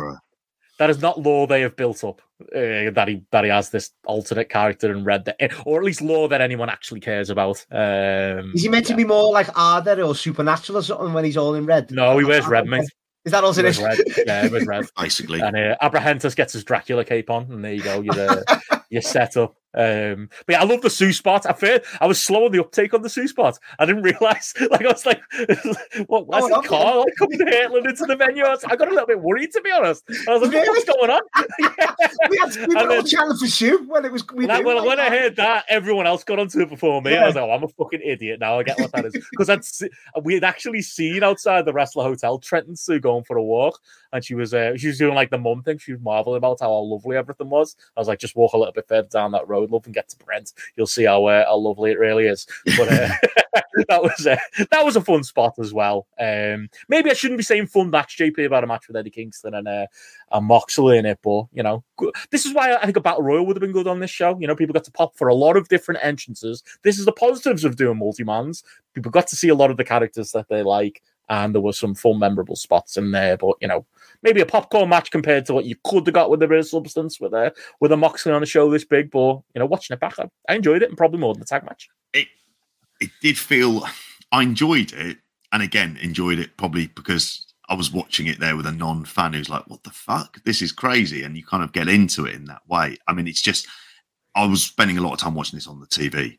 That 0.78 0.90
is 0.90 1.01
not 1.02 1.20
law 1.20 1.47
they 1.47 1.61
have 1.61 1.77
built 1.77 2.02
up. 2.05 2.23
Uh, 2.40 2.89
that 2.93 3.05
he 3.07 3.23
that 3.32 3.44
he 3.44 3.51
has 3.51 3.69
this 3.69 3.90
alternate 4.07 4.48
character 4.48 4.90
in 4.90 5.05
red, 5.05 5.27
that, 5.27 5.36
or 5.66 5.78
at 5.78 5.85
least 5.85 6.01
law 6.01 6.27
that 6.27 6.40
anyone 6.40 6.70
actually 6.70 7.01
cares 7.01 7.28
about. 7.28 7.62
Um, 7.70 8.52
Is 8.55 8.62
he 8.62 8.70
meant 8.70 8.86
to 8.86 8.94
be 8.97 9.05
more 9.05 9.31
like 9.31 9.48
Arthur 9.55 10.01
or 10.01 10.15
supernatural 10.15 10.78
or 10.78 10.82
something 10.82 11.12
when 11.12 11.27
he's 11.27 11.36
all 11.36 11.55
in 11.55 11.66
red? 11.66 11.90
No, 11.90 12.16
he 12.16 12.24
wears 12.24 12.47
red, 12.47 12.66
mate. 12.66 12.89
Is 13.27 13.32
that 13.32 13.44
also 13.44 13.61
He 13.61 13.69
this? 13.69 13.78
wears 13.78 13.98
red. 13.98 14.07
Yeah, 14.27 14.43
he 14.44 14.48
wears 14.48 14.66
red. 14.66 14.86
basically. 14.98 15.40
And 15.40 15.55
uh, 15.55 15.77
Abrahantes 15.82 16.35
gets 16.35 16.55
his 16.55 16.65
Dracula 16.65 17.05
cape 17.05 17.28
on, 17.28 17.43
and 17.52 17.62
there 17.62 17.74
you 17.74 17.82
go. 17.82 18.01
You're 18.01 18.19
uh, 18.19 18.43
you're 18.89 19.02
set 19.02 19.36
up. 19.36 19.55
Um, 19.72 20.28
but 20.47 20.55
yeah, 20.55 20.60
I 20.62 20.64
love 20.64 20.80
the 20.82 20.90
Sue 20.90 21.12
spot. 21.12 21.47
I 21.47 21.52
fear 21.52 21.80
I 22.01 22.06
was 22.06 22.20
slow 22.20 22.47
on 22.47 22.52
the 22.52 22.60
uptake 22.60 22.92
on 22.92 23.02
the 23.02 23.09
Sue 23.09 23.28
spot. 23.28 23.59
I 23.78 23.86
didn't 23.86 24.02
realize. 24.02 24.52
Like 24.70 24.82
I 24.84 24.92
was 24.92 25.06
like, 25.06 25.20
"What? 26.06 26.26
Why's 26.28 26.44
Oh, 26.44 26.60
the 26.62 26.68
car 26.68 26.98
like 27.01 27.14
coming 27.18 27.40
hurtling 27.40 27.86
into 27.86 28.05
the 28.05 28.14
venue?" 28.16 28.44
I, 28.44 28.51
was, 28.51 28.64
I 28.64 28.76
got 28.76 28.88
a 28.88 28.90
little 28.90 29.06
bit 29.06 29.20
worried, 29.20 29.51
to 29.52 29.60
be 29.62 29.70
honest. 29.70 30.05
I 30.28 30.32
was 30.32 30.42
like, 30.42 30.52
Really? 30.52 30.68
"What's 30.68 30.84
going 30.84 31.10
on?" 31.10 31.20
Yeah. 31.59 31.94
we 32.30 32.38
had 32.38 32.56
we 32.56 32.74
were 32.74 32.80
And 32.82 32.90
then- 32.90 33.06
chanting 33.06 33.36
for 33.38 33.47
Sue 33.47 33.84
when 33.88 34.05
it 34.05 34.12
was. 34.12 34.24
We 34.32 34.47
When, 34.47 34.51
I, 34.51 34.59
knew, 34.60 34.66
when, 34.66 34.76
like, 34.76 34.86
when 34.86 35.01
I 35.01 35.09
heard 35.09 35.36
that, 35.36 35.64
everyone 35.68 36.06
else 36.06 36.24
got 36.24 36.38
onto 36.38 36.60
it 36.60 36.68
before 36.68 37.02
me. 37.02 37.16
I 37.16 37.26
was 37.26 37.34
like, 37.34 37.44
oh, 37.44 37.51
I'm 37.51 37.64
a 37.64 37.68
fucking 37.68 38.01
idiot 38.05 38.40
now. 38.40 38.59
I 38.59 38.62
get 38.62 38.78
what 38.78 38.92
that 38.92 39.06
is. 39.06 39.12
Because 39.30 39.51
I'd 39.51 39.62
we 40.24 40.34
had 40.34 40.44
actually 40.44 40.82
seen 40.82 41.22
outside 41.22 41.64
the 41.64 41.72
Wrestler 41.72 42.05
Hotel 42.05 42.38
Trenton 42.38 42.76
Sue 42.76 43.01
going 43.01 43.24
for 43.24 43.36
a 43.36 43.42
walk, 43.42 43.80
and 44.12 44.24
she 44.24 44.34
was 44.34 44.55
uh, 44.55 44.76
she 44.76 44.86
was 44.88 44.98
doing 44.98 45.14
like 45.14 45.30
the 45.30 45.38
mum 45.38 45.62
thing. 45.62 45.78
She 45.78 45.92
was 45.92 46.01
marveling 46.01 46.38
about 46.38 46.59
how 46.60 46.72
lovely 46.72 47.16
everything 47.16 47.51
was. 47.51 47.76
I 47.97 48.01
was 48.01 48.09
like, 48.09 48.18
just 48.20 48.36
walk 48.36 48.52
a 48.52 48.59
little 48.59 48.72
bit 48.72 48.88
further 48.88 49.09
down 49.09 49.32
that 49.32 49.48
road, 49.48 49.60
love, 49.66 49.85
and 49.87 49.95
get 49.95 50.09
to 50.11 50.16
Brent. 50.16 50.53
You'll 50.77 50.87
see 50.87 51.05
how 51.05 51.27
uh, 51.27 51.45
how 51.47 51.57
lovely 51.57 51.91
it 51.91 51.99
really 51.99 52.27
is. 52.27 52.47
But 52.77 52.93
uh, 52.93 53.09
that 53.89 54.03
was 54.03 54.27
uh, 54.27 54.37
that 54.70 54.85
was 54.85 54.97
a 54.97 55.01
fun 55.01 55.23
spot 55.23 55.55
as 55.59 55.73
well. 55.73 56.07
Um, 56.19 56.69
maybe 56.89 57.11
I 57.11 57.15
shouldn't 57.15 57.39
be 57.39 57.45
saying 57.45 57.66
fun 57.66 57.91
match, 57.91 58.16
JP, 58.19 58.47
about 58.47 58.65
a 58.65 58.66
match 58.66 58.89
with 58.89 58.97
Eddie 58.97 59.11
Kingston 59.11 59.55
and 59.55 59.69
uh, 59.69 59.87
and 60.32 60.47
Moxley 60.47 60.99
in 60.99 61.07
it, 61.07 61.19
but 61.23 61.45
you 61.53 61.62
know, 61.62 61.85
this 62.31 62.47
is 62.47 62.55
why 62.55 62.74
I 62.74 62.85
think 62.85 62.97
a 62.97 63.01
battle 63.01 63.23
royal 63.23 63.47
would 63.47 63.57
have 63.57 63.61
been 63.61 63.73
good 63.73 63.87
on 63.87 64.01
this 64.01 64.11
show. 64.11 64.37
You 64.39 64.47
know, 64.47 64.57
people 64.57 64.73
got 64.73 64.85
to 64.85 64.93
pop 64.93 65.16
for 65.16 65.28
a 65.28 65.35
lot 65.35 65.57
of 65.57 65.69
different 65.69 66.01
entrances. 66.03 66.62
This 66.82 66.99
is 66.99 67.05
the 67.05 67.12
positives 67.12 67.65
of 67.65 67.77
doing 67.77 67.99
multi-mans. 67.99 68.65
People 68.95 69.11
got 69.11 69.27
to 69.28 69.37
see 69.37 69.49
a 69.49 69.55
lot 69.55 69.70
of 69.70 69.77
the 69.77 69.85
characters 69.85 70.32
that 70.32 70.49
they 70.49 70.62
like, 70.62 71.03
and 71.28 71.55
there 71.55 71.62
were 71.62 71.73
some 71.73 71.95
fun, 71.95 72.19
memorable 72.19 72.57
spots 72.57 72.97
in 72.97 73.12
there. 73.12 73.37
But 73.37 73.57
you 73.61 73.69
know, 73.69 73.87
maybe 74.22 74.40
a 74.40 74.47
popcorn 74.47 74.88
match 74.88 75.10
compared 75.10 75.47
to 75.47 75.55
what 75.55 75.64
you 75.64 75.76
could 75.84 76.06
have 76.06 76.14
got 76.14 76.30
with 76.30 76.42
a 76.42 76.48
bit 76.48 76.59
of 76.59 76.66
substance 76.66 77.20
with 77.20 77.32
a 77.32 77.52
with 77.80 77.92
a 77.92 77.97
Moxley 77.97 78.32
on 78.32 78.42
a 78.42 78.47
show 78.47 78.70
this 78.70 78.84
big. 78.84 79.10
But 79.10 79.40
you 79.55 79.59
know, 79.59 79.66
watching 79.66 79.94
it 79.94 80.01
back, 80.01 80.18
I, 80.18 80.28
I 80.48 80.55
enjoyed 80.55 80.82
it, 80.82 80.88
and 80.88 80.98
probably 80.98 81.18
more 81.18 81.34
than 81.34 81.40
the 81.40 81.47
tag 81.47 81.64
match. 81.64 81.88
it 82.12 82.28
it 83.01 83.10
did 83.20 83.38
feel 83.38 83.84
I 84.32 84.42
enjoyed 84.42 84.92
it, 84.92 85.18
and 85.52 85.62
again 85.62 85.98
enjoyed 86.01 86.38
it 86.38 86.56
probably 86.56 86.88
because 86.88 87.47
I 87.68 87.74
was 87.74 87.92
watching 87.92 88.26
it 88.26 88.40
there 88.40 88.56
with 88.56 88.66
a 88.66 88.72
non-fan 88.72 89.32
who's 89.32 89.48
like, 89.48 89.68
"What 89.68 89.84
the 89.84 89.90
fuck? 89.90 90.42
This 90.44 90.62
is 90.62 90.72
crazy," 90.72 91.22
and 91.22 91.36
you 91.36 91.44
kind 91.44 91.62
of 91.62 91.72
get 91.72 91.88
into 91.88 92.26
it 92.26 92.34
in 92.34 92.44
that 92.47 92.62
way. 92.68 92.97
I 93.06 93.12
mean, 93.12 93.28
it's 93.28 93.42
just 93.42 93.66
I 94.34 94.44
was 94.47 94.62
spending 94.62 94.98
a 94.98 95.02
lot 95.02 95.12
of 95.12 95.18
time 95.18 95.34
watching 95.34 95.56
this 95.56 95.66
on 95.66 95.80
the 95.80 95.86
TV 95.86 96.38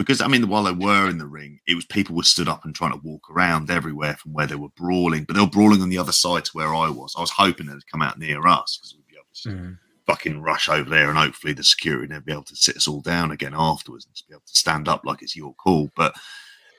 because 0.00 0.22
I 0.22 0.28
mean, 0.28 0.48
while 0.48 0.62
they 0.62 0.72
were 0.72 1.10
in 1.10 1.18
the 1.18 1.26
ring, 1.26 1.60
it 1.66 1.74
was 1.74 1.84
people 1.84 2.16
were 2.16 2.22
stood 2.22 2.48
up 2.48 2.64
and 2.64 2.74
trying 2.74 2.92
to 2.92 3.06
walk 3.06 3.28
around 3.30 3.70
everywhere 3.70 4.16
from 4.16 4.32
where 4.32 4.46
they 4.46 4.54
were 4.54 4.70
brawling, 4.70 5.24
but 5.24 5.34
they 5.34 5.42
were 5.42 5.46
brawling 5.46 5.82
on 5.82 5.90
the 5.90 5.98
other 5.98 6.10
side 6.10 6.46
to 6.46 6.52
where 6.52 6.74
I 6.74 6.88
was. 6.88 7.14
I 7.18 7.20
was 7.20 7.28
hoping 7.28 7.66
they'd 7.66 7.86
come 7.86 8.00
out 8.00 8.18
near 8.18 8.46
us 8.46 8.78
because 8.78 8.94
we'd 8.94 9.06
be 9.06 9.16
able 9.16 9.26
to 9.42 9.48
mm. 9.50 9.78
fucking 10.06 10.40
rush 10.40 10.70
over 10.70 10.88
there 10.88 11.10
and 11.10 11.18
hopefully 11.18 11.52
the 11.52 11.62
security 11.62 12.10
will 12.10 12.22
be 12.22 12.32
able 12.32 12.44
to 12.44 12.56
sit 12.56 12.78
us 12.78 12.88
all 12.88 13.02
down 13.02 13.30
again 13.30 13.52
afterwards 13.54 14.06
and 14.06 14.14
just 14.14 14.26
be 14.26 14.32
able 14.32 14.42
to 14.46 14.56
stand 14.56 14.88
up 14.88 15.04
like 15.04 15.20
it's 15.20 15.36
your 15.36 15.52
call. 15.56 15.90
But 15.94 16.14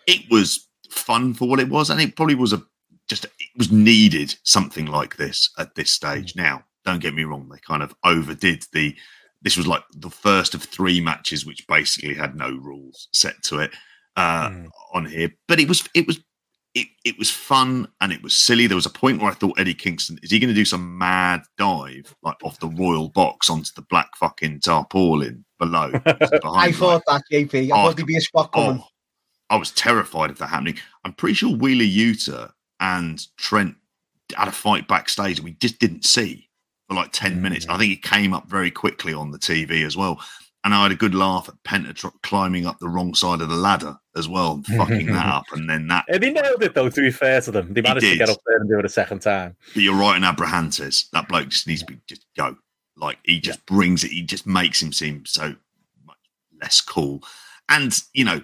it 0.07 0.21
was 0.31 0.67
fun 0.89 1.35
for 1.35 1.47
what 1.47 1.59
it 1.59 1.69
was, 1.69 1.91
and 1.91 2.01
it 2.01 2.15
probably 2.15 2.33
was 2.33 2.53
a 2.53 2.63
just 3.07 3.25
it 3.25 3.31
was 3.55 3.71
needed 3.71 4.33
something 4.45 4.87
like 4.87 5.17
this 5.17 5.51
at 5.59 5.75
this 5.75 5.91
stage. 5.91 6.33
Mm. 6.33 6.37
Now, 6.37 6.63
don't 6.85 7.01
get 7.01 7.13
me 7.13 7.23
wrong, 7.23 7.47
they 7.49 7.59
kind 7.59 7.83
of 7.83 7.93
overdid 8.03 8.65
the 8.73 8.95
this 9.41 9.57
was 9.57 9.67
like 9.67 9.83
the 9.93 10.09
first 10.09 10.53
of 10.53 10.63
three 10.63 11.01
matches 11.01 11.45
which 11.45 11.65
basically 11.67 12.13
had 12.13 12.35
no 12.35 12.49
rules 12.49 13.07
set 13.13 13.41
to 13.43 13.59
it 13.59 13.71
uh 14.17 14.49
Mm. 14.49 14.67
on 14.93 15.05
here. 15.05 15.31
But 15.47 15.59
it 15.59 15.67
was 15.67 15.87
it 15.93 16.05
was 16.07 16.19
it, 16.73 16.87
it 17.03 17.17
was 17.19 17.29
fun 17.29 17.87
and 17.99 18.13
it 18.13 18.23
was 18.23 18.35
silly. 18.35 18.65
There 18.67 18.75
was 18.77 18.85
a 18.85 18.89
point 18.89 19.21
where 19.21 19.29
I 19.31 19.33
thought 19.33 19.59
Eddie 19.59 19.73
Kingston 19.73 20.17
is 20.23 20.31
he 20.31 20.39
going 20.39 20.47
to 20.49 20.53
do 20.53 20.63
some 20.63 20.97
mad 20.97 21.41
dive 21.57 22.15
like 22.23 22.37
off 22.43 22.59
the 22.61 22.69
royal 22.69 23.09
box 23.09 23.49
onto 23.49 23.71
the 23.75 23.81
black 23.83 24.15
fucking 24.15 24.61
tarpaulin 24.61 25.43
below? 25.59 25.91
behind, 25.99 26.23
I 26.45 26.65
like- 26.67 26.75
thought 26.75 27.03
that, 27.07 27.23
JP. 27.31 27.65
I 27.65 27.69
Oh, 27.71 27.87
thought 27.87 27.95
there'd 27.97 28.07
be 28.07 28.15
a 28.15 28.21
spot 28.21 28.53
coming. 28.53 28.79
Oh, 28.81 28.87
I 29.49 29.57
was 29.57 29.71
terrified 29.71 30.29
of 30.29 30.37
that 30.37 30.47
happening. 30.47 30.77
I'm 31.03 31.11
pretty 31.13 31.33
sure 31.35 31.53
Wheeler 31.53 31.83
Yuta 31.83 32.51
and 32.79 33.21
Trent 33.37 33.75
had 34.33 34.47
a 34.47 34.51
fight 34.53 34.87
backstage 34.87 35.39
and 35.39 35.45
we 35.45 35.51
just 35.53 35.77
didn't 35.77 36.05
see 36.05 36.47
for 36.91 36.95
like 36.95 37.11
10 37.13 37.41
minutes. 37.41 37.65
I 37.69 37.77
think 37.77 37.93
it 37.93 38.03
came 38.03 38.33
up 38.33 38.49
very 38.49 38.69
quickly 38.69 39.13
on 39.13 39.31
the 39.31 39.39
TV 39.39 39.85
as 39.85 39.95
well. 39.95 40.19
And 40.65 40.73
I 40.75 40.83
had 40.83 40.91
a 40.91 40.95
good 40.95 41.15
laugh 41.15 41.47
at 41.49 41.55
Penta 41.63 41.95
tr- 41.95 42.07
climbing 42.21 42.65
up 42.67 42.79
the 42.79 42.89
wrong 42.89 43.13
side 43.15 43.39
of 43.41 43.47
the 43.49 43.55
ladder 43.55 43.97
as 44.17 44.27
well 44.27 44.55
and 44.55 44.65
fucking 44.67 45.05
that 45.07 45.25
up. 45.33 45.45
And 45.53 45.69
then 45.69 45.87
that, 45.87 46.03
And 46.09 46.21
they 46.21 46.31
nailed 46.33 46.61
it 46.61 46.73
though. 46.75 46.89
To 46.89 47.01
be 47.01 47.09
fair 47.11 47.39
to 47.41 47.51
them, 47.51 47.73
they 47.73 47.81
managed 47.81 48.05
to 48.05 48.17
get 48.17 48.29
up 48.29 48.37
there 48.45 48.57
and 48.57 48.69
do 48.69 48.77
it 48.77 48.83
a 48.85 48.89
second 48.89 49.19
time. 49.21 49.55
but 49.73 49.81
you're 49.83 49.95
right 49.95 50.17
in 50.17 50.23
Abrahantes. 50.23 51.09
That 51.11 51.29
bloke 51.29 51.47
just 51.47 51.65
needs 51.65 51.81
to 51.81 51.87
be 51.93 51.99
just 52.07 52.25
go. 52.35 52.57
Like 52.97 53.17
he 53.23 53.39
just 53.39 53.65
brings 53.65 54.03
it, 54.03 54.11
he 54.11 54.21
just 54.21 54.45
makes 54.45 54.81
him 54.81 54.91
seem 54.91 55.25
so 55.25 55.55
much 56.05 56.17
less 56.61 56.81
cool. 56.81 57.23
And, 57.69 57.97
you 58.13 58.25
know, 58.25 58.41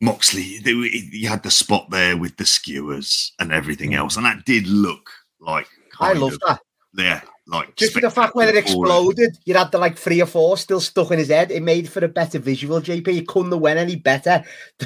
Moxley, 0.00 0.60
they, 0.60 0.74
were- 0.74 0.86
you 0.86 1.28
had 1.28 1.42
the 1.42 1.50
spot 1.50 1.90
there 1.90 2.16
with 2.16 2.36
the 2.36 2.46
skewers 2.46 3.32
and 3.40 3.52
everything 3.52 3.90
Mm. 3.90 3.96
else, 3.98 4.16
and 4.16 4.24
that 4.24 4.44
did 4.44 4.66
look 4.68 5.10
like 5.40 5.66
I 6.00 6.12
love 6.12 6.34
of, 6.34 6.40
that. 6.46 6.60
yeah, 6.94 7.20
like 7.46 7.76
Just 7.76 7.92
for 7.92 8.00
the 8.00 8.10
fact 8.10 8.34
when 8.34 8.48
it 8.48 8.56
exploded, 8.56 9.36
you 9.44 9.54
had 9.54 9.70
the 9.70 9.78
like 9.78 9.98
three 9.98 10.22
or 10.22 10.26
four 10.26 10.56
still 10.56 10.80
stuck 10.80 11.10
in 11.10 11.18
his 11.18 11.28
head. 11.28 11.50
It 11.50 11.62
made 11.62 11.88
for 11.88 12.02
a 12.02 12.08
better 12.08 12.38
visual, 12.38 12.80
JP. 12.80 13.12
You 13.12 13.24
couldn't 13.24 13.52
have 13.52 13.60
went 13.60 13.78
any 13.78 13.96
better. 13.96 14.42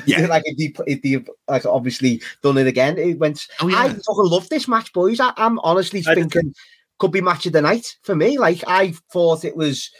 Yeah. 0.07 0.27
like 0.27 0.43
if 0.45 0.59
you, 0.59 0.73
if 0.87 1.05
you 1.05 1.25
like 1.47 1.67
obviously 1.67 2.21
done 2.43 2.59
it 2.59 2.67
again. 2.67 2.99
It 2.99 3.19
went. 3.19 3.47
Oh, 3.61 3.69
I 3.69 3.89
fucking 3.89 4.03
love 4.09 4.49
this 4.49 4.67
match, 4.67 4.93
boys. 4.93 5.21
I, 5.21 5.33
I'm 5.37 5.61
honestly 5.61 6.03
I 6.07 6.15
did 6.15 6.33
thinking 6.33 6.55
could 6.99 7.13
be 7.13 7.21
match 7.21 7.47
of 7.47 7.53
the 7.53 7.63
night 7.63 7.97
for 8.03 8.17
me. 8.17 8.39
Like 8.39 8.65
I 8.67 8.93
thought 9.13 9.45
it 9.45 9.57
was 9.57 9.91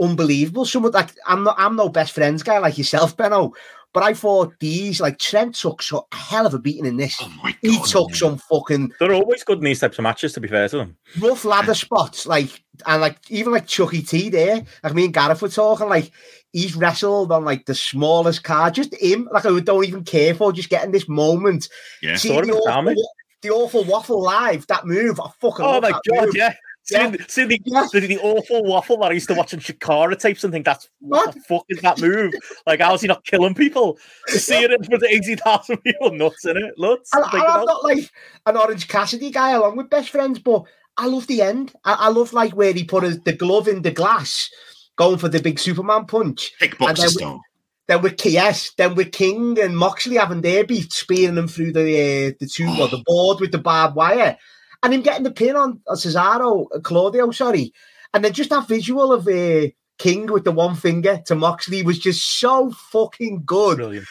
unbelievable. 0.00 0.64
Some 0.64 0.84
of 0.84 0.94
like 0.94 1.10
I'm 1.26 1.44
not 1.44 1.56
I'm 1.58 1.76
no 1.76 1.90
best 1.90 2.14
friends 2.14 2.42
guy 2.42 2.58
like 2.58 2.78
yourself, 2.78 3.16
Benno. 3.16 3.52
But 3.94 4.02
I 4.02 4.12
thought 4.12 4.52
these 4.58 5.00
like 5.00 5.18
Trent 5.20 5.54
took 5.54 5.80
so 5.80 6.08
a 6.12 6.16
hell 6.16 6.46
of 6.46 6.52
a 6.52 6.58
beating 6.58 6.84
in 6.84 6.96
this. 6.96 7.16
Oh 7.22 7.32
my 7.42 7.52
god! 7.52 7.58
He 7.62 7.80
took 7.84 8.12
some 8.14 8.38
fucking 8.38 8.92
They're 8.98 9.14
always 9.14 9.44
good 9.44 9.58
in 9.58 9.64
these 9.64 9.78
types 9.78 9.98
of 9.98 10.02
matches. 10.02 10.32
To 10.32 10.40
be 10.40 10.48
fair 10.48 10.68
to 10.68 10.78
them, 10.78 10.96
rough 11.20 11.44
ladder 11.44 11.74
spots, 11.74 12.26
like 12.26 12.62
and 12.86 13.00
like 13.00 13.18
even 13.30 13.52
like 13.52 13.68
Chucky 13.68 14.02
T 14.02 14.28
there, 14.30 14.62
like 14.82 14.94
me 14.94 15.04
and 15.04 15.14
Gareth 15.14 15.40
were 15.40 15.48
talking, 15.48 15.88
like 15.88 16.10
he's 16.52 16.74
wrestled 16.74 17.30
on 17.30 17.44
like 17.44 17.66
the 17.66 17.74
smallest 17.74 18.42
card, 18.42 18.74
just 18.74 18.94
him, 18.96 19.28
like 19.32 19.46
I 19.46 19.60
don't 19.60 19.84
even 19.86 20.02
care 20.02 20.34
for, 20.34 20.52
just 20.52 20.70
getting 20.70 20.90
this 20.90 21.08
moment. 21.08 21.68
Yeah. 22.02 22.16
See 22.16 22.28
the 22.28 22.52
awful, 22.52 22.94
the 23.42 23.50
awful 23.50 23.84
waffle 23.84 24.22
live, 24.22 24.66
that 24.66 24.86
move, 24.86 25.20
I 25.20 25.30
fucking 25.40 25.64
oh 25.64 25.70
love 25.70 25.82
my 25.82 25.90
that 25.92 26.00
god, 26.08 26.26
move. 26.26 26.36
yeah. 26.36 26.54
Yeah. 26.90 27.12
See, 27.12 27.18
see 27.28 27.44
the, 27.44 27.60
Yeah. 27.64 27.86
the, 27.92 28.00
the 28.00 28.18
awful 28.18 28.62
waffle 28.64 28.98
that 28.98 29.10
I 29.10 29.14
used 29.14 29.28
to 29.28 29.34
watch 29.34 29.54
in 29.54 29.60
Chikara 29.60 30.18
tapes 30.18 30.44
and 30.44 30.52
think 30.52 30.64
that's 30.66 30.88
what 31.00 31.34
the 31.34 31.40
fuck 31.40 31.64
is 31.68 31.80
that 31.80 32.00
move? 32.00 32.34
Like, 32.66 32.80
how's 32.80 33.00
he 33.00 33.08
not 33.08 33.24
killing 33.24 33.54
people? 33.54 33.98
To 34.28 34.38
see 34.38 34.56
it 34.62 34.70
in 34.70 34.82
front 34.84 35.02
of 35.02 35.08
80,000 35.10 35.78
people, 35.78 36.10
nuts 36.12 36.44
in 36.44 36.56
it, 36.56 36.74
nuts. 36.76 37.10
And, 37.14 37.24
Think 37.24 37.34
and 37.34 37.42
I'm 37.44 37.62
about- 37.62 37.66
not 37.66 37.84
like 37.84 38.10
an 38.46 38.56
Orange 38.56 38.88
Cassidy 38.88 39.30
guy 39.30 39.50
along 39.52 39.76
with 39.76 39.88
best 39.90 40.10
friends, 40.10 40.38
but 40.38 40.64
I 40.96 41.06
love 41.06 41.26
the 41.26 41.42
end. 41.42 41.72
I, 41.84 41.94
I 41.94 42.08
love 42.08 42.32
like 42.32 42.52
where 42.52 42.72
he 42.72 42.84
put 42.84 43.02
his, 43.04 43.18
the 43.20 43.32
glove 43.32 43.66
in 43.66 43.82
the 43.82 43.90
glass, 43.90 44.50
going 44.96 45.18
for 45.18 45.28
the 45.28 45.40
big 45.40 45.58
Superman 45.58 46.04
punch. 46.06 46.52
Kickboxer 46.60 46.88
and 46.88 46.96
then 46.98 47.04
we- 47.06 47.08
style. 47.12 47.40
Then 47.86 48.00
with 48.00 48.16
KS, 48.16 48.72
then 48.78 48.94
with 48.94 49.12
King 49.12 49.58
and 49.60 49.76
Moxley 49.76 50.16
having 50.16 50.40
their 50.40 50.64
beat, 50.64 50.90
spearing 50.90 51.34
them 51.34 51.48
through 51.48 51.72
the 51.72 51.82
uh, 51.82 52.32
the 52.40 52.46
two 52.46 52.66
or 52.80 52.88
the 52.88 53.02
board 53.06 53.40
with 53.40 53.52
the 53.52 53.58
barbed 53.58 53.94
wire, 53.94 54.38
and 54.84 54.94
him 54.94 55.02
getting 55.02 55.24
the 55.24 55.32
pin 55.32 55.56
on 55.56 55.80
Cesaro, 55.88 56.66
uh, 56.74 56.78
Claudio, 56.80 57.32
sorry, 57.32 57.72
and 58.12 58.24
then 58.24 58.32
just 58.32 58.50
that 58.50 58.68
visual 58.68 59.12
of 59.12 59.26
uh, 59.26 59.68
King 59.98 60.26
with 60.26 60.44
the 60.44 60.52
one 60.52 60.76
finger 60.76 61.20
to 61.26 61.34
Moxley 61.34 61.82
was 61.82 61.98
just 61.98 62.38
so 62.38 62.70
fucking 62.92 63.42
good. 63.44 63.78
Brilliant. 63.78 64.06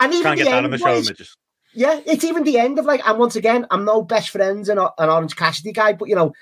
And 0.00 0.12
even 0.12 0.24
Can't 0.24 0.38
the 0.38 0.44
get 0.44 0.50
that 0.50 0.64
end 0.64 0.72
the 0.72 0.84
was- 0.84 1.08
Midges. 1.08 1.36
yeah, 1.74 2.00
it's 2.04 2.24
even 2.24 2.42
the 2.42 2.58
end 2.58 2.78
of 2.80 2.84
like, 2.84 3.06
and 3.06 3.18
once 3.18 3.36
again, 3.36 3.66
I'm 3.70 3.84
no 3.84 4.02
best 4.02 4.30
friends 4.30 4.68
and 4.68 4.80
an 4.80 4.88
Orange 4.98 5.36
Cassidy 5.36 5.72
guy, 5.72 5.92
but 5.92 6.08
you 6.08 6.16
know, 6.16 6.32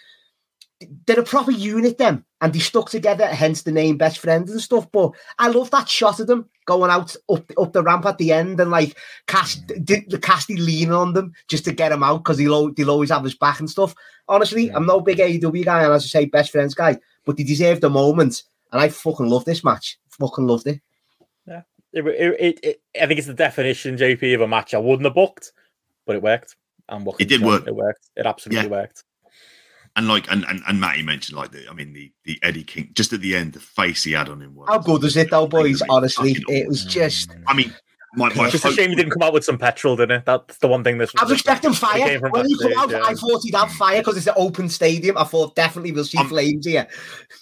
they're 1.06 1.20
a 1.20 1.24
proper 1.24 1.50
unit, 1.52 1.98
them, 1.98 2.24
and 2.42 2.52
they 2.52 2.58
stuck 2.58 2.90
together, 2.90 3.26
hence 3.28 3.62
the 3.62 3.70
name 3.70 3.96
best 3.96 4.18
friends 4.18 4.50
and 4.50 4.60
stuff. 4.60 4.90
But 4.90 5.12
I 5.38 5.48
love 5.48 5.70
that 5.70 5.88
shot 5.88 6.18
of 6.18 6.26
them 6.26 6.50
going 6.66 6.90
out 6.90 7.14
up 7.30 7.50
up 7.56 7.72
the 7.72 7.82
ramp 7.82 8.04
at 8.04 8.18
the 8.18 8.32
end 8.32 8.60
and 8.60 8.70
like 8.70 8.98
cast 9.28 9.66
the, 9.68 10.04
the 10.08 10.18
Cassidy 10.18 10.60
leaning 10.60 10.92
on 10.92 11.12
them 11.12 11.32
just 11.48 11.64
to 11.64 11.72
get 11.72 11.92
him 11.92 12.02
out 12.02 12.18
because 12.18 12.38
he'll, 12.38 12.54
al- 12.54 12.72
he'll 12.76 12.90
always 12.90 13.10
have 13.10 13.22
his 13.22 13.36
back 13.36 13.60
and 13.60 13.70
stuff. 13.70 13.94
Honestly, 14.28 14.70
I'm 14.70 14.86
no 14.86 15.00
big 15.00 15.18
AEW 15.18 15.64
guy, 15.64 15.84
and 15.84 15.92
as 15.92 16.04
I 16.04 16.06
say, 16.08 16.24
best 16.26 16.50
friends 16.50 16.74
guy, 16.74 16.98
but 17.24 17.36
they 17.36 17.44
deserve 17.44 17.80
the 17.80 17.90
moment, 17.90 18.42
and 18.72 18.80
I 18.80 18.88
fucking 18.88 19.28
love 19.28 19.44
this 19.44 19.62
match. 19.62 19.98
Fucking 20.10 20.46
loved 20.46 20.66
it. 20.66 20.80
it, 21.92 22.06
it, 22.06 22.60
it, 22.62 22.82
I 23.00 23.06
think 23.06 23.18
it's 23.18 23.28
the 23.28 23.34
definition, 23.34 23.96
JP, 23.96 24.34
of 24.34 24.40
a 24.40 24.48
match 24.48 24.74
I 24.74 24.78
wouldn't 24.78 25.04
have 25.04 25.14
booked, 25.14 25.52
but 26.06 26.16
it 26.16 26.22
worked. 26.22 26.56
And 26.88 27.06
it 27.18 27.28
did 27.28 27.42
work. 27.42 27.66
It 27.68 27.74
worked. 27.74 28.10
It 28.16 28.26
absolutely 28.26 28.64
yeah. 28.64 28.70
worked. 28.70 29.04
And 29.94 30.08
like, 30.08 30.30
and, 30.30 30.44
and 30.48 30.62
and 30.66 30.80
Matty 30.80 31.02
mentioned 31.02 31.36
like 31.36 31.52
the, 31.52 31.68
I 31.70 31.74
mean 31.74 31.92
the 31.92 32.10
the 32.24 32.38
Eddie 32.42 32.64
King 32.64 32.90
just 32.94 33.12
at 33.12 33.20
the 33.20 33.36
end, 33.36 33.52
the 33.52 33.60
face 33.60 34.04
he 34.04 34.12
had 34.12 34.30
on 34.30 34.40
him. 34.40 34.54
Was, 34.54 34.68
How 34.68 34.78
good 34.78 35.02
was 35.02 35.16
it 35.16 35.30
though, 35.30 35.46
boys? 35.46 35.82
Honestly, 35.88 36.36
it 36.48 36.66
was 36.66 36.84
just. 36.86 37.30
I 37.46 37.52
mean, 37.52 37.74
my, 38.14 38.32
my 38.34 38.50
just 38.50 38.64
a 38.64 38.72
shame 38.72 38.90
he 38.90 38.96
didn't 38.96 39.12
come 39.12 39.22
out 39.22 39.32
with 39.32 39.44
some 39.44 39.58
petrol, 39.58 39.96
didn't 39.96 40.18
it? 40.18 40.24
That's 40.26 40.58
the 40.58 40.68
one 40.68 40.84
thing. 40.84 40.98
This 40.98 41.12
I 41.18 41.24
was 41.24 41.32
expecting 41.32 41.72
fire 41.72 42.20
when 42.20 42.46
he 42.46 42.58
come 42.58 42.72
out. 42.76 42.90
Yeah. 42.90 43.02
I 43.04 43.14
thought 43.14 43.40
he'd 43.42 43.54
have 43.54 43.72
fire 43.72 44.00
because 44.00 44.16
it's 44.16 44.26
an 44.26 44.34
open 44.36 44.68
stadium. 44.68 45.16
I 45.16 45.24
thought 45.24 45.54
definitely 45.54 45.92
we'll 45.92 46.04
see 46.04 46.18
I'm, 46.18 46.28
flames 46.28 46.66
here. 46.66 46.86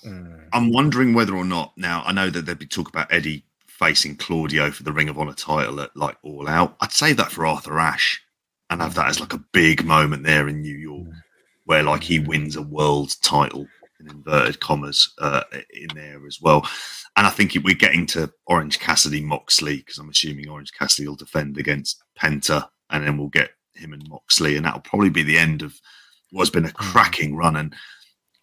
Mm. 0.05 0.49
I'm 0.53 0.73
wondering 0.73 1.13
whether 1.13 1.35
or 1.37 1.45
not 1.45 1.73
now. 1.77 2.03
I 2.07 2.13
know 2.13 2.31
that 2.31 2.47
there'd 2.47 2.59
be 2.59 2.67
talk 2.67 2.89
about 2.89 3.13
Eddie 3.13 3.45
facing 3.67 4.17
Claudio 4.17 4.71
for 4.71 4.85
the 4.85 4.93
Ring 4.93 5.09
of 5.09 5.19
Honor 5.19 5.33
title 5.33 5.81
at 5.81 5.97
like 5.97 6.17
All 6.23 6.49
Out. 6.49 6.77
I'd 6.81 6.93
save 6.93 7.17
that 7.17 7.33
for 7.33 7.47
Arthur 7.47 7.79
Ashe 7.79 8.23
and 8.71 8.81
have 8.81 8.95
that 8.95 9.09
as 9.09 9.19
like 9.19 9.33
a 9.33 9.45
big 9.53 9.85
moment 9.85 10.23
there 10.23 10.49
in 10.49 10.61
New 10.63 10.77
York 10.77 11.09
mm. 11.09 11.20
Where 11.71 11.85
like 11.85 12.03
he 12.03 12.19
wins 12.19 12.57
a 12.57 12.63
world 12.63 13.15
title 13.23 13.65
in 14.01 14.11
inverted 14.11 14.59
commas 14.59 15.15
uh, 15.21 15.45
in 15.73 15.87
there 15.95 16.27
as 16.27 16.41
well. 16.43 16.69
And 17.17 17.29
I 17.29 17.31
think 17.31 17.57
we're 17.63 17.77
getting 17.77 18.07
to 18.07 18.29
Orange 18.47 18.81
Cassidy 18.81 19.21
Moxley 19.21 19.77
because 19.77 19.99
I'm 19.99 20.09
assuming 20.09 20.49
Orange 20.49 20.73
Cassidy 20.77 21.07
will 21.07 21.15
defend 21.15 21.59
against 21.59 22.03
Penta, 22.21 22.67
and 22.91 23.07
then 23.07 23.17
we'll 23.17 23.29
get 23.29 23.51
him 23.77 23.93
and 23.93 24.03
Moxley, 24.09 24.57
and 24.57 24.67
that'll 24.67 24.81
probably 24.81 25.11
be 25.11 25.23
the 25.23 25.39
end 25.39 25.63
of 25.63 25.79
what's 26.33 26.51
been 26.51 26.65
a 26.65 26.71
hmm. 26.71 26.75
cracking 26.75 27.37
run. 27.37 27.55
And 27.55 27.73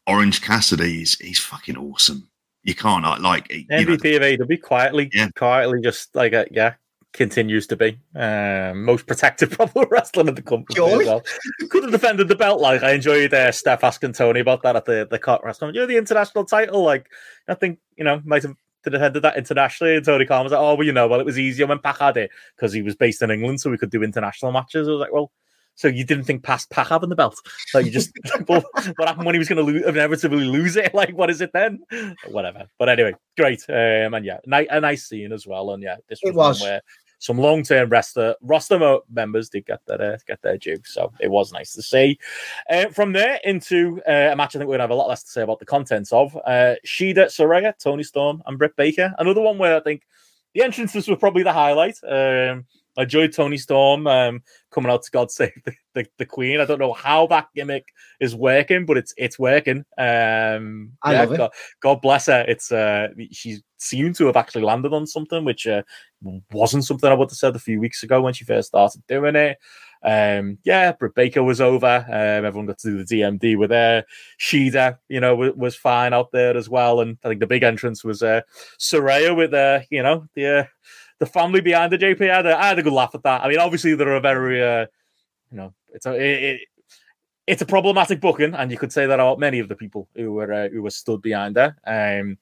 Orange 0.08 0.42
Cassidy, 0.42 1.00
he's, 1.00 1.20
he's 1.20 1.40
fucking 1.40 1.76
awesome. 1.76 2.30
You 2.64 2.76
can't 2.76 3.04
like 3.04 3.20
like 3.20 3.50
MVP 3.50 3.88
know, 3.88 3.94
of 3.94 4.48
AEW 4.50 4.62
quietly, 4.62 5.10
yeah. 5.14 5.28
quietly, 5.36 5.82
just 5.82 6.16
like 6.16 6.32
a, 6.32 6.48
yeah, 6.50 6.76
continues 7.18 7.68
to 7.68 7.76
be 7.76 8.00
um, 8.16 8.84
most 8.84 9.08
protected 9.08 9.52
probably 9.52 9.86
wrestling 9.90 10.28
in 10.30 10.36
the 10.36 10.42
company. 10.42 10.82
As 10.82 11.06
well. 11.06 11.24
Could 11.70 11.84
have 11.84 11.92
defended 11.92 12.28
the 12.28 12.36
belt. 12.36 12.62
Like 12.62 12.84
I 12.84 12.92
enjoyed 12.94 13.34
uh, 13.34 13.52
Steph 13.52 13.84
asking 13.84 14.14
Tony 14.14 14.40
about 14.40 14.64
that 14.64 14.76
at 14.76 14.86
the 14.86 15.08
the 15.10 15.20
cut 15.20 15.44
wrestling. 15.44 15.76
You're 15.76 15.88
the 15.88 15.98
international 15.98 16.46
title. 16.46 16.84
Like 16.84 17.10
I 17.48 17.56
think 17.56 17.80
you 17.98 18.04
know 18.04 18.22
might 18.24 18.44
have 18.44 18.56
defended 18.84 19.24
that 19.24 19.38
internationally. 19.38 19.98
And 19.98 20.06
Tony 20.06 20.26
Khan 20.26 20.44
was 20.44 20.54
like, 20.54 20.62
"Oh, 20.62 20.76
well, 20.76 20.86
you 20.86 20.94
know, 20.94 21.08
well, 21.08 21.20
it 21.20 21.26
was 21.26 21.40
easier 21.40 21.68
when 21.68 21.80
Pac 21.80 22.00
had 22.00 22.18
it 22.18 22.32
because 22.56 22.72
he 22.72 22.82
was 22.82 22.96
based 22.96 23.22
in 23.22 23.32
England, 23.32 23.60
so 23.60 23.70
we 23.70 23.78
could 23.78 23.92
do 23.92 24.04
international 24.04 24.52
matches." 24.52 24.88
I 24.88 24.92
was 24.92 25.02
like, 25.02 25.14
"Well." 25.14 25.32
So 25.76 25.88
you 25.88 26.04
didn't 26.04 26.24
think 26.24 26.42
past 26.42 26.72
Pac 26.72 26.88
having 26.88 27.10
the 27.10 27.16
belt? 27.16 27.38
So 27.68 27.78
you 27.78 27.92
just 27.92 28.12
what 28.48 28.66
happened 28.98 29.28
when 29.28 29.36
he 29.36 29.40
was 29.40 29.48
going 29.48 29.64
to 29.64 29.72
lose, 29.72 29.86
inevitably 29.86 30.46
lose 30.46 30.76
it? 30.76 30.92
Like 30.96 31.16
what 31.16 31.30
is 31.30 31.40
it 31.40 31.52
then? 31.54 31.84
Whatever. 32.30 32.66
But 32.80 32.90
anyway, 32.90 33.14
great. 33.38 33.64
Um, 33.70 34.16
and 34.16 34.26
yeah, 34.26 34.40
nice, 34.48 34.66
a 34.72 34.82
nice 34.82 35.08
scene 35.08 35.32
as 35.32 35.46
well. 35.46 35.70
And 35.74 35.84
yeah, 35.84 35.98
this 36.10 36.20
was, 36.24 36.34
was. 36.34 36.62
where 36.62 36.82
some 37.20 37.38
long 37.38 37.64
term 37.64 37.90
roster 37.90 38.36
roster 38.42 39.00
members 39.12 39.50
did 39.50 39.66
get 39.66 39.82
their 39.86 40.14
uh, 40.14 40.18
get 40.28 40.42
their 40.42 40.58
due, 40.58 40.80
so 40.86 41.12
it 41.20 41.30
was 41.30 41.52
nice 41.52 41.74
to 41.74 41.82
see. 41.82 42.20
Uh, 42.70 42.88
from 42.90 43.14
there 43.14 43.40
into 43.44 44.02
uh, 44.08 44.30
a 44.32 44.36
match, 44.36 44.56
I 44.56 44.60
think 44.60 44.70
we're 44.70 44.76
gonna 44.76 44.84
have 44.84 44.92
a 44.92 44.96
lot 44.96 45.10
less 45.10 45.24
to 45.24 45.32
say 45.32 45.42
about 45.42 45.60
the 45.60 45.66
contents 45.66 46.14
of 46.14 46.36
uh, 46.46 46.76
Shida 46.86 47.28
Saraya, 47.28 47.74
Toni 47.78 48.04
Storm, 48.04 48.44
and 48.46 48.58
Britt 48.58 48.76
Baker. 48.76 49.14
Another 49.18 49.42
one 49.42 49.58
where 49.58 49.78
I 49.78 49.80
think 49.80 50.04
the 50.54 50.64
entrances 50.64 51.08
were 51.08 51.16
probably 51.16 51.44
the 51.44 51.54
highlight. 51.54 51.98
Um, 52.08 52.66
I 52.98 53.04
enjoyed 53.04 53.32
Toni 53.32 53.58
Storm 53.58 54.08
um, 54.08 54.42
coming 54.72 54.92
out 54.92 55.04
to 55.04 55.12
God 55.12 55.30
Save 55.30 55.52
the, 55.66 55.74
the, 55.94 56.08
the, 56.18 56.26
Queen. 56.26 56.60
I 56.60 56.66
don't 56.66 56.80
know 56.80 56.94
how 56.94 57.28
that 57.28 57.48
gimmick 57.56 57.88
is 58.20 58.36
working, 58.36 58.86
but 58.86 58.98
it's 58.98 59.14
it's 59.18 59.38
working. 59.38 59.86
Um, 59.98 60.94
I 61.04 61.14
yeah, 61.14 61.22
love 61.22 61.34
it. 61.34 61.38
God, 61.38 61.52
God, 61.80 62.02
bless 62.02 62.26
her. 62.26 62.44
It's 62.48 62.72
uh, 62.72 63.10
she 63.32 63.60
seemed 63.78 64.16
to 64.16 64.26
have 64.26 64.36
actually 64.36 64.64
landed 64.64 64.94
on 64.94 65.08
something, 65.08 65.46
which 65.46 65.68
uh, 65.68 65.84
wasn't 66.52 66.86
something 66.86 67.10
I 67.10 67.14
would 67.14 67.30
have 67.30 67.38
said 67.38 67.56
a 67.56 67.60
few 67.60 67.80
weeks 67.80 68.04
ago 68.04 68.22
when 68.22 68.34
she 68.34 68.46
first 68.46 68.70
started 68.70 69.06
doing 69.08 69.36
it. 69.36 69.58
Um, 70.04 70.58
yeah, 70.64 70.92
Britt 70.92 71.16
Baker 71.16 71.44
was 71.44 71.60
over. 71.60 72.06
Um, 72.08 72.46
everyone 72.46 72.68
got 72.68 72.78
to 72.80 72.90
do 72.90 73.04
the 73.04 73.16
DMD 73.16 73.58
with 73.58 73.72
her. 73.72 74.04
Shida, 74.40 74.98
you 75.10 75.20
know, 75.20 75.36
was, 75.36 75.54
was 75.54 75.76
fine 75.76 76.14
out 76.14 76.32
there 76.32 76.56
as 76.56 76.70
well. 76.70 77.02
And 77.02 77.18
I 77.24 77.30
think 77.30 77.40
the 77.40 77.48
big 77.48 77.64
entrance 77.64 78.04
was 78.04 78.22
uh, 78.22 78.42
Saraya 78.80 79.36
with, 79.36 79.54
uh, 79.54 79.82
you 79.90 80.04
know, 80.04 80.28
the 80.36 80.60
uh, 80.60 80.64
the 81.20 81.26
family 81.26 81.62
behind 81.62 81.92
the 81.92 81.98
JP. 81.98 82.30
I 82.30 82.36
had, 82.36 82.46
a, 82.46 82.58
I 82.58 82.68
had 82.68 82.80
a 82.80 82.84
good 82.84 82.94
laugh 82.94 83.16
at 83.16 83.24
that. 83.24 83.44
I 83.44 83.48
mean, 83.48 83.60
obviously 83.60 83.96
there 83.96 84.14
are 84.16 84.20
very, 84.20 84.64
uh, 84.64 84.86
you 85.52 85.58
know, 85.58 85.74
it's 85.94 86.06
a 86.06 86.14
it, 86.14 86.44
it, 86.44 86.62
it's 87.48 87.62
a 87.62 87.66
problematic 87.66 88.20
booking, 88.20 88.54
and 88.54 88.72
you 88.72 88.78
could 88.78 88.92
say 88.92 89.06
that 89.08 89.20
about 89.20 89.40
many 89.40 89.60
of 89.60 89.70
the 89.70 89.76
people 89.76 90.08
who 90.16 90.34
were 90.34 90.52
uh, 90.52 90.70
who 90.70 90.84
were 90.84 90.90
stood 90.90 91.22
behind 91.22 91.56
her. 91.56 91.76
Um, 91.88 92.38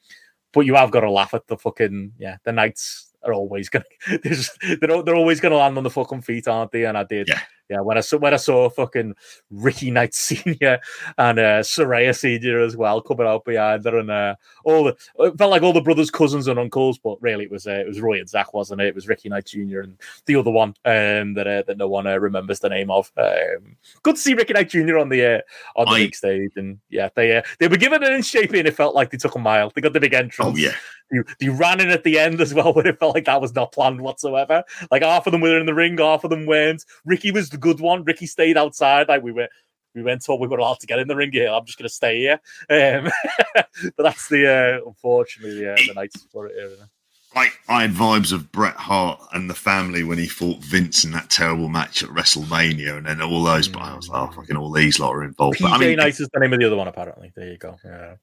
but 0.55 0.65
you 0.65 0.73
have 0.73 0.89
got 0.89 1.01
to 1.01 1.11
laugh 1.11 1.35
at 1.35 1.45
the 1.47 1.57
fucking 1.57 2.13
yeah, 2.17 2.37
the 2.43 2.51
knights 2.51 3.13
are 3.23 3.33
always 3.33 3.69
gonna 3.69 3.85
they're, 4.23 5.03
they're 5.03 5.15
always 5.15 5.39
gonna 5.39 5.57
land 5.57 5.77
on 5.77 5.83
the 5.83 5.89
fucking 5.91 6.21
feet, 6.21 6.47
aren't 6.47 6.71
they? 6.71 6.85
And 6.85 6.97
I 6.97 7.03
did. 7.03 7.27
Yeah 7.27 7.41
yeah, 7.69 7.79
when 7.79 7.97
I 7.97 8.01
saw 8.01 8.17
when 8.17 8.33
I 8.33 8.37
saw 8.37 8.69
fucking 8.69 9.15
Ricky 9.49 9.89
Knight 9.89 10.13
Senior 10.13 10.79
and 11.17 11.39
uh, 11.39 11.61
Saraya 11.61 12.15
Senior 12.15 12.61
as 12.61 12.77
well 12.77 13.01
coming 13.01 13.25
out 13.25 13.45
behind 13.45 13.85
her, 13.85 13.97
and 13.97 14.11
uh, 14.11 14.35
all 14.63 14.83
the 14.83 14.95
it 15.19 15.37
felt 15.37 15.51
like 15.51 15.63
all 15.63 15.73
the 15.73 15.81
brothers, 15.81 16.11
cousins, 16.11 16.47
and 16.47 16.59
uncles, 16.59 16.99
but 16.99 17.21
really 17.21 17.45
it 17.45 17.51
was 17.51 17.65
uh, 17.65 17.71
it 17.71 17.87
was 17.87 18.01
Roy 18.01 18.19
and 18.19 18.29
Zak, 18.29 18.53
wasn't 18.53 18.81
it? 18.81 18.87
It 18.87 18.95
was 18.95 19.07
Ricky 19.07 19.29
Knight 19.29 19.45
Jr. 19.45 19.81
and 19.81 19.97
the 20.25 20.35
other 20.35 20.51
one 20.51 20.69
um, 20.85 21.33
that 21.33 21.47
uh, 21.47 21.63
that 21.65 21.77
no 21.77 21.87
one 21.87 22.05
uh, 22.05 22.17
remembers 22.17 22.59
the 22.59 22.69
name 22.69 22.91
of. 22.91 23.11
Um, 23.17 23.77
good 24.03 24.15
to 24.15 24.21
see 24.21 24.35
Ricky 24.35 24.53
Knight 24.53 24.69
Jr. 24.69 24.97
on 24.97 25.09
the 25.09 25.37
uh, 25.37 25.41
on 25.75 25.85
the 25.85 25.91
I... 25.91 25.99
big 26.05 26.15
stage, 26.15 26.51
and 26.55 26.79
yeah, 26.89 27.09
they 27.15 27.37
uh, 27.37 27.41
they 27.59 27.67
were 27.67 27.77
given 27.77 28.03
an 28.03 28.13
in 28.13 28.21
shaping. 28.21 28.59
and 28.59 28.67
it 28.67 28.75
felt 28.75 28.95
like 28.95 29.09
they 29.09 29.17
took 29.17 29.35
a 29.35 29.39
mile. 29.39 29.71
They 29.73 29.81
got 29.81 29.93
the 29.93 29.99
big 29.99 30.13
entrance. 30.13 30.53
Oh 30.53 30.55
yeah, 30.55 30.75
they, 31.11 31.19
they 31.39 31.49
ran 31.49 31.79
in 31.79 31.89
at 31.89 32.03
the 32.03 32.19
end 32.19 32.41
as 32.41 32.53
well, 32.53 32.73
but 32.75 32.87
it 32.87 32.99
felt 32.99 33.15
like 33.15 33.25
that 33.25 33.41
was 33.41 33.55
not 33.55 33.71
planned 33.71 34.01
whatsoever. 34.01 34.63
Like 34.91 35.03
half 35.03 35.25
of 35.25 35.31
them 35.31 35.41
were 35.41 35.59
in 35.59 35.65
the 35.65 35.73
ring, 35.73 35.97
half 35.97 36.23
of 36.23 36.29
them 36.29 36.45
weren't. 36.45 36.85
Ricky 37.05 37.31
was 37.31 37.49
the 37.55 37.61
good 37.61 37.79
one. 37.79 38.03
Ricky 38.03 38.27
stayed 38.27 38.57
outside. 38.57 39.07
Like 39.07 39.23
we 39.23 39.31
were, 39.31 39.47
we 39.93 40.03
went 40.03 40.23
told 40.23 40.41
we 40.41 40.47
were 40.47 40.57
allowed 40.57 40.79
to 40.81 40.87
get 40.87 40.99
in 40.99 41.07
the 41.07 41.15
ring 41.15 41.31
here. 41.31 41.49
I'm 41.49 41.65
just 41.65 41.77
going 41.77 41.87
to 41.87 41.93
stay 41.93 42.19
here. 42.19 42.39
Um, 42.69 43.11
but 43.95 44.03
that's 44.03 44.27
the 44.29 44.81
uh, 44.83 44.87
unfortunately 44.87 45.67
uh, 45.67 45.75
the 45.75 45.93
nights 45.93 46.27
for 46.31 46.47
it 46.47 46.55
here. 46.55 46.89
I, 47.37 47.49
I 47.67 47.81
had 47.81 47.91
vibes 47.91 48.31
of 48.31 48.49
Bret 48.53 48.75
Hart 48.75 49.19
and 49.33 49.49
the 49.49 49.55
family 49.55 50.03
when 50.03 50.17
he 50.17 50.25
fought 50.25 50.59
Vince 50.59 51.03
in 51.03 51.11
that 51.11 51.29
terrible 51.29 51.67
match 51.67 52.01
at 52.01 52.09
WrestleMania, 52.09 52.97
and 52.97 53.05
then 53.05 53.21
all 53.21 53.43
those. 53.43 53.67
But 53.67 53.81
I 53.81 53.93
was 53.93 54.07
like, 54.07 54.29
oh, 54.29 54.31
fucking 54.33 54.55
all 54.55 54.71
these 54.71 54.99
lot 54.99 55.11
are 55.13 55.23
involved. 55.23 55.59
PJ 55.59 55.63
but, 55.63 55.71
I 55.73 55.77
mean, 55.77 55.97
Knight 55.97 56.17
is 56.17 56.29
the 56.31 56.39
name 56.39 56.53
of 56.53 56.59
the 56.59 56.65
other 56.65 56.77
one, 56.77 56.87
apparently. 56.87 57.33
There 57.35 57.51
you 57.51 57.57
go. 57.57 57.77
Yeah. 57.83 58.15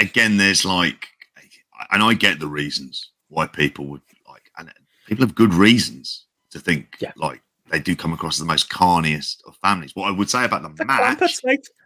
Again, 0.00 0.36
there's 0.36 0.64
like, 0.64 1.06
and 1.92 2.02
I 2.02 2.14
get 2.14 2.40
the 2.40 2.48
reasons 2.48 3.12
why 3.28 3.46
people 3.46 3.86
would 3.86 4.02
like, 4.28 4.50
and 4.58 4.72
people 5.06 5.24
have 5.24 5.36
good 5.36 5.54
reasons 5.54 6.26
to 6.50 6.58
think 6.58 6.96
yeah. 6.98 7.12
like 7.16 7.40
they 7.70 7.80
do 7.80 7.96
come 7.96 8.12
across 8.12 8.36
as 8.36 8.40
the 8.40 8.46
most 8.46 8.68
carniest 8.70 9.44
of 9.46 9.56
families. 9.56 9.94
What 9.94 10.08
I 10.08 10.10
would 10.10 10.30
say 10.30 10.44
about 10.44 10.62
the, 10.62 10.68
the 10.68 10.84
match. 10.84 11.18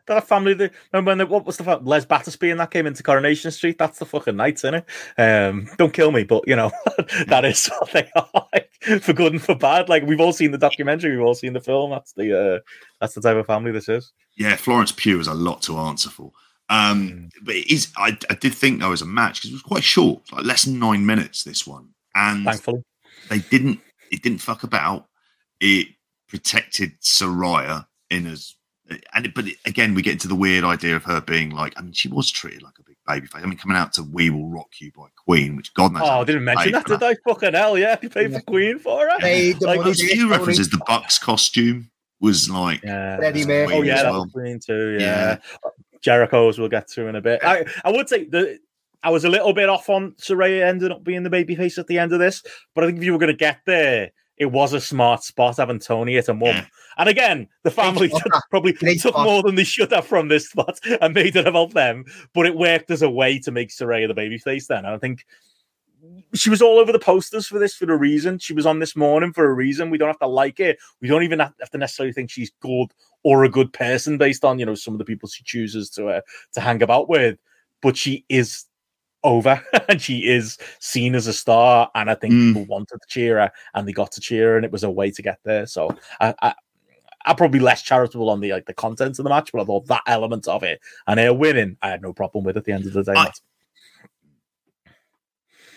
That 0.07 0.27
family, 0.27 0.55
the, 0.55 0.71
remember 0.93 1.11
when 1.11 1.19
the, 1.19 1.27
what 1.27 1.47
was 1.47 1.57
the 1.57 1.79
Les 1.83 2.05
Battersby 2.05 2.51
and 2.51 2.59
that 2.59 2.73
came 2.73 2.87
into 2.87 3.03
Coronation 3.03 3.53
Street? 3.53 3.79
That's 3.79 4.01
the 4.01 4.07
fucking 4.07 4.35
Knights, 4.35 4.65
isn't 4.65 4.75
it? 4.75 4.85
Um, 5.17 5.69
don't 5.79 5.93
kill 5.93 6.11
me, 6.11 6.25
but 6.25 6.49
you 6.49 6.57
know 6.57 6.73
that 7.29 7.45
is 7.45 7.69
what 7.79 7.93
they 7.93 8.11
are, 8.17 8.29
like, 8.53 8.71
for 9.03 9.13
good 9.13 9.33
and 9.33 9.43
for 9.43 9.55
bad. 9.55 9.89
Like 9.89 10.03
we've 10.05 10.21
all 10.21 10.33
seen 10.33 10.51
the 10.51 10.59
documentary, 10.59 11.17
we've 11.17 11.25
all 11.25 11.35
seen 11.35 11.53
the 11.53 11.61
film. 11.61 11.91
That's 11.91 12.13
the 12.15 12.57
uh, 12.57 12.59
that's 13.01 13.15
the 13.15 13.21
type 13.21 13.37
of 13.37 13.47
family 13.47 13.71
this 13.71 13.89
is. 13.89 14.13
Yeah, 14.37 14.57
Florence 14.57 14.91
Pugh 14.91 15.21
is 15.21 15.29
a 15.29 15.35
lot 15.35 15.63
to 15.63 15.79
answer 15.79 16.11
for. 16.11 16.33
Um, 16.71 17.09
mm. 17.09 17.31
But 17.43 17.57
it 17.57 17.71
is. 17.71 17.93
I, 17.97 18.17
I 18.29 18.35
did 18.35 18.55
think 18.55 18.81
there 18.81 18.89
was 18.89 19.03
a 19.03 19.07
match 19.07 19.41
because 19.41 19.51
it 19.51 19.55
was 19.55 19.63
quite 19.63 19.85
short, 19.85 20.23
like 20.33 20.45
less 20.45 20.65
than 20.65 20.79
nine 20.79 21.07
minutes. 21.07 21.45
This 21.45 21.67
one, 21.67 21.91
and 22.15 22.45
thankfully 22.45 22.83
they 23.29 23.39
didn't. 23.39 23.81
It 24.11 24.23
didn't 24.23 24.41
fuck 24.41 24.65
about 24.65 25.07
it 25.61 25.89
protected 26.29 26.93
Saraya 27.01 27.87
in 28.11 28.27
as 28.27 28.55
and 29.15 29.27
it, 29.27 29.35
but 29.35 29.47
it, 29.47 29.57
again 29.67 29.95
we 29.95 30.03
get 30.03 30.15
into 30.15 30.29
the 30.29 30.35
weird 30.35 30.65
idea 30.65 30.97
of 30.97 31.05
her 31.05 31.21
being 31.21 31.51
like 31.51 31.75
I 31.77 31.83
mean 31.83 31.93
she 31.93 32.09
was 32.09 32.31
treated 32.31 32.63
like 32.63 32.79
a 32.79 32.83
big 32.83 32.97
baby 33.07 33.27
face. 33.27 33.43
I 33.43 33.47
mean 33.47 33.59
coming 33.59 33.77
out 33.77 33.93
to 33.95 34.03
"We 34.03 34.31
Will 34.31 34.49
Rock 34.49 34.69
You" 34.79 34.91
by 34.93 35.07
Queen, 35.17 35.57
which 35.57 35.73
God 35.75 35.93
knows. 35.93 36.03
Oh, 36.05 36.21
I 36.21 36.25
didn't 36.25 36.45
mention 36.45 36.73
that, 36.73 36.87
did 36.87 37.03
I? 37.03 37.15
Fucking 37.27 37.55
hell, 37.55 37.79
yeah, 37.79 37.97
you 38.03 38.11
paid 38.11 38.33
for 38.33 38.41
Queen 38.41 38.79
for 38.79 39.09
her. 39.09 39.19
Hey, 39.21 39.55
like 39.61 39.83
those 39.85 40.01
few 40.01 40.31
references. 40.31 40.71
The 40.71 40.81
Bucks 40.87 41.19
costume 41.19 41.91
was 42.21 42.51
like 42.51 42.83
yeah. 42.83 43.19
Oh 43.23 43.83
yeah, 43.83 44.11
well. 44.11 44.27
Queen 44.27 44.59
too. 44.59 44.99
Yeah. 44.99 45.39
yeah. 45.63 45.71
Jericho's 46.03 46.59
we'll 46.59 46.69
get 46.69 46.89
to 46.89 47.07
in 47.07 47.17
a 47.17 47.21
bit. 47.21 47.41
I, 47.45 47.65
I 47.85 47.91
would 47.91 48.09
say 48.09 48.25
the 48.25 48.59
I 49.03 49.11
was 49.11 49.25
a 49.25 49.29
little 49.29 49.53
bit 49.53 49.69
off 49.69 49.89
on 49.89 50.13
Saraya 50.13 50.67
ending 50.67 50.93
up 50.93 51.05
being 51.05 51.23
the 51.23 51.31
baby 51.31 51.55
face 51.55 51.79
at 51.79 51.87
the 51.87 51.99
end 51.99 52.13
of 52.13 52.19
this, 52.19 52.43
but 52.75 52.85
I 52.85 52.87
think 52.87 52.99
if 52.99 53.05
you 53.05 53.13
were 53.13 53.19
going 53.19 53.33
to 53.33 53.37
get 53.37 53.61
there, 53.67 54.11
it 54.41 54.51
was 54.51 54.73
a 54.73 54.81
smart 54.81 55.23
spot 55.23 55.59
having 55.59 55.79
Toni 55.79 56.17
at 56.17 56.31
a 56.31 56.35
mum. 56.35 56.49
Yeah. 56.49 56.67
And 56.97 57.11
again, 57.11 57.47
the 57.63 57.71
family 57.71 58.11
probably 58.51 58.73
took 58.73 59.13
spot. 59.13 59.25
more 59.27 59.43
than 59.43 59.55
they 59.55 59.65
should 59.65 59.93
have 59.93 60.07
from 60.07 60.29
this 60.29 60.49
spot 60.49 60.81
and 61.03 61.15
made 61.15 61.37
it 61.37 61.47
about 61.47 61.75
them. 61.75 62.07
But 62.33 62.47
it 62.47 62.57
worked 62.57 62.91
as 62.91 63.03
a 63.03 63.11
way 63.11 63.39
to 63.41 63.53
make 63.53 63.69
Saraya 63.69 64.09
the 64.09 64.15
baby 64.15 64.39
face 64.39 64.67
then. 64.67 64.87
And 64.87 64.95
I 64.95 64.99
think 64.99 65.27
she 66.33 66.49
was 66.49 66.63
all 66.63 66.79
over 66.79 66.91
the 66.91 66.99
posters 66.99 67.47
for 67.47 67.59
this 67.59 67.75
for 67.75 67.93
a 67.93 67.97
reason. 67.97 68.39
She 68.39 68.55
was 68.55 68.65
on 68.65 68.79
this 68.79 68.97
morning 68.97 69.35
for 69.35 69.45
a 69.45 69.53
reason. 69.53 69.91
We 69.91 69.99
don't 69.99 70.09
have 70.09 70.19
to 70.21 70.27
like 70.27 70.59
it. 70.59 70.79
We 71.03 71.09
don't 71.09 71.23
even 71.23 71.39
have 71.41 71.71
to 71.73 71.79
necessarily 71.79 72.15
think 72.15 72.31
she's 72.31 72.51
good 72.61 72.89
or 73.23 73.45
a 73.45 73.51
good 73.51 73.75
person 73.75 74.17
based 74.17 74.43
on 74.43 74.59
you 74.59 74.65
know 74.65 74.75
some 74.75 74.95
of 74.95 74.99
the 74.99 75.05
people 75.05 75.29
she 75.29 75.45
chooses 75.45 75.91
to 75.91 76.09
uh, 76.09 76.21
to 76.55 76.61
hang 76.63 76.83
about 76.83 77.11
with. 77.11 77.39
But 77.83 77.99
she 77.99 78.25
is 78.31 78.65
over 79.23 79.63
and 79.89 80.01
she 80.01 80.27
is 80.27 80.59
seen 80.79 81.15
as 81.15 81.27
a 81.27 81.33
star 81.33 81.91
and 81.95 82.11
i 82.11 82.15
think 82.15 82.33
mm. 82.33 82.49
people 82.49 82.67
wanted 82.67 82.99
to 83.01 83.09
cheer 83.09 83.39
her 83.39 83.53
and 83.75 83.87
they 83.87 83.93
got 83.93 84.11
to 84.13 84.21
cheer 84.21 84.51
her 84.51 84.57
and 84.57 84.65
it 84.65 84.73
was 84.73 84.85
a 84.85 84.91
way 84.91 85.11
to 85.11 85.23
get 85.23 85.39
there 85.45 85.67
so 85.67 85.91
i, 86.21 86.35
I 86.43 86.55
I'm 87.27 87.37
probably 87.37 87.61
less 87.61 87.83
charitable 87.83 88.31
on 88.31 88.41
the 88.41 88.53
like 88.53 88.67
the 88.67 88.75
contents 88.75 89.19
of 89.19 89.25
the 89.25 89.29
match, 89.29 89.53
but 89.53 89.61
I 89.61 89.65
thought 89.65 89.87
that 89.89 90.03
element 90.07 90.49
of 90.49 90.63
it 90.63 90.81
and 91.07 91.21
her 91.21 91.35
winning, 91.35 91.77
I 91.83 91.89
had 91.89 92.03
no 92.03 92.13
problem 92.13 92.45
with 92.45 92.57
at 92.57 92.65
the 92.65 92.73
end 92.73 92.87
of 92.87 92.93
the 92.93 93.03
day. 93.03 93.13
I, 93.15 93.31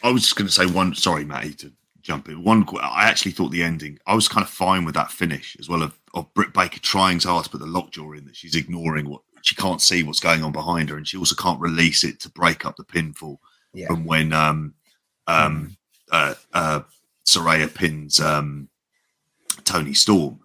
I 0.03 0.11
was 0.11 0.22
just 0.22 0.36
going 0.36 0.48
to 0.48 0.53
say 0.53 0.65
one. 0.65 0.95
Sorry, 0.95 1.26
Matty, 1.26 1.53
to 1.56 1.74
jump 2.02 2.30
in. 2.30 2.44
One, 2.44 2.65
I 2.82 3.10
actually 3.10 3.32
thought 3.32 3.52
the 3.52 3.64
ending. 3.64 3.99
I 4.06 4.15
was 4.15 4.28
kind 4.28 4.44
of 4.44 4.49
fine 4.49 4.86
with 4.86 4.95
that 4.95 5.11
finish 5.11 5.57
as 5.60 5.68
well 5.68 5.82
of, 5.84 5.98
of 6.14 6.34
Britt 6.34 6.53
Baker 6.53 6.80
trying 6.80 7.20
so 7.20 7.30
hard 7.30 7.45
to 7.45 7.49
put 7.49 7.61
the 7.61 7.65
lockjaw 7.65 8.11
in 8.11 8.26
that 8.26 8.36
she's 8.36 8.56
ignoring 8.56 9.10
what 9.10 9.22
she 9.44 9.56
can't 9.56 9.82
see 9.82 10.03
what's 10.03 10.22
going 10.22 10.41
on 10.41 10.53
behind 10.53 10.90
her, 10.90 10.95
and 10.95 11.07
she 11.07 11.18
also 11.18 11.36
can't 11.36 11.60
release 11.60 12.03
it 12.06 12.20
to 12.22 12.30
break 12.30 12.65
up 12.65 12.78
the 12.78 12.84
pinfall 12.86 13.38
yeah. 13.74 13.88
from 13.88 14.06
when 14.06 14.32
um 14.32 14.74
um 15.28 15.76
uh, 16.11 16.34
uh 16.53 16.80
Saraya 17.26 17.72
pins 17.72 18.22
um 18.22 18.70
Toni 19.65 19.94
Storm, 19.94 20.40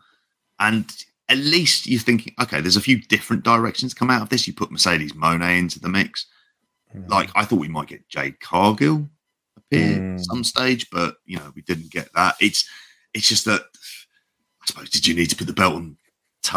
and 0.58 0.84
at 1.28 1.38
least 1.38 1.86
you're 1.86 2.00
thinking, 2.00 2.34
okay, 2.42 2.60
there's 2.60 2.76
a 2.76 2.80
few 2.80 3.00
different 3.00 3.44
directions 3.44 3.94
come 3.94 4.10
out 4.10 4.22
of 4.22 4.30
this. 4.30 4.48
You 4.48 4.52
put 4.52 4.72
Mercedes 4.72 5.14
Mone 5.14 5.42
into 5.42 5.78
the 5.78 5.88
mix. 5.88 6.26
Mm. 6.94 7.08
Like 7.08 7.30
I 7.36 7.44
thought 7.44 7.60
we 7.60 7.68
might 7.68 7.88
get 7.88 8.08
Jade 8.08 8.40
Cargill 8.40 9.08
appear 9.56 9.96
mm. 9.96 10.20
some 10.24 10.42
stage, 10.42 10.90
but 10.90 11.18
you 11.24 11.36
know 11.36 11.52
we 11.54 11.62
didn't 11.62 11.92
get 11.92 12.12
that. 12.14 12.34
It's 12.40 12.68
it's 13.14 13.28
just 13.28 13.44
that 13.44 13.62
I 13.62 14.66
suppose 14.66 14.90
did 14.90 15.06
you 15.06 15.14
need 15.14 15.30
to 15.30 15.36
put 15.36 15.46
the 15.46 15.52
belt 15.52 15.76
on 15.76 15.96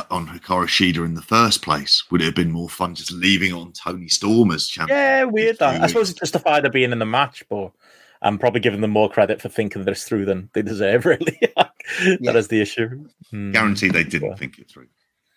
on 0.09 0.27
Hikaru 0.27 0.67
Shida 0.67 1.05
in 1.05 1.15
the 1.15 1.21
first 1.21 1.61
place? 1.61 2.09
Would 2.11 2.21
it 2.21 2.25
have 2.25 2.35
been 2.35 2.51
more 2.51 2.69
fun 2.69 2.95
just 2.95 3.11
leaving 3.11 3.53
on 3.53 3.73
Toni 3.73 4.07
Storm 4.07 4.51
as 4.51 4.67
champion? 4.67 4.97
Yeah, 4.97 5.23
weird. 5.25 5.59
That 5.59 5.81
I 5.81 5.87
suppose 5.87 6.09
it's 6.09 6.19
justified 6.19 6.63
her 6.63 6.69
being 6.69 6.91
in 6.91 6.99
the 6.99 7.05
match, 7.05 7.43
but 7.49 7.71
I'm 8.21 8.37
probably 8.37 8.61
giving 8.61 8.81
them 8.81 8.91
more 8.91 9.09
credit 9.09 9.41
for 9.41 9.49
thinking 9.49 9.83
this 9.83 10.03
through 10.03 10.25
than 10.25 10.49
they 10.53 10.61
deserve. 10.61 11.05
Really, 11.11 11.37
yeah. 11.41 11.65
that 12.21 12.35
is 12.35 12.47
the 12.47 12.61
issue. 12.61 13.07
Mm. 13.33 13.53
Guarantee 13.53 13.89
they 13.89 14.03
didn't 14.03 14.29
yeah. 14.29 14.35
think 14.35 14.59
it 14.59 14.69
through. 14.69 14.87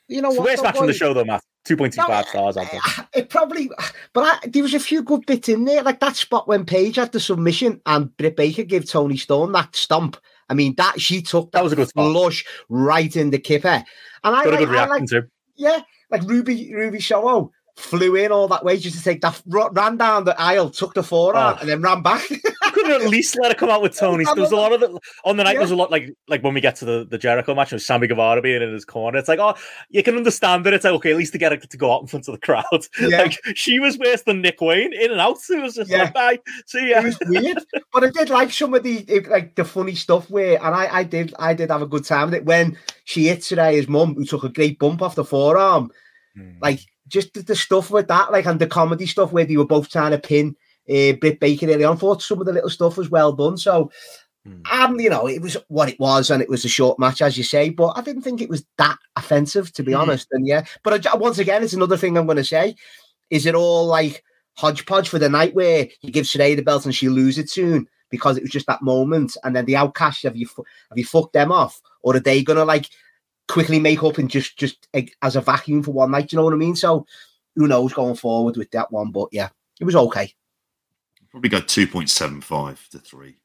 You 0.09 0.21
know 0.21 0.31
what? 0.31 0.45
worst 0.45 0.63
match 0.63 0.77
on 0.77 0.87
the 0.87 0.93
show, 0.93 1.15
though, 1.15 1.25
Matt. 1.25 1.43
Two 1.65 1.79
point 1.79 1.95
two 1.95 2.03
five 2.03 2.27
stars. 2.27 2.59
I 2.59 2.67
think 2.67 2.83
it 3.15 3.31
probably, 3.31 3.71
but 4.13 4.21
I, 4.45 4.49
there 4.49 4.63
was 4.63 4.75
a 4.75 4.81
few 4.81 5.03
good 5.03 5.25
bits 5.25 5.49
in 5.49 5.65
there, 5.65 5.83
like 5.83 6.01
that 6.01 6.15
spot 6.15 6.47
when 6.47 6.67
Paige 6.67 6.97
had 6.97 7.13
the 7.13 7.21
submission 7.21 7.81
and 7.87 8.15
Britt 8.19 8.37
Baker 8.37 8.65
gave 8.65 8.89
Toni 8.89 9.17
Storm 9.17 9.53
that 9.53 9.75
stomp. 9.75 10.19
I 10.49 10.55
mean, 10.55 10.75
that 10.77 11.01
she 11.01 11.23
took 11.23 11.53
that, 11.53 11.59
that 11.59 11.65
was 11.65 11.73
a 11.73 11.77
good 11.77 11.93
flush 11.93 12.45
right 12.69 13.15
in 13.15 13.31
the 13.31 13.39
kipper, 13.39 13.85
and 14.25 14.37
I, 14.37 14.45
got 14.45 14.55
a 14.55 14.59
good 14.59 14.69
reaction 14.69 15.07
like. 15.07 15.31
Yeah, 15.57 15.81
like 16.11 16.23
Ruby 16.23 16.75
Ruby 16.75 17.01
Soho 17.01 17.53
flew 17.77 18.15
in 18.15 18.31
all 18.31 18.49
that 18.49 18.65
way 18.65 18.79
just 18.79 18.97
to 18.97 19.03
take 19.03 19.21
that 19.21 19.43
ran 19.47 19.97
down 19.97 20.25
the 20.25 20.41
aisle, 20.41 20.71
took 20.71 20.95
the 20.95 21.03
forearm, 21.03 21.57
oh. 21.57 21.61
and 21.61 21.69
then 21.69 21.83
ran 21.83 22.03
back. 22.03 22.23
could 22.75 22.87
have 22.87 23.03
at 23.03 23.09
least 23.09 23.37
let 23.41 23.53
her 23.53 23.55
come 23.55 23.71
out 23.71 23.83
with 23.83 23.97
Toni. 23.99 24.25
There 24.25 24.35
was 24.35 24.53
a 24.53 24.57
lot 24.57 24.73
of 24.73 24.83
it 24.83 24.91
on 25.25 25.37
the 25.37 25.45
night. 25.45 25.55
Yeah. 25.55 25.61
There's 25.61 25.71
a 25.71 25.77
lot 25.77 25.91
like 25.91 26.15
like 26.29 26.43
when 26.43 26.55
we 26.55 26.61
get 26.61 26.77
to 26.77 26.85
the, 26.85 27.07
the 27.09 27.19
Jericho 27.19 27.55
match 27.55 27.73
and 27.73 27.81
Sammy 27.81 28.07
Guevara 28.07 28.43
being 28.43 28.63
in 28.63 28.73
his 28.73 28.85
corner. 28.85 29.19
It's 29.19 29.29
like 29.29 29.39
oh, 29.39 29.55
you 29.91 30.03
can 30.03 30.17
understand 30.17 30.67
that. 30.67 30.75
It's 30.75 30.85
like 30.85 30.95
okay, 30.95 31.13
at 31.13 31.17
least 31.17 31.33
to 31.33 31.39
get 31.39 31.53
her 31.53 31.59
to 31.59 31.77
go 31.77 31.93
out 31.93 32.03
in 32.03 32.07
front 32.07 32.29
of 32.29 32.33
the 32.33 32.41
crowd. 32.41 32.65
Yeah. 33.05 33.23
like 33.23 33.39
she 33.55 33.81
was 33.81 33.99
worse 33.99 34.23
than 34.23 34.41
Nick 34.41 34.61
Wayne 34.61 34.93
in 34.95 35.11
and 35.11 35.21
out. 35.21 35.37
It 35.51 35.61
was 35.61 35.75
just 35.75 35.91
yeah. 35.91 36.05
like 36.05 36.15
bye. 36.15 36.39
See 36.67 36.91
ya. 36.91 37.01
It 37.01 37.05
was 37.05 37.19
weird, 37.27 37.59
but 37.93 38.05
I 38.05 38.11
did 38.11 38.31
like 38.31 38.51
some 38.51 38.73
of 38.73 38.83
the 38.83 39.05
like 39.29 39.55
the 39.57 39.65
funny 39.65 39.95
stuff 39.95 40.31
where, 40.31 40.57
and 40.65 40.75
I 40.75 40.99
I 40.99 41.03
did 41.03 41.35
I 41.39 41.55
did 41.55 41.71
have 41.71 41.83
a 41.83 41.87
good 41.87 42.05
time 42.05 42.27
with 42.27 42.35
it 42.35 42.45
when 42.45 42.79
she 43.05 43.27
hit 43.27 43.43
today 43.43 43.77
his 43.77 43.89
mum 43.89 44.15
who 44.15 44.25
took 44.25 44.45
a 44.45 44.49
great 44.49 44.79
bump 44.79 45.03
off 45.03 45.17
the 45.17 45.25
forearm, 45.25 45.91
mm. 46.37 46.57
like 46.63 46.81
just 47.09 47.35
the, 47.35 47.43
the, 47.43 47.57
stuff 47.57 47.91
with 47.91 48.09
that, 48.09 48.33
like 48.33 48.47
and 48.47 48.61
the 48.61 48.67
comedy 48.67 49.07
stuff 49.07 49.33
where 49.33 49.45
they 49.45 49.57
were 49.57 49.67
both 49.67 49.91
trying 49.91 50.13
to 50.13 50.19
pin 50.19 50.57
uh, 50.89 51.13
Britt 51.13 51.41
Baker 51.41 51.67
early 51.67 51.85
on. 51.85 51.97
Thought 51.97 52.23
some 52.23 52.41
of 52.41 52.47
the 52.47 52.53
little 52.53 52.71
stuff 52.71 52.97
was 52.97 53.11
well 53.11 53.33
done. 53.33 53.57
So, 53.57 53.91
mm. 54.47 54.67
um, 54.73 54.99
you 55.01 55.11
know, 55.11 55.27
it 55.27 55.43
was 55.43 55.57
what 55.69 55.89
it 55.89 56.01
was, 56.01 56.31
and 56.31 56.43
it 56.43 56.49
was 56.49 56.65
a 56.65 56.69
short 56.69 56.99
match, 56.99 57.23
as 57.23 57.37
you 57.37 57.45
say. 57.45 57.71
But 57.71 57.93
I 57.97 58.01
didn't 58.01 58.23
think 58.23 58.41
it 58.41 58.49
was 58.49 58.65
that 58.79 58.99
offensive, 59.17 59.73
to 59.75 59.83
be 59.83 59.93
mm. 59.93 59.99
honest. 59.99 60.29
And 60.33 60.47
yeah, 60.47 60.65
but 60.83 61.07
I, 61.07 61.17
once 61.17 61.39
again, 61.39 61.63
it's 61.63 61.73
another 61.73 61.97
thing 61.97 62.17
I'm 62.17 62.27
going 62.27 62.37
to 62.37 62.45
say: 62.45 62.75
is 63.31 63.47
it 63.47 63.55
all 63.55 63.87
like 63.87 64.25
hodgepodge 64.57 65.09
for 65.09 65.19
the 65.19 65.29
night 65.29 65.55
where 65.55 65.89
you 66.01 66.11
give 66.13 66.27
Saraya 66.27 66.57
the 66.57 66.63
belt 66.63 66.85
and 66.85 66.95
she 66.95 67.09
lose 67.09 67.39
it 67.39 67.51
soon? 67.51 67.89
Because 68.11 68.37
it 68.37 68.43
was 68.43 68.53
just 68.53 68.67
that 68.69 68.83
moment, 68.83 69.37
and 69.43 69.57
then 69.57 69.65
the 69.65 69.77
outcast 69.77 70.23
have 70.23 70.37
you 70.37 70.49
have 70.57 70.97
you 70.97 71.05
fucked 71.05 71.33
them 71.33 71.51
off, 71.51 71.81
or 72.03 72.17
are 72.17 72.21
they 72.21 72.43
gonna 72.43 72.65
like 72.65 72.89
quickly 73.49 73.79
make 73.79 74.03
up 74.03 74.19
and 74.19 74.31
just 74.31 74.57
just 74.57 74.89
as 75.23 75.37
a 75.37 75.41
vacuum 75.41 75.83
for 75.83 75.93
one 75.93 76.11
night? 76.11 76.33
You 76.33 76.37
know 76.37 76.45
what 76.45 76.55
I 76.55 76.57
mean? 76.57 76.77
So 76.77 77.07
who 77.57 77.69
knows 77.69 77.93
going 77.93 78.17
forward 78.17 78.57
with 78.57 78.71
that 78.73 78.91
one? 78.93 79.11
But 79.11 79.29
yeah, 79.33 79.49
it 79.81 79.85
was 79.85 79.97
okay. 79.97 80.33
Probably 81.31 81.51
go 81.51 81.61
two 81.61 81.87
point 81.87 82.11
seven 82.11 82.41
five 82.41 82.87
to 82.91 82.99
three. 82.99 83.37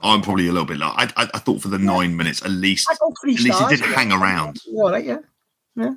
I'm 0.00 0.20
probably 0.20 0.48
a 0.48 0.52
little 0.52 0.66
bit 0.66 0.78
low. 0.78 0.88
I, 0.88 1.04
I, 1.16 1.28
I 1.34 1.38
thought 1.38 1.62
for 1.62 1.68
the 1.68 1.78
yeah. 1.78 1.84
nine 1.84 2.16
minutes 2.16 2.42
at 2.42 2.50
least. 2.50 2.90
at 2.90 2.98
least 3.24 3.46
stars, 3.46 3.72
it 3.72 3.76
didn't 3.76 3.90
yeah. 3.90 3.96
hang 3.96 4.12
around. 4.12 4.60
Yeah, 4.66 4.96
yeah. 4.96 5.18
Yeah. 5.76 5.94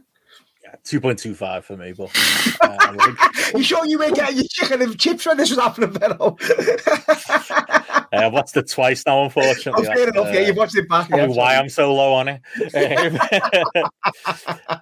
Yeah, 0.64 0.76
two 0.84 1.00
point 1.00 1.20
two 1.20 1.34
five 1.34 1.66
for 1.66 1.78
me, 1.78 1.94
but 1.94 2.12
uh, 2.62 3.14
you 3.56 3.64
sure 3.64 3.86
you 3.86 3.98
were 3.98 4.12
getting 4.12 4.38
your 4.38 4.46
chicken 4.50 4.82
and 4.82 5.00
chips 5.00 5.26
when 5.26 5.38
this 5.38 5.50
was 5.50 5.60
happening, 5.60 5.94
Benno? 5.94 6.38
Uh, 8.14 8.26
I've 8.26 8.34
watched 8.34 8.56
it 8.58 8.70
twice 8.70 9.06
now, 9.06 9.24
unfortunately. 9.24 9.88
Oh, 9.88 9.94
fair 9.94 10.10
enough. 10.10 10.28
Uh, 10.28 10.32
yeah, 10.32 10.40
you've 10.42 10.58
watched 10.58 10.76
it 10.76 10.88
back. 10.88 11.10
Yeah, 11.10 11.28
why 11.28 11.56
I'm 11.56 11.70
so 11.70 11.94
low 11.94 12.14
on 12.14 12.28
it. 12.28 12.42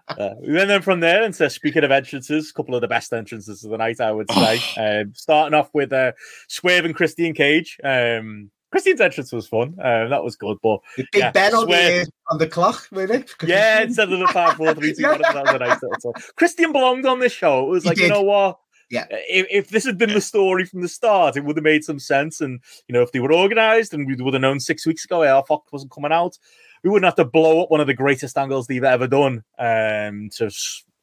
uh, 0.07 0.35
we 0.41 0.53
went 0.53 0.67
then 0.67 0.81
from 0.81 0.99
there 0.99 1.23
into 1.23 1.49
speaking 1.49 1.83
of 1.83 1.91
entrances, 1.91 2.49
a 2.49 2.53
couple 2.53 2.75
of 2.75 2.81
the 2.81 2.87
best 2.87 3.13
entrances 3.13 3.63
of 3.63 3.71
the 3.71 3.77
night, 3.77 3.99
I 3.99 4.11
would 4.11 4.29
say. 4.31 4.59
um, 5.01 5.13
starting 5.15 5.57
off 5.57 5.69
with 5.73 5.91
uh, 5.93 6.11
Swerve 6.47 6.85
and 6.85 6.95
Christian 6.95 7.33
Cage. 7.33 7.79
Um, 7.83 8.51
Christian's 8.75 8.99
entrance 8.99 9.31
was 9.31 9.47
fun. 9.47 9.77
Um, 9.81 10.09
that 10.09 10.21
was 10.21 10.35
good, 10.35 10.57
but 10.61 10.79
the 10.97 11.05
Big 11.13 11.21
yeah, 11.21 11.31
Ben 11.31 11.55
on 11.55 11.65
the, 11.65 12.11
on 12.29 12.37
the 12.39 12.47
clock, 12.47 12.87
really. 12.91 13.23
Yeah, 13.45 13.83
instead 13.83 14.11
of 14.11 14.19
the 14.19 14.27
five, 14.27 14.57
four, 14.57 14.73
three, 14.73 14.93
two, 14.93 15.03
one, 15.07 15.21
that 15.21 15.33
was 15.33 15.53
a 15.53 15.59
nice 15.59 15.81
little 15.81 16.13
Christian 16.35 16.73
belonged 16.73 17.05
on 17.05 17.19
this 17.19 17.31
show. 17.31 17.67
It 17.67 17.69
was 17.69 17.83
he 17.83 17.89
like, 17.89 17.97
did. 17.97 18.03
you 18.03 18.09
know 18.09 18.23
what? 18.23 18.59
Yeah. 18.89 19.05
If, 19.09 19.47
if, 19.49 19.69
this 19.69 19.85
had 19.85 19.97
been 19.97 20.13
the 20.13 20.21
story 20.21 20.65
from 20.65 20.81
the 20.81 20.87
start, 20.87 21.37
it 21.37 21.43
would 21.43 21.57
have 21.57 21.63
made 21.63 21.83
some 21.83 21.99
sense. 21.99 22.41
And, 22.41 22.59
you 22.87 22.93
know, 22.93 23.01
if 23.01 23.11
they 23.11 23.19
were 23.19 23.33
organized 23.33 23.93
and 23.93 24.07
we 24.07 24.15
would 24.15 24.33
have 24.33 24.41
known 24.41 24.59
six 24.59 24.85
weeks 24.85 25.05
ago, 25.05 25.23
AR 25.23 25.43
Fox 25.45 25.71
wasn't 25.71 25.91
coming 25.91 26.11
out, 26.11 26.37
we 26.83 26.89
wouldn't 26.89 27.05
have 27.05 27.15
to 27.15 27.25
blow 27.25 27.63
up 27.63 27.71
one 27.71 27.81
of 27.81 27.87
the 27.87 27.93
greatest 27.93 28.37
angles 28.37 28.67
they've 28.67 28.83
ever 28.83 29.07
done 29.07 29.43
um, 29.57 30.29
to 30.35 30.51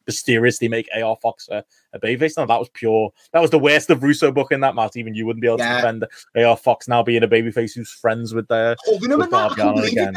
mysteriously 0.07 0.69
make 0.69 0.89
AR 0.97 1.17
Fox 1.21 1.49
a, 1.49 1.65
a 1.93 1.99
babyface. 1.99 2.37
No, 2.37 2.47
that 2.47 2.59
was 2.59 2.69
pure. 2.73 3.11
That 3.33 3.43
was 3.43 3.51
the 3.51 3.59
worst 3.59 3.91
of 3.91 4.03
Russo 4.03 4.31
book 4.31 4.53
in 4.53 4.61
that 4.61 4.75
match. 4.75 4.97
Even 4.97 5.15
you 5.15 5.27
wouldn't 5.27 5.43
be 5.43 5.49
able 5.49 5.59
yeah. 5.59 5.77
to 5.77 5.77
defend 5.77 6.07
AR 6.37 6.57
Fox 6.57 6.89
now 6.89 7.03
being 7.03 7.23
a 7.23 7.29
babyface 7.29 7.75
who's 7.75 7.91
friends 7.91 8.35
with 8.35 8.49
the. 8.49 8.77
Oh, 8.87 8.99
you 9.01 9.09
know, 9.09 9.19
with 9.19 9.33
I 9.33 9.49
couldn't 9.49 9.75
believe 9.75 9.99
it. 9.99 10.17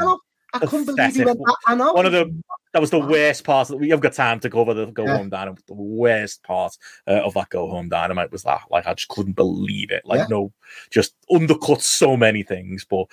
I 0.53 0.59
couldn't 0.59 0.85
believe 0.85 1.15
he 1.15 1.25
went 1.25 1.39
that. 1.39 1.55
I 1.67 1.75
know. 1.75 1.93
One 1.93 2.05
of 2.05 2.11
the 2.11 2.33
that 2.75 2.81
was 2.81 2.89
the 2.89 2.99
worst 2.99 3.45
part. 3.45 3.69
That 3.69 3.77
we 3.77 3.87
have 3.91 4.01
got 4.01 4.11
time 4.11 4.41
to 4.41 4.49
cover 4.49 4.73
the 4.73 4.87
go 4.87 5.05
yeah. 5.05 5.15
home 5.15 5.29
dynamite. 5.29 5.65
The 5.65 5.73
worst 5.73 6.43
part 6.43 6.77
uh, 7.07 7.21
of 7.23 7.33
that 7.35 7.47
go 7.47 7.69
home 7.69 7.87
dynamite 7.87 8.33
was 8.33 8.43
that, 8.43 8.63
like, 8.69 8.85
I 8.85 8.93
just 8.93 9.07
couldn't 9.07 9.37
believe 9.37 9.91
it. 9.91 10.01
Like, 10.03 10.19
yeah. 10.19 10.27
no, 10.29 10.51
just 10.89 11.15
undercut 11.33 11.81
so 11.81 12.17
many 12.17 12.43
things. 12.43 12.83
But 12.83 13.05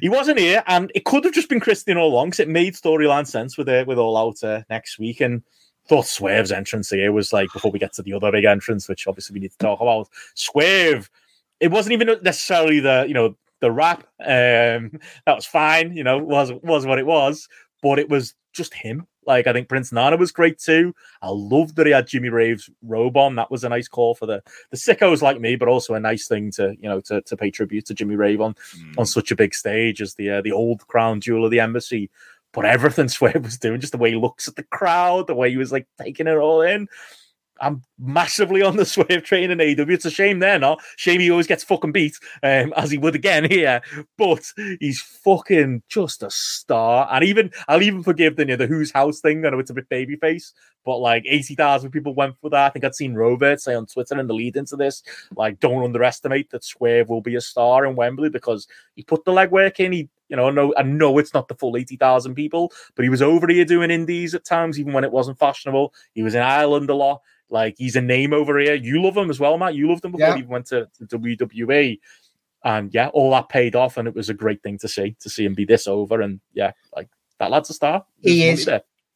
he 0.00 0.08
wasn't 0.08 0.40
here, 0.40 0.64
and 0.66 0.90
it 0.92 1.04
could 1.04 1.24
have 1.24 1.34
just 1.34 1.48
been 1.48 1.60
Christian 1.60 1.96
all 1.96 2.12
along 2.12 2.30
because 2.30 2.40
it 2.40 2.48
made 2.48 2.74
storyline 2.74 3.28
sense 3.28 3.56
with 3.56 3.68
it 3.68 3.86
with 3.86 3.96
all 3.96 4.16
out 4.16 4.42
uh, 4.42 4.62
next 4.68 4.98
week. 4.98 5.20
And 5.20 5.44
thought 5.86 6.06
Swerve's 6.06 6.50
entrance 6.50 6.90
here 6.90 7.12
was 7.12 7.32
like 7.32 7.52
before 7.52 7.70
we 7.70 7.78
get 7.78 7.92
to 7.92 8.02
the 8.02 8.12
other 8.12 8.32
big 8.32 8.44
entrance, 8.44 8.88
which 8.88 9.06
obviously 9.06 9.34
we 9.34 9.40
need 9.40 9.52
to 9.52 9.58
talk 9.58 9.80
about. 9.80 10.08
Swerve, 10.34 11.08
it 11.60 11.70
wasn't 11.70 11.92
even 11.92 12.08
necessarily 12.24 12.80
the 12.80 13.04
you 13.06 13.14
know 13.14 13.36
the 13.60 13.70
rap. 13.70 14.00
Um, 14.20 14.98
that 15.26 15.36
was 15.36 15.46
fine, 15.46 15.96
you 15.96 16.04
know, 16.04 16.18
was 16.18 16.52
was 16.52 16.86
what 16.86 16.98
it 16.98 17.06
was, 17.06 17.48
but 17.86 18.00
it 18.00 18.08
was 18.08 18.34
just 18.52 18.74
him. 18.74 19.06
Like 19.26 19.46
I 19.46 19.52
think 19.52 19.68
Prince 19.68 19.92
Nana 19.92 20.16
was 20.16 20.32
great 20.32 20.58
too. 20.58 20.92
I 21.22 21.28
loved 21.30 21.76
that 21.76 21.86
he 21.86 21.92
had 21.92 22.08
Jimmy 22.08 22.30
Rave's 22.30 22.68
robe 22.82 23.16
on. 23.16 23.36
That 23.36 23.50
was 23.50 23.62
a 23.62 23.68
nice 23.68 23.86
call 23.86 24.16
for 24.16 24.26
the 24.26 24.42
the 24.70 24.76
sickos 24.76 25.22
like 25.22 25.40
me, 25.40 25.54
but 25.54 25.68
also 25.68 25.94
a 25.94 26.00
nice 26.00 26.26
thing 26.26 26.50
to 26.52 26.74
you 26.80 26.88
know 26.88 27.00
to, 27.02 27.22
to 27.22 27.36
pay 27.36 27.52
tribute 27.52 27.86
to 27.86 27.94
Jimmy 27.94 28.16
Rave 28.16 28.40
on 28.40 28.54
mm. 28.54 28.98
on 28.98 29.06
such 29.06 29.30
a 29.30 29.36
big 29.36 29.54
stage 29.54 30.02
as 30.02 30.14
the 30.14 30.30
uh, 30.30 30.42
the 30.42 30.52
old 30.52 30.84
crown 30.88 31.20
jewel 31.20 31.44
of 31.44 31.52
the 31.52 31.60
embassy. 31.60 32.10
But 32.52 32.64
everything 32.64 33.08
Swerve 33.08 33.34
was 33.44 33.58
doing, 33.58 33.80
just 33.80 33.92
the 33.92 33.98
way 33.98 34.10
he 34.10 34.16
looks 34.16 34.48
at 34.48 34.56
the 34.56 34.64
crowd, 34.64 35.28
the 35.28 35.34
way 35.34 35.50
he 35.50 35.56
was 35.56 35.70
like 35.70 35.86
taking 36.00 36.26
it 36.26 36.36
all 36.36 36.62
in. 36.62 36.88
I'm 37.60 37.82
massively 37.98 38.62
on 38.62 38.76
the 38.76 38.84
Swerve 38.86 39.22
train 39.22 39.50
in 39.50 39.58
AEW. 39.58 39.90
It's 39.90 40.04
a 40.04 40.10
shame 40.10 40.38
there, 40.38 40.58
not 40.58 40.80
shame 40.96 41.20
he 41.20 41.30
always 41.30 41.46
gets 41.46 41.64
fucking 41.64 41.92
beat, 41.92 42.18
um, 42.42 42.72
as 42.76 42.90
he 42.90 42.98
would 42.98 43.14
again 43.14 43.44
here. 43.50 43.80
But 44.16 44.44
he's 44.80 45.00
fucking 45.00 45.82
just 45.88 46.22
a 46.22 46.30
star. 46.30 47.08
And 47.10 47.24
even 47.24 47.50
I'll 47.68 47.82
even 47.82 48.02
forgive 48.02 48.36
the 48.36 48.42
you 48.42 48.48
know, 48.48 48.56
the 48.56 48.66
Who's 48.66 48.90
House 48.90 49.20
thing. 49.20 49.44
I 49.44 49.50
know 49.50 49.58
it's 49.58 49.70
a 49.70 49.74
bit 49.74 49.88
babyface, 49.88 50.52
but 50.84 50.98
like 50.98 51.24
eighty 51.26 51.54
thousand 51.54 51.90
people 51.90 52.14
went 52.14 52.36
for 52.40 52.50
that. 52.50 52.66
I 52.66 52.70
think 52.70 52.84
I'd 52.84 52.94
seen 52.94 53.14
Robert 53.14 53.60
say 53.60 53.74
on 53.74 53.86
Twitter 53.86 54.18
in 54.18 54.26
the 54.26 54.34
lead 54.34 54.56
into 54.56 54.76
this, 54.76 55.02
like, 55.36 55.60
don't 55.60 55.84
underestimate 55.84 56.50
that 56.50 56.64
Swerve 56.64 57.08
will 57.08 57.22
be 57.22 57.36
a 57.36 57.40
star 57.40 57.86
in 57.86 57.96
Wembley 57.96 58.28
because 58.28 58.66
he 58.94 59.02
put 59.02 59.24
the 59.24 59.32
legwork 59.32 59.80
in. 59.80 59.92
He 59.92 60.08
you 60.28 60.36
know, 60.36 60.50
no, 60.50 60.74
I 60.76 60.82
know 60.82 61.18
it's 61.18 61.34
not 61.34 61.46
the 61.46 61.54
full 61.54 61.76
80,000 61.76 62.34
people, 62.34 62.72
but 62.96 63.04
he 63.04 63.08
was 63.08 63.22
over 63.22 63.46
here 63.46 63.64
doing 63.64 63.92
indies 63.92 64.34
at 64.34 64.44
times, 64.44 64.76
even 64.76 64.92
when 64.92 65.04
it 65.04 65.12
wasn't 65.12 65.38
fashionable. 65.38 65.94
He 66.14 66.24
was 66.24 66.34
in 66.34 66.42
Ireland 66.42 66.90
a 66.90 66.94
lot 66.94 67.20
Like 67.50 67.74
he's 67.78 67.96
a 67.96 68.00
name 68.00 68.32
over 68.32 68.58
here. 68.58 68.74
You 68.74 69.02
love 69.02 69.16
him 69.16 69.30
as 69.30 69.38
well, 69.40 69.56
Matt. 69.58 69.74
You 69.74 69.88
loved 69.88 70.04
him 70.04 70.12
before 70.12 70.28
Yeah. 70.28 70.36
he 70.36 70.42
went 70.42 70.66
to, 70.66 70.88
to 71.08 71.18
WWE. 71.18 71.98
And 72.64 72.92
yeah, 72.92 73.08
all 73.08 73.30
that 73.30 73.48
paid 73.48 73.76
off, 73.76 73.96
and 73.96 74.08
it 74.08 74.14
was 74.14 74.28
a 74.28 74.34
great 74.34 74.62
thing 74.62 74.78
to 74.78 74.88
see 74.88 75.14
to 75.20 75.30
see 75.30 75.44
him 75.44 75.54
be 75.54 75.64
this 75.64 75.86
over. 75.86 76.20
And 76.20 76.40
yeah, 76.52 76.72
like 76.96 77.08
that 77.38 77.50
lad's 77.50 77.70
a 77.70 77.74
star. 77.74 78.04
He 78.20 78.48
is. 78.48 78.68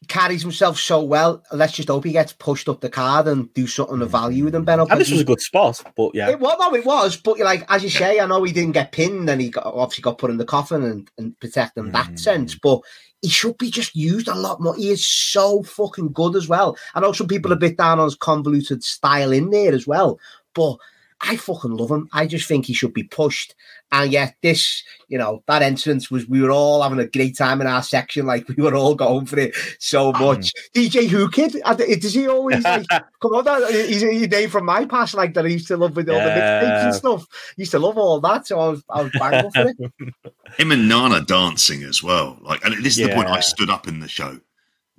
Carries 0.08 0.40
himself 0.40 0.78
so 0.78 1.02
well. 1.02 1.42
Let's 1.52 1.74
just 1.74 1.88
hope 1.88 2.04
he 2.04 2.12
gets 2.12 2.32
pushed 2.32 2.70
up 2.70 2.80
the 2.80 2.88
card 2.88 3.28
and 3.28 3.52
do 3.52 3.66
something 3.66 4.00
of 4.00 4.10
value 4.10 4.44
with 4.44 4.54
him, 4.54 4.64
Ben. 4.64 4.80
And 4.80 4.98
this 4.98 5.10
was 5.10 5.20
a 5.20 5.24
good 5.26 5.42
spot, 5.42 5.82
but 5.94 6.12
yeah, 6.14 6.30
It 6.30 6.40
was, 6.40 6.56
no, 6.58 6.74
it 6.74 6.86
was, 6.86 7.18
but 7.18 7.38
like 7.38 7.66
as 7.70 7.82
you 7.82 7.90
say, 7.90 8.18
I 8.18 8.24
know 8.24 8.42
he 8.44 8.50
didn't 8.52 8.72
get 8.72 8.92
pinned 8.92 9.28
and 9.28 9.38
he 9.42 9.50
got 9.50 9.66
obviously 9.66 10.00
got 10.00 10.16
put 10.16 10.30
in 10.30 10.38
the 10.38 10.46
coffin 10.46 10.84
and, 10.84 11.10
and 11.18 11.38
protect 11.38 11.76
in 11.76 11.92
that 11.92 12.12
Mm. 12.12 12.18
sense. 12.18 12.54
But 12.54 12.80
he 13.22 13.28
should 13.28 13.58
be 13.58 13.70
just 13.70 13.94
used 13.94 14.28
a 14.28 14.34
lot 14.34 14.60
more. 14.60 14.74
He 14.74 14.90
is 14.90 15.04
so 15.04 15.62
fucking 15.62 16.12
good 16.12 16.36
as 16.36 16.48
well. 16.48 16.76
I 16.94 17.00
know 17.00 17.12
some 17.12 17.28
people 17.28 17.52
are 17.52 17.56
a 17.56 17.58
bit 17.58 17.76
down 17.76 17.98
on 17.98 18.06
his 18.06 18.14
convoluted 18.14 18.82
style 18.82 19.32
in 19.32 19.50
there 19.50 19.74
as 19.74 19.86
well, 19.86 20.18
but 20.54 20.76
I 21.22 21.36
fucking 21.36 21.72
love 21.72 21.90
him. 21.90 22.08
I 22.12 22.26
just 22.26 22.48
think 22.48 22.66
he 22.66 22.72
should 22.72 22.94
be 22.94 23.02
pushed. 23.02 23.54
And 23.92 24.12
yet, 24.12 24.36
this, 24.42 24.82
you 25.08 25.18
know, 25.18 25.42
that 25.46 25.62
entrance 25.62 26.10
was 26.10 26.28
we 26.28 26.40
were 26.40 26.50
all 26.50 26.82
having 26.82 27.00
a 27.00 27.06
great 27.06 27.36
time 27.36 27.60
in 27.60 27.66
our 27.66 27.82
section. 27.82 28.24
Like 28.24 28.48
we 28.48 28.62
were 28.62 28.74
all 28.74 28.94
going 28.94 29.26
for 29.26 29.38
it 29.38 29.54
so 29.78 30.12
mm. 30.12 30.20
much. 30.20 30.52
DJ 30.74 31.12
Whoo 31.12 31.28
Kid, 31.28 31.60
I 31.64 31.74
d- 31.74 31.96
does 31.96 32.14
he 32.14 32.28
always 32.28 32.62
like 32.64 32.86
come 33.22 33.32
on? 33.32 33.44
That 33.44 33.70
he's 33.88 34.02
a 34.02 34.26
name 34.26 34.48
from 34.48 34.64
my 34.64 34.86
past, 34.86 35.14
like 35.14 35.34
that 35.34 35.44
I 35.44 35.48
used 35.48 35.68
to 35.68 35.76
love 35.76 35.96
with 35.96 36.08
all 36.08 36.18
the 36.18 36.20
mixtapes 36.20 36.62
Yeah. 36.62 36.86
and 36.86 36.94
stuff. 36.94 37.26
Used 37.56 37.72
to 37.72 37.78
love 37.78 37.98
all 37.98 38.20
that, 38.20 38.46
so 38.46 38.60
I 38.60 38.68
was 38.68 38.84
I 38.88 39.02
was 39.02 39.12
bang 39.18 39.50
for 39.50 39.68
it. 39.68 40.14
Him 40.56 40.72
and 40.72 40.88
Nana 40.88 41.22
dancing 41.22 41.82
as 41.82 42.02
well. 42.02 42.38
Like, 42.40 42.64
and 42.64 42.74
this 42.84 42.98
is 42.98 43.08
the 43.08 43.14
point 43.14 43.28
I 43.28 43.40
stood 43.40 43.70
up 43.70 43.88
in 43.88 44.00
the 44.00 44.08
show. 44.08 44.38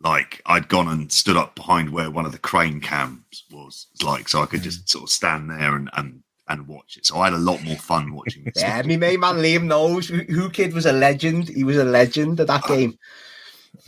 Like, 0.04 0.42
I'd 0.46 0.68
gone 0.68 0.88
and 0.88 1.12
stood 1.12 1.38
up 1.38 1.56
behind 1.56 1.92
where 1.92 2.10
one 2.10 2.26
of 2.26 2.32
the 2.32 2.38
crane 2.40 2.80
cams 2.82 3.44
was, 3.52 3.88
like, 4.04 4.28
so 4.28 4.42
I 4.42 4.46
could 4.48 4.64
just 4.64 4.90
sort 4.90 5.04
of 5.04 5.10
stand 5.10 5.50
there 5.50 5.76
and 5.76 5.90
and 5.96 6.24
and 6.48 6.68
watch 6.68 6.98
it. 6.98 7.06
So 7.06 7.18
I 7.18 7.26
had 7.26 7.34
a 7.34 7.38
lot 7.38 7.64
more 7.64 7.78
fun 7.78 8.14
watching 8.14 8.44
it. 8.46 8.54
Yeah, 8.58 8.82
me 8.82 8.98
main 8.98 9.20
man 9.22 9.36
Liam 9.38 9.66
knows 9.66 10.08
who, 10.10 10.18
who 10.24 10.50
Kid 10.50 10.74
was 10.74 10.86
a 10.86 10.92
legend. 10.92 11.48
He 11.50 11.64
was 11.64 11.78
a 11.78 11.84
legend 11.86 12.40
at 12.42 12.48
that 12.48 12.66
uh, 12.66 12.68
game. 12.68 12.98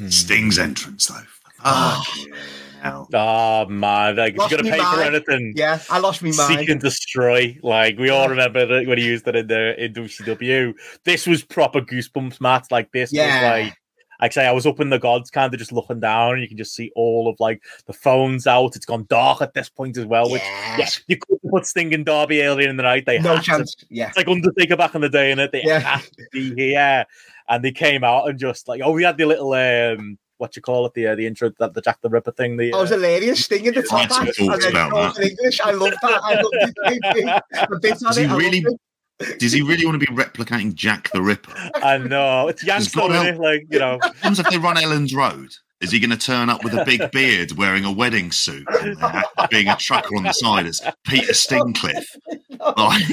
Sting's 0.09 0.57
entrance 0.59 1.07
though. 1.07 1.19
Oh. 1.65 2.03
Fucking 2.05 2.33
hell. 2.81 3.09
Oh 3.13 3.65
man, 3.67 4.15
like 4.15 4.33
if 4.33 4.37
you're 4.37 4.49
gonna 4.49 4.63
me 4.63 4.71
pay 4.71 4.77
for 4.79 5.01
anything, 5.01 5.53
Yeah, 5.55 5.79
I 5.89 5.99
lost 5.99 6.21
me 6.21 6.31
seek 6.31 6.49
mind. 6.57 6.69
and 6.69 6.81
destroy. 6.81 7.57
Like 7.63 7.97
we 7.97 8.09
all 8.09 8.29
remember 8.29 8.65
that 8.65 8.87
when 8.87 8.97
he 8.97 9.05
used 9.05 9.27
it 9.27 9.35
in 9.35 9.47
the 9.47 9.83
in 9.83 9.93
WCW. 9.93 10.73
This 11.03 11.25
was 11.27 11.43
proper 11.43 11.81
goosebumps, 11.81 12.39
Matt. 12.39 12.67
Like 12.71 12.91
this 12.91 13.11
Yeah. 13.11 13.25
was 13.57 13.65
like. 13.65 13.77
Like 14.23 14.31
I 14.31 14.35
say, 14.35 14.47
I 14.47 14.51
was 14.53 14.65
up 14.65 14.79
in 14.79 14.89
the 14.89 14.99
gods, 14.99 15.29
kind 15.29 15.53
of 15.53 15.59
just 15.59 15.73
looking 15.73 15.99
down, 15.99 16.31
and 16.35 16.41
you 16.41 16.47
can 16.47 16.55
just 16.55 16.73
see 16.73 16.93
all 16.95 17.27
of 17.27 17.37
like 17.41 17.61
the 17.87 17.91
phones 17.93 18.47
out. 18.47 18.73
It's 18.77 18.85
gone 18.85 19.05
dark 19.09 19.41
at 19.41 19.53
this 19.53 19.67
point 19.67 19.97
as 19.97 20.05
well. 20.05 20.31
Which, 20.31 20.41
yeah, 20.41 20.77
Yes. 20.77 21.01
you 21.09 21.17
couldn't 21.17 21.51
put 21.51 21.65
Sting 21.65 21.93
and 21.93 22.05
Darby 22.05 22.41
earlier 22.41 22.69
in 22.69 22.77
the 22.77 22.83
night. 22.83 23.05
They 23.05 23.19
no 23.19 23.31
had 23.35 23.39
to 23.39 23.43
chance. 23.45 23.75
Yeah. 23.89 24.07
It's 24.07 24.15
like 24.15 24.29
Undertaker 24.29 24.77
back 24.77 24.95
in 24.95 25.01
the 25.01 25.09
day, 25.09 25.31
and 25.33 25.41
it 25.41 25.51
they 25.51 25.63
Yeah. 25.65 25.79
had 25.79 26.03
to 26.03 26.25
be 26.31 26.55
here, 26.55 27.05
and 27.49 27.65
they 27.65 27.73
came 27.73 28.05
out 28.05 28.29
and 28.29 28.39
just 28.39 28.69
like, 28.69 28.79
oh, 28.81 28.91
we 28.91 29.03
had 29.03 29.17
the 29.17 29.25
little 29.25 29.51
um, 29.51 30.17
what 30.37 30.55
you 30.55 30.61
call 30.61 30.85
it, 30.85 30.93
the 30.93 31.07
uh, 31.07 31.15
the 31.15 31.27
intro, 31.27 31.51
that 31.59 31.73
the 31.73 31.81
Jack 31.81 31.99
the 32.01 32.09
Ripper 32.09 32.31
thing. 32.31 32.55
The 32.55 32.71
I 32.73 32.77
was 32.79 32.93
uh, 32.93 32.95
hilarious. 32.95 33.43
Sting 33.43 33.65
in 33.65 33.73
the 33.73 33.83
top 33.83 34.09
Lots 34.09 34.19
of 34.19 34.25
hat. 34.25 34.35
thoughts 34.37 34.65
and 34.65 34.75
then 34.77 34.87
about 34.87 35.15
talking 35.15 35.31
English. 35.31 35.59
I 35.59 35.71
love 35.71 35.93
that. 36.01 36.21
I 36.23 36.35
love 36.35 36.51
it. 36.53 37.69
The 37.69 37.79
bits 37.81 38.03
on 38.03 38.17
it, 38.17 38.29
I 38.29 38.37
really- 38.37 38.61
loved 38.61 38.75
it. 38.75 38.79
Does 39.39 39.51
he 39.53 39.61
really 39.61 39.85
want 39.85 39.99
to 40.01 40.05
be 40.05 40.13
replicating 40.13 40.73
Jack 40.73 41.11
the 41.11 41.21
Ripper? 41.21 41.53
I 41.75 41.97
know 41.97 42.47
it's 42.47 42.61
He's 42.61 42.67
Yankee, 42.67 42.91
got 42.95 43.11
isn't 43.11 43.27
out- 43.27 43.33
it? 43.35 43.39
Like 43.39 43.67
you 43.69 43.79
know, 43.79 43.97
What 44.01 44.15
happens 44.17 44.39
if 44.39 44.49
they 44.49 44.57
run 44.57 44.75
Elland 44.77 45.13
Road? 45.15 45.53
Is 45.81 45.91
he 45.91 45.99
going 45.99 46.11
to 46.11 46.17
turn 46.17 46.49
up 46.49 46.63
with 46.63 46.73
a 46.73 46.85
big 46.85 47.11
beard, 47.11 47.51
wearing 47.57 47.83
a 47.83 47.91
wedding 47.91 48.31
suit, 48.31 48.65
and 48.81 48.97
being 49.49 49.67
a 49.67 49.75
trucker 49.75 50.15
on 50.15 50.23
the 50.23 50.31
side 50.31 50.65
as 50.65 50.79
Peter 51.05 51.33
Stingcliffe? 51.33 52.07
Like, 52.59 53.03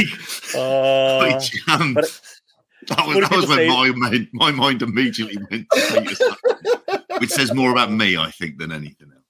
uh, 0.55 1.19
like, 1.19 1.43
um, 1.69 1.95
that 1.95 3.07
was, 3.07 3.17
that 3.21 3.31
was 3.33 3.49
when 3.49 3.69
my 3.69 3.91
mind, 3.97 4.29
my 4.33 4.51
mind 4.53 4.83
immediately 4.83 5.37
went 5.51 5.67
to 5.71 6.03
Peter 6.03 7.05
which 7.19 7.31
says 7.31 7.53
more 7.53 7.73
about 7.73 7.91
me, 7.93 8.17
I 8.17 8.31
think, 8.31 8.59
than 8.59 8.71
anything 8.73 9.09
else. 9.13 9.25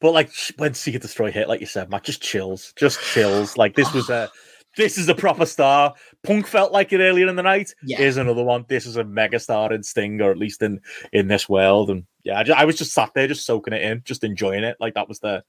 but 0.00 0.12
like 0.12 0.30
when 0.56 0.72
Seek 0.74 0.98
Destroy 1.00 1.30
hit, 1.30 1.48
like 1.48 1.60
you 1.60 1.66
said, 1.66 1.90
Matt, 1.90 2.04
just 2.04 2.22
chills, 2.22 2.72
just 2.76 2.98
chills. 3.02 3.56
Like 3.58 3.76
this 3.76 3.92
was 3.92 4.08
a. 4.08 4.30
This 4.76 4.96
is 4.96 5.08
a 5.08 5.14
proper 5.14 5.46
star. 5.46 5.94
Punk 6.22 6.46
felt 6.46 6.72
like 6.72 6.92
it 6.92 7.00
earlier 7.00 7.28
in 7.28 7.36
the 7.36 7.42
night. 7.42 7.74
Yeah. 7.84 7.98
Here's 7.98 8.16
another 8.16 8.42
one. 8.42 8.64
This 8.68 8.86
is 8.86 8.96
a 8.96 9.04
mega 9.04 9.38
star 9.38 9.72
in 9.72 9.82
Sting, 9.82 10.20
or 10.20 10.30
at 10.30 10.38
least 10.38 10.62
in 10.62 10.80
in 11.12 11.28
this 11.28 11.48
world. 11.48 11.90
And 11.90 12.04
yeah, 12.24 12.38
I, 12.38 12.42
ju- 12.42 12.54
I 12.54 12.64
was 12.64 12.76
just 12.76 12.92
sat 12.92 13.12
there, 13.14 13.28
just 13.28 13.44
soaking 13.44 13.74
it 13.74 13.82
in, 13.82 14.02
just 14.04 14.24
enjoying 14.24 14.64
it. 14.64 14.76
Like 14.80 14.94
that 14.94 15.08
was 15.08 15.20
the 15.20 15.44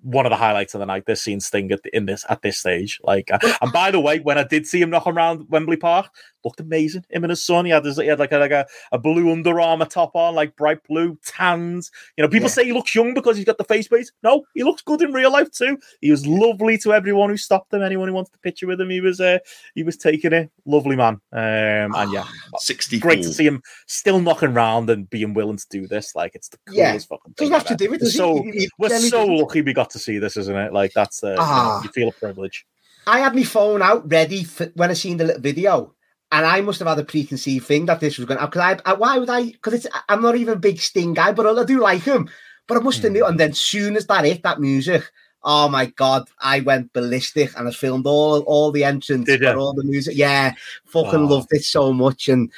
one 0.00 0.26
of 0.26 0.30
the 0.30 0.36
highlights 0.36 0.74
of 0.74 0.80
the 0.80 0.86
night. 0.86 1.06
This 1.06 1.22
seeing 1.22 1.40
Sting 1.40 1.72
at 1.72 1.82
the, 1.82 1.96
in 1.96 2.06
this 2.06 2.24
at 2.28 2.42
this 2.42 2.58
stage. 2.58 3.00
Like, 3.02 3.30
uh, 3.32 3.38
and 3.60 3.72
by 3.72 3.90
the 3.90 4.00
way, 4.00 4.18
when 4.20 4.38
I 4.38 4.44
did 4.44 4.66
see 4.66 4.80
him 4.80 4.90
knocking 4.90 5.14
around 5.14 5.48
Wembley 5.48 5.76
Park, 5.76 6.10
looked 6.44 6.60
amazing. 6.60 7.04
Him 7.10 7.24
and 7.24 7.30
his 7.30 7.42
son. 7.42 7.64
He 7.64 7.70
had 7.72 7.84
his, 7.84 7.96
he 7.98 8.06
had 8.06 8.18
like 8.18 8.32
a 8.32 8.38
like 8.38 8.50
a, 8.50 8.66
a 8.92 8.98
blue 8.98 9.30
Under 9.32 9.60
Armour 9.60 9.86
top 9.86 10.12
on, 10.14 10.34
like 10.34 10.56
bright 10.56 10.82
blue, 10.88 11.18
tanned. 11.24 11.88
You 12.16 12.22
know, 12.22 12.28
people 12.28 12.48
Yeah. 12.48 12.54
say 12.54 12.64
he 12.64 12.72
looks 12.72 12.94
young 12.94 13.14
because 13.14 13.36
he's 13.36 13.44
got 13.46 13.58
the 13.58 13.64
face 13.64 13.88
paint. 13.88 14.10
No, 14.22 14.44
he 14.54 14.62
looks 14.64 14.82
good 14.82 15.02
in 15.02 15.12
real 15.12 15.32
life 15.32 15.50
too. 15.50 15.78
He 16.00 16.10
was 16.10 16.26
lovely 16.26 16.78
to 16.78 16.92
everyone 16.92 17.30
who 17.30 17.36
stopped 17.36 17.72
him. 17.72 17.82
Anyone 17.82 18.08
who 18.08 18.14
wanted 18.14 18.32
to 18.32 18.38
picture 18.38 18.66
with 18.66 18.80
him, 18.80 18.90
he 18.90 19.00
was 19.00 19.20
uh, 19.20 19.38
he 19.74 19.82
was 19.82 19.96
taking 19.96 20.32
it. 20.32 20.50
Lovely 20.64 20.96
man. 20.96 21.20
Um, 21.32 21.94
and 21.94 22.12
yeah, 22.12 22.24
64. 22.58 23.00
great 23.08 23.22
to 23.22 23.32
see 23.32 23.46
him 23.46 23.62
still 23.86 24.20
knocking 24.20 24.50
around 24.50 24.90
and 24.90 25.08
being 25.10 25.34
willing 25.34 25.56
to 25.56 25.66
do 25.70 25.86
this. 25.86 26.14
Like 26.14 26.34
it's 26.34 26.48
the 26.48 26.58
coolest 26.66 26.78
Yeah. 26.78 27.16
fucking 27.16 27.34
thing. 27.34 27.48
Doesn't 27.50 27.54
have 27.54 27.66
to 27.66 27.74
do 27.76 27.84
it. 27.86 27.90
We're 27.90 27.98
Does 27.98 28.12
he? 28.12 28.18
so 28.18 28.42
He- 28.42 28.50
he- 28.52 28.70
we're 28.78 28.98
so 28.98 29.24
lucky 29.26 29.62
we 29.62 29.72
got 29.72 29.90
to 29.90 29.98
see 29.98 30.18
this, 30.18 30.36
isn't 30.36 30.56
it? 30.56 30.72
Like 30.72 30.92
that's 30.94 31.22
uh, 31.24 31.30
you 31.30 31.34
know, 31.36 31.42
Ah. 31.42 31.82
you 31.82 31.88
feel 31.90 32.08
a 32.08 32.12
privilege. 32.12 32.66
I 33.06 33.20
had 33.20 33.34
my 33.34 33.42
phone 33.42 33.80
out 33.80 34.10
ready 34.10 34.44
for 34.44 34.66
when 34.74 34.90
I 34.90 34.94
seen 34.94 35.16
the 35.16 35.24
little 35.24 35.40
video, 35.40 35.94
and 36.30 36.44
I 36.44 36.60
must 36.60 36.78
have 36.80 36.88
had 36.88 36.98
a 36.98 37.04
preconceived 37.04 37.66
thing 37.66 37.86
that 37.86 38.00
this 38.00 38.18
was 38.18 38.26
going. 38.26 38.38
to 38.38 38.46
Because 38.46 38.80
I, 38.84 38.90
I, 38.90 38.94
why 38.94 39.18
would 39.18 39.30
I? 39.30 39.46
Because 39.46 39.74
it's 39.74 39.86
I'm 40.08 40.22
not 40.22 40.36
even 40.36 40.54
a 40.54 40.60
big 40.60 40.78
Sting 40.78 41.14
guy, 41.14 41.32
but 41.32 41.46
I 41.46 41.64
do 41.64 41.80
like 41.80 42.02
him. 42.02 42.28
But 42.66 42.76
I 42.76 42.80
must 42.80 43.02
have 43.02 43.10
hmm. 43.10 43.14
knew. 43.14 43.26
And 43.26 43.40
then 43.40 43.54
soon 43.54 43.96
as 43.96 44.06
that 44.06 44.26
hit, 44.26 44.42
that 44.42 44.60
music, 44.60 45.10
oh 45.42 45.68
my 45.68 45.86
god, 45.86 46.28
I 46.38 46.60
went 46.60 46.92
ballistic, 46.92 47.56
and 47.56 47.66
I 47.66 47.70
filmed 47.70 48.06
all 48.06 48.40
all 48.40 48.70
the 48.70 48.84
entrance, 48.84 49.28
ya? 49.28 49.54
all 49.56 49.72
the 49.72 49.84
music. 49.84 50.16
Yeah, 50.16 50.52
fucking 50.84 51.20
Oh. 51.20 51.26
loved 51.26 51.48
it 51.52 51.64
so 51.64 51.92
much, 51.92 52.28
and 52.28 52.52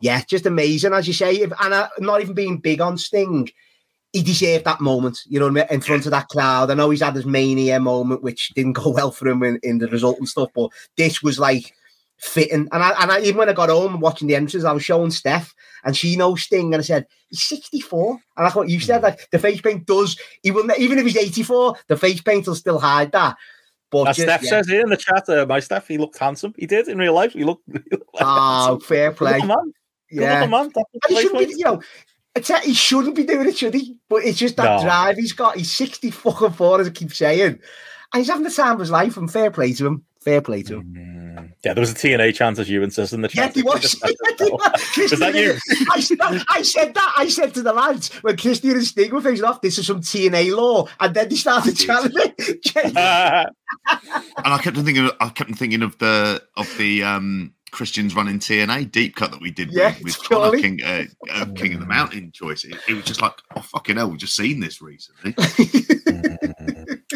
yeah, 0.00 0.22
just 0.26 0.46
amazing 0.46 0.92
as 0.92 1.06
you 1.06 1.14
say. 1.14 1.36
If, 1.36 1.52
and 1.60 1.74
I, 1.74 1.88
not 2.00 2.20
even 2.20 2.34
being 2.34 2.58
big 2.58 2.80
on 2.80 2.98
Sting. 2.98 3.50
He 4.14 4.22
deserved 4.22 4.66
that 4.66 4.82
moment, 4.82 5.20
you 5.26 5.40
know, 5.40 5.46
I 5.46 5.50
mean, 5.50 5.64
in 5.70 5.80
front 5.80 6.04
of 6.04 6.10
that 6.10 6.28
crowd. 6.28 6.70
I 6.70 6.74
know 6.74 6.90
he's 6.90 7.00
had 7.00 7.14
his 7.14 7.24
mania 7.24 7.80
moment, 7.80 8.22
which 8.22 8.50
didn't 8.50 8.74
go 8.74 8.90
well 8.94 9.10
for 9.10 9.26
him 9.26 9.42
in, 9.42 9.58
in 9.62 9.78
the 9.78 9.88
result 9.88 10.18
and 10.18 10.28
stuff, 10.28 10.50
but 10.54 10.68
this 10.98 11.22
was 11.22 11.38
like 11.38 11.72
fitting. 12.22 12.68
And 12.72 12.82
I, 12.82 13.02
and 13.02 13.10
I, 13.12 13.20
even 13.20 13.36
when 13.36 13.48
I 13.48 13.52
got 13.52 13.68
home 13.68 14.00
watching 14.00 14.28
the 14.28 14.34
entrances, 14.36 14.64
I 14.64 14.72
was 14.72 14.84
showing 14.84 15.10
Steph, 15.10 15.54
and 15.84 15.96
she 15.96 16.16
knows 16.16 16.42
Sting, 16.42 16.72
and 16.72 16.80
I 16.80 16.84
said, 16.84 17.06
"He's 17.28 17.42
64." 17.42 18.18
And 18.36 18.46
I 18.46 18.50
thought 18.50 18.68
you 18.68 18.80
said 18.80 19.02
like 19.02 19.28
the 19.30 19.38
face 19.38 19.60
paint 19.60 19.86
does. 19.86 20.16
He 20.42 20.50
will 20.50 20.70
even 20.78 20.98
if 20.98 21.04
he's 21.04 21.16
84, 21.16 21.76
the 21.88 21.96
face 21.96 22.20
paint 22.22 22.46
will 22.46 22.54
still 22.54 22.78
hide 22.78 23.12
that. 23.12 23.36
But 23.90 24.04
just- 24.06 24.20
Steph 24.20 24.42
yeah. 24.44 24.48
says 24.50 24.68
here 24.68 24.80
in 24.80 24.88
the 24.88 24.96
chat, 24.96 25.28
uh, 25.28 25.44
my 25.46 25.60
Steph, 25.60 25.88
he 25.88 25.98
looked 25.98 26.16
handsome. 26.18 26.54
He 26.56 26.66
did 26.66 26.88
in 26.88 26.96
real 26.98 27.12
life. 27.14 27.32
He 27.34 27.44
looked. 27.44 27.64
He 27.72 27.78
looked 27.90 28.14
like 28.14 28.22
"Oh, 28.24 28.66
handsome. 28.66 28.80
fair 28.80 29.12
play." 29.12 29.32
looking 29.32 29.48
man. 29.48 29.72
Good 30.10 30.20
Yeah, 30.22 30.46
man. 30.46 30.70
He 31.08 31.16
shouldn't 31.20 31.48
be, 31.48 31.54
you 31.56 31.64
know. 31.64 31.82
He 32.62 32.72
shouldn't 32.72 33.14
be 33.14 33.24
doing 33.24 33.48
it, 33.48 33.58
should 33.58 33.74
he? 33.74 33.96
But 34.08 34.24
it's 34.24 34.38
just 34.38 34.56
that 34.56 34.78
No. 34.78 34.82
drive 34.84 35.16
he's 35.16 35.32
got. 35.34 35.56
He's 35.56 35.70
60 35.72 36.10
fucking 36.10 36.52
four, 36.52 36.80
as 36.80 36.86
I 36.86 36.90
keep 36.90 37.12
saying. 37.12 37.58
And 38.14 38.20
he's 38.20 38.28
having 38.28 38.44
the 38.44 38.50
time 38.50 38.74
of 38.74 38.80
his 38.80 38.90
life, 38.90 39.16
and 39.18 39.30
fair 39.30 39.50
play 39.50 39.72
to 39.74 39.86
him. 39.86 40.04
Fair 40.24 40.40
play 40.40 40.62
to 40.64 40.76
him. 40.76 40.94
Mm. 40.96 41.52
Yeah, 41.64 41.74
there 41.74 41.80
was 41.80 41.90
a 41.90 41.94
TNA 41.94 42.34
chance, 42.34 42.58
as 42.58 42.68
you 42.68 42.82
insist 42.82 43.12
in 43.12 43.22
the 43.22 43.28
chat. 43.28 43.36
Yeah, 43.36 43.46
chat. 43.46 43.56
he 43.56 43.62
was. 43.62 44.00
Was 45.10 45.18
that 45.20 45.34
you? 45.34 45.56
I, 45.90 46.00
said 46.00 46.18
that- 46.18 46.44
I 46.48 46.62
said 46.62 46.94
that. 46.94 47.12
I 47.16 47.28
said 47.28 47.54
to 47.54 47.62
the 47.62 47.72
lads 47.72 48.10
when 48.22 48.36
Christian 48.36 48.72
and 48.72 48.84
Sting 48.84 49.10
were 49.12 49.20
facing 49.20 49.44
off, 49.44 49.60
this 49.60 49.78
is 49.78 49.86
some 49.86 50.00
TNA 50.00 50.54
law. 50.56 50.86
And 51.00 51.14
then 51.14 51.28
they 51.28 51.36
started 51.36 51.74
challenging. 51.76 52.34
Uh, 52.96 53.46
And 54.44 54.52
I 54.54 54.58
kept 54.58 54.76
on 54.76 54.84
thinking, 54.84 55.08
I 55.20 55.28
kept 55.30 55.50
on 55.50 55.56
thinking 55.56 55.82
of 55.82 55.96
the 55.98 56.42
of 56.56 56.68
the 56.78 57.02
um, 57.02 57.54
Christians 57.70 58.14
running 58.14 58.38
TNA 58.38 58.90
deep 58.92 59.16
cut 59.16 59.30
that 59.32 59.40
we 59.40 59.50
did 59.50 59.72
Yeah, 59.72 59.88
with, 59.94 60.02
with 60.04 60.14
it's 60.16 60.28
Conor. 60.28 60.58
King, 60.58 60.80
uh, 60.84 61.04
uh, 61.30 61.46
King 61.54 61.74
of 61.74 61.80
the 61.80 61.86
Mountain 61.86 62.32
choice. 62.32 62.64
It, 62.64 62.76
it 62.88 62.94
was 62.94 63.04
just 63.04 63.22
like, 63.22 63.32
oh 63.56 63.62
fucking 63.62 63.96
hell, 63.96 64.10
we've 64.10 64.18
just 64.18 64.36
seen 64.36 64.60
this 64.60 64.82
recently. 64.82 65.34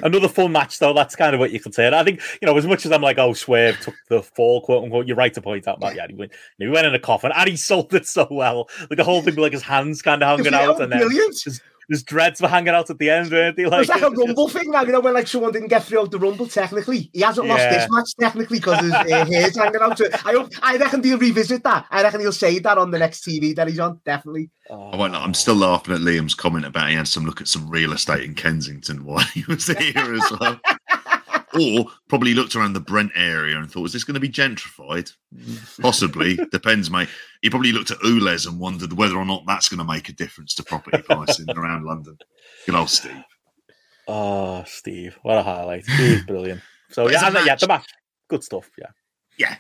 Another 0.07 0.29
fun 0.29 0.53
match, 0.53 0.79
though. 0.79 0.93
That's 0.93 1.17
kind 1.17 1.35
of 1.35 1.41
what 1.41 1.51
you 1.51 1.59
could 1.59 1.75
say. 1.75 1.85
And 1.87 1.95
I 1.95 2.05
think, 2.05 2.21
you 2.41 2.47
know, 2.47 2.57
as 2.57 2.65
much 2.65 2.87
as 2.87 2.93
I'm 2.93 3.03
like, 3.03 3.19
oh, 3.19 3.33
Swerve 3.33 3.79
took 3.81 3.95
the 4.09 4.23
fall, 4.23 4.61
quote 4.61 4.85
unquote, 4.85 5.07
you're 5.07 5.17
right 5.17 5.35
to 5.35 5.43
point 5.43 5.67
out, 5.67 5.81
Matt. 5.81 5.97
Yeah, 5.97 6.07
he 6.09 6.15
went, 6.15 6.33
he 6.59 6.69
went 6.69 6.87
in 6.87 6.95
a 6.95 6.99
coffin 6.99 7.33
and 7.35 7.49
he 7.49 7.57
sold 7.57 7.93
it 7.93 8.07
so 8.07 8.29
well. 8.31 8.69
Like 8.89 8.99
the 8.99 9.05
whole 9.05 9.21
thing, 9.21 9.35
like 9.35 9.53
his 9.53 9.63
hands 9.63 10.03
kind 10.03 10.23
of 10.23 10.39
hanging 10.39 10.55
out, 10.55 10.81
and 10.81 10.93
then 10.93 11.01
brilliant. 11.01 11.43
his 11.43 11.61
dreads 11.89 12.41
were 12.41 12.49
hanging 12.49 12.75
out 12.75 12.91
at 12.91 12.99
the 12.99 13.11
end, 13.11 13.31
weren't 13.31 13.57
they? 13.57 13.67
Like, 13.67 13.83
it's 13.83 13.91
like 13.91 14.03
a 14.03 14.11
rumble 14.11 14.49
thing 14.49 14.71
now, 14.71 14.83
you 14.83 14.93
know, 14.93 15.01
when 15.01 15.15
like 15.15 15.29
someone 15.29 15.53
didn't 15.53 15.69
get 15.69 15.85
through 15.85 16.09
the 16.09 16.19
rumble 16.19 16.47
technically. 16.47 17.11
He 17.13 17.21
hasn't 17.21 17.47
lost 17.47 17.69
this 17.71 17.87
match 17.91 18.11
technically 18.19 18.59
because 18.59 18.81
his 18.81 18.93
uh, 18.93 19.25
hair's 19.27 19.57
hanging 19.57 19.81
out. 19.81 19.99
So 19.99 20.07
I 20.13 20.33
hope, 20.33 20.53
I 20.63 20.77
reckon 20.77 21.03
he'll 21.03 21.19
revisit 21.19 21.63
that. 21.65 21.87
I 21.91 22.03
reckon 22.03 22.21
he'll 22.21 22.33
say 22.33 22.59
that 22.59 22.79
on 22.79 22.91
the 22.91 22.99
next 22.99 23.25
TV 23.25 23.55
that 23.57 23.69
he's 23.69 23.79
on, 23.79 24.01
definitely. 24.05 24.51
Oh. 24.69 24.91
I 24.91 24.97
won't, 24.97 25.15
I'm 25.15 25.35
still 25.35 25.55
laughing 25.55 25.95
at 25.95 26.01
Liam's 26.01 26.35
comment 26.35 26.65
about 26.65 26.89
he 26.89 26.97
had 26.97 27.09
some 27.09 27.25
look 27.25 27.41
at 27.41 27.49
some 27.49 27.69
real 27.71 27.93
estate 27.93 28.25
in 28.25 28.35
Kensington 28.35 29.05
while 29.05 29.25
he 29.27 29.45
was 29.47 29.67
here 29.67 30.15
as 30.15 30.33
well 30.41 30.61
or 31.61 31.87
probably 32.09 32.35
looked 32.35 32.57
around 32.57 32.73
the 32.73 32.81
Brent 32.81 33.13
area 33.15 33.57
and 33.59 33.71
thought, 33.71 33.87
"Is 33.87 33.93
this 33.93 34.05
going 34.05 34.15
to 34.15 34.21
be 34.21 34.29
gentrified?" 34.29 35.13
Possibly, 35.81 36.37
depends, 36.53 36.91
mate. 36.91 37.09
He 37.43 37.51
probably 37.51 37.73
looked 37.73 37.91
at 37.91 37.99
Ulez 37.99 38.47
and 38.47 38.59
wondered 38.59 38.93
whether 38.93 39.17
or 39.17 39.25
not 39.25 39.45
that's 39.47 39.69
going 39.69 39.79
to 39.79 39.85
make 39.85 40.09
a 40.09 40.13
difference 40.13 40.55
to 40.55 40.63
property 40.63 41.03
pricing 41.03 41.47
around 41.57 41.85
London. 41.85 42.19
Good 42.67 42.75
old 42.75 42.91
Steve. 42.91 43.25
Oh, 44.09 44.63
Steve, 44.67 45.19
what 45.23 45.39
a 45.39 45.43
highlight! 45.43 45.87
He's 45.87 46.25
brilliant. 46.25 46.61
So 46.91 47.09
yeah, 47.09 47.27
and, 47.27 47.47
yeah, 47.47 47.57
the 47.57 47.67
match, 47.67 47.87
good 48.29 48.45
stuff. 48.45 48.71
Yeah, 48.79 48.91
yeah, 49.39 49.57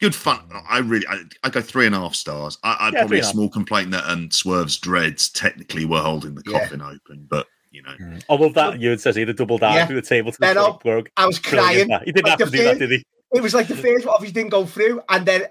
good 0.00 0.14
fun. 0.14 0.50
I 0.68 0.78
really, 0.78 1.06
I, 1.06 1.22
I 1.44 1.50
go 1.50 1.60
three 1.60 1.86
and 1.86 1.94
a 1.94 1.98
half 1.98 2.14
stars. 2.14 2.58
I, 2.64 2.86
would 2.86 2.94
yeah, 2.94 3.00
probably 3.00 3.18
a 3.20 3.24
small 3.24 3.48
complaint 3.48 3.90
that 3.92 4.04
um, 4.08 4.30
Swerve's 4.30 4.78
dreads 4.78 5.30
technically 5.30 5.84
were 5.84 6.00
holding 6.00 6.34
the 6.34 6.42
coffin 6.42 6.80
yeah. 6.80 6.88
open, 6.88 7.26
but 7.28 7.46
you 7.70 7.82
know. 7.82 7.94
Mm. 8.00 8.22
I 8.28 8.34
love 8.34 8.54
that 8.54 8.80
you 8.80 8.96
said 8.98 9.16
he 9.16 9.24
had 9.24 9.36
double 9.36 9.58
down 9.58 9.74
yeah. 9.74 9.86
through 9.86 10.00
the 10.00 10.06
table 10.06 10.32
to 10.32 10.38
the 10.38 10.46
Benno, 10.46 11.04
I 11.16 11.26
was 11.26 11.38
crying. 11.38 11.88
He 12.04 12.12
didn't 12.12 12.26
like 12.26 12.38
have 12.38 12.50
to 12.50 12.56
do 12.56 12.64
that, 12.64 12.78
did 12.78 12.90
he? 12.90 13.04
It 13.32 13.42
was 13.42 13.54
like 13.54 13.68
the 13.68 13.76
first 13.76 14.06
one 14.06 14.14
obviously 14.14 14.34
didn't 14.34 14.50
go 14.50 14.66
through, 14.66 15.02
and 15.08 15.24
then 15.24 15.44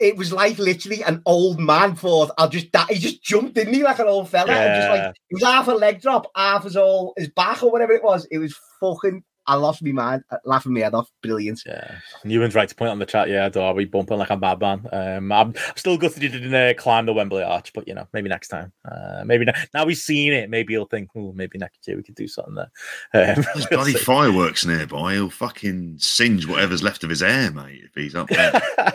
it 0.00 0.16
was 0.16 0.32
like 0.32 0.58
literally 0.58 1.02
an 1.02 1.22
old 1.26 1.58
man 1.58 1.94
thought 1.94 2.30
I'll 2.38 2.48
just 2.48 2.70
that 2.72 2.90
He 2.90 2.98
just 2.98 3.22
jumped, 3.22 3.54
didn't 3.54 3.74
he, 3.74 3.82
like 3.82 3.98
an 3.98 4.06
old 4.06 4.28
fella? 4.28 4.52
Yeah. 4.52 4.62
And 4.62 4.76
just 4.76 4.88
like 4.88 5.16
it 5.30 5.34
was 5.34 5.42
half 5.42 5.68
a 5.68 5.72
leg 5.72 6.00
drop, 6.00 6.30
half 6.34 6.64
his 6.64 6.76
all 6.76 7.14
his 7.16 7.28
back 7.28 7.62
or 7.62 7.70
whatever 7.70 7.92
it 7.92 8.04
was. 8.04 8.26
It 8.30 8.38
was 8.38 8.56
fucking 8.80 9.24
I 9.48 9.54
lost 9.54 9.82
my 9.82 9.92
mind, 9.92 10.24
uh, 10.30 10.36
laughing 10.44 10.74
me 10.74 10.82
head 10.82 10.94
off. 10.94 11.10
Brilliant. 11.22 11.62
Yeah, 11.64 11.96
Newman's 12.22 12.54
right 12.54 12.68
to 12.68 12.74
point 12.74 12.90
on 12.90 12.98
the 12.98 13.06
chat. 13.06 13.30
Yeah, 13.30 13.48
Darby 13.48 13.86
bumping 13.86 14.18
like 14.18 14.28
a 14.28 14.36
madman. 14.36 14.86
Um, 14.92 15.32
I'm 15.32 15.54
still 15.74 15.96
gutted 15.96 16.22
he 16.22 16.28
didn't 16.28 16.54
uh, 16.54 16.74
climb 16.76 17.06
the 17.06 17.14
Wembley 17.14 17.42
Arch, 17.42 17.72
but 17.72 17.88
you 17.88 17.94
know, 17.94 18.06
maybe 18.12 18.28
next 18.28 18.48
time. 18.48 18.72
Uh, 18.84 19.22
maybe 19.24 19.46
na- 19.46 19.52
now 19.72 19.86
he's 19.86 20.04
seen 20.04 20.34
it. 20.34 20.50
Maybe 20.50 20.74
he'll 20.74 20.84
think, 20.84 21.08
oh, 21.16 21.32
maybe 21.32 21.56
next 21.56 21.88
year 21.88 21.96
we 21.96 22.02
could 22.02 22.14
do 22.14 22.28
something 22.28 22.56
there. 22.56 22.70
Um, 23.14 23.44
There's 23.54 23.66
bloody 23.70 23.94
fireworks 23.94 24.66
nearby. 24.66 25.14
He'll 25.14 25.30
fucking 25.30 25.96
singe 25.98 26.46
whatever's 26.46 26.82
left 26.82 27.02
of 27.02 27.10
his 27.10 27.22
hair, 27.22 27.50
mate, 27.50 27.84
if 27.84 27.94
he's 27.94 28.14
up 28.14 28.28
there. 28.28 28.60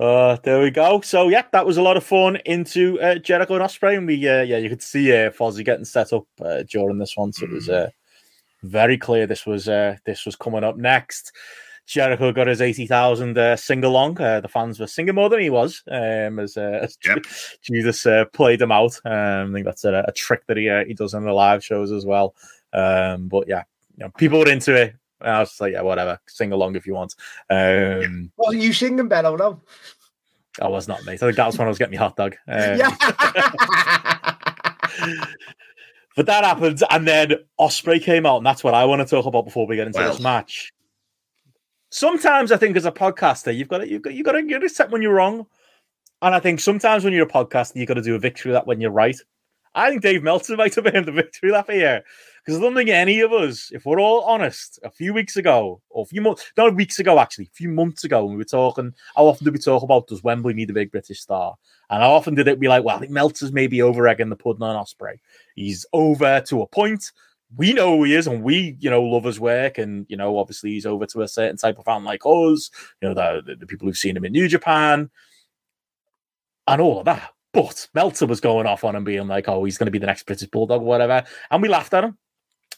Uh, 0.00 0.36
there 0.42 0.60
we 0.60 0.70
go. 0.70 1.00
So 1.02 1.28
yeah, 1.28 1.44
that 1.52 1.64
was 1.64 1.76
a 1.76 1.82
lot 1.82 1.96
of 1.96 2.02
fun 2.02 2.36
into 2.46 3.00
uh, 3.00 3.16
Jericho 3.16 3.54
and 3.54 3.62
Ospreay, 3.62 3.96
and 3.96 4.06
we 4.06 4.28
uh, 4.28 4.42
yeah, 4.42 4.58
you 4.58 4.68
could 4.68 4.82
see 4.82 5.12
uh, 5.12 5.30
Fozzy 5.30 5.64
getting 5.64 5.84
set 5.84 6.12
up 6.12 6.26
uh, 6.44 6.64
during 6.68 6.98
this 6.98 7.16
one. 7.16 7.32
So 7.32 7.44
it 7.44 7.52
was 7.52 7.68
uh, 7.68 7.90
very 8.64 8.98
clear 8.98 9.26
this 9.26 9.46
was 9.46 9.68
uh, 9.68 9.96
this 10.04 10.24
was 10.26 10.36
coming 10.36 10.64
up 10.64 10.76
next. 10.76 11.32
Jericho 11.86 12.32
got 12.32 12.46
his 12.46 12.62
eighty 12.62 12.86
thousand 12.86 13.36
uh, 13.36 13.56
sing 13.56 13.84
along. 13.84 14.20
Uh, 14.20 14.40
the 14.40 14.48
fans 14.48 14.80
were 14.80 14.86
singing 14.86 15.14
more 15.14 15.28
than 15.28 15.40
he 15.40 15.50
was, 15.50 15.82
um, 15.90 16.38
as, 16.38 16.56
uh, 16.56 16.80
as 16.82 16.96
yep. 17.04 17.24
Judas 17.62 18.06
uh, 18.06 18.24
played 18.32 18.58
them 18.58 18.72
out. 18.72 18.98
Um, 19.04 19.50
I 19.50 19.52
think 19.52 19.66
that's 19.66 19.84
a, 19.84 20.04
a 20.08 20.12
trick 20.12 20.46
that 20.46 20.56
he 20.56 20.68
uh, 20.68 20.84
he 20.84 20.94
does 20.94 21.14
in 21.14 21.24
the 21.24 21.32
live 21.32 21.62
shows 21.62 21.92
as 21.92 22.06
well. 22.06 22.34
Um, 22.72 23.28
but 23.28 23.46
yeah, 23.48 23.64
you 23.96 24.04
know, 24.04 24.10
people 24.16 24.38
were 24.38 24.50
into 24.50 24.74
it. 24.74 24.94
I 25.20 25.40
was 25.40 25.60
like, 25.60 25.72
yeah, 25.72 25.82
whatever, 25.82 26.18
sing 26.26 26.52
along 26.52 26.76
if 26.76 26.86
you 26.86 26.94
want. 26.94 27.14
Um, 27.48 28.30
Wasn't 28.36 28.62
you 28.62 28.72
singing, 28.72 29.08
Ben? 29.08 29.26
Oh 29.26 29.36
no, 29.36 29.60
I 30.60 30.68
was 30.68 30.88
not, 30.88 31.04
mate. 31.04 31.14
I 31.14 31.26
think 31.26 31.36
that 31.36 31.46
was 31.46 31.58
when 31.58 31.66
I 31.66 31.70
was 31.70 31.78
getting 31.78 31.92
me 31.92 31.96
hot 31.98 32.16
dog. 32.16 32.36
Um, 32.48 32.78
yeah. 32.78 32.96
But 36.16 36.26
that 36.26 36.44
happened, 36.44 36.80
and 36.90 37.08
then 37.08 37.32
Ospreay 37.58 38.00
came 38.00 38.24
out, 38.24 38.38
and 38.38 38.46
that's 38.46 38.62
what 38.62 38.74
I 38.74 38.84
want 38.84 39.00
to 39.00 39.06
talk 39.06 39.26
about 39.26 39.44
before 39.44 39.66
we 39.66 39.76
get 39.76 39.88
into 39.88 39.98
well. 39.98 40.12
this 40.12 40.22
match. 40.22 40.72
Sometimes 41.90 42.52
I 42.52 42.56
think 42.56 42.76
as 42.76 42.84
a 42.84 42.92
podcaster, 42.92 43.54
you've 43.54 43.68
got 43.68 43.78
to 43.78 43.88
you've 43.88 44.02
got 44.02 44.14
you 44.14 44.22
got 44.22 44.32
to 44.32 44.42
you 44.42 44.50
got 44.50 44.60
to 44.60 44.66
accept 44.66 44.92
when 44.92 45.02
you're 45.02 45.14
wrong, 45.14 45.46
and 46.22 46.34
I 46.34 46.40
think 46.40 46.60
sometimes 46.60 47.04
when 47.04 47.12
you're 47.12 47.26
a 47.26 47.30
podcaster, 47.30 47.76
you've 47.76 47.88
got 47.88 47.94
to 47.94 48.02
do 48.02 48.14
a 48.14 48.18
victory 48.18 48.52
lap 48.52 48.66
when 48.66 48.80
you're 48.80 48.90
right. 48.90 49.16
I 49.74 49.90
think 49.90 50.02
Dave 50.02 50.22
Meltzer 50.22 50.56
might 50.56 50.74
have 50.76 50.84
been 50.84 51.04
the 51.04 51.12
victory 51.12 51.50
lap 51.50 51.68
here 51.68 52.04
because 52.44 52.58
I 52.58 52.62
don't 52.62 52.74
think 52.74 52.90
any 52.90 53.20
of 53.20 53.32
us, 53.32 53.70
if 53.72 53.86
we're 53.86 54.00
all 54.00 54.22
honest, 54.22 54.78
a 54.82 54.90
few 54.90 55.14
weeks 55.14 55.36
ago 55.36 55.80
or 55.88 56.02
a 56.02 56.06
few 56.06 56.20
months, 56.20 56.52
not 56.58 56.74
weeks 56.74 56.98
ago 56.98 57.18
actually, 57.18 57.46
a 57.46 57.56
few 57.56 57.70
months 57.70 58.04
ago, 58.04 58.24
when 58.24 58.34
we 58.34 58.38
were 58.38 58.44
talking, 58.44 58.92
how 59.16 59.26
often 59.26 59.46
do 59.46 59.52
we 59.52 59.58
talk 59.58 59.82
about 59.82 60.08
does 60.08 60.22
Wembley 60.22 60.52
need 60.52 60.68
a 60.68 60.74
big 60.74 60.92
British 60.92 61.20
star? 61.20 61.54
And 61.88 62.02
how 62.02 62.12
often 62.12 62.34
did 62.34 62.48
it 62.48 62.60
be 62.60 62.68
like, 62.68 62.84
well, 62.84 62.96
I 62.96 63.00
think 63.00 63.12
Meltzer's 63.12 63.52
maybe 63.52 63.80
over 63.80 64.06
egging 64.06 64.28
the 64.28 64.36
pudding 64.36 64.62
on 64.62 64.76
Ospreay. 64.76 65.18
He's 65.54 65.86
over 65.94 66.42
to 66.42 66.62
a 66.62 66.66
point. 66.66 67.12
We 67.56 67.72
know 67.72 67.96
who 67.96 68.04
he 68.04 68.14
is, 68.14 68.26
and 68.26 68.42
we, 68.42 68.76
you 68.80 68.90
know, 68.90 69.02
love 69.02 69.24
his 69.24 69.38
work. 69.38 69.78
And 69.78 70.06
you 70.08 70.16
know, 70.16 70.38
obviously, 70.38 70.70
he's 70.70 70.86
over 70.86 71.06
to 71.06 71.22
a 71.22 71.28
certain 71.28 71.56
type 71.56 71.78
of 71.78 71.84
fan 71.84 72.02
like 72.02 72.22
us. 72.24 72.70
You 73.00 73.08
know, 73.08 73.14
the, 73.14 73.54
the 73.54 73.66
people 73.66 73.86
who've 73.86 73.96
seen 73.96 74.16
him 74.16 74.24
in 74.24 74.32
New 74.32 74.48
Japan, 74.48 75.08
and 76.66 76.80
all 76.80 76.98
of 76.98 77.04
that. 77.04 77.30
But 77.52 77.86
Meltzer 77.94 78.26
was 78.26 78.40
going 78.40 78.66
off 78.66 78.82
on 78.82 78.96
him, 78.96 79.04
being 79.04 79.28
like, 79.28 79.48
"Oh, 79.48 79.62
he's 79.62 79.78
going 79.78 79.86
to 79.86 79.92
be 79.92 80.00
the 80.00 80.06
next 80.06 80.26
British 80.26 80.48
Bulldog, 80.48 80.80
or 80.80 80.86
whatever," 80.86 81.22
and 81.50 81.62
we 81.62 81.68
laughed 81.68 81.94
at 81.94 82.02
him. 82.02 82.18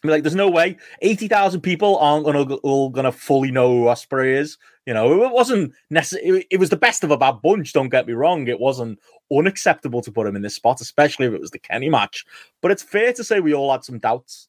I 0.08 0.12
like, 0.12 0.22
there's 0.22 0.34
no 0.34 0.50
way 0.50 0.76
eighty 1.02 1.28
thousand 1.28 1.60
people 1.60 1.98
aren't 1.98 2.24
gonna 2.24 2.54
all 2.56 2.90
gonna 2.90 3.12
fully 3.12 3.50
know 3.50 3.70
who 3.70 3.84
Ospreay 3.84 4.36
is. 4.36 4.58
You 4.86 4.94
know, 4.94 5.24
it 5.24 5.32
wasn't 5.32 5.72
necessary. 5.90 6.46
It 6.50 6.58
was 6.58 6.70
the 6.70 6.76
best 6.76 7.02
of 7.04 7.10
a 7.10 7.18
bad 7.18 7.42
bunch. 7.42 7.72
Don't 7.72 7.88
get 7.88 8.06
me 8.06 8.12
wrong. 8.12 8.46
It 8.46 8.60
wasn't 8.60 8.98
unacceptable 9.32 10.00
to 10.02 10.12
put 10.12 10.26
him 10.26 10.36
in 10.36 10.42
this 10.42 10.54
spot, 10.54 10.80
especially 10.80 11.26
if 11.26 11.32
it 11.32 11.40
was 11.40 11.50
the 11.50 11.58
Kenny 11.58 11.88
match. 11.88 12.24
But 12.62 12.70
it's 12.70 12.82
fair 12.82 13.12
to 13.14 13.24
say 13.24 13.40
we 13.40 13.54
all 13.54 13.72
had 13.72 13.84
some 13.84 13.98
doubts. 13.98 14.48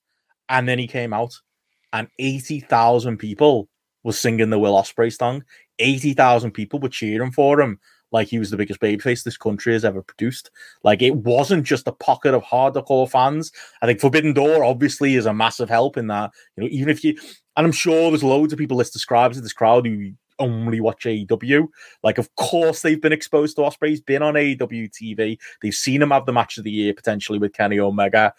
And 0.50 0.68
then 0.68 0.80
he 0.80 0.88
came 0.88 1.14
out, 1.14 1.40
and 1.92 2.08
eighty 2.20 2.60
thousand 2.60 3.18
people 3.18 3.68
were 4.04 4.14
singing 4.14 4.50
the 4.50 4.60
Will 4.60 4.76
Ospreay 4.76 5.12
song. 5.12 5.44
Eighty 5.80 6.14
thousand 6.14 6.52
people 6.52 6.80
were 6.80 6.90
cheering 6.90 7.32
for 7.32 7.60
him 7.60 7.80
like 8.12 8.28
he 8.28 8.40
was 8.40 8.50
the 8.50 8.58
biggest 8.58 8.80
babyface 8.80 9.24
this 9.24 9.38
country 9.38 9.74
has 9.74 9.86
ever 9.86 10.02
produced. 10.02 10.52
Like 10.84 11.02
it 11.02 11.16
wasn't 11.16 11.66
just 11.66 11.88
a 11.88 11.92
pocket 11.92 12.34
of 12.34 12.44
hardcore 12.44 13.10
fans. 13.10 13.52
I 13.82 13.86
think 13.86 14.00
Forbidden 14.00 14.34
Door 14.34 14.64
obviously 14.64 15.16
is 15.16 15.26
a 15.26 15.34
massive 15.34 15.70
help 15.70 15.98
in 15.98 16.08
that. 16.08 16.32
You 16.56 16.64
know, 16.64 16.70
even 16.72 16.90
if 16.90 17.04
you 17.04 17.18
and 17.56 17.66
I'm 17.66 17.72
sure 17.72 18.12
there's 18.12 18.24
loads 18.24 18.54
of 18.54 18.60
people 18.60 18.78
this 18.78 18.92
describes 18.92 19.38
to 19.38 19.42
this 19.42 19.54
crowd 19.54 19.88
who 19.88 20.12
only 20.40 20.80
watch 20.80 21.06
AEW. 21.06 21.68
Like, 22.04 22.18
of 22.18 22.34
course, 22.36 22.82
they've 22.82 23.02
been 23.02 23.12
exposed 23.14 23.56
to 23.56 23.64
Ospreay. 23.64 23.90
He's 23.90 24.02
been 24.02 24.22
on 24.22 24.36
AEW 24.36 24.92
TV. 24.92 25.38
They've 25.62 25.74
seen 25.74 26.02
him 26.02 26.12
have 26.12 26.26
the 26.26 26.34
match 26.34 26.58
of 26.58 26.64
the 26.64 26.72
year 26.72 26.94
potentially 26.94 27.40
with 27.40 27.54
Kenny 27.54 27.80
Omega, 27.80 28.34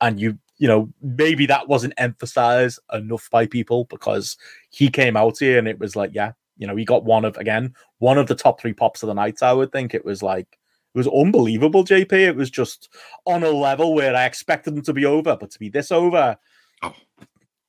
and 0.00 0.20
you, 0.20 0.38
you 0.56 0.68
know, 0.68 0.88
maybe 1.02 1.46
that 1.46 1.68
wasn't 1.68 1.94
emphasized 1.96 2.78
enough 2.92 3.28
by 3.30 3.46
people 3.46 3.84
because 3.84 4.36
he 4.70 4.88
came 4.88 5.16
out 5.16 5.38
here 5.38 5.58
and 5.58 5.68
it 5.68 5.78
was 5.78 5.96
like, 5.96 6.10
yeah, 6.14 6.32
you 6.56 6.66
know, 6.66 6.76
he 6.76 6.84
got 6.84 7.04
one 7.04 7.24
of 7.24 7.36
again 7.36 7.74
one 7.98 8.18
of 8.18 8.26
the 8.26 8.34
top 8.34 8.60
three 8.60 8.72
pops 8.72 9.02
of 9.02 9.08
the 9.08 9.14
night. 9.14 9.42
I 9.42 9.52
would 9.52 9.72
think 9.72 9.94
it 9.94 10.04
was 10.04 10.22
like 10.22 10.58
it 10.94 10.98
was 10.98 11.08
unbelievable. 11.08 11.84
JP, 11.84 12.12
it 12.12 12.36
was 12.36 12.50
just 12.50 12.88
on 13.26 13.42
a 13.42 13.50
level 13.50 13.94
where 13.94 14.14
I 14.14 14.26
expected 14.26 14.74
him 14.74 14.82
to 14.82 14.92
be 14.92 15.04
over, 15.04 15.36
but 15.36 15.50
to 15.50 15.58
be 15.58 15.68
this 15.68 15.90
over, 15.90 16.36
oh. 16.82 16.94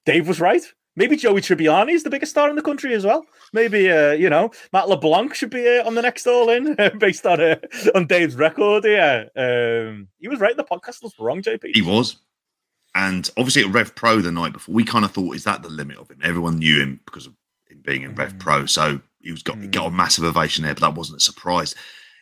Dave 0.06 0.28
was 0.28 0.40
right. 0.40 0.62
Maybe 0.98 1.18
Joey 1.18 1.42
Tribbiani 1.42 1.92
is 1.92 2.04
the 2.04 2.10
biggest 2.10 2.32
star 2.32 2.50
in 2.50 2.56
the 2.56 2.62
country 2.62 2.94
as 2.94 3.06
well. 3.06 3.26
Maybe 3.52 3.92
uh, 3.92 4.12
you 4.12 4.30
know 4.30 4.52
Matt 4.72 4.88
LeBlanc 4.88 5.34
should 5.34 5.50
be 5.50 5.80
uh, 5.80 5.86
on 5.86 5.96
the 5.96 6.02
next 6.02 6.26
All 6.28 6.50
In 6.50 6.76
based 7.00 7.26
on 7.26 7.42
uh, 7.42 7.58
on 7.94 8.08
Dave's 8.08 8.36
record. 8.36 8.86
Yeah, 8.86 9.26
um, 9.36 10.08
he 10.20 10.28
was 10.28 10.40
right. 10.40 10.56
The 10.56 10.64
podcast 10.64 11.04
was 11.04 11.14
wrong, 11.20 11.42
JP. 11.42 11.76
He 11.76 11.82
was, 11.82 12.18
and 12.94 13.30
obviously 13.36 13.64
at 13.64 13.74
Rev 13.74 13.94
Pro 13.96 14.22
the 14.22 14.32
night 14.32 14.54
before, 14.54 14.74
we 14.74 14.86
kind 14.86 15.04
of 15.04 15.12
thought, 15.12 15.36
is 15.36 15.44
that 15.44 15.64
the 15.64 15.70
limit 15.70 15.98
of 15.98 16.10
him? 16.10 16.20
Everyone 16.24 16.60
knew 16.60 16.82
him 16.82 17.02
because 17.06 17.28
of 17.28 17.34
being 17.86 18.04
in 18.04 18.14
mm. 18.14 18.18
Rev 18.18 18.38
Pro, 18.40 18.66
so 18.66 19.00
he 19.22 19.32
was 19.32 19.44
got 19.44 19.58
mm. 19.58 19.72
got 19.72 19.88
a 19.88 19.92
massive 19.92 20.24
ovation 20.24 20.64
there. 20.64 20.74
But 20.74 20.82
that 20.82 20.96
wasn't 20.96 21.22
a 21.22 21.24
surprise. 21.24 21.76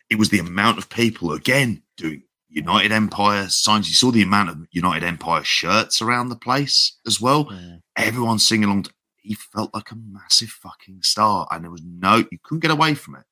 It 0.10 0.20
was 0.20 0.30
the 0.30 0.40
amount 0.40 0.78
of 0.78 0.90
people 0.90 1.34
again 1.34 1.84
doing 1.98 2.24
United 2.50 2.92
Empire 2.92 3.50
signs. 3.50 3.90
You 3.90 3.96
saw 3.96 4.12
the 4.12 4.22
amount 4.22 4.50
of 4.50 4.68
United 4.72 5.06
Empire 5.06 5.44
shirts 5.44 6.02
around 6.02 6.30
the 6.30 6.36
place 6.36 6.98
as 7.08 7.20
well. 7.20 7.46
Mm. 7.46 7.82
Everyone 7.96 8.40
singing 8.40 8.66
along. 8.66 8.86
He 9.22 9.36
felt 9.36 9.74
like 9.74 9.92
a 9.92 9.96
massive 9.96 10.50
fucking 10.50 11.00
star, 11.02 11.48
and 11.52 11.64
there 11.64 11.72
was 11.72 11.84
no 11.84 12.26
you 12.32 12.38
couldn't 12.44 12.60
get 12.60 12.72
away 12.72 12.94
from 12.94 13.16
it, 13.16 13.24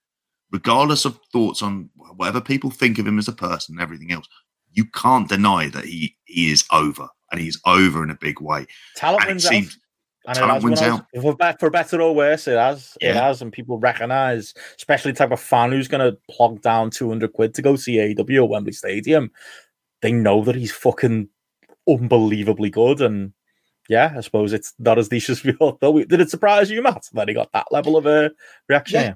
regardless 0.51 1.05
of 1.05 1.19
thoughts 1.31 1.61
on 1.61 1.89
whatever 2.15 2.39
people 2.39 2.71
think 2.71 2.97
of 2.97 3.05
him 3.05 3.19
as 3.19 3.27
a 3.27 3.33
person 3.33 3.75
and 3.75 3.81
everything 3.81 4.11
else. 4.11 4.27
You 4.71 4.85
can't 4.85 5.27
deny 5.27 5.67
that 5.67 5.83
he 5.83 6.15
he 6.23 6.49
is 6.49 6.63
over, 6.71 7.09
and 7.31 7.41
he's 7.41 7.59
over 7.65 8.03
in 8.03 8.09
a 8.09 8.15
big 8.15 8.39
way. 8.39 8.67
Talent 8.95 9.25
and 9.27 9.37
it 9.37 9.41
seemed, 9.41 9.75
and 10.25 10.37
Talent 10.37 10.63
wins 10.63 10.81
out. 10.81 11.05
For, 11.19 11.35
for 11.59 11.69
better 11.69 12.01
or 12.01 12.13
worse, 12.13 12.47
it 12.47 12.57
has. 12.57 12.97
Yeah. 13.01 13.09
It 13.09 13.15
has, 13.15 13.41
and 13.41 13.51
people 13.51 13.79
recognise, 13.79 14.53
especially 14.77 15.11
the 15.11 15.17
type 15.17 15.31
of 15.31 15.39
fan 15.39 15.71
who's 15.71 15.87
going 15.87 16.11
to 16.11 16.17
plug 16.29 16.61
down 16.61 16.91
200 16.91 17.33
quid 17.33 17.53
to 17.55 17.61
go 17.61 17.75
see 17.75 17.97
AEW 17.97 18.43
at 18.43 18.49
Wembley 18.49 18.73
Stadium. 18.73 19.31
They 20.01 20.11
know 20.11 20.43
that 20.43 20.55
he's 20.55 20.71
fucking 20.71 21.29
unbelievably 21.87 22.69
good. 22.69 23.01
And 23.01 23.33
yeah, 23.89 24.13
I 24.15 24.21
suppose 24.21 24.53
it's 24.53 24.73
not 24.77 24.99
as 24.99 25.11
niche 25.11 25.29
as 25.29 25.43
we 25.43 25.53
thought. 25.53 25.81
Did 25.81 26.21
it 26.21 26.29
surprise 26.29 26.69
you, 26.69 26.83
Matt, 26.83 27.07
that 27.13 27.27
he 27.27 27.33
got 27.33 27.51
that 27.53 27.71
level 27.71 27.97
of 27.97 28.05
a 28.05 28.25
uh, 28.25 28.29
reaction? 28.69 29.01
Yeah. 29.01 29.13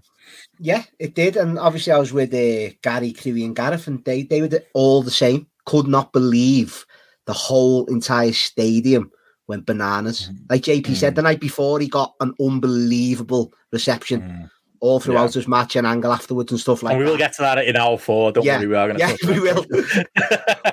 yeah, 0.60 0.84
it 1.00 1.14
did. 1.14 1.38
And 1.38 1.60
obviously, 1.60 1.94
I 1.94 2.00
was 2.00 2.14
with 2.14 2.34
uh, 2.34 2.74
Gary, 2.82 3.14
Crewy, 3.14 3.46
and 3.46 3.56
Gareth, 3.56 3.88
and 3.88 4.04
they, 4.06 4.24
they 4.24 4.42
were 4.42 4.50
all 4.74 5.04
the 5.04 5.12
same 5.12 5.48
could 5.66 5.88
not 5.88 6.14
believe 6.14 6.86
the 7.26 7.34
whole 7.34 7.86
entire 7.88 8.34
stadium 8.34 9.12
went 9.48 9.66
bananas. 9.66 10.30
Mm. 10.32 10.38
Like 10.50 10.62
JP 10.64 10.96
said 10.96 11.16
the 11.16 11.22
night 11.22 11.40
before, 11.40 11.80
he 11.80 11.88
got 11.88 12.14
an 12.20 12.34
unbelievable 12.40 13.54
reception 13.72 14.22
Mm. 14.22 14.50
all 14.82 15.00
throughout 15.00 15.34
Yeah. 15.36 15.40
his 15.40 15.48
match 15.48 15.76
and 15.76 15.86
angle 15.88 16.12
afterwards 16.12 16.52
and 16.52 16.60
stuff 16.60 16.84
like 16.84 16.94
and 16.94 17.00
we 17.00 17.06
will 17.06 17.14
that. 17.14 17.18
get 17.20 17.34
to 17.36 17.42
that 17.44 17.66
in 17.66 17.76
hour 17.76 17.98
four. 17.98 18.32
Don't 18.32 18.44
Yeah. 18.46 18.58
worry, 18.58 18.68
we 18.68 18.76
are 18.76 18.88
going 18.88 19.00
to. 19.00 19.06
Yeah, 19.08 19.16
we 19.32 19.40
will. 19.40 19.66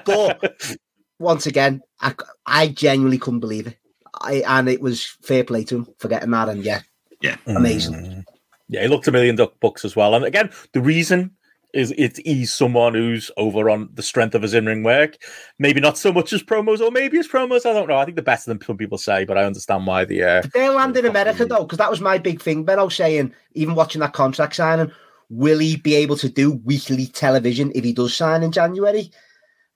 But 0.05 0.77
once 1.19 1.47
again, 1.47 1.81
I, 2.01 2.15
I 2.47 2.69
genuinely 2.69 3.19
couldn't 3.19 3.41
believe 3.41 3.67
it. 3.67 3.79
I, 4.21 4.43
and 4.47 4.69
it 4.69 4.81
was 4.81 5.05
fair 5.23 5.45
play 5.45 5.65
to 5.65 5.77
him 5.77 5.87
for 5.99 6.09
getting 6.09 6.31
that. 6.31 6.49
And 6.49 6.65
yeah, 6.65 6.81
yeah, 7.21 7.37
amazing. 7.47 7.95
Mm. 7.95 8.25
Yeah, 8.69 8.83
he 8.83 8.89
looked 8.89 9.09
a 9.09 9.13
million 9.13 9.37
duck 9.37 9.55
bucks 9.61 9.85
as 9.85 9.95
well. 9.97 10.15
And 10.15 10.25
again, 10.25 10.51
the 10.73 10.81
reason 10.81 11.33
is 11.73 11.93
it's 11.97 12.19
he's 12.25 12.53
someone 12.53 12.95
who's 12.95 13.31
over 13.37 13.71
on 13.71 13.89
the 13.95 14.03
strength 14.03 14.35
of 14.35 14.43
his 14.43 14.55
in-ring 14.55 14.83
work. 14.83 15.17
Maybe 15.59 15.81
not 15.81 15.99
so 15.99 16.13
much 16.13 16.33
as 16.33 16.43
promos, 16.43 16.81
or 16.81 16.91
maybe 16.91 17.19
as 17.19 17.29
promos. 17.29 17.67
I 17.67 17.73
don't 17.73 17.89
know. 17.89 17.97
I 17.97 18.05
think 18.05 18.17
the 18.17 18.23
better 18.23 18.43
than 18.47 18.61
some 18.61 18.77
people 18.77 18.99
say, 18.99 19.25
but 19.25 19.39
I 19.39 19.45
understand 19.45 19.87
why 19.87 20.05
the 20.05 20.23
uh, 20.23 20.43
They 20.53 20.69
land 20.69 20.97
in 20.97 21.07
America 21.07 21.45
though, 21.45 21.65
because 21.65 21.79
that 21.79 21.91
was 21.91 22.01
my 22.01 22.19
big 22.19 22.41
thing. 22.43 22.65
Ben, 22.65 22.79
I 22.79 22.83
was 22.83 22.97
saying, 22.97 23.33
even 23.55 23.75
watching 23.75 24.01
that 24.01 24.13
contract 24.13 24.57
signing, 24.57 24.93
will 25.31 25.59
he 25.59 25.77
be 25.77 25.95
able 25.95 26.17
to 26.17 26.29
do 26.29 26.53
weekly 26.53 27.07
television 27.07 27.73
if 27.75 27.85
he 27.85 27.93
does 27.93 28.15
sign 28.15 28.43
in 28.43 28.53
January? 28.53 29.11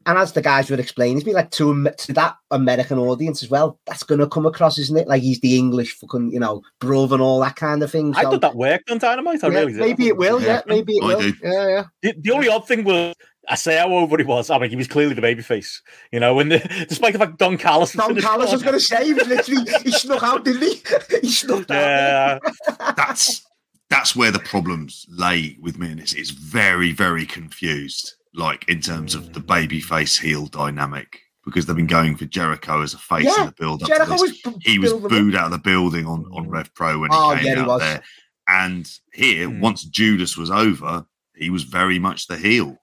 And 0.06 0.16
as 0.16 0.32
the 0.32 0.40
guys 0.40 0.70
would 0.70 0.80
explain, 0.80 1.16
it's 1.16 1.26
me 1.26 1.34
like 1.34 1.50
to, 1.52 1.90
to 1.90 2.12
that 2.12 2.36
American 2.52 2.98
audience 2.98 3.42
as 3.42 3.50
well. 3.50 3.78
That's 3.86 4.04
going 4.04 4.20
to 4.20 4.28
come 4.28 4.46
across, 4.46 4.78
isn't 4.78 4.96
it? 4.96 5.08
Like 5.08 5.22
he's 5.22 5.40
the 5.40 5.58
English 5.58 5.98
fucking, 5.98 6.32
you 6.32 6.38
know, 6.38 6.62
bruv 6.80 7.12
and 7.12 7.20
all 7.20 7.40
that 7.40 7.56
kind 7.56 7.82
of 7.82 7.90
thing. 7.90 8.14
I 8.14 8.22
thought 8.22 8.40
that 8.40 8.54
worked 8.54 8.90
on 8.90 8.98
Dynamite. 8.98 9.42
I 9.42 9.48
yeah, 9.48 9.58
really 9.58 9.72
did. 9.72 9.80
maybe 9.80 10.06
it 10.06 10.16
will. 10.16 10.40
Yeah, 10.40 10.62
maybe 10.66 10.94
it 10.94 11.02
I 11.02 11.06
will. 11.06 11.20
do. 11.20 11.34
Yeah, 11.42 11.68
yeah. 11.68 11.84
The, 12.02 12.14
the 12.20 12.30
only 12.30 12.48
odd 12.48 12.68
thing 12.68 12.84
was, 12.84 13.14
I 13.48 13.54
say 13.54 13.76
how 13.76 13.92
over 13.92 14.16
he 14.16 14.24
was. 14.24 14.50
I 14.50 14.58
mean, 14.58 14.70
he 14.70 14.76
was 14.76 14.88
clearly 14.88 15.14
the 15.14 15.22
babyface. 15.22 15.80
You 16.12 16.20
know, 16.20 16.34
when 16.34 16.48
the, 16.48 16.58
despite 16.88 17.12
the 17.12 17.18
fact 17.18 17.38
Don 17.38 17.58
Callis, 17.58 17.92
Don 17.92 18.16
in 18.16 18.22
Callis, 18.22 18.50
I 18.50 18.52
was 18.52 18.62
going 18.62 18.74
to 18.74 18.80
say, 18.80 19.06
he 19.06 19.12
was 19.12 19.26
literally 19.26 19.70
he 19.82 19.92
snuck 19.92 20.22
out, 20.22 20.44
didn't 20.44 20.62
he? 20.62 20.82
he 21.20 21.28
snuck 21.28 21.70
out. 21.70 21.70
Yeah, 21.70 22.38
that's 22.96 23.44
that's 23.90 24.16
where 24.16 24.30
the 24.30 24.40
problems 24.40 25.06
lay 25.08 25.56
with 25.60 25.78
me, 25.78 25.90
and 25.90 26.00
it's, 26.00 26.12
it's 26.12 26.30
very 26.30 26.92
very 26.92 27.26
confused. 27.26 28.14
Like 28.36 28.68
in 28.68 28.80
terms 28.80 29.14
of 29.14 29.32
the 29.32 29.40
baby 29.40 29.80
face 29.80 30.16
heel 30.18 30.46
dynamic, 30.46 31.20
because 31.44 31.64
they've 31.64 31.74
been 31.74 31.86
going 31.86 32.16
for 32.16 32.26
Jericho 32.26 32.82
as 32.82 32.92
a 32.92 32.98
face 32.98 33.24
Yeah, 33.24 33.40
in 33.40 33.46
the 33.46 33.52
build 33.52 33.82
up. 33.82 33.88
Jericho 33.88 34.16
to 34.18 34.26
this. 34.26 34.44
was 34.44 34.54
he 34.62 34.78
was 34.78 34.90
building 34.92 35.04
up. 35.06 35.10
booed 35.10 35.34
out 35.36 35.44
of 35.46 35.50
the 35.52 35.58
building 35.58 36.06
on 36.06 36.26
on 36.32 36.48
Rev 36.50 36.72
Pro 36.74 36.98
when 36.98 37.10
he 37.12 37.16
Oh, 37.16 37.34
came 37.34 37.44
yeah, 37.46 37.54
he 37.54 37.60
out 37.62 37.66
was. 37.68 37.80
there. 37.80 38.02
And 38.48 38.90
here, 39.14 39.48
Mm. 39.48 39.60
once 39.60 39.84
Judas 39.84 40.36
was 40.36 40.50
over, 40.50 41.06
he 41.34 41.48
was 41.50 41.64
very 41.64 41.98
much 41.98 42.26
the 42.26 42.36
heel. 42.36 42.76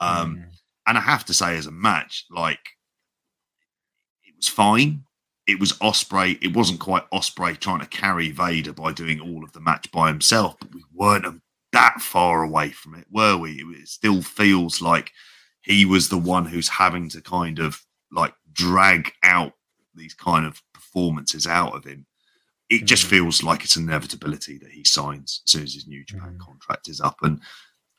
Um, 0.00 0.36
Mm. 0.36 0.44
and 0.86 0.98
I 0.98 1.00
have 1.00 1.24
to 1.26 1.34
say, 1.34 1.56
as 1.56 1.66
a 1.66 1.72
match, 1.72 2.24
like 2.30 2.60
it 4.24 4.34
was 4.36 4.48
fine. 4.48 5.04
It 5.46 5.58
was 5.58 5.72
Ospreay. 5.80 6.38
It 6.40 6.54
wasn't 6.54 6.78
quite 6.80 7.10
Ospreay 7.10 7.58
trying 7.58 7.80
to 7.80 7.86
carry 7.86 8.30
Vader 8.30 8.72
by 8.72 8.92
doing 8.92 9.20
all 9.20 9.42
of 9.42 9.52
the 9.52 9.60
match 9.60 9.90
by 9.90 10.08
himself, 10.08 10.56
but 10.60 10.72
we 10.72 10.84
weren't 10.92 11.42
that 11.72 12.00
far 12.00 12.42
away 12.42 12.70
from 12.70 12.94
it, 12.94 13.06
were 13.10 13.36
we? 13.36 13.52
It 13.62 13.88
still 13.88 14.22
feels 14.22 14.80
like 14.80 15.12
he 15.62 15.84
was 15.84 16.08
the 16.08 16.18
one 16.18 16.44
who's 16.46 16.68
having 16.68 17.08
to 17.10 17.20
kind 17.20 17.58
of 17.58 17.80
like 18.10 18.34
drag 18.52 19.12
out 19.22 19.52
these 19.94 20.14
kind 20.14 20.44
of 20.46 20.60
performances 20.74 21.46
out 21.46 21.74
of 21.74 21.84
him. 21.84 22.06
It 22.68 22.84
just 22.84 23.06
Mhm. 23.06 23.10
feels 23.10 23.42
like 23.42 23.64
it's 23.64 23.76
an 23.76 23.84
inevitability 23.84 24.58
that 24.58 24.70
he 24.72 24.84
signs 24.84 25.42
as 25.46 25.52
soon 25.52 25.62
as 25.62 25.74
his 25.74 25.86
New 25.86 26.04
Japan 26.04 26.36
Mhm. 26.38 26.40
contract 26.40 26.88
is 26.88 27.00
up. 27.00 27.18
And 27.22 27.40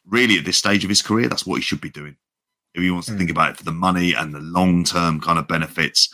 really, 0.05 0.37
at 0.37 0.45
this 0.45 0.57
stage 0.57 0.83
of 0.83 0.89
his 0.89 1.01
career, 1.01 1.29
that's 1.29 1.45
what 1.45 1.55
he 1.55 1.61
should 1.61 1.81
be 1.81 1.89
doing. 1.89 2.17
If 2.73 2.81
he 2.81 2.89
wants 2.91 3.07
to 3.07 3.17
think 3.17 3.29
Mm. 3.29 3.33
about 3.33 3.51
it 3.51 3.57
for 3.57 3.63
the 3.63 3.71
money 3.71 4.13
and 4.13 4.33
the 4.33 4.39
long 4.39 4.83
term 4.83 5.19
kind 5.21 5.37
of 5.39 5.47
benefits, 5.47 6.09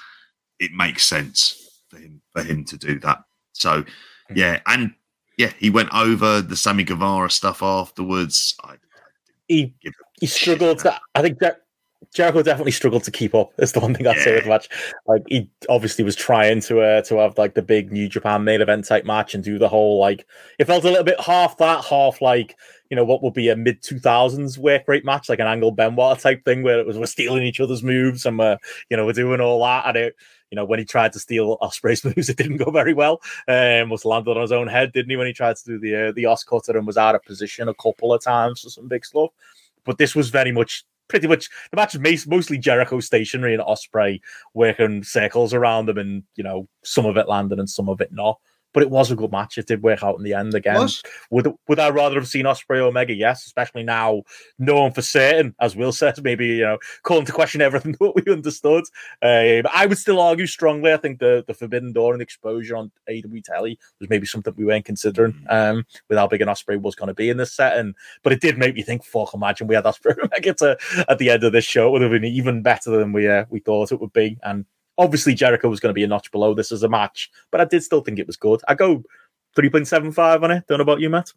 it 0.59 0.71
makes 0.73 1.05
sense 1.05 1.55
for 1.89 1.97
him 1.99 2.21
for 2.33 2.43
him 2.43 2.65
to 2.65 2.77
do 2.77 2.99
that. 2.99 3.23
So, 3.53 3.83
Mm. 3.83 3.87
yeah, 4.35 4.61
and 4.65 4.93
yeah, 5.39 5.53
he 5.57 5.69
went 5.69 5.87
over 5.95 6.41
the 6.41 6.57
Sammy 6.57 6.83
Guevara 6.83 7.31
stuff 7.31 7.63
afterwards. 7.63 8.57
I, 8.61 8.75
he 9.47 9.73
he 10.19 10.27
struggled 10.27 10.79
to. 10.79 10.99
I 11.15 11.21
think 11.21 11.39
Jer- 11.39 11.61
Jericho 12.13 12.43
definitely 12.43 12.73
struggled 12.73 13.05
to 13.05 13.11
keep 13.11 13.33
up. 13.33 13.53
That's 13.55 13.71
the 13.71 13.79
one 13.79 13.95
thing 13.95 14.05
I'd 14.05 14.17
say 14.19 14.35
with 14.35 14.43
the 14.43 14.49
match. 14.49 14.67
Like 15.07 15.23
he 15.29 15.49
obviously 15.69 16.03
was 16.03 16.17
trying 16.17 16.59
to 16.63 16.81
uh, 16.81 17.01
to 17.03 17.19
have 17.19 17.37
like 17.37 17.53
the 17.53 17.61
big 17.61 17.89
New 17.89 18.09
Japan 18.09 18.43
main 18.43 18.59
event 18.59 18.85
type 18.85 19.05
match 19.05 19.33
and 19.33 19.41
do 19.41 19.57
the 19.57 19.69
whole 19.69 19.97
like 19.97 20.27
it 20.59 20.67
felt 20.67 20.83
a 20.83 20.89
little 20.89 21.05
bit 21.05 21.21
half 21.21 21.57
that, 21.59 21.85
half 21.85 22.21
like 22.21 22.57
you 22.89 22.97
know 22.97 23.05
what 23.05 23.23
would 23.23 23.33
be 23.33 23.47
a 23.47 23.55
mid 23.55 23.81
two 23.81 23.97
thousands 23.97 24.59
work 24.59 24.89
rate 24.89 25.05
match, 25.05 25.29
like 25.29 25.39
an 25.39 25.47
Angle 25.47 25.71
Benoit 25.71 26.19
type 26.19 26.43
thing 26.43 26.63
where 26.63 26.81
it 26.81 26.85
was 26.85 26.97
we're 26.97 27.05
stealing 27.05 27.43
each 27.43 27.61
other's 27.61 27.81
moves 27.81 28.25
and 28.25 28.37
we're 28.37 28.57
you 28.89 28.97
know 28.97 29.05
we're 29.05 29.13
doing 29.13 29.39
all 29.39 29.63
that 29.63 29.87
and 29.87 29.95
it. 29.95 30.15
You 30.51 30.55
know, 30.55 30.65
when 30.65 30.79
he 30.79 30.85
tried 30.85 31.13
to 31.13 31.19
steal 31.19 31.57
Ospreay's 31.61 32.03
moves, 32.15 32.29
it 32.29 32.37
didn't 32.37 32.57
go 32.57 32.71
very 32.71 32.93
well. 32.93 33.21
Um, 33.47 33.89
was 33.89 34.05
landed 34.05 34.31
on 34.31 34.41
his 34.41 34.51
own 34.51 34.67
head, 34.67 34.91
didn't 34.93 35.11
he? 35.11 35.17
When 35.17 35.27
he 35.27 35.33
tried 35.33 35.57
to 35.57 35.65
do 35.65 35.79
the 35.79 36.09
uh, 36.09 36.11
the 36.11 36.23
OsCutter 36.23 36.75
and 36.75 36.87
was 36.87 36.97
out 36.97 37.15
of 37.15 37.23
position 37.23 37.69
a 37.69 37.73
couple 37.75 38.13
of 38.13 38.23
times 38.23 38.61
for 38.61 38.69
some 38.69 38.87
big 38.87 39.05
stuff 39.05 39.31
but 39.85 39.97
this 39.97 40.15
was 40.15 40.29
very 40.29 40.51
much 40.51 40.83
pretty 41.07 41.27
much 41.27 41.49
the 41.71 41.75
match 41.75 41.95
was 41.95 42.27
mostly 42.27 42.57
Jericho 42.57 42.99
stationary 42.99 43.55
and 43.55 43.63
Ospreay 43.63 44.21
working 44.53 45.03
circles 45.03 45.53
around 45.53 45.89
him 45.89 45.97
and 45.97 46.23
you 46.35 46.43
know 46.43 46.67
some 46.83 47.05
of 47.05 47.17
it 47.17 47.27
landed 47.27 47.59
and 47.59 47.69
some 47.69 47.89
of 47.89 47.99
it 47.99 48.13
not. 48.13 48.39
But 48.73 48.83
it 48.83 48.89
was 48.89 49.11
a 49.11 49.15
good 49.15 49.31
match. 49.31 49.57
It 49.57 49.67
did 49.67 49.81
work 49.81 50.03
out 50.03 50.17
in 50.17 50.23
the 50.23 50.33
end 50.33 50.53
again. 50.53 50.87
Would 51.31 51.53
would 51.67 51.79
I 51.79 51.89
rather 51.89 52.15
have 52.15 52.27
seen 52.27 52.45
Ospreay 52.45 52.79
Omega? 52.79 53.13
Yes, 53.13 53.45
especially 53.45 53.83
now 53.83 54.23
known 54.57 54.91
for 54.91 55.01
certain, 55.01 55.55
as 55.59 55.75
Will 55.75 55.91
said, 55.91 56.15
maybe 56.23 56.47
you 56.47 56.61
know 56.61 56.77
calling 57.03 57.25
to 57.25 57.31
question 57.31 57.61
everything 57.61 57.91
that 57.99 58.13
we 58.15 58.31
understood. 58.31 58.83
Um, 59.21 59.63
I 59.73 59.85
would 59.87 59.97
still 59.97 60.19
argue 60.19 60.47
strongly. 60.47 60.93
I 60.93 60.97
think 60.97 61.19
the 61.19 61.43
the 61.47 61.53
Forbidden 61.53 61.93
Door 61.93 62.13
and 62.13 62.21
exposure 62.21 62.75
on 62.75 62.91
AW 63.09 63.39
Telly 63.43 63.79
was 63.99 64.09
maybe 64.09 64.25
something 64.25 64.53
we 64.55 64.65
weren't 64.65 64.85
considering 64.85 65.45
um, 65.49 65.85
with 66.07 66.17
how 66.17 66.27
big 66.27 66.41
an 66.41 66.47
Ospreay 66.47 66.79
was 66.79 66.95
going 66.95 67.07
to 67.07 67.13
be 67.13 67.29
in 67.29 67.37
this 67.37 67.53
setting. 67.53 67.93
But 68.23 68.33
it 68.33 68.41
did 68.41 68.57
make 68.57 68.75
me 68.75 68.81
think, 68.81 69.03
fuck, 69.03 69.33
imagine 69.33 69.67
we 69.67 69.75
had 69.75 69.85
Ospreay 69.85 70.17
Omega 70.23 70.53
to, 70.55 70.77
at 71.07 71.17
the 71.17 71.29
end 71.29 71.43
of 71.43 71.51
this 71.51 71.65
show. 71.65 71.87
It 71.87 71.91
would 71.91 72.01
have 72.01 72.11
been 72.11 72.25
even 72.25 72.61
better 72.61 72.91
than 72.91 73.13
we 73.13 73.27
uh, 73.27 73.45
we 73.49 73.59
thought 73.59 73.91
it 73.91 74.01
would 74.01 74.13
be. 74.13 74.37
And 74.43 74.65
obviously 74.99 75.33
Jericho 75.33 75.69
was 75.69 75.79
going 75.79 75.89
to 75.89 75.95
be 75.95 76.03
a 76.03 76.07
notch 76.07 76.31
below 76.31 76.53
this 76.53 76.71
as 76.71 76.83
a 76.83 76.89
match, 76.89 77.31
but 77.49 77.59
I 77.61 77.65
did 77.65 77.83
still 77.83 78.01
think 78.01 78.19
it 78.19 78.27
was 78.27 78.37
good. 78.37 78.61
I 78.67 78.75
go 78.75 79.03
3.75 79.57 80.43
on 80.43 80.51
it. 80.51 80.65
Don't 80.67 80.77
know 80.77 80.83
about 80.83 80.99
you, 80.99 81.09
Matt. 81.09 81.31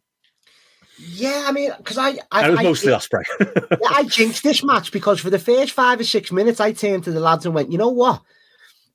Yeah, 0.98 1.44
I 1.46 1.52
mean, 1.52 1.70
because 1.78 1.96
I, 1.96 2.18
I, 2.30 2.42
And 2.42 2.46
it 2.46 2.50
was 2.50 2.58
I, 2.58 2.62
mostly 2.62 2.92
Ospreay. 2.92 3.22
yeah, 3.70 3.88
I 3.88 4.04
jinxed 4.04 4.42
this 4.42 4.62
match 4.62 4.92
because 4.92 5.20
for 5.20 5.30
the 5.30 5.38
first 5.38 5.72
five 5.72 5.98
or 6.00 6.04
six 6.04 6.30
minutes, 6.30 6.60
I 6.60 6.72
turned 6.72 7.04
to 7.04 7.12
the 7.12 7.20
lads 7.20 7.46
and 7.46 7.54
went, 7.54 7.72
you 7.72 7.78
know 7.78 7.88
what? 7.88 8.20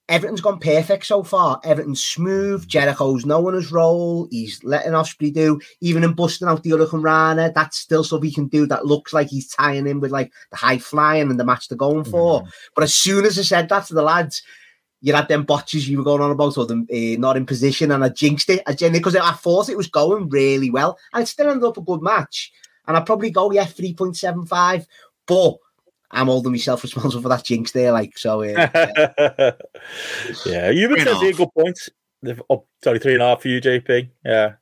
Everything's 0.10 0.42
gone 0.42 0.60
perfect 0.60 1.06
so 1.06 1.22
far. 1.22 1.60
Everything's 1.66 2.04
smooth. 2.04 2.66
Jericho's 2.66 3.26
knowing 3.26 3.56
his 3.56 3.74
role. 3.74 4.28
He's 4.32 4.64
letting 4.64 4.94
Ospreay 4.94 5.34
do, 5.34 5.60
even 5.82 6.04
in 6.04 6.14
busting 6.14 6.48
out 6.48 6.64
the 6.64 6.70
Hurricanrana. 6.70 7.54
That's 7.54 7.78
still 7.78 8.06
stuff 8.06 8.24
he 8.24 8.32
can 8.32 8.48
do 8.48 8.66
that 8.68 8.86
looks 8.86 9.12
like 9.12 9.28
he's 9.28 9.50
tying 9.50 9.86
in 9.86 10.00
with 10.00 10.12
like 10.12 10.32
the 10.52 10.56
high 10.56 10.78
flying 10.78 11.30
and 11.30 11.38
the 11.38 11.44
match 11.44 11.68
they're 11.68 11.78
going 11.78 12.06
for. 12.06 12.44
But 12.74 12.86
as 12.86 12.94
soon 12.94 13.26
as 13.26 13.38
I 13.38 13.42
said 13.42 13.68
that 13.68 13.86
to 13.88 13.94
the 13.94 14.02
lads, 14.02 14.44
you 15.02 15.14
had 15.14 15.28
them 15.28 15.44
botches 15.44 15.88
you 15.88 15.98
were 15.98 16.04
going 16.04 16.22
on 16.22 16.32
about, 16.32 16.58
or 16.58 16.66
them 16.66 16.88
uh, 16.92 17.20
not 17.20 17.38
in 17.38 17.46
position, 17.46 17.92
and 17.92 18.04
I 18.04 18.10
jinxed 18.10 18.50
it. 18.50 18.64
I 18.66 18.74
genuinely 18.74 19.00
because 19.00 19.16
I 19.16 19.32
thought 19.32 19.70
it 19.70 19.78
was 19.78 19.88
going 19.88 20.30
really 20.30 20.70
well, 20.70 20.98
and 21.14 21.24
it 21.24 21.28
still 21.28 21.50
ended 21.50 21.66
up 21.66 21.78
a 21.78 21.82
good 21.82 22.02
match. 22.02 22.52
And 22.88 22.96
I'd 22.96 23.06
probably 23.06 23.30
go, 23.30 23.52
yeah, 23.52 23.66
3.75. 23.66 24.86
But 25.28 25.58
I'm 26.12 26.28
holding 26.28 26.52
myself 26.54 26.84
responsible 26.84 27.22
for 27.22 27.30
that 27.30 27.44
jinx 27.44 27.72
there. 27.72 27.92
Like, 27.92 28.18
so, 28.18 28.42
uh, 28.42 28.46
yeah. 28.46 29.52
yeah, 30.46 30.70
you've 30.70 30.92
Three 30.92 31.02
and 31.02 31.20
say 31.20 31.28
a 31.28 31.30
a 31.30 31.34
good 31.34 31.50
point. 31.58 31.80
They've- 32.22 32.42
Oh, 32.50 32.66
sorry, 32.84 33.00
three 33.00 33.14
and 33.14 33.22
a 33.24 33.28
half 33.28 33.42
for 33.42 33.50
you, 33.50 33.60
JP. 33.62 34.10
Yeah, 34.26 34.54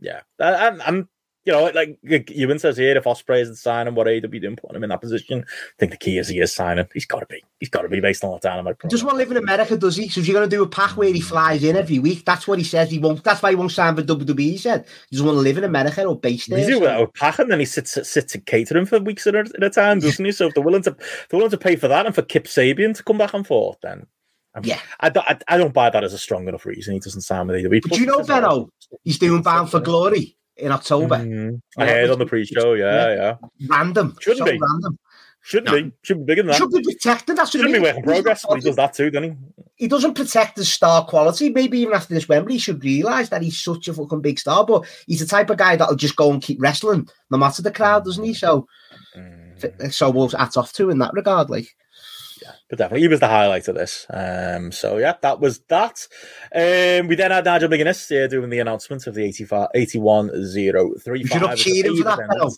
yeah. 0.00 0.20
I- 0.40 0.66
I'm, 0.66 0.80
I'm 0.82 1.08
you 1.46 1.52
know, 1.52 1.70
like 1.72 1.96
Ewan 2.02 2.58
says 2.58 2.76
here, 2.76 2.96
if 2.96 3.04
Ospreay 3.04 3.40
isn't 3.42 3.54
signing, 3.54 3.94
what 3.94 4.08
AW 4.08 4.18
doing 4.18 4.56
putting 4.56 4.76
him 4.76 4.82
in 4.82 4.90
that 4.90 5.00
position? 5.00 5.44
I 5.46 5.74
think 5.78 5.92
the 5.92 5.96
key 5.96 6.18
is 6.18 6.26
he 6.26 6.40
is 6.40 6.52
signing. 6.52 6.88
He's 6.92 7.06
got 7.06 7.20
to 7.20 7.26
be. 7.26 7.40
He's 7.60 7.68
got 7.68 7.82
to 7.82 7.88
be 7.88 8.00
based 8.00 8.24
on 8.24 8.32
the 8.32 8.40
dynamite. 8.40 8.78
He 8.82 8.88
doesn't 8.88 9.06
want 9.06 9.14
to 9.14 9.18
live 9.18 9.30
in 9.30 9.36
America, 9.36 9.76
does 9.76 9.94
he? 9.94 10.08
So 10.08 10.20
if 10.20 10.26
you're 10.26 10.34
going 10.34 10.50
to 10.50 10.56
do 10.56 10.64
a 10.64 10.68
pack 10.68 10.96
where 10.96 11.12
he 11.12 11.20
hmm. 11.20 11.26
flies 11.26 11.62
in 11.62 11.76
every 11.76 12.00
week, 12.00 12.24
that's 12.24 12.48
what 12.48 12.58
he 12.58 12.64
says. 12.64 12.90
He 12.90 12.98
won't. 12.98 13.22
That's 13.22 13.42
why 13.42 13.50
he 13.50 13.56
won't 13.56 13.70
sign 13.70 13.94
for 13.94 14.02
WWE. 14.02 14.40
He 14.40 14.58
said 14.58 14.86
he 15.08 15.14
doesn't 15.14 15.26
want 15.26 15.36
to 15.36 15.42
live 15.42 15.56
in 15.56 15.62
America 15.62 16.04
or 16.04 16.18
based 16.18 16.50
there. 16.50 16.58
He's 16.58 16.66
so- 16.66 16.80
doing 16.80 16.92
it 16.92 17.00
with 17.00 17.14
PAC, 17.14 17.38
and 17.38 17.50
then 17.50 17.60
he 17.60 17.66
sits 17.66 17.92
sits 17.92 18.34
at 18.34 18.46
catering 18.46 18.86
for 18.86 18.98
weeks 18.98 19.28
at 19.28 19.36
a, 19.36 19.40
at 19.40 19.62
a 19.62 19.70
time, 19.70 20.00
doesn't 20.00 20.24
he? 20.24 20.32
So 20.32 20.48
if 20.48 20.54
they're 20.54 20.64
willing 20.64 20.82
to, 20.82 20.96
if 20.98 21.28
they're 21.28 21.38
willing 21.38 21.50
to 21.52 21.58
pay 21.58 21.76
for 21.76 21.86
that 21.86 22.06
and 22.06 22.14
for 22.14 22.22
Kip 22.22 22.46
Sabian 22.46 22.96
to 22.96 23.04
come 23.04 23.18
back 23.18 23.34
and 23.34 23.46
forth, 23.46 23.78
then 23.82 24.04
I'm- 24.56 24.64
Yeah. 24.64 24.80
I, 24.98 25.10
don't- 25.10 25.30
I, 25.30 25.38
I 25.46 25.58
don't 25.58 25.74
buy 25.74 25.90
that 25.90 26.02
as 26.02 26.12
a 26.12 26.18
strong 26.18 26.48
enough 26.48 26.66
reason. 26.66 26.94
He 26.94 27.00
doesn't 27.00 27.20
sign 27.20 27.46
with 27.46 27.64
AW. 27.64 27.80
But 27.88 27.98
you 27.98 28.06
know, 28.06 28.24
Benno, 28.24 28.68
he's 29.04 29.20
doing 29.20 29.42
Bound 29.42 29.70
for 29.70 29.78
Glory 29.78 30.36
in 30.56 30.72
October. 30.72 31.16
Mhm. 31.16 31.60
I 31.78 31.86
heard 31.86 32.10
on 32.10 32.18
the 32.18 32.26
pre-show. 32.26 32.74
Yeah, 32.74 33.14
yeah. 33.14 33.34
Random. 33.68 34.16
Shouldn't 34.20 34.46
so 34.46 34.52
be. 34.52 34.58
random. 34.60 34.98
Shouldn't 35.42 35.66
No. 35.76 35.82
be. 35.82 35.92
Should 36.02 36.18
be 36.18 36.24
bigger 36.24 36.42
than 36.42 36.48
that. 36.50 36.56
should 36.56 36.70
be 36.70 36.82
protected. 36.82 37.36
That's 37.36 37.54
what 37.54 37.60
I 37.60 37.68
Shouldn't 37.68 37.72
be 37.74 37.78
mean. 37.78 37.82
work 37.82 37.96
in 37.98 38.02
progress. 38.02 38.44
He 38.52 38.60
does 38.60 38.76
that 38.76 38.94
too, 38.94 39.10
doesn't 39.10 39.30
he? 39.30 39.36
he 39.76 39.88
doesn't 39.88 40.14
protect 40.14 40.56
his 40.56 40.72
star 40.72 41.04
quality. 41.04 41.50
Maybe 41.50 41.78
even 41.80 41.94
after 41.94 42.14
this 42.14 42.28
Wembley, 42.28 42.54
he 42.54 42.58
should 42.58 42.82
realise 42.82 43.28
that 43.28 43.42
he's 43.42 43.58
such 43.62 43.86
a 43.88 43.94
fucking 43.94 44.22
big 44.22 44.38
star. 44.40 44.64
But 44.64 44.86
he's 45.06 45.20
the 45.20 45.26
type 45.26 45.50
of 45.50 45.58
guy 45.58 45.76
that'll 45.76 45.94
just 45.96 46.16
go 46.16 46.32
and 46.32 46.42
keep 46.42 46.60
wrestling 46.60 47.08
no 47.30 47.36
matter 47.38 47.60
the 47.62 47.70
crowd, 47.70 48.04
doesn't 48.04 48.24
he? 48.24 48.32
So, 48.34 48.66
Mm. 49.16 49.92
so 49.92 50.10
we'll 50.10 50.28
hats 50.30 50.56
off 50.56 50.72
to 50.74 50.90
in 50.90 50.98
that 50.98 51.12
regard. 51.12 51.48
Like, 51.50 51.68
yeah, 51.68 51.85
but 52.68 52.78
definitely 52.78 53.02
he 53.02 53.08
was 53.08 53.20
the 53.20 53.28
highlight 53.28 53.68
of 53.68 53.74
this. 53.74 54.06
Um, 54.10 54.72
so 54.72 54.98
yeah, 54.98 55.14
that 55.22 55.40
was 55.40 55.60
that. 55.68 56.06
Um, 56.54 57.08
we 57.08 57.14
then 57.14 57.30
had 57.30 57.44
Nigel 57.44 57.68
McGuinness 57.68 58.24
uh, 58.24 58.28
doing 58.28 58.50
the 58.50 58.58
announcement 58.60 59.06
of 59.06 59.14
the 59.14 59.24
85, 59.24 59.68
81035. 59.74 61.16
You 61.16 61.26
should 61.26 61.42
have 61.42 61.56
cheered 61.56 61.86
for 61.86 62.04
that. 62.04 62.56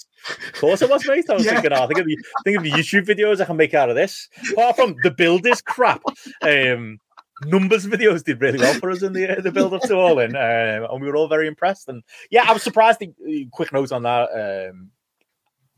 Of 0.54 0.60
course 0.60 0.82
it 0.82 0.90
was, 0.90 1.06
mate. 1.06 1.24
I 1.28 1.34
was 1.34 1.44
yeah. 1.46 1.54
thinking, 1.54 1.72
oh, 1.72 1.86
think 1.86 2.00
of 2.00 2.06
the 2.06 2.18
think 2.44 2.56
of 2.56 2.62
the 2.62 2.70
YouTube 2.70 3.06
videos 3.06 3.40
I 3.40 3.44
can 3.44 3.56
make 3.56 3.74
out 3.74 3.90
of 3.90 3.96
this. 3.96 4.28
Apart 4.52 4.76
from 4.76 4.96
the 5.02 5.10
builders 5.10 5.62
crap. 5.62 6.02
Um, 6.42 6.98
numbers 7.44 7.86
videos 7.86 8.24
did 8.24 8.40
really 8.40 8.58
well 8.58 8.74
for 8.74 8.90
us 8.90 9.02
in 9.02 9.12
the 9.12 9.40
the 9.42 9.52
build 9.52 9.74
up 9.74 9.82
to 9.82 9.96
all 9.96 10.18
in, 10.18 10.34
um, 10.34 10.90
and 10.90 11.00
we 11.00 11.08
were 11.08 11.16
all 11.16 11.28
very 11.28 11.46
impressed. 11.46 11.88
And 11.88 12.02
yeah, 12.30 12.44
I 12.46 12.52
was 12.52 12.62
surprised. 12.62 13.00
The, 13.00 13.48
quick 13.52 13.72
note 13.72 13.92
on 13.92 14.02
that. 14.02 14.70
Um, 14.70 14.90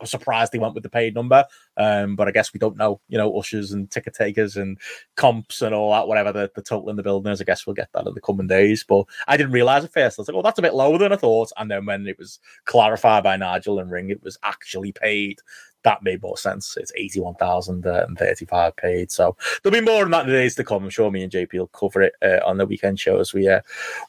surprised 0.06 0.52
they 0.52 0.58
went 0.58 0.74
with 0.74 0.82
the 0.82 0.90
paid 0.90 1.14
number, 1.14 1.44
um, 1.76 2.16
but 2.16 2.28
I 2.28 2.30
guess 2.30 2.52
we 2.52 2.58
don't 2.58 2.76
know, 2.76 3.00
you 3.08 3.18
know, 3.18 3.36
ushers 3.38 3.72
and 3.72 3.90
ticket 3.90 4.14
takers 4.14 4.56
and 4.56 4.78
comps 5.16 5.62
and 5.62 5.74
all 5.74 5.92
that, 5.92 6.08
whatever 6.08 6.32
the, 6.32 6.50
the 6.54 6.62
total 6.62 6.90
in 6.90 6.96
the 6.96 7.02
building 7.02 7.32
is. 7.32 7.40
I 7.40 7.44
guess 7.44 7.66
we'll 7.66 7.74
get 7.74 7.90
that 7.92 8.06
in 8.06 8.14
the 8.14 8.20
coming 8.20 8.46
days. 8.46 8.84
But 8.86 9.04
I 9.28 9.36
didn't 9.36 9.52
realize 9.52 9.84
at 9.84 9.92
first. 9.92 10.18
I 10.18 10.22
was 10.22 10.28
like, 10.28 10.36
oh, 10.36 10.42
that's 10.42 10.58
a 10.58 10.62
bit 10.62 10.74
lower 10.74 10.98
than 10.98 11.12
I 11.12 11.16
thought. 11.16 11.50
And 11.56 11.70
then 11.70 11.86
when 11.86 12.06
it 12.06 12.18
was 12.18 12.38
clarified 12.64 13.24
by 13.24 13.36
Nigel 13.36 13.78
and 13.78 13.90
Ring, 13.90 14.10
it 14.10 14.22
was 14.22 14.38
actually 14.42 14.92
paid. 14.92 15.38
That 15.82 16.02
made 16.02 16.20
more 16.20 16.36
sense. 16.36 16.76
It's 16.76 16.92
81,035 16.94 18.76
paid. 18.76 19.10
So 19.10 19.34
there'll 19.62 19.80
be 19.80 19.84
more 19.84 20.04
on 20.04 20.10
that 20.10 20.24
in 20.24 20.30
the 20.30 20.36
days 20.36 20.54
to 20.56 20.64
come. 20.64 20.84
I'm 20.84 20.90
sure 20.90 21.10
me 21.10 21.22
and 21.22 21.32
JP 21.32 21.54
will 21.54 21.68
cover 21.68 22.02
it 22.02 22.12
uh, 22.20 22.40
on 22.44 22.58
the 22.58 22.66
weekend 22.66 23.00
shows. 23.00 23.32
We 23.32 23.48
uh, 23.48 23.60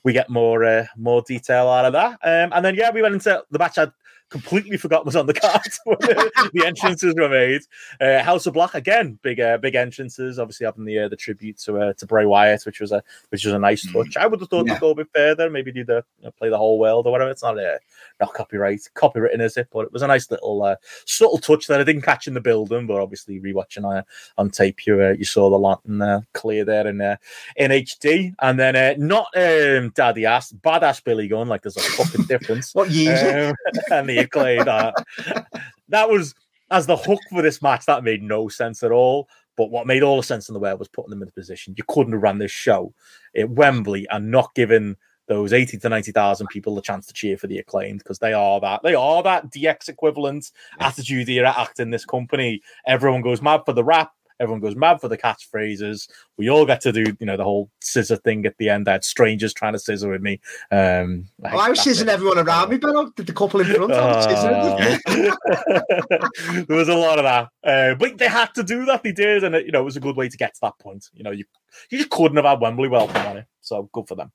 we 0.03 0.11
get 0.11 0.29
more 0.29 0.65
uh, 0.65 0.87
more 0.97 1.21
detail 1.21 1.69
out 1.69 1.85
of 1.85 1.93
that. 1.93 2.19
Um, 2.23 2.51
and 2.53 2.65
then, 2.65 2.75
yeah, 2.75 2.91
we 2.91 3.01
went 3.01 3.13
into 3.13 3.41
the 3.51 3.59
match 3.59 3.77
had 3.77 3.93
completely 4.31 4.77
forgot 4.77 5.05
was 5.05 5.15
on 5.15 5.27
the 5.27 5.33
card 5.33 5.61
when 5.83 5.97
the, 6.53 6.63
entrances 6.65 7.13
were 7.15 7.29
made. 7.29 7.61
Uh, 7.99 8.23
House 8.23 8.47
of 8.47 8.53
Black 8.53 8.73
again, 8.73 9.19
big 9.21 9.39
uh, 9.39 9.57
big 9.57 9.75
entrances. 9.75 10.39
Obviously 10.39 10.65
having 10.65 10.85
the 10.85 10.99
uh, 10.99 11.09
the 11.09 11.15
tribute 11.15 11.59
to 11.59 11.77
uh, 11.77 11.93
to 11.93 12.05
Bray 12.05 12.25
Wyatt, 12.25 12.65
which 12.65 12.79
was 12.79 12.91
a 12.91 13.03
which 13.29 13.45
was 13.45 13.53
a 13.53 13.59
nice 13.59 13.85
mm. 13.85 13.93
touch. 13.93 14.17
I 14.17 14.25
would 14.25 14.39
have 14.39 14.49
thought 14.49 14.65
yeah. 14.65 14.73
they'd 14.73 14.79
go 14.79 14.91
a 14.91 14.95
bit 14.95 15.09
further, 15.13 15.49
maybe 15.49 15.71
do 15.71 15.83
the 15.83 16.03
you 16.19 16.25
know, 16.25 16.31
play 16.31 16.49
the 16.49 16.57
whole 16.57 16.79
world 16.79 17.05
or 17.05 17.11
whatever. 17.11 17.29
It's 17.29 17.43
not 17.43 17.59
uh, 17.59 17.77
not 18.19 18.33
copyright 18.33 18.81
copywritten 18.95 19.41
is 19.41 19.57
it? 19.57 19.67
But 19.71 19.85
it 19.85 19.93
was 19.93 20.01
a 20.01 20.07
nice 20.07 20.31
little 20.31 20.63
uh, 20.63 20.75
subtle 21.05 21.37
touch 21.37 21.67
that 21.67 21.81
I 21.81 21.83
didn't 21.83 22.03
catch 22.03 22.27
in 22.27 22.33
the 22.33 22.41
building, 22.41 22.87
but 22.87 23.01
obviously 23.01 23.39
rewatching 23.39 23.99
uh, 23.99 24.03
on 24.37 24.49
tape, 24.49 24.85
you 24.85 25.01
uh, 25.01 25.13
you 25.17 25.25
saw 25.25 25.49
the 25.49 25.59
lantern 25.59 26.01
uh, 26.01 26.21
clear 26.33 26.65
there 26.65 26.87
in 26.87 27.01
uh, 27.01 27.17
in 27.57 27.71
HD, 27.71 28.33
and 28.39 28.59
then 28.59 28.75
uh, 28.75 28.93
not 28.97 29.27
um, 29.35 29.91
daddy 29.95 30.25
ass, 30.25 30.51
badass 30.51 31.03
Billy 31.03 31.27
Gunn. 31.27 31.47
Like 31.47 31.63
there's 31.63 31.77
a 31.77 31.81
fucking 31.81 32.25
difference. 32.25 32.73
what 32.75 32.89
year? 32.89 33.49
Um, 33.49 33.55
and 33.91 34.09
the 34.09 34.17
acclaim 34.21 34.65
that 34.65 34.95
uh, 34.95 35.59
that 35.89 36.09
was 36.09 36.33
as 36.69 36.87
the 36.87 36.97
hook 36.97 37.19
for 37.29 37.41
this 37.41 37.61
match. 37.61 37.85
That 37.85 38.03
made 38.03 38.23
no 38.23 38.47
sense 38.47 38.83
at 38.83 38.91
all. 38.91 39.27
But 39.57 39.69
what 39.69 39.85
made 39.85 40.01
all 40.01 40.17
the 40.17 40.23
sense 40.23 40.49
in 40.49 40.53
the 40.53 40.59
world 40.59 40.79
was 40.79 40.87
putting 40.87 41.09
them 41.09 41.21
in 41.21 41.27
the 41.27 41.33
position. 41.33 41.75
You 41.77 41.83
couldn't 41.87 42.13
have 42.13 42.21
ran 42.21 42.39
this 42.39 42.51
show 42.51 42.93
at 43.35 43.49
Wembley 43.49 44.07
and 44.09 44.31
not 44.31 44.55
given 44.55 44.95
those 45.27 45.53
80 45.53 45.77
to 45.77 45.89
90,000 45.89 46.47
people 46.47 46.75
the 46.75 46.81
chance 46.81 47.05
to 47.07 47.13
cheer 47.13 47.37
for 47.37 47.47
the 47.47 47.57
acclaimed 47.57 47.99
because 47.99 48.19
they 48.19 48.33
are 48.33 48.59
that 48.59 48.81
they 48.83 48.95
are 48.95 49.23
that 49.23 49.49
DX 49.51 49.87
equivalent 49.87 50.51
attitude 50.79 51.29
era 51.29 51.53
act 51.55 51.79
in 51.79 51.89
this 51.89 52.05
company. 52.05 52.61
Everyone 52.85 53.21
goes 53.21 53.41
mad 53.41 53.61
for 53.65 53.73
the 53.73 53.83
rap, 53.83 54.11
everyone 54.41 54.59
goes 54.59 54.75
mad 54.75 54.99
for 54.99 55.07
the 55.07 55.17
catchphrases. 55.17 56.09
We 56.37 56.49
all 56.49 56.65
get 56.65 56.81
to 56.81 56.91
do, 56.91 57.05
you 57.19 57.25
know, 57.25 57.37
the 57.37 57.43
whole 57.43 57.69
scissor 57.79 58.17
thing 58.17 58.45
at 58.45 58.57
the 58.57 58.69
end. 58.69 58.89
I 58.89 58.93
had 58.93 59.03
strangers 59.03 59.53
trying 59.53 59.73
to 59.73 59.79
scissor 59.79 60.09
with 60.09 60.21
me. 60.21 60.41
Um, 60.71 61.25
I, 61.43 61.51
oh, 61.51 61.59
I 61.59 61.69
was 61.69 61.79
scissoring 61.79 62.07
everyone 62.07 62.39
around 62.39 62.69
me, 62.69 62.77
but 62.77 63.15
did 63.15 63.27
the 63.27 63.33
couple 63.33 63.61
in 63.61 63.67
front 63.67 63.91
uh, 63.91 64.97
there 66.67 66.75
was 66.75 66.89
a 66.89 66.95
lot 66.95 67.19
of 67.19 67.23
that, 67.23 67.49
uh, 67.63 67.95
but 67.95 68.17
they 68.17 68.27
had 68.27 68.53
to 68.55 68.63
do 68.63 68.85
that. 68.85 69.03
They 69.03 69.11
did, 69.11 69.43
and 69.43 69.55
it, 69.55 69.65
you 69.65 69.71
know, 69.71 69.81
it 69.81 69.85
was 69.85 69.97
a 69.97 70.01
good 70.01 70.15
way 70.15 70.27
to 70.27 70.37
get 70.37 70.55
to 70.55 70.61
that 70.63 70.79
point. 70.79 71.09
You 71.13 71.23
know, 71.23 71.31
you 71.31 71.45
you 71.89 71.99
just 71.99 72.09
couldn't 72.09 72.37
have 72.37 72.45
had 72.45 72.59
Wembley 72.59 72.89
welcome 72.89 73.25
on 73.27 73.37
it, 73.37 73.45
so 73.61 73.89
good 73.93 74.07
for 74.07 74.15
them. 74.15 74.31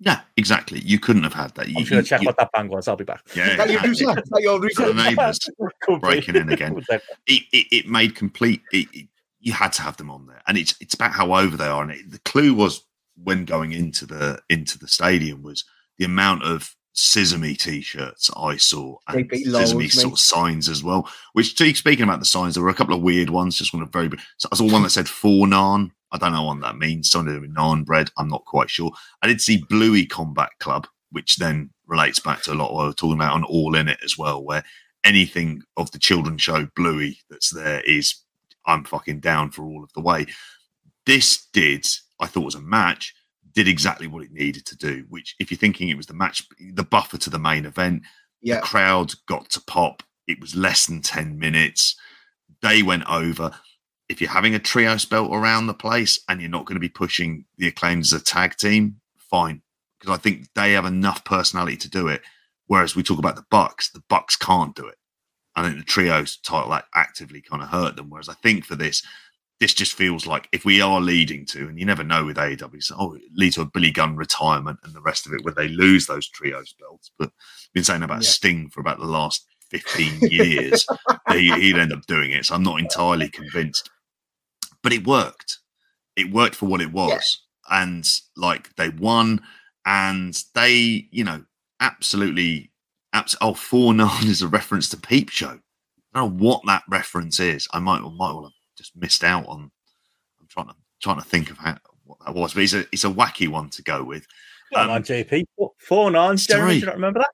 Yeah, 0.00 0.20
exactly. 0.36 0.80
You 0.80 1.00
couldn't 1.00 1.24
have 1.24 1.34
had 1.34 1.54
that. 1.56 1.66
I'm 1.66 1.74
just 1.74 1.90
going 1.90 2.02
to 2.04 2.08
check 2.08 2.20
you, 2.20 2.26
what 2.26 2.36
that 2.36 2.50
bang 2.52 2.68
was. 2.68 2.86
I'll 2.86 2.96
be 2.96 3.04
back. 3.04 3.22
Yeah, 3.34 3.56
that 3.56 3.68
your 4.40 4.70
your 4.70 4.94
neighbours 4.94 5.40
breaking 6.00 6.36
in 6.36 6.50
again. 6.50 6.80
It, 7.26 7.42
it, 7.52 7.66
it 7.70 7.86
made 7.86 8.14
complete. 8.14 8.62
It, 8.72 9.08
you 9.48 9.54
had 9.54 9.72
to 9.72 9.82
have 9.82 9.96
them 9.96 10.10
on 10.10 10.26
there, 10.26 10.42
and 10.46 10.58
it's 10.58 10.74
it's 10.78 10.94
about 10.94 11.12
how 11.12 11.32
over 11.34 11.56
they 11.56 11.66
are. 11.66 11.82
And 11.82 11.90
it, 11.90 12.10
the 12.10 12.20
clue 12.20 12.52
was 12.52 12.84
when 13.16 13.46
going 13.46 13.72
into 13.72 14.04
the 14.04 14.40
into 14.50 14.78
the 14.78 14.86
stadium 14.86 15.42
was 15.42 15.64
the 15.96 16.04
amount 16.04 16.42
of 16.44 16.76
Sesame 16.92 17.54
t-shirts 17.54 18.30
I 18.36 18.56
saw 18.56 18.96
and 19.08 19.30
Sesame 19.32 19.88
sort 19.88 20.12
of 20.12 20.18
signs 20.18 20.68
as 20.68 20.84
well. 20.84 21.08
Which, 21.32 21.56
speaking 21.56 22.02
about 22.02 22.18
the 22.18 22.26
signs, 22.26 22.54
there 22.54 22.62
were 22.62 22.68
a 22.68 22.74
couple 22.74 22.94
of 22.94 23.00
weird 23.00 23.30
ones. 23.30 23.56
Just 23.56 23.72
one 23.72 23.82
of 23.82 23.90
very. 23.90 24.10
So 24.36 24.50
I 24.52 24.56
saw 24.56 24.70
one 24.70 24.82
that 24.82 24.90
said 24.90 25.08
"for 25.08 25.46
Nan," 25.46 25.92
I 26.12 26.18
don't 26.18 26.32
know 26.32 26.44
what 26.44 26.60
that 26.60 26.76
means. 26.76 27.08
Something 27.08 27.40
with 27.40 27.54
naan 27.54 27.86
bread. 27.86 28.10
I'm 28.18 28.28
not 28.28 28.44
quite 28.44 28.68
sure. 28.68 28.92
I 29.22 29.28
did 29.28 29.40
see 29.40 29.64
Bluey 29.70 30.04
Combat 30.04 30.50
Club, 30.60 30.86
which 31.10 31.36
then 31.36 31.70
relates 31.86 32.18
back 32.18 32.42
to 32.42 32.52
a 32.52 32.54
lot 32.54 32.68
of 32.68 32.74
what 32.74 32.84
we 32.84 32.90
are 32.90 32.92
talking 32.92 33.14
about 33.14 33.32
on 33.32 33.44
All 33.44 33.74
In 33.76 33.88
It 33.88 34.00
as 34.04 34.18
well, 34.18 34.44
where 34.44 34.62
anything 35.04 35.62
of 35.78 35.90
the 35.92 35.98
children's 35.98 36.42
show 36.42 36.68
Bluey 36.76 37.20
that's 37.30 37.48
there 37.48 37.80
is 37.80 38.16
I'm 38.68 38.84
fucking 38.84 39.20
down 39.20 39.50
for 39.50 39.64
all 39.64 39.82
of 39.82 39.92
the 39.94 40.00
way. 40.00 40.26
This 41.06 41.46
did, 41.52 41.86
I 42.20 42.26
thought 42.26 42.44
was 42.44 42.54
a 42.54 42.60
match, 42.60 43.14
did 43.52 43.66
exactly 43.66 44.06
what 44.06 44.22
it 44.22 44.30
needed 44.30 44.64
to 44.66 44.76
do, 44.76 45.04
which 45.08 45.34
if 45.40 45.50
you're 45.50 45.58
thinking 45.58 45.88
it 45.88 45.96
was 45.96 46.06
the 46.06 46.14
match, 46.14 46.46
the 46.74 46.84
buffer 46.84 47.18
to 47.18 47.30
the 47.30 47.38
main 47.38 47.64
event, 47.64 48.02
yeah. 48.42 48.56
the 48.56 48.62
crowd 48.62 49.12
got 49.26 49.50
to 49.50 49.60
pop. 49.62 50.02
It 50.28 50.40
was 50.40 50.54
less 50.54 50.86
than 50.86 51.02
10 51.02 51.38
minutes. 51.38 51.96
They 52.62 52.82
went 52.82 53.08
over 53.10 53.52
if 54.08 54.20
you're 54.20 54.30
having 54.30 54.54
a 54.54 54.58
trio 54.58 54.96
belt 55.10 55.30
around 55.32 55.66
the 55.66 55.74
place 55.74 56.20
and 56.28 56.40
you're 56.40 56.50
not 56.50 56.64
going 56.64 56.76
to 56.76 56.80
be 56.80 56.88
pushing 56.88 57.44
the 57.58 57.68
acclaims 57.68 58.12
as 58.12 58.20
a 58.20 58.24
tag 58.24 58.56
team, 58.56 59.00
fine. 59.18 59.62
Because 59.98 60.14
I 60.14 60.18
think 60.18 60.48
they 60.54 60.72
have 60.72 60.86
enough 60.86 61.24
personality 61.24 61.76
to 61.78 61.90
do 61.90 62.08
it. 62.08 62.22
Whereas 62.66 62.94
we 62.94 63.02
talk 63.02 63.18
about 63.18 63.36
the 63.36 63.44
Bucks, 63.50 63.90
the 63.90 64.02
Bucks 64.08 64.36
can't 64.36 64.74
do 64.74 64.86
it. 64.86 64.97
I 65.58 65.62
think 65.62 65.78
the 65.78 65.84
trios 65.84 66.38
title 66.38 66.70
like 66.70 66.84
actively 66.94 67.40
kind 67.40 67.62
of 67.62 67.68
hurt 67.68 67.96
them. 67.96 68.10
Whereas 68.10 68.28
I 68.28 68.34
think 68.34 68.64
for 68.64 68.76
this, 68.76 69.02
this 69.60 69.74
just 69.74 69.94
feels 69.94 70.26
like 70.26 70.48
if 70.52 70.64
we 70.64 70.80
are 70.80 71.00
leading 71.00 71.44
to, 71.46 71.68
and 71.68 71.78
you 71.78 71.84
never 71.84 72.04
know 72.04 72.24
with 72.24 72.36
AEW, 72.36 72.82
so 72.82 72.96
oh, 72.98 73.18
lead 73.34 73.54
to 73.54 73.62
a 73.62 73.66
Billy 73.66 73.90
Gunn 73.90 74.16
retirement 74.16 74.78
and 74.84 74.94
the 74.94 75.02
rest 75.02 75.26
of 75.26 75.32
it 75.32 75.44
where 75.44 75.54
they 75.54 75.68
lose 75.68 76.06
those 76.06 76.28
trios 76.28 76.74
belts. 76.78 77.10
But 77.18 77.28
I've 77.28 77.72
been 77.74 77.84
saying 77.84 78.02
about 78.02 78.22
yeah. 78.22 78.30
Sting 78.30 78.70
for 78.70 78.80
about 78.80 78.98
the 78.98 79.06
last 79.06 79.46
15 79.70 80.30
years. 80.30 80.86
he, 81.32 81.50
would 81.50 81.80
end 81.80 81.92
up 81.92 82.06
doing 82.06 82.30
it. 82.30 82.46
So 82.46 82.54
I'm 82.54 82.62
not 82.62 82.78
entirely 82.78 83.28
convinced 83.28 83.90
but 84.82 84.92
it 84.92 85.06
worked. 85.06 85.58
It 86.16 86.32
worked 86.32 86.54
for 86.54 86.66
what 86.66 86.80
it 86.80 86.92
was, 86.92 87.42
yeah. 87.70 87.82
and 87.82 88.08
like 88.36 88.74
they 88.76 88.88
won, 88.88 89.40
and 89.86 90.42
they, 90.54 91.08
you 91.10 91.24
know, 91.24 91.44
absolutely, 91.80 92.67
abs- 93.12 93.36
oh, 93.40 93.54
four 93.54 93.94
nine 93.94 94.26
is 94.26 94.42
a 94.42 94.48
reference 94.48 94.88
to 94.90 94.96
Peep 94.96 95.30
Show. 95.30 95.58
I 96.14 96.20
don't 96.20 96.38
know 96.38 96.44
what 96.44 96.62
that 96.66 96.82
reference 96.88 97.40
is. 97.40 97.68
I 97.72 97.78
might, 97.78 98.00
might 98.00 98.32
well 98.32 98.44
have 98.44 98.52
just 98.76 98.96
missed 98.96 99.24
out 99.24 99.46
on. 99.46 99.70
I'm 100.40 100.46
trying 100.48 100.68
to 100.68 100.74
trying 101.00 101.20
to 101.20 101.24
think 101.24 101.50
of 101.50 101.58
how 101.58 101.76
what 102.04 102.18
that 102.24 102.34
was, 102.34 102.54
but 102.54 102.62
it's 102.62 102.74
a 102.74 102.80
it's 102.92 103.04
a 103.04 103.10
wacky 103.10 103.48
one 103.48 103.70
to 103.70 103.82
go 103.82 104.02
with. 104.02 104.26
Um, 104.74 104.90
on, 104.90 105.02
JP, 105.02 105.44
four 105.78 106.10
nines. 106.10 106.46
Jeremy, 106.46 106.74
do 106.74 106.80
you 106.80 106.86
not 106.86 106.94
remember 106.94 107.20
that? 107.20 107.30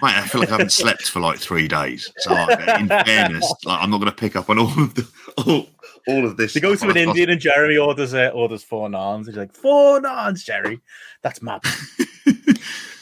Mate, 0.00 0.16
I 0.16 0.26
feel 0.28 0.40
like 0.40 0.50
I 0.50 0.52
haven't 0.52 0.72
slept 0.72 1.08
for 1.08 1.20
like 1.20 1.38
three 1.38 1.66
days. 1.66 2.12
So, 2.18 2.32
like, 2.32 2.80
in 2.80 2.88
fairness, 3.04 3.52
like, 3.64 3.82
I'm 3.82 3.90
not 3.90 3.98
going 3.98 4.10
to 4.10 4.16
pick 4.16 4.36
up 4.36 4.48
on 4.48 4.58
all 4.58 4.66
of 4.66 4.94
the 4.94 5.08
all, 5.38 5.66
all 6.06 6.24
of 6.24 6.36
this. 6.36 6.52
To 6.52 6.60
go 6.60 6.76
to 6.76 6.88
an 6.88 6.96
Indian 6.96 7.30
and 7.30 7.40
Jeremy 7.40 7.78
orders 7.78 8.14
uh, 8.14 8.30
orders 8.32 8.62
four 8.62 8.88
naans. 8.88 9.26
He's 9.26 9.36
like 9.36 9.52
four 9.52 10.00
naans, 10.00 10.44
Jerry. 10.44 10.80
That's 11.22 11.42
mad. 11.42 11.62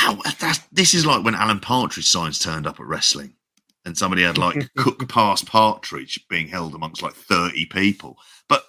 How 0.00 0.14
that's, 0.38 0.58
this 0.72 0.94
is 0.94 1.06
like 1.06 1.24
when 1.24 1.34
Alan 1.34 1.60
Partridge 1.60 2.08
signs 2.08 2.38
turned 2.38 2.66
up 2.66 2.80
at 2.80 2.86
wrestling, 2.86 3.34
and 3.84 3.96
somebody 3.96 4.22
had 4.22 4.38
like 4.38 4.68
cook 4.76 5.08
past 5.08 5.46
Partridge 5.46 6.26
being 6.28 6.48
held 6.48 6.74
amongst 6.74 7.02
like 7.02 7.14
thirty 7.14 7.66
people. 7.66 8.16
But 8.48 8.64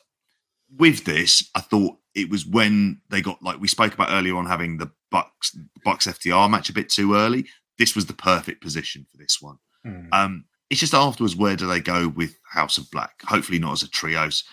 with 0.77 1.06
this, 1.06 1.50
I 1.56 1.61
thought 1.61 1.98
it 2.14 2.30
was 2.30 2.45
when 2.45 3.01
they 3.10 3.22
got 3.22 3.42
like 3.42 3.60
we 3.60 3.68
spoke 3.68 3.93
about 3.93 4.11
earlier 4.11 4.35
on 4.35 4.45
having 4.45 4.77
the 4.77 4.92
Bucks 5.10 5.58
Bucks 5.84 6.08
FTR 6.08 6.50
match 6.50 6.69
a 6.69 6.74
bit 6.74 6.90
too 6.90 7.16
early 7.16 7.45
this 7.82 7.95
was 7.95 8.06
the 8.06 8.14
perfect 8.14 8.61
position 8.61 9.08
for 9.10 9.18
this 9.18 9.42
one. 9.42 9.58
Mm. 9.85 10.08
Um, 10.11 10.45
it's 10.69 10.80
just 10.80 10.93
afterwards, 10.93 11.35
where 11.35 11.56
do 11.56 11.66
they 11.66 11.80
go 11.80 12.10
with 12.10 12.38
House 12.48 12.77
of 12.77 12.90
Black? 12.92 13.24
Hopefully 13.24 13.58
not 13.58 13.74
as 13.74 13.82
a 13.82 13.90
trios. 13.90 14.43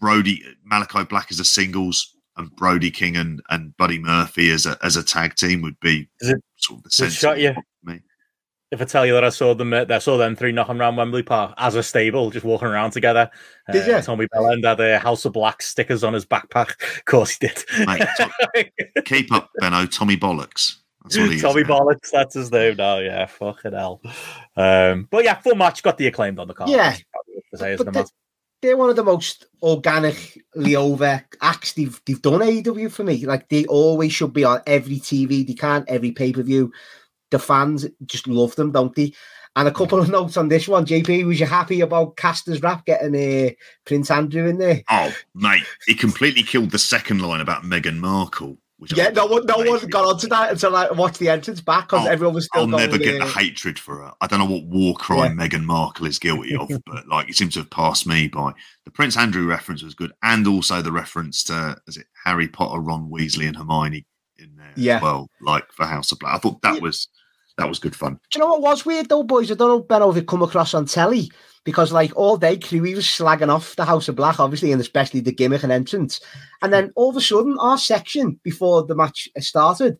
Brody 0.00 0.42
Malachi 0.64 1.04
Black 1.04 1.28
as 1.30 1.38
a 1.38 1.44
singles 1.44 2.15
and 2.36 2.54
Brody 2.56 2.90
King 2.90 3.16
and, 3.16 3.42
and 3.50 3.76
Buddy 3.76 3.98
Murphy 3.98 4.50
as 4.50 4.66
a 4.66 4.78
as 4.82 4.96
a 4.96 5.02
tag 5.02 5.34
team 5.34 5.62
would 5.62 5.78
be 5.80 6.08
it, 6.20 6.42
sort 6.56 6.78
of 6.78 6.84
the 6.84 6.90
sense. 6.90 7.14
Shot 7.14 7.38
you. 7.38 7.54
Me. 7.84 8.00
If 8.72 8.82
I 8.82 8.84
tell 8.84 9.06
you 9.06 9.12
that 9.12 9.24
I 9.24 9.28
saw 9.28 9.54
them, 9.54 9.72
uh, 9.72 9.84
I 9.88 9.98
saw 9.98 10.16
them 10.16 10.34
three 10.34 10.50
knocking 10.50 10.78
around 10.78 10.96
Wembley 10.96 11.22
Park 11.22 11.54
as 11.56 11.76
a 11.76 11.82
stable, 11.82 12.30
just 12.30 12.44
walking 12.44 12.68
around 12.68 12.90
together. 12.90 13.30
Did 13.70 13.88
uh, 13.88 13.96
you? 13.96 14.02
Tommy 14.02 14.26
Belland 14.34 14.64
had 14.64 14.80
a 14.80 14.98
House 14.98 15.24
of 15.24 15.34
Black 15.34 15.62
stickers 15.62 16.02
on 16.02 16.14
his 16.14 16.26
backpack. 16.26 16.74
Of 16.96 17.04
course 17.04 17.36
he 17.38 17.46
did. 17.46 17.64
Mate, 17.86 18.72
keep 19.04 19.32
up, 19.32 19.50
Benno. 19.60 19.86
Tommy 19.86 20.16
Bollocks. 20.16 20.76
That's 21.04 21.40
Tommy 21.40 21.62
Bollocks, 21.62 22.10
that's 22.10 22.34
his 22.34 22.50
name 22.50 22.76
now. 22.76 22.98
Yeah, 22.98 23.26
fucking 23.26 23.72
hell. 23.72 24.00
Um, 24.56 25.06
but 25.08 25.22
yeah, 25.22 25.34
full 25.34 25.54
match 25.54 25.84
got 25.84 25.98
the 25.98 26.08
acclaimed 26.08 26.40
on 26.40 26.48
the 26.48 26.54
card. 26.54 26.70
Yeah, 26.70 26.96
say, 27.54 27.76
but, 27.76 27.92
the, 27.92 28.10
they're 28.62 28.76
one 28.76 28.90
of 28.90 28.96
the 28.96 29.04
most 29.04 29.46
organically 29.62 30.76
over 30.76 31.22
acts 31.40 31.72
they've 31.74 32.00
they've 32.06 32.22
done 32.22 32.40
AEW 32.40 32.90
for 32.90 33.04
me. 33.04 33.26
Like 33.26 33.48
they 33.48 33.64
always 33.66 34.12
should 34.12 34.32
be 34.32 34.44
on 34.44 34.62
every 34.66 34.96
TV 34.96 35.46
they 35.46 35.54
can, 35.54 35.84
every 35.88 36.12
pay 36.12 36.32
per 36.32 36.42
view. 36.42 36.72
The 37.30 37.38
fans 37.38 37.86
just 38.04 38.28
love 38.28 38.54
them, 38.56 38.72
don't 38.72 38.94
they? 38.94 39.12
And 39.56 39.66
a 39.66 39.72
couple 39.72 39.98
of 39.98 40.08
notes 40.10 40.36
on 40.36 40.48
this 40.48 40.68
one. 40.68 40.86
JP, 40.86 41.26
was 41.26 41.40
you 41.40 41.46
happy 41.46 41.80
about 41.80 42.16
Caster's 42.16 42.62
rap 42.62 42.84
getting 42.84 43.16
uh, 43.16 43.50
Prince 43.84 44.10
Andrew 44.10 44.46
in 44.46 44.58
there? 44.58 44.82
Oh, 44.90 45.14
mate, 45.34 45.64
he 45.86 45.94
completely 45.94 46.42
killed 46.42 46.70
the 46.70 46.78
second 46.78 47.20
line 47.20 47.40
about 47.40 47.62
Meghan 47.62 47.96
Markle. 47.96 48.58
Yeah, 48.94 49.08
no 49.08 49.26
one, 49.26 49.46
no 49.46 49.56
one 49.58 49.86
got 49.88 50.04
onto 50.04 50.28
that 50.28 50.52
until 50.52 50.76
I 50.76 50.90
watched 50.90 51.18
the 51.18 51.30
entrance 51.30 51.62
back 51.62 51.88
because 51.88 52.06
everyone 52.06 52.34
was 52.34 52.44
still. 52.44 52.62
I'll 52.62 52.66
never 52.66 52.98
get 52.98 53.20
uh, 53.20 53.24
the 53.24 53.30
hatred 53.30 53.78
for 53.78 54.02
her. 54.02 54.12
I 54.20 54.26
don't 54.26 54.38
know 54.38 54.44
what 54.54 54.64
war 54.64 54.94
crime 54.94 55.38
yeah. 55.38 55.46
Meghan 55.46 55.64
Markle 55.64 56.06
is 56.06 56.18
guilty 56.18 56.54
of, 56.54 56.70
but 56.86 57.08
like 57.08 57.30
it 57.30 57.36
seems 57.36 57.54
to 57.54 57.60
have 57.60 57.70
passed 57.70 58.06
me 58.06 58.28
by. 58.28 58.52
The 58.84 58.90
Prince 58.90 59.16
Andrew 59.16 59.46
reference 59.46 59.82
was 59.82 59.94
good, 59.94 60.12
and 60.22 60.46
also 60.46 60.82
the 60.82 60.92
reference 60.92 61.42
to 61.44 61.76
is 61.86 61.96
it 61.96 62.06
Harry 62.24 62.48
Potter, 62.48 62.80
Ron 62.80 63.10
Weasley, 63.10 63.46
and 63.46 63.56
Hermione 63.56 64.04
in 64.38 64.54
there 64.56 64.72
yeah. 64.76 64.96
as 64.96 65.02
well, 65.02 65.30
like 65.40 65.72
for 65.72 65.86
House 65.86 66.12
of 66.12 66.18
Black. 66.18 66.34
I 66.34 66.38
thought 66.38 66.60
that 66.60 66.74
yeah. 66.74 66.80
was 66.80 67.08
that 67.58 67.68
was 67.68 67.78
good 67.78 67.96
fun. 67.96 68.14
Do 68.30 68.38
you 68.38 68.40
know 68.40 68.52
what 68.52 68.62
was 68.62 68.86
weird 68.86 69.08
though, 69.08 69.22
boys? 69.22 69.50
I 69.50 69.54
don't 69.54 69.68
know, 69.68 69.80
Ben, 69.80 70.02
if 70.02 70.16
it 70.16 70.28
come 70.28 70.42
across 70.42 70.74
on 70.74 70.86
telly 70.86 71.30
because 71.64 71.92
like 71.92 72.12
all 72.16 72.36
day 72.36 72.56
Crewy 72.56 72.94
was 72.94 73.04
slagging 73.04 73.48
off 73.48 73.76
the 73.76 73.84
House 73.84 74.08
of 74.08 74.16
Black, 74.16 74.38
obviously, 74.38 74.72
and 74.72 74.80
especially 74.80 75.20
the 75.20 75.32
gimmick 75.32 75.62
and 75.62 75.72
entrance. 75.72 76.20
And 76.62 76.72
then 76.72 76.92
all 76.94 77.10
of 77.10 77.16
a 77.16 77.20
sudden, 77.20 77.58
our 77.58 77.76
section 77.76 78.38
before 78.42 78.84
the 78.84 78.94
match 78.94 79.28
started, 79.38 79.98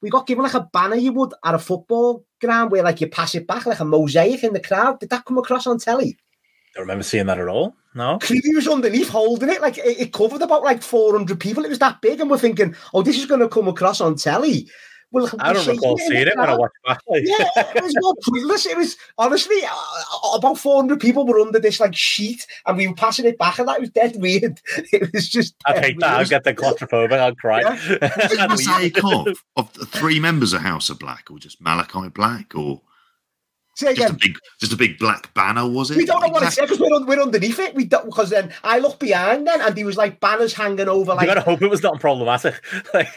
we 0.00 0.08
got 0.08 0.26
given 0.26 0.44
like 0.44 0.54
a 0.54 0.68
banner 0.72 0.96
you 0.96 1.12
would 1.12 1.34
at 1.44 1.54
a 1.54 1.58
football 1.58 2.24
ground 2.40 2.70
where 2.70 2.82
like 2.82 3.00
you 3.00 3.08
pass 3.08 3.34
it 3.34 3.46
back 3.46 3.66
like 3.66 3.80
a 3.80 3.84
mosaic 3.84 4.44
in 4.44 4.52
the 4.52 4.60
crowd. 4.60 5.00
Did 5.00 5.10
that 5.10 5.24
come 5.24 5.38
across 5.38 5.66
on 5.66 5.78
telly? 5.78 6.16
I 6.76 6.80
remember 6.80 7.02
seeing 7.02 7.26
that 7.26 7.38
at 7.38 7.48
all. 7.48 7.74
No, 7.94 8.18
Creevy 8.20 8.54
was 8.54 8.68
underneath 8.68 9.08
holding 9.08 9.48
it, 9.48 9.60
like 9.60 9.78
it, 9.78 10.00
it, 10.00 10.12
covered 10.12 10.42
about 10.42 10.62
like 10.62 10.80
400 10.80 11.40
people. 11.40 11.64
It 11.64 11.70
was 11.70 11.80
that 11.80 12.00
big, 12.00 12.20
and 12.20 12.30
we're 12.30 12.38
thinking, 12.38 12.76
oh, 12.94 13.02
this 13.02 13.18
is 13.18 13.26
going 13.26 13.40
to 13.40 13.48
come 13.48 13.66
across 13.66 14.00
on 14.00 14.14
telly. 14.14 14.68
Well, 15.12 15.28
I 15.40 15.52
don't 15.52 15.66
recall 15.66 15.98
seeing 15.98 16.28
it 16.28 16.36
when 16.36 16.48
I 16.48 16.56
watched 16.56 16.76
back. 16.86 17.00
yeah, 17.08 17.46
it 17.74 17.82
was 17.82 17.94
more 18.00 18.14
pointless. 18.28 18.66
It 18.66 18.76
was 18.76 18.96
honestly 19.18 19.56
uh, 19.64 20.36
about 20.36 20.58
400 20.58 21.00
people 21.00 21.26
were 21.26 21.40
under 21.40 21.58
this 21.58 21.80
like 21.80 21.96
sheet, 21.96 22.46
and 22.66 22.76
we 22.76 22.86
were 22.86 22.94
passing 22.94 23.26
it 23.26 23.36
back, 23.36 23.58
and 23.58 23.66
that 23.68 23.80
was 23.80 23.90
dead 23.90 24.16
weird. 24.16 24.60
It 24.92 25.12
was 25.12 25.28
just. 25.28 25.54
I 25.66 25.78
hate 25.78 26.00
that. 26.00 26.18
I 26.18 26.24
get 26.24 26.44
the 26.44 26.54
claustrophobic. 26.54 27.12
I'll 27.12 27.34
cry. 27.34 27.60
Yeah. 27.60 28.46
mosaic 28.48 29.02
of, 29.04 29.44
of 29.56 29.70
three 29.70 30.18
members 30.18 30.52
of 30.52 30.62
House 30.62 30.90
of 30.90 30.98
Black, 30.98 31.30
or 31.30 31.38
just 31.38 31.60
Malachi 31.60 32.08
Black, 32.08 32.54
or 32.56 32.80
Say 33.80 33.92
again. 33.92 34.08
Just 34.08 34.12
a 34.12 34.28
big, 34.28 34.38
just 34.60 34.72
a 34.74 34.76
big 34.76 34.98
black 34.98 35.32
banner, 35.32 35.66
was 35.66 35.90
it? 35.90 35.96
We 35.96 36.04
don't 36.04 36.20
know 36.20 36.28
what 36.28 36.42
it 36.42 36.52
said 36.52 36.66
because 36.66 36.78
we're, 36.78 36.94
on, 36.94 37.06
we're 37.06 37.18
underneath 37.18 37.58
it. 37.58 37.74
We 37.74 37.86
don't 37.86 38.04
because 38.04 38.28
then 38.28 38.44
um, 38.44 38.50
I 38.62 38.78
looked 38.78 39.00
behind 39.00 39.46
then 39.46 39.58
and 39.62 39.74
he 39.74 39.84
was 39.84 39.96
like 39.96 40.20
banners 40.20 40.52
hanging 40.52 40.86
over. 40.86 41.14
Like, 41.14 41.22
you 41.22 41.34
gotta 41.34 41.40
hope 41.40 41.62
it 41.62 41.70
was 41.70 41.82
not 41.82 41.98
problematic. 41.98 42.62
like, 42.94 43.08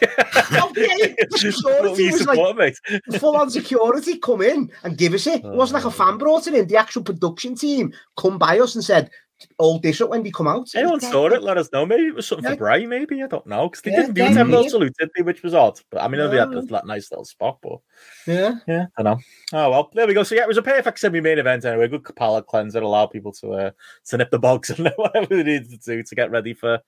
no, 0.50 0.72
yeah, 0.74 1.14
security 1.32 2.10
was 2.10 2.26
like 2.26 2.76
full 3.20 3.36
on 3.36 3.50
security 3.50 4.16
come 4.18 4.40
in 4.40 4.70
and 4.84 4.96
give 4.96 5.12
us 5.12 5.26
it. 5.26 5.44
It 5.44 5.52
wasn't 5.52 5.84
like 5.84 5.92
a 5.92 5.94
oh. 5.94 5.98
fan 5.98 6.16
brought 6.16 6.46
it 6.46 6.54
in. 6.54 6.66
The 6.66 6.78
actual 6.78 7.02
production 7.02 7.56
team 7.56 7.92
come 8.16 8.38
by 8.38 8.58
us 8.58 8.74
and 8.74 8.82
said, 8.82 9.10
all 9.58 9.78
this 9.78 10.00
up 10.00 10.10
when 10.10 10.22
they 10.22 10.30
come 10.30 10.46
out. 10.46 10.68
Anyone 10.74 11.00
saw 11.00 11.26
it? 11.28 11.42
Let 11.42 11.58
us 11.58 11.70
know. 11.72 11.86
Maybe 11.86 12.04
it 12.04 12.14
was 12.14 12.26
something 12.26 12.44
yeah. 12.44 12.50
for 12.50 12.56
Bray. 12.56 12.86
Maybe 12.86 13.22
I 13.22 13.26
don't 13.26 13.46
know 13.46 13.68
because 13.68 13.82
they 13.82 13.90
yeah, 13.92 14.02
didn't 14.02 14.14
do 14.14 14.40
a 14.40 14.44
no 14.44 14.68
salute, 14.68 14.94
did 14.98 15.10
they? 15.16 15.22
Which 15.22 15.42
was 15.42 15.54
odd. 15.54 15.80
But 15.90 16.02
I 16.02 16.08
mean, 16.08 16.18
no. 16.18 16.28
they 16.28 16.38
had 16.38 16.50
that 16.68 16.86
nice 16.86 17.10
little 17.10 17.24
spot. 17.24 17.58
But 17.62 17.78
yeah, 18.26 18.54
yeah, 18.66 18.86
I 18.96 19.02
know. 19.02 19.18
Oh 19.52 19.70
well, 19.70 19.90
there 19.94 20.06
we 20.06 20.14
go. 20.14 20.22
So 20.22 20.34
yeah, 20.34 20.42
it 20.42 20.48
was 20.48 20.58
a 20.58 20.62
perfect 20.62 20.98
semi-main 20.98 21.38
event 21.38 21.64
anyway. 21.64 21.88
Good 21.88 22.16
palate 22.16 22.46
cleanser, 22.46 22.80
allow 22.80 23.06
people 23.06 23.32
to 23.32 23.52
uh, 23.52 23.70
to 24.06 24.16
nip 24.16 24.30
the 24.30 24.38
bogs 24.38 24.70
and 24.70 24.88
whatever 24.96 25.36
they 25.36 25.42
needed 25.42 25.70
to 25.70 25.78
do 25.78 26.02
to 26.02 26.14
get 26.14 26.30
ready 26.30 26.54
for 26.54 26.80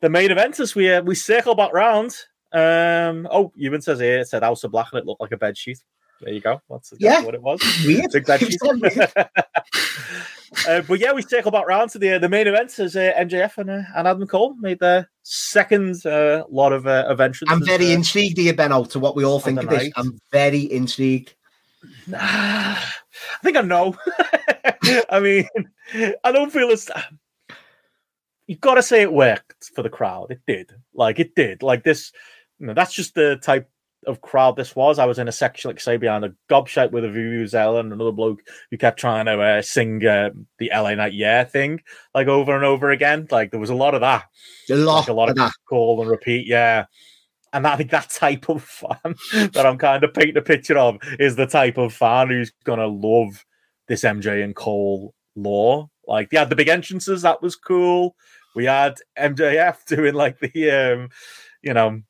the 0.00 0.10
main 0.10 0.30
event. 0.30 0.60
As 0.60 0.74
we 0.74 0.92
uh, 0.92 1.02
we 1.02 1.14
circle 1.14 1.54
back 1.54 1.72
round. 1.72 2.14
Um, 2.50 3.28
oh, 3.30 3.52
Ewan 3.56 3.82
says 3.82 4.00
here 4.00 4.20
it 4.20 4.28
said 4.28 4.42
House 4.42 4.64
of 4.64 4.70
Black 4.70 4.88
and 4.92 5.00
it 5.00 5.06
looked 5.06 5.20
like 5.20 5.32
a 5.32 5.36
bed 5.36 5.56
sheet. 5.56 5.78
There 6.20 6.32
you 6.32 6.40
go. 6.40 6.60
That's 6.68 6.92
yeah. 6.98 7.22
what 7.22 7.34
it 7.34 7.42
was. 7.42 7.60
Weird. 7.84 8.10
Big 8.12 8.26
bed 8.26 8.40
sheet. 8.40 8.58
uh, 10.68 10.82
but 10.82 10.98
yeah, 10.98 11.12
we 11.12 11.22
circle 11.22 11.50
back 11.50 11.66
round 11.66 11.90
to 11.90 11.98
the 11.98 12.12
uh, 12.12 12.18
the 12.18 12.28
main 12.28 12.46
event 12.46 12.78
as 12.78 12.96
uh, 12.96 13.12
MJF 13.18 13.58
and, 13.58 13.70
uh, 13.70 13.82
and 13.94 14.08
Adam 14.08 14.26
Cole 14.26 14.54
made 14.60 14.78
their 14.78 15.10
second 15.22 16.04
uh, 16.06 16.44
lot 16.50 16.72
of 16.72 16.86
uh, 16.86 17.06
events. 17.08 17.42
I'm 17.48 17.64
very 17.64 17.92
intrigued 17.92 18.38
here, 18.38 18.54
Benno, 18.54 18.84
to 18.84 18.98
what 18.98 19.14
we 19.14 19.24
all 19.24 19.40
think 19.40 19.62
of 19.62 19.68
this. 19.68 19.90
I'm 19.96 20.18
very 20.32 20.70
intrigued. 20.72 21.34
I 22.12 22.82
think 23.42 23.56
I 23.56 23.62
know. 23.62 23.96
I 25.10 25.20
mean, 25.20 25.48
I 26.24 26.32
don't 26.32 26.52
feel 26.52 26.70
as 26.70 26.90
you've 28.46 28.60
got 28.60 28.74
to 28.74 28.82
say 28.82 29.02
it 29.02 29.12
worked 29.12 29.70
for 29.74 29.82
the 29.82 29.90
crowd. 29.90 30.30
It 30.30 30.40
did. 30.46 30.72
Like 30.94 31.20
it 31.20 31.34
did. 31.34 31.62
Like 31.62 31.84
this. 31.84 32.12
You 32.58 32.66
know, 32.66 32.74
that's 32.74 32.94
just 32.94 33.14
the 33.14 33.36
type 33.36 33.70
of 34.06 34.20
crowd 34.20 34.56
this 34.56 34.76
was. 34.76 34.98
I 34.98 35.06
was 35.06 35.18
in 35.18 35.28
a 35.28 35.32
section, 35.32 35.68
like 35.68 35.80
say, 35.80 35.96
behind 35.96 36.24
a 36.24 36.34
gobshite 36.50 36.92
with 36.92 37.04
a 37.04 37.08
Vuvuzela 37.08 37.80
and 37.80 37.92
another 37.92 38.12
bloke 38.12 38.40
who 38.70 38.78
kept 38.78 38.98
trying 38.98 39.26
to 39.26 39.40
uh, 39.40 39.62
sing 39.62 40.04
uh, 40.06 40.30
the 40.58 40.70
LA 40.72 40.94
Knight 40.94 41.14
Yeah 41.14 41.44
thing, 41.44 41.80
like 42.14 42.28
over 42.28 42.54
and 42.54 42.64
over 42.64 42.90
again. 42.90 43.26
Like 43.30 43.50
there 43.50 43.60
was 43.60 43.70
a 43.70 43.74
lot 43.74 43.94
of 43.94 44.00
that. 44.00 44.26
A 44.70 44.74
lot, 44.76 45.00
like, 45.00 45.08
a 45.08 45.12
lot 45.12 45.28
of, 45.28 45.36
that. 45.36 45.52
call 45.68 46.00
and 46.00 46.10
repeat. 46.10 46.46
Yeah. 46.46 46.86
And 47.52 47.66
I 47.66 47.76
think 47.76 47.90
that 47.90 48.10
type 48.10 48.48
of 48.48 48.62
fan 48.62 49.14
that 49.52 49.66
I'm 49.66 49.78
kind 49.78 50.04
of 50.04 50.12
painting 50.14 50.36
a 50.36 50.42
picture 50.42 50.78
of 50.78 50.98
is 51.18 51.36
the 51.36 51.46
type 51.46 51.78
of 51.78 51.94
fan 51.94 52.28
who's 52.28 52.52
to 52.66 52.86
love 52.86 53.44
this 53.88 54.02
MJ 54.02 54.44
and 54.44 54.54
Cole 54.54 55.14
law. 55.34 55.88
Like, 56.06 56.30
they 56.30 56.38
had 56.38 56.50
the 56.50 56.56
big 56.56 56.68
entrances, 56.68 57.22
that 57.22 57.42
was 57.42 57.56
cool. 57.56 58.16
We 58.54 58.66
had 58.66 58.96
MJF 59.18 59.84
doing 59.86 60.14
like 60.14 60.40
the, 60.40 60.70
um, 60.70 61.08
you 61.62 61.72
know, 61.74 62.02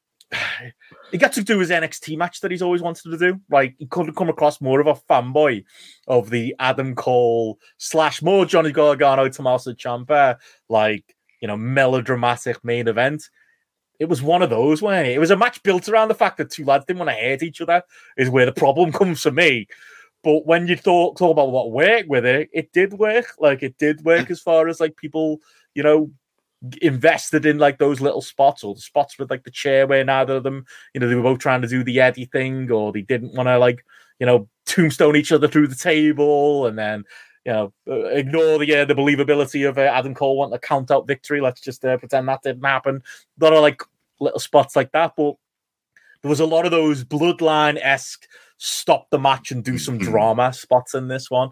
he 1.11 1.19
got 1.19 1.33
to 1.35 1.43
do 1.43 1.59
his 1.59 1.71
NXT 1.71 2.17
match 2.17 2.41
that 2.41 2.51
he's 2.51 2.63
always 2.63 2.83
wanted 2.83 3.11
to 3.11 3.19
do. 3.19 3.41
Like 3.51 3.75
he 3.79 3.87
could 3.87 4.07
have 4.07 4.17
come 4.17 4.29
across 4.29 4.61
more 4.61 4.81
of 4.81 4.87
a 4.87 4.95
fanboy 4.95 5.65
of 6.07 6.31
the 6.31 6.55
Adam 6.59 6.95
Cole 6.95 7.59
slash 7.79 8.23
more 8.23 8.45
Johnny 8.45 8.73
Gargano, 8.73 9.29
Tommaso 9.29 9.73
Ciampa, 9.73 10.37
like 10.69 11.17
you 11.41 11.49
know, 11.49 11.57
melodramatic 11.57 12.65
main 12.65 12.89
event. 12.89 13.29
It 13.99 14.09
was 14.09 14.23
one 14.23 14.43
of 14.43 14.51
those 14.51 14.81
where 14.81 15.05
it? 15.05 15.13
it 15.13 15.19
was 15.19 15.31
a 15.31 15.37
match 15.37 15.63
built 15.63 15.89
around 15.89 16.09
the 16.09 16.15
fact 16.15 16.37
that 16.39 16.51
two 16.51 16.65
lads 16.65 16.85
didn't 16.85 17.01
want 17.01 17.11
to 17.11 17.17
hate 17.17 17.43
each 17.43 17.61
other, 17.61 17.83
is 18.17 18.31
where 18.31 18.47
the 18.47 18.53
problem 18.53 18.93
comes 18.93 19.23
for 19.23 19.31
me. 19.31 19.67
But 20.23 20.47
when 20.47 20.67
you 20.67 20.77
talk 20.77 21.17
talk 21.17 21.33
about 21.33 21.53
what 21.53 21.73
worked 21.73 22.09
with 22.09 22.27
it, 22.27 22.49
it 22.53 22.73
did 22.73 22.93
work. 22.93 23.35
Like 23.39 23.63
it 23.63 23.79
did 23.79 24.05
work 24.05 24.31
as 24.31 24.41
far 24.41 24.69
as 24.69 24.81
like 24.81 24.97
people, 24.97 25.41
you 25.75 25.83
know, 25.83 26.11
invested 26.83 27.47
in 27.47 27.59
like 27.59 27.79
those 27.79 28.01
little 28.01 28.21
spots 28.21 28.65
or 28.65 28.75
the 28.75 28.81
spots 28.81 29.19
with 29.19 29.31
like 29.31 29.45
the 29.45 29.51
chair 29.51 29.87
where 29.87 30.05
neither 30.05 30.37
of 30.37 30.43
them, 30.43 30.67
you 30.93 31.01
know, 31.01 31.09
they 31.09 31.15
were 31.15 31.23
both 31.23 31.39
trying 31.39 31.63
to 31.63 31.69
do 31.69 31.85
the 31.85 32.01
Eddie 32.01 32.25
thing 32.25 32.71
or 32.71 32.93
they 32.93 33.03
didn't 33.03 33.35
want 33.35 33.47
to 33.47 33.59
like, 33.59 33.85
you 34.19 34.27
know, 34.27 34.49
tombstone 34.67 35.17
each 35.17 35.33
other 35.33 35.49
through 35.49 35.69
the 35.69 35.75
table 35.75 36.67
and 36.67 36.79
then, 36.79 37.05
you 37.45 37.53
know, 37.53 37.73
uh, 37.89 38.07
ignore 38.07 38.59
the 38.59 38.75
uh, 38.75 38.85
the 38.85 38.95
believability 38.95 39.69
of 39.69 39.79
uh, 39.79 39.83
Adam 39.83 40.15
Cole 40.15 40.37
wanting 40.37 40.59
to 40.59 40.67
count 40.67 40.91
out 40.91 41.07
victory. 41.07 41.41
Let's 41.41 41.61
just 41.61 41.85
uh, 41.85 41.97
pretend 41.97 42.29
that 42.29 42.43
didn't 42.43 42.65
happen. 42.65 43.03
A 43.41 43.45
lot 43.45 43.53
of 43.53 43.63
like 43.63 43.83
little 44.21 44.41
spots 44.41 44.75
like 44.75 44.93
that, 44.93 45.15
but 45.17 45.37
there 46.23 46.29
was 46.29 46.41
a 46.41 46.47
lot 46.47 46.65
of 46.65 46.73
those 46.73 47.05
bloodline 47.05 47.79
esque 47.81 48.27
stop 48.59 49.09
the 49.11 49.19
match 49.19 49.53
and 49.53 49.65
do 49.65 49.79
some 49.79 49.99
mm-hmm. 49.99 50.11
drama 50.11 50.53
spots 50.53 50.95
in 50.95 51.09
this 51.09 51.31
one. 51.31 51.51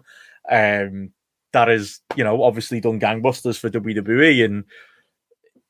Um, 0.51 1.11
that 1.53 1.69
is, 1.69 2.01
you 2.15 2.23
know, 2.23 2.43
obviously 2.43 2.79
done 2.81 2.99
gangbusters 2.99 3.57
for 3.57 3.69
WWE 3.69 4.43
and 4.43 4.65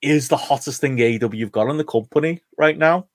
is 0.01 0.27
the 0.27 0.37
hottest 0.37 0.81
thing 0.81 0.97
AEW 0.97 1.33
you've 1.33 1.51
got 1.51 1.69
in 1.69 1.77
the 1.77 1.83
company 1.83 2.41
right 2.57 2.77
now. 2.77 3.07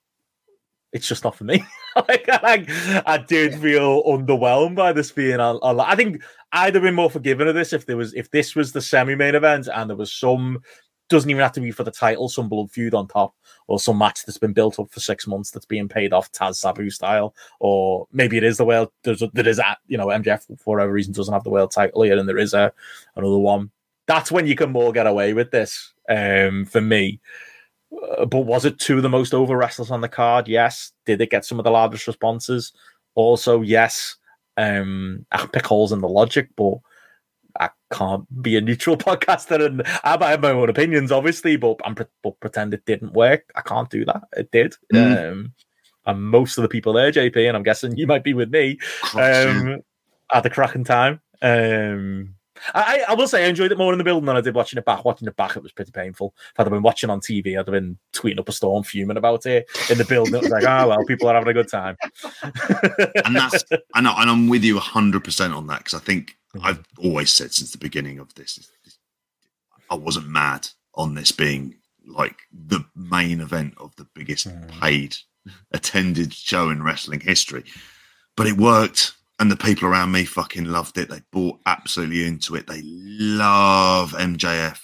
It's 0.93 1.09
just 1.09 1.25
not 1.25 1.36
for 1.36 1.44
me. 1.44 1.65
like, 2.09 2.28
like, 2.43 2.69
I 3.07 3.25
did 3.27 3.55
feel 3.55 4.02
underwhelmed 4.05 4.77
by 4.77 4.93
this 4.93 5.11
being 5.11 5.41
a, 5.41 5.59
a 5.62 5.73
lot. 5.73 5.89
I 5.89 5.97
think 5.97 6.23
I'd 6.52 6.75
have 6.75 6.83
been 6.83 6.94
more 6.94 7.11
forgiving 7.11 7.49
of 7.49 7.55
this 7.55 7.73
if 7.73 7.86
there 7.86 7.97
was 7.97 8.12
if 8.15 8.31
this 8.31 8.55
was 8.55 8.73
the 8.73 8.83
semi-main 8.83 9.35
event 9.35 9.69
and 9.73 9.89
there 9.89 9.97
was 9.97 10.12
some 10.12 10.62
doesn't 11.09 11.31
even 11.31 11.43
have 11.43 11.52
to 11.52 11.61
be 11.61 11.70
for 11.70 11.85
the 11.85 11.91
title, 11.91 12.28
some 12.28 12.49
blood 12.49 12.70
feud 12.70 12.94
on 12.94 13.07
top, 13.07 13.35
or 13.67 13.78
some 13.78 13.99
match 13.99 14.25
that's 14.25 14.39
been 14.39 14.52
built 14.52 14.78
up 14.78 14.91
for 14.91 15.01
six 15.01 15.27
months 15.27 15.51
that's 15.51 15.67
being 15.67 15.89
paid 15.89 16.12
off 16.12 16.33
Taz 16.33 16.57
Sabu 16.57 16.91
style, 16.91 17.35
or 17.61 18.07
maybe 18.12 18.36
it 18.36 18.44
is 18.44 18.57
the 18.57 18.65
world. 18.65 18.91
There's 19.05 19.23
a, 19.23 19.31
there 19.33 19.49
is 19.49 19.59
a 19.59 19.77
you 19.86 19.99
know 19.99 20.07
MJF 20.07 20.59
for 20.59 20.77
whatever 20.77 20.93
reason 20.93 21.12
doesn't 21.12 21.33
have 21.33 21.44
the 21.44 21.51
world 21.51 21.70
title 21.70 22.05
yet, 22.05 22.19
and 22.19 22.28
there 22.28 22.39
is 22.39 22.55
a 22.55 22.73
another 23.17 23.39
one. 23.39 23.70
That's 24.07 24.33
when 24.33 24.47
you 24.47 24.57
can 24.57 24.73
more 24.73 24.93
get 24.93 25.07
away 25.07 25.33
with 25.33 25.51
this 25.51 25.92
um, 26.09 26.65
for 26.65 26.81
me. 26.81 27.21
Uh, 28.19 28.25
but 28.25 28.41
was 28.41 28.65
it 28.65 28.79
two 28.79 28.97
of 28.97 29.03
the 29.03 29.09
most 29.09 29.35
over 29.35 29.57
wrestlers 29.57 29.91
on 29.91 30.01
the 30.01 30.09
card? 30.09 30.49
Yes. 30.49 30.93
Did 31.07 31.21
it 31.21 31.31
get 31.31 31.45
some 31.45 31.59
of 31.59 31.65
the 31.65 31.71
loudest 31.71 32.07
responses? 32.07 32.73
Also, 33.15 33.61
yes. 33.61 34.17
Um, 34.57 35.27
I 35.33 35.47
pick 35.47 35.67
holes 35.67 35.93
in 35.93 36.01
the 36.01 36.09
logic, 36.09 36.49
but 36.57 36.75
I 37.59 37.71
can't 37.93 38.43
be 38.43 38.57
a 38.57 38.61
neutral 38.61 38.97
podcaster 38.99 39.65
and 39.65 39.83
I 40.05 40.31
have 40.31 40.43
my 40.43 40.51
own 40.51 40.71
opinions, 40.71 41.13
obviously, 41.13 41.57
but 41.57 41.79
I'm 41.85 41.95
but 42.23 42.41
pretend 42.41 42.75
it 42.75 42.85
didn't 42.87 43.13
work. 43.13 43.51
I 43.55 43.61
can't 43.61 43.91
do 43.91 44.05
that. 44.07 44.23
It 44.37 44.51
did. 44.51 44.75
Mm. 44.93 45.33
Um, 45.33 45.55
and 46.07 46.23
most 46.23 46.59
of 46.59 46.63
the 46.63 46.69
people 46.69 46.93
there, 46.93 47.13
JP, 47.13 47.49
and 47.49 47.57
I'm 47.57 47.63
guessing 47.63 47.97
you 47.97 48.07
might 48.07 48.25
be 48.25 48.35
with 48.35 48.51
me, 48.51 48.79
um, 49.15 49.83
at 50.33 50.43
the 50.43 50.51
cracking 50.51 50.85
time. 50.85 51.21
Um, 51.41 52.35
I, 52.75 53.05
I 53.09 53.15
will 53.15 53.29
say 53.29 53.45
I 53.45 53.49
enjoyed 53.49 53.73
it 53.73 53.79
more 53.79 53.93
in 53.93 53.99
the 53.99 54.05
building 54.05 54.27
than 54.27 54.37
I 54.37 54.41
did 54.41 54.55
watching 54.55 54.79
it 54.79 54.85
back. 54.85 55.05
Watching 55.05 55.29
it 55.29 55.37
back, 55.37 55.57
it 55.57 55.63
was 55.63 55.73
pretty 55.73 55.93
painful. 55.93 56.35
If 56.37 56.61
I'd 56.61 56.65
have 56.65 56.73
been 56.73 56.83
watching 56.83 57.11
on 57.11 57.21
TV, 57.21 57.53
I'd 57.59 57.67
have 57.67 57.67
been 57.67 57.99
tweeting 58.13 58.39
up 58.39 58.49
a 58.49 58.53
storm, 58.53 58.83
fuming 58.85 59.17
about 59.17 59.47
it. 59.47 59.69
In 59.91 59.99
the 59.99 60.05
building, 60.05 60.35
it 60.35 60.43
was 60.43 60.51
like, 60.51 60.65
oh 60.65 60.89
well, 60.89 61.05
people 61.05 61.29
are 61.29 61.35
having 61.35 61.49
a 61.49 61.55
good 61.55 61.69
time. 61.69 61.97
and 63.25 63.37
that's 63.37 63.65
and, 63.95 64.09
I, 64.09 64.23
and 64.23 64.31
I'm 64.31 64.49
with 64.49 64.65
you 64.65 64.79
hundred 64.79 65.25
percent 65.25 65.55
on 65.55 65.67
that 65.69 65.79
because 65.79 65.95
I 65.95 66.03
think 66.03 66.37
mm-hmm. 66.55 66.67
I've 66.67 66.85
always 66.99 67.31
said 67.31 67.53
since 67.53 67.73
the 67.73 67.79
beginning 67.79 68.19
of 68.19 68.35
this, 68.35 68.71
I 69.91 69.95
wasn't 69.95 70.29
mad 70.29 70.69
on 70.95 71.15
this 71.15 71.33
being 71.33 71.77
like 72.07 72.37
the 72.53 72.85
main 72.97 73.41
event 73.41 73.75
of 73.79 73.95
the 73.97 74.07
biggest 74.15 74.49
mm. 74.49 74.69
paid 74.81 75.17
attended 75.73 76.33
show 76.33 76.71
in 76.71 76.83
wrestling 76.83 77.21
history, 77.21 77.65
but 78.37 78.47
it 78.47 78.57
worked 78.57 79.15
and 79.43 79.51
the 79.51 79.57
people 79.57 79.89
around 79.89 80.12
me 80.12 80.25
fucking 80.25 80.67
loved 80.67 80.97
it. 80.99 81.11
They 81.11 81.21
bought 81.33 81.59
absolutely 81.67 82.25
into 82.25 82.55
it. 82.55 82.69
They 82.69 82.81
love 82.85 84.12
MJF. 84.12 84.79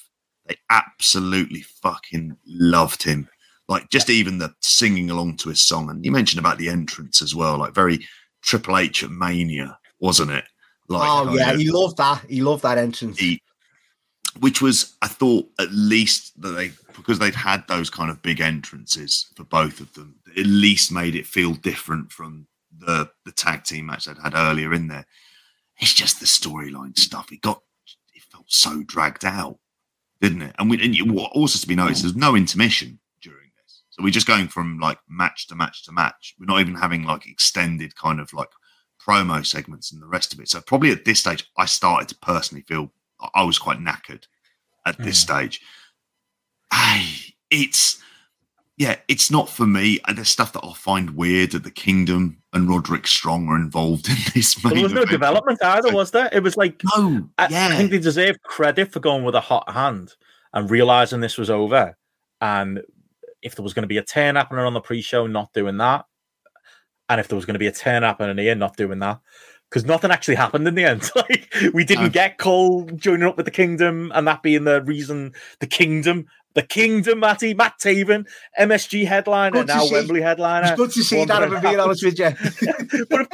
They 0.47 0.57
absolutely 0.69 1.62
fucking 1.62 2.37
loved 2.45 3.05
him. 3.05 3.28
Like 3.69 3.89
just 3.89 4.11
even 4.11 4.39
the 4.39 4.53
singing 4.59 5.11
along 5.11 5.37
to 5.37 5.51
his 5.51 5.61
song. 5.61 5.91
And 5.91 6.05
you 6.05 6.11
mentioned 6.11 6.41
about 6.41 6.59
the 6.59 6.70
entrance 6.70 7.23
as 7.23 7.37
well, 7.37 7.57
like 7.57 7.73
very 7.73 8.05
Triple 8.43 8.78
H 8.78 9.05
at 9.05 9.12
Mania, 9.12 9.78
wasn't 10.01 10.33
it? 10.33 10.45
Like, 10.89 11.09
oh 11.09 11.37
yeah, 11.37 11.55
he 11.55 11.70
loved 11.70 11.99
that. 11.99 12.25
He 12.28 12.43
loved 12.43 12.65
that 12.65 12.78
entrance. 12.78 13.17
He, 13.17 13.41
which 14.41 14.61
was, 14.61 14.97
I 15.03 15.07
thought, 15.07 15.49
at 15.61 15.70
least 15.70 16.33
that 16.43 16.51
they 16.51 16.73
because 16.97 17.20
they'd 17.20 17.33
had 17.33 17.62
those 17.69 17.91
kind 17.91 18.11
of 18.11 18.23
big 18.23 18.41
entrances 18.41 19.28
for 19.37 19.45
both 19.45 19.78
of 19.78 19.93
them, 19.95 20.17
at 20.37 20.47
least 20.47 20.91
made 20.91 21.15
it 21.15 21.27
feel 21.27 21.55
different 21.55 22.11
from 22.11 22.49
the 22.79 23.11
the 23.25 23.33
tag 23.33 23.65
team 23.65 23.87
match 23.87 24.07
they'd 24.07 24.19
had 24.19 24.35
earlier 24.35 24.73
in 24.73 24.89
there. 24.89 25.07
It's 25.81 25.95
just 25.95 26.21
the 26.21 26.27
storyline 26.27 26.99
stuff. 26.99 27.33
It 27.33 27.41
got 27.41 27.63
it 28.15 28.23
felt 28.23 28.47
so 28.49 28.83
dragged 28.83 29.25
out, 29.25 29.59
didn't 30.21 30.43
it? 30.43 30.55
And 30.59 30.71
we 30.71 30.83
and 30.83 30.97
you, 30.97 31.19
also 31.19 31.59
to 31.59 31.69
be 31.69 31.77
noticed, 31.77 32.03
there's 32.03 32.17
no 32.17 32.35
intermission 32.35 32.99
during 33.21 33.51
this, 33.63 33.83
so 33.91 34.03
we're 34.03 34.11
just 34.11 34.27
going 34.27 34.49
from 34.49 34.79
like 34.79 34.99
match 35.09 35.47
to 35.49 35.55
match 35.55 35.85
to 35.85 35.93
match. 35.93 36.35
We're 36.39 36.47
not 36.47 36.61
even 36.61 36.75
having 36.75 37.05
like 37.05 37.27
extended 37.27 37.97
kind 37.97 38.21
of 38.21 38.33
like 38.33 38.51
promo 39.05 39.45
segments 39.45 39.93
and 39.93 40.03
the 40.03 40.07
rest 40.07 40.33
of 40.33 40.41
it. 40.41 40.49
So 40.49 40.61
probably 40.61 40.91
at 40.91 41.05
this 41.05 41.21
stage, 41.21 41.49
I 41.57 41.67
started 41.67 42.09
to 42.09 42.17
personally 42.17 42.63
feel 42.63 42.93
I 43.35 43.43
was 43.43 43.59
quite 43.59 43.79
knackered 43.79 44.25
at 44.87 44.99
this 44.99 45.19
mm. 45.19 45.23
stage. 45.23 45.61
I, 46.71 47.09
it's 47.51 48.03
yeah, 48.79 48.97
it's 49.09 49.29
not 49.31 49.49
for 49.49 49.67
me. 49.67 49.99
And 50.07 50.17
there's 50.17 50.29
stuff 50.29 50.53
that 50.53 50.61
I'll 50.63 50.73
find 50.73 51.11
weird 51.11 51.51
that 51.51 51.65
the 51.65 51.71
Kingdom 51.71 52.39
and 52.53 52.69
Roderick 52.69 53.09
Strong 53.09 53.49
are 53.49 53.57
involved 53.57 54.09
in 54.09 54.17
this. 54.35 54.55
There 54.55 54.83
was 54.83 54.93
no 54.93 55.05
development 55.05 55.63
either, 55.63 55.93
was 55.93 56.13
there? 56.13 56.29
It 56.33 56.45
was 56.45 56.57
like 56.57 56.81
no, 56.97 57.29
I, 57.39 57.49
yeah. 57.49 57.69
I 57.73 57.77
think 57.77 57.91
they 57.91 57.99
deserve 57.99 58.41
credit 58.43 58.93
for 58.93 59.01
going 59.01 59.25
with 59.25 59.35
a 59.35 59.41
hot 59.41 59.69
hand 59.71 60.15
and 60.55 60.71
realizing 60.71 61.21
this 61.21 61.37
was 61.37 61.51
over. 61.51 61.97
And 62.41 62.83
if 63.43 63.57
there 63.57 63.65
was 63.65 63.75
going 63.75 63.83
to 63.83 63.89
be 63.89 63.99
a 63.99 64.05
turn 64.05 64.37
happening 64.37 64.65
on 64.65 64.75
the 64.75 64.81
pre-show, 64.81 65.27
not 65.27 65.53
doing 65.53 65.77
that, 65.79 66.07
and 67.09 67.21
if 67.21 67.27
there 67.27 67.37
was 67.37 67.47
going 67.47 67.55
to 67.55 67.59
be 67.59 67.67
a 67.67 67.73
turn 67.73 68.05
happening 68.05 68.39
here, 68.39 68.55
not 68.55 68.77
doing 68.77 69.01
that, 69.01 69.21
because 69.69 69.85
nothing 69.85 70.11
actually 70.11 70.37
happened 70.37 70.69
in 70.69 70.75
the 70.75 70.85
end. 70.85 71.11
like 71.17 71.53
we 71.75 71.85
didn't 71.85 72.13
get 72.13 72.39
Cole 72.39 72.85
joining 72.95 73.27
up 73.27 73.37
with 73.37 73.47
the 73.47 73.51
Kingdom, 73.51 74.13
and 74.15 74.27
that 74.29 74.43
being 74.43 74.65
the 74.65 74.83
reason 74.83 75.35
the 75.59 75.67
Kingdom 75.67 76.27
the 76.59 76.67
Kingdom, 76.67 77.20
Matty, 77.20 77.55
Matt 77.55 77.78
Taven, 77.78 78.27
MSG 78.59 79.07
headliner, 79.07 79.62
now 79.62 79.89
Wembley 79.93 80.20
headliner. 80.20 80.67
It's 80.67 80.77
good 80.77 80.91
to 80.91 81.05
see 81.05 81.25
that, 81.25 81.41
I'm 81.45 81.62
being 81.62 81.78
honest 81.78 82.05
with 82.05 82.19
you. 82.19 82.31
but, 83.09 83.28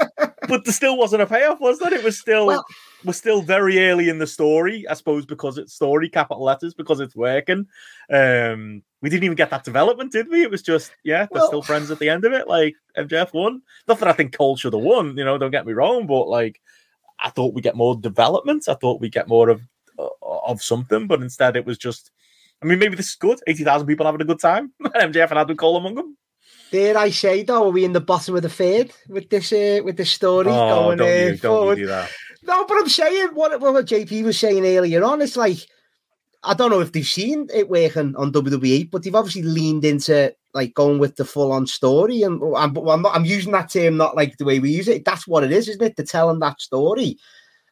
but 0.47 0.65
there 0.67 0.75
still 0.75 0.99
wasn't 0.99 1.23
a 1.23 1.27
payoff, 1.27 1.59
was 1.59 1.79
there? 1.79 1.95
It 1.95 2.05
was 2.05 2.19
still 2.19 2.49
well, 2.49 2.67
we're 3.03 3.15
still 3.15 3.41
very 3.41 3.89
early 3.89 4.11
in 4.11 4.19
the 4.19 4.27
story, 4.27 4.87
I 4.87 4.93
suppose, 4.93 5.25
because 5.25 5.57
it's 5.57 5.73
story, 5.73 6.11
capital 6.11 6.45
letters, 6.45 6.75
because 6.75 7.01
it's 7.01 7.17
working. 7.17 7.67
Um, 8.13 8.83
we 9.01 9.09
didn't 9.09 9.25
even 9.25 9.37
get 9.37 9.49
that 9.49 9.65
development, 9.65 10.13
did 10.13 10.29
we? 10.29 10.43
It 10.43 10.51
was 10.51 10.61
just, 10.61 10.93
yeah, 11.03 11.27
they're 11.33 11.41
well, 11.41 11.47
still 11.47 11.63
friends 11.63 11.91
at 11.91 12.01
the 12.01 12.11
end 12.11 12.27
of 12.27 12.35
it. 12.35 12.47
Like 12.47 12.75
MJF 12.99 13.33
won. 13.33 13.63
Not 13.89 14.01
that 14.01 14.09
I 14.09 14.13
think 14.13 14.37
Cole 14.37 14.59
should 14.59 14.75
have 14.75 14.83
won, 14.83 15.17
you 15.17 15.25
know, 15.25 15.39
don't 15.39 15.51
get 15.51 15.65
me 15.65 15.73
wrong, 15.73 16.07
but 16.07 16.29
like 16.29 16.61
I 17.21 17.31
thought 17.31 17.55
we 17.55 17.63
get 17.63 17.75
more 17.75 17.97
development. 17.97 18.69
I 18.69 18.75
thought 18.75 19.01
we 19.01 19.09
get 19.09 19.29
more 19.29 19.49
of 19.49 19.63
uh, 19.99 20.09
of 20.45 20.61
something, 20.61 21.07
but 21.07 21.23
instead 21.23 21.57
it 21.57 21.65
was 21.65 21.79
just 21.79 22.11
I 22.63 22.67
mean, 22.67 22.79
maybe 22.79 22.97
this 22.97 23.09
is 23.09 23.15
good. 23.17 23.41
80,000 23.47 23.87
people 23.87 24.07
having 24.07 24.21
a 24.21 24.25
good 24.25 24.41
time. 24.41 24.73
MJF 24.83 25.31
and 25.31 25.39
Adam 25.39 25.57
Cole 25.57 25.77
among 25.77 25.95
them. 25.95 26.17
Dare 26.71 26.97
I 26.97 27.11
say, 27.11 27.43
though, 27.43 27.69
are 27.69 27.71
we 27.71 27.85
in 27.85 27.93
the 27.93 28.01
bottom 28.01 28.35
of 28.37 28.43
the 28.43 28.49
third 28.49 28.91
with 29.09 29.31
this 29.31 29.53
uh, 29.53 29.81
with 29.85 29.97
this 29.97 30.11
story 30.11 30.49
oh, 30.49 30.69
going 30.69 30.99
don't 30.99 31.09
uh, 31.09 31.27
you, 31.27 31.37
forward? 31.37 31.75
Don't 31.77 31.83
do 31.83 31.87
that. 31.87 32.11
No, 32.43 32.67
but 32.67 32.79
I'm 32.79 32.89
saying 32.89 33.29
what, 33.35 33.61
what 33.61 33.87
JP 33.87 34.25
was 34.25 34.39
saying 34.39 34.65
earlier 34.65 35.03
on. 35.05 35.23
It's 35.23 35.37
like, 35.37 35.59
I 36.43 36.55
don't 36.55 36.71
know 36.71 36.81
if 36.81 36.93
they've 36.93 37.07
seen 37.07 37.49
it 37.55 37.71
working 37.71 38.15
on 38.17 38.33
WWE, 38.33 38.91
but 38.91 39.03
they've 39.03 39.15
obviously 39.15 39.43
leaned 39.43 39.85
into 39.85 40.35
like 40.53 40.75
going 40.75 40.99
with 40.99 41.17
the 41.17 41.25
full 41.25 41.53
on 41.53 41.67
story. 41.67 42.23
And 42.23 42.43
I'm, 42.57 42.77
I'm, 42.77 43.03
not, 43.03 43.15
I'm 43.15 43.25
using 43.25 43.53
that 43.53 43.71
term 43.71 43.97
not 43.97 44.17
like 44.17 44.37
the 44.37 44.45
way 44.45 44.59
we 44.59 44.71
use 44.71 44.89
it. 44.89 45.05
That's 45.05 45.27
what 45.27 45.45
it 45.45 45.53
is, 45.53 45.69
isn't 45.69 45.83
it? 45.83 45.97
They're 45.97 46.05
telling 46.05 46.41
that 46.41 46.61
story. 46.61 47.19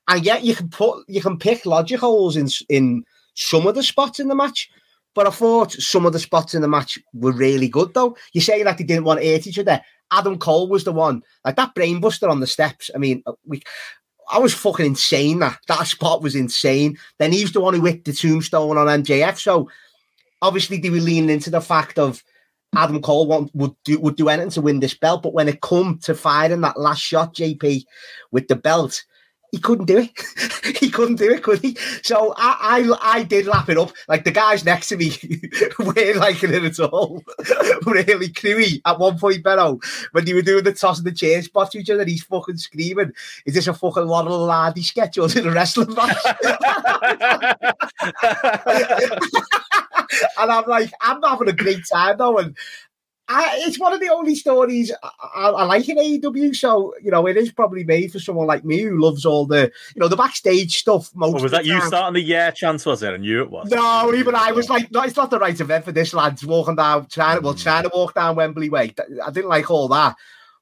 And 0.08 0.24
yet 0.24 0.42
you 0.42 0.54
can 0.54 0.68
put, 0.68 1.04
you 1.06 1.20
can 1.20 1.38
pick 1.38 1.66
logic 1.66 2.00
holes 2.00 2.36
in, 2.36 2.48
in 2.68 3.04
some 3.34 3.66
of 3.66 3.74
the 3.74 3.82
spots 3.82 4.20
in 4.20 4.28
the 4.28 4.34
match. 4.34 4.70
But 5.14 5.26
I 5.26 5.30
thought 5.30 5.72
some 5.72 6.06
of 6.06 6.12
the 6.14 6.18
spots 6.18 6.54
in 6.54 6.62
the 6.62 6.68
match 6.68 6.98
were 7.12 7.32
really 7.32 7.68
good, 7.68 7.92
though. 7.92 8.16
You 8.32 8.40
say 8.40 8.62
that 8.62 8.78
they 8.78 8.84
didn't 8.84 9.04
want 9.04 9.20
to 9.20 9.26
hurt 9.30 9.46
each 9.46 9.58
other. 9.58 9.80
Adam 10.10 10.38
Cole 10.38 10.68
was 10.68 10.84
the 10.84 10.92
one, 10.92 11.22
like 11.44 11.56
that 11.56 11.74
brainbuster 11.74 12.30
on 12.30 12.40
the 12.40 12.46
steps. 12.46 12.90
I 12.94 12.98
mean, 12.98 13.22
uh, 13.26 13.32
we, 13.46 13.62
I 14.30 14.38
was 14.38 14.54
fucking 14.54 14.86
insane. 14.86 15.40
That 15.40 15.58
that 15.68 15.86
spot 15.86 16.22
was 16.22 16.34
insane. 16.34 16.98
Then 17.18 17.32
he's 17.32 17.52
the 17.52 17.60
one 17.60 17.74
who 17.74 17.84
hit 17.84 18.04
the 18.04 18.12
tombstone 18.12 18.78
on 18.78 19.02
MJF. 19.02 19.38
So 19.38 19.68
obviously 20.40 20.78
they 20.78 20.90
were 20.90 20.98
leaning 20.98 21.30
into 21.30 21.50
the 21.50 21.60
fact 21.60 21.98
of 21.98 22.22
Adam 22.74 23.02
Cole 23.02 23.26
want, 23.26 23.54
would 23.54 23.74
do 23.84 23.98
would 24.00 24.16
do 24.16 24.28
anything 24.28 24.50
to 24.50 24.60
win 24.62 24.80
this 24.80 24.94
belt. 24.94 25.22
But 25.22 25.34
when 25.34 25.48
it 25.48 25.60
come 25.60 25.98
to 26.02 26.14
firing 26.14 26.62
that 26.62 26.78
last 26.78 27.02
shot, 27.02 27.34
JP 27.34 27.84
with 28.30 28.48
the 28.48 28.56
belt, 28.56 29.02
he 29.52 29.58
couldn't 29.58 29.84
do 29.84 29.98
it. 29.98 30.10
he 30.78 30.90
couldn't 30.90 31.16
do 31.16 31.30
it, 31.30 31.42
could 31.42 31.60
he? 31.60 31.76
So 32.02 32.34
I, 32.38 32.88
I, 33.02 33.18
I 33.18 33.22
did 33.22 33.46
lap 33.46 33.68
it 33.68 33.76
up. 33.76 33.92
Like 34.08 34.24
the 34.24 34.30
guys 34.30 34.64
next 34.64 34.88
to 34.88 34.96
me 34.96 35.12
weren't 35.78 36.16
liking 36.16 36.54
it 36.54 36.64
at 36.64 36.80
all. 36.80 37.22
really 37.86 38.30
crewy 38.30 38.80
at 38.86 38.98
one 38.98 39.18
point, 39.18 39.44
Benno, 39.44 39.78
when 40.12 40.24
they 40.24 40.32
were 40.32 40.40
doing 40.40 40.64
the 40.64 40.72
toss 40.72 40.98
of 40.98 41.04
the 41.04 41.12
chair 41.12 41.42
spot 41.42 41.70
to 41.70 41.78
each 41.78 41.90
other, 41.90 42.04
he's 42.04 42.24
fucking 42.24 42.56
screaming, 42.56 43.12
"Is 43.44 43.54
this 43.54 43.66
a 43.66 43.74
fucking 43.74 44.06
Laurel 44.06 44.46
Lardy 44.46 44.82
sketch 44.82 45.18
or 45.18 45.26
is 45.26 45.36
it 45.36 45.46
a 45.46 45.50
wrestling 45.50 45.94
match?" 45.94 46.16
and 50.38 50.50
I'm 50.50 50.66
like, 50.66 50.90
I'm 51.02 51.22
having 51.22 51.48
a 51.48 51.52
great 51.52 51.82
time 51.92 52.16
though, 52.16 52.38
and 52.38 52.56
I, 53.28 53.60
it's 53.60 53.78
one 53.78 53.92
of 53.92 54.00
the 54.00 54.08
only 54.08 54.34
stories 54.34 54.92
I, 55.02 55.48
I, 55.48 55.64
like 55.64 55.88
in 55.88 55.96
AEW. 55.96 56.54
So 56.56 56.94
you 57.00 57.10
know, 57.10 57.26
it 57.26 57.36
is 57.36 57.52
probably 57.52 57.84
made 57.84 58.12
for 58.12 58.18
someone 58.18 58.46
like 58.46 58.64
me 58.64 58.80
who 58.80 59.00
loves 59.00 59.24
all 59.24 59.46
the 59.46 59.70
you 59.94 60.00
know 60.00 60.08
the 60.08 60.16
backstage 60.16 60.76
stuff. 60.76 61.10
Most 61.14 61.38
oh, 61.38 61.42
was 61.42 61.52
that 61.52 61.64
you 61.64 61.80
starting 61.82 62.14
the 62.14 62.20
yeah 62.20 62.50
chance? 62.50 62.84
Was 62.84 63.02
it? 63.02 63.12
I 63.12 63.16
knew 63.16 63.42
it 63.42 63.50
was. 63.50 63.70
No, 63.70 64.12
even 64.14 64.34
I 64.34 64.52
was 64.52 64.68
like, 64.68 64.90
no, 64.90 65.02
it's 65.02 65.16
not 65.16 65.30
the 65.30 65.38
right 65.38 65.58
event 65.58 65.84
for 65.84 65.92
this 65.92 66.12
lads 66.12 66.44
walking 66.44 66.76
down 66.76 67.06
trying 67.06 67.38
to 67.38 67.42
well 67.42 67.52
hmm. 67.52 67.60
trying 67.60 67.84
to 67.84 67.90
walk 67.94 68.14
down 68.14 68.36
Wembley 68.36 68.68
Way. 68.68 68.94
I 69.24 69.30
didn't 69.30 69.50
like 69.50 69.70
all 69.70 69.88
that. 69.88 70.16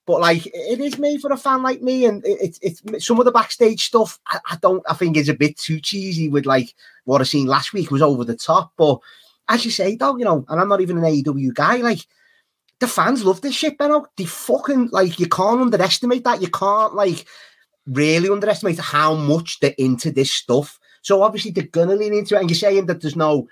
But 0.07 0.21
like 0.21 0.47
it 0.47 0.81
is 0.81 0.99
made 0.99 1.21
for 1.21 1.33
a 1.33 1.37
fan 1.37 1.63
like 1.63 1.83
me, 1.83 2.05
and 2.05 2.23
it's 2.27 2.59
it, 2.59 2.81
it's 2.85 3.07
some 3.07 3.19
of 3.19 3.25
the 3.25 3.33
backstage 3.33 3.85
stuff. 3.87 4.19
I, 4.27 4.39
I 4.51 4.57
don't. 4.61 4.83
I 4.89 4.95
think 4.95 5.17
is 5.17 5.29
a 5.29 5.35
bit 5.35 5.57
too 5.57 5.81
cheesy. 5.81 6.29
With 6.29 6.47
like 6.47 6.75
what 7.05 7.21
I 7.21 7.25
seen 7.25 7.47
last 7.47 7.73
week 7.73 7.91
was 7.91 8.03
over 8.03 8.25
the 8.25 8.37
top. 8.37 8.73
But 8.77 8.99
as 9.49 9.65
you 9.65 9.71
say, 9.71 9.97
though, 9.97 10.17
you 10.17 10.25
know, 10.25 10.45
and 10.49 10.61
I'm 10.61 10.69
not 10.69 10.81
even 10.81 10.99
an 10.99 11.05
AEW 11.05 11.55
guy. 11.55 11.77
Like 11.77 12.07
the 12.81 12.89
fans 12.89 13.25
love 13.25 13.41
this 13.43 13.55
shit, 13.55 13.79
Benno. 13.79 14.07
They 14.17 14.25
fucking 14.25 14.89
like 14.91 15.21
you 15.21 15.29
can't 15.29 15.61
underestimate 15.61 16.25
that. 16.25 16.43
You 16.43 16.49
can't 16.49 16.95
like 16.95 17.27
really 17.87 18.29
underestimate 18.29 18.79
how 18.79 19.15
much 19.15 19.61
they're 19.61 19.75
into 19.79 20.11
this 20.11 20.33
stuff. 20.33 20.79
So 21.03 21.23
obviously 21.23 21.51
they're 21.51 21.65
gonna 21.65 21.95
lean 21.95 22.15
into 22.15 22.35
it. 22.35 22.41
And 22.41 22.51
you're 22.51 22.57
saying 22.57 22.87
that 22.87 23.01
there's 23.01 23.17
no 23.17 23.49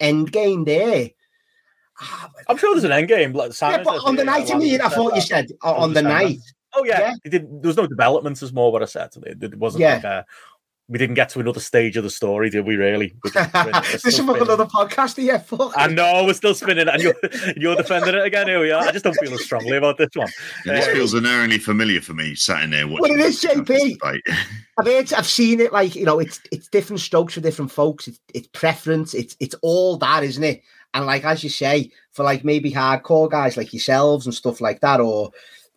end 0.00 0.32
game 0.32 0.64
there. 0.64 1.10
Ah, 2.00 2.30
I'm 2.48 2.56
sure 2.56 2.74
there's 2.74 2.84
an 2.84 2.92
end 2.92 3.08
game. 3.08 3.32
Like, 3.32 3.52
yeah, 3.60 3.82
but 3.82 4.04
on 4.04 4.16
the 4.16 4.24
night, 4.24 4.52
I 4.52 4.58
mean, 4.58 4.80
I 4.80 4.88
thought 4.88 5.14
you 5.14 5.20
said 5.20 5.50
on 5.62 5.92
the 5.92 6.02
night. 6.02 6.40
Oh 6.76 6.84
yeah, 6.84 7.14
yeah. 7.24 7.30
Did, 7.30 7.62
there 7.62 7.68
was 7.68 7.76
no 7.76 7.86
developments, 7.86 8.42
is 8.42 8.52
more 8.52 8.72
what 8.72 8.82
I 8.82 8.86
said. 8.86 9.10
It 9.22 9.56
wasn't 9.56 9.82
yeah. 9.82 9.94
like 9.94 10.04
a, 10.04 10.26
we 10.88 10.98
didn't 10.98 11.14
get 11.14 11.30
to 11.30 11.40
another 11.40 11.60
stage 11.60 11.96
of 11.96 12.04
the 12.04 12.10
story, 12.10 12.50
did 12.50 12.66
we? 12.66 12.76
Really? 12.76 13.14
this 13.24 14.04
is 14.04 14.18
another 14.18 14.66
podcast 14.66 15.16
here. 15.16 15.38
Fuck. 15.38 15.72
I 15.76 15.86
know 15.86 16.24
we're 16.26 16.34
still 16.34 16.54
spinning, 16.54 16.88
and 16.88 17.02
you're 17.02 17.14
you're 17.56 17.76
defending 17.76 18.14
it 18.14 18.24
again. 18.24 18.48
Here 18.48 18.60
we 18.60 18.70
are. 18.70 18.82
I 18.82 18.92
just 18.92 19.04
don't 19.04 19.18
feel 19.18 19.32
as 19.32 19.42
strongly 19.42 19.78
about 19.78 19.96
this 19.96 20.10
one. 20.14 20.28
This 20.66 20.86
uh, 20.86 20.92
feels 20.92 21.14
unerringly 21.14 21.58
familiar 21.58 22.02
for 22.02 22.12
me, 22.12 22.34
sat 22.34 22.64
in 22.64 22.70
there 22.70 22.86
watching. 22.86 23.00
Well, 23.00 23.12
it 23.12 23.20
is 23.20 23.42
JP. 23.42 23.96
I've 24.78 24.86
heard, 24.86 25.12
I've 25.14 25.26
seen 25.26 25.60
it. 25.60 25.72
Like 25.72 25.94
you 25.94 26.04
know, 26.04 26.18
it's 26.18 26.40
it's 26.52 26.68
different 26.68 27.00
strokes 27.00 27.34
for 27.34 27.40
different 27.40 27.70
folks. 27.70 28.06
It's 28.06 28.20
it's 28.34 28.48
preference. 28.48 29.14
It's 29.14 29.36
it's 29.40 29.54
all 29.62 29.96
that, 29.98 30.22
isn't 30.22 30.44
it? 30.44 30.62
And 30.92 31.06
like 31.06 31.24
as 31.24 31.42
you 31.42 31.48
say, 31.50 31.90
for 32.12 32.24
like 32.24 32.44
maybe 32.44 32.70
hardcore 32.70 33.30
guys 33.30 33.56
like 33.56 33.72
yourselves 33.72 34.26
and 34.26 34.34
stuff 34.34 34.60
like 34.60 34.80
that, 34.80 35.00
or 35.00 35.30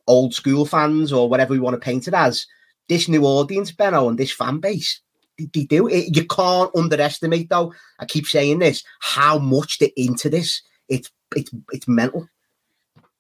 old 0.06 0.34
school 0.34 0.66
fans, 0.66 1.14
or 1.14 1.30
whatever 1.30 1.54
we 1.54 1.60
want 1.62 1.76
to 1.76 1.80
paint 1.80 2.10
it 2.10 2.14
as 2.14 2.46
this 2.88 3.08
new 3.08 3.24
audience, 3.24 3.72
Benno, 3.72 4.10
and 4.10 4.18
this 4.18 4.32
fan 4.32 4.60
base, 4.60 5.02
they 5.38 5.66
do. 5.66 5.88
It, 5.88 6.16
you 6.16 6.26
can't 6.26 6.76
underestimate, 6.76 7.50
though. 7.50 7.74
I 8.00 8.06
keep 8.06 8.26
saying 8.26 8.60
this. 8.60 8.84
How 9.00 9.38
much 9.38 9.80
they're 9.80 9.90
into 9.96 10.30
this? 10.30 10.62
It's 10.90 11.12
it's 11.36 11.52
it's 11.72 11.88
mental. 11.88 12.28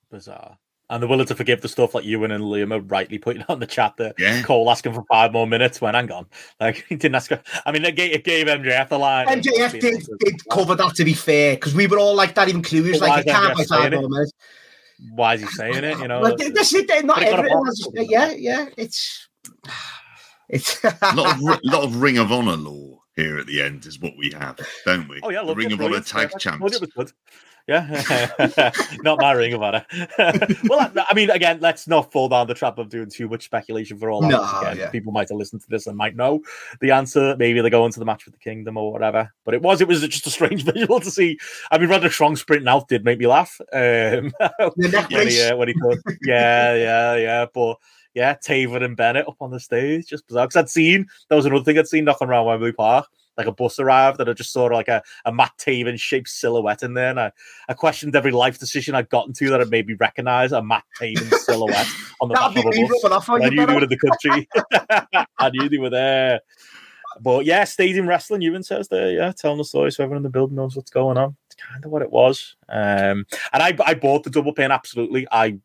Bizarre. 0.10 0.58
And 0.90 1.04
they're 1.04 1.10
willing 1.10 1.26
to 1.26 1.36
forgive 1.36 1.60
the 1.60 1.68
stuff 1.68 1.94
like 1.94 2.06
Ewan 2.06 2.32
and 2.32 2.46
Liam 2.46 2.74
are 2.74 2.80
rightly 2.80 3.18
putting 3.18 3.44
on 3.50 3.60
the 3.60 3.66
chat 3.66 3.96
there. 3.98 4.14
Yeah. 4.18 4.42
Cole 4.44 4.72
asking 4.72 4.94
for 4.94 5.04
five 5.12 5.34
more 5.34 5.46
minutes 5.46 5.82
when 5.82 5.96
hang 5.96 6.10
on. 6.12 6.28
Like 6.62 6.86
he 6.90 6.96
didn't 6.96 7.16
ask 7.16 7.30
I 7.66 7.72
mean 7.72 7.84
it 7.84 7.96
gave, 7.96 8.14
it 8.14 8.24
gave 8.24 8.48
MJF 8.48 8.88
the 8.88 8.98
line. 8.98 9.28
MJF 9.28 9.80
did, 9.82 10.08
did 10.20 10.50
cover 10.50 10.76
that 10.76 10.96
to 10.96 11.04
be 11.04 11.14
fair, 11.14 11.56
because 11.56 11.76
we 11.76 11.88
were 11.88 12.00
all 12.00 12.16
like 12.16 12.36
that, 12.36 12.48
even 12.48 12.62
Clue 12.62 12.84
was 12.84 13.02
like, 13.02 13.26
you 13.26 13.34
can't 13.34 13.58
buy 13.58 13.64
five 13.66 13.92
more 13.92 14.10
minutes. 14.10 14.32
Why 15.12 15.36
is 15.36 15.42
he 15.42 15.48
saying 15.48 15.84
it? 15.84 16.00
You 16.00 16.08
know, 16.08 16.22
well, 16.22 16.36
this 16.36 16.74
not 17.04 17.22
everything. 17.22 18.08
Yeah, 18.10 18.32
yeah, 18.32 18.68
it's 18.78 19.27
it's 20.50 20.84
a 20.84 20.98
lot 21.16 21.36
of 21.36 21.42
lot 21.64 21.84
of 21.84 22.02
Ring 22.02 22.18
of 22.18 22.32
Honor 22.32 22.58
law 22.58 23.02
here 23.16 23.38
at 23.40 23.48
the 23.48 23.62
end 23.62 23.86
is 23.86 24.00
what 24.00 24.14
we 24.18 24.32
have, 24.32 24.60
don't 24.86 25.08
we? 25.10 25.20
Oh 25.24 25.30
yeah, 25.30 25.44
the 25.44 25.56
Ring 25.56 25.72
of 25.72 25.82
Honor 25.82 26.02
tag 26.02 26.32
champs. 26.40 26.80
Yeah, 27.68 28.72
not 29.04 29.20
my 29.20 29.34
ring 29.34 29.52
of 29.52 29.62
honor. 29.62 29.86
well, 30.70 30.80
I, 30.80 31.06
I, 31.10 31.14
mean, 31.14 31.30
again, 31.30 31.60
let's 31.60 31.86
not 31.86 32.14
fall 32.14 32.30
down 32.30 32.48
the 32.48 32.54
trap 32.54 32.78
of 32.78 32.88
doing 32.88 33.10
too 33.10 33.28
much 33.28 33.44
speculation 33.44 33.98
for 33.98 34.10
all 34.10 34.22
no, 34.22 34.42
again, 34.62 34.78
yeah. 34.78 34.90
people 34.90 35.12
might 35.12 35.28
have 35.28 35.38
listened 35.38 35.62
to 35.64 35.70
this 35.70 35.86
and 35.86 35.98
might 35.98 36.16
know 36.16 36.42
the 36.80 36.92
answer. 36.92 37.36
Maybe 37.36 37.60
they 37.60 37.70
go 37.70 37.86
into 37.86 38.00
the 38.00 38.06
match 38.06 38.24
with 38.24 38.36
the 38.36 38.40
Kingdom 38.40 38.78
or 38.78 38.94
whatever. 38.94 39.34
But 39.44 39.54
it 39.54 39.62
was, 39.62 39.82
it 39.82 39.88
was 39.90 40.00
just 40.08 40.26
a 40.26 40.30
strange 40.30 40.64
visual 40.74 41.02
to 41.02 41.12
see. 41.12 41.38
I 41.70 41.78
mean, 41.78 41.90
Roderick 41.90 42.14
Strong 42.14 42.38
sprinting 42.38 42.70
out 42.70 42.88
did 42.88 43.04
make 43.04 43.20
me 43.20 43.28
laugh. 43.28 43.60
Um, 43.74 44.32
when, 44.76 45.28
he, 45.28 45.42
uh, 45.44 45.58
when 45.58 45.68
he 45.68 45.74
thought, 45.74 45.98
yeah, 46.22 46.74
yeah, 46.74 47.16
yeah, 47.16 47.46
but 47.54 47.76
yeah, 48.18 48.34
Taven 48.34 48.84
and 48.84 48.98
Bennett 48.98 49.28
up 49.28 49.38
on 49.40 49.52
the 49.52 49.60
stage, 49.60 50.08
just 50.08 50.28
bizarre. 50.28 50.48
Because 50.48 50.56
I'd 50.56 50.70
seen 50.70 51.08
that 51.30 51.36
was 51.36 51.46
another 51.46 51.64
thing 51.64 51.78
I'd 51.78 51.88
seen 51.88 52.06
knocking 52.06 52.28
around 52.28 52.48
Wembley 52.48 52.74
Park 52.74 53.08
like 53.38 53.48
a 53.48 53.52
bus 53.52 53.80
arrived 53.80 54.20
and 54.20 54.30
I 54.30 54.34
just 54.34 54.52
saw 54.52 54.66
like 54.66 54.88
a, 54.88 55.02
a 55.26 55.32
Matt 55.32 55.52
Taven 55.60 56.00
shaped 56.00 56.28
silhouette 56.28 56.84
in 56.84 56.96
there. 56.96 57.12
And 57.12 57.20
I, 57.20 57.32
I 57.70 57.74
questioned 57.74 58.16
every 58.16 58.32
life 58.32 58.58
decision 58.58 58.96
I'd 58.96 59.10
gotten 59.10 59.34
to 59.34 59.50
that 59.52 59.60
had 59.60 59.70
made 59.70 59.88
me 59.88 59.94
recognize 59.94 60.52
a 60.52 60.62
Matt 60.62 60.84
Taven 61.00 61.32
silhouette 61.36 61.88
on 62.22 62.30
the 62.30 62.34
back 62.34 62.58
of 62.58 62.66
a 62.66 63.10
bus. 63.10 63.30
I 63.30 63.50
knew 63.50 63.66
they 63.66 63.74
were 63.74 63.84
in 63.84 63.90
the 63.90 63.98
country. 63.98 64.50
I 65.38 65.50
knew 65.52 65.70
they 65.70 65.78
were 65.78 65.92
there. 65.92 66.42
But 67.22 67.46
yeah, 67.46 67.64
stadium 67.64 68.08
wrestling, 68.08 68.42
Ewan 68.42 68.64
says 68.64 68.90
there, 68.90 69.12
yeah, 69.12 69.32
telling 69.32 69.58
the 69.58 69.66
story 69.66 69.92
so 69.92 70.04
everyone 70.04 70.18
in 70.18 70.24
the 70.24 70.30
building 70.30 70.56
knows 70.56 70.76
what's 70.76 70.92
going 70.92 71.18
on. 71.18 71.36
It's 71.48 71.56
kind 71.56 71.84
of 71.84 71.92
what 71.92 72.02
it 72.02 72.12
was. 72.12 72.56
Um, 72.70 73.26
and 73.54 73.64
I, 73.64 73.76
I 73.86 73.94
bought 73.96 74.24
the 74.24 74.30
double 74.30 74.54
pin, 74.54 74.72
absolutely. 74.72 75.28
I 75.32 75.58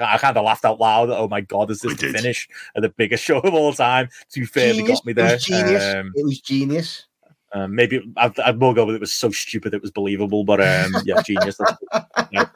I 0.00 0.18
kind 0.18 0.36
of 0.36 0.44
laughed 0.44 0.64
out 0.64 0.80
loud. 0.80 1.10
Oh 1.10 1.28
my 1.28 1.40
god, 1.40 1.70
is 1.70 1.80
this 1.80 1.96
the 1.96 2.12
finish 2.12 2.48
of 2.74 2.82
the 2.82 2.88
biggest 2.88 3.24
show 3.24 3.38
of 3.38 3.54
all 3.54 3.72
time? 3.72 4.08
To 4.32 4.40
be 4.40 4.46
fair, 4.46 4.72
genius. 4.72 4.86
they 4.86 4.94
got 4.94 5.06
me 5.06 5.12
there. 5.12 5.26
It 5.26 5.32
was 5.34 5.44
genius. 5.44 5.94
Um, 5.94 6.12
it 6.14 6.24
was 6.24 6.40
genius. 6.40 7.06
Um, 7.54 7.74
maybe 7.74 8.02
I'd, 8.16 8.38
I'd, 8.40 8.58
more 8.58 8.72
go 8.72 8.86
with 8.86 8.94
it 8.94 9.00
was 9.00 9.12
so 9.12 9.30
stupid 9.30 9.74
it 9.74 9.82
was 9.82 9.90
believable, 9.90 10.42
but 10.42 10.60
um, 10.60 10.94
yeah, 11.04 11.20
genius. 11.26 11.58
yeah. 12.30 12.46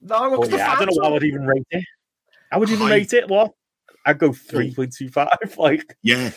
No, 0.00 0.40
but, 0.40 0.50
yeah, 0.50 0.72
I 0.72 0.76
don't 0.76 0.86
know 0.86 1.02
why 1.02 1.08
I 1.08 1.12
would 1.12 1.24
even 1.24 1.46
rate 1.46 1.66
it. 1.70 1.84
I 2.50 2.56
would 2.56 2.70
even 2.70 2.86
I, 2.86 2.90
rate 2.90 3.12
it. 3.12 3.28
What? 3.28 3.52
I'd 4.06 4.18
go 4.18 4.32
three 4.32 4.74
point 4.74 4.94
two 4.94 5.08
five. 5.08 5.28
Like, 5.58 5.96
yeah, 6.02 6.30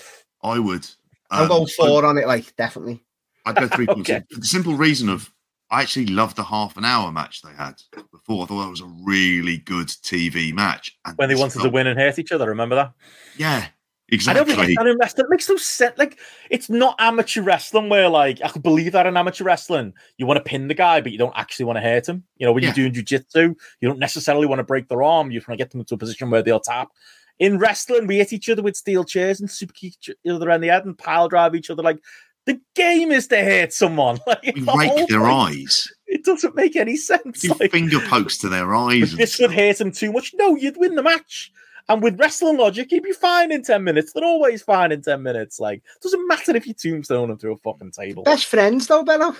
I 0.43 0.59
would. 0.59 0.85
I'll 1.31 1.47
go 1.47 1.65
four 1.65 2.05
on 2.05 2.17
it. 2.17 2.27
Like, 2.27 2.55
definitely. 2.57 3.03
I'd 3.45 3.55
go 3.55 3.67
three 3.67 3.85
point 3.85 4.01
okay. 4.01 4.19
two. 4.29 4.35
For 4.35 4.41
the 4.41 4.47
simple 4.47 4.73
reason 4.75 5.09
of 5.09 5.31
I 5.75 5.81
actually 5.81 6.05
loved 6.05 6.37
the 6.37 6.43
half 6.43 6.77
an 6.77 6.85
hour 6.85 7.11
match 7.11 7.41
they 7.41 7.51
had 7.51 7.75
before. 8.11 8.43
I 8.43 8.45
thought 8.47 8.63
that 8.63 8.69
was 8.69 8.81
a 8.81 8.93
really 9.03 9.57
good 9.57 9.87
TV 9.87 10.53
match. 10.53 10.97
And 11.03 11.17
when 11.17 11.27
they 11.27 11.35
wanted 11.35 11.61
to 11.63 11.69
win 11.69 11.87
and 11.87 11.99
hurt 11.99 12.17
each 12.17 12.31
other, 12.31 12.47
remember 12.47 12.75
that? 12.75 12.93
Yeah, 13.37 13.67
Exactly. 14.09 14.39
I 14.39 14.43
don't 14.43 14.67
think 14.67 14.79
it's 14.79 14.99
wrestling. 14.99 15.25
It 15.25 15.29
makes 15.31 15.49
no 15.49 15.57
sense. 15.57 15.97
Like 15.97 16.19
it's 16.49 16.69
not 16.69 16.95
amateur 16.99 17.41
wrestling 17.41 17.89
where 17.89 18.07
like 18.07 18.39
I 18.43 18.49
could 18.49 18.61
believe 18.61 18.91
that 18.91 19.07
in 19.07 19.17
amateur 19.17 19.43
wrestling, 19.43 19.93
you 20.17 20.27
want 20.27 20.37
to 20.37 20.43
pin 20.43 20.67
the 20.67 20.75
guy, 20.75 21.01
but 21.01 21.11
you 21.11 21.17
don't 21.17 21.35
actually 21.35 21.65
want 21.65 21.77
to 21.77 21.81
hurt 21.81 22.07
him. 22.07 22.23
You 22.37 22.45
know, 22.45 22.53
when 22.53 22.63
yeah. 22.63 22.73
you're 22.75 22.89
doing 22.89 22.93
jujitsu, 22.93 23.55
you 23.81 23.89
don't 23.89 23.99
necessarily 23.99 24.45
want 24.45 24.59
to 24.59 24.63
break 24.63 24.87
their 24.87 25.01
arm. 25.01 25.31
You 25.31 25.39
want 25.39 25.57
to 25.57 25.61
get 25.61 25.71
them 25.71 25.79
into 25.81 25.95
a 25.95 25.97
position 25.97 26.29
where 26.29 26.43
they'll 26.43 26.59
tap. 26.59 26.89
In 27.39 27.57
wrestling, 27.57 28.05
we 28.05 28.17
hit 28.17 28.31
each 28.31 28.47
other 28.47 28.61
with 28.61 28.77
steel 28.77 29.03
chairs 29.03 29.41
and 29.41 29.49
super 29.49 29.73
kick 29.73 29.95
each 29.97 30.09
other 30.29 30.51
in 30.51 30.61
the 30.61 30.67
head 30.67 30.85
and 30.85 30.97
pile 30.97 31.27
drive 31.27 31.55
each 31.55 31.71
other. 31.71 31.83
Like 31.83 31.99
the 32.45 32.59
game 32.75 33.11
is 33.11 33.27
to 33.27 33.43
hurt 33.43 33.73
someone. 33.73 34.19
Like 34.27 34.55
we 34.55 34.61
rake 34.61 35.07
their 35.07 35.25
eyes. 35.25 35.87
It 36.07 36.23
doesn't 36.23 36.55
make 36.55 36.75
any 36.75 36.95
sense. 36.95 37.41
Do 37.41 37.53
like, 37.59 37.71
finger 37.71 37.99
pokes 38.07 38.37
to 38.39 38.49
their 38.49 38.75
eyes. 38.75 39.15
This 39.15 39.39
would 39.39 39.51
hurt 39.51 39.77
them 39.77 39.91
too 39.91 40.11
much. 40.11 40.33
No, 40.35 40.55
you'd 40.55 40.77
win 40.77 40.95
the 40.95 41.03
match. 41.03 41.51
And 41.87 42.01
with 42.01 42.19
wrestling 42.19 42.57
logic, 42.57 42.87
he'd 42.89 43.03
be 43.03 43.11
fine 43.11 43.51
in 43.51 43.63
10 43.63 43.83
minutes. 43.83 44.13
They're 44.13 44.25
always 44.25 44.63
fine 44.63 44.91
in 44.91 45.03
10 45.03 45.21
minutes. 45.21 45.59
Like, 45.59 45.83
doesn't 46.01 46.27
matter 46.27 46.55
if 46.55 46.65
you 46.65 46.73
tombstone 46.73 47.29
them 47.29 47.37
through 47.37 47.53
a 47.53 47.57
fucking 47.57 47.91
table. 47.91 48.23
Best 48.23 48.47
friends, 48.47 48.87
though, 48.87 49.03
Benno. 49.03 49.35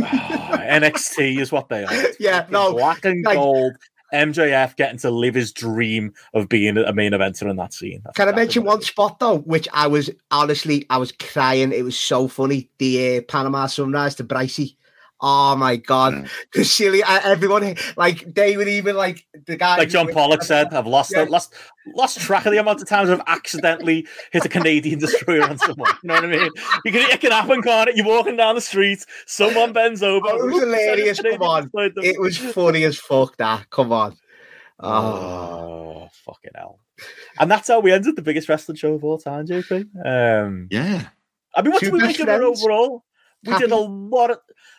Ah, 0.00 0.50
oh, 0.52 0.56
NXT 0.56 1.40
is 1.40 1.52
what 1.52 1.68
they 1.68 1.84
are. 1.84 1.92
Yeah, 2.18 2.46
no. 2.50 2.72
Black 2.72 3.04
and 3.04 3.24
like, 3.24 3.36
gold. 3.36 3.76
MJF 4.12 4.76
getting 4.76 4.98
to 5.00 5.10
live 5.10 5.34
his 5.34 5.52
dream 5.52 6.12
of 6.34 6.48
being 6.48 6.76
a 6.78 6.92
main 6.92 7.12
eventer 7.12 7.50
in 7.50 7.56
that 7.56 7.74
scene. 7.74 8.00
That's, 8.04 8.16
Can 8.16 8.28
I 8.28 8.32
mention 8.32 8.64
one 8.64 8.82
spot 8.82 9.18
though, 9.18 9.38
which 9.38 9.68
I 9.72 9.86
was 9.86 10.10
honestly 10.30 10.86
I 10.90 10.98
was 10.98 11.12
crying. 11.12 11.72
It 11.72 11.84
was 11.84 11.98
so 11.98 12.28
funny. 12.28 12.70
The 12.78 13.18
uh, 13.18 13.22
Panama 13.28 13.66
Sunrise 13.66 14.14
to 14.16 14.24
Brycey 14.24 14.76
Oh 15.20 15.56
my 15.56 15.74
god, 15.76 16.30
the 16.54 16.64
silly 16.64 17.02
everyone 17.04 17.76
like 17.96 18.34
they 18.34 18.56
would 18.56 18.68
even 18.68 18.94
like 18.94 19.26
the 19.46 19.56
guy 19.56 19.76
like 19.76 19.88
John 19.88 20.12
Pollock 20.12 20.44
said, 20.44 20.72
I've 20.72 20.86
lost 20.86 21.12
yeah. 21.12 21.24
lost 21.28 21.54
lost 21.94 22.20
track 22.20 22.46
of 22.46 22.52
the 22.52 22.58
amount 22.58 22.80
of 22.80 22.88
times 22.88 23.10
I've 23.10 23.22
accidentally 23.26 24.06
hit 24.30 24.44
a 24.44 24.48
Canadian 24.48 25.00
destroyer 25.00 25.42
on 25.42 25.58
someone. 25.58 25.92
You 26.04 26.08
know 26.08 26.14
what 26.14 26.24
I 26.24 26.28
mean? 26.28 26.50
You 26.84 26.92
can, 26.92 27.10
it 27.10 27.20
can 27.20 27.32
happen, 27.32 27.62
can't 27.62 27.88
it? 27.88 27.96
You're 27.96 28.06
walking 28.06 28.36
down 28.36 28.54
the 28.54 28.60
street, 28.60 29.04
someone 29.26 29.72
bends 29.72 30.04
over. 30.04 30.24
Oh, 30.28 30.48
it 30.48 30.52
was 30.52 30.62
hilarious. 30.62 31.20
Come 31.20 31.42
on, 31.42 31.70
it 31.74 32.20
was 32.20 32.38
funny 32.38 32.84
as 32.84 32.96
fuck. 32.96 33.36
That 33.38 33.68
come 33.70 33.92
on. 33.92 34.16
Oh. 34.78 34.88
oh, 34.92 36.08
fucking 36.12 36.52
hell! 36.54 36.78
And 37.40 37.50
that's 37.50 37.66
how 37.66 37.80
we 37.80 37.92
ended 37.92 38.14
the 38.14 38.22
biggest 38.22 38.48
wrestling 38.48 38.76
show 38.76 38.94
of 38.94 39.02
all 39.02 39.18
time, 39.18 39.46
JP. 39.46 39.88
Um, 40.06 40.68
yeah. 40.70 41.08
I 41.56 41.62
mean, 41.62 41.72
what 41.72 41.82
do 41.82 41.90
we 41.90 41.98
make 41.98 42.20
of 42.20 42.28
it 42.28 42.40
overall? 42.40 43.04
We 43.44 43.52
Happy. 43.52 43.64
did 43.64 43.72
a 43.72 43.76
lot 43.76 44.30
of 44.30 44.38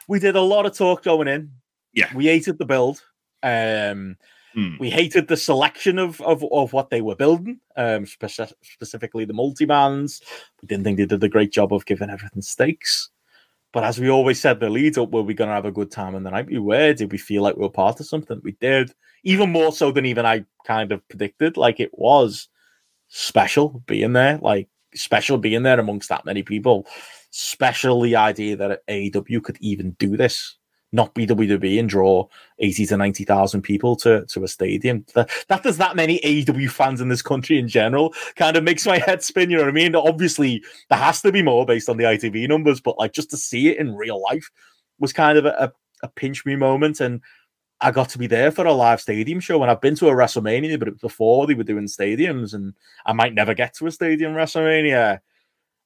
we 0.09 0.19
did 0.19 0.35
a 0.35 0.41
lot 0.41 0.65
of 0.65 0.75
talk 0.75 1.03
going 1.03 1.27
in. 1.29 1.51
Yeah, 1.93 2.13
we 2.13 2.25
hated 2.25 2.57
the 2.57 2.65
build. 2.65 3.01
Um, 3.43 4.17
hmm. 4.53 4.75
We 4.79 4.89
hated 4.89 5.27
the 5.27 5.37
selection 5.37 5.99
of, 5.99 6.19
of, 6.21 6.43
of 6.51 6.73
what 6.73 6.89
they 6.89 7.01
were 7.01 7.15
building, 7.15 7.59
um, 7.77 8.05
spe- 8.05 8.51
specifically 8.61 9.23
the 9.23 9.33
multi 9.33 9.65
bands. 9.65 10.21
We 10.61 10.67
didn't 10.67 10.83
think 10.83 10.97
they 10.97 11.05
did 11.05 11.23
a 11.23 11.29
great 11.29 11.51
job 11.51 11.71
of 11.71 11.85
giving 11.85 12.09
everything 12.09 12.41
stakes. 12.41 13.09
But 13.71 13.83
as 13.83 13.99
we 13.99 14.09
always 14.09 14.41
said, 14.41 14.59
the 14.59 14.69
lead 14.69 14.97
up, 14.97 15.11
were 15.11 15.21
we 15.21 15.35
going 15.35 15.49
to 15.49 15.53
have 15.53 15.65
a 15.65 15.71
good 15.71 15.91
time 15.91 16.15
in 16.15 16.23
the 16.23 16.31
night? 16.31 16.47
We 16.47 16.57
were. 16.57 16.93
Did 16.93 17.11
we 17.11 17.19
feel 17.19 17.43
like 17.43 17.55
we 17.55 17.61
were 17.61 17.69
part 17.69 17.99
of 17.99 18.07
something? 18.07 18.41
We 18.43 18.53
did. 18.53 18.91
Even 19.23 19.51
more 19.51 19.71
so 19.71 19.91
than 19.91 20.07
even 20.07 20.25
I 20.25 20.43
kind 20.65 20.91
of 20.91 21.07
predicted. 21.07 21.55
Like 21.55 21.79
it 21.79 21.91
was 21.93 22.49
special 23.09 23.83
being 23.85 24.13
there. 24.13 24.39
Like 24.41 24.69
special 24.95 25.37
being 25.37 25.61
there 25.61 25.79
amongst 25.79 26.09
that 26.09 26.25
many 26.25 26.41
people. 26.41 26.87
Special 27.31 28.01
the 28.01 28.15
idea 28.15 28.55
that 28.55 28.85
AEW 28.87 29.43
could 29.43 29.57
even 29.59 29.91
do 29.91 30.17
this, 30.17 30.57
not 30.91 31.13
be 31.13 31.27
WWE 31.27 31.79
and 31.79 31.87
draw 31.87 32.27
80 32.59 32.87
to 32.87 32.97
90,000 32.97 33.61
people 33.61 33.95
to, 33.97 34.25
to 34.25 34.43
a 34.43 34.47
stadium. 34.47 35.05
That, 35.13 35.29
that 35.47 35.63
there's 35.63 35.77
that 35.77 35.95
many 35.95 36.19
AEW 36.19 36.71
fans 36.71 37.01
in 37.01 37.09
this 37.09 37.21
country 37.21 37.59
in 37.59 37.67
general 37.67 38.13
kind 38.35 38.57
of 38.57 38.63
makes 38.63 38.85
my 38.85 38.97
head 38.97 39.23
spin, 39.23 39.49
you 39.49 39.57
know 39.57 39.63
what 39.63 39.69
I 39.69 39.73
mean? 39.73 39.95
Obviously, 39.95 40.63
there 40.89 40.99
has 40.99 41.21
to 41.21 41.31
be 41.31 41.43
more 41.43 41.65
based 41.65 41.89
on 41.89 41.97
the 41.97 42.05
ITV 42.05 42.47
numbers, 42.47 42.81
but 42.81 42.97
like 42.97 43.13
just 43.13 43.29
to 43.31 43.37
see 43.37 43.69
it 43.69 43.77
in 43.77 43.95
real 43.95 44.21
life 44.21 44.49
was 44.99 45.13
kind 45.13 45.37
of 45.37 45.45
a, 45.45 45.49
a, 45.49 45.71
a 46.03 46.07
pinch 46.09 46.45
me 46.45 46.55
moment. 46.55 46.99
And 46.99 47.21
I 47.81 47.91
got 47.91 48.09
to 48.09 48.17
be 48.17 48.27
there 48.27 48.51
for 48.51 48.65
a 48.65 48.73
live 48.73 48.99
stadium 48.99 49.39
show, 49.39 49.61
and 49.61 49.71
I've 49.71 49.81
been 49.81 49.95
to 49.95 50.09
a 50.09 50.13
WrestleMania, 50.13 50.77
but 50.79 50.87
it 50.87 50.95
was 50.95 51.01
before 51.01 51.47
they 51.47 51.53
were 51.53 51.63
doing 51.63 51.85
stadiums, 51.85 52.53
and 52.53 52.73
I 53.05 53.13
might 53.13 53.33
never 53.33 53.53
get 53.53 53.73
to 53.75 53.87
a 53.87 53.91
stadium 53.91 54.33
WrestleMania. 54.33 55.19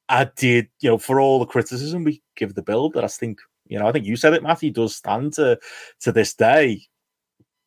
I 0.09 0.29
did, 0.35 0.69
you 0.81 0.89
know, 0.89 0.97
for 0.97 1.19
all 1.19 1.39
the 1.39 1.45
criticism 1.45 2.03
we 2.03 2.21
give 2.35 2.55
the 2.55 2.61
build, 2.61 2.93
that 2.93 3.03
I 3.03 3.07
think, 3.07 3.39
you 3.67 3.79
know, 3.79 3.87
I 3.87 3.91
think 3.91 4.05
you 4.05 4.15
said 4.15 4.33
it, 4.33 4.43
Matthew, 4.43 4.71
does 4.71 4.95
stand 4.95 5.33
to 5.33 5.59
to 6.01 6.11
this 6.11 6.33
day. 6.33 6.81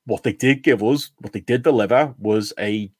What 0.05 0.23
they 0.23 0.32
did 0.32 0.62
give 0.62 0.82
us, 0.82 1.10
what 1.18 1.32
they 1.32 1.40
did 1.40 1.62
deliver, 1.62 2.15
was 2.18 2.52
a 2.58 2.90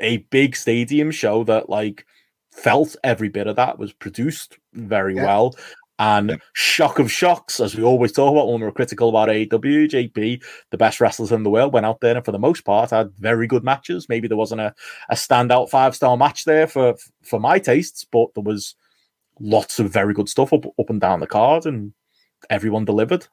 a 0.00 0.18
big 0.30 0.56
stadium 0.56 1.10
show 1.10 1.44
that 1.44 1.68
like 1.68 2.06
felt 2.52 2.96
every 3.04 3.28
bit 3.28 3.46
of 3.46 3.56
that 3.56 3.78
was 3.78 3.92
produced 3.92 4.58
very 4.74 5.14
yeah. 5.14 5.24
well. 5.24 5.56
And 6.00 6.30
yeah. 6.30 6.36
shock 6.54 6.98
of 6.98 7.12
shocks, 7.12 7.60
as 7.60 7.76
we 7.76 7.82
always 7.82 8.10
talk 8.10 8.32
about 8.32 8.48
when 8.48 8.62
we're 8.62 8.72
critical 8.72 9.10
about 9.10 9.28
AEW, 9.28 9.86
JP, 9.86 10.42
the 10.70 10.78
best 10.78 10.98
wrestlers 10.98 11.30
in 11.30 11.42
the 11.42 11.50
world, 11.50 11.74
went 11.74 11.84
out 11.84 12.00
there 12.00 12.16
and 12.16 12.24
for 12.24 12.32
the 12.32 12.38
most 12.38 12.64
part 12.64 12.88
had 12.88 13.12
very 13.18 13.46
good 13.46 13.62
matches. 13.62 14.08
Maybe 14.08 14.26
there 14.26 14.38
wasn't 14.38 14.62
a, 14.62 14.74
a 15.10 15.14
standout 15.14 15.68
five 15.68 15.94
star 15.94 16.16
match 16.16 16.46
there 16.46 16.66
for 16.66 16.94
for 17.22 17.38
my 17.38 17.58
tastes, 17.58 18.06
but 18.10 18.28
there 18.34 18.42
was 18.42 18.74
lots 19.40 19.78
of 19.78 19.90
very 19.90 20.14
good 20.14 20.30
stuff 20.30 20.54
up, 20.54 20.64
up 20.64 20.88
and 20.88 21.02
down 21.02 21.20
the 21.20 21.26
card, 21.26 21.66
and 21.66 21.92
everyone 22.48 22.86
delivered. 22.86 23.26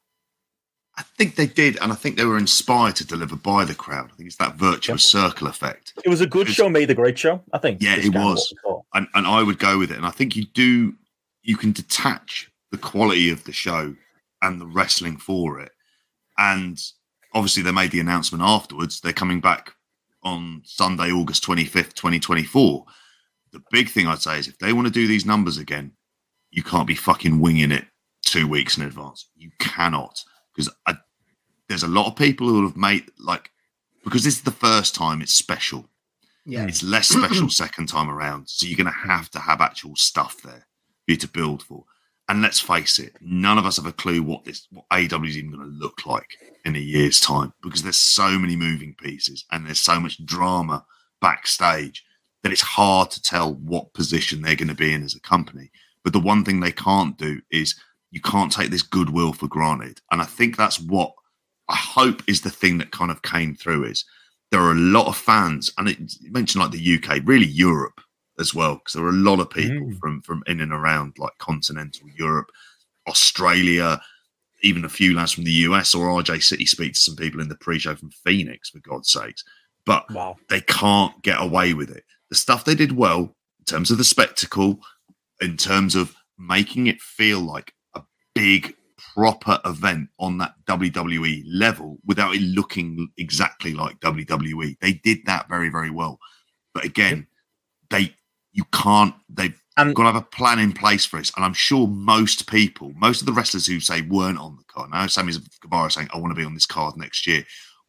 I 0.98 1.04
think 1.04 1.36
they 1.36 1.48
did, 1.48 1.78
and 1.80 1.94
I 1.94 1.96
think 1.96 2.18
they 2.18 2.26
were 2.26 2.38
inspired 2.38 2.98
to 2.98 3.08
deliver 3.08 3.38
by 3.38 3.64
the 3.64 3.76
crowd. 3.76 4.10
I 4.12 4.16
think 4.18 4.28
it's 4.28 4.38
that 4.38 4.56
virtuous 4.56 5.14
yep. 5.14 5.24
circle 5.24 5.48
effect. 5.48 5.94
It 6.04 6.10
was 6.10 6.20
a 6.20 6.28
good 6.28 6.50
show, 6.50 6.70
made 6.70 6.92
a 6.92 6.96
great 6.96 7.18
show. 7.18 7.42
I 7.54 7.60
think. 7.60 7.82
Yeah, 7.82 7.96
it 7.96 8.14
was, 8.14 8.54
and, 8.94 9.08
and 9.14 9.26
I 9.26 9.42
would 9.42 9.58
go 9.58 9.78
with 9.78 9.92
it. 9.92 9.96
And 9.96 10.06
I 10.06 10.12
think 10.12 10.36
you 10.36 10.44
do 10.44 10.96
you 11.44 11.56
can 11.56 11.72
detach 11.72 12.52
the 12.72 12.78
quality 12.78 13.30
of 13.30 13.44
the 13.44 13.52
show 13.52 13.96
and 14.42 14.60
the 14.60 14.68
wrestling 14.68 15.18
for 15.18 15.60
it. 15.60 15.72
And 16.38 16.80
obviously, 17.34 17.64
they 17.64 17.72
made 17.72 17.92
the 17.92 18.00
announcement 18.00 18.44
afterwards. 18.44 19.00
They're 19.00 19.14
coming 19.14 19.42
back 19.42 19.74
on 20.24 20.62
Sunday, 20.66 21.12
August 21.12 21.44
25th, 21.46 21.94
2024. 21.94 22.86
The 23.54 23.64
big 23.72 23.90
thing 23.90 24.08
I'd 24.08 24.22
say 24.22 24.40
is 24.40 24.48
if 24.48 24.58
they 24.60 24.74
want 24.74 24.88
to 24.88 24.94
do 24.94 25.08
these 25.08 25.26
numbers 25.26 25.58
again, 25.58 25.94
you 26.52 26.64
can't 26.64 26.88
be 26.88 26.96
fucking 26.96 27.40
winging 27.40 27.72
it 27.72 27.86
two 28.24 28.48
weeks 28.48 28.78
in 28.78 28.84
advance. 28.84 29.30
You 29.36 29.52
cannot. 29.60 30.22
Because 30.54 30.74
there's 31.70 31.84
a 31.84 31.88
lot 31.88 32.08
of 32.08 32.16
people 32.16 32.48
who 32.48 32.64
have 32.66 32.78
made, 32.78 33.10
like, 33.20 33.52
because 34.04 34.24
this 34.24 34.36
is 34.36 34.44
the 34.44 34.52
first 34.52 34.96
time 34.96 35.22
it's 35.22 35.34
special. 35.34 35.90
Yeah. 36.46 36.66
It's 36.66 36.84
less 36.84 37.10
special 37.10 37.50
second 37.50 37.88
time 37.88 38.10
around. 38.10 38.48
So 38.48 38.66
you're 38.66 38.78
going 38.78 38.86
to 38.92 39.08
have 39.08 39.30
to 39.32 39.40
have 39.40 39.60
actual 39.60 39.96
stuff 39.96 40.42
there 40.44 40.66
for 41.06 41.12
you 41.12 41.18
to 41.18 41.28
build 41.28 41.64
for. 41.64 41.84
And 42.30 42.42
let's 42.42 42.60
face 42.60 43.00
it, 43.00 43.14
none 43.22 43.58
of 43.58 43.66
us 43.66 43.78
have 43.78 43.86
a 43.86 43.94
clue 43.94 44.22
what 44.22 44.44
this 44.44 44.68
what 44.72 44.86
AW 44.92 45.24
is 45.24 45.38
even 45.38 45.52
going 45.52 45.64
to 45.64 45.78
look 45.78 46.06
like 46.06 46.38
in 46.66 46.76
a 46.76 46.80
year's 46.80 47.22
time 47.22 47.54
because 47.64 47.84
there's 47.84 47.98
so 47.98 48.38
many 48.38 48.56
moving 48.56 48.94
pieces 49.02 49.46
and 49.52 49.66
there's 49.66 49.80
so 49.80 50.00
much 50.00 50.24
drama 50.26 50.86
backstage 51.22 52.04
that 52.44 52.52
it's 52.52 52.62
hard 52.62 53.10
to 53.12 53.22
tell 53.22 53.54
what 53.54 53.94
position 53.94 54.42
they're 54.42 54.56
going 54.56 54.68
to 54.68 54.74
be 54.74 54.94
in 54.94 55.04
as 55.04 55.16
a 55.16 55.22
company. 55.22 55.72
But 56.04 56.14
the 56.14 56.20
one 56.20 56.44
thing 56.44 56.60
they 56.60 56.72
can't 56.72 57.18
do 57.18 57.42
is 57.50 57.76
you 58.12 58.22
can't 58.22 58.52
take 58.52 58.72
this 58.72 58.84
goodwill 58.84 59.34
for 59.34 59.48
granted. 59.48 60.02
And 60.12 60.22
I 60.22 60.26
think 60.26 60.58
that's 60.58 60.80
what 60.80 61.14
I 61.70 61.76
hope 61.76 62.24
is 62.28 62.42
the 62.42 62.50
thing 62.50 62.78
that 62.78 62.92
kind 62.92 63.12
of 63.12 63.22
came 63.22 63.56
through 63.56 63.86
is 63.86 64.06
there 64.52 64.62
are 64.62 64.72
a 64.72 64.76
lot 64.76 65.08
of 65.08 65.18
fans, 65.18 65.74
and 65.78 65.90
it, 65.90 65.98
mentioned 66.24 66.62
like 66.62 66.72
the 66.72 66.96
UK, 66.96 67.22
really 67.26 67.46
Europe 67.46 68.00
as 68.40 68.54
well, 68.54 68.76
because 68.76 68.94
there 68.94 69.04
are 69.06 69.10
a 69.10 69.14
lot 69.14 69.40
of 69.40 69.50
people 69.50 69.88
Mm. 69.88 70.00
from 70.00 70.22
from 70.22 70.44
in 70.48 70.62
and 70.62 70.72
around 70.72 71.18
like 71.18 71.38
continental 71.40 72.08
Europe, 72.16 72.52
Australia, 73.08 74.02
even 74.64 74.86
a 74.86 74.90
few 74.90 75.14
lads 75.16 75.32
from 75.32 75.44
the 75.44 75.52
US 75.68 75.94
or 75.96 76.10
RJ 76.10 76.42
City 76.44 76.66
speak 76.66 76.94
to 76.94 77.00
some 77.00 77.16
people 77.16 77.40
in 77.42 77.50
the 77.50 77.56
pre-show 77.56 77.96
from 77.96 78.12
Phoenix, 78.12 78.70
for 78.70 78.80
God's 78.80 79.10
sakes. 79.12 79.44
But 79.86 80.10
Wow. 80.12 80.38
they 80.50 80.62
can't 80.62 81.22
get 81.24 81.42
away 81.42 81.74
with 81.74 81.90
it. 81.90 82.04
The 82.30 82.36
stuff 82.36 82.66
they 82.66 82.76
did 82.76 82.92
well 82.92 83.36
in 83.60 83.66
terms 83.66 83.92
of 83.92 83.98
the 83.98 84.04
spectacle, 84.04 84.82
in 85.42 85.58
terms 85.58 85.96
of 85.96 86.16
making 86.38 86.88
it 86.88 87.02
feel 87.02 87.40
like 87.40 87.74
a 87.96 88.02
big 88.36 88.76
proper 89.16 89.60
event 89.66 90.10
on 90.20 90.38
that 90.40 90.54
WWE 90.68 91.44
level 91.48 92.00
without 92.06 92.36
it 92.36 92.42
looking 92.42 93.10
exactly 93.18 93.74
like 93.74 94.00
WWE. 94.00 94.78
They 94.82 94.94
did 94.94 95.20
that 95.26 95.48
very, 95.48 95.70
very 95.70 95.90
well. 95.90 96.20
But 96.74 96.84
again, 96.86 97.28
they 97.90 98.14
you 98.58 98.66
can't 98.74 99.14
they've 99.30 99.58
And- 99.78 99.96
got 99.96 100.04
to 100.04 100.12
have 100.14 100.22
a 100.24 100.36
plan 100.38 100.58
in 100.60 100.74
place 100.74 101.06
for 101.06 101.20
this. 101.20 101.32
And 101.36 101.46
I'm 101.46 101.54
sure 101.54 101.88
most 101.88 102.48
people, 102.48 102.92
most 102.98 103.22
of 103.22 103.28
the 103.28 103.32
wrestlers 103.34 103.68
who 103.68 103.80
say 103.80 104.02
weren't 104.02 104.40
on 104.40 104.58
the 104.58 104.64
card, 104.64 104.90
now 104.90 105.06
Sammy 105.08 105.34
Guevara 105.62 105.92
saying, 105.92 106.10
I 106.12 106.18
want 106.18 106.32
to 106.32 106.36
be 106.42 106.44
on 106.44 106.56
this 106.56 106.66
card 106.66 106.98
next 106.98 107.28
year, 107.28 107.46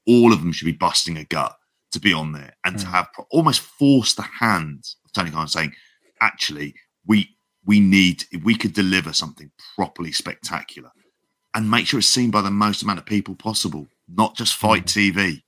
all 0.07 0.33
of 0.33 0.41
them 0.41 0.53
should 0.53 0.67
be 0.67 0.73
busting 0.73 1.17
a 1.17 1.25
gut 1.25 1.57
to 1.93 1.99
be 1.99 2.13
on 2.13 2.33
there 2.33 2.53
and 2.65 2.79
to 2.79 2.85
Mm. 2.87 2.91
have 2.91 3.09
pro- 3.15 3.25
almost 3.31 3.61
force 3.61 4.13
the 4.15 4.23
hand 4.41 4.85
of 5.07 5.13
Tony 5.13 5.31
Khan 5.31 5.49
saying, 5.49 5.73
actually, 6.21 6.75
we 7.07 7.35
we 7.65 7.81
need 7.81 8.25
if 8.31 8.43
we 8.45 8.55
could 8.55 8.73
deliver 8.73 9.13
something 9.13 9.51
properly 9.75 10.11
spectacular 10.13 10.91
and 11.55 11.71
make 11.71 11.87
sure 11.87 11.99
it's 11.99 12.07
seen 12.09 12.31
by 12.31 12.41
the 12.43 12.51
most 12.51 12.83
amount 12.83 12.99
of 12.99 13.05
people 13.07 13.35
possible, 13.35 13.87
not 14.09 14.37
just 14.37 14.55
FITE 14.55 14.87
TV. 14.87 15.43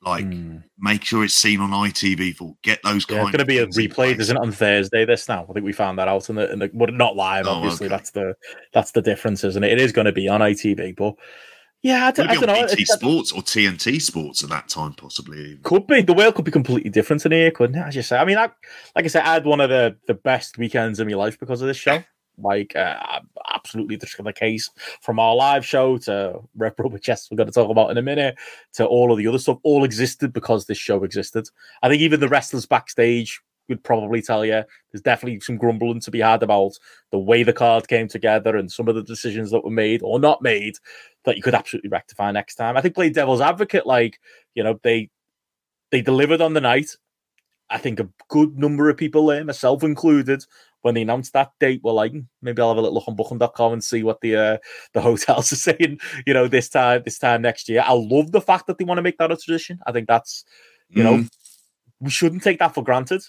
Like 0.00 0.24
Mm. 0.26 0.62
make 0.78 1.02
sure 1.04 1.24
it's 1.24 1.34
seen 1.34 1.60
on 1.60 1.70
ITV 1.70 2.36
for 2.36 2.54
get 2.62 2.80
those 2.84 3.04
Yeah, 3.08 3.16
kind 3.16 3.28
it's 3.28 3.36
going 3.36 3.38
to 3.40 3.44
be 3.44 3.58
a 3.58 3.66
replay, 3.66 4.18
isn't 4.18 4.36
it, 4.36 4.40
on 4.40 4.52
Thursday? 4.52 5.04
This 5.04 5.28
now, 5.28 5.44
I 5.50 5.52
think 5.52 5.66
we 5.66 5.72
found 5.72 5.98
that 5.98 6.06
out 6.06 6.28
in 6.30 6.36
the, 6.36 6.52
in 6.52 6.58
the 6.60 6.70
well, 6.72 6.92
not 6.92 7.16
live. 7.16 7.46
Oh, 7.48 7.54
Obviously, 7.54 7.86
okay. 7.86 7.96
that's 7.96 8.10
the 8.10 8.34
that's 8.72 8.92
the 8.92 9.02
difference, 9.02 9.42
isn't 9.42 9.64
it? 9.64 9.72
It 9.72 9.80
is 9.80 9.90
going 9.90 10.04
to 10.04 10.12
be 10.12 10.28
on 10.28 10.40
ITV, 10.40 10.94
but 10.96 11.14
yeah, 11.82 12.06
I, 12.06 12.10
d- 12.12 12.22
Could 12.22 12.30
I 12.30 12.34
don't 12.34 12.48
on 12.50 12.60
know. 12.60 12.66
BT 12.68 12.84
Sports 12.84 13.32
or 13.32 13.42
TNT 13.42 14.00
Sports 14.00 14.44
at 14.44 14.50
that 14.50 14.68
time, 14.68 14.92
possibly. 14.94 15.38
Even. 15.38 15.60
Could 15.64 15.86
be 15.88 16.02
the 16.02 16.14
world 16.14 16.34
could 16.36 16.44
be 16.44 16.50
completely 16.52 16.90
different 16.90 17.24
in 17.26 17.32
here, 17.32 17.50
couldn't 17.50 17.76
it? 17.76 17.84
As 17.86 17.96
you 17.96 18.02
say, 18.02 18.18
I 18.18 18.24
mean, 18.24 18.38
I, 18.38 18.50
like 18.94 19.04
I 19.04 19.08
said, 19.08 19.22
I 19.24 19.34
had 19.34 19.44
one 19.46 19.60
of 19.60 19.68
the 19.68 19.96
the 20.06 20.14
best 20.14 20.58
weekends 20.58 21.00
of 21.00 21.08
my 21.08 21.14
life 21.14 21.38
because 21.40 21.60
of 21.60 21.66
this 21.66 21.76
show. 21.76 22.02
Like, 22.40 22.74
uh, 22.76 23.20
absolutely 23.52 23.96
the 23.96 24.08
the 24.24 24.32
case 24.32 24.70
from 25.00 25.18
our 25.18 25.34
live 25.34 25.64
show 25.64 25.98
to 25.98 26.40
Rep 26.56 26.78
Rubber 26.78 26.98
Chest, 26.98 27.28
we're 27.30 27.36
going 27.36 27.48
to 27.48 27.52
talk 27.52 27.70
about 27.70 27.90
in 27.90 27.98
a 27.98 28.02
minute, 28.02 28.36
to 28.74 28.86
all 28.86 29.12
of 29.12 29.18
the 29.18 29.26
other 29.26 29.38
stuff, 29.38 29.58
all 29.62 29.84
existed 29.84 30.32
because 30.32 30.66
this 30.66 30.78
show 30.78 31.04
existed. 31.04 31.48
I 31.82 31.88
think 31.88 32.02
even 32.02 32.20
the 32.20 32.28
wrestlers 32.28 32.66
backstage 32.66 33.40
would 33.68 33.84
probably 33.84 34.22
tell 34.22 34.44
you 34.44 34.64
there's 34.92 35.02
definitely 35.02 35.40
some 35.40 35.58
grumbling 35.58 36.00
to 36.00 36.10
be 36.10 36.20
had 36.20 36.42
about 36.42 36.72
the 37.12 37.18
way 37.18 37.42
the 37.42 37.52
card 37.52 37.86
came 37.86 38.08
together 38.08 38.56
and 38.56 38.72
some 38.72 38.88
of 38.88 38.94
the 38.94 39.02
decisions 39.02 39.50
that 39.50 39.64
were 39.64 39.70
made 39.70 40.00
or 40.02 40.18
not 40.18 40.42
made 40.42 40.76
that 41.24 41.36
you 41.36 41.42
could 41.42 41.54
absolutely 41.54 41.90
rectify 41.90 42.30
next 42.30 42.54
time. 42.54 42.76
I 42.76 42.80
think 42.80 42.94
play 42.94 43.10
devil's 43.10 43.40
advocate, 43.40 43.86
like, 43.86 44.18
you 44.54 44.62
know, 44.62 44.80
they 44.82 45.10
they 45.90 46.00
delivered 46.00 46.40
on 46.40 46.54
the 46.54 46.60
night. 46.60 46.96
I 47.70 47.76
think 47.76 48.00
a 48.00 48.08
good 48.28 48.58
number 48.58 48.88
of 48.88 48.96
people 48.96 49.26
there, 49.26 49.44
myself 49.44 49.82
included, 49.82 50.42
when 50.82 50.94
they 50.94 51.02
announced 51.02 51.32
that 51.32 51.50
date, 51.60 51.80
were 51.82 51.92
like, 51.92 52.12
"Hmm, 52.12 52.20
maybe 52.42 52.62
I'll 52.62 52.68
have 52.68 52.78
a 52.78 52.80
little 52.80 52.94
look 52.94 53.08
on 53.08 53.16
booking.com 53.16 53.72
and 53.72 53.84
see 53.84 54.02
what 54.02 54.20
the 54.20 54.36
uh, 54.36 54.58
the 54.94 55.00
hotels 55.08 55.52
are 55.52 55.56
saying, 55.56 55.98
you 56.26 56.34
know, 56.34 56.48
this 56.48 56.68
time, 56.68 57.02
this 57.04 57.18
time 57.18 57.42
next 57.42 57.68
year. 57.68 57.82
I 57.84 57.92
love 57.92 58.32
the 58.32 58.40
fact 58.40 58.66
that 58.66 58.78
they 58.78 58.84
want 58.84 58.98
to 58.98 59.02
make 59.02 59.18
that 59.18 59.32
a 59.32 59.36
tradition. 59.36 59.78
I 59.86 59.92
think 59.92 60.06
that's, 60.08 60.44
you 60.90 61.02
know, 61.02 61.18
Mm. 61.18 61.30
we 62.00 62.10
shouldn't 62.10 62.42
take 62.42 62.58
that 62.60 62.74
for 62.74 62.84
granted. 62.84 63.22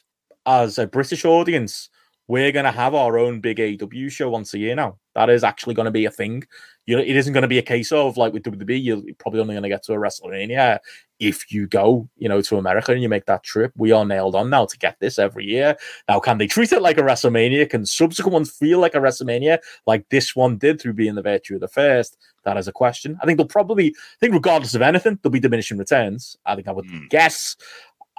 As 0.45 0.77
a 0.77 0.87
British 0.87 1.25
audience, 1.25 1.89
we're 2.27 2.51
going 2.51 2.65
to 2.65 2.71
have 2.71 2.93
our 2.95 3.17
own 3.17 3.39
big 3.41 3.59
AW 3.59 4.09
show 4.09 4.29
once 4.29 4.53
a 4.53 4.59
year 4.59 4.75
now. 4.75 4.97
That 5.19 5.29
is 5.29 5.43
actually 5.43 5.73
going 5.73 5.83
to 5.85 5.91
be 5.91 6.05
a 6.05 6.11
thing. 6.11 6.45
You 6.85 6.95
know, 6.95 7.01
it 7.03 7.13
isn't 7.17 7.33
going 7.33 7.41
to 7.41 7.49
be 7.49 7.57
a 7.57 7.61
case 7.61 7.91
of 7.91 8.15
like 8.15 8.31
with 8.31 8.43
WWE, 8.43 8.81
you're 8.81 9.01
probably 9.17 9.41
only 9.41 9.53
going 9.53 9.63
to 9.63 9.69
get 9.69 9.83
to 9.83 9.93
a 9.93 9.97
WrestleMania 9.97 10.79
if 11.19 11.51
you 11.51 11.67
go, 11.67 12.07
you 12.17 12.29
know, 12.29 12.41
to 12.41 12.55
America 12.55 12.93
and 12.93 13.01
you 13.01 13.09
make 13.09 13.25
that 13.25 13.43
trip. 13.43 13.73
We 13.75 13.91
are 13.91 14.05
nailed 14.05 14.33
on 14.33 14.49
now 14.49 14.63
to 14.65 14.77
get 14.77 14.95
this 15.01 15.19
every 15.19 15.43
year. 15.43 15.75
Now, 16.07 16.21
can 16.21 16.37
they 16.37 16.47
treat 16.47 16.71
it 16.71 16.81
like 16.81 16.97
a 16.97 17.01
WrestleMania? 17.01 17.69
Can 17.69 17.85
subsequent 17.85 18.33
ones 18.33 18.49
feel 18.49 18.79
like 18.79 18.95
a 18.95 18.99
WrestleMania, 18.99 19.57
like 19.85 20.07
this 20.07 20.37
one 20.37 20.57
did 20.57 20.79
through 20.79 20.93
being 20.93 21.15
the 21.15 21.21
virtue 21.21 21.55
of 21.55 21.59
the 21.59 21.67
first? 21.67 22.15
That 22.45 22.55
is 22.55 22.69
a 22.69 22.71
question. 22.71 23.17
I 23.21 23.25
think 23.25 23.37
they'll 23.37 23.45
probably, 23.45 23.87
I 23.89 24.17
think, 24.21 24.33
regardless 24.33 24.73
of 24.73 24.81
anything, 24.81 25.19
there'll 25.21 25.33
be 25.33 25.41
diminishing 25.41 25.77
returns. 25.77 26.37
I 26.45 26.55
think 26.55 26.69
I 26.69 26.71
would 26.71 26.85
Mm. 26.85 27.09
guess, 27.09 27.57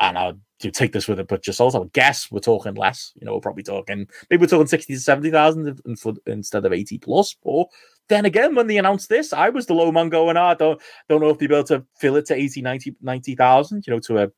and 0.00 0.18
I 0.18 0.32
do 0.58 0.70
take 0.70 0.92
this 0.92 1.08
with 1.08 1.20
a 1.20 1.24
but 1.24 1.42
just 1.42 1.60
also 1.60 1.84
guess 1.92 2.30
we're 2.30 2.40
talking 2.40 2.74
less. 2.74 3.12
You 3.16 3.26
know, 3.26 3.34
we're 3.34 3.40
probably 3.40 3.62
talking 3.62 4.08
maybe 4.28 4.40
we're 4.40 4.46
talking 4.46 4.66
sixty 4.66 4.94
to 4.94 5.00
seventy 5.00 5.30
thousand 5.30 5.80
instead 6.26 6.64
of 6.64 6.72
eighty 6.72 6.98
plus. 6.98 7.36
Or 7.42 7.68
then 8.08 8.24
again, 8.24 8.54
when 8.54 8.66
they 8.66 8.78
announced 8.78 9.08
this, 9.08 9.32
I 9.32 9.50
was 9.50 9.66
the 9.66 9.74
low 9.74 9.92
man 9.92 10.08
going, 10.08 10.36
"Ah, 10.36 10.50
I 10.50 10.54
don't 10.54 10.80
don't 11.08 11.20
know 11.20 11.30
if 11.30 11.38
they'll 11.38 11.48
be 11.48 11.54
able 11.54 11.64
to 11.68 11.84
fill 11.98 12.16
it 12.16 12.26
to 12.26 12.34
80, 12.34 12.62
90 12.62 12.96
90,000, 13.00 13.86
You 13.86 13.94
know, 13.94 14.00
to 14.00 14.24
a 14.24 14.30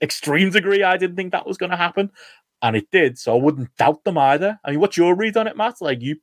extreme 0.00 0.50
degree, 0.50 0.82
I 0.82 0.96
didn't 0.96 1.16
think 1.16 1.32
that 1.32 1.46
was 1.46 1.58
going 1.58 1.70
to 1.70 1.76
happen, 1.76 2.10
and 2.62 2.76
it 2.76 2.88
did. 2.90 3.18
So 3.18 3.36
I 3.36 3.40
wouldn't 3.40 3.76
doubt 3.76 4.04
them 4.04 4.18
either. 4.18 4.58
I 4.64 4.70
mean, 4.70 4.80
what's 4.80 4.96
your 4.96 5.14
read 5.16 5.36
on 5.36 5.48
it, 5.48 5.56
Matt? 5.56 5.80
Like 5.80 6.00
you, 6.00 6.16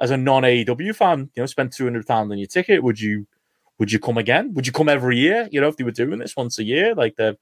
as 0.00 0.10
a 0.12 0.16
non 0.16 0.42
AEW 0.42 0.94
fan, 0.94 1.30
you 1.34 1.42
know, 1.42 1.46
spend 1.46 1.72
two 1.72 1.84
hundred 1.84 2.06
pounds 2.06 2.30
on 2.32 2.38
your 2.38 2.48
ticket. 2.48 2.82
Would 2.82 3.00
you? 3.00 3.26
Would 3.78 3.92
you 3.92 3.98
come 3.98 4.16
again? 4.16 4.54
Would 4.54 4.66
you 4.66 4.72
come 4.72 4.88
every 4.88 5.18
year? 5.18 5.50
You 5.52 5.60
know, 5.60 5.68
if 5.68 5.76
they 5.76 5.84
were 5.84 5.90
doing 5.90 6.18
this 6.18 6.34
once 6.34 6.58
a 6.58 6.64
year, 6.64 6.94
like 6.94 7.16
the 7.16 7.36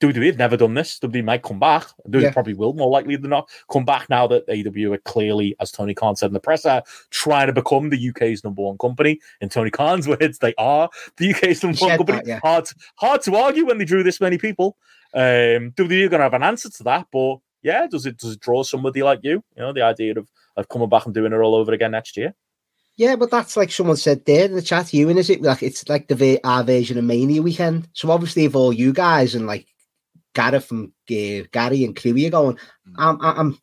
WWE 0.00 0.26
have 0.26 0.38
never 0.38 0.56
done 0.56 0.74
this. 0.74 0.98
WWE 0.98 1.22
might 1.24 1.42
come 1.42 1.58
back. 1.58 1.86
They 2.06 2.20
Yeah. 2.20 2.32
probably 2.32 2.54
will, 2.54 2.72
more 2.72 2.88
likely 2.90 3.16
than 3.16 3.30
not, 3.30 3.48
come 3.70 3.84
back 3.84 4.08
now 4.08 4.26
that 4.28 4.46
AEW 4.48 4.94
are 4.94 4.98
clearly, 4.98 5.54
as 5.60 5.70
Tony 5.70 5.94
Khan 5.94 6.16
said 6.16 6.28
in 6.28 6.32
the 6.34 6.40
presser, 6.40 6.82
trying 7.10 7.48
to 7.48 7.52
become 7.52 7.90
the 7.90 8.08
UK's 8.08 8.42
number 8.42 8.62
one 8.62 8.78
company. 8.78 9.20
In 9.40 9.48
Tony 9.50 9.70
Khan's 9.70 10.08
words, 10.08 10.38
they 10.38 10.54
are 10.56 10.88
the 11.18 11.30
UK's 11.34 11.62
number 11.62 11.78
one 11.80 11.96
company. 11.98 12.18
that, 12.18 12.26
yeah. 12.26 12.40
Hard, 12.42 12.68
hard 12.96 13.22
to 13.22 13.36
argue 13.36 13.66
when 13.66 13.78
they 13.78 13.84
drew 13.84 14.02
this 14.02 14.20
many 14.20 14.38
people. 14.38 14.76
Um, 15.12 15.72
WWE 15.76 16.04
are 16.06 16.08
going 16.08 16.20
to 16.20 16.24
have 16.24 16.34
an 16.34 16.42
answer 16.44 16.70
to 16.70 16.82
that, 16.84 17.06
but 17.12 17.38
yeah, 17.62 17.86
does 17.86 18.06
it 18.06 18.16
does 18.16 18.32
it 18.34 18.40
draw 18.40 18.62
somebody 18.62 19.02
like 19.02 19.20
you? 19.22 19.42
You 19.56 19.62
know, 19.62 19.72
the 19.72 19.82
idea 19.82 20.12
of 20.18 20.30
of 20.56 20.68
coming 20.68 20.88
back 20.88 21.04
and 21.04 21.14
doing 21.14 21.32
it 21.32 21.36
all 21.36 21.54
over 21.54 21.72
again 21.72 21.90
next 21.90 22.16
year. 22.16 22.34
Yeah, 22.96 23.16
but 23.16 23.30
that's 23.30 23.56
like 23.56 23.70
someone 23.72 23.96
said 23.96 24.24
there 24.24 24.44
in 24.44 24.54
the 24.54 24.62
chat. 24.62 24.92
You 24.94 25.08
and 25.08 25.18
is 25.18 25.28
it 25.30 25.42
like 25.42 25.62
it's 25.62 25.88
like 25.88 26.08
the 26.08 26.38
our 26.44 26.62
version 26.64 26.96
of 26.96 27.04
Mania 27.04 27.42
weekend? 27.42 27.88
So 27.92 28.10
obviously, 28.10 28.44
if 28.44 28.54
all 28.54 28.72
you 28.72 28.92
guys 28.92 29.34
and 29.34 29.46
like 29.46 29.66
Gareth 30.34 30.70
and 30.70 30.88
uh, 31.10 31.46
Gary 31.52 31.84
and 31.84 31.96
Crewy 31.96 32.26
are 32.26 32.30
going, 32.30 32.58
I'm, 32.96 33.20
I'm, 33.20 33.38
I'm, 33.38 33.58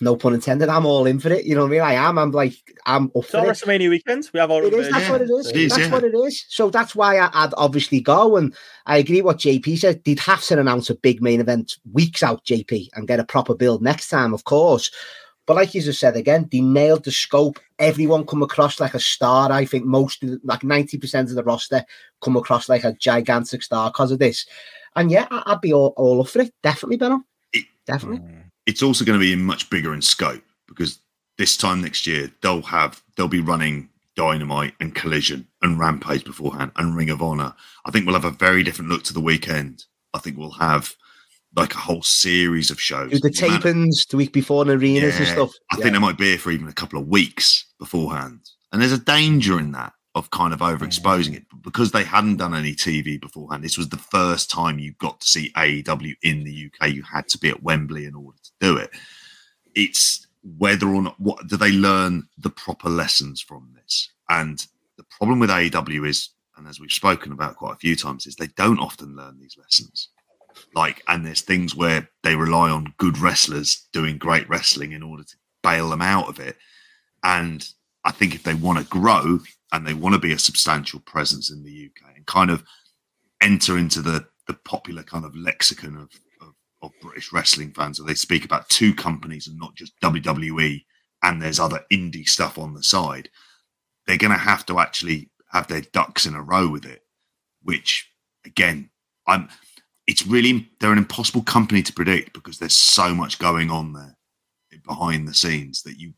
no 0.00 0.16
pun 0.16 0.34
intended. 0.34 0.68
I'm 0.68 0.86
all 0.86 1.06
in 1.06 1.18
for 1.18 1.32
it. 1.32 1.44
You 1.44 1.54
know 1.54 1.62
what 1.62 1.68
I 1.68 1.70
mean? 1.70 1.80
I 1.80 1.94
am. 1.94 2.18
I'm 2.18 2.30
like, 2.30 2.54
I'm 2.86 3.06
up 3.06 3.24
It's 3.24 3.34
our 3.34 3.44
for 3.44 3.50
it. 3.50 3.54
WrestleMania 3.54 3.90
weekend. 3.90 4.28
We 4.32 4.40
have 4.40 4.50
all. 4.50 4.64
It 4.64 4.72
own 4.72 4.80
is. 4.80 4.90
That's 4.90 5.08
version. 5.08 5.12
what 5.12 5.22
it 5.22 5.30
is. 5.30 5.46
It 5.48 5.56
is, 5.56 5.70
that's 5.70 5.82
yeah. 5.82 5.90
what 5.90 6.04
it 6.04 6.14
is. 6.14 6.44
So 6.48 6.70
that's 6.70 6.94
why 6.94 7.18
I, 7.18 7.30
I'd 7.32 7.54
obviously 7.56 8.00
go. 8.00 8.36
And 8.36 8.54
I 8.86 8.98
agree 8.98 9.22
what 9.22 9.38
JP 9.38 9.78
said. 9.78 10.04
They'd 10.04 10.20
have 10.20 10.42
to 10.44 10.60
announce 10.60 10.90
a 10.90 10.94
big 10.94 11.20
main 11.20 11.40
event 11.40 11.76
weeks 11.92 12.22
out, 12.22 12.44
JP, 12.44 12.88
and 12.94 13.08
get 13.08 13.20
a 13.20 13.24
proper 13.24 13.54
build 13.54 13.82
next 13.82 14.08
time, 14.08 14.32
of 14.34 14.44
course. 14.44 14.90
But 15.46 15.56
like 15.56 15.74
you 15.74 15.80
just 15.80 15.98
said 15.98 16.14
again, 16.14 16.46
they 16.52 16.60
nailed 16.60 17.04
the 17.04 17.10
scope. 17.10 17.58
Everyone 17.78 18.26
come 18.26 18.42
across 18.42 18.80
like 18.80 18.92
a 18.94 19.00
star. 19.00 19.50
I 19.50 19.64
think 19.64 19.86
most, 19.86 20.22
of 20.22 20.30
the, 20.30 20.40
like 20.44 20.62
ninety 20.62 20.98
percent 20.98 21.30
of 21.30 21.36
the 21.36 21.42
roster, 21.42 21.84
come 22.20 22.36
across 22.36 22.68
like 22.68 22.84
a 22.84 22.92
gigantic 22.92 23.62
star 23.62 23.90
because 23.90 24.12
of 24.12 24.18
this. 24.18 24.46
And 24.96 25.10
yeah, 25.10 25.26
I- 25.30 25.42
I'd 25.46 25.60
be 25.60 25.72
all, 25.72 25.94
all 25.96 26.20
up 26.20 26.28
for 26.28 26.40
it. 26.40 26.52
Definitely, 26.62 26.96
Benno. 26.96 27.22
It- 27.52 27.66
Definitely. 27.86 28.18
Mm. 28.18 28.44
It's 28.66 28.82
also 28.82 29.04
going 29.04 29.18
to 29.18 29.24
be 29.24 29.34
much 29.34 29.70
bigger 29.70 29.94
in 29.94 30.02
scope 30.02 30.42
because 30.66 30.98
this 31.38 31.56
time 31.56 31.80
next 31.80 32.06
year 32.06 32.30
they'll 32.42 32.62
have 32.62 33.02
they'll 33.16 33.28
be 33.28 33.40
running 33.40 33.88
Dynamite 34.14 34.74
and 34.80 34.94
Collision 34.94 35.46
and 35.62 35.78
Rampage 35.78 36.24
beforehand 36.24 36.72
and 36.76 36.94
Ring 36.94 37.08
of 37.08 37.22
Honor. 37.22 37.54
I 37.86 37.90
think 37.90 38.04
we'll 38.04 38.20
have 38.20 38.24
a 38.24 38.36
very 38.36 38.62
different 38.62 38.90
look 38.90 39.04
to 39.04 39.14
the 39.14 39.20
weekend. 39.20 39.84
I 40.12 40.18
think 40.18 40.36
we'll 40.36 40.50
have 40.50 40.92
like 41.56 41.74
a 41.74 41.78
whole 41.78 42.02
series 42.02 42.70
of 42.70 42.80
shows. 42.80 43.10
Do 43.10 43.20
the 43.20 43.30
tapings 43.30 44.06
the 44.08 44.16
week 44.16 44.32
before 44.32 44.64
in 44.64 44.70
arenas 44.70 45.14
yeah, 45.14 45.18
and 45.18 45.28
stuff. 45.28 45.52
I 45.70 45.76
yeah. 45.76 45.84
think 45.84 45.94
they 45.94 46.00
might 46.00 46.18
be 46.18 46.30
here 46.30 46.38
for 46.38 46.50
even 46.50 46.68
a 46.68 46.72
couple 46.72 47.00
of 47.00 47.08
weeks 47.08 47.64
beforehand. 47.78 48.40
And 48.72 48.82
there's 48.82 48.92
a 48.92 48.98
danger 48.98 49.58
in 49.58 49.72
that 49.72 49.92
of 50.18 50.30
kind 50.30 50.52
of 50.52 50.60
overexposing 50.60 51.34
it. 51.34 51.44
Because 51.62 51.92
they 51.92 52.04
hadn't 52.04 52.36
done 52.36 52.54
any 52.54 52.74
TV 52.74 53.20
beforehand, 53.20 53.64
this 53.64 53.78
was 53.78 53.88
the 53.88 53.96
first 53.96 54.50
time 54.50 54.78
you 54.78 54.92
got 54.98 55.20
to 55.20 55.28
see 55.28 55.50
AEW 55.52 56.14
in 56.22 56.44
the 56.44 56.70
UK. 56.70 56.92
You 56.92 57.02
had 57.02 57.28
to 57.28 57.38
be 57.38 57.48
at 57.48 57.62
Wembley 57.62 58.04
in 58.04 58.14
order 58.14 58.38
to 58.42 58.50
do 58.60 58.76
it. 58.76 58.90
It's 59.74 60.26
whether 60.58 60.86
or 60.88 61.02
not 61.02 61.18
what 61.18 61.46
do 61.46 61.56
they 61.56 61.72
learn 61.72 62.28
the 62.38 62.50
proper 62.50 62.88
lessons 62.88 63.40
from 63.40 63.70
this? 63.74 64.10
And 64.28 64.64
the 64.96 65.04
problem 65.04 65.38
with 65.38 65.50
AEW 65.50 66.06
is, 66.08 66.30
and 66.56 66.66
as 66.66 66.80
we've 66.80 66.90
spoken 66.90 67.32
about 67.32 67.56
quite 67.56 67.74
a 67.74 67.78
few 67.78 67.96
times, 67.96 68.26
is 68.26 68.36
they 68.36 68.48
don't 68.48 68.80
often 68.80 69.16
learn 69.16 69.38
these 69.38 69.56
lessons. 69.58 70.08
Like, 70.74 71.02
and 71.06 71.24
there's 71.24 71.40
things 71.40 71.74
where 71.74 72.08
they 72.22 72.34
rely 72.34 72.70
on 72.70 72.94
good 72.98 73.18
wrestlers 73.18 73.86
doing 73.92 74.18
great 74.18 74.48
wrestling 74.48 74.92
in 74.92 75.02
order 75.02 75.22
to 75.22 75.36
bail 75.62 75.88
them 75.90 76.02
out 76.02 76.28
of 76.28 76.40
it. 76.40 76.56
And 77.22 77.66
I 78.04 78.10
think 78.10 78.34
if 78.34 78.42
they 78.42 78.54
want 78.54 78.78
to 78.78 78.84
grow 78.84 79.40
and 79.72 79.86
they 79.86 79.94
want 79.94 80.14
to 80.14 80.20
be 80.20 80.32
a 80.32 80.38
substantial 80.38 81.00
presence 81.00 81.50
in 81.50 81.62
the 81.62 81.90
UK 81.90 82.16
and 82.16 82.26
kind 82.26 82.50
of 82.50 82.64
enter 83.40 83.78
into 83.78 84.02
the 84.02 84.26
the 84.46 84.54
popular 84.54 85.02
kind 85.02 85.26
of 85.26 85.36
lexicon 85.36 85.96
of 85.96 86.08
of 86.82 86.92
British 87.00 87.32
wrestling 87.32 87.72
fans, 87.72 87.96
so 87.98 88.04
they 88.04 88.14
speak 88.14 88.44
about 88.44 88.68
two 88.68 88.94
companies 88.94 89.48
and 89.48 89.58
not 89.58 89.74
just 89.74 89.98
WWE, 90.00 90.84
and 91.22 91.42
there's 91.42 91.60
other 91.60 91.84
indie 91.92 92.28
stuff 92.28 92.58
on 92.58 92.74
the 92.74 92.82
side. 92.82 93.28
They're 94.06 94.16
going 94.16 94.32
to 94.32 94.38
have 94.38 94.64
to 94.66 94.78
actually 94.78 95.30
have 95.50 95.66
their 95.66 95.80
ducks 95.80 96.26
in 96.26 96.34
a 96.34 96.42
row 96.42 96.68
with 96.68 96.84
it, 96.84 97.02
which 97.62 98.10
again, 98.44 98.90
I'm. 99.26 99.48
It's 100.06 100.26
really 100.26 100.70
they're 100.80 100.92
an 100.92 100.98
impossible 100.98 101.42
company 101.42 101.82
to 101.82 101.92
predict 101.92 102.32
because 102.32 102.58
there's 102.58 102.76
so 102.76 103.14
much 103.14 103.38
going 103.38 103.70
on 103.70 103.92
there 103.92 104.16
behind 104.86 105.28
the 105.28 105.34
scenes 105.34 105.82
that 105.82 105.98
you 105.98 106.14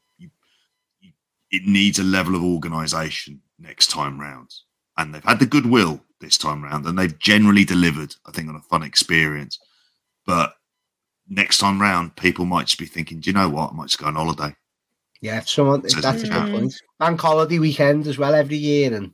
it 1.51 1.65
needs 1.67 1.99
a 1.99 2.05
level 2.05 2.35
of 2.35 2.43
organisation 2.43 3.41
next 3.59 3.89
time 3.89 4.21
round, 4.21 4.51
and 4.97 5.15
they've 5.15 5.25
had 5.25 5.39
the 5.39 5.47
goodwill 5.47 6.01
this 6.21 6.39
time 6.39 6.63
round, 6.63 6.87
and 6.87 6.99
they've 6.99 7.19
generally 7.19 7.65
delivered. 7.65 8.15
I 8.27 8.31
think 8.33 8.49
on 8.49 8.57
a 8.57 8.61
fun 8.61 8.83
experience 8.83 9.59
but 10.31 10.55
next 11.29 11.59
time 11.59 11.81
round, 11.81 12.15
people 12.17 12.45
might 12.45 12.67
just 12.67 12.79
be 12.79 12.87
thinking, 12.87 13.21
do 13.21 13.31
you 13.31 13.35
know 13.35 13.49
what? 13.49 13.73
I 13.73 13.75
might 13.75 13.89
just 13.89 13.99
go 13.99 14.07
on 14.07 14.15
holiday. 14.15 14.55
Yeah, 15.21 15.41
someone 15.41 15.89
so 15.89 16.01
that's 16.01 16.23
a 16.23 16.29
good 16.29 16.33
mm. 16.33 16.53
point. 16.53 16.75
Bank 16.99 17.21
holiday 17.21 17.59
weekend 17.59 18.07
as 18.07 18.17
well 18.17 18.35
every 18.35 18.57
year, 18.57 18.95
and 18.95 19.11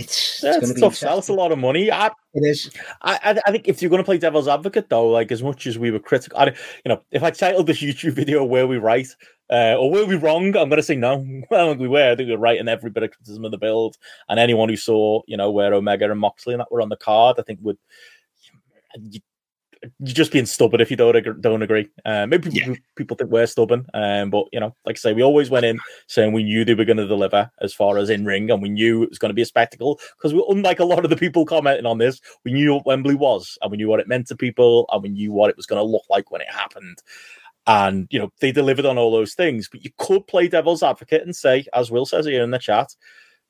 it's, 0.00 0.42
yeah, 0.42 0.56
it's, 0.56 0.70
it's 0.70 0.80
tough 0.80 0.94
sell. 0.96 1.18
It's 1.18 1.28
a 1.28 1.32
lot 1.32 1.52
of 1.52 1.58
money. 1.58 1.90
I, 1.90 2.06
it 2.34 2.44
is. 2.44 2.70
I, 3.02 3.40
I 3.46 3.50
think 3.50 3.68
if 3.68 3.80
you're 3.80 3.90
going 3.90 4.02
to 4.02 4.04
play 4.04 4.18
devil's 4.18 4.48
advocate, 4.48 4.88
though, 4.88 5.08
like 5.08 5.30
as 5.30 5.42
much 5.42 5.66
as 5.66 5.78
we 5.78 5.90
were 5.90 5.98
critical, 5.98 6.38
I, 6.38 6.46
you 6.46 6.88
know, 6.88 7.02
if 7.10 7.22
I 7.22 7.30
titled 7.30 7.66
this 7.66 7.80
YouTube 7.80 8.12
video 8.12 8.44
"Were 8.44 8.66
We 8.66 8.78
Right" 8.78 9.08
uh, 9.50 9.76
or 9.78 9.90
"Were 9.90 10.06
We 10.06 10.16
Wrong," 10.16 10.46
I'm 10.56 10.68
going 10.68 10.76
to 10.76 10.82
say 10.82 10.96
no. 10.96 11.14
I 11.50 11.56
don't 11.56 11.70
think 11.70 11.80
we 11.80 11.88
were. 11.88 12.12
I 12.12 12.16
think 12.16 12.28
we 12.28 12.34
were 12.34 12.38
right 12.38 12.58
in 12.58 12.68
every 12.68 12.90
bit 12.90 13.02
of 13.02 13.10
criticism 13.10 13.44
of 13.44 13.50
the 13.50 13.58
build, 13.58 13.96
and 14.28 14.40
anyone 14.40 14.68
who 14.68 14.76
saw, 14.76 15.22
you 15.26 15.36
know, 15.36 15.50
where 15.50 15.74
Omega 15.74 16.10
and 16.10 16.20
Moxley 16.20 16.54
and 16.54 16.60
that 16.60 16.72
were 16.72 16.82
on 16.82 16.88
the 16.88 16.96
card, 16.96 17.36
I 17.38 17.42
think 17.42 17.60
would 17.62 17.78
you're 19.82 20.14
just 20.14 20.32
being 20.32 20.46
stubborn 20.46 20.80
if 20.80 20.90
you 20.90 20.96
don't 20.96 21.16
agree, 21.16 21.34
don't 21.40 21.62
agree. 21.62 21.88
Uh, 22.04 22.26
maybe 22.26 22.50
people, 22.50 22.72
yeah. 22.72 22.78
people 22.96 23.16
think 23.16 23.30
we're 23.30 23.46
stubborn, 23.46 23.86
um, 23.94 24.30
but 24.30 24.46
you 24.52 24.60
know, 24.60 24.74
like 24.84 24.96
I 24.96 24.98
say, 24.98 25.12
we 25.12 25.22
always 25.22 25.48
went 25.48 25.64
in 25.64 25.78
saying 26.06 26.32
we 26.32 26.42
knew 26.42 26.64
they 26.64 26.74
were 26.74 26.84
going 26.84 26.98
to 26.98 27.06
deliver 27.06 27.50
as 27.60 27.72
far 27.72 27.96
as 27.96 28.10
in 28.10 28.24
ring, 28.24 28.50
and 28.50 28.60
we 28.60 28.68
knew 28.68 29.02
it 29.02 29.08
was 29.08 29.18
going 29.18 29.30
to 29.30 29.34
be 29.34 29.42
a 29.42 29.46
spectacle 29.46 29.98
because 30.16 30.34
we, 30.34 30.44
unlike 30.48 30.80
a 30.80 30.84
lot 30.84 31.04
of 31.04 31.10
the 31.10 31.16
people 31.16 31.46
commenting 31.46 31.86
on 31.86 31.98
this, 31.98 32.20
we 32.44 32.52
knew 32.52 32.74
what 32.74 32.86
Wembley 32.86 33.14
was, 33.14 33.56
and 33.62 33.70
we 33.70 33.76
knew 33.78 33.88
what 33.88 34.00
it 34.00 34.08
meant 34.08 34.26
to 34.28 34.36
people, 34.36 34.86
and 34.92 35.02
we 35.02 35.08
knew 35.08 35.32
what 35.32 35.50
it 35.50 35.56
was 35.56 35.66
going 35.66 35.80
to 35.80 35.90
look 35.90 36.04
like 36.10 36.30
when 36.30 36.42
it 36.42 36.50
happened. 36.50 37.02
And 37.66 38.06
you 38.10 38.18
know, 38.18 38.30
they 38.40 38.52
delivered 38.52 38.86
on 38.86 38.98
all 38.98 39.12
those 39.12 39.34
things. 39.34 39.68
But 39.68 39.84
you 39.84 39.90
could 39.98 40.26
play 40.26 40.48
devil's 40.48 40.82
advocate 40.82 41.22
and 41.22 41.34
say, 41.34 41.64
as 41.72 41.90
Will 41.90 42.06
says 42.06 42.26
here 42.26 42.42
in 42.42 42.50
the 42.50 42.58
chat, 42.58 42.94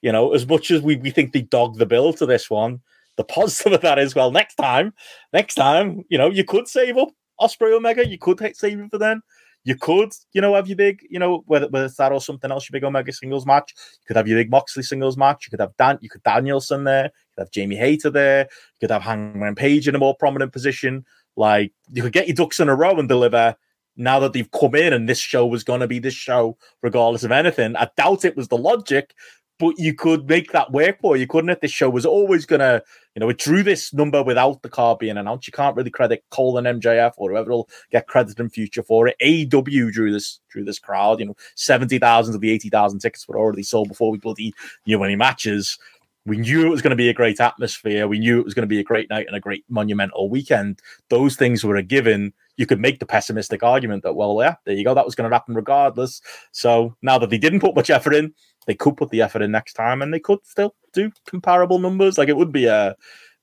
you 0.02 0.12
know, 0.12 0.32
as 0.32 0.46
much 0.46 0.70
as 0.70 0.80
we, 0.80 0.96
we 0.96 1.10
think 1.10 1.32
they 1.32 1.42
dogged 1.42 1.78
the 1.78 1.86
bill 1.86 2.12
to 2.14 2.26
this 2.26 2.48
one, 2.48 2.80
the 3.16 3.24
positive 3.24 3.72
of 3.72 3.80
that 3.82 3.98
is, 3.98 4.14
well, 4.14 4.30
next 4.30 4.54
time, 4.54 4.92
next 5.32 5.54
time, 5.54 6.04
you 6.08 6.18
know, 6.18 6.30
you 6.30 6.44
could 6.44 6.68
save 6.68 6.96
up 6.96 7.08
Ospreay 7.40 7.72
Omega, 7.72 8.06
you 8.06 8.18
could 8.18 8.40
save 8.54 8.78
him 8.78 8.90
for 8.90 8.98
then. 8.98 9.22
You 9.62 9.76
could, 9.76 10.12
you 10.32 10.40
know, 10.40 10.54
have 10.54 10.68
your 10.68 10.76
big, 10.76 11.00
you 11.10 11.18
know, 11.18 11.42
whether, 11.46 11.68
whether 11.68 11.84
it's 11.84 11.96
that 11.96 12.12
or 12.12 12.20
something 12.20 12.50
else, 12.50 12.68
your 12.68 12.72
big 12.72 12.84
Omega 12.84 13.12
singles 13.12 13.44
match. 13.44 13.74
You 13.76 14.06
could 14.06 14.16
have 14.16 14.26
your 14.26 14.38
big 14.38 14.50
Moxley 14.50 14.82
singles 14.82 15.18
match. 15.18 15.46
You 15.46 15.50
could 15.50 15.60
have 15.60 15.76
Dan, 15.76 15.98
you 16.00 16.08
could 16.08 16.22
Danielson 16.22 16.84
there. 16.84 17.04
You 17.04 17.34
could 17.34 17.42
have 17.42 17.50
Jamie 17.50 17.76
Hayter 17.76 18.08
there. 18.08 18.44
You 18.44 18.80
could 18.80 18.90
have 18.90 19.02
Hangman 19.02 19.54
Page 19.54 19.86
in 19.86 19.94
a 19.94 19.98
more 19.98 20.16
prominent 20.16 20.52
position. 20.52 21.04
Like 21.36 21.72
you 21.92 22.02
could 22.02 22.12
get 22.12 22.26
your 22.26 22.36
ducks 22.36 22.58
in 22.58 22.70
a 22.70 22.74
row 22.74 22.98
and 22.98 23.08
deliver. 23.08 23.54
Now 23.96 24.18
that 24.20 24.32
they've 24.32 24.50
come 24.50 24.74
in 24.76 24.94
and 24.94 25.06
this 25.06 25.18
show 25.18 25.46
was 25.46 25.62
going 25.62 25.80
to 25.80 25.86
be 25.86 25.98
this 25.98 26.14
show, 26.14 26.56
regardless 26.82 27.24
of 27.24 27.32
anything, 27.32 27.76
I 27.76 27.90
doubt 27.98 28.24
it 28.24 28.36
was 28.36 28.48
the 28.48 28.56
logic 28.56 29.14
but 29.60 29.78
you 29.78 29.94
could 29.94 30.26
make 30.26 30.52
that 30.52 30.72
work 30.72 31.00
for 31.00 31.16
you, 31.16 31.26
couldn't 31.26 31.50
it? 31.50 31.60
This 31.60 31.70
show 31.70 31.90
was 31.90 32.06
always 32.06 32.46
gonna, 32.46 32.82
you 33.14 33.20
know, 33.20 33.28
it 33.28 33.38
drew 33.38 33.62
this 33.62 33.92
number 33.92 34.22
without 34.22 34.62
the 34.62 34.70
car 34.70 34.96
being 34.96 35.18
announced. 35.18 35.46
You 35.46 35.52
can't 35.52 35.76
really 35.76 35.90
credit 35.90 36.24
Cole 36.30 36.56
and 36.56 36.66
MJF 36.80 37.12
or 37.18 37.30
whoever 37.30 37.50
will 37.50 37.68
get 37.92 38.08
credit 38.08 38.40
in 38.40 38.48
future 38.48 38.82
for 38.82 39.06
it. 39.06 39.16
AEW 39.22 39.92
drew 39.92 40.10
this 40.10 40.40
drew 40.48 40.64
this 40.64 40.78
crowd. 40.78 41.20
You 41.20 41.26
know, 41.26 41.36
seventy 41.54 41.98
thousand 41.98 42.34
of 42.34 42.40
the 42.40 42.50
eighty 42.50 42.70
thousand 42.70 43.00
tickets 43.00 43.28
were 43.28 43.38
already 43.38 43.62
sold 43.62 43.88
before 43.88 44.10
we 44.10 44.18
bloody 44.18 44.54
knew 44.86 45.04
any 45.04 45.14
matches. 45.14 45.78
We 46.26 46.38
knew 46.38 46.66
it 46.66 46.70
was 46.70 46.82
going 46.82 46.90
to 46.90 46.96
be 46.96 47.08
a 47.08 47.14
great 47.14 47.40
atmosphere. 47.40 48.08
We 48.08 48.18
knew 48.18 48.40
it 48.40 48.44
was 48.44 48.54
going 48.54 48.64
to 48.64 48.74
be 48.74 48.80
a 48.80 48.84
great 48.84 49.10
night 49.10 49.26
and 49.26 49.36
a 49.36 49.40
great 49.40 49.64
monumental 49.68 50.28
weekend. 50.28 50.80
Those 51.08 51.36
things 51.36 51.64
were 51.64 51.76
a 51.76 51.82
given. 51.82 52.32
You 52.60 52.66
could 52.66 52.78
make 52.78 53.00
the 53.00 53.06
pessimistic 53.06 53.62
argument 53.62 54.02
that, 54.02 54.14
well, 54.14 54.36
yeah, 54.40 54.56
there 54.66 54.74
you 54.74 54.84
go. 54.84 54.92
That 54.92 55.06
was 55.06 55.14
going 55.14 55.30
to 55.30 55.34
happen 55.34 55.54
regardless. 55.54 56.20
So 56.52 56.94
now 57.00 57.16
that 57.18 57.30
they 57.30 57.38
didn't 57.38 57.60
put 57.60 57.74
much 57.74 57.88
effort 57.88 58.14
in, 58.14 58.34
they 58.66 58.74
could 58.74 58.98
put 58.98 59.08
the 59.10 59.22
effort 59.22 59.40
in 59.40 59.50
next 59.50 59.72
time 59.72 60.02
and 60.02 60.12
they 60.12 60.20
could 60.20 60.40
still 60.44 60.74
do 60.92 61.10
comparable 61.26 61.78
numbers. 61.78 62.18
Like 62.18 62.28
it 62.28 62.36
would 62.36 62.52
be 62.52 62.66
a 62.66 62.94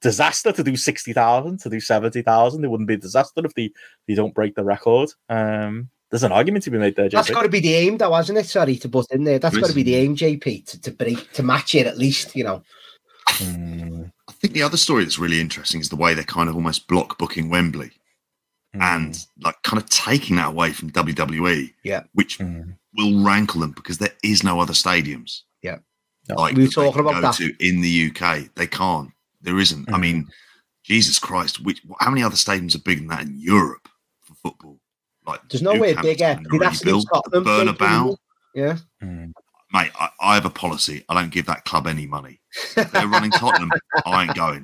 disaster 0.02 0.52
to 0.52 0.64
do 0.64 0.76
60,000, 0.76 1.60
to 1.60 1.70
do 1.70 1.80
70,000. 1.80 2.64
It 2.64 2.68
wouldn't 2.68 2.88
be 2.88 2.94
a 2.94 2.98
disaster 2.98 3.42
if 3.44 3.56
they, 3.56 3.72
they 4.08 4.14
don't 4.14 4.36
break 4.36 4.54
the 4.54 4.64
record. 4.64 5.10
Um, 5.30 5.90
there's 6.12 6.24
an 6.24 6.32
argument 6.32 6.64
to 6.66 6.72
be 6.72 6.78
made 6.78 6.96
there. 6.96 7.08
JP. 7.08 7.12
That's 7.12 7.30
got 7.32 7.44
to 7.44 7.50
be 7.50 7.60
the 7.60 7.74
aim, 7.74 7.98
though, 7.98 8.14
hasn't 8.14 8.38
it? 8.38 8.46
Sorry 8.46 8.78
to 8.78 8.88
put 8.88 9.12
in 9.12 9.24
there. 9.24 9.40
That's 9.40 9.58
got 9.58 9.70
to 9.70 9.76
be 9.76 9.84
the 9.84 9.96
aim, 9.96 10.16
JP, 10.16 10.66
to, 10.68 10.82
to 10.82 10.92
break 10.92 11.34
to 11.34 11.44
match 11.44 11.76
it 11.76 11.88
at 11.88 11.98
least. 11.98 12.36
You 12.36 12.46
know. 12.46 12.64
Mm. 13.28 14.12
I 14.30 14.32
think 14.34 14.54
the 14.54 14.64
other 14.64 14.78
story 14.78 15.04
that's 15.04 15.20
really 15.20 15.42
interesting 15.42 15.82
is 15.82 15.90
the 15.90 15.96
way 15.96 16.14
they're 16.14 16.24
kind 16.24 16.50
of 16.50 16.56
almost 16.56 16.88
block 16.88 17.18
booking 17.18 17.50
Wembley, 17.50 17.92
mm. 18.76 18.82
and 18.82 19.26
like 19.42 19.62
kind 19.64 19.82
of 19.82 19.90
taking 19.90 20.36
that 20.38 20.50
away 20.50 20.72
from 20.72 20.92
WWE. 20.92 21.74
Yeah, 21.84 22.04
which 22.14 22.40
mm 22.40 22.76
will 22.98 23.24
rankle 23.24 23.62
them 23.62 23.72
because 23.72 24.00
there 24.00 24.14
is 24.24 24.44
no 24.44 24.60
other 24.60 24.74
stadiums. 24.74 25.42
Yeah. 25.62 25.78
Like 26.30 26.56
we 26.56 26.64
were 26.64 26.70
talking 26.70 27.00
about 27.00 27.22
that 27.22 27.40
in 27.60 27.82
the 27.82 28.12
UK. 28.12 28.54
They 28.56 28.68
can't. 28.68 29.12
There 29.42 29.60
isn't. 29.60 29.88
Mm. 29.88 29.94
I 29.94 29.98
mean, 29.98 30.28
Jesus 30.84 31.20
Christ, 31.20 31.64
which 31.64 31.82
how 32.00 32.10
many 32.10 32.24
other 32.24 32.36
stadiums 32.36 32.76
are 32.76 32.80
bigger 32.80 33.02
than 33.02 33.10
that 33.10 33.22
in 33.22 33.40
Europe 33.40 33.88
for 34.24 34.34
football? 34.36 34.80
Like 35.26 35.42
there's 35.50 35.62
nowhere 35.62 35.96
bigger. 36.02 36.40
That's 36.60 36.84
built, 36.84 37.06
the 37.32 37.42
Bernabeu. 37.42 38.18
Yeah. 38.54 38.78
Mm. 39.02 39.32
Mate, 39.74 39.92
I, 40.00 40.10
I, 40.22 40.36
have 40.36 40.46
a 40.46 40.50
policy. 40.50 41.04
I 41.10 41.14
don't 41.14 41.30
give 41.32 41.46
that 41.48 41.66
club 41.66 41.88
any 41.88 42.08
money. 42.08 42.40
If 42.78 42.92
they're 42.92 43.08
running 43.08 43.32
Tottenham, 43.32 43.70
I 44.06 44.24
ain't 44.24 44.34
going. 44.34 44.64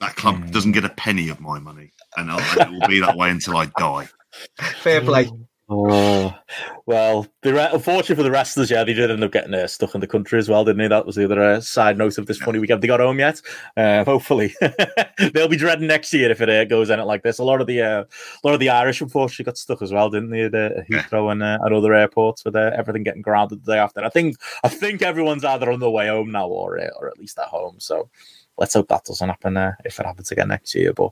That 0.00 0.16
club 0.16 0.36
mm. 0.36 0.50
doesn't 0.50 0.72
get 0.72 0.84
a 0.84 0.88
penny 0.88 1.28
of 1.28 1.40
my 1.40 1.60
money, 1.60 1.92
and 2.16 2.30
it 2.30 2.70
will 2.70 2.88
be 2.88 3.00
that 3.00 3.16
way 3.16 3.30
until 3.30 3.56
I 3.56 3.66
die. 3.78 4.08
Fair 4.80 5.00
play. 5.00 5.30
Oh 5.66 6.34
well, 6.84 7.26
the 7.40 7.72
unfortunately 7.72 8.16
for 8.16 8.22
the 8.22 8.30
wrestlers, 8.30 8.70
yeah, 8.70 8.84
they 8.84 8.92
did 8.92 9.10
end 9.10 9.24
up 9.24 9.32
getting 9.32 9.54
uh, 9.54 9.66
stuck 9.66 9.94
in 9.94 10.02
the 10.02 10.06
country 10.06 10.38
as 10.38 10.46
well, 10.46 10.62
didn't 10.62 10.78
they? 10.78 10.88
That 10.88 11.06
was 11.06 11.16
the 11.16 11.24
other 11.24 11.40
uh, 11.40 11.60
side 11.60 11.96
note 11.96 12.18
of 12.18 12.26
this 12.26 12.36
funny 12.36 12.58
weekend. 12.58 12.82
They 12.82 12.86
got 12.86 13.00
home 13.00 13.18
yet? 13.18 13.40
Uh, 13.74 14.04
hopefully, 14.04 14.54
they'll 15.32 15.48
be 15.48 15.56
dreading 15.56 15.86
next 15.86 16.12
year 16.12 16.30
if 16.30 16.42
it 16.42 16.50
uh, 16.50 16.66
goes 16.66 16.90
in 16.90 17.00
it 17.00 17.04
like 17.04 17.22
this. 17.22 17.38
A 17.38 17.44
lot 17.44 17.62
of 17.62 17.66
the 17.66 17.80
uh, 17.80 18.04
a 18.04 18.46
lot 18.46 18.52
of 18.52 18.60
the 18.60 18.68
Irish 18.68 19.00
unfortunately 19.00 19.46
got 19.46 19.56
stuck 19.56 19.80
as 19.80 19.90
well, 19.90 20.10
didn't 20.10 20.30
they? 20.30 20.42
At 20.42 20.54
uh, 20.54 20.82
Heathrow 20.90 21.32
and 21.32 21.42
at 21.42 21.72
other 21.72 21.94
airports 21.94 22.44
with 22.44 22.56
everything 22.56 23.02
getting 23.02 23.22
grounded 23.22 23.64
the 23.64 23.72
day 23.72 23.78
after. 23.78 24.04
I 24.04 24.10
think 24.10 24.36
I 24.64 24.68
think 24.68 25.00
everyone's 25.00 25.46
either 25.46 25.72
on 25.72 25.80
their 25.80 25.88
way 25.88 26.08
home 26.08 26.30
now 26.30 26.46
or 26.46 26.78
or 26.98 27.08
at 27.08 27.18
least 27.18 27.38
at 27.38 27.46
home. 27.46 27.76
So 27.80 28.10
let's 28.58 28.74
hope 28.74 28.88
that 28.88 29.04
doesn't 29.04 29.28
happen 29.28 29.56
uh, 29.56 29.72
if 29.84 29.98
it 29.98 30.06
happens 30.06 30.30
again 30.30 30.48
next 30.48 30.74
year. 30.74 30.92
But 30.92 31.10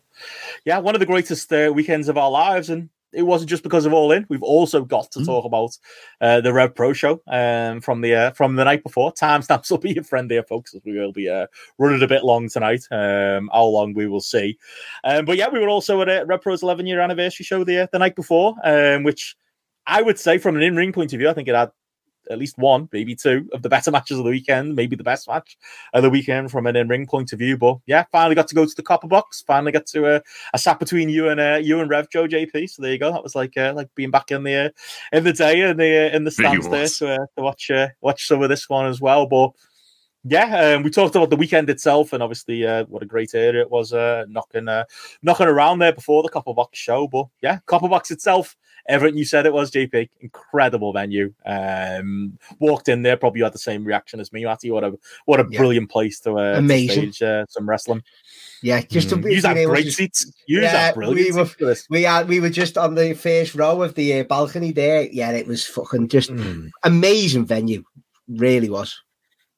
yeah, 0.64 0.78
one 0.78 0.94
of 0.94 1.00
the 1.00 1.06
greatest 1.06 1.52
uh, 1.52 1.72
weekends 1.74 2.08
of 2.08 2.18
our 2.18 2.30
lives, 2.30 2.70
and 2.70 2.88
it 3.12 3.22
wasn't 3.22 3.50
just 3.50 3.62
because 3.62 3.84
of 3.84 3.92
All 3.92 4.12
In. 4.12 4.26
We've 4.28 4.42
also 4.42 4.84
got 4.84 5.10
to 5.12 5.20
mm. 5.20 5.26
talk 5.26 5.44
about 5.44 5.76
uh, 6.20 6.40
the 6.40 6.52
Rev 6.52 6.74
Pro 6.74 6.92
show 6.92 7.20
um, 7.26 7.80
from 7.80 8.00
the 8.00 8.14
uh, 8.14 8.30
from 8.32 8.56
the 8.56 8.64
night 8.64 8.82
before. 8.82 9.12
Timestamps 9.12 9.70
will 9.70 9.78
be 9.78 9.92
your 9.92 10.04
friend 10.04 10.30
here, 10.30 10.42
folks, 10.42 10.74
as 10.74 10.82
we 10.84 10.98
will 10.98 11.12
be 11.12 11.28
uh, 11.28 11.46
running 11.78 12.02
a 12.02 12.08
bit 12.08 12.24
long 12.24 12.48
tonight. 12.48 12.84
Um, 12.90 13.50
how 13.52 13.64
long 13.64 13.94
we 13.94 14.06
will 14.06 14.20
see. 14.20 14.58
Um, 15.04 15.24
but 15.24 15.36
yeah, 15.36 15.48
we 15.48 15.60
were 15.60 15.68
also 15.68 16.00
at 16.02 16.08
a 16.08 16.24
Rev 16.24 16.40
Pro's 16.40 16.62
11 16.62 16.86
year 16.86 17.00
anniversary 17.00 17.44
show 17.44 17.64
the 17.64 17.88
the 17.92 17.98
night 17.98 18.16
before, 18.16 18.54
um, 18.64 19.02
which 19.02 19.36
I 19.86 20.02
would 20.02 20.18
say 20.18 20.38
from 20.38 20.56
an 20.56 20.62
in-ring 20.62 20.92
point 20.92 21.12
of 21.12 21.18
view, 21.18 21.28
I 21.28 21.34
think 21.34 21.48
it 21.48 21.54
had 21.54 21.70
at 22.30 22.38
least 22.38 22.58
one, 22.58 22.88
maybe 22.92 23.14
two 23.14 23.48
of 23.52 23.62
the 23.62 23.68
better 23.68 23.90
matches 23.92 24.18
of 24.18 24.24
the 24.24 24.30
weekend, 24.30 24.74
maybe 24.74 24.96
the 24.96 25.02
best 25.02 25.28
match 25.28 25.56
of 25.92 26.02
the 26.02 26.10
weekend 26.10 26.50
from 26.50 26.66
an 26.66 26.76
in-ring 26.76 27.06
point 27.06 27.32
of 27.32 27.38
view. 27.38 27.56
But 27.56 27.78
yeah, 27.86 28.04
finally 28.12 28.34
got 28.34 28.48
to 28.48 28.54
go 28.54 28.64
to 28.64 28.74
the 28.74 28.82
copper 28.82 29.08
box. 29.08 29.42
Finally 29.46 29.72
got 29.72 29.86
to 29.86 30.06
uh, 30.06 30.20
a 30.54 30.58
sat 30.58 30.78
between 30.78 31.08
you 31.08 31.28
and 31.28 31.40
uh, 31.40 31.58
you 31.62 31.80
and 31.80 31.90
Rev 31.90 32.08
Joe 32.10 32.26
JP. 32.26 32.70
So 32.70 32.82
there 32.82 32.92
you 32.92 32.98
go. 32.98 33.12
That 33.12 33.22
was 33.22 33.34
like 33.34 33.56
uh, 33.56 33.72
like 33.74 33.94
being 33.94 34.10
back 34.10 34.30
in 34.30 34.44
the 34.44 34.66
uh, 34.66 35.16
in 35.16 35.24
the 35.24 35.32
day 35.32 35.60
in 35.60 35.76
the 35.76 36.06
uh, 36.06 36.16
in 36.16 36.24
the 36.24 36.30
stands 36.30 36.68
there 36.68 36.88
to, 36.88 37.14
uh, 37.14 37.26
to 37.36 37.42
watch 37.42 37.70
uh, 37.70 37.88
watch 38.00 38.26
some 38.26 38.42
of 38.42 38.48
this 38.48 38.68
one 38.68 38.86
as 38.86 39.00
well. 39.00 39.26
But 39.26 39.52
yeah, 40.24 40.74
um, 40.74 40.82
we 40.82 40.90
talked 40.90 41.16
about 41.16 41.30
the 41.30 41.36
weekend 41.36 41.68
itself, 41.70 42.12
and 42.12 42.22
obviously 42.22 42.66
uh, 42.66 42.84
what 42.84 43.02
a 43.02 43.06
great 43.06 43.34
area 43.34 43.62
it 43.62 43.70
was 43.70 43.92
uh, 43.92 44.24
knocking 44.28 44.68
uh, 44.68 44.84
knocking 45.22 45.48
around 45.48 45.78
there 45.78 45.92
before 45.92 46.22
the 46.22 46.28
Copper 46.28 46.54
Box 46.54 46.78
show. 46.78 47.08
But 47.08 47.26
yeah, 47.40 47.58
Copper 47.66 47.88
Box 47.88 48.10
itself 48.10 48.56
everything 48.88 49.18
you 49.18 49.24
said 49.24 49.46
it 49.46 49.52
was, 49.52 49.70
JP. 49.70 50.08
Incredible 50.20 50.92
venue. 50.92 51.32
Um, 51.46 52.38
walked 52.58 52.88
in 52.88 53.02
there, 53.02 53.16
probably 53.16 53.42
had 53.42 53.52
the 53.52 53.58
same 53.58 53.84
reaction 53.84 54.20
as 54.20 54.32
me, 54.32 54.44
Matty. 54.44 54.70
What 54.70 54.84
a 54.84 54.98
what 55.24 55.40
a 55.40 55.46
yeah. 55.50 55.58
brilliant 55.58 55.90
place 55.90 56.20
to, 56.20 56.38
uh, 56.38 56.54
Amazing. 56.58 57.06
To 57.06 57.12
stage, 57.12 57.22
uh, 57.22 57.44
some 57.48 57.68
wrestling. 57.68 58.02
Yeah, 58.62 58.80
just 58.82 59.08
mm. 59.08 59.30
use 59.30 59.42
that 59.42 59.54
great 59.66 59.86
just, 59.86 59.96
seats. 59.96 60.32
Use 60.46 60.62
yeah, 60.62 60.72
that 60.72 60.94
brilliant. 60.94 61.34
We 61.34 61.66
were, 61.66 61.76
we 61.90 62.02
had 62.02 62.28
we 62.28 62.40
were 62.40 62.50
just 62.50 62.78
on 62.78 62.94
the 62.94 63.14
first 63.14 63.54
row 63.54 63.82
of 63.82 63.94
the 63.94 64.20
uh, 64.20 64.24
balcony 64.24 64.72
there. 64.72 65.02
Yeah, 65.10 65.30
it 65.32 65.46
was 65.46 65.64
fucking 65.64 66.08
just 66.08 66.30
mm. 66.30 66.70
amazing 66.84 67.46
venue. 67.46 67.84
Really 68.28 68.70
was. 68.70 69.00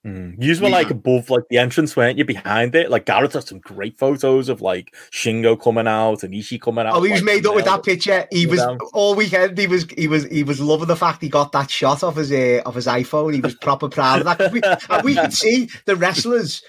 Mm. 0.05 0.35
You 0.39 0.61
were 0.61 0.69
like 0.69 0.91
above 0.91 1.31
like 1.31 1.45
the 1.49 1.57
entrance, 1.57 1.97
weren't 1.97 2.19
you? 2.19 2.27
Behind 2.27 2.75
it, 2.75 2.91
like 2.91 3.07
Gareth 3.07 3.33
has 3.33 3.47
some 3.47 3.61
great 3.61 3.99
photos 3.99 4.51
of 4.51 4.61
like 4.61 4.95
Shingo 5.11 5.59
coming 5.59 5.87
out 5.87 6.23
and 6.23 6.35
Ishii 6.35 6.61
coming 6.61 6.87
out. 6.87 6.97
Oh, 6.97 7.03
he 7.03 7.13
was 7.13 7.23
like, 7.23 7.37
made 7.37 7.47
up 7.47 7.55
with 7.55 7.65
that 7.65 7.83
picture. 7.83 8.27
He 8.31 8.45
was 8.45 8.61
down. 8.61 8.79
all 8.93 9.15
weekend. 9.15 9.57
He 9.57 9.67
was 9.67 9.87
he 9.97 10.07
was 10.07 10.25
he 10.25 10.45
was 10.45 10.61
loving 10.61 10.89
the 10.89 10.97
fact 10.97 11.23
he 11.23 11.31
got 11.31 11.53
that 11.53 11.71
shot 11.71 12.03
of 12.03 12.17
his 12.17 12.31
uh, 12.31 12.61
of 12.67 12.75
his 12.75 12.87
iPhone. 12.87 13.33
He 13.33 13.41
was 13.41 13.55
proper 13.55 13.89
proud 13.89 14.27
of 14.27 14.37
that. 14.39 14.53
We, 14.53 14.61
and 14.91 15.05
we 15.05 15.15
could 15.15 15.33
see 15.33 15.71
the 15.87 15.97
wrestlers 15.97 16.63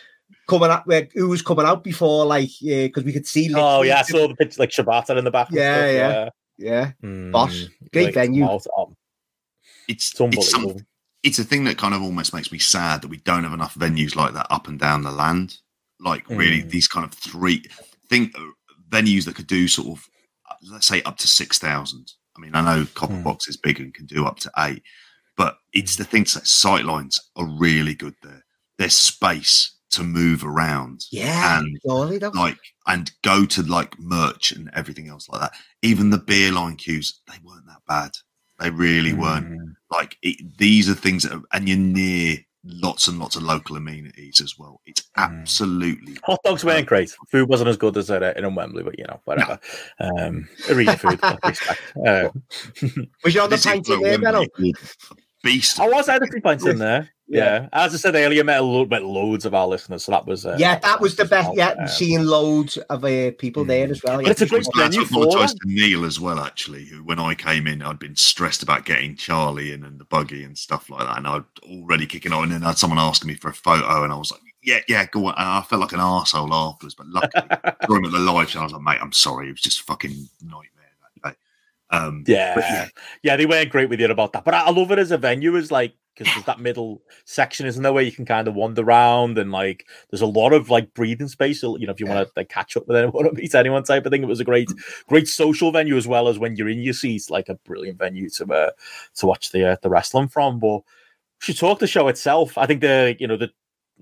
coming 0.48 0.70
out 0.70 0.86
who 1.14 1.28
was 1.28 1.42
coming 1.42 1.66
out 1.66 1.84
before, 1.84 2.26
like 2.26 2.62
yeah, 2.62 2.84
because 2.84 3.04
we 3.04 3.12
could 3.12 3.28
see. 3.28 3.54
Oh 3.54 3.82
yeah, 3.82 4.00
I 4.00 4.04
saw 4.04 4.30
the 4.30 4.36
picture 4.36 4.62
like 4.62 4.70
Shibata 4.70 5.18
in 5.18 5.26
the 5.26 5.32
back. 5.32 5.50
Yeah, 5.52 5.88
yeah, 5.88 5.92
yeah, 5.92 6.30
yeah. 6.58 6.92
Mm, 7.04 7.34
Boss, 7.34 7.66
great 7.92 8.06
like, 8.06 8.14
venue. 8.14 8.48
It's, 8.50 8.68
it's 9.90 10.22
unbelievable. 10.22 10.72
It's 10.72 10.84
it's 11.26 11.40
a 11.40 11.44
thing 11.44 11.64
that 11.64 11.80
kind 11.80 11.96
of 11.96 12.04
almost 12.04 12.36
makes 12.36 12.52
me 12.52 12.60
sad 12.60 13.02
that 13.02 13.08
we 13.08 13.18
don't 13.18 13.44
have 13.44 13.54
enough 13.54 13.74
venues 13.74 14.16
like 14.16 14.34
that 14.34 14.46
up 14.52 14.68
and 14.68 14.80
down 14.80 15.02
the 15.02 15.12
land. 15.12 15.58
Like 16.00 16.30
really, 16.30 16.62
mm. 16.62 16.70
these 16.70 16.88
kind 16.88 17.04
of 17.04 17.12
three 17.12 17.64
think 18.10 18.38
uh, 18.38 18.44
venues 18.90 19.26
that 19.26 19.36
could 19.36 19.48
do 19.48 19.68
sort 19.68 19.88
of 19.98 20.08
let's 20.72 20.86
say 20.86 21.02
up 21.02 21.18
to 21.18 21.28
six 21.28 21.58
thousand. 21.58 22.14
I 22.38 22.42
mean, 22.42 22.54
I 22.54 22.62
know 22.62 22.86
Copper 22.94 23.14
mm. 23.14 23.24
Box 23.24 23.48
is 23.48 23.58
big 23.58 23.80
and 23.80 23.94
can 23.94 24.06
do 24.06 24.26
up 24.26 24.40
to 24.42 24.52
eight, 24.60 24.84
but 25.36 25.58
it's 25.74 25.96
the 25.96 26.04
things 26.04 26.34
that 26.36 26.48
sight 26.48 26.86
lines 26.86 27.20
are 27.36 27.46
really 27.46 27.96
good 27.96 28.14
there. 28.22 28.46
There's 28.78 28.96
space 28.96 29.78
to 29.92 30.04
move 30.04 30.44
around. 30.44 31.06
Yeah, 31.12 31.60
and 31.60 31.80
like 32.36 32.58
and 32.86 33.12
go 33.24 33.46
to 33.46 33.64
like 33.64 33.98
merch 33.98 34.52
and 34.52 34.70
everything 34.74 35.08
else 35.08 35.28
like 35.28 35.42
that. 35.42 35.54
Even 35.82 36.12
the 36.12 36.20
beer 36.20 36.52
line 36.52 36.76
queues, 36.76 37.22
they 37.28 37.38
weren't 37.44 37.66
that 37.68 37.82
bad. 37.88 38.12
They 38.60 38.70
really 38.70 39.14
mm. 39.14 39.22
weren't. 39.22 39.76
Like 39.96 40.18
it, 40.22 40.58
these 40.58 40.90
are 40.90 40.94
things 40.94 41.24
that, 41.24 41.34
are, 41.34 41.42
and 41.54 41.68
you're 41.68 41.78
near 41.78 42.38
lots 42.66 43.08
and 43.08 43.20
lots 43.20 43.36
of 43.36 43.44
local 43.44 43.78
amenities 43.78 44.42
as 44.42 44.58
well. 44.58 44.82
It's 44.86 45.02
mm. 45.02 45.06
absolutely 45.18 46.18
hot 46.24 46.40
dogs 46.44 46.64
weren't 46.64 46.88
great. 46.88 47.16
Food 47.30 47.50
wasn't 47.50 47.70
as 47.70 47.78
good 47.78 47.96
as 47.98 48.10
uh, 48.10 48.34
in 48.36 48.56
Wembley, 48.56 48.84
but 48.84 48.98
you 48.98 49.06
know 49.06 49.20
whatever. 49.26 49.60
No. 50.00 50.18
Um, 50.18 50.50
arena 50.70 50.98
food, 50.98 51.20
uh, 51.24 51.38
was 53.24 53.36
you 53.36 53.42
on 53.42 53.50
the 53.50 53.62
pint 53.64 53.88
in 53.90 54.02
there, 54.02 54.20
Benno? 54.20 54.46
Beast. 55.44 55.80
I 55.80 55.88
was. 55.88 56.10
I 56.10 56.14
had 56.14 56.24
a 56.24 56.28
few 56.28 56.42
pints 56.42 56.66
in 56.66 56.80
there. 56.80 57.10
Yeah. 57.28 57.70
As 57.74 57.94
I 57.94 57.98
said 57.98 58.16
earlier, 58.16 58.44
met 58.44 58.60
a 58.60 58.64
little 58.64 58.86
bit 58.86 59.02
loads 59.02 59.46
of 59.46 59.54
our 59.56 59.68
listeners, 59.68 60.06
so 60.06 60.12
that 60.12 60.28
was 60.28 60.46
uh, 60.46 60.56
yeah, 60.60 60.78
that 60.80 61.02
was 61.02 61.16
the 61.16 61.26
best. 61.26 61.50
Yeah, 61.56 61.70
um, 61.70 61.88
seeing 61.88 62.24
loads 62.24 62.78
of 62.78 63.04
uh, 63.04 63.32
people 63.40 63.64
mm. 63.64 63.68
there 63.68 63.90
as 63.90 64.04
well. 64.04 64.22
Yeah. 64.22 64.30
It's 64.30 64.42
a 64.42 64.46
great 64.46 64.68
venue 64.76 65.06
for 65.06 65.26
to 65.26 65.56
Neil 65.66 66.06
as 66.06 66.20
well. 66.20 66.40
Actually, 66.40 66.86
who 66.86 67.04
when 67.04 67.20
I 67.20 67.34
came 67.34 67.66
in, 67.66 67.82
I'd 67.82 67.98
been 67.98 68.16
stressed 68.16 68.62
about 68.62 68.86
getting 68.86 69.16
Charlie 69.16 69.72
in 69.72 69.84
and 69.84 70.00
the 70.00 70.06
buggy 70.06 70.44
and 70.44 70.56
stuff 70.56 70.90
like 70.90 71.08
that, 71.08 71.18
and 71.18 71.28
I'd 71.28 71.44
already 71.64 72.06
kicking 72.06 72.32
on, 72.32 72.44
and 72.44 72.52
then 72.52 72.64
I 72.64 72.68
had 72.68 72.78
someone 72.78 73.00
asking 73.00 73.30
me 73.30 73.36
for 73.36 73.50
a 73.50 73.54
photo, 73.54 74.04
and 74.04 74.14
I 74.14 74.18
was 74.18 74.32
like, 74.32 74.42
yeah, 74.62 74.80
yeah, 74.88 75.06
go 75.08 75.26
on. 75.26 75.34
And 75.38 75.48
I 75.48 75.62
felt 75.64 75.82
like 75.82 75.94
an 75.94 76.00
arsehole 76.00 76.52
afterwards, 76.52 76.96
but 76.96 77.08
luckily, 77.08 77.48
saw 77.88 77.96
him 77.96 78.06
at 78.06 78.12
the 78.12 78.20
live 78.20 78.50
show. 78.50 78.60
I 78.60 78.64
was 78.64 78.74
like, 78.74 78.82
mate, 78.84 79.00
I'm 79.02 79.14
sorry, 79.14 79.50
it 79.50 79.54
was 79.54 79.62
just 79.62 79.82
fucking 79.82 80.30
nightmare. 80.44 80.70
Um, 81.92 82.24
yeah, 82.28 82.56
yeah, 82.58 82.88
yeah, 83.22 83.36
they 83.38 83.46
weren't 83.46 83.70
great 83.70 83.90
with 83.90 84.00
you 84.00 84.08
about 84.08 84.34
that, 84.34 84.44
but 84.44 84.56
I, 84.56 84.62
I 84.62 84.72
love 84.72 84.92
it 84.92 85.00
as 85.00 85.12
a 85.12 85.18
venue. 85.20 85.56
Is 85.56 85.72
like 85.72 85.94
because 86.16 86.34
there's 86.34 86.46
that 86.46 86.60
middle 86.60 87.02
section, 87.26 87.66
isn't 87.66 87.84
there, 87.84 87.92
where 87.94 88.04
you 88.04 88.12
can 88.12 88.26
kind 88.26 88.48
of 88.48 88.56
wander 88.56 88.82
around 88.82 89.38
and 89.38 89.52
like 89.52 89.86
there's 90.10 90.22
a 90.22 90.26
lot 90.26 90.54
of 90.54 90.70
like 90.70 90.94
breathing 90.94 91.28
space. 91.28 91.62
So, 91.62 91.78
you 91.78 91.86
know, 91.86 91.94
if 91.94 92.00
you 92.00 92.06
want 92.06 92.28
to 92.28 92.34
like 92.36 92.50
catch 92.50 92.78
up 92.78 92.88
with 92.88 92.98
anyone 92.98 93.26
or 93.28 93.32
meet 93.34 93.54
anyone 93.56 93.84
type 93.84 94.06
of 94.06 94.12
thing, 94.12 94.24
it 94.24 94.28
was 94.28 94.40
a 94.40 94.46
great, 94.46 94.70
great 95.08 95.28
social 95.28 95.72
venue 95.72 95.98
as 95.98 96.08
well 96.08 96.28
as 96.28 96.40
when 96.40 96.56
you're 96.56 96.70
in 96.70 96.80
your 96.80 96.94
seats, 96.94 97.30
like 97.30 97.50
a 97.50 97.56
brilliant 97.56 98.00
venue 98.00 98.30
to 98.30 98.46
uh, 98.54 98.72
to 99.16 99.26
watch 99.26 99.52
the 99.52 99.72
uh, 99.72 99.76
the 99.82 99.90
wrestling 99.90 100.28
from. 100.28 100.60
But 100.60 100.78
we 100.78 100.82
should 101.42 101.58
talk 101.58 101.80
the 101.80 101.88
show 101.88 102.08
itself. 102.08 102.58
I 102.58 102.66
think 102.66 102.82
the 102.82 103.16
you 103.20 103.28
know 103.28 103.38
the 103.38 103.52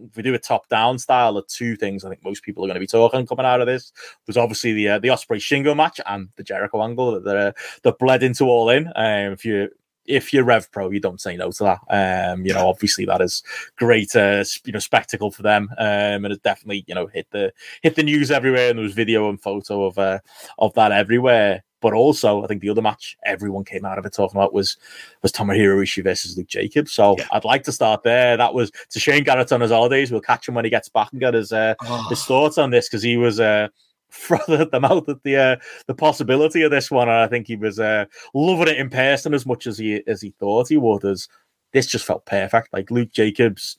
if 0.09 0.15
we 0.15 0.23
do 0.23 0.33
a 0.33 0.39
top 0.39 0.67
down 0.69 0.97
style 0.97 1.37
of 1.37 1.47
two 1.47 1.75
things, 1.75 2.03
I 2.03 2.09
think 2.09 2.23
most 2.23 2.43
people 2.43 2.63
are 2.63 2.67
going 2.67 2.75
to 2.75 2.79
be 2.79 2.87
talking 2.87 3.27
coming 3.27 3.45
out 3.45 3.61
of 3.61 3.67
this. 3.67 3.91
There's 4.25 4.37
obviously 4.37 4.73
the 4.73 4.89
uh, 4.89 4.99
the 4.99 5.09
Ospreay 5.09 5.37
Shingo 5.37 5.75
match 5.75 5.99
and 6.05 6.29
the 6.35 6.43
Jericho 6.43 6.83
angle 6.83 7.19
that 7.19 7.35
uh, 7.35 7.51
that 7.83 7.99
bled 7.99 8.23
into 8.23 8.45
all 8.45 8.69
in. 8.69 8.87
Um, 8.87 9.33
if 9.33 9.45
you 9.45 9.69
if 10.05 10.33
you're 10.33 10.43
Rev 10.43 10.71
Pro, 10.71 10.89
you 10.89 10.99
don't 10.99 11.21
say 11.21 11.35
no 11.37 11.51
to 11.51 11.63
that. 11.63 12.33
Um, 12.33 12.45
you 12.45 12.53
know, 12.53 12.67
obviously 12.67 13.05
that 13.05 13.21
is 13.21 13.43
great, 13.77 14.15
uh, 14.15 14.43
you 14.65 14.73
know, 14.73 14.79
spectacle 14.79 15.31
for 15.31 15.43
them. 15.43 15.69
Um, 15.77 16.25
and 16.25 16.31
it 16.31 16.43
definitely, 16.43 16.83
you 16.87 16.95
know, 16.95 17.07
hit 17.07 17.27
the 17.31 17.53
hit 17.81 17.95
the 17.95 18.03
news 18.03 18.31
everywhere, 18.31 18.69
and 18.69 18.77
there 18.77 18.83
was 18.83 18.93
video 18.93 19.29
and 19.29 19.41
photo 19.41 19.85
of 19.85 19.97
uh, 19.97 20.19
of 20.59 20.73
that 20.73 20.91
everywhere. 20.91 21.63
But 21.81 21.93
also, 21.93 22.43
I 22.43 22.47
think 22.47 22.61
the 22.61 22.69
other 22.69 22.81
match 22.81 23.17
everyone 23.25 23.65
came 23.65 23.83
out 23.83 23.97
of 23.97 24.05
it 24.05 24.13
talking 24.13 24.39
about 24.39 24.53
was 24.53 24.77
was 25.21 25.31
Tomohiro 25.31 25.81
Ishii 25.83 26.03
versus 26.03 26.37
Luke 26.37 26.47
Jacobs. 26.47 26.93
So 26.93 27.15
yeah. 27.17 27.27
I'd 27.31 27.43
like 27.43 27.63
to 27.63 27.73
start 27.73 28.03
there. 28.03 28.37
That 28.37 28.53
was 28.53 28.71
to 28.89 28.99
Shane 28.99 29.23
Gareth 29.23 29.51
on 29.51 29.61
his 29.61 29.71
holidays. 29.71 30.11
We'll 30.11 30.21
catch 30.21 30.47
him 30.47 30.55
when 30.55 30.65
he 30.65 30.71
gets 30.71 30.87
back 30.87 31.11
and 31.11 31.19
get 31.19 31.33
his 31.33 31.51
uh, 31.51 31.75
oh. 31.81 32.07
his 32.09 32.23
thoughts 32.23 32.57
on 32.57 32.69
this 32.69 32.87
because 32.87 33.03
he 33.03 33.17
was 33.17 33.39
uh, 33.39 33.67
frothing 34.13 34.61
at 34.61 34.71
the 34.71 34.79
mouth 34.79 35.07
at 35.09 35.23
the 35.23 35.35
uh, 35.35 35.55
the 35.87 35.95
possibility 35.95 36.61
of 36.61 36.71
this 36.71 36.89
one, 36.91 37.09
and 37.09 37.17
I 37.17 37.27
think 37.27 37.47
he 37.47 37.55
was 37.55 37.79
uh, 37.79 38.05
loving 38.33 38.69
it 38.69 38.77
in 38.77 38.89
person 38.89 39.33
as 39.33 39.45
much 39.45 39.67
as 39.67 39.77
he 39.77 40.01
as 40.07 40.21
he 40.21 40.31
thought 40.39 40.69
he 40.69 40.77
would. 40.77 41.03
As 41.05 41.27
this 41.73 41.87
just 41.87 42.05
felt 42.05 42.25
perfect. 42.25 42.69
Like 42.71 42.91
Luke 42.91 43.11
Jacobs, 43.11 43.77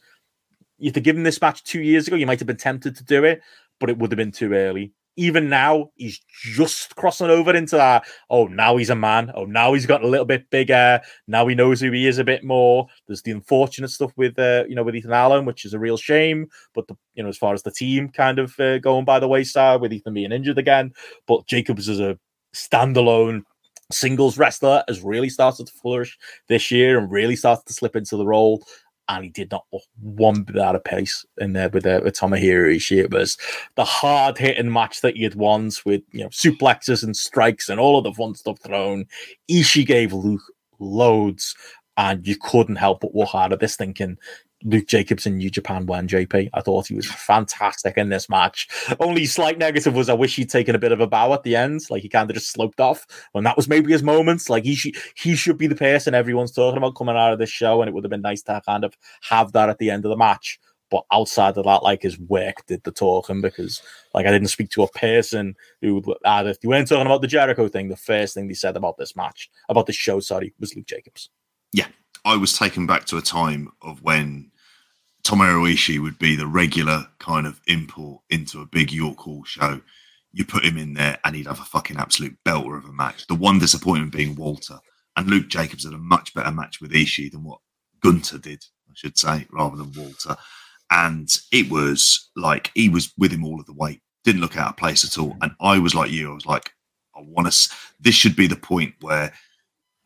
if 0.79 0.93
to 0.95 1.01
give 1.01 1.17
him 1.17 1.23
this 1.23 1.41
match 1.41 1.65
two 1.65 1.83
years 1.83 2.07
ago, 2.07 2.17
you 2.17 2.27
might 2.27 2.41
have 2.41 2.47
been 2.47 2.57
tempted 2.57 2.97
to 2.97 3.05
do 3.05 3.25
it, 3.25 3.41
but 3.81 3.91
it 3.91 3.99
would 3.99 4.11
have 4.11 4.19
been 4.19 4.33
too 4.33 4.53
early 4.53 4.93
even 5.17 5.49
now 5.49 5.91
he's 5.97 6.21
just 6.43 6.97
crossing 6.97 7.31
over 7.31 7.55
into 7.55 7.77
that. 7.77 8.05
Oh, 8.31 8.47
now 8.47 8.77
he's 8.77 8.91
a 8.91 8.95
man. 8.95 9.33
Oh, 9.35 9.45
now 9.45 9.73
he's 9.73 9.87
got 9.87 10.03
a 10.03 10.09
little 10.09 10.27
bit 10.27 10.49
bigger. 10.51 11.01
Now 11.29 11.47
he 11.47 11.55
knows 11.55 11.81
who 11.81 11.93
he 11.93 12.07
is 12.07 12.19
a 12.19 12.25
bit 12.25 12.45
more. 12.45 12.87
There's 13.07 13.23
the 13.23 13.31
unfortunate 13.31 13.89
stuff 13.89 14.13
with 14.17 14.39
uh, 14.39 14.65
you 14.69 14.75
know 14.75 14.83
with 14.83 14.97
Ethan 14.97 15.13
Allen, 15.13 15.45
which 15.45 15.65
is 15.65 15.75
a 15.75 15.79
real 15.79 15.97
shame. 15.97 16.49
But 16.75 16.89
the 16.89 16.97
you 17.15 17.23
know 17.23 17.29
as 17.29 17.39
far 17.39 17.55
as 17.55 17.63
the 17.63 17.71
team 17.71 18.09
kind 18.09 18.39
of 18.39 18.59
uh, 18.59 18.79
going 18.79 19.05
by 19.05 19.21
the 19.21 19.29
wayside 19.29 19.81
with 19.81 19.93
Ethan 19.93 20.15
being 20.15 20.33
injured 20.33 20.59
again, 20.59 20.93
but 21.27 21.47
Jacobs 21.47 21.89
is 21.89 22.01
a 22.01 22.19
standalone 22.55 23.43
singles 23.93 24.39
wrestler 24.39 24.83
has 24.89 25.03
really 25.03 25.29
started 25.29 25.67
to 25.67 25.73
flourish 25.75 26.17
this 26.49 26.71
year 26.71 26.99
and 26.99 27.11
really 27.11 27.37
started 27.37 27.65
to 27.67 27.73
slip 27.75 27.97
into 27.97 28.17
the 28.17 28.27
role 28.27 28.65
and 29.09 29.25
he 29.25 29.31
did 29.31 29.51
not 29.51 29.65
one 30.01 30.43
bit 30.43 30.59
out 30.59 30.75
of 30.77 30.85
pace 30.85 31.25
in 31.39 31.53
there 31.53 31.69
with, 31.69 31.87
uh, 31.87 32.01
with 32.03 32.15
Tomohiro 32.15 32.75
Ishii. 32.75 33.05
It 33.05 33.13
was 33.13 33.37
the 33.75 33.85
hard 33.85 34.39
hitting 34.39 34.73
match 34.73 35.01
that 35.03 35.17
he 35.17 35.23
had 35.23 35.35
won 35.35 35.71
with 35.85 36.03
you 36.13 36.23
know 36.23 36.29
suplexes 36.29 37.03
and 37.03 37.17
strikes 37.17 37.69
and 37.69 37.79
all 37.79 37.99
of 37.99 38.05
the 38.05 38.13
fun 38.13 38.35
stuff 38.35 38.59
thrown. 38.63 39.07
Ishii 39.51 39.87
gave 39.87 40.13
Luke 40.13 40.43
loads, 40.79 41.55
and 41.97 42.27
you 42.27 42.37
couldn't 42.37 42.77
help 42.77 43.01
but 43.01 43.15
walk 43.15 43.35
out 43.35 43.53
of 43.53 43.61
this 43.61 43.77
thinking 43.77 44.17
Luke 44.65 44.87
Jacobs 44.87 45.27
in 45.27 45.37
New 45.37 45.51
Japan 45.51 45.87
when 45.87 46.09
JP. 46.09 46.51
I 46.55 46.61
thought 46.61 46.87
he 46.87 46.95
was 46.95 47.07
fantastic 47.07 47.97
in 47.99 48.09
this 48.09 48.29
match. 48.29 48.69
Only 48.99 49.27
slight 49.27 49.59
negative 49.59 49.95
was 49.95 50.09
I 50.09 50.15
wish 50.15 50.37
he'd 50.37 50.51
taken 50.51 50.75
a 50.75 50.79
bit 50.79 50.93
of 50.93 51.01
a 51.01 51.07
bow 51.07 51.33
at 51.35 51.43
the 51.43 51.55
end, 51.55 51.83
like 51.91 52.03
he 52.03 52.09
kind 52.09 52.31
of 52.31 52.35
just 52.35 52.51
sloped 52.51 52.81
off. 52.81 53.07
And 53.35 53.45
that 53.47 53.57
was 53.57 53.69
maybe 53.69 53.93
his 53.93 54.03
moments. 54.03 54.49
Like 54.49 54.65
he 54.65 54.75
should 54.75 54.97
he 55.15 55.37
should 55.37 55.59
be 55.59 55.67
the 55.67 55.75
person 55.75 56.15
everyone's 56.15 56.53
talking 56.53 56.79
about 56.79 56.97
coming 56.97 57.17
out 57.17 57.33
of 57.33 57.39
this 57.39 57.51
show, 57.51 57.83
and 57.83 57.89
it 57.89 57.93
would 57.93 58.05
have 58.05 58.11
been 58.11 58.23
nice 58.23 58.43
to 58.43 58.63
kind 58.67 58.85
of 58.85 58.97
have 59.29 59.53
that 59.53 59.69
at 59.69 59.79
the 59.79 59.91
end 59.91 60.05
of 60.05 60.11
the 60.11 60.17
match. 60.17 60.59
But 60.91 61.05
outside 61.11 61.57
of 61.57 61.65
that, 61.65 61.83
like 61.83 62.03
his 62.03 62.19
work 62.19 62.65
did 62.67 62.85
the 62.85 62.93
talking 62.93 63.41
because, 63.41 63.83
like, 64.13 64.27
I 64.27 64.31
didn't 64.31 64.49
speak 64.49 64.71
to 64.71 64.83
a 64.83 64.89
person 64.91 65.57
who 65.81 66.03
either 66.25 66.51
if 66.51 66.59
you 66.63 66.69
weren't 66.69 66.89
talking 66.89 67.07
about 67.07 67.21
the 67.21 67.27
Jericho 67.27 67.69
thing, 67.69 67.89
the 67.89 67.97
first 67.97 68.35
thing 68.35 68.47
they 68.47 68.55
said 68.55 68.77
about 68.77 68.97
this 68.97 69.17
match, 69.17 69.51
about 69.69 69.87
the 69.87 69.93
show, 69.93 70.21
sorry, 70.21 70.55
was 70.61 70.77
Luke 70.77 70.87
Jacobs. 70.87 71.31
Yeah, 71.73 71.87
I 72.25 72.37
was 72.37 72.57
taken 72.57 72.87
back 72.87 73.07
to 73.07 73.17
a 73.17 73.23
time 73.23 73.71
of 73.83 74.03
when 74.03 74.53
Tomohiro 75.25 75.73
Ishii 75.73 76.03
would 76.03 76.19
be 76.19 76.37
the 76.37 76.47
regular 76.47 77.07
kind 77.19 77.47
of 77.47 77.61
import 77.67 78.23
into 78.29 78.61
a 78.61 78.67
big 78.67 78.93
York 78.93 79.19
Hall 79.19 79.43
show. 79.45 79.81
You 80.33 80.45
put 80.45 80.65
him 80.65 80.77
in 80.77 80.95
there 80.95 81.19
and 81.25 81.35
he'd 81.35 81.47
have 81.47 81.61
a 81.61 81.65
fucking 81.65 81.97
absolute 81.97 82.37
belter 82.45 82.77
of 82.77 82.85
a 82.85 82.93
match. 82.93 83.27
The 83.27 83.35
one 83.35 83.59
disappointment 83.59 84.13
being 84.13 84.35
Walter. 84.35 84.79
and 85.17 85.29
Luke 85.29 85.49
Jacobs 85.49 85.85
had 85.85 85.95
a 85.95 85.99
much 85.99 86.35
better 86.35 86.51
match 86.51 86.81
with 86.81 86.93
Ishii 86.93 87.31
than 87.31 87.45
what 87.45 87.61
Gunther 88.03 88.39
did, 88.39 88.65
I 88.89 88.93
should 88.95 89.17
say, 89.17 89.47
rather 89.51 89.77
than 89.77 89.93
Walter. 89.97 90.37
And 90.91 91.29
it 91.53 91.71
was 91.71 92.31
like 92.37 92.71
he 92.75 92.89
was 92.89 93.13
with 93.17 93.33
him 93.33 93.45
all 93.45 93.61
of 93.61 93.67
the 93.67 93.73
way, 93.73 94.01
didn't 94.25 94.41
look 94.41 94.57
out 94.57 94.71
of 94.71 94.77
place 94.77 95.05
at 95.05 95.19
all. 95.19 95.31
Mm. 95.35 95.39
And 95.43 95.53
I 95.61 95.79
was 95.79 95.95
like 95.95 96.11
you, 96.11 96.31
I 96.31 96.35
was 96.35 96.47
like, 96.47 96.73
I 97.17 97.21
want 97.23 97.51
to. 97.51 97.71
This 98.01 98.15
should 98.15 98.37
be 98.37 98.47
the 98.47 98.57
point 98.57 98.95
where 99.01 99.33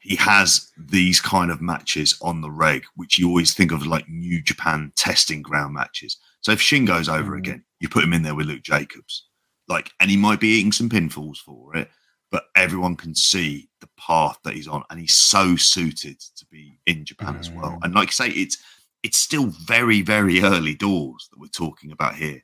he 0.09 0.17
has 0.17 0.73
these 0.79 1.21
kind 1.21 1.51
of 1.51 1.61
matches 1.61 2.17
on 2.23 2.41
the 2.41 2.51
reg, 2.51 2.83
which 2.97 3.19
you 3.19 3.29
always 3.29 3.53
think 3.53 3.73
of 3.73 3.87
like 3.87 4.09
New 4.09 4.41
Japan 4.41 4.91
testing 4.97 5.43
ground 5.43 5.75
matches. 5.75 6.17
So 6.41 6.51
if 6.51 6.63
Shin 6.63 6.87
goes 6.87 7.11
over 7.11 7.33
mm. 7.33 7.39
again, 7.39 7.65
you 7.79 7.91
put 7.91 8.05
him 8.05 8.15
in 8.15 8.23
there 8.23 8.35
with 8.35 8.47
Luke 8.47 8.63
Jacobs, 8.63 9.27
like, 9.69 9.91
and 10.01 10.11
he 10.11 10.17
might 10.17 10.41
be 10.41 10.49
eating 10.49 10.73
some 10.73 10.89
pinfalls 10.89 11.37
for 11.37 11.77
it, 11.77 11.91
but 12.31 12.45
everyone 12.57 12.97
can 12.97 13.15
see 13.15 13.69
the 13.83 13.89
path 13.99 14.39
that 14.45 14.55
he's 14.55 14.67
on, 14.67 14.83
and 14.89 14.99
he's 14.99 15.13
so 15.13 15.57
suited 15.57 16.19
to 16.37 16.47
be 16.47 16.81
in 16.87 17.05
Japan 17.05 17.35
mm. 17.35 17.41
as 17.41 17.51
well. 17.51 17.73
Mm. 17.73 17.81
And 17.83 17.95
like 17.95 18.09
I 18.09 18.13
say, 18.13 18.29
it's 18.31 18.57
it's 19.03 19.19
still 19.19 19.53
very 19.67 20.01
very 20.01 20.41
early 20.41 20.75
doors 20.75 21.29
that 21.31 21.39
we're 21.39 21.49
talking 21.49 21.93
about 21.93 22.15
here, 22.15 22.43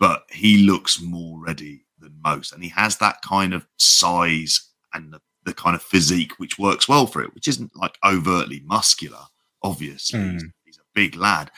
but 0.00 0.24
he 0.32 0.64
looks 0.64 1.00
more 1.00 1.38
ready 1.38 1.84
than 2.00 2.18
most, 2.24 2.52
and 2.52 2.64
he 2.64 2.70
has 2.70 2.96
that 2.96 3.22
kind 3.22 3.54
of 3.54 3.68
size 3.78 4.68
and 4.92 5.12
the, 5.12 5.20
the 5.44 5.54
kind 5.54 5.76
of 5.76 5.82
physique 5.82 6.32
which 6.38 6.58
works 6.58 6.88
well 6.88 7.06
for 7.06 7.22
it, 7.22 7.34
which 7.34 7.48
isn't 7.48 7.74
like 7.76 7.98
overtly 8.04 8.60
muscular. 8.64 9.24
Obviously, 9.62 10.20
mm. 10.20 10.32
he's, 10.32 10.44
he's, 10.64 10.78
a 10.78 10.82
big 10.94 11.16
lad, 11.16 11.50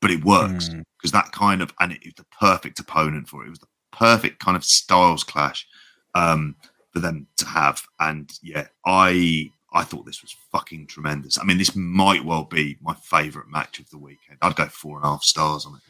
but 0.00 0.10
it 0.10 0.24
works 0.24 0.68
because 0.68 1.10
mm. 1.10 1.12
that 1.12 1.32
kind 1.32 1.62
of 1.62 1.72
and 1.80 1.92
it, 1.92 2.00
was 2.04 2.14
the 2.16 2.26
perfect 2.38 2.78
opponent 2.80 3.28
for 3.28 3.42
it. 3.42 3.46
It 3.46 3.50
was 3.50 3.58
the 3.60 3.66
perfect 3.92 4.40
kind 4.40 4.56
of 4.56 4.64
styles 4.64 5.24
clash. 5.24 5.66
Um, 6.14 6.56
for 6.92 7.00
them 7.00 7.26
to 7.38 7.46
have. 7.46 7.82
And 7.98 8.30
yeah, 8.42 8.68
I 8.86 9.50
I 9.72 9.82
thought 9.84 10.06
this 10.06 10.22
was 10.22 10.36
fucking 10.52 10.86
tremendous. 10.86 11.38
I 11.38 11.44
mean, 11.44 11.58
this 11.58 11.74
might 11.74 12.24
well 12.24 12.44
be 12.44 12.76
my 12.82 12.94
favourite 12.94 13.48
match 13.48 13.80
of 13.80 13.88
the 13.90 13.98
weekend. 13.98 14.38
I'd 14.42 14.56
go 14.56 14.66
four 14.66 14.96
and 14.96 15.06
a 15.06 15.08
half 15.08 15.22
stars 15.22 15.66
on 15.66 15.74
it. 15.74 15.80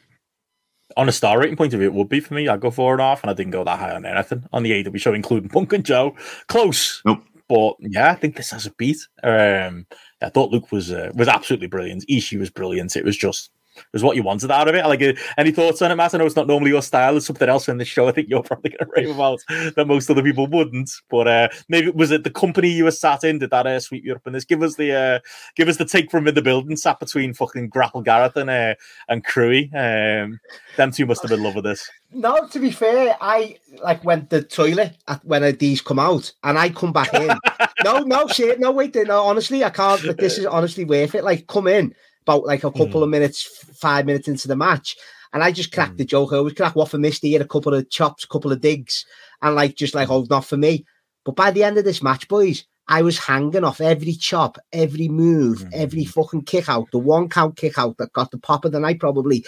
On 0.95 1.09
a 1.09 1.11
star 1.11 1.39
rating 1.39 1.55
point 1.55 1.73
of 1.73 1.79
view, 1.79 1.89
it 1.89 1.93
would 1.93 2.09
be 2.09 2.19
for 2.19 2.33
me. 2.33 2.47
I'd 2.47 2.61
go 2.61 2.71
four 2.71 2.93
and 2.93 3.01
a 3.01 3.05
half, 3.05 3.23
and 3.23 3.29
I 3.29 3.33
didn't 3.33 3.51
go 3.51 3.63
that 3.63 3.79
high 3.79 3.95
on 3.95 4.05
anything 4.05 4.43
on 4.53 4.63
the 4.63 4.87
AW 4.87 4.97
show, 4.97 5.13
including 5.13 5.49
Punk 5.49 5.73
and 5.73 5.83
Joe. 5.83 6.15
Close. 6.47 7.01
Nope. 7.05 7.23
But 7.53 7.75
yeah, 7.81 8.09
I 8.09 8.15
think 8.15 8.35
this 8.35 8.49
has 8.49 8.65
a 8.65 8.71
beat. 8.71 8.97
Um, 9.21 9.85
I 10.23 10.29
thought 10.29 10.49
Luke 10.49 10.71
was 10.71 10.91
uh, 10.91 11.11
was 11.13 11.27
absolutely 11.27 11.67
brilliant. 11.67 12.03
Ishii 12.09 12.39
was 12.39 12.49
brilliant. 12.49 12.95
It 12.95 13.05
was 13.05 13.15
just 13.15 13.51
was 13.91 14.03
what 14.03 14.15
you 14.15 14.23
wanted 14.23 14.51
out 14.51 14.67
of 14.67 14.75
it. 14.75 14.85
Like, 14.85 15.01
uh, 15.01 15.13
any 15.37 15.51
thoughts 15.51 15.81
on 15.81 15.91
it, 15.91 15.95
Matt? 15.95 16.13
I 16.13 16.17
know 16.17 16.25
it's 16.25 16.35
not 16.35 16.47
normally 16.47 16.71
your 16.71 16.81
style. 16.81 17.13
There's 17.13 17.25
something 17.25 17.49
else 17.49 17.67
in 17.67 17.77
the 17.77 17.85
show. 17.85 18.07
I 18.07 18.11
think 18.11 18.29
you're 18.29 18.43
probably 18.43 18.71
going 18.71 18.89
to 18.89 18.91
rave 18.95 19.15
about 19.15 19.41
that 19.75 19.85
most 19.87 20.09
other 20.09 20.23
people 20.23 20.47
wouldn't. 20.47 20.91
But 21.09 21.27
uh, 21.27 21.49
maybe 21.69 21.91
was 21.91 22.11
it 22.11 22.23
the 22.23 22.31
company 22.31 22.69
you 22.69 22.85
were 22.85 22.91
sat 22.91 23.23
in? 23.23 23.39
Did 23.39 23.51
that 23.51 23.67
uh, 23.67 23.79
sweep 23.79 24.05
you 24.05 24.15
up 24.15 24.27
in 24.27 24.33
this? 24.33 24.45
Give 24.45 24.63
us 24.63 24.75
the 24.75 24.93
uh, 24.93 25.19
give 25.55 25.67
us 25.67 25.77
the 25.77 25.85
take 25.85 26.11
from 26.11 26.27
in 26.27 26.35
the 26.35 26.41
building, 26.41 26.75
sat 26.75 26.99
between 26.99 27.33
fucking 27.33 27.69
GRAPPL 27.69 28.03
Gareth 28.03 28.35
and 28.35 28.49
uh, 28.49 28.75
and 29.09 29.23
Crewy. 29.25 29.69
Um, 29.73 30.39
them 30.77 30.91
two 30.91 31.05
must 31.05 31.21
have 31.21 31.29
been 31.29 31.39
in 31.39 31.45
love 31.45 31.55
with 31.55 31.65
this. 31.65 31.89
No, 32.11 32.47
to 32.47 32.59
be 32.59 32.71
fair, 32.71 33.17
I 33.21 33.57
like 33.83 34.03
went 34.03 34.29
the 34.29 34.43
toilet 34.43 34.97
at, 35.07 35.23
when 35.25 35.55
these 35.57 35.81
come 35.81 35.99
out, 35.99 36.31
and 36.43 36.57
I 36.57 36.69
come 36.69 36.93
back 36.93 37.13
in. 37.13 37.35
no, 37.83 37.99
no, 37.99 38.27
shit, 38.27 38.59
no, 38.59 38.71
wait, 38.71 38.95
no, 38.95 39.23
honestly, 39.23 39.63
I 39.63 39.69
can't. 39.69 40.01
But 40.05 40.17
this 40.17 40.37
is 40.37 40.45
honestly 40.45 40.85
worth 40.85 41.15
it. 41.15 41.23
Like, 41.23 41.47
come 41.47 41.67
in 41.67 41.95
about 42.23 42.45
like 42.45 42.63
a 42.63 42.71
couple 42.71 43.01
mm. 43.01 43.03
of 43.03 43.09
minutes, 43.09 43.43
five 43.75 44.05
minutes 44.05 44.27
into 44.27 44.47
the 44.47 44.55
match. 44.55 44.95
And 45.31 45.43
I 45.43 45.51
just 45.51 45.71
cracked 45.71 45.95
mm. 45.95 45.97
the 45.97 46.05
joke. 46.05 46.33
I 46.33 46.37
always 46.37 46.53
crack 46.53 46.75
what 46.75 46.89
for 46.89 46.97
Misty, 46.97 47.29
He 47.29 47.33
had 47.33 47.41
a 47.41 47.47
couple 47.47 47.73
of 47.73 47.89
chops, 47.89 48.23
a 48.23 48.27
couple 48.27 48.51
of 48.51 48.61
digs, 48.61 49.05
and 49.41 49.55
like 49.55 49.75
just 49.75 49.95
like, 49.95 50.09
oh, 50.09 50.25
not 50.29 50.45
for 50.45 50.57
me. 50.57 50.85
But 51.25 51.35
by 51.35 51.51
the 51.51 51.63
end 51.63 51.77
of 51.77 51.85
this 51.85 52.03
match, 52.03 52.27
boys, 52.27 52.65
I 52.87 53.01
was 53.01 53.17
hanging 53.17 53.63
off 53.63 53.79
every 53.79 54.13
chop, 54.13 54.57
every 54.71 55.07
move, 55.07 55.59
mm. 55.59 55.69
every 55.73 56.05
fucking 56.05 56.43
kick 56.43 56.69
out, 56.69 56.91
the 56.91 56.99
one 56.99 57.29
count 57.29 57.55
kick 57.55 57.77
out 57.77 57.97
that 57.97 58.13
got 58.13 58.31
the 58.31 58.37
pop 58.37 58.65
of 58.65 58.71
the 58.71 58.79
night, 58.79 58.99
probably. 58.99 59.45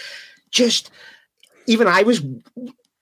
Just 0.52 0.90
even 1.68 1.88
I 1.88 2.04
was 2.04 2.22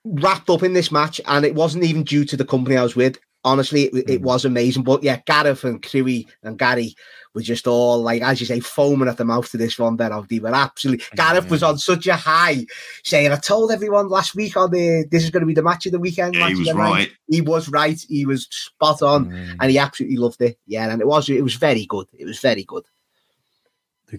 wrapped 0.03 0.49
up 0.49 0.63
in 0.63 0.73
this 0.73 0.91
match, 0.91 1.21
and 1.27 1.45
it 1.45 1.55
wasn't 1.55 1.83
even 1.83 2.03
due 2.03 2.25
to 2.25 2.37
the 2.37 2.45
company 2.45 2.77
I 2.77 2.83
was 2.83 2.95
with. 2.95 3.19
Honestly, 3.45 3.83
it, 3.83 4.09
it 4.09 4.21
mm. 4.21 4.25
was 4.25 4.45
amazing. 4.45 4.83
But 4.83 5.03
yeah, 5.03 5.21
Gareth 5.25 5.63
and 5.63 5.81
Crewy 5.81 6.27
and 6.43 6.57
Gary 6.57 6.95
were 7.33 7.41
just 7.41 7.67
all 7.67 8.01
like, 8.01 8.21
as 8.21 8.39
you 8.39 8.45
say, 8.45 8.59
foaming 8.59 9.07
at 9.07 9.17
the 9.17 9.25
mouth 9.25 9.49
to 9.51 9.57
this 9.57 9.79
one. 9.79 9.97
Then 9.97 10.11
they 10.29 10.39
were 10.39 10.53
absolutely. 10.53 11.05
Gareth 11.15 11.49
was 11.49 11.63
on 11.63 11.77
such 11.77 12.07
a 12.07 12.15
high, 12.15 12.65
saying, 13.03 13.31
"I 13.31 13.37
told 13.37 13.71
everyone 13.71 14.09
last 14.09 14.35
week 14.35 14.55
on 14.55 14.71
the 14.71 15.05
this 15.09 15.23
is 15.23 15.29
going 15.29 15.41
to 15.41 15.47
be 15.47 15.53
the 15.53 15.63
match 15.63 15.85
of 15.85 15.91
the 15.91 15.99
weekend." 15.99 16.35
Yeah, 16.35 16.49
he 16.49 16.55
was 16.55 16.73
right. 16.73 17.11
He 17.27 17.41
was 17.41 17.69
right. 17.69 17.99
He 18.07 18.25
was 18.25 18.47
spot 18.49 19.01
on, 19.01 19.31
mm. 19.31 19.55
and 19.59 19.71
he 19.71 19.77
absolutely 19.77 20.17
loved 20.17 20.41
it. 20.41 20.57
Yeah, 20.67 20.89
and 20.89 21.01
it 21.01 21.07
was 21.07 21.29
it 21.29 21.43
was 21.43 21.55
very 21.55 21.85
good. 21.85 22.07
It 22.13 22.25
was 22.25 22.39
very 22.39 22.63
good. 22.63 22.85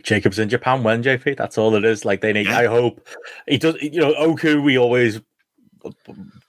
Jacobs 0.03 0.41
in 0.41 0.49
Japan 0.49 0.83
when 0.83 1.05
JP. 1.05 1.37
That's 1.37 1.57
all 1.57 1.75
it 1.77 1.85
is. 1.85 2.05
Like 2.05 2.21
they 2.21 2.33
need. 2.33 2.47
Yeah. 2.47 2.59
I 2.59 2.67
hope 2.67 3.07
he 3.47 3.59
does. 3.59 3.77
You 3.81 4.01
know, 4.01 4.15
Oku. 4.15 4.61
We 4.61 4.77
always 4.77 5.21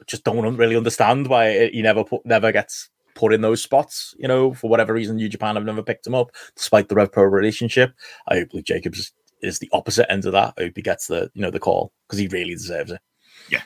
just 0.08 0.24
don't 0.24 0.56
really 0.56 0.76
understand 0.76 1.28
why 1.28 1.70
he 1.70 1.82
never 1.82 2.04
put, 2.04 2.26
never 2.26 2.52
gets 2.52 2.90
put 3.16 3.34
in 3.34 3.42
those 3.42 3.64
spots, 3.64 4.14
you 4.18 4.28
know, 4.28 4.54
for 4.54 4.70
whatever 4.70 4.94
reason, 4.94 5.16
New 5.16 5.30
Japan 5.30 5.56
have 5.56 5.66
never 5.66 5.82
picked 5.82 6.06
him 6.06 6.14
up, 6.14 6.32
despite 6.56 6.90
the 6.90 6.96
Rev 6.96 7.12
Pro 7.12 7.24
relationship. 7.24 7.94
I 8.28 8.36
hope 8.36 8.54
Luke 8.54 8.66
Jacobs 8.66 9.14
is 9.42 9.60
the 9.60 9.70
opposite 9.74 10.12
end 10.12 10.26
of 10.26 10.34
that. 10.34 10.54
I 10.58 10.64
hope 10.64 10.74
he 10.76 10.82
gets 10.82 11.08
the, 11.08 11.32
you 11.34 11.42
know, 11.42 11.52
the 11.52 11.60
call 11.60 11.92
because 12.08 12.20
he 12.20 12.28
really 12.28 12.54
deserves 12.54 12.92
it. 12.92 13.02
Yeah, 13.50 13.62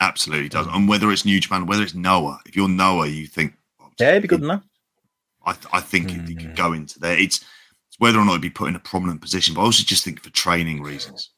absolutely 0.00 0.48
does. 0.48 0.66
And 0.68 0.88
whether 0.88 1.10
it's 1.10 1.24
New 1.24 1.40
Japan, 1.40 1.66
whether 1.66 1.82
it's 1.82 1.94
Noah, 1.94 2.40
if 2.46 2.56
you're 2.56 2.68
Noah, 2.68 3.08
you 3.08 3.26
think, 3.26 3.54
oh, 3.80 3.88
yeah, 3.98 4.10
it'd 4.10 4.22
be 4.22 4.28
good 4.28 4.42
enough. 4.42 4.64
I, 5.44 5.52
th- 5.52 5.66
I 5.72 5.80
think 5.80 6.08
mm. 6.08 6.28
he 6.28 6.34
could 6.34 6.56
go 6.56 6.72
into 6.72 6.98
there. 7.00 7.18
It's, 7.18 7.44
it's 7.88 7.98
whether 7.98 8.18
or 8.18 8.24
not 8.24 8.34
he'd 8.34 8.42
be 8.42 8.50
put 8.50 8.68
in 8.68 8.76
a 8.76 8.80
prominent 8.80 9.20
position, 9.20 9.54
but 9.54 9.62
I 9.62 9.64
also 9.64 9.82
just 9.82 10.04
think 10.04 10.22
for 10.22 10.30
training 10.30 10.82
reasons. 10.82 11.30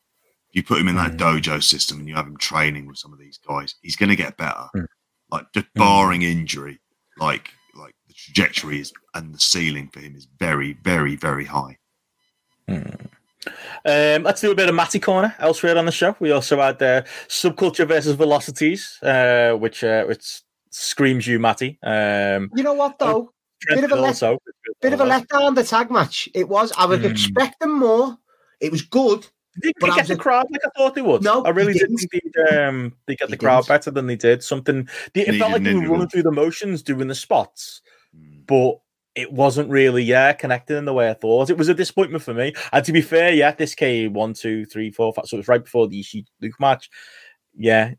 If 0.50 0.56
you 0.56 0.62
put 0.62 0.78
him 0.78 0.88
in 0.88 0.96
that 0.96 1.12
mm. 1.12 1.18
dojo 1.18 1.62
system 1.62 1.98
and 1.98 2.08
you 2.08 2.14
have 2.14 2.26
him 2.26 2.36
training 2.36 2.86
with 2.86 2.98
some 2.98 3.12
of 3.12 3.18
these 3.18 3.38
guys, 3.38 3.74
he's 3.80 3.96
going 3.96 4.10
to 4.10 4.16
get 4.16 4.36
better. 4.36 4.66
Mm. 4.76 4.86
Like 5.30 5.46
just 5.52 5.66
hmm. 5.74 5.80
barring 5.80 6.22
injury, 6.22 6.78
like 7.18 7.50
like 7.74 7.94
the 8.06 8.14
trajectory 8.14 8.80
is 8.80 8.92
and 9.14 9.34
the 9.34 9.40
ceiling 9.40 9.88
for 9.88 10.00
him 10.00 10.14
is 10.16 10.26
very, 10.38 10.74
very, 10.82 11.16
very 11.16 11.44
high. 11.44 11.78
Hmm. 12.68 13.06
Um, 13.86 14.22
let's 14.22 14.40
do 14.40 14.50
a 14.50 14.54
bit 14.54 14.68
of 14.68 14.74
Matty 14.74 14.98
Corner 14.98 15.34
elsewhere 15.38 15.76
on 15.76 15.84
the 15.84 15.92
show. 15.92 16.16
We 16.18 16.30
also 16.30 16.60
had 16.60 16.82
uh, 16.82 17.02
Subculture 17.28 17.86
versus 17.86 18.16
Velocities, 18.16 18.98
uh, 19.02 19.52
which 19.58 19.84
uh, 19.84 20.04
which 20.04 20.42
screams 20.70 21.26
you, 21.26 21.38
Matty. 21.38 21.78
Um, 21.82 22.50
you 22.54 22.62
know 22.62 22.72
what 22.74 22.98
though? 22.98 23.32
Bit 23.68 23.84
of, 23.84 23.92
a 23.92 23.96
let, 23.96 24.08
also, 24.08 24.38
bit 24.82 24.92
of 24.92 25.00
a 25.00 25.04
letdown 25.04 25.54
the 25.54 25.64
tag 25.64 25.90
match. 25.90 26.28
It 26.34 26.48
was. 26.48 26.72
I 26.76 26.84
was 26.84 27.00
mm. 27.00 27.10
expecting 27.10 27.78
more. 27.78 28.18
It 28.60 28.70
was 28.70 28.82
good. 28.82 29.26
Did 29.60 29.74
they 29.80 29.90
get 29.90 30.08
the 30.08 30.16
crowd 30.16 30.46
like 30.50 30.62
I 30.64 30.70
thought 30.76 30.94
they 30.94 31.02
would? 31.02 31.22
No, 31.22 31.42
I 31.44 31.50
really 31.50 31.74
didn't. 31.74 31.98
think 31.98 32.24
they 32.34 32.64
um, 32.64 32.94
they 33.06 33.16
get 33.16 33.30
the 33.30 33.36
crowd 33.36 33.62
didn't. 33.62 33.68
better 33.68 33.90
than 33.90 34.06
they 34.06 34.16
did. 34.16 34.42
Something 34.42 34.88
they, 35.12 35.26
it 35.26 35.38
felt 35.38 35.52
like 35.52 35.62
they 35.62 35.74
were 35.74 35.88
running 35.88 36.08
through 36.08 36.24
the 36.24 36.32
motions, 36.32 36.82
doing 36.82 37.08
the 37.08 37.14
spots, 37.14 37.82
hmm. 38.14 38.40
but 38.46 38.80
it 39.14 39.32
wasn't 39.32 39.70
really 39.70 40.02
yeah 40.02 40.32
connecting 40.32 40.76
in 40.76 40.84
the 40.84 40.92
way 40.92 41.08
I 41.08 41.14
thought. 41.14 41.50
It 41.50 41.58
was 41.58 41.68
a 41.68 41.74
disappointment 41.74 42.24
for 42.24 42.34
me. 42.34 42.52
And 42.72 42.84
to 42.84 42.92
be 42.92 43.00
fair, 43.00 43.32
yeah, 43.32 43.52
this 43.52 43.74
came 43.74 44.12
one, 44.12 44.34
two, 44.34 44.64
three, 44.64 44.90
four, 44.90 45.12
five. 45.12 45.26
So 45.26 45.36
it 45.36 45.40
was 45.40 45.48
right 45.48 45.62
before 45.62 45.86
the 45.86 46.00
Ishii 46.00 46.26
Luke 46.40 46.58
match 46.58 46.90
yeah, 47.56 47.92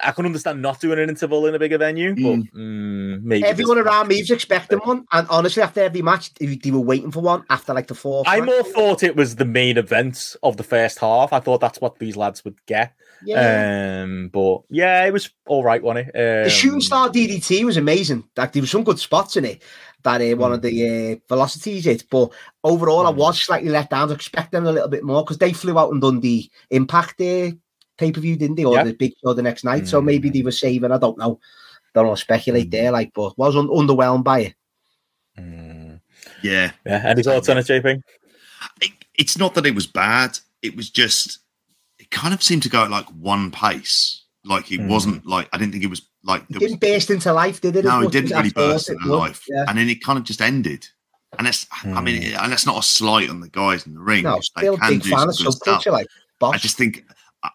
I 0.00 0.12
can 0.12 0.24
understand 0.24 0.62
not 0.62 0.80
doing 0.80 0.98
an 0.98 1.10
interval 1.10 1.46
in 1.46 1.54
a 1.54 1.58
bigger 1.58 1.76
venue, 1.78 2.14
but 2.14 2.22
mm. 2.22 2.52
Mm, 2.52 3.22
maybe 3.22 3.44
everyone 3.44 3.78
around 3.78 4.08
me 4.08 4.20
was 4.20 4.30
expecting 4.30 4.78
one, 4.78 5.04
and 5.12 5.26
honestly, 5.28 5.62
after 5.62 5.80
every 5.82 6.02
match, 6.02 6.32
they 6.34 6.70
were 6.70 6.80
waiting 6.80 7.10
for 7.10 7.20
one. 7.20 7.44
After 7.50 7.74
like 7.74 7.88
the 7.88 7.94
fourth, 7.94 8.26
I 8.26 8.40
more 8.40 8.62
thought 8.62 9.02
it 9.02 9.14
was 9.14 9.36
the 9.36 9.44
main 9.44 9.76
event 9.76 10.34
of 10.42 10.56
the 10.56 10.62
first 10.62 10.98
half. 10.98 11.32
I 11.32 11.40
thought 11.40 11.60
that's 11.60 11.80
what 11.80 11.98
these 11.98 12.16
lads 12.16 12.44
would 12.44 12.64
get. 12.66 12.94
Yeah. 13.24 14.02
Um, 14.02 14.30
but 14.32 14.62
yeah, 14.70 15.04
it 15.04 15.12
was 15.12 15.30
all 15.46 15.62
right, 15.62 15.82
wasn't 15.82 16.08
it? 16.08 16.16
Um, 16.16 16.44
the 16.44 16.50
shooting 16.50 16.80
star 16.80 17.08
DDT 17.08 17.64
was 17.64 17.76
amazing. 17.76 18.24
Like 18.36 18.52
there 18.52 18.62
were 18.62 18.66
some 18.66 18.84
good 18.84 18.98
spots 18.98 19.36
in 19.36 19.44
it 19.44 19.62
that 20.02 20.20
uh, 20.20 20.36
one 20.36 20.52
of 20.52 20.62
the 20.62 20.70
mm. 20.70 21.16
uh, 21.16 21.20
velocities 21.28 21.86
it. 21.86 22.04
But 22.10 22.32
overall, 22.64 23.04
mm. 23.04 23.08
I 23.08 23.10
was 23.10 23.42
slightly 23.42 23.70
let 23.70 23.90
down. 23.90 24.02
I 24.02 24.04
was 24.04 24.14
expecting 24.14 24.66
a 24.66 24.72
little 24.72 24.88
bit 24.88 25.04
more 25.04 25.22
because 25.22 25.38
they 25.38 25.52
flew 25.52 25.78
out 25.78 25.92
and 25.92 26.00
done 26.00 26.20
the 26.20 26.50
impact 26.70 27.20
uh, 27.20 27.50
pay 27.98 28.12
per 28.12 28.20
view, 28.20 28.36
didn't 28.36 28.56
they? 28.56 28.64
Or 28.64 28.74
yeah. 28.74 28.84
the 28.84 28.94
big 28.94 29.14
show 29.22 29.32
the 29.32 29.42
next 29.42 29.64
night. 29.64 29.84
Mm. 29.84 29.88
So 29.88 30.00
maybe 30.00 30.30
they 30.30 30.42
were 30.42 30.52
saving. 30.52 30.92
I 30.92 30.98
don't 30.98 31.18
know. 31.18 31.40
Don't 31.94 32.06
know. 32.06 32.14
Speculate 32.14 32.68
mm. 32.68 32.72
there, 32.72 32.90
like, 32.90 33.12
but 33.14 33.36
was 33.38 33.56
un- 33.56 33.68
underwhelmed 33.68 34.24
by 34.24 34.40
it. 34.40 34.54
Mm. 35.38 36.00
Yeah. 36.42 36.72
Yeah. 36.84 37.02
Any 37.06 37.22
thoughts 37.22 37.48
on 37.48 37.58
it, 37.58 37.66
JP? 37.66 38.02
It, 38.80 38.92
it's 39.14 39.38
not 39.38 39.54
that 39.54 39.66
it 39.66 39.74
was 39.74 39.86
bad. 39.86 40.38
It 40.62 40.76
was 40.76 40.90
just 40.90 41.38
it 41.98 42.10
kind 42.10 42.34
of 42.34 42.42
seemed 42.42 42.62
to 42.64 42.68
go 42.68 42.84
at 42.84 42.90
like 42.90 43.06
one 43.06 43.50
pace. 43.50 44.24
Like 44.44 44.72
it 44.72 44.80
mm. 44.80 44.88
wasn't 44.88 45.24
like 45.26 45.48
I 45.52 45.58
didn't 45.58 45.72
think 45.72 45.84
it 45.84 45.90
was 45.90 46.02
like 46.24 46.42
it 46.50 46.58
didn't 46.58 46.80
was, 46.80 46.90
burst 46.90 47.10
into 47.10 47.32
life, 47.32 47.60
did 47.60 47.76
it? 47.76 47.84
No, 47.84 48.02
it 48.02 48.12
didn't 48.12 48.36
really 48.36 48.50
burst 48.50 48.90
into 48.90 49.14
life, 49.14 49.44
yeah. 49.48 49.64
and 49.68 49.78
then 49.78 49.88
it 49.88 50.02
kind 50.02 50.18
of 50.18 50.24
just 50.24 50.40
ended. 50.40 50.86
And 51.38 51.46
that's, 51.46 51.64
mm. 51.66 51.96
I 51.96 52.00
mean, 52.02 52.22
mm. 52.22 52.42
and 52.42 52.52
that's 52.52 52.66
not 52.66 52.78
a 52.78 52.82
slight 52.82 53.30
on 53.30 53.40
the 53.40 53.48
guys 53.48 53.86
in 53.86 53.94
the 53.94 54.00
ring. 54.00 54.24
No, 54.24 54.40
still 54.40 54.76
big 54.76 55.02
fan 55.02 55.28
of 55.28 55.34
subculture, 55.34 55.92
like 55.92 56.08
boss. 56.38 56.54
I 56.54 56.58
just 56.58 56.76
think 56.76 57.04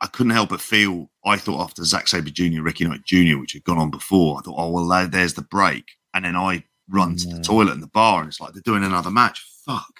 I 0.02 0.08
couldn't 0.08 0.32
help 0.32 0.50
but 0.50 0.62
feel. 0.62 1.10
I 1.26 1.38
thought 1.38 1.62
after 1.62 1.84
Zack 1.84 2.08
Sabre 2.08 2.30
Jr., 2.30 2.62
Ricky 2.62 2.86
Knight 2.86 3.06
Jr., 3.06 3.38
which 3.38 3.54
had 3.54 3.64
gone 3.64 3.78
on 3.78 3.90
before, 3.90 4.38
I 4.38 4.42
thought, 4.42 4.56
oh 4.58 4.70
well, 4.70 5.08
there's 5.08 5.34
the 5.34 5.44
break, 5.44 5.86
and 6.14 6.26
then 6.26 6.36
I 6.36 6.64
run 6.90 7.16
to 7.18 7.28
the 7.28 7.42
toilet 7.42 7.74
in 7.74 7.82
the 7.82 7.88
bar, 7.88 8.22
and 8.22 8.28
it's 8.28 8.40
like 8.40 8.54
they're 8.54 8.62
doing 8.64 8.84
another 8.84 9.12
match. 9.12 9.46
Fuck. 9.66 9.94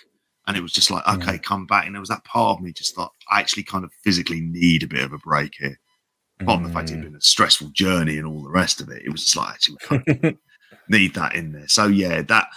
And 0.48 0.56
it 0.56 0.62
was 0.62 0.72
just 0.72 0.90
like, 0.90 1.06
okay, 1.08 1.38
come 1.38 1.66
back. 1.66 1.86
And 1.86 1.94
there 1.94 2.00
was 2.00 2.10
that 2.10 2.24
part 2.24 2.58
of 2.58 2.64
me 2.64 2.72
just 2.72 2.96
thought, 2.96 3.12
I 3.30 3.42
actually 3.42 3.64
kind 3.64 3.84
of 3.84 3.92
physically 4.04 4.40
need 4.40 4.82
a 4.82 4.88
bit 4.88 5.04
of 5.04 5.12
a 5.12 5.18
break 5.18 5.54
here. 5.60 5.78
Apart 6.40 6.60
from 6.60 6.68
the 6.68 6.74
fact 6.74 6.90
it 6.90 6.94
had 6.94 7.02
mm. 7.02 7.08
been 7.08 7.16
a 7.16 7.22
stressful 7.22 7.70
journey 7.74 8.18
and 8.18 8.26
all 8.26 8.44
the 8.44 8.50
rest 8.50 8.80
of 8.80 8.90
it, 8.90 9.02
it 9.04 9.10
was 9.10 9.26
just 9.26 9.36
like 9.36 9.50
actually 9.50 9.78
we 9.82 9.98
kind 9.98 10.26
of 10.26 10.38
need 10.90 11.16
that 11.16 11.36
in 11.36 11.52
there. 11.52 11.68
So 11.68 11.88
yeah, 11.88 12.22
that 12.22 12.48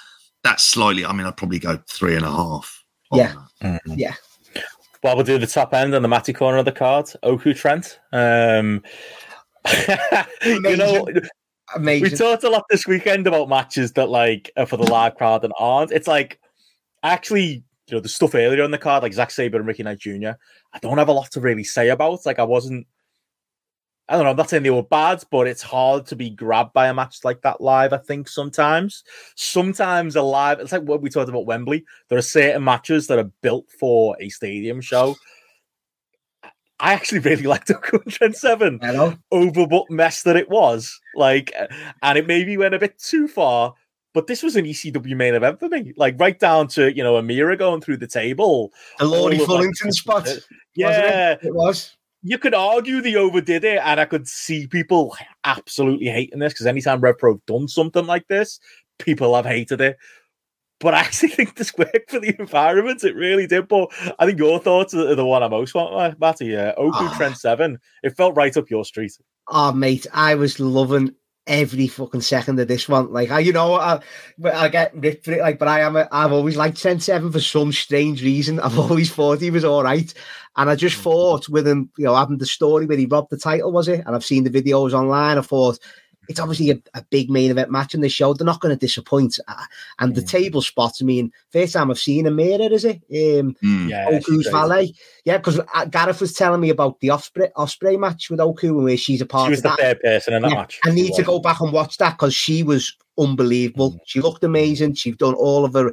that's 0.44 0.64
slightly. 0.64 1.04
I 1.04 1.12
mean, 1.12 1.26
I'd 1.26 1.36
probably 1.36 1.58
go 1.58 1.78
three 1.88 2.14
and 2.14 2.24
a 2.24 2.30
half. 2.30 2.84
Yeah. 3.12 3.34
that. 3.60 3.66
Mm-hmm. 3.66 3.94
Yeah. 3.96 4.14
Well, 5.02 5.16
we'll 5.16 5.24
do 5.24 5.38
the 5.38 5.46
top 5.46 5.72
end 5.72 5.94
and 5.94 6.04
the 6.04 6.08
Matty 6.08 6.32
corner 6.32 6.58
of 6.58 6.66
the 6.66 6.72
card. 6.72 7.10
Oku 7.22 7.54
Trent. 7.54 7.98
Um, 8.12 8.82
you 10.44 10.76
know, 10.76 11.06
we 11.78 12.10
talked 12.10 12.44
a 12.44 12.50
lot 12.50 12.64
this 12.70 12.86
weekend 12.86 13.26
about 13.26 13.48
matches 13.48 13.92
that 13.92 14.08
like 14.08 14.50
are 14.56 14.66
for 14.66 14.76
the 14.76 14.90
live 14.90 15.16
crowd 15.16 15.44
and 15.44 15.52
aren't. 15.58 15.92
It's 15.92 16.08
like 16.08 16.38
actually, 17.02 17.64
you 17.86 17.94
know, 17.94 18.00
the 18.00 18.08
stuff 18.08 18.34
earlier 18.34 18.62
on 18.62 18.70
the 18.70 18.78
card, 18.78 19.02
like 19.02 19.14
Zack 19.14 19.30
Sabre 19.30 19.58
and 19.58 19.66
Ricky 19.66 19.82
Knight 19.82 19.98
Jr. 19.98 20.32
I 20.72 20.78
don't 20.80 20.98
have 20.98 21.08
a 21.08 21.12
lot 21.12 21.30
to 21.32 21.40
really 21.40 21.64
say 21.64 21.88
about. 21.88 22.26
Like 22.26 22.38
I 22.38 22.44
wasn't. 22.44 22.86
I 24.10 24.14
don't 24.14 24.24
know. 24.24 24.30
I'm 24.30 24.36
not 24.36 24.50
saying 24.50 24.64
they 24.64 24.70
were 24.70 24.82
bad, 24.82 25.22
but 25.30 25.46
it's 25.46 25.62
hard 25.62 26.04
to 26.06 26.16
be 26.16 26.30
grabbed 26.30 26.72
by 26.72 26.88
a 26.88 26.94
match 26.94 27.18
like 27.22 27.42
that 27.42 27.60
live. 27.60 27.92
I 27.92 27.98
think 27.98 28.28
sometimes, 28.28 29.04
sometimes 29.36 30.16
a 30.16 30.22
live. 30.22 30.58
It's 30.58 30.72
like 30.72 30.82
what 30.82 31.00
we 31.00 31.10
talked 31.10 31.28
about 31.28 31.46
Wembley. 31.46 31.84
There 32.08 32.18
are 32.18 32.22
certain 32.22 32.64
matches 32.64 33.06
that 33.06 33.20
are 33.20 33.30
built 33.40 33.70
for 33.70 34.16
a 34.18 34.28
stadium 34.28 34.80
show. 34.80 35.14
I 36.80 36.92
actually 36.92 37.20
really 37.20 37.42
liked 37.44 37.70
Oku 37.70 38.00
and 38.04 38.12
Trent 38.12 38.34
Seven 38.34 38.80
I 38.82 38.90
know. 38.90 39.16
overbooked 39.32 39.90
mess 39.90 40.24
that 40.24 40.34
it 40.34 40.50
was. 40.50 40.98
Like, 41.14 41.52
and 42.02 42.18
it 42.18 42.26
maybe 42.26 42.56
went 42.56 42.74
a 42.74 42.80
bit 42.80 42.98
too 42.98 43.28
far. 43.28 43.74
But 44.12 44.26
this 44.26 44.42
was 44.42 44.56
an 44.56 44.64
ECW 44.64 45.14
main 45.14 45.36
event 45.36 45.60
for 45.60 45.68
me. 45.68 45.92
Like 45.96 46.18
right 46.18 46.36
down 46.36 46.66
to 46.68 46.92
you 46.92 47.04
know 47.04 47.14
Amira 47.14 47.56
going 47.56 47.80
through 47.80 47.98
the 47.98 48.08
table. 48.08 48.72
The 48.98 49.04
Lordy 49.04 49.38
like, 49.38 49.46
Fullington 49.46 49.92
spot. 49.92 50.28
Yeah, 50.74 51.34
it? 51.34 51.44
It 51.44 51.54
was. 51.54 51.96
You 52.22 52.38
could 52.38 52.54
argue 52.54 53.00
they 53.00 53.14
overdid 53.14 53.64
it, 53.64 53.80
and 53.82 54.00
I 54.00 54.04
could 54.04 54.28
see 54.28 54.66
people 54.66 55.16
absolutely 55.44 56.06
hating 56.08 56.38
this 56.38 56.52
because 56.52 56.66
anytime 56.66 57.00
Rev 57.00 57.18
Pro 57.18 57.40
done 57.46 57.68
something 57.68 58.06
like 58.06 58.28
this, 58.28 58.60
people 58.98 59.34
have 59.34 59.46
hated 59.46 59.80
it. 59.80 59.96
But 60.80 60.94
I 60.94 61.00
actually 61.00 61.28
think 61.30 61.56
this 61.56 61.76
worked 61.76 62.10
for 62.10 62.20
the 62.20 62.34
environment. 62.38 63.04
It 63.04 63.14
really 63.14 63.46
did. 63.46 63.68
But 63.68 63.90
I 64.18 64.26
think 64.26 64.38
your 64.38 64.58
thoughts 64.58 64.94
are 64.94 65.14
the 65.14 65.26
one 65.26 65.42
I 65.42 65.48
most 65.48 65.74
want, 65.74 66.18
Matty. 66.20 66.56
Uh, 66.56 66.72
Oku 66.76 66.96
Ah. 66.98 67.14
Trent 67.16 67.36
Seven. 67.36 67.78
It 68.02 68.16
felt 68.16 68.36
right 68.36 68.56
up 68.56 68.70
your 68.70 68.84
street. 68.84 69.12
Oh, 69.48 69.72
mate, 69.72 70.06
I 70.12 70.34
was 70.34 70.60
loving 70.60 71.14
every 71.46 71.88
fucking 71.88 72.20
second 72.20 72.60
of 72.60 72.68
this 72.68 72.88
one. 72.88 73.12
Like, 73.12 73.30
I, 73.30 73.40
you 73.40 73.52
know, 73.52 73.74
I, 73.74 74.00
I 74.44 74.68
get 74.68 74.94
ripped 74.94 75.24
for 75.24 75.32
it. 75.32 75.40
Like, 75.40 75.58
but 75.58 75.68
I 75.68 75.80
am, 75.80 75.96
I've 75.96 76.32
always 76.32 76.56
liked 76.56 76.80
Trent 76.80 77.02
Seven 77.02 77.32
for 77.32 77.40
some 77.40 77.72
strange 77.72 78.22
reason. 78.22 78.60
I've 78.60 78.78
always 78.78 79.12
thought 79.12 79.40
he 79.40 79.50
was 79.50 79.64
all 79.64 79.82
right, 79.82 80.12
and 80.56 80.68
I 80.70 80.74
just 80.76 80.96
thought 80.96 81.48
with 81.48 81.66
him, 81.66 81.90
you 81.96 82.04
know, 82.04 82.14
having 82.16 82.38
the 82.38 82.46
story 82.46 82.86
where 82.86 82.98
he 82.98 83.06
robbed 83.06 83.30
the 83.30 83.36
title, 83.38 83.72
was 83.72 83.88
it? 83.88 84.02
And 84.06 84.14
I've 84.16 84.24
seen 84.24 84.44
the 84.44 84.50
videos 84.50 84.92
online. 84.92 85.38
I 85.38 85.42
thought. 85.42 85.78
It's 86.28 86.38
obviously 86.38 86.70
a, 86.70 86.80
a 86.94 87.02
big 87.10 87.28
main 87.28 87.50
event 87.50 87.72
match 87.72 87.92
in 87.92 88.02
the 88.02 88.08
show. 88.08 88.32
They're 88.34 88.46
not 88.46 88.60
going 88.60 88.72
to 88.72 88.78
disappoint. 88.78 89.40
Uh, 89.48 89.64
And 89.98 90.14
the 90.14 90.20
Mm. 90.20 90.28
table 90.28 90.62
spots, 90.62 91.02
I 91.02 91.04
mean, 91.04 91.32
first 91.50 91.72
time 91.72 91.90
I've 91.90 91.98
seen 91.98 92.26
Amira, 92.26 92.70
is 92.70 92.84
it? 92.84 93.00
Um, 93.10 93.56
Mm. 93.64 93.88
Yeah, 93.90 94.06
Oku's 94.06 94.24
crazy. 94.46 94.50
valet. 94.52 94.94
Yeah, 95.24 95.38
because 95.38 95.58
Gareth 95.90 96.20
was 96.20 96.34
telling 96.34 96.60
me 96.60 96.70
about 96.70 97.00
the 97.00 97.08
Ospreay, 97.08 97.50
Ospreay 97.56 97.98
match 97.98 98.30
with 98.30 98.38
Oku 98.38 98.68
and 98.76 98.84
where 98.84 98.96
she's 98.96 99.20
a 99.20 99.26
part 99.26 99.46
She 99.46 99.50
was 99.50 99.58
of 99.58 99.62
the 99.64 99.68
that. 99.70 99.78
third 99.80 100.00
person 100.02 100.34
in 100.34 100.42
that 100.42 100.48
Yeah, 100.50 100.54
match. 100.54 100.78
I 100.84 100.90
need 100.92 101.14
to 101.14 101.24
go 101.24 101.40
back 101.40 101.60
and 101.60 101.72
watch 101.72 101.96
that 101.96 102.12
because 102.16 102.34
she 102.34 102.62
was 102.62 102.96
unbelievable. 103.18 103.98
She 104.04 104.20
looked 104.20 104.44
amazing. 104.44 104.94
She's 104.94 105.16
done 105.16 105.34
all 105.34 105.64
of 105.64 105.72
her 105.74 105.92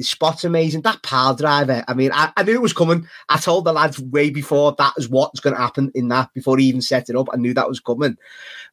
spots 0.00 0.44
amazing. 0.44 0.82
That 0.82 1.02
pile 1.02 1.34
driver, 1.34 1.84
I 1.88 1.94
mean, 1.94 2.10
I, 2.12 2.32
I 2.36 2.42
knew 2.42 2.54
it 2.54 2.62
was 2.62 2.72
coming. 2.72 3.06
I 3.28 3.38
told 3.38 3.64
the 3.64 3.72
lads 3.72 4.00
way 4.00 4.30
before 4.30 4.74
that 4.78 4.94
is 4.96 5.08
what's 5.08 5.40
going 5.40 5.54
to 5.54 5.60
happen 5.60 5.90
in 5.94 6.08
that 6.08 6.32
before 6.34 6.58
he 6.58 6.66
even 6.66 6.82
set 6.82 7.08
it 7.08 7.16
up. 7.16 7.28
I 7.32 7.36
knew 7.36 7.54
that 7.54 7.68
was 7.68 7.80
coming. 7.80 8.16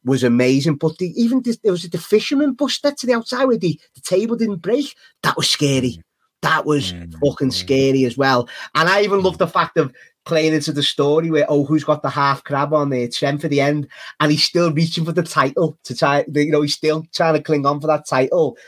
Was 0.04 0.24
amazing. 0.24 0.76
But 0.76 0.98
the, 0.98 1.12
even 1.20 1.42
the, 1.42 1.56
there 1.62 1.72
was 1.72 1.82
the 1.82 1.98
fisherman 1.98 2.52
buster 2.52 2.92
to 2.92 3.06
the 3.06 3.14
outside 3.14 3.44
where 3.44 3.56
the, 3.56 3.78
the 3.94 4.00
table 4.00 4.36
didn't 4.36 4.62
break. 4.62 4.94
That 5.22 5.36
was 5.36 5.48
scary. 5.50 5.92
Mm. 5.98 6.02
That 6.42 6.66
was 6.66 6.92
Mm. 6.92 7.08
mm 7.08 7.18
fucking 7.24 7.48
mm. 7.48 7.52
scary 7.52 8.04
as 8.04 8.16
well. 8.16 8.48
And 8.74 8.88
I 8.88 9.02
even 9.02 9.22
love 9.22 9.38
the 9.38 9.48
fact 9.48 9.76
of 9.78 9.92
playing 10.26 10.52
into 10.52 10.72
the 10.72 10.82
story 10.82 11.30
where 11.30 11.46
oh 11.48 11.64
who's 11.64 11.84
got 11.84 12.02
the 12.02 12.10
half 12.10 12.44
crab 12.44 12.74
on 12.74 12.90
there 12.90 13.08
Trent 13.08 13.40
for 13.40 13.48
the 13.48 13.60
end 13.60 13.88
and 14.20 14.30
he's 14.30 14.42
still 14.42 14.72
reaching 14.72 15.04
for 15.04 15.12
the 15.12 15.22
title 15.22 15.78
to 15.84 15.96
try 15.96 16.24
you 16.34 16.50
know 16.50 16.62
he's 16.62 16.74
still 16.74 17.04
trying 17.14 17.34
to 17.34 17.42
cling 17.42 17.64
on 17.64 17.80
for 17.80 17.86
that 17.86 18.06
title 18.06 18.58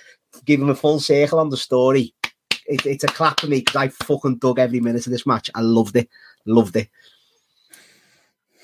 give 0.44 0.60
him 0.60 0.70
a 0.70 0.74
full 0.74 1.00
circle 1.00 1.40
on 1.40 1.50
the 1.50 1.56
story 1.56 2.14
it, 2.68 2.86
it's 2.86 3.04
a 3.04 3.08
clap 3.08 3.40
for 3.40 3.46
me 3.48 3.58
because 3.60 3.76
I 3.76 3.88
fucking 3.88 4.36
dug 4.36 4.58
every 4.58 4.80
minute 4.80 5.06
of 5.06 5.12
this 5.12 5.26
match 5.26 5.50
I 5.54 5.60
loved 5.60 5.96
it 5.96 6.08
loved 6.46 6.76
it 6.76 6.88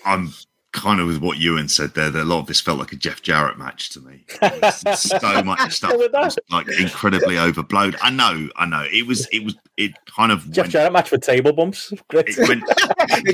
I'm 0.04 0.30
kind 0.72 1.00
of 1.00 1.06
with 1.06 1.18
what 1.18 1.38
Ewan 1.38 1.68
said 1.68 1.94
there. 1.94 2.10
That 2.10 2.22
a 2.22 2.24
lot 2.24 2.40
of 2.40 2.46
this 2.46 2.60
felt 2.60 2.78
like 2.78 2.92
a 2.92 2.96
Jeff 2.96 3.22
Jarrett 3.22 3.56
match 3.58 3.90
to 3.90 4.00
me. 4.00 4.24
So 4.96 5.42
much 5.42 5.72
stuff 5.72 5.92
was 5.96 6.38
like 6.50 6.68
incredibly 6.78 7.38
overblown. 7.38 7.94
I 8.02 8.10
know, 8.10 8.48
I 8.56 8.66
know. 8.66 8.84
It 8.92 9.06
was, 9.06 9.26
it 9.32 9.44
was, 9.44 9.54
it 9.76 9.92
kind 10.06 10.30
of 10.32 10.44
Jeff 10.50 10.64
went, 10.64 10.72
Jarrett 10.72 10.92
match 10.92 11.10
with 11.10 11.22
table 11.22 11.52
bumps. 11.52 11.92
Great. 12.08 12.26
it 12.36 12.48
went 12.48 12.64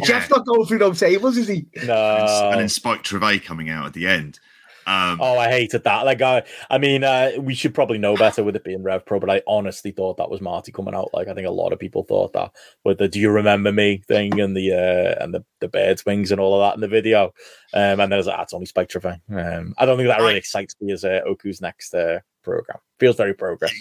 Jeff's 0.04 0.30
not 0.30 0.46
going 0.46 0.66
through 0.66 0.78
those 0.78 1.00
tables 1.00 1.36
is 1.36 1.48
he 1.48 1.66
No. 1.84 1.94
and 1.94 2.26
No. 2.52 2.58
then 2.58 2.68
Spike 2.68 3.02
Trivet 3.02 3.44
coming 3.44 3.70
out 3.70 3.86
at 3.86 3.94
the 3.94 4.06
end. 4.06 4.38
Um, 4.86 5.18
Oh, 5.20 5.38
I 5.38 5.48
hated 5.48 5.84
that. 5.84 6.04
Like, 6.06 6.22
I, 6.22 6.42
I 6.70 6.78
mean, 6.78 7.04
uh, 7.04 7.32
we 7.38 7.54
should 7.54 7.74
probably 7.74 7.98
know 7.98 8.16
better 8.16 8.42
with 8.42 8.56
it 8.56 8.64
being 8.64 8.82
Rev 8.82 9.04
Pro, 9.06 9.20
but 9.20 9.30
I 9.30 9.42
honestly 9.46 9.90
thought 9.90 10.16
that 10.16 10.30
was 10.30 10.40
Marty 10.40 10.72
coming 10.72 10.94
out. 10.94 11.10
Like, 11.12 11.28
I 11.28 11.34
think 11.34 11.46
a 11.46 11.50
lot 11.50 11.72
of 11.72 11.78
people 11.78 12.02
thought 12.04 12.32
that 12.32 12.52
with 12.84 12.98
the 12.98 13.08
"Do 13.08 13.20
you 13.20 13.30
remember 13.30 13.72
me?" 13.72 14.02
thing 14.08 14.40
and 14.40 14.56
the 14.56 14.72
uh, 14.72 15.22
and 15.22 15.32
the 15.34 15.44
the 15.60 15.68
birds 15.68 16.04
wings 16.06 16.32
and 16.32 16.40
all 16.40 16.54
of 16.60 16.66
that 16.68 16.74
in 16.76 16.80
the 16.80 16.88
video. 16.88 17.26
Um, 17.72 18.00
and 18.00 18.00
then 18.00 18.12
I 18.14 18.16
was 18.16 18.26
like, 18.26 18.38
"That's 18.38 18.54
only 18.54 18.66
Spike 18.66 18.88
Trivet." 18.88 19.20
Um, 19.30 19.74
I 19.78 19.86
don't 19.86 19.96
think 19.96 20.08
that 20.08 20.18
really 20.18 20.30
Right. 20.32 20.36
excites 20.36 20.74
me 20.80 20.92
as 20.92 21.04
uh, 21.04 21.20
Oku's 21.26 21.60
next 21.60 21.94
uh, 21.94 22.20
program. 22.42 22.78
Feels 22.98 23.16
very 23.16 23.34
progress. 23.34 23.72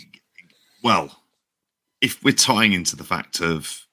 well, 0.84 1.24
if 2.02 2.24
we're 2.24 2.34
tying 2.34 2.74
into 2.74 2.96
the 2.96 3.04
fact 3.04 3.42
of 3.42 3.86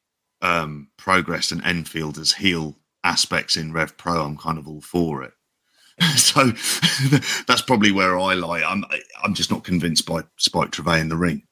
um, 0.42 0.88
progress 0.96 1.50
and 1.52 1.64
Enfield 1.64 2.18
as 2.18 2.32
heel 2.32 2.76
aspects 3.04 3.56
in 3.56 3.72
Rev 3.72 3.96
Pro, 3.96 4.24
I'm 4.24 4.36
kind 4.36 4.58
of 4.58 4.68
all 4.68 4.80
for 4.80 5.22
it. 5.22 5.32
so 6.16 6.50
that's 7.46 7.62
probably 7.62 7.92
where 7.92 8.18
I 8.18 8.34
lie. 8.34 8.62
I'm 8.62 8.84
I'm 9.22 9.34
just 9.34 9.50
not 9.50 9.64
convinced 9.64 10.06
by 10.06 10.22
Spike 10.36 10.70
Trivet 10.72 11.00
in 11.00 11.08
the 11.08 11.16
ring. 11.16 11.42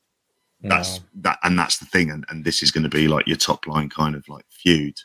That's 0.61 0.99
No. 1.01 1.05
that, 1.23 1.39
and 1.43 1.59
that's 1.59 1.79
the 1.79 1.87
thing. 1.87 2.11
And, 2.11 2.25
and 2.29 2.45
this 2.45 2.63
is 2.63 2.71
going 2.71 2.85
to 2.85 2.89
be 2.91 3.07
like 3.09 3.27
your 3.27 3.37
top 3.37 3.67
line 3.67 3.89
kind 3.91 4.15
of 4.15 4.27
like 4.29 4.45
feud. 4.51 4.97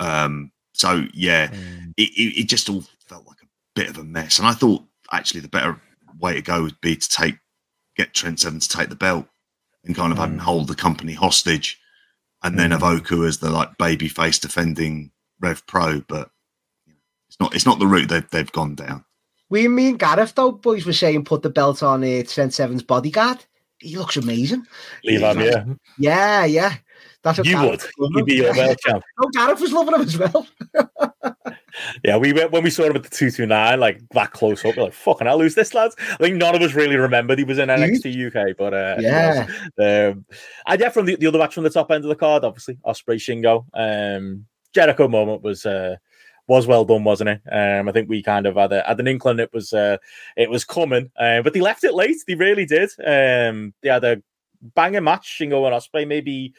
Um, 0.00 0.52
so 0.74 1.06
yeah, 1.14 1.48
Mm. 1.48 1.94
it, 1.96 2.10
it, 2.10 2.40
it 2.40 2.48
just 2.48 2.68
all 2.68 2.84
felt 3.06 3.26
like 3.26 3.42
a 3.42 3.46
bit 3.74 3.88
of 3.88 3.98
a 3.98 4.04
mess. 4.04 4.38
And 4.38 4.46
I 4.46 4.52
thought 4.52 4.84
actually 5.12 5.40
the 5.40 5.48
better 5.48 5.80
way 6.18 6.34
to 6.34 6.42
go 6.42 6.62
would 6.62 6.80
be 6.80 6.96
to 6.96 7.08
take 7.08 7.36
get 7.96 8.12
Trent 8.14 8.40
Seven 8.40 8.60
to 8.60 8.68
take 8.68 8.88
the 8.90 8.94
belt 8.96 9.26
and 9.84 9.94
kind 9.96 10.12
of 10.12 10.18
have 10.18 10.30
him 10.30 10.38
Mm. 10.38 10.42
hold 10.42 10.68
the 10.68 10.74
company 10.74 11.14
hostage, 11.14 11.78
and 12.42 12.58
then 12.58 12.70
have 12.72 12.80
Mm. 12.82 12.98
Oku 12.98 13.24
as 13.26 13.38
the 13.38 13.50
like 13.50 13.78
baby 13.78 14.08
face 14.08 14.38
defending 14.38 15.12
Rev 15.40 15.66
Pro. 15.66 16.00
But 16.00 16.30
it's 17.36 17.40
not 17.40 17.54
it's 17.54 17.66
not 17.66 17.78
the 17.78 17.86
route 17.86 18.08
they've 18.08 18.28
they've 18.30 18.52
gone 18.52 18.74
down. 18.74 19.04
we 19.50 19.68
me 19.68 19.90
and 19.90 19.98
Gareth 19.98 20.34
though 20.34 20.52
boys 20.52 20.86
were 20.86 20.92
saying 20.92 21.24
put 21.24 21.42
the 21.42 21.50
belt 21.50 21.82
on 21.82 22.02
uh, 22.02 22.22
Trent 22.26 22.54
Seven's 22.54 22.82
bodyguard 22.82 23.44
he 23.78 23.96
looks 23.96 24.16
amazing 24.16 24.66
Leave 25.04 25.20
him, 25.20 25.40
yeah. 25.40 25.64
yeah 25.98 26.44
yeah 26.44 26.74
that's 27.22 27.38
what 27.38 27.46
You 27.46 27.58
would. 27.58 27.80
Gareth 27.80 27.90
was 27.98 28.10
You'd 28.14 28.26
be 28.26 28.34
your 28.36 28.54
belt 28.54 28.78
champ. 28.86 29.04
oh 29.22 29.28
Gareth 29.28 29.60
was 29.60 29.72
loving 29.72 29.94
him 29.94 30.00
as 30.00 30.18
well 30.18 30.46
Yeah, 32.04 32.16
we 32.16 32.32
went 32.32 32.52
when 32.52 32.62
we 32.62 32.70
saw 32.70 32.84
him 32.84 32.96
at 32.96 33.02
the 33.02 33.10
two 33.10 33.30
two 33.30 33.44
nine, 33.44 33.78
like 33.80 34.00
that 34.12 34.32
close 34.32 34.64
up. 34.64 34.78
We're 34.78 34.84
like, 34.84 34.94
"Fucking 34.94 35.26
hell, 35.26 35.40
who's 35.40 35.54
this, 35.54 35.74
lads?" 35.74 35.94
I 35.98 36.16
think 36.16 36.36
none 36.36 36.54
of 36.54 36.62
us 36.62 36.72
really 36.72 36.96
remembered 36.96 37.38
he 37.38 37.44
was 37.44 37.58
in 37.58 37.68
NXT 37.68 38.28
UK, 38.28 38.56
but 38.56 38.72
uh, 38.72 38.96
yeah 38.98 39.46
Um, 39.78 40.24
and 40.66 40.80
yeah, 40.80 40.88
from 40.88 41.04
the, 41.04 41.16
the 41.16 41.26
other 41.26 41.38
match 41.38 41.52
from 41.52 41.64
the 41.64 41.70
top 41.70 41.90
end 41.90 42.02
of 42.04 42.08
the 42.08 42.16
card, 42.16 42.44
obviously 42.44 42.78
Ospreay 42.86 43.16
Shingo. 43.16 43.66
Um, 43.74 44.46
Jericho 44.72 45.08
moment 45.08 45.42
was 45.42 45.66
uh, 45.66 45.96
was 46.46 46.66
well 46.66 46.84
done, 46.84 47.04
wasn't 47.04 47.30
it? 47.30 47.40
Um, 47.50 47.88
I 47.88 47.92
think 47.92 48.08
we 48.08 48.22
kind 48.22 48.46
of 48.46 48.56
had, 48.56 48.72
a, 48.72 48.82
had 48.82 49.00
an 49.00 49.08
inkling 49.08 49.40
it 49.40 49.52
was 49.52 49.72
uh, 49.72 49.96
it 50.36 50.50
was 50.50 50.64
coming, 50.64 51.10
uh, 51.18 51.42
but 51.42 51.52
they 51.52 51.60
left 51.60 51.84
it 51.84 51.94
late. 51.94 52.16
They 52.26 52.34
really 52.34 52.66
did. 52.66 52.90
Um, 53.04 53.74
they 53.82 53.88
had 53.88 54.04
a 54.04 54.22
banging 54.62 55.04
match, 55.04 55.38
Shingo 55.38 55.66
and 55.66 55.74
Ospreay. 55.74 56.06
Maybe 56.06 56.54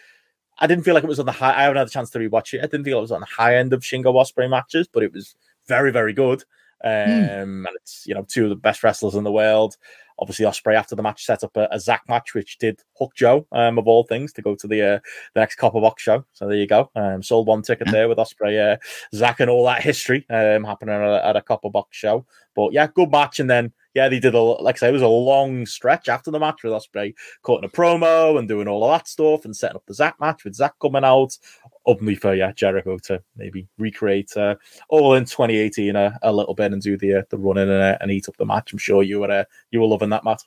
I 0.59 0.67
didn't 0.67 0.83
feel 0.83 0.93
like 0.93 1.03
it 1.03 1.09
was 1.09 1.19
on 1.19 1.25
the 1.25 1.31
high. 1.31 1.57
I 1.57 1.63
haven't 1.63 1.77
had 1.77 1.87
a 1.87 1.91
chance 1.91 2.09
to 2.11 2.19
rewatch 2.19 2.53
it. 2.53 2.59
I 2.59 2.67
didn't 2.67 2.83
feel 2.83 2.97
it 2.99 3.01
was 3.01 3.11
on 3.11 3.21
the 3.21 3.27
high 3.27 3.55
end 3.57 3.73
of 3.73 3.81
Shingo 3.81 4.13
Ospreay 4.13 4.49
matches, 4.49 4.87
but 4.91 5.03
it 5.03 5.13
was 5.13 5.35
very 5.67 5.91
very 5.91 6.13
good. 6.13 6.43
Um, 6.83 7.65
and 7.65 7.75
it's 7.75 8.05
you 8.05 8.13
know 8.13 8.25
two 8.27 8.43
of 8.43 8.49
the 8.49 8.55
best 8.55 8.83
wrestlers 8.83 9.15
in 9.15 9.23
the 9.23 9.31
world. 9.31 9.75
Obviously, 10.19 10.45
Ospreay 10.45 10.75
after 10.75 10.95
the 10.95 11.03
match 11.03 11.25
set 11.25 11.43
up 11.43 11.55
a, 11.57 11.67
a 11.71 11.79
Zack 11.79 12.03
match, 12.09 12.33
which 12.33 12.57
did 12.57 12.81
hook 12.97 13.13
Joe, 13.15 13.45
um, 13.51 13.77
of 13.77 13.87
all 13.87 14.03
things, 14.03 14.33
to 14.33 14.41
go 14.41 14.55
to 14.55 14.67
the 14.67 14.81
uh, 14.81 14.99
the 15.33 15.39
next 15.39 15.55
Copper 15.55 15.81
Box 15.81 16.01
show. 16.01 16.25
So 16.33 16.47
there 16.47 16.57
you 16.57 16.67
go. 16.67 16.89
Um, 16.95 17.21
sold 17.21 17.47
one 17.47 17.61
ticket 17.61 17.87
there 17.91 18.09
with 18.09 18.17
Ospreay, 18.17 18.73
uh, 18.73 18.77
Zack, 19.13 19.39
and 19.39 19.49
all 19.49 19.65
that 19.65 19.83
history 19.83 20.25
um, 20.29 20.63
happening 20.63 20.95
at 20.95 21.01
a, 21.01 21.25
at 21.27 21.35
a 21.35 21.41
Copper 21.41 21.69
Box 21.69 21.95
show. 21.95 22.25
But 22.55 22.73
yeah, 22.73 22.87
good 22.87 23.11
match. 23.11 23.39
And 23.39 23.49
then 23.49 23.73
yeah, 23.93 24.09
they 24.09 24.19
did 24.19 24.33
a 24.33 24.41
like 24.41 24.75
I 24.75 24.79
say, 24.79 24.89
it 24.89 24.93
was 24.93 25.01
a 25.01 25.07
long 25.07 25.65
stretch 25.65 26.09
after 26.09 26.31
the 26.31 26.39
match 26.39 26.63
with 26.63 26.73
Ospreay 26.73 27.13
cutting 27.43 27.65
a 27.65 27.69
promo 27.69 28.37
and 28.37 28.47
doing 28.47 28.67
all 28.67 28.83
of 28.83 28.91
that 28.91 29.07
stuff 29.07 29.45
and 29.45 29.55
setting 29.55 29.75
up 29.75 29.85
the 29.87 29.93
Zack 29.93 30.19
match 30.19 30.43
with 30.43 30.55
Zack 30.55 30.73
coming 30.81 31.03
out. 31.03 31.37
Openly 31.85 32.15
for 32.15 32.35
yeah, 32.35 32.51
Jericho 32.51 32.97
to 33.03 33.23
maybe 33.37 33.67
recreate 33.77 34.35
uh, 34.35 34.55
all 34.89 35.13
in 35.13 35.23
2018 35.23 35.95
uh, 35.95 36.17
a 36.21 36.33
little 36.33 36.53
bit 36.53 36.73
and 36.73 36.81
do 36.81 36.97
the 36.97 37.19
uh, 37.19 37.21
the 37.29 37.37
running 37.37 37.69
and, 37.69 37.81
uh, 37.81 37.97
and 38.01 38.11
eat 38.11 38.27
up 38.27 38.37
the 38.37 38.45
match. 38.45 38.73
I'm 38.73 38.77
sure 38.77 39.03
you 39.03 39.19
were 39.19 39.31
uh, 39.31 39.45
you 39.71 39.79
were 39.79 39.87
loving 39.87 40.09
that, 40.09 40.23
Matt. 40.23 40.43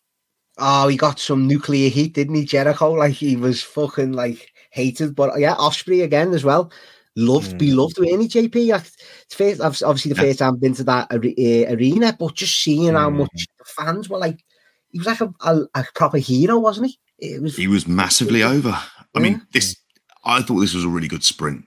Oh, 0.59 0.89
he 0.89 0.97
got 0.97 1.19
some 1.19 1.47
nuclear 1.47 1.89
heat, 1.89 2.13
didn't 2.13 2.35
he, 2.35 2.45
Jericho? 2.45 2.93
Like 2.93 3.15
he 3.15 3.37
was 3.37 3.63
fucking 3.63 4.13
like 4.13 4.53
hated, 4.71 5.15
but 5.15 5.41
yeah, 5.41 5.55
Ospreay 5.55 6.05
again 6.05 6.35
as 6.35 6.45
well 6.45 6.71
loved, 7.17 7.55
mm. 7.55 7.59
be 7.59 7.73
loved 7.73 7.99
with 7.99 8.13
any 8.13 8.29
JP. 8.29 8.79
It's 8.79 9.35
first, 9.35 9.61
obviously 9.61 10.13
the 10.13 10.21
first 10.21 10.39
time 10.39 10.55
I've 10.55 10.61
been 10.61 10.75
to 10.75 10.85
that 10.85 11.13
uh, 11.13 11.75
arena, 11.75 12.17
but 12.19 12.35
just 12.35 12.63
seeing 12.63 12.93
mm. 12.93 12.99
how 12.99 13.11
much 13.11 13.47
the 13.59 13.65
fans 13.65 14.09
were 14.09 14.19
like, 14.19 14.45
he 14.91 14.99
was 14.99 15.07
like 15.07 15.21
a, 15.21 15.33
a, 15.41 15.67
a, 15.75 15.85
proper 15.95 16.19
hero, 16.19 16.59
wasn't 16.59 16.89
he? 16.89 16.99
It 17.19 17.43
was. 17.43 17.57
He 17.57 17.69
was 17.69 17.87
massively 17.87 18.43
over. 18.43 18.71
I 18.71 18.85
yeah. 19.15 19.21
mean, 19.21 19.47
this. 19.53 19.77
I 20.25 20.43
thought 20.43 20.61
this 20.61 20.75
was 20.75 20.85
a 20.85 20.89
really 20.89 21.09
good 21.09 21.25
sprint, 21.25 21.65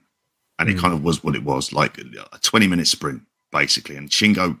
and 0.58 0.68
mm. 0.68 0.72
it 0.72 0.78
kind 0.78 0.92
of 0.92 1.02
was 1.02 1.24
what 1.24 1.34
it 1.34 1.42
was, 1.42 1.72
like 1.72 1.98
a 1.98 2.38
twenty-minute 2.38 2.86
sprint 2.86 3.22
basically. 3.54 3.96
And 3.96 4.10
Shingo, 4.10 4.58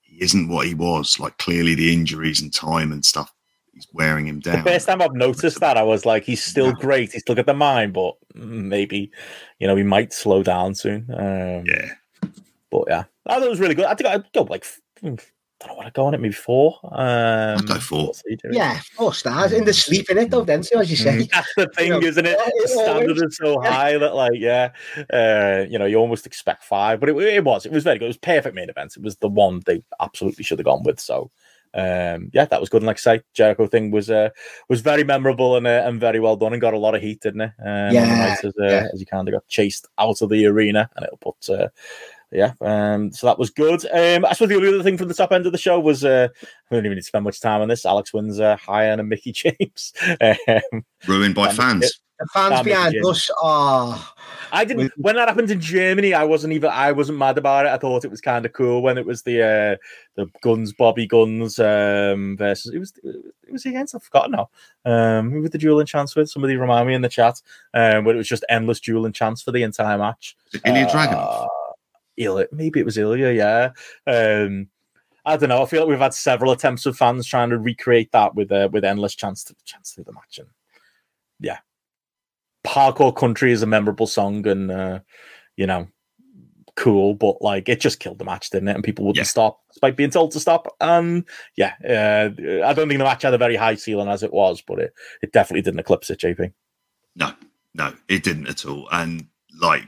he 0.00 0.24
isn't 0.24 0.48
what 0.48 0.66
he 0.66 0.74
was. 0.74 1.20
Like 1.20 1.38
clearly, 1.38 1.76
the 1.76 1.92
injuries 1.92 2.40
and 2.40 2.52
time 2.52 2.90
and 2.90 3.04
stuff 3.04 3.32
he's 3.80 3.94
wearing 3.94 4.26
him 4.26 4.40
down. 4.40 4.64
The 4.64 4.70
first 4.70 4.86
time 4.86 5.02
I've 5.02 5.14
noticed 5.14 5.60
that, 5.60 5.76
I 5.76 5.82
was 5.82 6.04
like, 6.04 6.24
he's 6.24 6.42
still 6.42 6.66
yeah. 6.66 6.72
great. 6.78 7.12
He's 7.12 7.22
still 7.22 7.34
got 7.34 7.46
the 7.46 7.54
mind, 7.54 7.92
but 7.92 8.16
maybe, 8.34 9.10
you 9.58 9.66
know, 9.66 9.76
he 9.76 9.82
might 9.82 10.12
slow 10.12 10.42
down 10.42 10.74
soon. 10.74 11.06
Um, 11.12 11.64
yeah. 11.66 11.92
But 12.70 12.84
yeah, 12.88 13.04
I 13.26 13.34
thought 13.34 13.44
it 13.44 13.50
was 13.50 13.60
really 13.60 13.74
good. 13.74 13.86
I 13.86 13.94
think 13.94 14.08
I'd 14.08 14.32
go 14.32 14.42
like, 14.42 14.64
I 15.02 15.08
don't 15.08 15.20
know 15.66 15.74
what 15.74 15.86
I'd 15.86 15.92
go 15.92 16.06
on 16.06 16.14
it, 16.14 16.20
maybe 16.20 16.32
four. 16.32 16.78
Um, 16.84 17.58
I'd 17.58 17.66
go 17.66 17.74
four. 17.80 18.12
Yeah, 18.50 18.80
four 18.94 19.12
stars. 19.12 19.52
In 19.52 19.64
the 19.64 19.74
sleep 19.74 20.08
in 20.08 20.18
it, 20.18 20.30
though, 20.30 20.44
then, 20.44 20.62
so 20.62 20.80
as 20.80 20.90
you 20.90 20.96
say. 20.96 21.22
That's 21.32 21.52
the 21.56 21.68
thing, 21.76 21.88
you 21.88 22.00
know, 22.00 22.06
isn't 22.06 22.24
it? 22.26 22.38
The 22.38 22.68
standard 22.68 23.18
is 23.18 23.36
so 23.36 23.62
yeah. 23.64 23.70
high 23.70 23.98
that, 23.98 24.14
like, 24.14 24.32
yeah, 24.36 24.70
uh, 25.12 25.66
you 25.68 25.78
know, 25.78 25.84
you 25.84 25.96
almost 25.96 26.26
expect 26.26 26.64
five, 26.64 27.00
but 27.00 27.08
it, 27.08 27.16
it 27.16 27.44
was. 27.44 27.66
It 27.66 27.72
was 27.72 27.84
very 27.84 27.98
good. 27.98 28.06
It 28.06 28.08
was 28.08 28.16
perfect 28.18 28.54
main 28.54 28.70
event. 28.70 28.96
It 28.96 29.02
was 29.02 29.16
the 29.16 29.28
one 29.28 29.60
they 29.66 29.82
absolutely 30.00 30.44
should 30.44 30.58
have 30.58 30.64
gone 30.64 30.82
with. 30.82 31.00
So, 31.00 31.30
um, 31.74 32.30
yeah, 32.32 32.44
that 32.46 32.60
was 32.60 32.68
good. 32.68 32.82
And 32.82 32.86
like 32.86 32.96
I 32.96 33.18
say, 33.18 33.20
Jericho 33.34 33.66
thing 33.66 33.90
was 33.90 34.10
uh, 34.10 34.30
was 34.68 34.80
very 34.80 35.04
memorable 35.04 35.56
and 35.56 35.66
uh, 35.66 35.84
and 35.86 36.00
very 36.00 36.20
well 36.20 36.36
done 36.36 36.52
and 36.52 36.60
got 36.60 36.74
a 36.74 36.78
lot 36.78 36.94
of 36.94 37.02
heat, 37.02 37.20
didn't 37.20 37.42
it? 37.42 37.52
Um, 37.60 37.94
yeah, 37.94 38.36
as, 38.42 38.44
uh, 38.44 38.50
yeah. 38.58 38.88
as 38.92 39.00
he 39.00 39.06
kind 39.06 39.28
of 39.28 39.32
got 39.32 39.46
chased 39.48 39.86
out 39.98 40.22
of 40.22 40.30
the 40.30 40.46
arena, 40.46 40.90
and 40.96 41.04
it'll 41.04 41.18
put. 41.18 41.48
Uh, 41.48 41.68
yeah, 42.32 42.52
um, 42.60 43.10
so 43.10 43.26
that 43.26 43.40
was 43.40 43.50
good. 43.50 43.84
Um, 43.86 44.24
I 44.24 44.34
suppose 44.34 44.50
the 44.50 44.68
other 44.68 44.84
thing 44.84 44.96
from 44.96 45.08
the 45.08 45.14
top 45.14 45.32
end 45.32 45.46
of 45.46 45.52
the 45.52 45.58
show 45.58 45.80
was 45.80 46.04
uh, 46.04 46.28
I 46.40 46.74
don't 46.74 46.84
even 46.84 46.94
need 46.94 47.00
to 47.00 47.06
spend 47.06 47.24
much 47.24 47.40
time 47.40 47.60
on 47.60 47.68
this. 47.68 47.84
Alex 47.84 48.14
wins 48.14 48.38
uh, 48.38 48.56
higher 48.56 48.92
and 48.92 49.08
Mickie 49.08 49.32
James, 49.58 49.92
um, 50.20 50.84
ruined 51.08 51.34
by 51.34 51.50
fans. 51.50 52.00
The 52.20 52.26
fans 52.26 52.62
behind 52.62 52.94
us 53.04 53.30
are. 53.42 53.98
I 54.52 54.64
didn't. 54.66 54.92
When 54.96 55.16
that 55.16 55.28
happened 55.28 55.50
in 55.50 55.60
Germany, 55.60 56.12
I 56.12 56.24
wasn't 56.24 56.52
even. 56.52 56.70
I 56.70 56.92
wasn't 56.92 57.16
mad 57.16 57.38
about 57.38 57.64
it. 57.64 57.70
I 57.70 57.78
thought 57.78 58.04
it 58.04 58.10
was 58.10 58.20
kind 58.20 58.44
of 58.44 58.52
cool 58.52 58.82
when 58.82 58.98
it 58.98 59.06
was 59.06 59.22
the 59.22 59.42
uh, 59.42 59.76
the 60.16 60.30
Gunns 60.42 60.74
Bobby 60.74 61.06
Gunns 61.06 61.58
um, 61.58 62.36
versus. 62.36 62.74
It 62.74 62.78
was. 62.78 62.92
It 63.02 63.52
was 63.52 63.64
against. 63.64 63.94
I've 63.94 64.02
forgotten 64.02 64.32
now. 64.32 64.50
Um, 64.84 65.30
who 65.30 65.40
was 65.40 65.50
the 65.50 65.58
dueling 65.58 65.86
chance 65.86 66.14
with? 66.14 66.30
Somebody 66.30 66.56
remind 66.56 66.86
me 66.86 66.94
in 66.94 67.02
the 67.02 67.08
chat. 67.08 67.40
Um, 67.72 68.04
but 68.04 68.14
it 68.14 68.18
was 68.18 68.28
just 68.28 68.44
endless 68.50 68.80
dueling 68.80 69.12
chance 69.12 69.40
for 69.40 69.50
the 69.50 69.62
entire 69.62 69.96
match. 69.96 70.36
Ilja 70.52 70.86
uh, 70.86 70.90
Dragunov. 70.90 71.48
Ilja, 72.18 72.46
maybe 72.52 72.80
it 72.80 72.86
was 72.86 72.98
Ilja. 72.98 73.34
Yeah. 73.34 73.70
Um, 74.06 74.68
I 75.24 75.36
don't 75.36 75.48
know. 75.48 75.62
I 75.62 75.66
feel 75.66 75.80
like 75.80 75.88
we've 75.88 75.98
had 75.98 76.14
several 76.14 76.52
attempts 76.52 76.86
of 76.86 76.96
fans 76.96 77.26
trying 77.26 77.50
to 77.50 77.58
recreate 77.58 78.12
that 78.12 78.34
with 78.34 78.52
uh, 78.52 78.68
with 78.72 78.84
endless 78.84 79.14
chance 79.14 79.44
to 79.44 79.54
chance 79.64 79.92
through 79.92 80.04
the 80.04 80.12
match, 80.12 80.38
and 80.38 80.48
yeah, 81.40 81.58
hardcore 82.66 83.14
country 83.14 83.52
is 83.52 83.62
a 83.62 83.66
memorable 83.66 84.06
song 84.06 84.46
and 84.46 84.70
uh, 84.70 85.00
you 85.56 85.66
know 85.66 85.88
cool 86.76 87.14
but 87.14 87.42
like 87.42 87.68
it 87.68 87.80
just 87.80 88.00
killed 88.00 88.18
the 88.18 88.24
match 88.24 88.50
didn't 88.50 88.68
it? 88.68 88.74
And 88.74 88.84
people 88.84 89.04
wouldn't 89.04 89.18
yeah. 89.18 89.24
stop 89.24 89.60
despite 89.68 89.96
being 89.96 90.10
told 90.10 90.30
to 90.32 90.40
stop. 90.40 90.66
Um 90.80 91.24
yeah 91.56 91.74
uh, 91.84 92.30
i 92.64 92.72
don't 92.72 92.88
think 92.88 92.98
the 92.98 93.04
match 93.04 93.22
had 93.22 93.34
a 93.34 93.38
very 93.38 93.56
high 93.56 93.74
ceiling 93.74 94.08
as 94.08 94.22
it 94.22 94.32
was 94.32 94.62
but 94.62 94.78
it 94.78 94.92
it 95.22 95.32
definitely 95.32 95.62
didn't 95.62 95.80
eclipse 95.80 96.10
it 96.10 96.20
jp 96.20 96.52
no 97.16 97.32
no 97.74 97.92
it 98.08 98.22
didn't 98.22 98.48
at 98.48 98.64
all. 98.64 98.88
And 98.92 99.26
like 99.60 99.82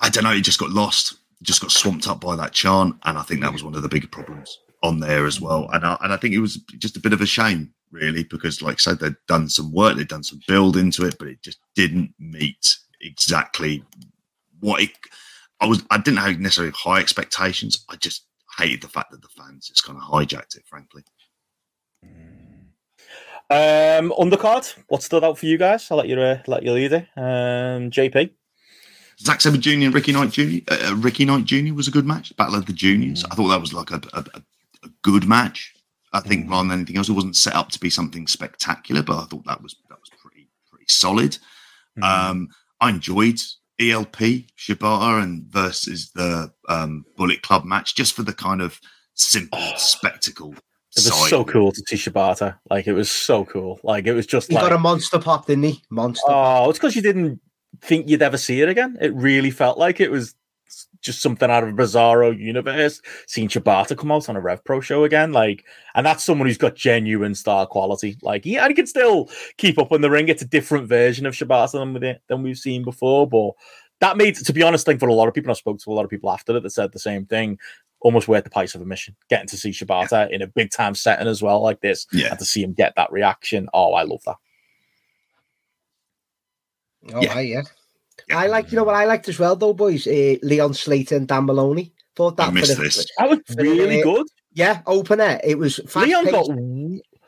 i 0.00 0.08
don't 0.08 0.24
know 0.24 0.32
it 0.32 0.42
just 0.42 0.60
got 0.60 0.70
lost 0.70 1.16
just 1.42 1.60
got 1.60 1.70
swamped 1.70 2.08
up 2.08 2.20
by 2.20 2.36
that 2.36 2.52
chant 2.52 2.94
and 3.02 3.18
i 3.18 3.22
think 3.22 3.40
that 3.40 3.52
was 3.52 3.64
one 3.64 3.74
of 3.74 3.82
the 3.82 3.88
bigger 3.88 4.06
problems 4.06 4.58
on 4.84 5.00
there 5.00 5.26
as 5.26 5.40
well. 5.40 5.68
And 5.72 5.84
I, 5.84 5.96
and 6.02 6.12
I 6.12 6.16
think 6.16 6.34
it 6.34 6.40
was 6.40 6.56
just 6.78 6.96
a 6.96 7.00
bit 7.00 7.14
of 7.14 7.20
a 7.20 7.26
shame 7.26 7.72
really, 7.94 8.24
because 8.24 8.60
like 8.60 8.74
I 8.74 8.76
said, 8.78 8.98
they'd 8.98 9.16
done 9.28 9.48
some 9.48 9.72
work, 9.72 9.96
they'd 9.96 10.08
done 10.08 10.24
some 10.24 10.40
build 10.46 10.76
into 10.76 11.06
it, 11.06 11.16
but 11.18 11.28
it 11.28 11.40
just 11.42 11.58
didn't 11.74 12.12
meet 12.18 12.76
exactly 13.00 13.82
what 14.60 14.82
it. 14.82 14.90
I 15.60 15.66
was. 15.66 15.84
I 15.90 15.98
didn't 15.98 16.18
have 16.18 16.38
necessarily 16.40 16.74
high 16.76 17.00
expectations. 17.00 17.84
I 17.88 17.96
just 17.96 18.26
hated 18.58 18.82
the 18.82 18.88
fact 18.88 19.12
that 19.12 19.22
the 19.22 19.28
fans 19.28 19.68
just 19.68 19.84
kind 19.84 19.98
of 19.98 20.04
hijacked 20.04 20.56
it, 20.56 20.64
frankly. 20.66 21.04
Um, 23.50 24.12
undercard, 24.18 24.74
what 24.88 25.02
stood 25.02 25.22
out 25.22 25.38
for 25.38 25.46
you 25.46 25.58
guys? 25.58 25.90
I'll 25.90 25.98
let 25.98 26.08
you 26.08 26.20
uh, 26.20 26.42
let 26.46 26.62
you 26.62 26.72
lead 26.72 26.92
it. 26.92 27.06
Um, 27.16 27.90
JP. 27.90 28.30
Zack 29.20 29.40
Sabre 29.40 29.58
Jr. 29.58 29.70
and 29.70 29.94
Ricky 29.94 30.12
Knight 30.12 30.30
Jr. 30.30 30.58
Uh, 30.68 30.90
uh, 30.90 30.96
Ricky 30.96 31.24
Knight 31.24 31.44
Jr. 31.44 31.72
was 31.72 31.86
a 31.86 31.92
good 31.92 32.06
match. 32.06 32.34
Battle 32.36 32.56
of 32.56 32.66
the 32.66 32.72
Juniors. 32.72 33.22
Mm. 33.22 33.28
I 33.30 33.34
thought 33.36 33.48
that 33.48 33.60
was 33.60 33.72
like 33.72 33.90
a, 33.90 34.00
a, 34.12 34.24
a 34.82 34.88
good 35.02 35.28
match. 35.28 35.73
I 36.14 36.20
think 36.20 36.48
rather 36.48 36.68
than 36.68 36.78
anything 36.78 36.96
else, 36.96 37.08
it 37.08 37.12
wasn't 37.12 37.36
set 37.36 37.56
up 37.56 37.70
to 37.70 37.80
be 37.80 37.90
something 37.90 38.28
spectacular, 38.28 39.02
but 39.02 39.18
I 39.18 39.24
thought 39.24 39.44
that 39.46 39.60
was 39.62 39.74
that 39.88 39.98
was 39.98 40.10
pretty 40.22 40.48
pretty 40.70 40.86
solid. 40.88 41.36
Mm. 41.98 42.04
Um, 42.04 42.48
I 42.80 42.90
enjoyed 42.90 43.40
ELP 43.80 44.46
Shibata 44.56 45.22
and 45.22 45.44
versus 45.46 46.12
the 46.14 46.52
um, 46.68 47.04
Bullet 47.16 47.42
Club 47.42 47.64
match 47.64 47.96
just 47.96 48.14
for 48.14 48.22
the 48.22 48.32
kind 48.32 48.62
of 48.62 48.80
simple 49.14 49.58
oh, 49.60 49.72
spectacle. 49.76 50.54
It 50.96 51.02
was 51.04 51.28
so 51.28 51.44
cool 51.44 51.72
to 51.72 51.82
see 51.88 51.96
Shibata. 51.96 52.58
Like 52.70 52.86
it 52.86 52.92
was 52.92 53.10
so 53.10 53.44
cool. 53.44 53.80
Like 53.82 54.06
it 54.06 54.14
was 54.14 54.26
just. 54.26 54.48
He 54.48 54.54
like, 54.54 54.62
got 54.62 54.72
a 54.72 54.78
monster 54.78 55.18
pop, 55.18 55.46
didn't 55.46 55.64
he? 55.64 55.82
Monster. 55.90 56.26
Oh, 56.28 56.70
it's 56.70 56.78
because 56.78 56.94
you 56.94 57.02
didn't 57.02 57.40
think 57.80 58.08
you'd 58.08 58.22
ever 58.22 58.38
see 58.38 58.60
it 58.60 58.68
again. 58.68 58.96
It 59.00 59.12
really 59.14 59.50
felt 59.50 59.78
like 59.78 59.98
it 59.98 60.12
was 60.12 60.36
just 61.04 61.20
something 61.20 61.50
out 61.50 61.62
of 61.62 61.68
a 61.68 61.72
bizarro 61.72 62.36
universe. 62.36 63.00
Seeing 63.26 63.48
Shibata 63.48 63.96
come 63.96 64.10
out 64.10 64.28
on 64.28 64.36
a 64.36 64.40
Rev 64.40 64.64
Pro 64.64 64.80
show 64.80 65.04
again, 65.04 65.32
like, 65.32 65.64
and 65.94 66.04
that's 66.04 66.24
someone 66.24 66.48
who's 66.48 66.58
got 66.58 66.74
genuine 66.74 67.34
star 67.34 67.66
quality. 67.66 68.16
Like, 68.22 68.44
yeah, 68.46 68.66
he 68.66 68.74
can 68.74 68.86
still 68.86 69.28
keep 69.58 69.78
up 69.78 69.92
in 69.92 70.00
the 70.00 70.10
ring. 70.10 70.28
It's 70.28 70.42
a 70.42 70.46
different 70.46 70.88
version 70.88 71.26
of 71.26 71.34
Shibata 71.34 71.72
than, 71.72 72.16
than 72.26 72.42
we've 72.42 72.58
seen 72.58 72.82
before, 72.82 73.28
but 73.28 73.52
that 74.00 74.16
made, 74.16 74.34
to 74.36 74.52
be 74.52 74.62
honest, 74.62 74.86
thing 74.86 74.98
for 74.98 75.08
a 75.08 75.14
lot 75.14 75.28
of 75.28 75.34
people. 75.34 75.50
I 75.50 75.54
spoke 75.54 75.78
to 75.78 75.90
a 75.90 75.94
lot 75.94 76.04
of 76.04 76.10
people 76.10 76.30
after 76.30 76.56
it 76.56 76.62
that 76.62 76.70
said 76.70 76.92
the 76.92 76.98
same 76.98 77.26
thing. 77.26 77.58
Almost 78.00 78.28
worth 78.28 78.44
the 78.44 78.50
price 78.50 78.74
of 78.74 78.82
admission. 78.82 79.16
Getting 79.30 79.46
to 79.48 79.56
see 79.56 79.70
Shibata 79.70 80.28
yeah. 80.28 80.34
in 80.34 80.42
a 80.42 80.46
big 80.46 80.70
time 80.70 80.94
setting 80.94 81.28
as 81.28 81.42
well, 81.42 81.62
like 81.62 81.80
this, 81.80 82.06
yeah. 82.12 82.30
and 82.30 82.38
to 82.38 82.44
see 82.44 82.62
him 82.62 82.72
get 82.72 82.94
that 82.96 83.12
reaction. 83.12 83.68
Oh, 83.72 83.94
I 83.94 84.02
love 84.02 84.20
that. 84.26 84.36
Oh, 87.14 87.22
yeah. 87.22 87.40
yeah. 87.40 87.62
Yeah. 88.28 88.38
I 88.38 88.46
like, 88.46 88.72
you 88.72 88.76
know 88.76 88.84
what 88.84 88.94
I 88.94 89.04
liked 89.04 89.28
as 89.28 89.38
well, 89.38 89.56
though, 89.56 89.74
boys. 89.74 90.06
Uh, 90.06 90.36
Leon 90.42 90.74
Slater 90.74 91.16
and 91.16 91.28
Dan 91.28 91.44
Moloney. 91.44 91.92
Thought 92.16 92.36
that 92.36 92.48
I 92.48 92.50
missed 92.52 92.78
this. 92.78 93.06
That 93.18 93.28
was 93.28 93.40
really 93.56 94.02
good. 94.02 94.26
Yeah, 94.52 94.82
opener. 94.86 95.40
It 95.42 95.52
it 95.52 95.58
was 95.58 95.80
Leon 95.96 96.26
got 96.26 96.48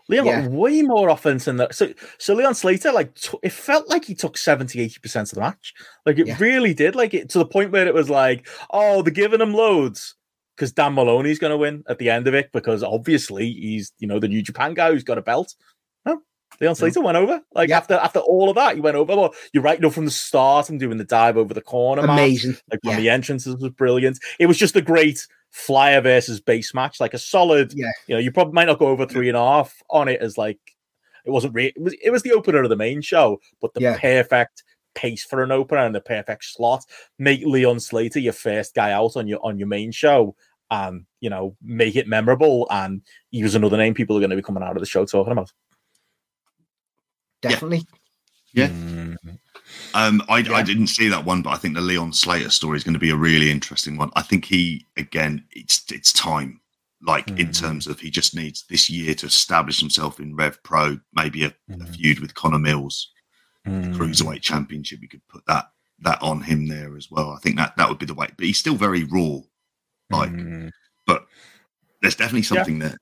Leon 0.09 0.27
yeah. 0.27 0.43
got 0.43 0.51
way 0.51 0.83
more 0.83 1.09
offense 1.09 1.47
than 1.47 1.57
that. 1.57 1.75
So, 1.75 1.93
so 2.19 2.35
Leon 2.35 2.55
Slater, 2.55 2.93
like, 2.93 3.15
t- 3.15 3.39
it 3.43 3.53
felt 3.53 3.89
like 3.89 4.05
he 4.05 4.15
took 4.15 4.39
70, 4.39 4.89
80% 4.89 5.23
of 5.23 5.31
the 5.31 5.41
match. 5.41 5.75
Like, 6.05 6.19
it 6.19 6.29
yeah. 6.29 6.37
really 6.39 6.75
did. 6.75 6.95
Like, 6.95 7.13
it 7.13 7.29
to 7.31 7.39
the 7.39 7.47
point 7.47 7.73
where 7.73 7.87
it 7.87 7.95
was 7.95 8.09
like, 8.09 8.47
oh, 8.71 9.03
they're 9.03 9.13
giving 9.13 9.41
him 9.41 9.53
loads 9.53 10.15
because 10.55 10.73
Dan 10.73 10.95
Moloney's 10.95 11.39
going 11.39 11.51
to 11.51 11.57
win 11.57 11.83
at 11.89 11.99
the 11.99 12.09
end 12.09 12.29
of 12.29 12.35
it 12.35 12.51
because 12.53 12.83
obviously 12.83 13.51
he's, 13.53 13.93
you 13.99 14.07
know, 14.07 14.21
the 14.21 14.29
New 14.29 14.43
Japan 14.43 14.75
guy 14.75 14.93
who's 14.93 15.05
got 15.05 15.19
a 15.19 15.23
belt. 15.23 15.55
Leon 16.61 16.75
Slater 16.75 17.01
went 17.01 17.17
over. 17.17 17.41
Like 17.55 17.69
yeah. 17.69 17.79
after 17.79 17.95
after 17.95 18.21
all 18.21 18.49
of 18.49 18.57
that, 18.57 18.75
he 18.75 18.81
went 18.81 18.97
over. 18.97 19.17
Well, 19.17 19.35
you're 19.53 19.63
right, 19.63 19.79
you 19.79 19.83
know, 19.83 19.91
from 19.91 20.05
the 20.05 20.11
start 20.11 20.71
and 20.71 20.81
doing 20.81 20.99
the 20.99 21.05
dive 21.05 21.37
over 21.37 21.55
the 21.55 21.61
corner. 21.61 22.03
Amazing. 22.03 22.53
Match. 22.53 22.63
Like 22.71 22.81
yeah. 22.85 22.97
the 22.97 23.11
entrances 23.11 23.57
was 23.57 23.71
brilliant. 23.71 24.19
It 24.39 24.47
was 24.47 24.59
just 24.59 24.77
a 24.77 24.83
great 24.83 25.27
flyer 25.51 26.01
versus 26.01 26.41
base 26.41 26.75
match, 26.75 27.01
like 27.01 27.15
a 27.15 27.19
solid. 27.19 27.73
Yeah. 27.75 27.91
You 28.07 28.15
know, 28.15 28.21
you 28.21 28.33
probably 28.33 28.55
might 28.55 28.67
not 28.67 28.79
go 28.79 28.89
over 28.89 29.07
three 29.07 29.29
and 29.29 29.37
a 29.37 29.41
half 29.41 29.83
on 29.91 30.09
it 30.09 30.21
as 30.21 30.39
like 30.39 30.59
it 31.25 31.31
wasn't 31.31 31.55
re- 31.55 31.73
it 31.75 31.83
was 31.83 31.95
it 32.03 32.11
was 32.11 32.23
the 32.23 32.33
opener 32.33 32.63
of 32.63 32.69
the 32.69 32.77
main 32.77 33.01
show, 33.01 33.41
but 33.61 33.75
the 33.75 33.81
yeah. 33.81 33.99
perfect 33.99 34.63
pace 34.95 35.25
for 35.25 35.43
an 35.43 35.53
opener 35.53 35.85
and 35.85 35.95
the 35.95 36.01
perfect 36.01 36.45
slot. 36.45 36.85
Make 37.19 37.45
Leon 37.45 37.81
Slater 37.81 38.21
your 38.21 38.33
first 38.33 38.75
guy 38.75 38.93
out 38.93 39.17
on 39.17 39.27
your 39.27 39.45
on 39.45 39.59
your 39.59 39.69
main 39.69 39.93
show 39.93 40.35
and 40.71 41.05
you 41.21 41.31
know 41.31 41.57
make 41.63 41.97
it 41.97 42.09
memorable 42.09 42.67
and 42.71 43.03
use 43.31 43.55
another 43.55 43.77
name 43.77 43.95
people 43.95 44.17
are 44.17 44.21
going 44.21 44.31
to 44.31 44.37
be 44.37 44.43
coming 44.43 44.63
out 44.63 44.77
of 44.77 44.81
the 44.81 44.87
show 44.87 45.05
talking 45.05 45.33
about 45.33 45.53
definitely. 47.51 47.87
Yeah. 48.53 48.69
Mm. 48.69 49.17
Um, 49.95 50.23
I, 50.29 50.39
yeah. 50.39 50.53
I 50.53 50.63
didn't 50.63 50.87
see 50.87 51.09
that 51.09 51.25
one, 51.25 51.43
but 51.43 51.51
I 51.51 51.57
think 51.57 51.75
the 51.75 51.81
Leon 51.81 52.13
Slater 52.13 52.51
story 52.51 52.77
is 52.77 52.85
going 52.85 52.95
to 52.95 53.01
be 53.01 53.11
a 53.11 53.17
really 53.17 53.51
interesting 53.51 53.97
one. 53.97 54.11
I 54.15 54.23
think 54.23 54.45
he 54.45 54.87
again, 54.97 55.45
it's 55.53 55.85
it's 55.91 56.13
time. 56.13 56.61
like 57.03 57.27
mm. 57.27 57.39
in 57.39 57.53
terms 57.53 57.87
of 57.87 58.01
he 58.01 58.11
just 58.11 58.35
needs 58.35 58.65
this 58.69 58.89
year 58.91 59.15
to 59.15 59.27
establish 59.27 59.81
himself 59.81 60.21
in 60.21 60.37
Rev 60.37 60.63
Pro, 60.63 60.99
maybe 61.15 61.45
a, 61.45 61.55
mm. 61.71 61.83
a 61.83 61.93
feud 61.93 62.21
with 62.21 62.35
Connor 62.35 62.59
Mills, 62.59 63.13
mm. 63.67 63.85
the 63.85 63.99
cruiserweight 63.99 64.43
championship. 64.43 65.01
We 65.01 65.09
could 65.09 65.27
put 65.29 65.45
that 65.47 65.67
that 66.01 66.21
on 66.23 66.43
him 66.43 66.67
there 66.67 66.97
as 66.97 67.11
well. 67.11 67.31
I 67.31 67.39
think 67.39 67.57
that 67.57 67.77
that 67.77 67.89
would 67.89 67.99
be 67.99 68.07
the 68.07 68.15
way. 68.15 68.29
But 68.37 68.47
he's 68.47 68.59
still 68.59 68.77
very 68.77 69.05
raw, 69.05 69.39
like. 70.11 70.31
Mm. 70.31 70.71
But 71.07 71.27
there's 72.03 72.17
definitely 72.17 72.43
something 72.43 72.81
yeah. 72.81 72.89
there. 72.89 72.99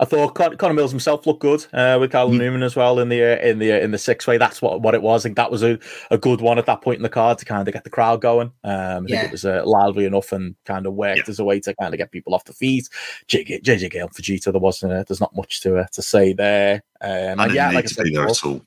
I 0.00 0.04
thought 0.04 0.34
Con- 0.34 0.56
Connor 0.56 0.74
Mills 0.74 0.90
himself 0.90 1.26
looked 1.26 1.40
good 1.40 1.66
uh, 1.72 1.98
with 2.00 2.10
Carl 2.10 2.30
mm. 2.30 2.38
Newman 2.38 2.62
as 2.62 2.74
well 2.74 2.98
in 2.98 3.08
the 3.08 3.22
uh, 3.22 3.46
in 3.46 3.58
the 3.58 3.72
uh, 3.72 3.78
in 3.78 3.92
the 3.92 3.98
six 3.98 4.26
way. 4.26 4.38
That's 4.38 4.60
what, 4.60 4.82
what 4.82 4.94
it 4.94 5.02
was. 5.02 5.24
I 5.24 5.28
think 5.28 5.36
that 5.36 5.50
was 5.50 5.62
a, 5.62 5.78
a 6.10 6.18
good 6.18 6.40
one 6.40 6.58
at 6.58 6.66
that 6.66 6.82
point 6.82 6.96
in 6.96 7.02
the 7.02 7.08
card 7.08 7.38
to 7.38 7.44
kind 7.44 7.66
of 7.66 7.72
get 7.72 7.84
the 7.84 7.90
crowd 7.90 8.20
going. 8.20 8.52
Um, 8.64 8.72
I 8.72 9.04
yeah. 9.06 9.20
think 9.20 9.24
it 9.24 9.32
was 9.32 9.44
uh, 9.44 9.62
lively 9.64 10.04
enough 10.04 10.32
and 10.32 10.56
kind 10.64 10.86
of 10.86 10.94
worked 10.94 11.18
yeah. 11.18 11.24
as 11.28 11.38
a 11.38 11.44
way 11.44 11.60
to 11.60 11.74
kind 11.74 11.94
of 11.94 11.98
get 11.98 12.10
people 12.10 12.34
off 12.34 12.44
the 12.44 12.52
feet. 12.52 12.88
JJ, 13.28 13.62
JJ 13.62 13.90
Gale 13.90 14.08
Fujita, 14.08 14.50
there 14.52 14.60
wasn't 14.60 14.92
uh, 14.92 15.04
there's 15.04 15.20
not 15.20 15.34
much 15.36 15.60
to 15.62 15.76
uh, 15.78 15.86
to 15.92 16.02
say 16.02 16.32
there. 16.32 16.82
Um, 17.00 17.40
and 17.40 17.52
yeah, 17.54 17.70
like 17.70 17.84
I 17.84 17.88
said, 17.88 18.06
there 18.12 18.26
at 18.26 18.44
all. 18.44 18.62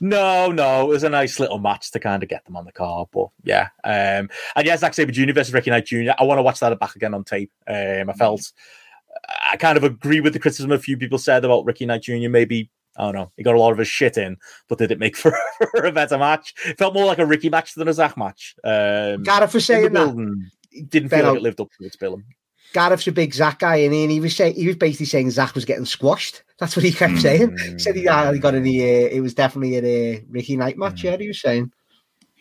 No, 0.00 0.50
no, 0.50 0.82
it 0.82 0.88
was 0.88 1.04
a 1.04 1.08
nice 1.08 1.40
little 1.40 1.58
match 1.58 1.90
to 1.92 2.00
kind 2.00 2.22
of 2.22 2.28
get 2.28 2.44
them 2.44 2.56
on 2.56 2.64
the 2.64 2.72
card, 2.72 3.08
but 3.12 3.28
yeah. 3.44 3.68
Um, 3.82 4.28
and 4.56 4.66
yeah, 4.66 4.76
Zack 4.76 4.94
Sabre 4.94 5.12
Jr. 5.12 5.32
versus 5.32 5.54
Ricky 5.54 5.70
Knight 5.70 5.86
Jr. 5.86 6.12
I 6.18 6.24
want 6.24 6.38
to 6.38 6.42
watch 6.42 6.60
that 6.60 6.78
back 6.78 6.96
again 6.96 7.14
on 7.14 7.24
tape. 7.24 7.50
Um, 7.66 8.10
I 8.10 8.12
felt 8.12 8.52
I 9.50 9.56
kind 9.56 9.76
of 9.76 9.84
agree 9.84 10.20
with 10.20 10.32
the 10.32 10.38
criticism 10.38 10.72
a 10.72 10.78
few 10.78 10.96
people 10.96 11.18
said 11.18 11.44
about 11.44 11.64
Ricky 11.64 11.86
Knight 11.86 12.02
Jr. 12.02 12.28
Maybe 12.28 12.70
I 12.96 13.04
don't 13.04 13.14
know. 13.14 13.32
He 13.36 13.42
got 13.42 13.54
a 13.54 13.60
lot 13.60 13.72
of 13.72 13.78
his 13.78 13.88
shit 13.88 14.16
in, 14.16 14.36
but 14.68 14.78
did 14.78 14.90
it 14.90 14.98
make 14.98 15.16
for, 15.16 15.36
for 15.58 15.84
a 15.84 15.92
better 15.92 16.18
match? 16.18 16.54
It 16.66 16.78
felt 16.78 16.94
more 16.94 17.06
like 17.06 17.18
a 17.18 17.26
Ricky 17.26 17.50
match 17.50 17.74
than 17.74 17.88
a 17.88 17.92
Zack 17.92 18.16
match. 18.16 18.54
Um, 18.64 19.22
Gareth 19.22 19.52
for 19.52 19.60
saying 19.60 19.92
that. 19.92 20.50
Didn't 20.88 21.08
feel 21.08 21.24
like 21.24 21.36
it 21.36 21.42
lived 21.42 21.60
up 21.60 21.68
to 21.78 21.86
its 21.86 21.96
billing. 21.96 22.24
Gareth's 22.72 23.06
a 23.06 23.12
big 23.12 23.32
Zack 23.32 23.60
guy, 23.60 23.76
and 23.76 23.94
he 23.94 24.20
was 24.20 24.34
saying 24.34 24.54
he 24.56 24.66
was 24.66 24.76
basically 24.76 25.06
saying 25.06 25.30
Zack 25.30 25.54
was 25.54 25.64
getting 25.64 25.84
squashed. 25.84 26.42
That's 26.58 26.76
what 26.76 26.84
he 26.84 26.90
kept 26.90 27.14
mm. 27.14 27.22
saying. 27.22 27.56
He 27.58 27.78
said 27.78 27.94
he, 27.94 28.00
he 28.02 28.38
got 28.40 28.54
in 28.54 28.64
the. 28.64 28.82
Uh, 28.82 29.08
it 29.08 29.20
was 29.20 29.34
definitely 29.34 29.76
a 29.76 30.16
uh, 30.16 30.20
Ricky 30.28 30.56
Knight 30.56 30.76
match. 30.76 31.02
Mm. 31.02 31.04
Yeah, 31.04 31.16
he 31.16 31.28
was 31.28 31.40
saying. 31.40 31.70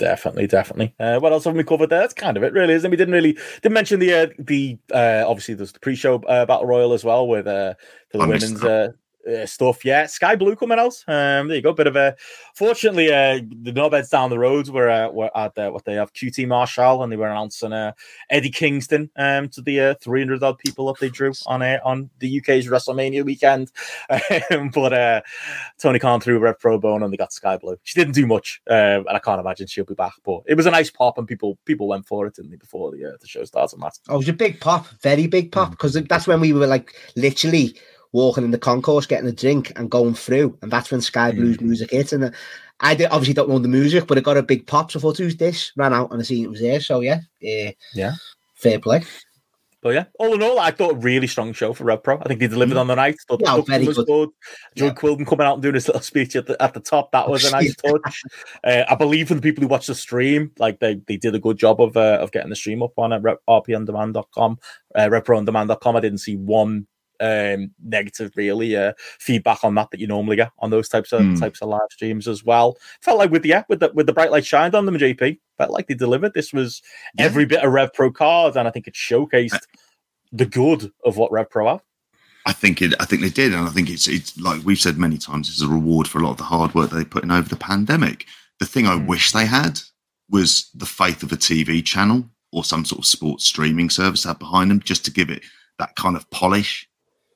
Definitely, 0.03 0.47
definitely. 0.47 0.93
Uh, 0.99 1.17
what 1.19 1.31
else 1.31 1.45
have 1.45 1.55
we 1.55 1.63
covered 1.63 1.89
there? 1.89 2.01
That's 2.01 2.13
kind 2.13 2.35
of 2.35 2.43
it, 2.43 2.51
really, 2.51 2.73
isn't 2.73 2.85
it? 2.85 2.91
We 2.91 2.97
didn't 2.97 3.13
really 3.13 3.37
didn't 3.61 3.73
mention 3.73 4.01
the 4.01 4.13
uh, 4.13 4.27
the 4.37 4.77
uh, 4.93 5.23
obviously 5.25 5.53
there's 5.53 5.71
the 5.71 5.79
pre-show 5.79 6.15
uh, 6.23 6.45
battle 6.45 6.65
royal 6.65 6.91
as 6.91 7.05
well 7.05 7.25
with 7.25 7.47
uh, 7.47 7.75
the 8.11 8.17
women's 8.17 8.61
uh, 8.61 8.89
uh, 9.27 9.45
stuff. 9.45 9.85
Yeah, 9.85 10.05
Skye 10.05 10.35
Blue 10.35 10.55
coming 10.55 10.79
out. 10.79 10.95
Um, 11.07 11.47
there 11.47 11.57
you 11.57 11.61
go. 11.61 11.73
Bit 11.73 11.87
of 11.87 11.95
a. 11.95 12.15
Fortunately, 12.55 13.11
uh, 13.11 13.39
the 13.61 13.71
knobheads 13.71 14.09
down 14.09 14.29
the 14.29 14.39
road 14.39 14.69
were 14.69 14.89
uh, 14.89 15.09
were 15.09 15.35
at 15.35 15.57
uh, 15.57 15.71
what 15.71 15.85
they 15.85 15.95
have 15.95 16.13
QT 16.13 16.47
Marshall, 16.47 17.03
and 17.03 17.11
they 17.11 17.15
were 17.15 17.29
announcing 17.29 17.73
uh, 17.73 17.93
Eddie 18.29 18.49
Kingston 18.49 19.09
um 19.15 19.49
to 19.49 19.61
the 19.61 19.79
uh, 19.79 19.93
300 20.01 20.43
odd 20.43 20.57
people 20.59 20.87
that 20.87 20.99
they 20.99 21.09
drew 21.09 21.33
on 21.45 21.61
uh, 21.61 21.79
on 21.83 22.09
the 22.19 22.39
UK's 22.39 22.67
WrestleMania 22.67 23.23
weekend. 23.23 23.71
Um, 24.51 24.69
but 24.69 24.93
uh, 24.93 25.21
Tony 25.79 25.99
Khan 25.99 26.19
threw 26.19 26.39
Rev 26.39 26.59
Pro 26.59 26.77
Bone, 26.77 27.03
and 27.03 27.11
they 27.11 27.17
got 27.17 27.33
Skye 27.33 27.57
Blue. 27.57 27.77
She 27.83 27.99
didn't 27.99 28.13
do 28.13 28.25
much, 28.25 28.61
uh, 28.69 28.99
and 28.99 29.09
I 29.09 29.19
can't 29.19 29.39
imagine 29.39 29.67
she'll 29.67 29.85
be 29.85 29.93
back. 29.93 30.13
But 30.23 30.41
it 30.47 30.55
was 30.55 30.65
a 30.65 30.71
nice 30.71 30.89
pop, 30.89 31.17
and 31.17 31.27
people 31.27 31.57
people 31.65 31.87
went 31.87 32.07
for 32.07 32.25
it, 32.27 32.35
didn't 32.35 32.51
they, 32.51 32.57
before 32.57 32.91
the 32.91 33.05
uh, 33.05 33.17
the 33.19 33.27
show 33.27 33.43
started. 33.43 33.79
Matt. 33.79 33.99
Oh, 34.09 34.15
it 34.15 34.17
was 34.17 34.29
a 34.29 34.33
big 34.33 34.59
pop, 34.59 34.87
very 35.01 35.27
big 35.27 35.51
pop, 35.51 35.71
because 35.71 35.95
mm. 35.95 36.07
that's 36.07 36.27
when 36.27 36.41
we 36.41 36.53
were 36.53 36.67
like 36.67 36.93
literally 37.15 37.75
walking 38.13 38.45
in 38.45 38.51
the 38.51 38.57
concourse, 38.57 39.05
getting 39.05 39.27
a 39.27 39.33
drink, 39.33 39.73
and 39.75 39.91
going 39.91 40.13
through. 40.13 40.57
And 40.61 40.71
that's 40.71 40.91
when 40.91 41.01
Skye 41.01 41.33
Blues 41.33 41.57
mm. 41.57 41.63
music 41.63 41.91
hit. 41.91 42.13
And 42.13 42.25
uh, 42.25 42.31
I 42.79 42.95
did, 42.95 43.09
obviously 43.11 43.33
don't 43.33 43.49
know 43.49 43.59
the 43.59 43.67
music, 43.67 44.07
but 44.07 44.17
it 44.17 44.23
got 44.23 44.37
a 44.37 44.43
big 44.43 44.65
pop. 44.65 44.91
So 44.91 44.99
I 44.99 45.01
thought, 45.01 45.17
who's 45.17 45.35
this? 45.35 45.73
Ran 45.75 45.93
out 45.93 46.11
and 46.11 46.21
I 46.21 46.23
seen 46.23 46.45
it 46.45 46.49
was 46.49 46.61
there. 46.61 46.79
So 46.79 47.01
yeah, 47.01 47.19
uh, 47.43 47.71
yeah, 47.93 48.13
fair 48.55 48.79
play. 48.79 49.03
But 49.83 49.95
yeah, 49.95 50.05
all 50.17 50.33
in 50.33 50.41
all, 50.41 50.59
I 50.59 50.71
thought 50.71 50.91
a 50.91 50.95
really 50.95 51.27
strong 51.27 51.51
show 51.51 51.73
for 51.73 51.83
Rev 51.83 52.01
Pro. 52.01 52.17
I 52.17 52.23
think 52.23 52.39
they 52.39 52.47
delivered 52.47 52.75
mm. 52.75 52.79
on 52.79 52.87
the 52.87 52.95
night. 52.95 53.17
Thought 53.27 53.41
yeah, 53.43 53.57
the 53.57 53.61
very 53.63 53.85
was 53.85 53.97
good. 53.97 54.07
good. 54.07 54.29
Joe 54.77 54.85
yeah. 54.85 54.93
Quildan 54.93 55.27
coming 55.27 55.45
out 55.45 55.55
and 55.55 55.61
doing 55.61 55.75
his 55.75 55.87
little 55.87 56.01
speech 56.01 56.37
at 56.37 56.45
the, 56.45 56.59
at 56.63 56.73
the 56.73 56.79
top. 56.79 57.11
That 57.11 57.29
was 57.29 57.43
a 57.43 57.51
nice 57.59 57.75
touch. 57.75 58.23
Uh, 58.63 58.85
I 58.87 58.95
believe 58.95 59.27
for 59.27 59.33
the 59.33 59.41
people 59.41 59.61
who 59.61 59.67
watched 59.67 59.87
the 59.87 59.95
stream, 59.95 60.51
like 60.57 60.79
they, 60.79 61.01
they 61.07 61.17
did 61.17 61.35
a 61.35 61.39
good 61.39 61.57
job 61.57 61.81
of 61.81 61.97
uh, 61.97 62.19
of 62.21 62.31
getting 62.31 62.49
the 62.49 62.55
stream 62.55 62.81
up 62.81 62.97
on 62.97 63.11
uh, 63.11 63.19
rpondemand.com, 63.19 64.57
uh, 64.95 64.99
rpondemand.com. 64.99 65.95
I 65.95 65.99
didn't 65.99 66.19
see 66.19 66.37
one 66.37 66.87
um, 67.23 67.71
negative 67.81 68.31
really 68.35 68.75
uh, 68.75 68.93
feedback 68.97 69.63
on 69.63 69.75
that 69.75 69.89
that 69.91 69.99
you 69.99 70.07
normally 70.07 70.35
get 70.35 70.51
on 70.59 70.69
those 70.69 70.89
types 70.89 71.13
of 71.13 71.21
mm. 71.21 71.39
types 71.39 71.61
of 71.61 71.69
live 71.69 71.81
streams 71.91 72.27
as 72.27 72.43
well. 72.43 72.77
Felt 73.01 73.17
like 73.17 73.31
with 73.31 73.43
the 73.43 73.49
yeah, 73.49 73.63
with 73.69 73.79
the 73.79 73.91
with 73.93 74.07
the 74.07 74.13
bright 74.13 74.31
light 74.31 74.45
shined 74.45 74.75
on 74.75 74.85
them, 74.85 74.97
JP. 74.97 75.39
Felt 75.57 75.71
like 75.71 75.87
they 75.87 75.93
delivered. 75.93 76.33
This 76.33 76.51
was 76.51 76.81
yeah. 77.17 77.25
every 77.25 77.45
bit 77.45 77.63
of 77.63 77.71
Rev 77.71 77.93
Pro 77.93 78.11
card, 78.11 78.57
and 78.57 78.67
I 78.67 78.71
think 78.71 78.87
it 78.87 78.93
showcased 78.93 79.59
the 80.31 80.45
good 80.45 80.91
of 81.05 81.15
what 81.15 81.31
Rev 81.31 81.49
Pro 81.49 81.67
have. 81.67 81.83
I 82.45 82.51
think 82.51 82.81
it. 82.81 82.93
I 82.99 83.05
think 83.05 83.21
they 83.21 83.29
did, 83.29 83.53
and 83.53 83.67
I 83.67 83.71
think 83.71 83.89
it's 83.89 84.07
it's 84.07 84.37
like 84.37 84.61
we've 84.65 84.79
said 84.79 84.97
many 84.97 85.17
times. 85.17 85.49
It's 85.49 85.61
a 85.61 85.67
reward 85.67 86.07
for 86.07 86.19
a 86.19 86.23
lot 86.23 86.31
of 86.31 86.37
the 86.37 86.43
hard 86.43 86.75
work 86.75 86.89
they 86.89 87.05
put 87.05 87.23
in 87.23 87.31
over 87.31 87.47
the 87.47 87.55
pandemic. 87.55 88.25
The 88.59 88.65
thing 88.65 88.85
I 88.85 88.95
mm. 88.95 89.07
wish 89.07 89.31
they 89.31 89.45
had 89.45 89.79
was 90.29 90.69
the 90.73 90.85
faith 90.85 91.23
of 91.23 91.31
a 91.31 91.37
TV 91.37 91.83
channel 91.83 92.25
or 92.51 92.63
some 92.63 92.85
sort 92.85 92.99
of 92.99 93.05
sports 93.05 93.45
streaming 93.45 93.89
service 93.89 94.25
out 94.25 94.39
behind 94.39 94.69
them, 94.71 94.81
just 94.81 95.05
to 95.05 95.11
give 95.11 95.29
it 95.29 95.43
that 95.79 95.95
kind 95.95 96.15
of 96.15 96.29
polish 96.29 96.87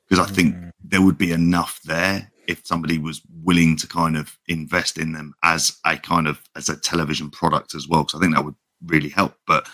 because 0.07 0.29
I 0.29 0.31
think 0.31 0.55
mm. 0.55 0.71
there 0.83 1.01
would 1.01 1.17
be 1.17 1.31
enough 1.31 1.79
there 1.85 2.31
if 2.47 2.65
somebody 2.65 2.97
was 2.97 3.21
willing 3.43 3.75
to 3.77 3.87
kind 3.87 4.15
of 4.15 4.37
invest 4.47 4.97
in 4.97 5.11
them 5.11 5.33
as 5.43 5.77
a 5.85 5.97
kind 5.97 6.27
of 6.27 6.41
as 6.55 6.69
a 6.69 6.77
television 6.77 7.29
product 7.29 7.75
as 7.75 7.87
well. 7.87 8.03
Because 8.03 8.19
I 8.19 8.23
think 8.23 8.35
that 8.35 8.45
would 8.45 8.55
really 8.85 9.09
help. 9.09 9.35
But 9.45 9.67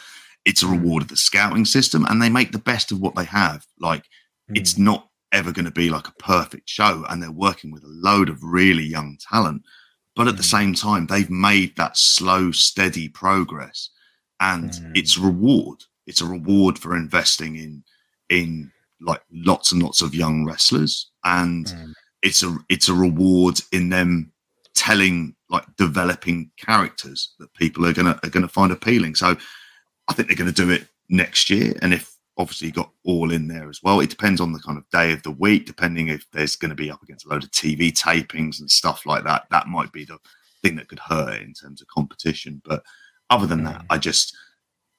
it's 0.45 0.63
a 0.63 0.67
reward 0.67 1.03
of 1.03 1.09
the 1.09 1.17
scouting 1.17 1.65
system, 1.65 2.05
and 2.05 2.21
they 2.21 2.29
make 2.29 2.51
the 2.51 2.59
best 2.59 2.91
of 2.91 2.99
what 2.99 3.15
they 3.15 3.25
have. 3.25 3.65
Like 3.79 4.03
mm. 4.51 4.57
it's 4.57 4.77
not 4.77 5.07
ever 5.31 5.51
going 5.51 5.65
to 5.65 5.71
be 5.71 5.89
like 5.89 6.07
a 6.07 6.13
perfect 6.13 6.69
show, 6.69 7.05
and 7.09 7.21
they're 7.21 7.31
working 7.31 7.71
with 7.71 7.83
a 7.83 7.87
load 7.87 8.29
of 8.29 8.43
really 8.43 8.83
young 8.83 9.17
talent. 9.31 9.63
But 10.15 10.27
at 10.27 10.35
mm. 10.35 10.37
the 10.37 10.43
same 10.43 10.73
time, 10.73 11.07
they've 11.07 11.29
made 11.29 11.75
that 11.77 11.97
slow, 11.97 12.51
steady 12.51 13.07
progress, 13.07 13.89
and 14.39 14.71
mm. 14.71 14.91
it's 14.97 15.17
reward. 15.17 15.83
It's 16.05 16.21
a 16.21 16.25
reward 16.25 16.77
for 16.79 16.97
investing 16.97 17.55
in 17.55 17.83
in 18.29 18.71
like 19.03 19.21
lots 19.31 19.71
and 19.71 19.83
lots 19.83 20.01
of 20.01 20.15
young 20.15 20.45
wrestlers, 20.45 21.11
and 21.23 21.67
mm. 21.67 21.93
it's 22.21 22.43
a 22.43 22.57
it's 22.69 22.89
a 22.89 22.93
reward 22.93 23.59
in 23.71 23.89
them 23.89 24.31
telling 24.73 25.35
like 25.49 25.65
developing 25.77 26.49
characters 26.57 27.35
that 27.39 27.53
people 27.53 27.85
are 27.85 27.93
gonna 27.93 28.19
are 28.23 28.29
gonna 28.29 28.47
find 28.47 28.71
appealing. 28.71 29.15
So 29.15 29.35
I 30.07 30.13
think 30.13 30.27
they're 30.27 30.37
gonna 30.37 30.51
do 30.51 30.69
it 30.69 30.87
next 31.09 31.49
year, 31.49 31.73
and 31.81 31.93
if 31.93 32.13
obviously 32.37 32.71
got 32.71 32.91
all 33.05 33.31
in 33.31 33.47
there 33.47 33.69
as 33.69 33.81
well. 33.83 33.99
It 33.99 34.09
depends 34.09 34.41
on 34.41 34.53
the 34.53 34.59
kind 34.59 34.77
of 34.77 34.89
day 34.89 35.13
of 35.13 35.23
the 35.23 35.31
week, 35.31 35.65
depending 35.65 36.07
if 36.07 36.25
there's 36.31 36.55
going 36.55 36.69
to 36.69 36.75
be 36.75 36.89
up 36.89 37.03
against 37.03 37.25
a 37.25 37.29
load 37.29 37.43
of 37.43 37.51
TV 37.51 37.91
tapings 37.91 38.59
and 38.59 38.69
stuff 38.69 39.05
like 39.05 39.23
that. 39.23 39.45
That 39.51 39.67
might 39.67 39.91
be 39.91 40.05
the 40.05 40.17
thing 40.63 40.75
that 40.77 40.87
could 40.87 40.99
hurt 40.99 41.41
in 41.41 41.53
terms 41.53 41.81
of 41.81 41.87
competition. 41.87 42.61
But 42.65 42.83
other 43.29 43.45
than 43.45 43.63
that, 43.65 43.81
mm. 43.81 43.85
I 43.89 43.97
just 43.97 44.35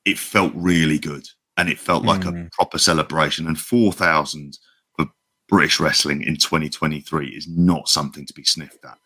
it 0.05 0.19
felt 0.19 0.53
really 0.55 0.99
good 0.99 1.27
and 1.57 1.69
it 1.69 1.79
felt 1.79 2.05
like 2.05 2.23
mm. 2.23 2.47
a 2.47 2.51
proper 2.51 2.79
celebration. 2.79 3.47
And 3.47 3.59
4,000 3.59 4.59
for 4.97 5.07
British 5.49 5.81
wrestling 5.81 6.23
in 6.23 6.37
2023 6.37 7.29
is 7.29 7.49
not 7.49 7.89
something 7.89 8.27
to 8.27 8.35
be 8.35 8.45
sniffed 8.45 8.85
at 8.85 8.99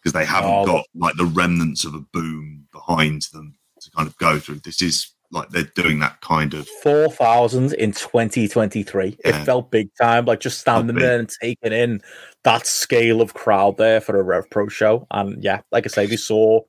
because 0.00 0.12
they 0.12 0.24
haven't 0.24 0.50
oh. 0.50 0.66
got 0.66 0.86
like 0.94 1.16
the 1.16 1.26
remnants 1.26 1.84
of 1.84 1.94
a 1.94 2.00
boom 2.00 2.66
behind 2.72 3.22
them 3.32 3.56
to 3.80 3.90
kind 3.90 4.08
of 4.08 4.16
go 4.18 4.38
through. 4.38 4.60
This 4.60 4.80
is 4.80 5.12
like 5.32 5.50
they're 5.50 5.70
doing 5.76 6.00
that 6.00 6.20
kind 6.20 6.54
of 6.54 6.66
4,000 6.82 7.74
in 7.74 7.92
2023. 7.92 9.18
Yeah. 9.24 9.28
It 9.28 9.44
felt 9.44 9.70
big 9.70 9.90
time, 10.00 10.24
like 10.24 10.40
just 10.40 10.58
standing 10.58 10.96
there 10.96 11.18
and 11.18 11.30
taking 11.40 11.72
in 11.72 12.00
that 12.44 12.66
scale 12.66 13.20
of 13.20 13.34
crowd 13.34 13.76
there 13.76 14.00
for 14.00 14.18
a 14.18 14.22
Rev 14.22 14.50
Pro 14.50 14.68
show. 14.68 15.06
And 15.10 15.42
yeah, 15.42 15.60
like 15.70 15.86
I 15.86 15.88
say, 15.88 16.06
we 16.06 16.16
saw 16.16 16.60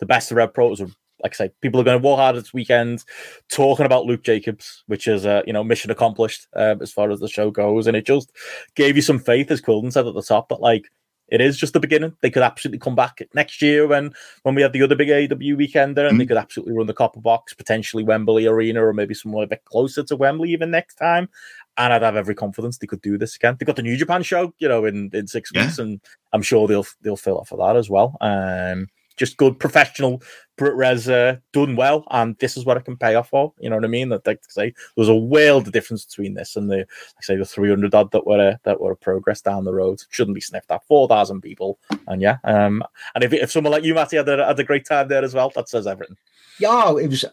the 0.00 0.06
best 0.06 0.30
of 0.30 0.36
Rev 0.36 0.52
Pro. 0.52 0.66
It 0.66 0.70
was 0.70 0.80
a 0.80 0.90
like 1.22 1.34
I 1.34 1.36
say, 1.36 1.50
people 1.60 1.80
are 1.80 1.84
going 1.84 2.00
to 2.00 2.04
walk 2.04 2.18
hard 2.18 2.36
this 2.36 2.54
weekend 2.54 3.04
talking 3.50 3.86
about 3.86 4.06
Luke 4.06 4.22
Jacobs, 4.22 4.84
which 4.86 5.06
is, 5.06 5.26
uh, 5.26 5.42
you 5.46 5.52
know, 5.52 5.64
mission 5.64 5.90
accomplished 5.90 6.46
uh, 6.54 6.76
as 6.80 6.92
far 6.92 7.10
as 7.10 7.20
the 7.20 7.28
show 7.28 7.50
goes. 7.50 7.86
And 7.86 7.96
it 7.96 8.06
just 8.06 8.32
gave 8.74 8.96
you 8.96 9.02
some 9.02 9.18
faith, 9.18 9.50
as 9.50 9.60
Quildan 9.60 9.92
said 9.92 10.06
at 10.06 10.14
the 10.14 10.22
top, 10.22 10.48
that 10.48 10.60
like 10.60 10.90
it 11.30 11.40
is 11.40 11.56
just 11.56 11.72
the 11.72 11.80
beginning. 11.80 12.16
They 12.20 12.30
could 12.30 12.42
absolutely 12.42 12.80
come 12.80 12.94
back 12.94 13.22
next 13.34 13.62
year 13.62 13.86
when 13.86 14.12
when 14.42 14.54
we 14.54 14.62
have 14.62 14.72
the 14.72 14.82
other 14.82 14.96
big 14.96 15.08
AEW 15.08 15.56
weekend 15.56 15.96
there, 15.96 16.06
and 16.06 16.14
mm-hmm. 16.14 16.18
they 16.18 16.26
could 16.26 16.36
absolutely 16.36 16.74
run 16.74 16.86
the 16.86 16.94
Copper 16.94 17.20
Box, 17.20 17.54
potentially 17.54 18.02
Wembley 18.02 18.46
Arena, 18.46 18.84
or 18.84 18.92
maybe 18.92 19.14
somewhere 19.14 19.44
a 19.44 19.48
bit 19.48 19.64
closer 19.64 20.02
to 20.02 20.16
Wembley 20.16 20.50
even 20.50 20.70
next 20.70 20.96
time. 20.96 21.28
And 21.76 21.92
I'd 21.92 22.02
have 22.02 22.16
every 22.16 22.34
confidence 22.34 22.78
they 22.78 22.86
could 22.86 23.00
do 23.00 23.16
this 23.16 23.36
again. 23.36 23.56
They 23.58 23.64
got 23.64 23.76
the 23.76 23.82
New 23.82 23.96
Japan 23.96 24.22
show, 24.22 24.52
you 24.58 24.68
know, 24.68 24.84
in, 24.84 25.10
in 25.12 25.28
six 25.28 25.50
yeah. 25.54 25.66
weeks, 25.66 25.78
and 25.78 26.00
I'm 26.32 26.42
sure 26.42 26.66
they'll 26.66 26.86
they'll 27.00 27.16
fill 27.16 27.40
up 27.40 27.48
for 27.48 27.56
that 27.58 27.76
as 27.76 27.88
well. 27.88 28.16
Um, 28.20 28.88
just 29.20 29.36
good 29.36 29.58
professional 29.58 30.22
BritWres 30.58 31.10
uh, 31.12 31.38
done 31.52 31.76
well, 31.76 32.04
and 32.10 32.36
this 32.38 32.56
is 32.56 32.64
what 32.64 32.78
I 32.78 32.80
can 32.80 32.96
pay 32.96 33.14
off 33.14 33.28
for. 33.28 33.52
You 33.58 33.68
know 33.68 33.76
what 33.76 33.84
I 33.84 33.88
mean? 33.88 34.08
That 34.08 34.26
like 34.26 34.42
say 34.48 34.72
there's 34.96 35.08
a 35.08 35.14
world 35.14 35.66
of 35.66 35.74
difference 35.74 36.06
between 36.06 36.32
this 36.32 36.56
and 36.56 36.70
the 36.70 36.78
like 36.78 37.22
say 37.22 37.36
the 37.36 37.44
300 37.44 37.94
odd 37.94 38.10
that 38.12 38.26
were 38.26 38.40
a, 38.40 38.60
that 38.64 38.80
were 38.80 38.92
a 38.92 38.96
progress 38.96 39.42
down 39.42 39.64
the 39.64 39.74
road. 39.74 40.00
Shouldn't 40.08 40.34
be 40.34 40.40
sniffed 40.40 40.70
at. 40.70 40.86
Four 40.86 41.06
thousand 41.06 41.42
people, 41.42 41.78
and 42.06 42.22
yeah, 42.22 42.38
um, 42.44 42.82
and 43.14 43.22
if 43.22 43.32
if 43.34 43.52
someone 43.52 43.72
like 43.72 43.84
you, 43.84 43.94
Matty, 43.94 44.16
had 44.16 44.28
a, 44.28 44.46
had 44.46 44.58
a 44.58 44.64
great 44.64 44.86
time 44.86 45.08
there 45.08 45.22
as 45.22 45.34
well, 45.34 45.52
that 45.54 45.68
says 45.68 45.86
everything. 45.86 46.16
Yeah, 46.58 46.96
it 46.96 47.08
was 47.08 47.24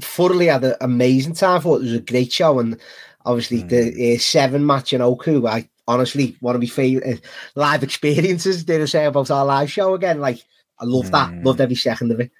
thoroughly 0.00 0.46
had 0.46 0.64
an 0.64 0.76
amazing 0.80 1.34
time. 1.34 1.58
I 1.58 1.60
thought 1.60 1.76
it 1.76 1.84
was 1.84 1.92
a 1.92 2.00
great 2.00 2.32
show, 2.32 2.58
and 2.58 2.80
obviously 3.26 3.62
mm. 3.62 3.68
the 3.68 4.14
uh, 4.14 4.18
seven 4.18 4.64
match 4.64 4.94
in 4.94 5.02
Oku. 5.02 5.46
I 5.46 5.68
honestly 5.86 6.36
one 6.40 6.54
of 6.54 6.62
my 6.62 6.66
favorite 6.66 7.18
uh, 7.18 7.28
live 7.54 7.82
experiences. 7.82 8.64
Did 8.64 8.80
I 8.80 8.86
say 8.86 9.04
about 9.04 9.30
our 9.30 9.44
live 9.44 9.70
show 9.70 9.92
again? 9.92 10.20
Like 10.20 10.42
I 10.78 10.84
love 10.84 11.06
mm. 11.06 11.12
that. 11.12 11.44
Loved 11.44 11.60
every 11.60 11.76
second 11.76 12.12
of 12.12 12.20
it 12.20 12.30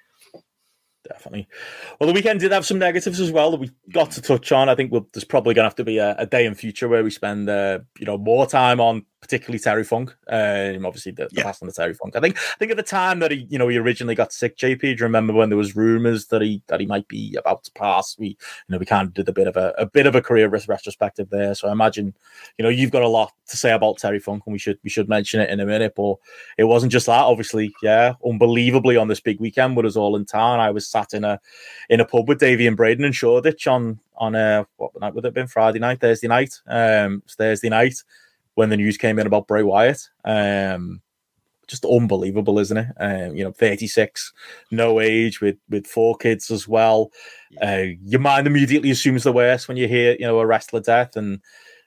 definitely. 1.07 1.47
Well, 1.99 2.07
the 2.07 2.13
weekend 2.13 2.39
did 2.39 2.51
have 2.51 2.65
some 2.65 2.79
negatives 2.79 3.19
as 3.19 3.31
well 3.31 3.51
that 3.51 3.59
we 3.59 3.71
got 3.91 4.11
to 4.11 4.21
touch 4.21 4.51
on. 4.51 4.69
I 4.69 4.75
think 4.75 4.91
we'll, 4.91 5.07
there's 5.13 5.23
probably 5.23 5.53
going 5.53 5.63
to 5.63 5.67
have 5.67 5.75
to 5.75 5.83
be 5.83 5.97
a, 5.97 6.15
a, 6.17 6.25
day 6.25 6.45
in 6.45 6.55
future 6.55 6.87
where 6.87 7.03
we 7.03 7.09
spend, 7.09 7.49
uh, 7.49 7.79
you 7.99 8.05
know, 8.05 8.17
more 8.17 8.45
time 8.45 8.79
on 8.79 9.05
particularly 9.21 9.59
Terry 9.59 9.83
Funk. 9.83 10.15
Um, 10.29 10.85
obviously, 10.85 11.11
the, 11.11 11.27
the 11.31 11.41
yeah. 11.41 11.53
on 11.61 11.67
the 11.67 11.73
Terry 11.73 11.93
Funk. 11.93 12.15
I 12.15 12.19
think 12.19 12.37
I 12.37 12.57
think 12.59 12.71
at 12.71 12.77
the 12.77 12.83
time 12.83 13.19
that 13.19 13.31
he, 13.31 13.47
you 13.49 13.57
know, 13.57 13.67
he 13.67 13.77
originally 13.77 14.15
got 14.15 14.31
sick. 14.31 14.57
JP, 14.57 14.81
do 14.81 14.87
you 14.89 14.95
remember 14.99 15.33
when 15.33 15.49
there 15.49 15.57
was 15.57 15.75
rumours 15.75 16.27
that 16.27 16.41
he 16.41 16.61
that 16.67 16.79
he 16.79 16.85
might 16.85 17.07
be 17.07 17.35
about 17.35 17.63
to 17.63 17.71
pass? 17.71 18.15
We, 18.19 18.27
you 18.27 18.35
know, 18.69 18.77
we 18.77 18.85
kind 18.85 19.07
of 19.07 19.13
did 19.13 19.27
a 19.27 19.33
bit 19.33 19.47
of 19.47 19.57
a, 19.57 19.73
a 19.77 19.85
bit 19.85 20.05
of 20.05 20.15
a 20.15 20.21
career 20.21 20.47
retrospective 20.47 21.29
there. 21.29 21.55
So 21.55 21.67
I 21.67 21.71
imagine, 21.71 22.13
you 22.57 22.63
know, 22.63 22.69
you've 22.69 22.91
got 22.91 23.03
a 23.03 23.07
lot 23.07 23.33
to 23.47 23.57
say 23.57 23.71
about 23.71 23.97
Terry 23.97 24.19
Funk, 24.19 24.43
and 24.45 24.53
we 24.53 24.59
should 24.59 24.77
we 24.83 24.89
should 24.89 25.09
mention 25.09 25.41
it 25.41 25.49
in 25.49 25.59
a 25.59 25.65
minute. 25.65 25.93
But 25.95 26.15
it 26.57 26.65
wasn't 26.65 26.91
just 26.91 27.07
that. 27.07 27.25
Obviously, 27.25 27.73
yeah, 27.81 28.13
unbelievably 28.25 28.97
on 28.97 29.07
this 29.07 29.19
big 29.19 29.39
weekend 29.39 29.75
with 29.75 29.85
us 29.85 29.95
all 29.95 30.15
in 30.15 30.25
town. 30.25 30.59
I 30.59 30.71
was 30.71 30.87
sat 30.87 31.13
in 31.13 31.23
a 31.23 31.39
in 31.89 31.99
a 31.99 32.05
pub 32.05 32.27
with 32.27 32.39
Davey 32.39 32.67
and 32.67 32.77
Braden 32.77 33.05
and 33.05 33.15
Shoreditch 33.15 33.67
on 33.67 33.99
on 34.17 34.35
a 34.35 34.67
what 34.77 34.91
night 34.99 35.13
would 35.15 35.25
it 35.25 35.27
have 35.27 35.33
been? 35.33 35.47
Friday 35.47 35.79
night, 35.79 35.99
Thursday 35.99 36.27
night. 36.27 36.61
Um, 36.67 37.23
Thursday 37.27 37.69
night 37.69 37.95
when 38.55 38.69
the 38.69 38.77
news 38.77 38.97
came 38.97 39.19
in 39.19 39.27
about 39.27 39.47
Bray 39.47 39.63
Wyatt. 39.63 40.01
Um, 40.23 41.01
just 41.67 41.85
unbelievable, 41.85 42.59
isn't 42.59 42.77
it? 42.77 42.87
Um, 42.99 43.35
you 43.35 43.43
know, 43.43 43.51
36, 43.51 44.33
no 44.71 44.99
age 44.99 45.41
with 45.41 45.57
with 45.69 45.87
four 45.87 46.15
kids 46.15 46.51
as 46.51 46.67
well. 46.67 47.11
Uh, 47.61 47.85
your 48.03 48.19
mind 48.19 48.47
immediately 48.47 48.91
assumes 48.91 49.23
the 49.23 49.33
worst 49.33 49.67
when 49.67 49.77
you 49.77 49.87
hear, 49.87 50.13
you 50.13 50.25
know, 50.25 50.39
a 50.39 50.45
wrestler 50.45 50.81
death 50.81 51.15
and 51.15 51.41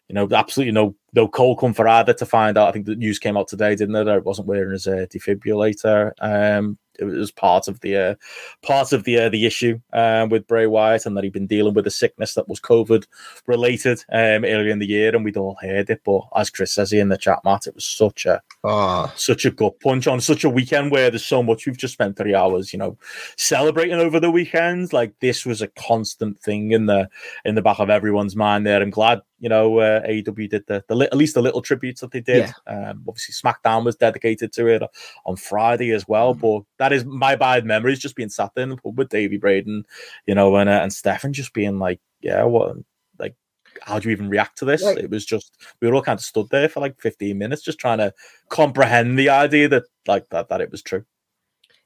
you 0.09 0.15
know, 0.15 0.27
absolutely 0.33 0.73
no 0.73 0.95
no 1.13 1.29
cold 1.29 1.61
comfort 1.61 1.87
either 1.87 2.15
to 2.15 2.27
find 2.27 2.57
out. 2.57 2.69
I 2.69 2.73
think 2.73 2.87
the 2.87 2.97
news 2.97 3.19
came 3.19 3.37
out 3.37 3.49
today, 3.49 3.75
didn't 3.75 3.95
it? 3.95 4.05
That 4.05 4.19
it 4.19 4.25
wasn't 4.25 4.49
wearing 4.49 4.73
his 4.73 4.87
uh, 4.87 5.07
defibrillator. 5.13 6.13
Um, 6.21 6.79
it 6.99 7.05
was 7.05 7.31
part 7.31 7.69
of 7.69 7.81
the 7.81 7.97
uh, 7.97 8.15
part 8.63 8.93
of 8.93 9.05
the 9.05 9.19
uh, 9.19 9.29
the 9.29 9.47
issue 9.47 9.81
uh, 9.93 10.27
with 10.31 10.47
Bray 10.47 10.67
Wyatt, 10.67 11.07
and 11.07 11.17
that 11.17 11.25
he'd 11.25 11.33
been 11.33 11.47
dealing 11.47 11.75
with 11.75 11.87
a 11.87 11.91
sickness 11.91 12.35
that 12.35 12.49
was 12.49 12.61
COVID 12.61 13.07
related 13.47 14.05
um, 14.13 14.45
earlier 14.45 14.71
in 14.71 14.79
the 14.79 14.87
year, 14.87 15.15
and 15.15 15.25
we'd 15.25 15.37
all 15.37 15.57
heard 15.61 15.91
it. 15.91 16.03
But 16.05 16.23
as 16.35 16.51
Chris 16.51 16.73
says 16.73 16.91
here 16.91 17.03
in 17.03 17.09
the 17.09 17.19
chat, 17.19 17.41
Matt, 17.45 17.67
it 17.67 17.75
was 17.75 17.85
such 17.85 18.27
a 18.27 18.43
oh. 18.65 19.13
such 19.17 19.45
a 19.45 19.51
gut 19.51 19.81
punch 19.81 20.07
on 20.07 20.21
such 20.21 20.45
a 20.45 20.51
weekend 20.51 20.91
where 20.91 21.11
there's 21.11 21.25
so 21.25 21.43
much. 21.43 21.67
We've 21.67 21.77
just 21.77 21.95
spent 21.95 22.17
three 22.17 22.35
hours, 22.35 22.73
you 22.73 22.79
know, 22.79 22.97
celebrating 23.37 23.99
over 23.99 24.21
the 24.21 24.31
weekend. 24.31 24.93
Like 24.93 25.15
this 25.21 25.47
was 25.47 25.63
a 25.63 25.69
constant 25.69 26.39
thing 26.39 26.73
in 26.73 26.87
the 26.87 27.09
in 27.45 27.55
the 27.55 27.63
back 27.63 27.79
of 27.79 27.91
everyone's 27.91 28.37
mind. 28.37 28.67
There, 28.67 28.81
I'm 28.81 28.91
glad 28.91 29.23
you 29.41 29.49
know, 29.49 29.79
uh, 29.79 30.07
AEW 30.07 30.51
did 30.51 30.67
the, 30.67 30.85
the 30.89 31.09
at 31.11 31.17
least 31.17 31.35
the 31.35 31.43
little 31.43 31.63
tributes 31.63 32.01
that 32.01 32.11
they 32.11 32.21
did. 32.21 32.53
Yeah. 32.67 32.91
Um, 32.91 33.05
obviously, 33.07 33.35
SmackDown 33.35 33.85
was 33.85 33.97
dedicated 33.97 34.53
to 34.55 34.67
it 34.67 34.83
on 35.25 35.37
Friday 35.37 35.93
as 35.93 36.09
well. 36.09 36.35
Mm-hmm. 36.35 36.41
But 36.41 36.63
that 36.79 36.93
is 36.93 37.05
my 37.05 37.37
bad 37.37 37.65
memories, 37.65 38.01
just 38.01 38.17
being 38.17 38.29
sat 38.29 38.53
in 38.57 38.71
the 38.71 38.77
pub 38.77 38.99
with 38.99 39.11
Davey 39.11 39.37
Braden, 39.37 39.85
you 40.27 40.35
know, 40.35 40.57
and 40.57 40.69
uh, 40.69 40.81
and 40.83 40.93
Stefan 40.93 41.33
just 41.33 41.53
being 41.53 41.79
like, 41.79 42.01
yeah, 42.21 42.43
what, 42.45 42.77
like, 43.19 43.37
how 43.83 43.99
do 43.99 44.09
you 44.09 44.13
even 44.13 44.29
react 44.29 44.59
to 44.59 44.65
this? 44.65 44.83
Right. 44.83 44.99
It 44.99 45.11
was 45.11 45.25
just 45.25 45.57
we 45.81 45.89
were 45.89 45.95
all 45.95 46.03
kind 46.03 46.19
of 46.19 46.25
stood 46.25 46.49
there 46.51 46.69
for 46.69 46.81
like 46.81 47.01
15 47.01 47.39
minutes, 47.39 47.63
just 47.63 47.79
trying 47.79 47.99
to 47.99 48.13
comprehend 48.49 49.19
the 49.19 49.29
idea 49.29 49.69
that 49.69 49.85
like 50.07 50.29
that 50.31 50.49
that 50.49 50.61
it 50.61 50.71
was 50.71 50.83
true 50.83 51.05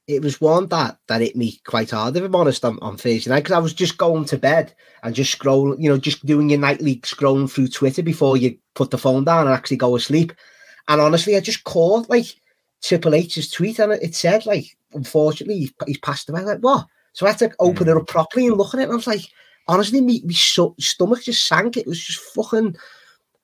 it 0.06 0.22
was 0.22 0.40
one 0.40 0.66
that 0.68 0.98
that 1.06 1.20
hit 1.20 1.36
me 1.36 1.60
quite 1.64 1.90
hard, 1.90 2.16
if 2.16 2.24
I'm 2.24 2.34
honest, 2.34 2.64
on, 2.64 2.78
on 2.82 2.96
Thursday 2.96 3.30
night 3.30 3.40
because 3.40 3.52
I 3.52 3.60
was 3.60 3.72
just 3.72 3.98
going 3.98 4.24
to 4.26 4.38
bed 4.38 4.74
and 5.02 5.14
just 5.14 5.38
scrolling, 5.38 5.76
you 5.80 5.88
know, 5.88 5.98
just 5.98 6.26
doing 6.26 6.50
your 6.50 6.58
nightly 6.58 6.96
scrolling 7.00 7.50
through 7.50 7.68
Twitter 7.68 8.02
before 8.02 8.36
you 8.36 8.58
put 8.74 8.90
the 8.90 8.98
phone 8.98 9.24
down 9.24 9.46
and 9.46 9.54
actually 9.54 9.76
go 9.76 9.96
to 9.96 10.02
sleep. 10.02 10.32
And 10.88 11.00
honestly, 11.00 11.36
I 11.36 11.40
just 11.40 11.64
caught 11.64 12.10
like 12.10 12.26
Triple 12.82 13.14
H's 13.14 13.50
tweet 13.50 13.78
and 13.78 13.92
it, 13.92 14.14
said 14.14 14.44
like, 14.44 14.76
unfortunately, 14.92 15.70
he's 15.86 15.98
passed 15.98 16.28
away. 16.28 16.42
Like 16.42 16.58
what? 16.58 16.86
So 17.12 17.26
I 17.26 17.30
had 17.30 17.38
to 17.38 17.48
hmm. 17.48 17.54
open 17.60 17.88
it 17.88 17.96
up 17.96 18.08
properly 18.08 18.48
and 18.48 18.56
look 18.56 18.74
at 18.74 18.80
it. 18.80 18.84
And 18.84 18.92
I 18.92 18.96
was 18.96 19.06
like, 19.06 19.28
honestly, 19.68 20.00
my, 20.00 20.18
my 20.24 20.34
stomach 20.34 21.22
just 21.22 21.46
sank. 21.46 21.76
It 21.76 21.86
was 21.86 22.02
just 22.02 22.18
fucking 22.34 22.76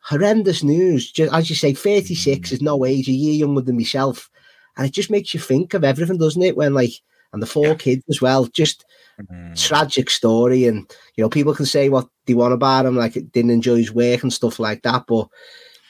horrendous 0.02 0.64
news. 0.64 1.12
Just 1.12 1.32
as 1.32 1.48
you 1.48 1.54
say, 1.54 1.72
36 1.72 2.48
hmm. 2.48 2.54
is 2.54 2.60
no 2.60 2.84
age, 2.84 3.08
a 3.08 3.12
year 3.12 3.34
younger 3.34 3.60
than 3.60 3.76
myself 3.76 4.28
and 4.78 4.86
it 4.86 4.92
just 4.92 5.10
makes 5.10 5.34
you 5.34 5.40
think 5.40 5.74
of 5.74 5.84
everything, 5.84 6.16
doesn't 6.16 6.42
it? 6.42 6.57
When 6.57 6.73
like 6.73 6.92
and 7.32 7.42
the 7.42 7.47
four 7.47 7.74
kids 7.74 8.05
as 8.08 8.23
well, 8.23 8.47
just 8.47 8.86
mm-hmm. 9.20 9.52
tragic 9.55 10.08
story, 10.08 10.66
and 10.66 10.90
you 11.16 11.23
know 11.23 11.28
people 11.28 11.55
can 11.55 11.66
say 11.66 11.89
what 11.89 12.08
they 12.26 12.34
want 12.34 12.55
about 12.55 12.86
him, 12.86 12.97
like 12.97 13.16
it 13.16 13.32
didn't 13.32 13.50
enjoy 13.50 13.76
his 13.76 13.92
work 13.92 14.23
and 14.23 14.32
stuff 14.32 14.58
like 14.58 14.82
that, 14.82 15.05
but 15.07 15.28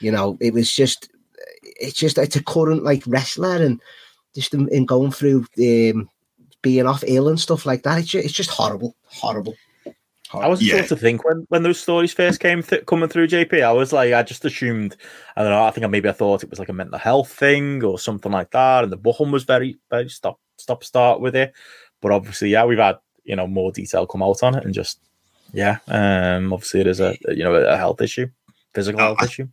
you 0.00 0.10
know 0.10 0.36
it 0.40 0.52
was 0.52 0.72
just 0.72 1.10
it's 1.62 1.96
just 1.96 2.18
it's 2.18 2.36
a 2.36 2.42
current 2.42 2.82
like 2.82 3.02
wrestler 3.06 3.62
and 3.62 3.80
just 4.34 4.54
in, 4.54 4.68
in 4.68 4.86
going 4.86 5.12
through 5.12 5.46
um, 5.58 6.08
being 6.62 6.86
off 6.86 7.04
ill 7.06 7.28
and 7.28 7.38
stuff 7.38 7.66
like 7.66 7.82
that. 7.82 7.98
It's 7.98 8.08
just, 8.08 8.24
it's 8.24 8.34
just 8.34 8.50
horrible, 8.50 8.96
horrible. 9.04 9.54
I 10.32 10.48
was 10.48 10.62
yeah. 10.62 10.76
sort 10.76 10.92
of 10.92 11.00
think 11.00 11.24
when, 11.24 11.46
when 11.48 11.62
those 11.62 11.80
stories 11.80 12.12
first 12.12 12.40
came 12.40 12.62
th- 12.62 12.84
coming 12.86 13.08
through 13.08 13.28
JP, 13.28 13.62
I 13.62 13.72
was 13.72 13.92
like, 13.92 14.12
I 14.12 14.22
just 14.22 14.44
assumed, 14.44 14.96
I 15.36 15.42
don't 15.42 15.50
know, 15.50 15.64
I 15.64 15.70
think 15.70 15.88
maybe 15.90 16.08
I 16.08 16.12
thought 16.12 16.42
it 16.42 16.50
was 16.50 16.58
like 16.58 16.68
a 16.68 16.74
mental 16.74 16.98
health 16.98 17.32
thing 17.32 17.82
or 17.82 17.98
something 17.98 18.30
like 18.30 18.50
that, 18.50 18.84
and 18.84 18.92
the 18.92 18.98
Buchum 18.98 19.32
was 19.32 19.44
very 19.44 19.78
very 19.90 20.08
stop 20.08 20.38
stop 20.58 20.84
start 20.84 21.20
with 21.20 21.34
it, 21.34 21.54
but 22.02 22.12
obviously, 22.12 22.50
yeah, 22.50 22.64
we've 22.64 22.78
had 22.78 22.98
you 23.24 23.36
know 23.36 23.46
more 23.46 23.72
detail 23.72 24.06
come 24.06 24.22
out 24.22 24.42
on 24.42 24.54
it, 24.54 24.64
and 24.64 24.74
just 24.74 25.00
yeah, 25.52 25.78
um, 25.88 26.52
obviously 26.52 26.80
it 26.80 26.86
is 26.86 27.00
a 27.00 27.16
you 27.28 27.44
know 27.44 27.54
a 27.54 27.76
health 27.76 28.02
issue, 28.02 28.28
physical 28.74 29.00
health 29.00 29.18
I, 29.20 29.24
issue. 29.24 29.48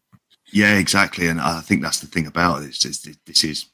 Yeah, 0.51 0.77
exactly, 0.77 1.27
and 1.27 1.39
I 1.39 1.61
think 1.61 1.83
that's 1.83 2.01
the 2.01 2.07
thing 2.07 2.27
about 2.27 2.63
it. 2.63 2.85
Is, 2.85 3.17
this 3.25 3.43
is 3.45 3.65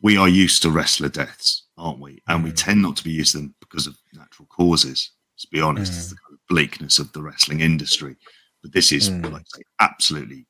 we 0.00 0.16
are 0.16 0.28
used 0.28 0.62
to 0.62 0.70
wrestler 0.70 1.10
deaths, 1.10 1.64
aren't 1.76 2.00
we? 2.00 2.22
And 2.26 2.42
we 2.42 2.50
mm. 2.50 2.56
tend 2.56 2.80
not 2.80 2.96
to 2.96 3.04
be 3.04 3.10
used 3.10 3.32
to 3.32 3.38
them 3.38 3.54
because 3.60 3.86
of 3.86 3.96
natural 4.14 4.46
causes 4.46 5.10
to 5.38 5.48
be 5.50 5.60
honest. 5.60 5.92
Mm. 5.92 5.96
It's 5.96 6.08
the 6.10 6.16
kind 6.16 6.34
of 6.34 6.40
bleakness 6.48 6.98
of 6.98 7.12
the 7.12 7.22
wrestling 7.22 7.60
industry. 7.60 8.16
But 8.62 8.72
this 8.72 8.92
is, 8.92 9.10
mm. 9.10 9.24
like 9.30 9.42
I 9.42 9.58
say, 9.58 9.62
absolutely 9.80 10.46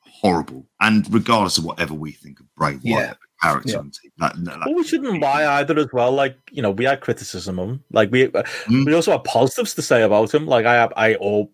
horrible. 0.00 0.66
And 0.80 1.12
regardless 1.12 1.58
of 1.58 1.64
whatever 1.64 1.94
we 1.94 2.12
think 2.12 2.40
of 2.40 2.46
Bray 2.56 2.72
Wyatt, 2.72 2.82
yeah. 2.84 3.14
character, 3.42 3.70
yeah. 3.70 3.82
that, 4.18 4.44
that, 4.44 4.58
well, 4.66 4.74
we 4.74 4.84
shouldn't 4.84 5.20
lie 5.20 5.46
either 5.58 5.78
as 5.78 5.88
well. 5.92 6.12
Like 6.12 6.36
you 6.50 6.62
know, 6.62 6.70
we 6.70 6.84
had 6.84 7.00
criticism 7.00 7.58
of 7.58 7.68
him. 7.68 7.84
Like 7.90 8.10
we, 8.10 8.24
uh, 8.26 8.42
mm. 8.66 8.84
we 8.84 8.94
also 8.94 9.12
have 9.12 9.24
positives 9.24 9.74
to 9.74 9.82
say 9.82 10.02
about 10.02 10.34
him. 10.34 10.46
Like 10.46 10.66
I 10.66 10.74
have, 10.74 10.92
I 10.96 11.14
all 11.14 11.52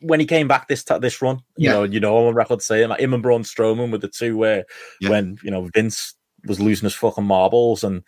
when 0.00 0.20
he 0.20 0.26
came 0.26 0.48
back 0.48 0.68
this 0.68 0.84
t- 0.84 0.98
this 0.98 1.20
run, 1.22 1.36
you 1.56 1.68
yeah. 1.68 1.72
know, 1.72 1.82
you 1.84 2.00
know, 2.00 2.18
I'm 2.18 2.26
on 2.26 2.34
record 2.34 2.62
saying 2.62 2.88
like 2.88 3.00
him 3.00 3.14
and 3.14 3.22
Braun 3.22 3.42
Strowman 3.42 3.90
with 3.90 4.00
the 4.00 4.08
two 4.08 4.36
where 4.36 4.64
yeah. 5.00 5.10
when 5.10 5.38
you 5.42 5.50
know 5.50 5.68
Vince 5.74 6.14
was 6.46 6.60
losing 6.60 6.86
his 6.86 6.94
fucking 6.94 7.24
marbles 7.24 7.82
and 7.82 8.02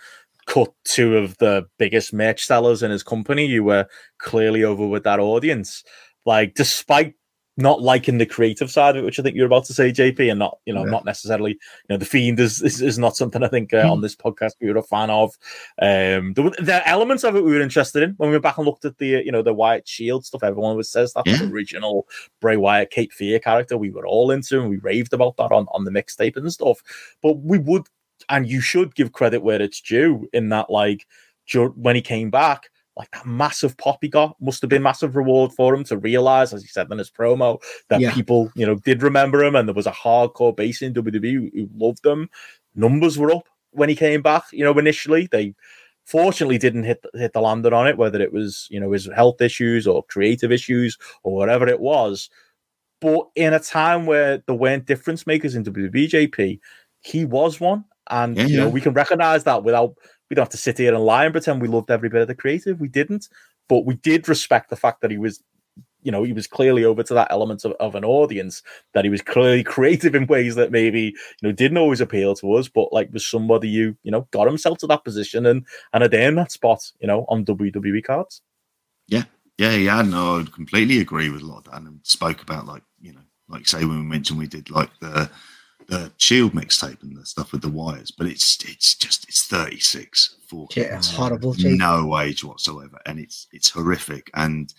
cut 0.47 0.73
two 0.85 1.17
of 1.17 1.37
the 1.39 1.67
biggest 1.79 2.13
merch 2.13 2.45
sellers 2.45 2.83
in 2.83 2.91
his 2.91 3.03
company. 3.03 3.47
You 3.47 3.65
were 3.65 3.87
clearly 4.19 4.65
over 4.65 4.87
with 4.87 5.05
that 5.05 5.21
audience. 5.21 5.85
Like, 6.27 6.55
despite 6.55 7.15
not 7.57 7.83
liking 7.83 8.19
the 8.19 8.27
creative 8.27 8.71
side 8.71 8.97
of 8.97 9.03
it, 9.03 9.05
which 9.05 9.19
I 9.19 9.23
think 9.23 9.37
you're 9.37 9.47
about 9.47 9.65
to 9.67 9.75
say, 9.75 9.91
JP, 9.91 10.31
and 10.31 10.39
not, 10.39 10.59
you 10.65 10.73
know, 10.73 10.85
yeah. 10.85 10.91
not 10.91 11.05
necessarily, 11.05 11.53
you 11.53 11.59
know, 11.91 11.97
the 11.97 12.05
fiend 12.05 12.41
is 12.41 12.63
is, 12.63 12.81
is 12.81 12.99
not 12.99 13.17
something 13.17 13.43
I 13.43 13.49
think 13.49 13.73
uh, 13.73 13.85
mm. 13.85 13.91
on 13.91 14.01
this 14.01 14.17
podcast 14.17 14.53
we 14.61 14.71
were 14.71 14.79
a 14.79 14.83
fan 14.83 15.11
of. 15.11 15.37
Um, 15.81 16.33
the, 16.35 16.55
the, 16.59 16.83
elements 16.89 17.25
of 17.25 17.37
it 17.37 17.45
we 17.45 17.53
were 17.53 17.61
interested 17.61 18.03
in 18.03 18.15
when 18.17 18.31
we 18.31 18.35
went 18.35 18.43
back 18.43 18.57
and 18.57 18.67
looked 18.67 18.85
at 18.85 18.99
the, 18.99 19.23
you 19.25 19.33
know, 19.33 19.43
the 19.43 19.55
Wyatt 19.55 19.87
Shield 19.87 20.25
stuff. 20.25 20.43
Everyone 20.43 20.77
was 20.77 20.91
says 20.91 21.13
that's 21.13 21.31
yeah. 21.31 21.39
the 21.39 21.53
original 21.53 22.07
Bray 22.41 22.57
Wyatt 22.57 22.91
Cape 22.91 23.13
Fear 23.13 23.39
character. 23.41 23.77
We 23.77 23.91
were 23.91 24.07
all 24.07 24.31
into, 24.31 24.61
and 24.61 24.71
we 24.71 24.79
raved 24.79 25.13
about 25.13 25.37
that 25.37 25.53
on 25.53 25.67
on 25.73 25.85
the 25.85 25.91
mixtape 25.91 26.37
and 26.37 26.53
stuff. 26.53 26.83
But 27.23 27.39
we 27.39 27.59
would 27.59 27.87
and 28.31 28.49
you 28.49 28.61
should 28.61 28.95
give 28.95 29.13
credit 29.13 29.43
where 29.43 29.61
it's 29.61 29.81
due 29.81 30.29
in 30.33 30.49
that 30.49 30.71
like 30.71 31.07
when 31.75 31.97
he 31.97 32.03
came 32.03 32.31
back 32.31 32.71
like 32.97 33.11
that 33.13 33.27
massive 33.27 33.77
pop 33.79 33.99
he 34.03 34.09
got 34.09 34.37
must 34.41 34.61
have 34.61 34.69
been 34.69 34.83
massive 34.83 35.17
reward 35.17 35.53
for 35.53 35.75
him 35.75 35.85
to 35.85 35.97
realize, 35.97 36.53
as 36.53 36.63
he 36.63 36.69
said 36.69 36.91
in 36.91 36.99
his 36.99 37.11
promo, 37.11 37.59
that 37.89 38.01
yeah. 38.01 38.13
people, 38.13 38.51
you 38.55 38.67
know, 38.67 38.75
did 38.75 39.03
remember 39.03 39.43
him 39.43 39.57
and 39.57 39.67
there 39.67 39.75
was 39.75 39.87
a 39.87 39.93
hardcore 39.93 40.55
base 40.55 40.83
in 40.83 40.93
WWE 40.93 41.51
who 41.55 41.69
loved 41.75 42.05
him. 42.05 42.29
Numbers 42.75 43.17
were 43.17 43.33
up 43.33 43.49
when 43.71 43.89
he 43.89 43.97
came 43.97 44.23
back, 44.23 44.45
you 44.53 44.65
know, 44.65 44.79
initially. 44.79 45.29
They 45.31 45.55
fortunately 46.05 46.59
didn't 46.59 46.83
hit 46.83 47.05
hit 47.15 47.33
the 47.33 47.41
landing 47.41 47.73
on 47.73 47.87
it, 47.87 47.97
whether 47.97 48.21
it 48.21 48.33
was, 48.33 48.69
you 48.71 48.79
know, 48.79 48.93
his 48.93 49.09
health 49.15 49.41
issues 49.41 49.87
or 49.87 50.05
creative 50.05 50.53
issues 50.53 50.99
or 51.23 51.35
whatever 51.35 51.67
it 51.69 51.81
was. 51.81 52.29
But 53.01 53.29
in 53.35 53.55
a 53.55 53.61
time 53.61 54.05
where 54.05 54.43
there 54.47 54.55
weren't 54.55 54.85
difference 54.85 55.27
makers 55.27 55.55
in 55.55 55.65
WWJP, 55.65 56.61
he 57.01 57.25
was 57.25 57.61
one. 57.61 57.85
And 58.11 58.37
yeah, 58.37 58.47
you 58.47 58.57
know, 58.57 58.69
we 58.69 58.81
can 58.81 58.93
recognize 58.93 59.45
that 59.45 59.63
without 59.63 59.95
we 60.29 60.35
don't 60.35 60.45
have 60.45 60.51
to 60.51 60.57
sit 60.57 60.79
here 60.79 60.95
and 60.95 61.05
lie 61.05 61.25
and 61.25 61.35
pretend 61.35 61.61
we 61.61 61.69
loved 61.69 61.91
every 61.91 62.09
bit 62.09 62.23
of 62.23 62.29
the 62.29 62.35
creative. 62.35 62.81
We 62.81 62.89
didn't, 62.89 63.29
but 63.69 63.85
we 63.85 63.95
did 63.95 64.29
respect 64.29 64.71
the 64.71 64.77
fact 64.77 65.01
that 65.01 65.11
he 65.11 65.19
was, 65.19 65.43
you 66.03 66.13
know, 66.13 66.23
he 66.23 66.33
was 66.33 66.47
clearly 66.47 66.85
over 66.85 67.03
to 67.03 67.15
that 67.15 67.29
element 67.31 67.65
of, 67.65 67.73
of 67.73 67.95
an 67.95 68.05
audience, 68.05 68.63
that 68.95 69.05
he 69.05 69.11
was 69.11 69.23
clearly 69.23 69.63
creative 69.65 70.15
in 70.15 70.27
ways 70.27 70.55
that 70.55 70.71
maybe, 70.71 71.01
you 71.01 71.15
know, 71.43 71.53
didn't 71.53 71.79
always 71.79 72.01
appeal 72.01 72.35
to 72.37 72.53
us, 72.55 72.69
but 72.69 72.93
like 72.93 73.13
was 73.13 73.27
somebody 73.27 73.75
who, 73.77 73.97
you 74.03 74.11
know, 74.11 74.27
got 74.31 74.47
himself 74.47 74.79
to 74.79 74.87
that 74.87 75.05
position 75.05 75.47
and 75.47 75.67
and 75.93 76.03
had 76.03 76.15
earned 76.15 76.39
that 76.39 76.53
spot, 76.53 76.91
you 77.01 77.07
know, 77.07 77.25
on 77.29 77.45
WWE 77.45 78.05
cards. 78.05 78.43
Yeah, 79.09 79.25
yeah, 79.59 79.75
yeah. 79.75 80.03
No, 80.03 80.41
I 80.41 80.45
completely 80.45 81.01
agree 81.01 81.29
with 81.29 81.43
a 81.43 81.47
lot 81.47 81.59
of 81.59 81.73
that, 81.73 81.83
and 81.83 82.01
spoke 82.05 82.43
about 82.43 82.67
like 82.67 82.83
you 83.01 83.13
know, 83.13 83.23
like 83.49 83.67
say 83.67 83.85
when 83.85 83.99
we 83.99 84.05
mentioned 84.05 84.39
we 84.39 84.47
did 84.47 84.71
like 84.71 84.91
the 85.01 85.29
the 85.91 86.13
Shield 86.19 86.53
mixtape 86.53 87.03
and 87.03 87.17
the 87.17 87.27
stuff 87.27 87.51
with 87.51 87.63
the 87.63 87.69
wires, 87.69 88.13
but 88.13 88.29
it's 88.29 88.65
it's 88.65 88.95
just 88.95 89.29
it's 89.29 89.45
36 89.45 90.37
for 90.47 90.69
yeah, 90.77 90.97
it's 90.97 91.11
horrible. 91.11 91.53
Jake. 91.53 91.77
no 91.77 92.17
age 92.17 92.45
whatsoever, 92.45 92.99
and 93.07 93.19
it's 93.19 93.49
it's 93.53 93.71
horrific. 93.71 94.31
And 94.35 94.73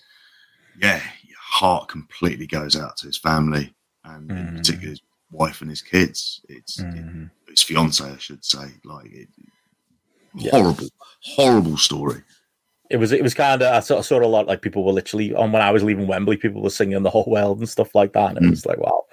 yeah, 0.81 1.01
your 1.23 1.38
heart 1.38 1.90
completely 1.90 2.48
goes 2.48 2.77
out 2.77 2.95
to 2.98 3.07
his 3.07 3.17
family 3.17 3.75
and 4.06 4.30
mm. 4.30 4.40
in 4.40 4.57
particular 4.57 4.91
his 4.91 5.01
wife 5.31 5.59
and 5.59 5.69
his 5.69 5.81
kids. 5.81 6.41
It's 6.48 6.80
mm. 6.80 7.25
it, 7.25 7.49
his 7.49 7.61
fiance, 7.61 8.03
I 8.03 8.17
should 8.17 8.45
say. 8.45 8.67
Like 8.85 9.11
it, 9.11 9.27
yeah. 10.33 10.51
horrible, 10.51 10.88
horrible 11.19 11.77
story 11.77 12.23
it 12.92 12.98
was 12.98 13.14
it 13.14 13.24
was 13.24 13.34
kind 13.34 13.61
of 13.61 13.74
I 13.74 13.80
saw, 13.80 14.00
I 14.00 14.02
saw 14.02 14.22
a 14.22 14.28
lot 14.28 14.48
like 14.48 14.61
people 14.61 14.84
were 14.84 14.92
literally 14.92 15.34
on 15.34 15.52
when 15.53 15.61
I 15.61 15.72
was 15.72 15.82
leaving 15.82 16.08
Wembley, 16.08 16.36
people 16.36 16.61
were 16.61 16.70
singing 16.70 17.02
the 17.03 17.10
whole 17.10 17.26
world 17.26 17.60
and 17.60 17.70
stuff 17.70 17.95
like 17.95 18.11
that, 18.14 18.30
and 18.30 18.38
it 18.38 18.44
mm. 18.44 18.50
was 18.50 18.66
like 18.66 18.78
wow. 18.80 19.06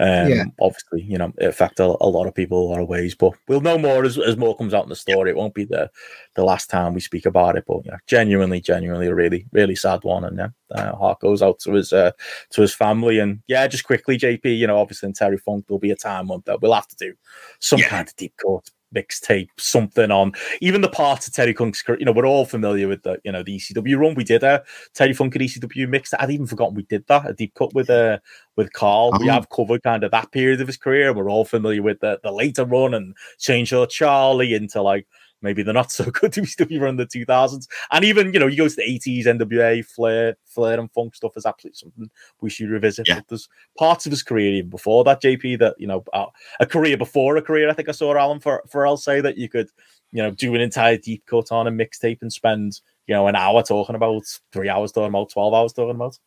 Um, 0.00 0.28
yeah. 0.28 0.44
Obviously, 0.60 1.02
you 1.02 1.16
know, 1.16 1.32
it 1.38 1.46
affected 1.46 1.84
a, 1.84 1.96
a, 2.00 2.08
lot 2.08 2.26
of 2.26 2.34
people 2.34 2.58
a 2.58 2.70
lot 2.70 2.80
of 2.80 2.88
ways, 2.88 3.14
but 3.14 3.32
we'll 3.46 3.60
know 3.60 3.78
more 3.78 4.04
as, 4.04 4.18
as 4.18 4.36
more 4.36 4.56
comes 4.56 4.74
out 4.74 4.82
in 4.82 4.88
the 4.88 4.96
story. 4.96 5.30
It 5.30 5.36
won't 5.36 5.54
be 5.54 5.64
the 5.64 5.90
the 6.34 6.44
last 6.44 6.70
time 6.70 6.92
we 6.92 7.00
speak 7.00 7.24
about 7.24 7.56
it, 7.56 7.64
but 7.66 7.82
yeah, 7.84 7.98
genuinely, 8.08 8.60
genuinely, 8.60 9.06
a 9.06 9.14
really 9.14 9.46
really 9.52 9.76
sad 9.76 10.02
one, 10.02 10.24
and 10.24 10.38
yeah, 10.38 10.48
uh, 10.72 10.96
heart 10.96 11.20
goes 11.20 11.40
out 11.40 11.60
to 11.60 11.74
his 11.74 11.92
uh, 11.92 12.10
to 12.50 12.60
his 12.62 12.74
family, 12.74 13.20
and 13.20 13.40
yeah, 13.46 13.66
just 13.68 13.84
quickly, 13.84 14.18
JP, 14.18 14.58
you 14.58 14.66
know, 14.66 14.78
obviously 14.78 15.06
in 15.06 15.12
Terry 15.12 15.38
Funk, 15.38 15.66
there'll 15.68 15.78
be 15.78 15.92
a 15.92 15.96
time 15.96 16.28
when 16.28 16.42
we'll 16.60 16.74
have 16.74 16.88
to 16.88 16.96
do 16.96 17.14
some 17.60 17.78
yeah. 17.78 17.88
kind 17.88 18.08
of 18.08 18.16
deep 18.16 18.34
cut 18.36 18.68
mixtape, 18.94 19.48
something 19.56 20.10
on 20.10 20.32
even 20.60 20.80
the 20.80 20.88
parts 20.88 21.26
of 21.26 21.34
Terry 21.34 21.52
Funk's 21.52 21.82
You 21.88 22.04
know, 22.04 22.12
we're 22.12 22.26
all 22.26 22.44
familiar 22.44 22.88
with 22.88 23.02
the 23.02 23.18
you 23.24 23.32
know 23.32 23.42
the 23.42 23.56
ECW 23.56 23.98
run. 23.98 24.14
We 24.14 24.24
did 24.24 24.42
a 24.42 24.62
Terry 24.94 25.12
Funk 25.12 25.34
and 25.34 25.44
ECW 25.44 25.88
mix. 25.88 26.12
I'd 26.18 26.30
even 26.30 26.46
forgotten 26.46 26.74
we 26.74 26.82
did 26.84 27.06
that 27.08 27.28
a 27.28 27.32
deep 27.32 27.54
cut 27.54 27.74
with 27.74 27.90
uh 27.90 28.18
with 28.56 28.72
Carl. 28.72 29.12
We 29.12 29.28
uh-huh. 29.28 29.32
have 29.32 29.50
covered 29.50 29.82
kind 29.82 30.04
of 30.04 30.10
that 30.10 30.32
period 30.32 30.60
of 30.60 30.66
his 30.66 30.76
career. 30.76 31.12
We're 31.12 31.30
all 31.30 31.44
familiar 31.44 31.82
with 31.82 32.00
the 32.00 32.18
the 32.22 32.32
later 32.32 32.64
run 32.64 32.94
and 32.94 33.16
Chainsaw 33.38 33.88
Charlie 33.88 34.54
into 34.54 34.82
like 34.82 35.06
maybe 35.42 35.62
the 35.62 35.72
not 35.72 35.90
so 35.90 36.04
good 36.10 36.32
WCW 36.32 36.80
run 36.80 36.96
the 36.96 37.06
2000s. 37.06 37.66
And 37.90 38.04
even, 38.04 38.32
you 38.32 38.40
know, 38.40 38.46
you 38.46 38.56
go 38.56 38.68
to 38.68 38.74
the 38.74 38.82
80s, 38.82 39.26
NWA, 39.26 39.84
Flair, 39.84 40.36
Flair 40.46 40.78
and 40.78 40.90
Funk 40.92 41.14
stuff 41.14 41.36
is 41.36 41.46
absolutely 41.46 41.76
something 41.76 42.10
we 42.40 42.50
should 42.50 42.70
revisit. 42.70 43.08
Yeah. 43.08 43.16
But 43.16 43.28
there's 43.28 43.48
parts 43.78 44.06
of 44.06 44.10
his 44.12 44.22
career 44.22 44.52
even 44.52 44.70
before 44.70 45.04
that, 45.04 45.22
JP, 45.22 45.58
that, 45.60 45.74
you 45.78 45.86
know, 45.86 46.04
uh, 46.12 46.26
a 46.60 46.66
career 46.66 46.96
before 46.96 47.36
a 47.36 47.42
career. 47.42 47.68
I 47.68 47.72
think 47.72 47.88
I 47.88 47.92
saw 47.92 48.16
Alan 48.16 48.40
for 48.40 48.62
Farrell 48.70 48.96
say 48.96 49.20
that 49.20 49.38
you 49.38 49.48
could, 49.48 49.68
you 50.12 50.22
know, 50.22 50.30
do 50.30 50.54
an 50.54 50.60
entire 50.60 50.96
deep 50.96 51.24
cut 51.26 51.52
on 51.52 51.66
a 51.66 51.70
mixtape 51.70 52.22
and 52.22 52.32
spend, 52.32 52.80
you 53.06 53.14
know, 53.14 53.26
an 53.26 53.36
hour 53.36 53.62
talking 53.62 53.96
about, 53.96 54.24
three 54.52 54.68
hours 54.68 54.92
talking 54.92 55.08
about, 55.08 55.30
12 55.30 55.54
hours 55.54 55.72
talking 55.72 55.96
about. 55.96 56.18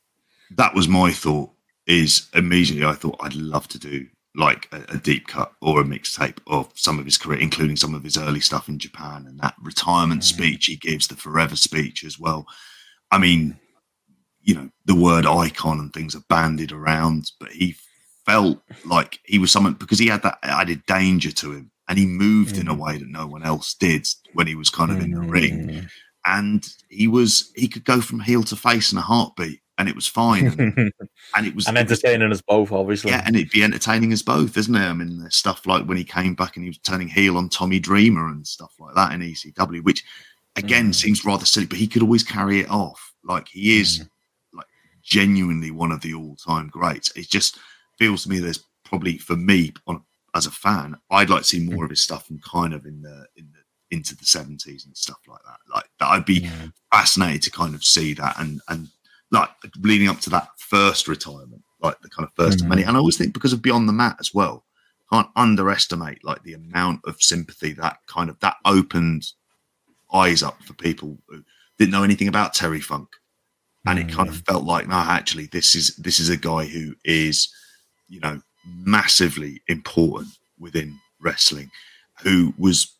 That 0.51 0.73
was 0.75 0.87
my 0.87 1.11
thought. 1.11 1.51
Is 1.85 2.29
immediately 2.33 2.85
I 2.85 2.93
thought 2.93 3.17
I'd 3.19 3.35
love 3.35 3.67
to 3.67 3.77
do 3.77 4.07
like 4.35 4.67
a, 4.71 4.95
a, 4.95 4.97
deep 4.97 5.27
cut 5.27 5.53
or 5.61 5.81
a 5.81 5.83
mixtape 5.83 6.39
of 6.47 6.71
some 6.75 6.97
of 6.97 7.05
his 7.05 7.17
career, 7.17 7.39
including 7.39 7.75
some 7.75 7.93
of 7.93 8.03
his 8.03 8.17
early 8.17 8.39
stuff 8.39 8.67
in 8.67 8.79
Japan 8.79 9.25
and 9.27 9.39
that 9.39 9.53
retirement 9.61 10.21
mm. 10.21 10.25
speech 10.25 10.65
he 10.65 10.75
gives, 10.75 11.07
the 11.07 11.15
forever 11.15 11.55
speech 11.55 12.03
as 12.03 12.19
well. 12.19 12.47
I 13.11 13.19
mean, 13.19 13.57
you 14.41 14.55
know, 14.55 14.69
the 14.85 14.95
word 14.95 15.25
icon 15.25 15.79
and 15.79 15.93
things 15.93 16.15
are 16.15 16.23
bandied 16.29 16.71
around, 16.71 17.31
but 17.39 17.51
he 17.51 17.75
felt 18.25 18.59
like 18.85 19.19
he 19.25 19.37
was 19.37 19.51
someone 19.51 19.73
because 19.73 19.99
he 19.99 20.07
had 20.07 20.23
that 20.23 20.39
added 20.43 20.83
danger 20.87 21.31
to 21.31 21.53
him 21.53 21.71
and 21.87 21.97
he 21.97 22.05
moved 22.05 22.55
mm. 22.55 22.61
in 22.61 22.67
a 22.67 22.75
mm. 22.75 22.79
way 22.79 22.97
that 22.97 23.07
no 23.07 23.27
one 23.27 23.43
else 23.43 23.75
did 23.75 24.07
when 24.33 24.47
he 24.47 24.55
was 24.55 24.69
kind 24.69 24.91
of 24.91 24.97
mm. 24.97 25.03
in 25.03 25.11
the 25.11 25.21
ring. 25.21 25.67
Mm. 25.67 25.89
And 26.25 26.65
he 26.89 27.07
was, 27.07 27.51
he 27.55 27.67
could 27.67 27.83
go 27.83 28.01
from 28.01 28.21
heel 28.21 28.43
to 28.43 28.55
face 28.55 28.91
in 28.91 28.97
a 28.97 29.01
heartbeat 29.01 29.59
and 29.77 29.89
it 29.89 29.95
was 29.95 30.07
fine. 30.07 30.47
And, 30.47 30.93
and 31.35 31.47
it 31.47 31.55
was 31.55 31.67
and 31.67 31.77
entertaining 31.77 32.31
us 32.31 32.41
both, 32.41 32.71
obviously. 32.71 33.11
Yeah, 33.11 33.23
and 33.25 33.35
it'd 33.35 33.51
be 33.51 33.63
entertaining 33.63 34.13
as 34.13 34.21
both, 34.21 34.57
isn't 34.57 34.75
it? 34.75 34.79
I 34.79 34.93
mean, 34.93 35.29
stuff 35.29 35.65
like 35.65 35.85
when 35.85 35.97
he 35.97 36.03
came 36.03 36.35
back 36.35 36.55
and 36.55 36.63
he 36.63 36.69
was 36.69 36.77
turning 36.79 37.07
heel 37.07 37.37
on 37.37 37.49
Tommy 37.49 37.79
Dreamer 37.79 38.27
and 38.27 38.45
stuff 38.45 38.73
like 38.79 38.95
that 38.95 39.13
in 39.13 39.21
ECW, 39.21 39.83
which 39.83 40.03
again 40.55 40.89
mm. 40.89 40.95
seems 40.95 41.25
rather 41.25 41.45
silly, 41.45 41.65
but 41.65 41.77
he 41.77 41.87
could 41.87 42.03
always 42.03 42.23
carry 42.23 42.59
it 42.59 42.69
off. 42.69 43.13
Like 43.23 43.47
he 43.47 43.79
is 43.79 43.99
mm. 43.99 44.09
like 44.53 44.67
genuinely 45.01 45.71
one 45.71 45.91
of 45.91 46.01
the 46.01 46.13
all-time 46.13 46.69
greats. 46.69 47.11
It 47.15 47.29
just 47.29 47.57
feels 47.97 48.23
to 48.23 48.29
me 48.29 48.39
there's 48.39 48.63
probably 48.83 49.17
for 49.17 49.35
me 49.35 49.73
on 49.87 50.03
as 50.35 50.45
a 50.47 50.51
fan, 50.51 50.97
I'd 51.11 51.29
like 51.29 51.41
to 51.41 51.47
see 51.47 51.59
more 51.59 51.81
mm. 51.81 51.83
of 51.85 51.89
his 51.91 52.01
stuff 52.01 52.29
and 52.29 52.41
kind 52.43 52.73
of 52.73 52.85
in 52.85 53.01
the 53.01 53.25
in 53.35 53.49
the 53.51 53.95
into 53.95 54.15
the 54.15 54.25
70s 54.25 54.85
and 54.85 54.97
stuff 54.97 55.19
like 55.27 55.41
that. 55.45 55.59
Like 55.73 55.85
that 55.99 56.07
I'd 56.07 56.25
be 56.25 56.49
fascinated 56.91 57.43
to 57.43 57.51
kind 57.51 57.75
of 57.75 57.83
see 57.83 58.13
that 58.15 58.39
and 58.39 58.61
and 58.69 58.87
like 59.33 59.49
leading 59.81 60.07
up 60.07 60.19
to 60.21 60.29
that 60.29 60.49
first 60.57 61.07
retirement, 61.07 61.63
like 61.81 61.99
the 62.01 62.09
kind 62.09 62.27
of 62.27 62.33
1st 62.35 62.57
mm-hmm. 62.57 62.65
of 62.65 62.69
many. 62.69 62.83
And 62.83 62.95
I 62.95 62.99
always 62.99 63.17
think 63.17 63.33
because 63.33 63.51
of 63.51 63.61
Beyond 63.61 63.89
the 63.89 63.93
Mat 63.93 64.15
as 64.19 64.33
well, 64.33 64.63
can't 65.11 65.27
underestimate 65.35 66.23
like 66.23 66.41
the 66.43 66.53
amount 66.53 67.01
of 67.05 67.21
sympathy 67.21 67.73
that 67.73 67.97
kind 68.07 68.29
of 68.29 68.39
that 68.39 68.55
opened 68.65 69.25
eyes 70.13 70.41
up 70.41 70.61
for 70.63 70.73
people 70.73 71.17
who 71.27 71.43
didn't 71.77 71.91
know 71.91 72.03
anything 72.03 72.27
about 72.27 72.53
Terry 72.53 72.79
Funk. 72.79 73.09
And 73.85 73.99
mm-hmm. 73.99 74.09
it 74.09 74.15
kind 74.15 74.29
of 74.29 74.35
mm. 74.35 74.45
felt 74.45 74.63
like, 74.63 74.87
no, 74.87 74.95
actually, 74.95 75.47
this 75.47 75.75
is 75.75 75.95
this 75.97 76.19
is 76.19 76.29
a 76.29 76.37
guy 76.37 76.65
who 76.65 76.95
is, 77.03 77.53
you 78.07 78.21
know, 78.21 78.39
massively 78.65 79.61
important 79.67 80.29
within 80.57 80.97
wrestling, 81.19 81.69
who 82.21 82.53
was 82.57 82.95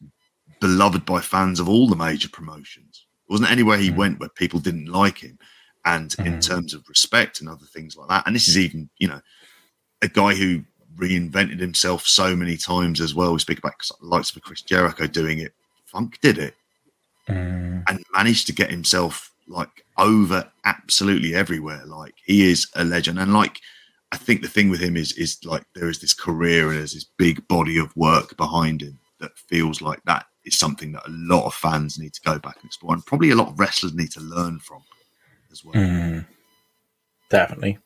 beloved 0.60 1.06
by 1.06 1.22
fans 1.22 1.60
of 1.60 1.70
all 1.70 1.88
the 1.88 1.96
major 1.96 2.28
promotions. 2.28 3.06
There 3.28 3.36
wasn't 3.36 3.52
anywhere 3.52 3.78
he 3.78 3.90
mm-hmm. 3.90 3.98
went 3.98 4.20
where 4.20 4.30
people 4.30 4.60
didn't 4.60 4.88
like 4.88 5.20
him 5.20 5.40
and 5.86 6.12
mm. 6.12 6.26
in 6.26 6.40
terms 6.40 6.74
of 6.74 6.88
respect 6.88 7.40
and 7.40 7.50
other 7.50 7.66
things 7.66 7.96
like 7.96 8.10
that. 8.10 8.26
And 8.26 8.36
this 8.36 8.48
is 8.48 8.58
even, 8.58 8.90
you 8.98 9.08
know, 9.08 9.22
a 10.02 10.08
guy 10.08 10.36
who 10.36 10.64
reinvented 10.96 11.60
himself 11.60 12.06
so 12.06 12.36
many 12.36 12.58
times 12.58 13.02
as 13.02 13.16
well. 13.16 13.34
We 13.34 13.40
speak 13.40 13.60
about 13.60 13.74
likes 14.02 14.36
of 14.36 14.42
Chris 14.42 14.62
Jericho 14.62 15.08
doing 15.08 15.40
it. 15.40 15.54
Funk 15.86 16.20
did 16.22 16.38
it 16.38 16.56
mm. 17.28 17.84
and 17.88 18.04
managed 18.14 18.48
to 18.48 18.54
get 18.54 18.70
himself 18.70 19.32
like 19.48 19.86
over 19.98 20.50
absolutely 20.66 21.36
everywhere. 21.36 21.84
Like 21.86 22.16
he 22.26 22.50
is 22.50 22.68
a 22.76 22.84
legend. 22.84 23.20
And 23.20 23.34
like, 23.34 23.60
I 24.12 24.18
think 24.18 24.42
the 24.42 24.48
thing 24.48 24.70
with 24.70 24.80
him 24.80 24.96
is, 24.96 25.12
is 25.14 25.44
like 25.44 25.64
there 25.76 25.90
is 25.90 26.00
this 26.00 26.14
career 26.14 26.70
and 26.70 26.78
there's 26.78 26.94
this 26.94 27.08
big 27.18 27.48
body 27.48 27.78
of 27.78 27.96
work 27.96 28.38
behind 28.38 28.82
him 28.82 29.00
that 29.20 29.38
feels 29.38 29.82
like 29.82 30.04
that 30.06 30.26
is 30.46 30.58
something 30.58 30.92
that 30.92 31.08
a 31.08 31.12
lot 31.12 31.46
of 31.46 31.54
fans 31.54 31.98
need 31.98 32.14
to 32.14 32.22
go 32.22 32.38
back 32.38 32.58
and 32.58 32.66
explore 32.66 32.94
and 32.94 33.06
probably 33.06 33.32
a 33.32 33.36
lot 33.36 33.48
of 33.48 33.60
wrestlers 33.60 33.94
need 33.94 34.12
to 34.12 34.20
learn 34.20 34.60
from 34.60 34.84
as 35.54 35.64
well. 35.64 35.76
Mm, 35.76 36.26
definitely. 37.30 37.78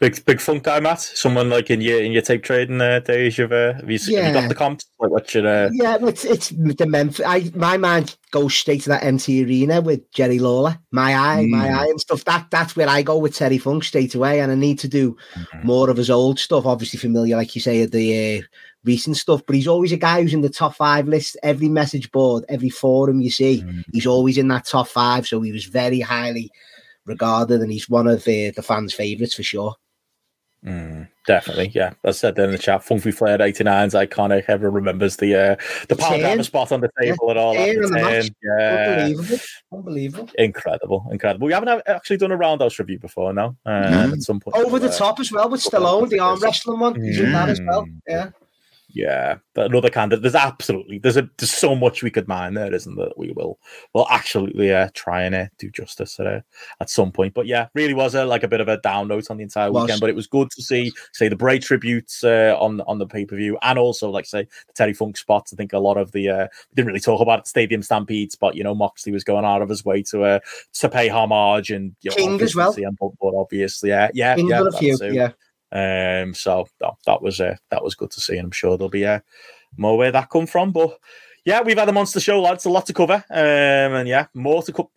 Big 0.00 0.24
big 0.24 0.40
funk 0.40 0.62
guy, 0.62 0.78
Matt. 0.78 1.00
Someone 1.00 1.50
like 1.50 1.70
in 1.70 1.80
your 1.80 2.00
in 2.00 2.12
your 2.12 2.22
tape 2.22 2.44
trading 2.44 2.80
uh, 2.80 3.00
days. 3.00 3.36
You've 3.36 3.50
uh, 3.50 3.74
have, 3.74 3.90
you, 3.90 3.98
yeah. 4.06 4.20
have 4.20 4.34
you 4.34 4.40
got 4.42 4.48
the 4.48 4.54
comps? 4.54 4.86
Like 5.00 5.10
what 5.10 5.28
should 5.28 5.44
uh... 5.44 5.70
Yeah, 5.72 5.98
it's 6.02 6.24
it's 6.24 6.50
the 6.50 6.86
Memphis. 6.86 7.26
I 7.26 7.50
my 7.56 7.76
mind 7.78 8.16
goes 8.30 8.54
straight 8.54 8.82
to 8.82 8.90
that 8.90 9.02
MT 9.02 9.44
arena 9.44 9.80
with 9.80 10.08
Jerry 10.12 10.38
Lawler, 10.38 10.78
my 10.92 11.16
eye, 11.16 11.46
mm. 11.46 11.50
my 11.50 11.68
eye, 11.68 11.86
and 11.86 12.00
stuff. 12.00 12.24
That 12.26 12.46
that's 12.48 12.76
where 12.76 12.88
I 12.88 13.02
go 13.02 13.18
with 13.18 13.34
Terry 13.34 13.58
Funk 13.58 13.82
straight 13.82 14.14
away. 14.14 14.38
And 14.40 14.52
I 14.52 14.54
need 14.54 14.78
to 14.80 14.88
do 14.88 15.16
mm-hmm. 15.34 15.66
more 15.66 15.90
of 15.90 15.96
his 15.96 16.10
old 16.10 16.38
stuff. 16.38 16.64
Obviously 16.64 17.00
familiar, 17.00 17.36
like 17.36 17.56
you 17.56 17.60
say, 17.60 17.84
the 17.84 18.38
uh, 18.38 18.42
recent 18.84 19.16
stuff. 19.16 19.42
But 19.44 19.56
he's 19.56 19.66
always 19.66 19.90
a 19.90 19.96
guy 19.96 20.22
who's 20.22 20.34
in 20.34 20.42
the 20.42 20.48
top 20.48 20.76
five 20.76 21.08
list. 21.08 21.36
Every 21.42 21.68
message 21.68 22.12
board, 22.12 22.44
every 22.48 22.70
forum 22.70 23.20
you 23.20 23.30
see, 23.30 23.64
mm. 23.66 23.82
he's 23.92 24.06
always 24.06 24.38
in 24.38 24.46
that 24.46 24.66
top 24.66 24.86
five. 24.86 25.26
So 25.26 25.40
he 25.40 25.50
was 25.50 25.64
very 25.64 25.98
highly 25.98 26.52
regarded, 27.08 27.60
and 27.60 27.72
he's 27.72 27.88
one 27.88 28.06
of 28.06 28.24
the, 28.24 28.50
the 28.50 28.62
fans' 28.62 28.94
favourites 28.94 29.34
for 29.34 29.42
sure. 29.42 29.74
Mm, 30.66 31.08
definitely, 31.24 31.70
yeah. 31.72 31.92
I 32.04 32.10
said 32.10 32.36
in 32.38 32.50
the 32.50 32.58
chat, 32.58 32.82
Funky 32.82 33.12
Flair 33.12 33.38
89's 33.38 33.94
iconic. 33.94 34.44
Everyone 34.48 34.74
remembers 34.74 35.16
the 35.16 35.34
uh, 35.36 35.56
the 35.88 35.94
power 35.94 36.18
grabber 36.18 36.42
spot 36.42 36.72
on 36.72 36.80
the 36.80 36.90
table 37.00 37.26
yeah. 37.26 37.30
and 37.30 37.38
all 37.38 37.54
that. 37.54 38.30
Yeah. 38.42 39.04
Unbelievable. 39.04 39.44
Unbelievable. 39.72 40.30
Incredible. 40.36 41.06
Incredible. 41.12 41.46
We 41.46 41.52
haven't 41.52 41.82
actually 41.86 42.16
done 42.16 42.32
a 42.32 42.36
roundhouse 42.36 42.78
review 42.80 42.98
before 42.98 43.32
now. 43.32 43.56
Um, 43.66 43.84
mm. 43.84 44.12
At 44.14 44.22
some 44.22 44.40
point. 44.40 44.56
Over 44.56 44.80
the 44.80 44.88
uh, 44.88 44.96
top 44.96 45.20
as 45.20 45.30
well 45.30 45.48
with 45.48 45.62
Stallone, 45.62 46.08
the 46.08 46.18
arm 46.18 46.40
wrestling 46.40 46.80
one. 46.80 47.00
He's 47.00 47.20
mm. 47.20 47.24
in 47.24 47.32
that 47.32 47.48
as 47.48 47.60
well. 47.60 47.84
Mm. 47.86 48.00
Yeah. 48.08 48.30
Yeah, 48.98 49.36
but 49.54 49.66
another 49.66 49.90
candidate. 49.90 50.22
There's 50.22 50.34
absolutely 50.34 50.98
there's 50.98 51.16
a 51.16 51.30
there's 51.38 51.52
so 51.52 51.76
much 51.76 52.02
we 52.02 52.10
could 52.10 52.26
mine 52.26 52.54
there, 52.54 52.74
isn't 52.74 52.96
there? 52.96 53.10
We 53.16 53.30
will 53.30 53.60
we'll 53.94 54.08
absolutely 54.10 54.74
uh, 54.74 54.88
try 54.92 55.22
and 55.22 55.36
uh, 55.36 55.46
do 55.56 55.70
justice 55.70 56.18
at 56.18 56.26
uh, 56.26 56.40
at 56.80 56.90
some 56.90 57.12
point. 57.12 57.32
But 57.32 57.46
yeah, 57.46 57.68
really 57.76 57.94
was 57.94 58.16
a 58.16 58.24
like 58.24 58.42
a 58.42 58.48
bit 58.48 58.60
of 58.60 58.66
a 58.66 58.78
down 58.78 59.06
note 59.06 59.30
on 59.30 59.36
the 59.36 59.44
entire 59.44 59.70
weekend. 59.70 60.00
But 60.00 60.10
it 60.10 60.16
was 60.16 60.26
good 60.26 60.50
to 60.50 60.62
see 60.62 60.92
say 61.12 61.28
the 61.28 61.36
Bray 61.36 61.60
tributes 61.60 62.24
uh, 62.24 62.56
on 62.58 62.80
on 62.88 62.98
the 62.98 63.06
pay 63.06 63.24
per 63.24 63.36
view, 63.36 63.56
and 63.62 63.78
also 63.78 64.10
like 64.10 64.26
say 64.26 64.48
the 64.66 64.72
Terry 64.72 64.94
Funk 64.94 65.16
spots. 65.16 65.52
I 65.52 65.56
think 65.56 65.72
a 65.72 65.78
lot 65.78 65.96
of 65.96 66.10
the 66.10 66.28
uh, 66.30 66.48
we 66.70 66.74
didn't 66.74 66.88
really 66.88 66.98
talk 66.98 67.20
about 67.20 67.38
it, 67.38 67.46
Stadium 67.46 67.84
Stampedes, 67.84 68.34
but 68.34 68.56
you 68.56 68.64
know 68.64 68.74
Moxley 68.74 69.12
was 69.12 69.22
going 69.22 69.44
out 69.44 69.62
of 69.62 69.68
his 69.68 69.84
way 69.84 70.02
to 70.10 70.24
uh, 70.24 70.38
to 70.72 70.88
pay 70.88 71.06
homage 71.06 71.70
and 71.70 71.94
you 72.00 72.10
know, 72.10 72.16
King 72.16 72.42
as 72.42 72.56
well. 72.56 72.74
But 72.98 73.34
obviously, 73.36 73.90
yeah, 73.90 74.10
yeah, 74.12 74.34
King 74.34 74.48
yeah, 74.48 74.64
a 74.66 74.72
few, 74.72 74.98
yeah. 75.02 75.30
Um, 75.70 76.34
so 76.34 76.66
that, 76.80 76.94
that 77.06 77.22
was 77.22 77.40
uh, 77.40 77.56
that 77.70 77.84
was 77.84 77.94
good 77.94 78.10
to 78.12 78.20
see, 78.20 78.36
and 78.36 78.46
I'm 78.46 78.50
sure 78.50 78.76
there'll 78.76 78.90
be 78.90 79.06
uh, 79.06 79.20
more 79.76 79.98
where 79.98 80.12
that 80.12 80.30
come 80.30 80.46
from. 80.46 80.72
But 80.72 80.98
yeah, 81.44 81.62
we've 81.62 81.78
had 81.78 81.88
a 81.88 81.92
monster 81.92 82.20
show, 82.20 82.40
lads. 82.40 82.64
A 82.64 82.70
lot 82.70 82.86
to 82.86 82.92
cover, 82.92 83.24
um, 83.30 83.94
and 83.94 84.08
yeah, 84.08 84.26
more 84.34 84.62
to 84.62 84.72
come. 84.72 84.88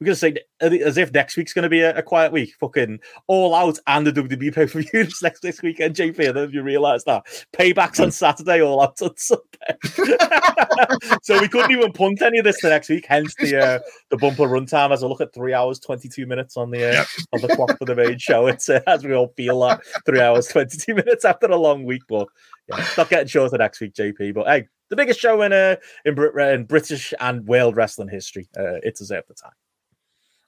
We're 0.00 0.06
gonna 0.06 0.16
say 0.16 0.34
as 0.60 0.96
if 0.96 1.12
next 1.12 1.36
week's 1.36 1.52
gonna 1.52 1.68
be 1.68 1.80
a, 1.80 1.96
a 1.96 2.02
quiet 2.02 2.32
week. 2.32 2.54
Fucking 2.58 2.98
all 3.26 3.54
out 3.54 3.78
and 3.86 4.06
the 4.06 4.12
WWE 4.12 4.54
pay 4.54 4.66
per 4.66 4.80
view 4.82 5.06
next 5.22 5.44
next 5.44 5.62
weekend. 5.62 5.94
JP, 5.94 6.20
I 6.20 6.24
don't 6.24 6.34
know 6.34 6.42
if 6.44 6.52
you 6.52 6.62
realise 6.62 7.04
that 7.04 7.24
paybacks 7.52 8.02
on 8.02 8.10
Saturday, 8.10 8.60
all 8.60 8.82
out 8.82 9.00
on 9.02 9.16
Sunday. 9.16 9.44
so 11.22 11.40
we 11.40 11.48
couldn't 11.48 11.70
even 11.70 11.92
punt 11.92 12.22
any 12.22 12.38
of 12.38 12.44
this 12.44 12.60
to 12.60 12.68
next 12.68 12.88
week. 12.88 13.06
Hence 13.08 13.34
the 13.36 13.56
uh, 13.56 13.78
the 14.10 14.16
bumper 14.16 14.44
runtime. 14.44 14.92
As 14.92 15.02
I 15.02 15.06
look 15.06 15.20
at 15.20 15.32
three 15.32 15.54
hours 15.54 15.78
twenty 15.78 16.08
two 16.08 16.26
minutes 16.26 16.56
on 16.56 16.70
the 16.70 16.88
uh, 16.88 16.92
yep. 16.92 17.06
on 17.32 17.40
the 17.40 17.54
clock 17.54 17.78
for 17.78 17.84
the 17.84 17.94
main 17.94 18.18
show, 18.18 18.46
it's 18.48 18.68
uh, 18.68 18.80
as 18.86 19.04
we 19.04 19.14
all 19.14 19.32
feel 19.36 19.56
like 19.56 19.80
three 20.04 20.20
hours 20.20 20.48
twenty 20.48 20.76
two 20.76 20.94
minutes 20.94 21.24
after 21.24 21.46
a 21.46 21.56
long 21.56 21.84
week, 21.84 22.02
but 22.08 22.26
yeah, 22.68 22.84
not 22.96 23.10
getting 23.10 23.28
shorter 23.28 23.58
next 23.58 23.80
week, 23.80 23.94
JP. 23.94 24.34
But 24.34 24.46
hey, 24.46 24.68
the 24.90 24.96
biggest 24.96 25.20
show 25.20 25.42
in 25.42 25.52
uh, 25.52 25.76
in, 26.04 26.14
Brit- 26.14 26.54
in 26.54 26.64
British 26.64 27.14
and 27.20 27.46
world 27.46 27.76
wrestling 27.76 28.08
history. 28.08 28.48
Uh, 28.58 28.80
it 28.82 28.96
deserved 28.96 29.28
the 29.28 29.34
time. 29.34 29.52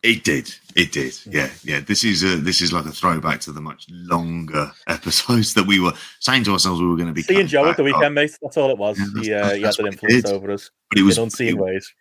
It 0.02 0.24
did. 0.24 0.54
It 0.74 0.92
did. 0.92 1.14
Yeah, 1.26 1.50
yeah. 1.62 1.80
This 1.80 2.04
is 2.04 2.22
a, 2.24 2.36
this 2.36 2.62
is 2.62 2.72
like 2.72 2.86
a 2.86 2.90
throwback 2.90 3.40
to 3.40 3.52
the 3.52 3.60
much 3.60 3.86
longer 3.90 4.72
episodes 4.86 5.52
that 5.54 5.66
we 5.66 5.78
were 5.78 5.92
saying 6.20 6.44
to 6.44 6.52
ourselves 6.52 6.80
we 6.80 6.86
were 6.86 6.96
going 6.96 7.08
to 7.08 7.12
be. 7.12 7.22
Seeing 7.22 7.46
Joe 7.46 7.68
at 7.68 7.76
the 7.76 7.82
weekend, 7.82 8.14
mate. 8.14 8.36
That's 8.40 8.56
all 8.56 8.70
it 8.70 8.78
was. 8.78 8.98
Yeah, 9.16 9.22
he, 9.22 9.34
uh, 9.34 9.54
he 9.54 9.62
had 9.62 9.78
an 9.78 9.86
influence 9.88 10.30
over 10.30 10.50
us, 10.52 10.70
but 10.88 10.98
it 10.98 11.02
was 11.02 11.18
in 11.18 11.24
unseen 11.24 11.48
it, 11.48 11.58
ways. 11.58 11.92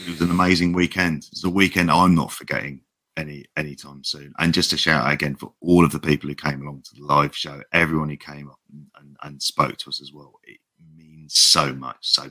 It 0.00 0.10
was 0.10 0.20
an 0.20 0.30
amazing 0.30 0.72
weekend. 0.72 1.26
It's 1.32 1.44
a 1.44 1.50
weekend 1.50 1.90
I'm 1.90 2.14
not 2.14 2.30
forgetting 2.30 2.82
any 3.16 3.46
anytime 3.56 4.04
soon. 4.04 4.32
And 4.38 4.54
just 4.54 4.72
a 4.72 4.76
shout 4.76 5.04
out 5.04 5.12
again 5.12 5.34
for 5.34 5.52
all 5.60 5.84
of 5.84 5.90
the 5.90 5.98
people 5.98 6.28
who 6.28 6.36
came 6.36 6.62
along 6.62 6.82
to 6.82 6.94
the 6.94 7.04
live 7.04 7.36
show, 7.36 7.60
everyone 7.72 8.10
who 8.10 8.16
came 8.16 8.48
up 8.48 8.60
and, 8.72 8.86
and, 8.98 9.16
and 9.22 9.42
spoke 9.42 9.76
to 9.78 9.88
us 9.88 10.00
as 10.00 10.12
well. 10.12 10.34
It 10.44 10.58
means 10.96 11.34
so 11.34 11.74
much. 11.74 11.98
So 12.02 12.30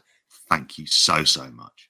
thank 0.50 0.78
you 0.78 0.86
so 0.86 1.26
so 1.26 1.50
much. 1.52 1.90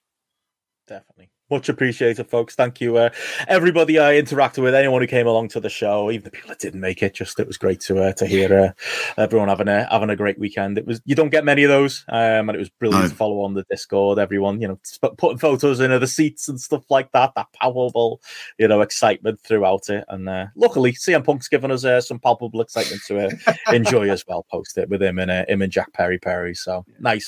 Definitely. 0.88 1.30
Much 1.50 1.68
appreciated, 1.68 2.30
folks. 2.30 2.54
Thank 2.54 2.80
you, 2.80 2.96
uh, 2.96 3.10
everybody 3.48 3.98
I 3.98 4.12
interacted 4.12 4.62
with, 4.62 4.72
anyone 4.72 5.00
who 5.00 5.08
came 5.08 5.26
along 5.26 5.48
to 5.48 5.58
the 5.58 5.68
show, 5.68 6.08
even 6.08 6.22
the 6.22 6.30
people 6.30 6.48
that 6.48 6.60
didn't 6.60 6.80
make 6.80 7.02
it. 7.02 7.12
Just 7.12 7.40
it 7.40 7.46
was 7.48 7.56
great 7.56 7.80
to 7.80 8.00
uh, 8.04 8.12
to 8.12 8.26
hear 8.26 8.56
uh, 8.56 9.20
everyone 9.20 9.48
having 9.48 9.66
a 9.66 9.88
having 9.90 10.10
a 10.10 10.16
great 10.16 10.38
weekend. 10.38 10.78
It 10.78 10.86
was 10.86 11.00
you 11.06 11.16
don't 11.16 11.30
get 11.30 11.44
many 11.44 11.64
of 11.64 11.68
those, 11.68 12.04
um, 12.08 12.48
and 12.48 12.50
it 12.50 12.58
was 12.58 12.68
brilliant 12.68 13.06
no. 13.06 13.08
to 13.10 13.16
follow 13.16 13.40
on 13.40 13.54
the 13.54 13.64
Discord. 13.68 14.20
Everyone, 14.20 14.60
you 14.60 14.68
know, 14.68 14.78
putting 15.18 15.38
photos 15.38 15.80
in 15.80 15.90
of 15.90 16.00
the 16.00 16.06
seats 16.06 16.48
and 16.48 16.60
stuff 16.60 16.84
like 16.88 17.10
that. 17.10 17.32
That 17.34 17.48
palpable, 17.60 18.20
you 18.56 18.68
know, 18.68 18.80
excitement 18.80 19.40
throughout 19.40 19.88
it. 19.88 20.04
And 20.08 20.28
uh, 20.28 20.46
luckily, 20.54 20.92
CM 20.92 21.24
Punk's 21.24 21.48
given 21.48 21.72
us 21.72 21.84
uh, 21.84 22.00
some 22.00 22.20
palpable 22.20 22.60
excitement 22.60 23.02
to 23.08 23.26
uh, 23.26 23.52
enjoy 23.72 24.08
as 24.08 24.24
well. 24.28 24.46
Post 24.52 24.78
it 24.78 24.88
with 24.88 25.02
him 25.02 25.18
and 25.18 25.32
him 25.48 25.62
and 25.62 25.72
Jack 25.72 25.92
Perry 25.94 26.20
Perry. 26.20 26.54
So 26.54 26.84
nice, 27.00 27.26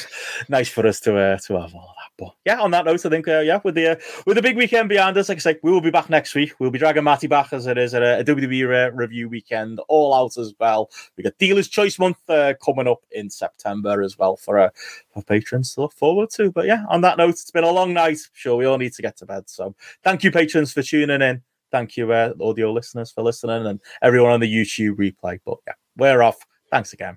nice 0.48 0.68
for 0.68 0.86
us 0.86 1.00
to 1.00 1.40
to 1.44 1.60
have 1.60 1.74
all 1.74 1.94
that. 1.98 2.12
But 2.18 2.34
yeah, 2.44 2.60
on 2.60 2.70
that 2.70 2.84
note, 2.84 3.04
I 3.04 3.08
think 3.08 3.26
yeah, 3.26 3.58
with 3.64 3.74
the 3.74 4.00
with 4.26 4.38
a 4.38 4.42
big 4.42 4.56
weekend 4.56 4.88
behind 4.88 5.16
us, 5.16 5.28
like 5.28 5.38
I 5.38 5.40
said, 5.40 5.60
we 5.62 5.70
will 5.70 5.80
be 5.80 5.90
back 5.90 6.10
next 6.10 6.34
week. 6.34 6.54
We'll 6.58 6.70
be 6.70 6.78
dragging 6.78 7.04
Matty 7.04 7.26
back 7.26 7.52
as 7.52 7.66
it 7.66 7.78
is 7.78 7.94
a, 7.94 8.20
a 8.20 8.24
WWE 8.24 8.92
review 8.94 9.28
weekend, 9.28 9.80
all 9.88 10.14
out 10.14 10.36
as 10.36 10.54
well. 10.58 10.90
We 11.16 11.24
got 11.24 11.38
Dealer's 11.38 11.68
Choice 11.68 11.98
Month 11.98 12.18
uh, 12.28 12.54
coming 12.64 12.88
up 12.88 13.02
in 13.10 13.30
September 13.30 14.02
as 14.02 14.18
well 14.18 14.36
for 14.36 14.58
uh, 14.58 14.70
for 15.12 15.22
patrons 15.22 15.74
to 15.74 15.82
look 15.82 15.92
forward 15.92 16.30
to. 16.30 16.50
But 16.50 16.66
yeah, 16.66 16.84
on 16.88 17.00
that 17.02 17.18
note, 17.18 17.30
it's 17.30 17.50
been 17.50 17.64
a 17.64 17.70
long 17.70 17.92
night. 17.92 18.18
Sure, 18.32 18.56
we 18.56 18.66
all 18.66 18.78
need 18.78 18.92
to 18.94 19.02
get 19.02 19.16
to 19.18 19.26
bed. 19.26 19.48
So 19.48 19.74
thank 20.02 20.24
you, 20.24 20.30
patrons, 20.30 20.72
for 20.72 20.82
tuning 20.82 21.22
in. 21.22 21.42
Thank 21.70 21.96
you, 21.96 22.12
uh, 22.12 22.34
audio 22.40 22.70
listeners, 22.72 23.10
for 23.10 23.22
listening, 23.22 23.66
and 23.66 23.80
everyone 24.02 24.32
on 24.32 24.40
the 24.40 24.52
YouTube 24.52 24.96
replay. 24.96 25.40
But 25.44 25.58
yeah, 25.66 25.74
we're 25.96 26.22
off. 26.22 26.38
Thanks 26.70 26.92
again. 26.92 27.16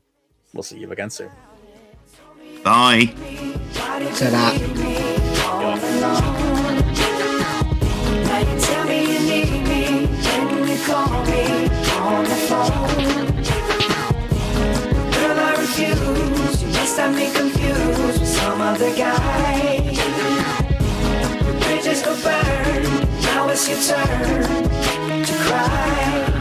We'll 0.54 0.64
see 0.64 0.80
you 0.80 0.92
again 0.92 1.10
soon. 1.10 1.30
Bye. 2.64 3.14
Ta-da. 4.16 4.56
It's 23.56 23.70
your 23.70 23.98
turn 23.98 25.24
to 25.24 25.34
cry. 25.46 26.35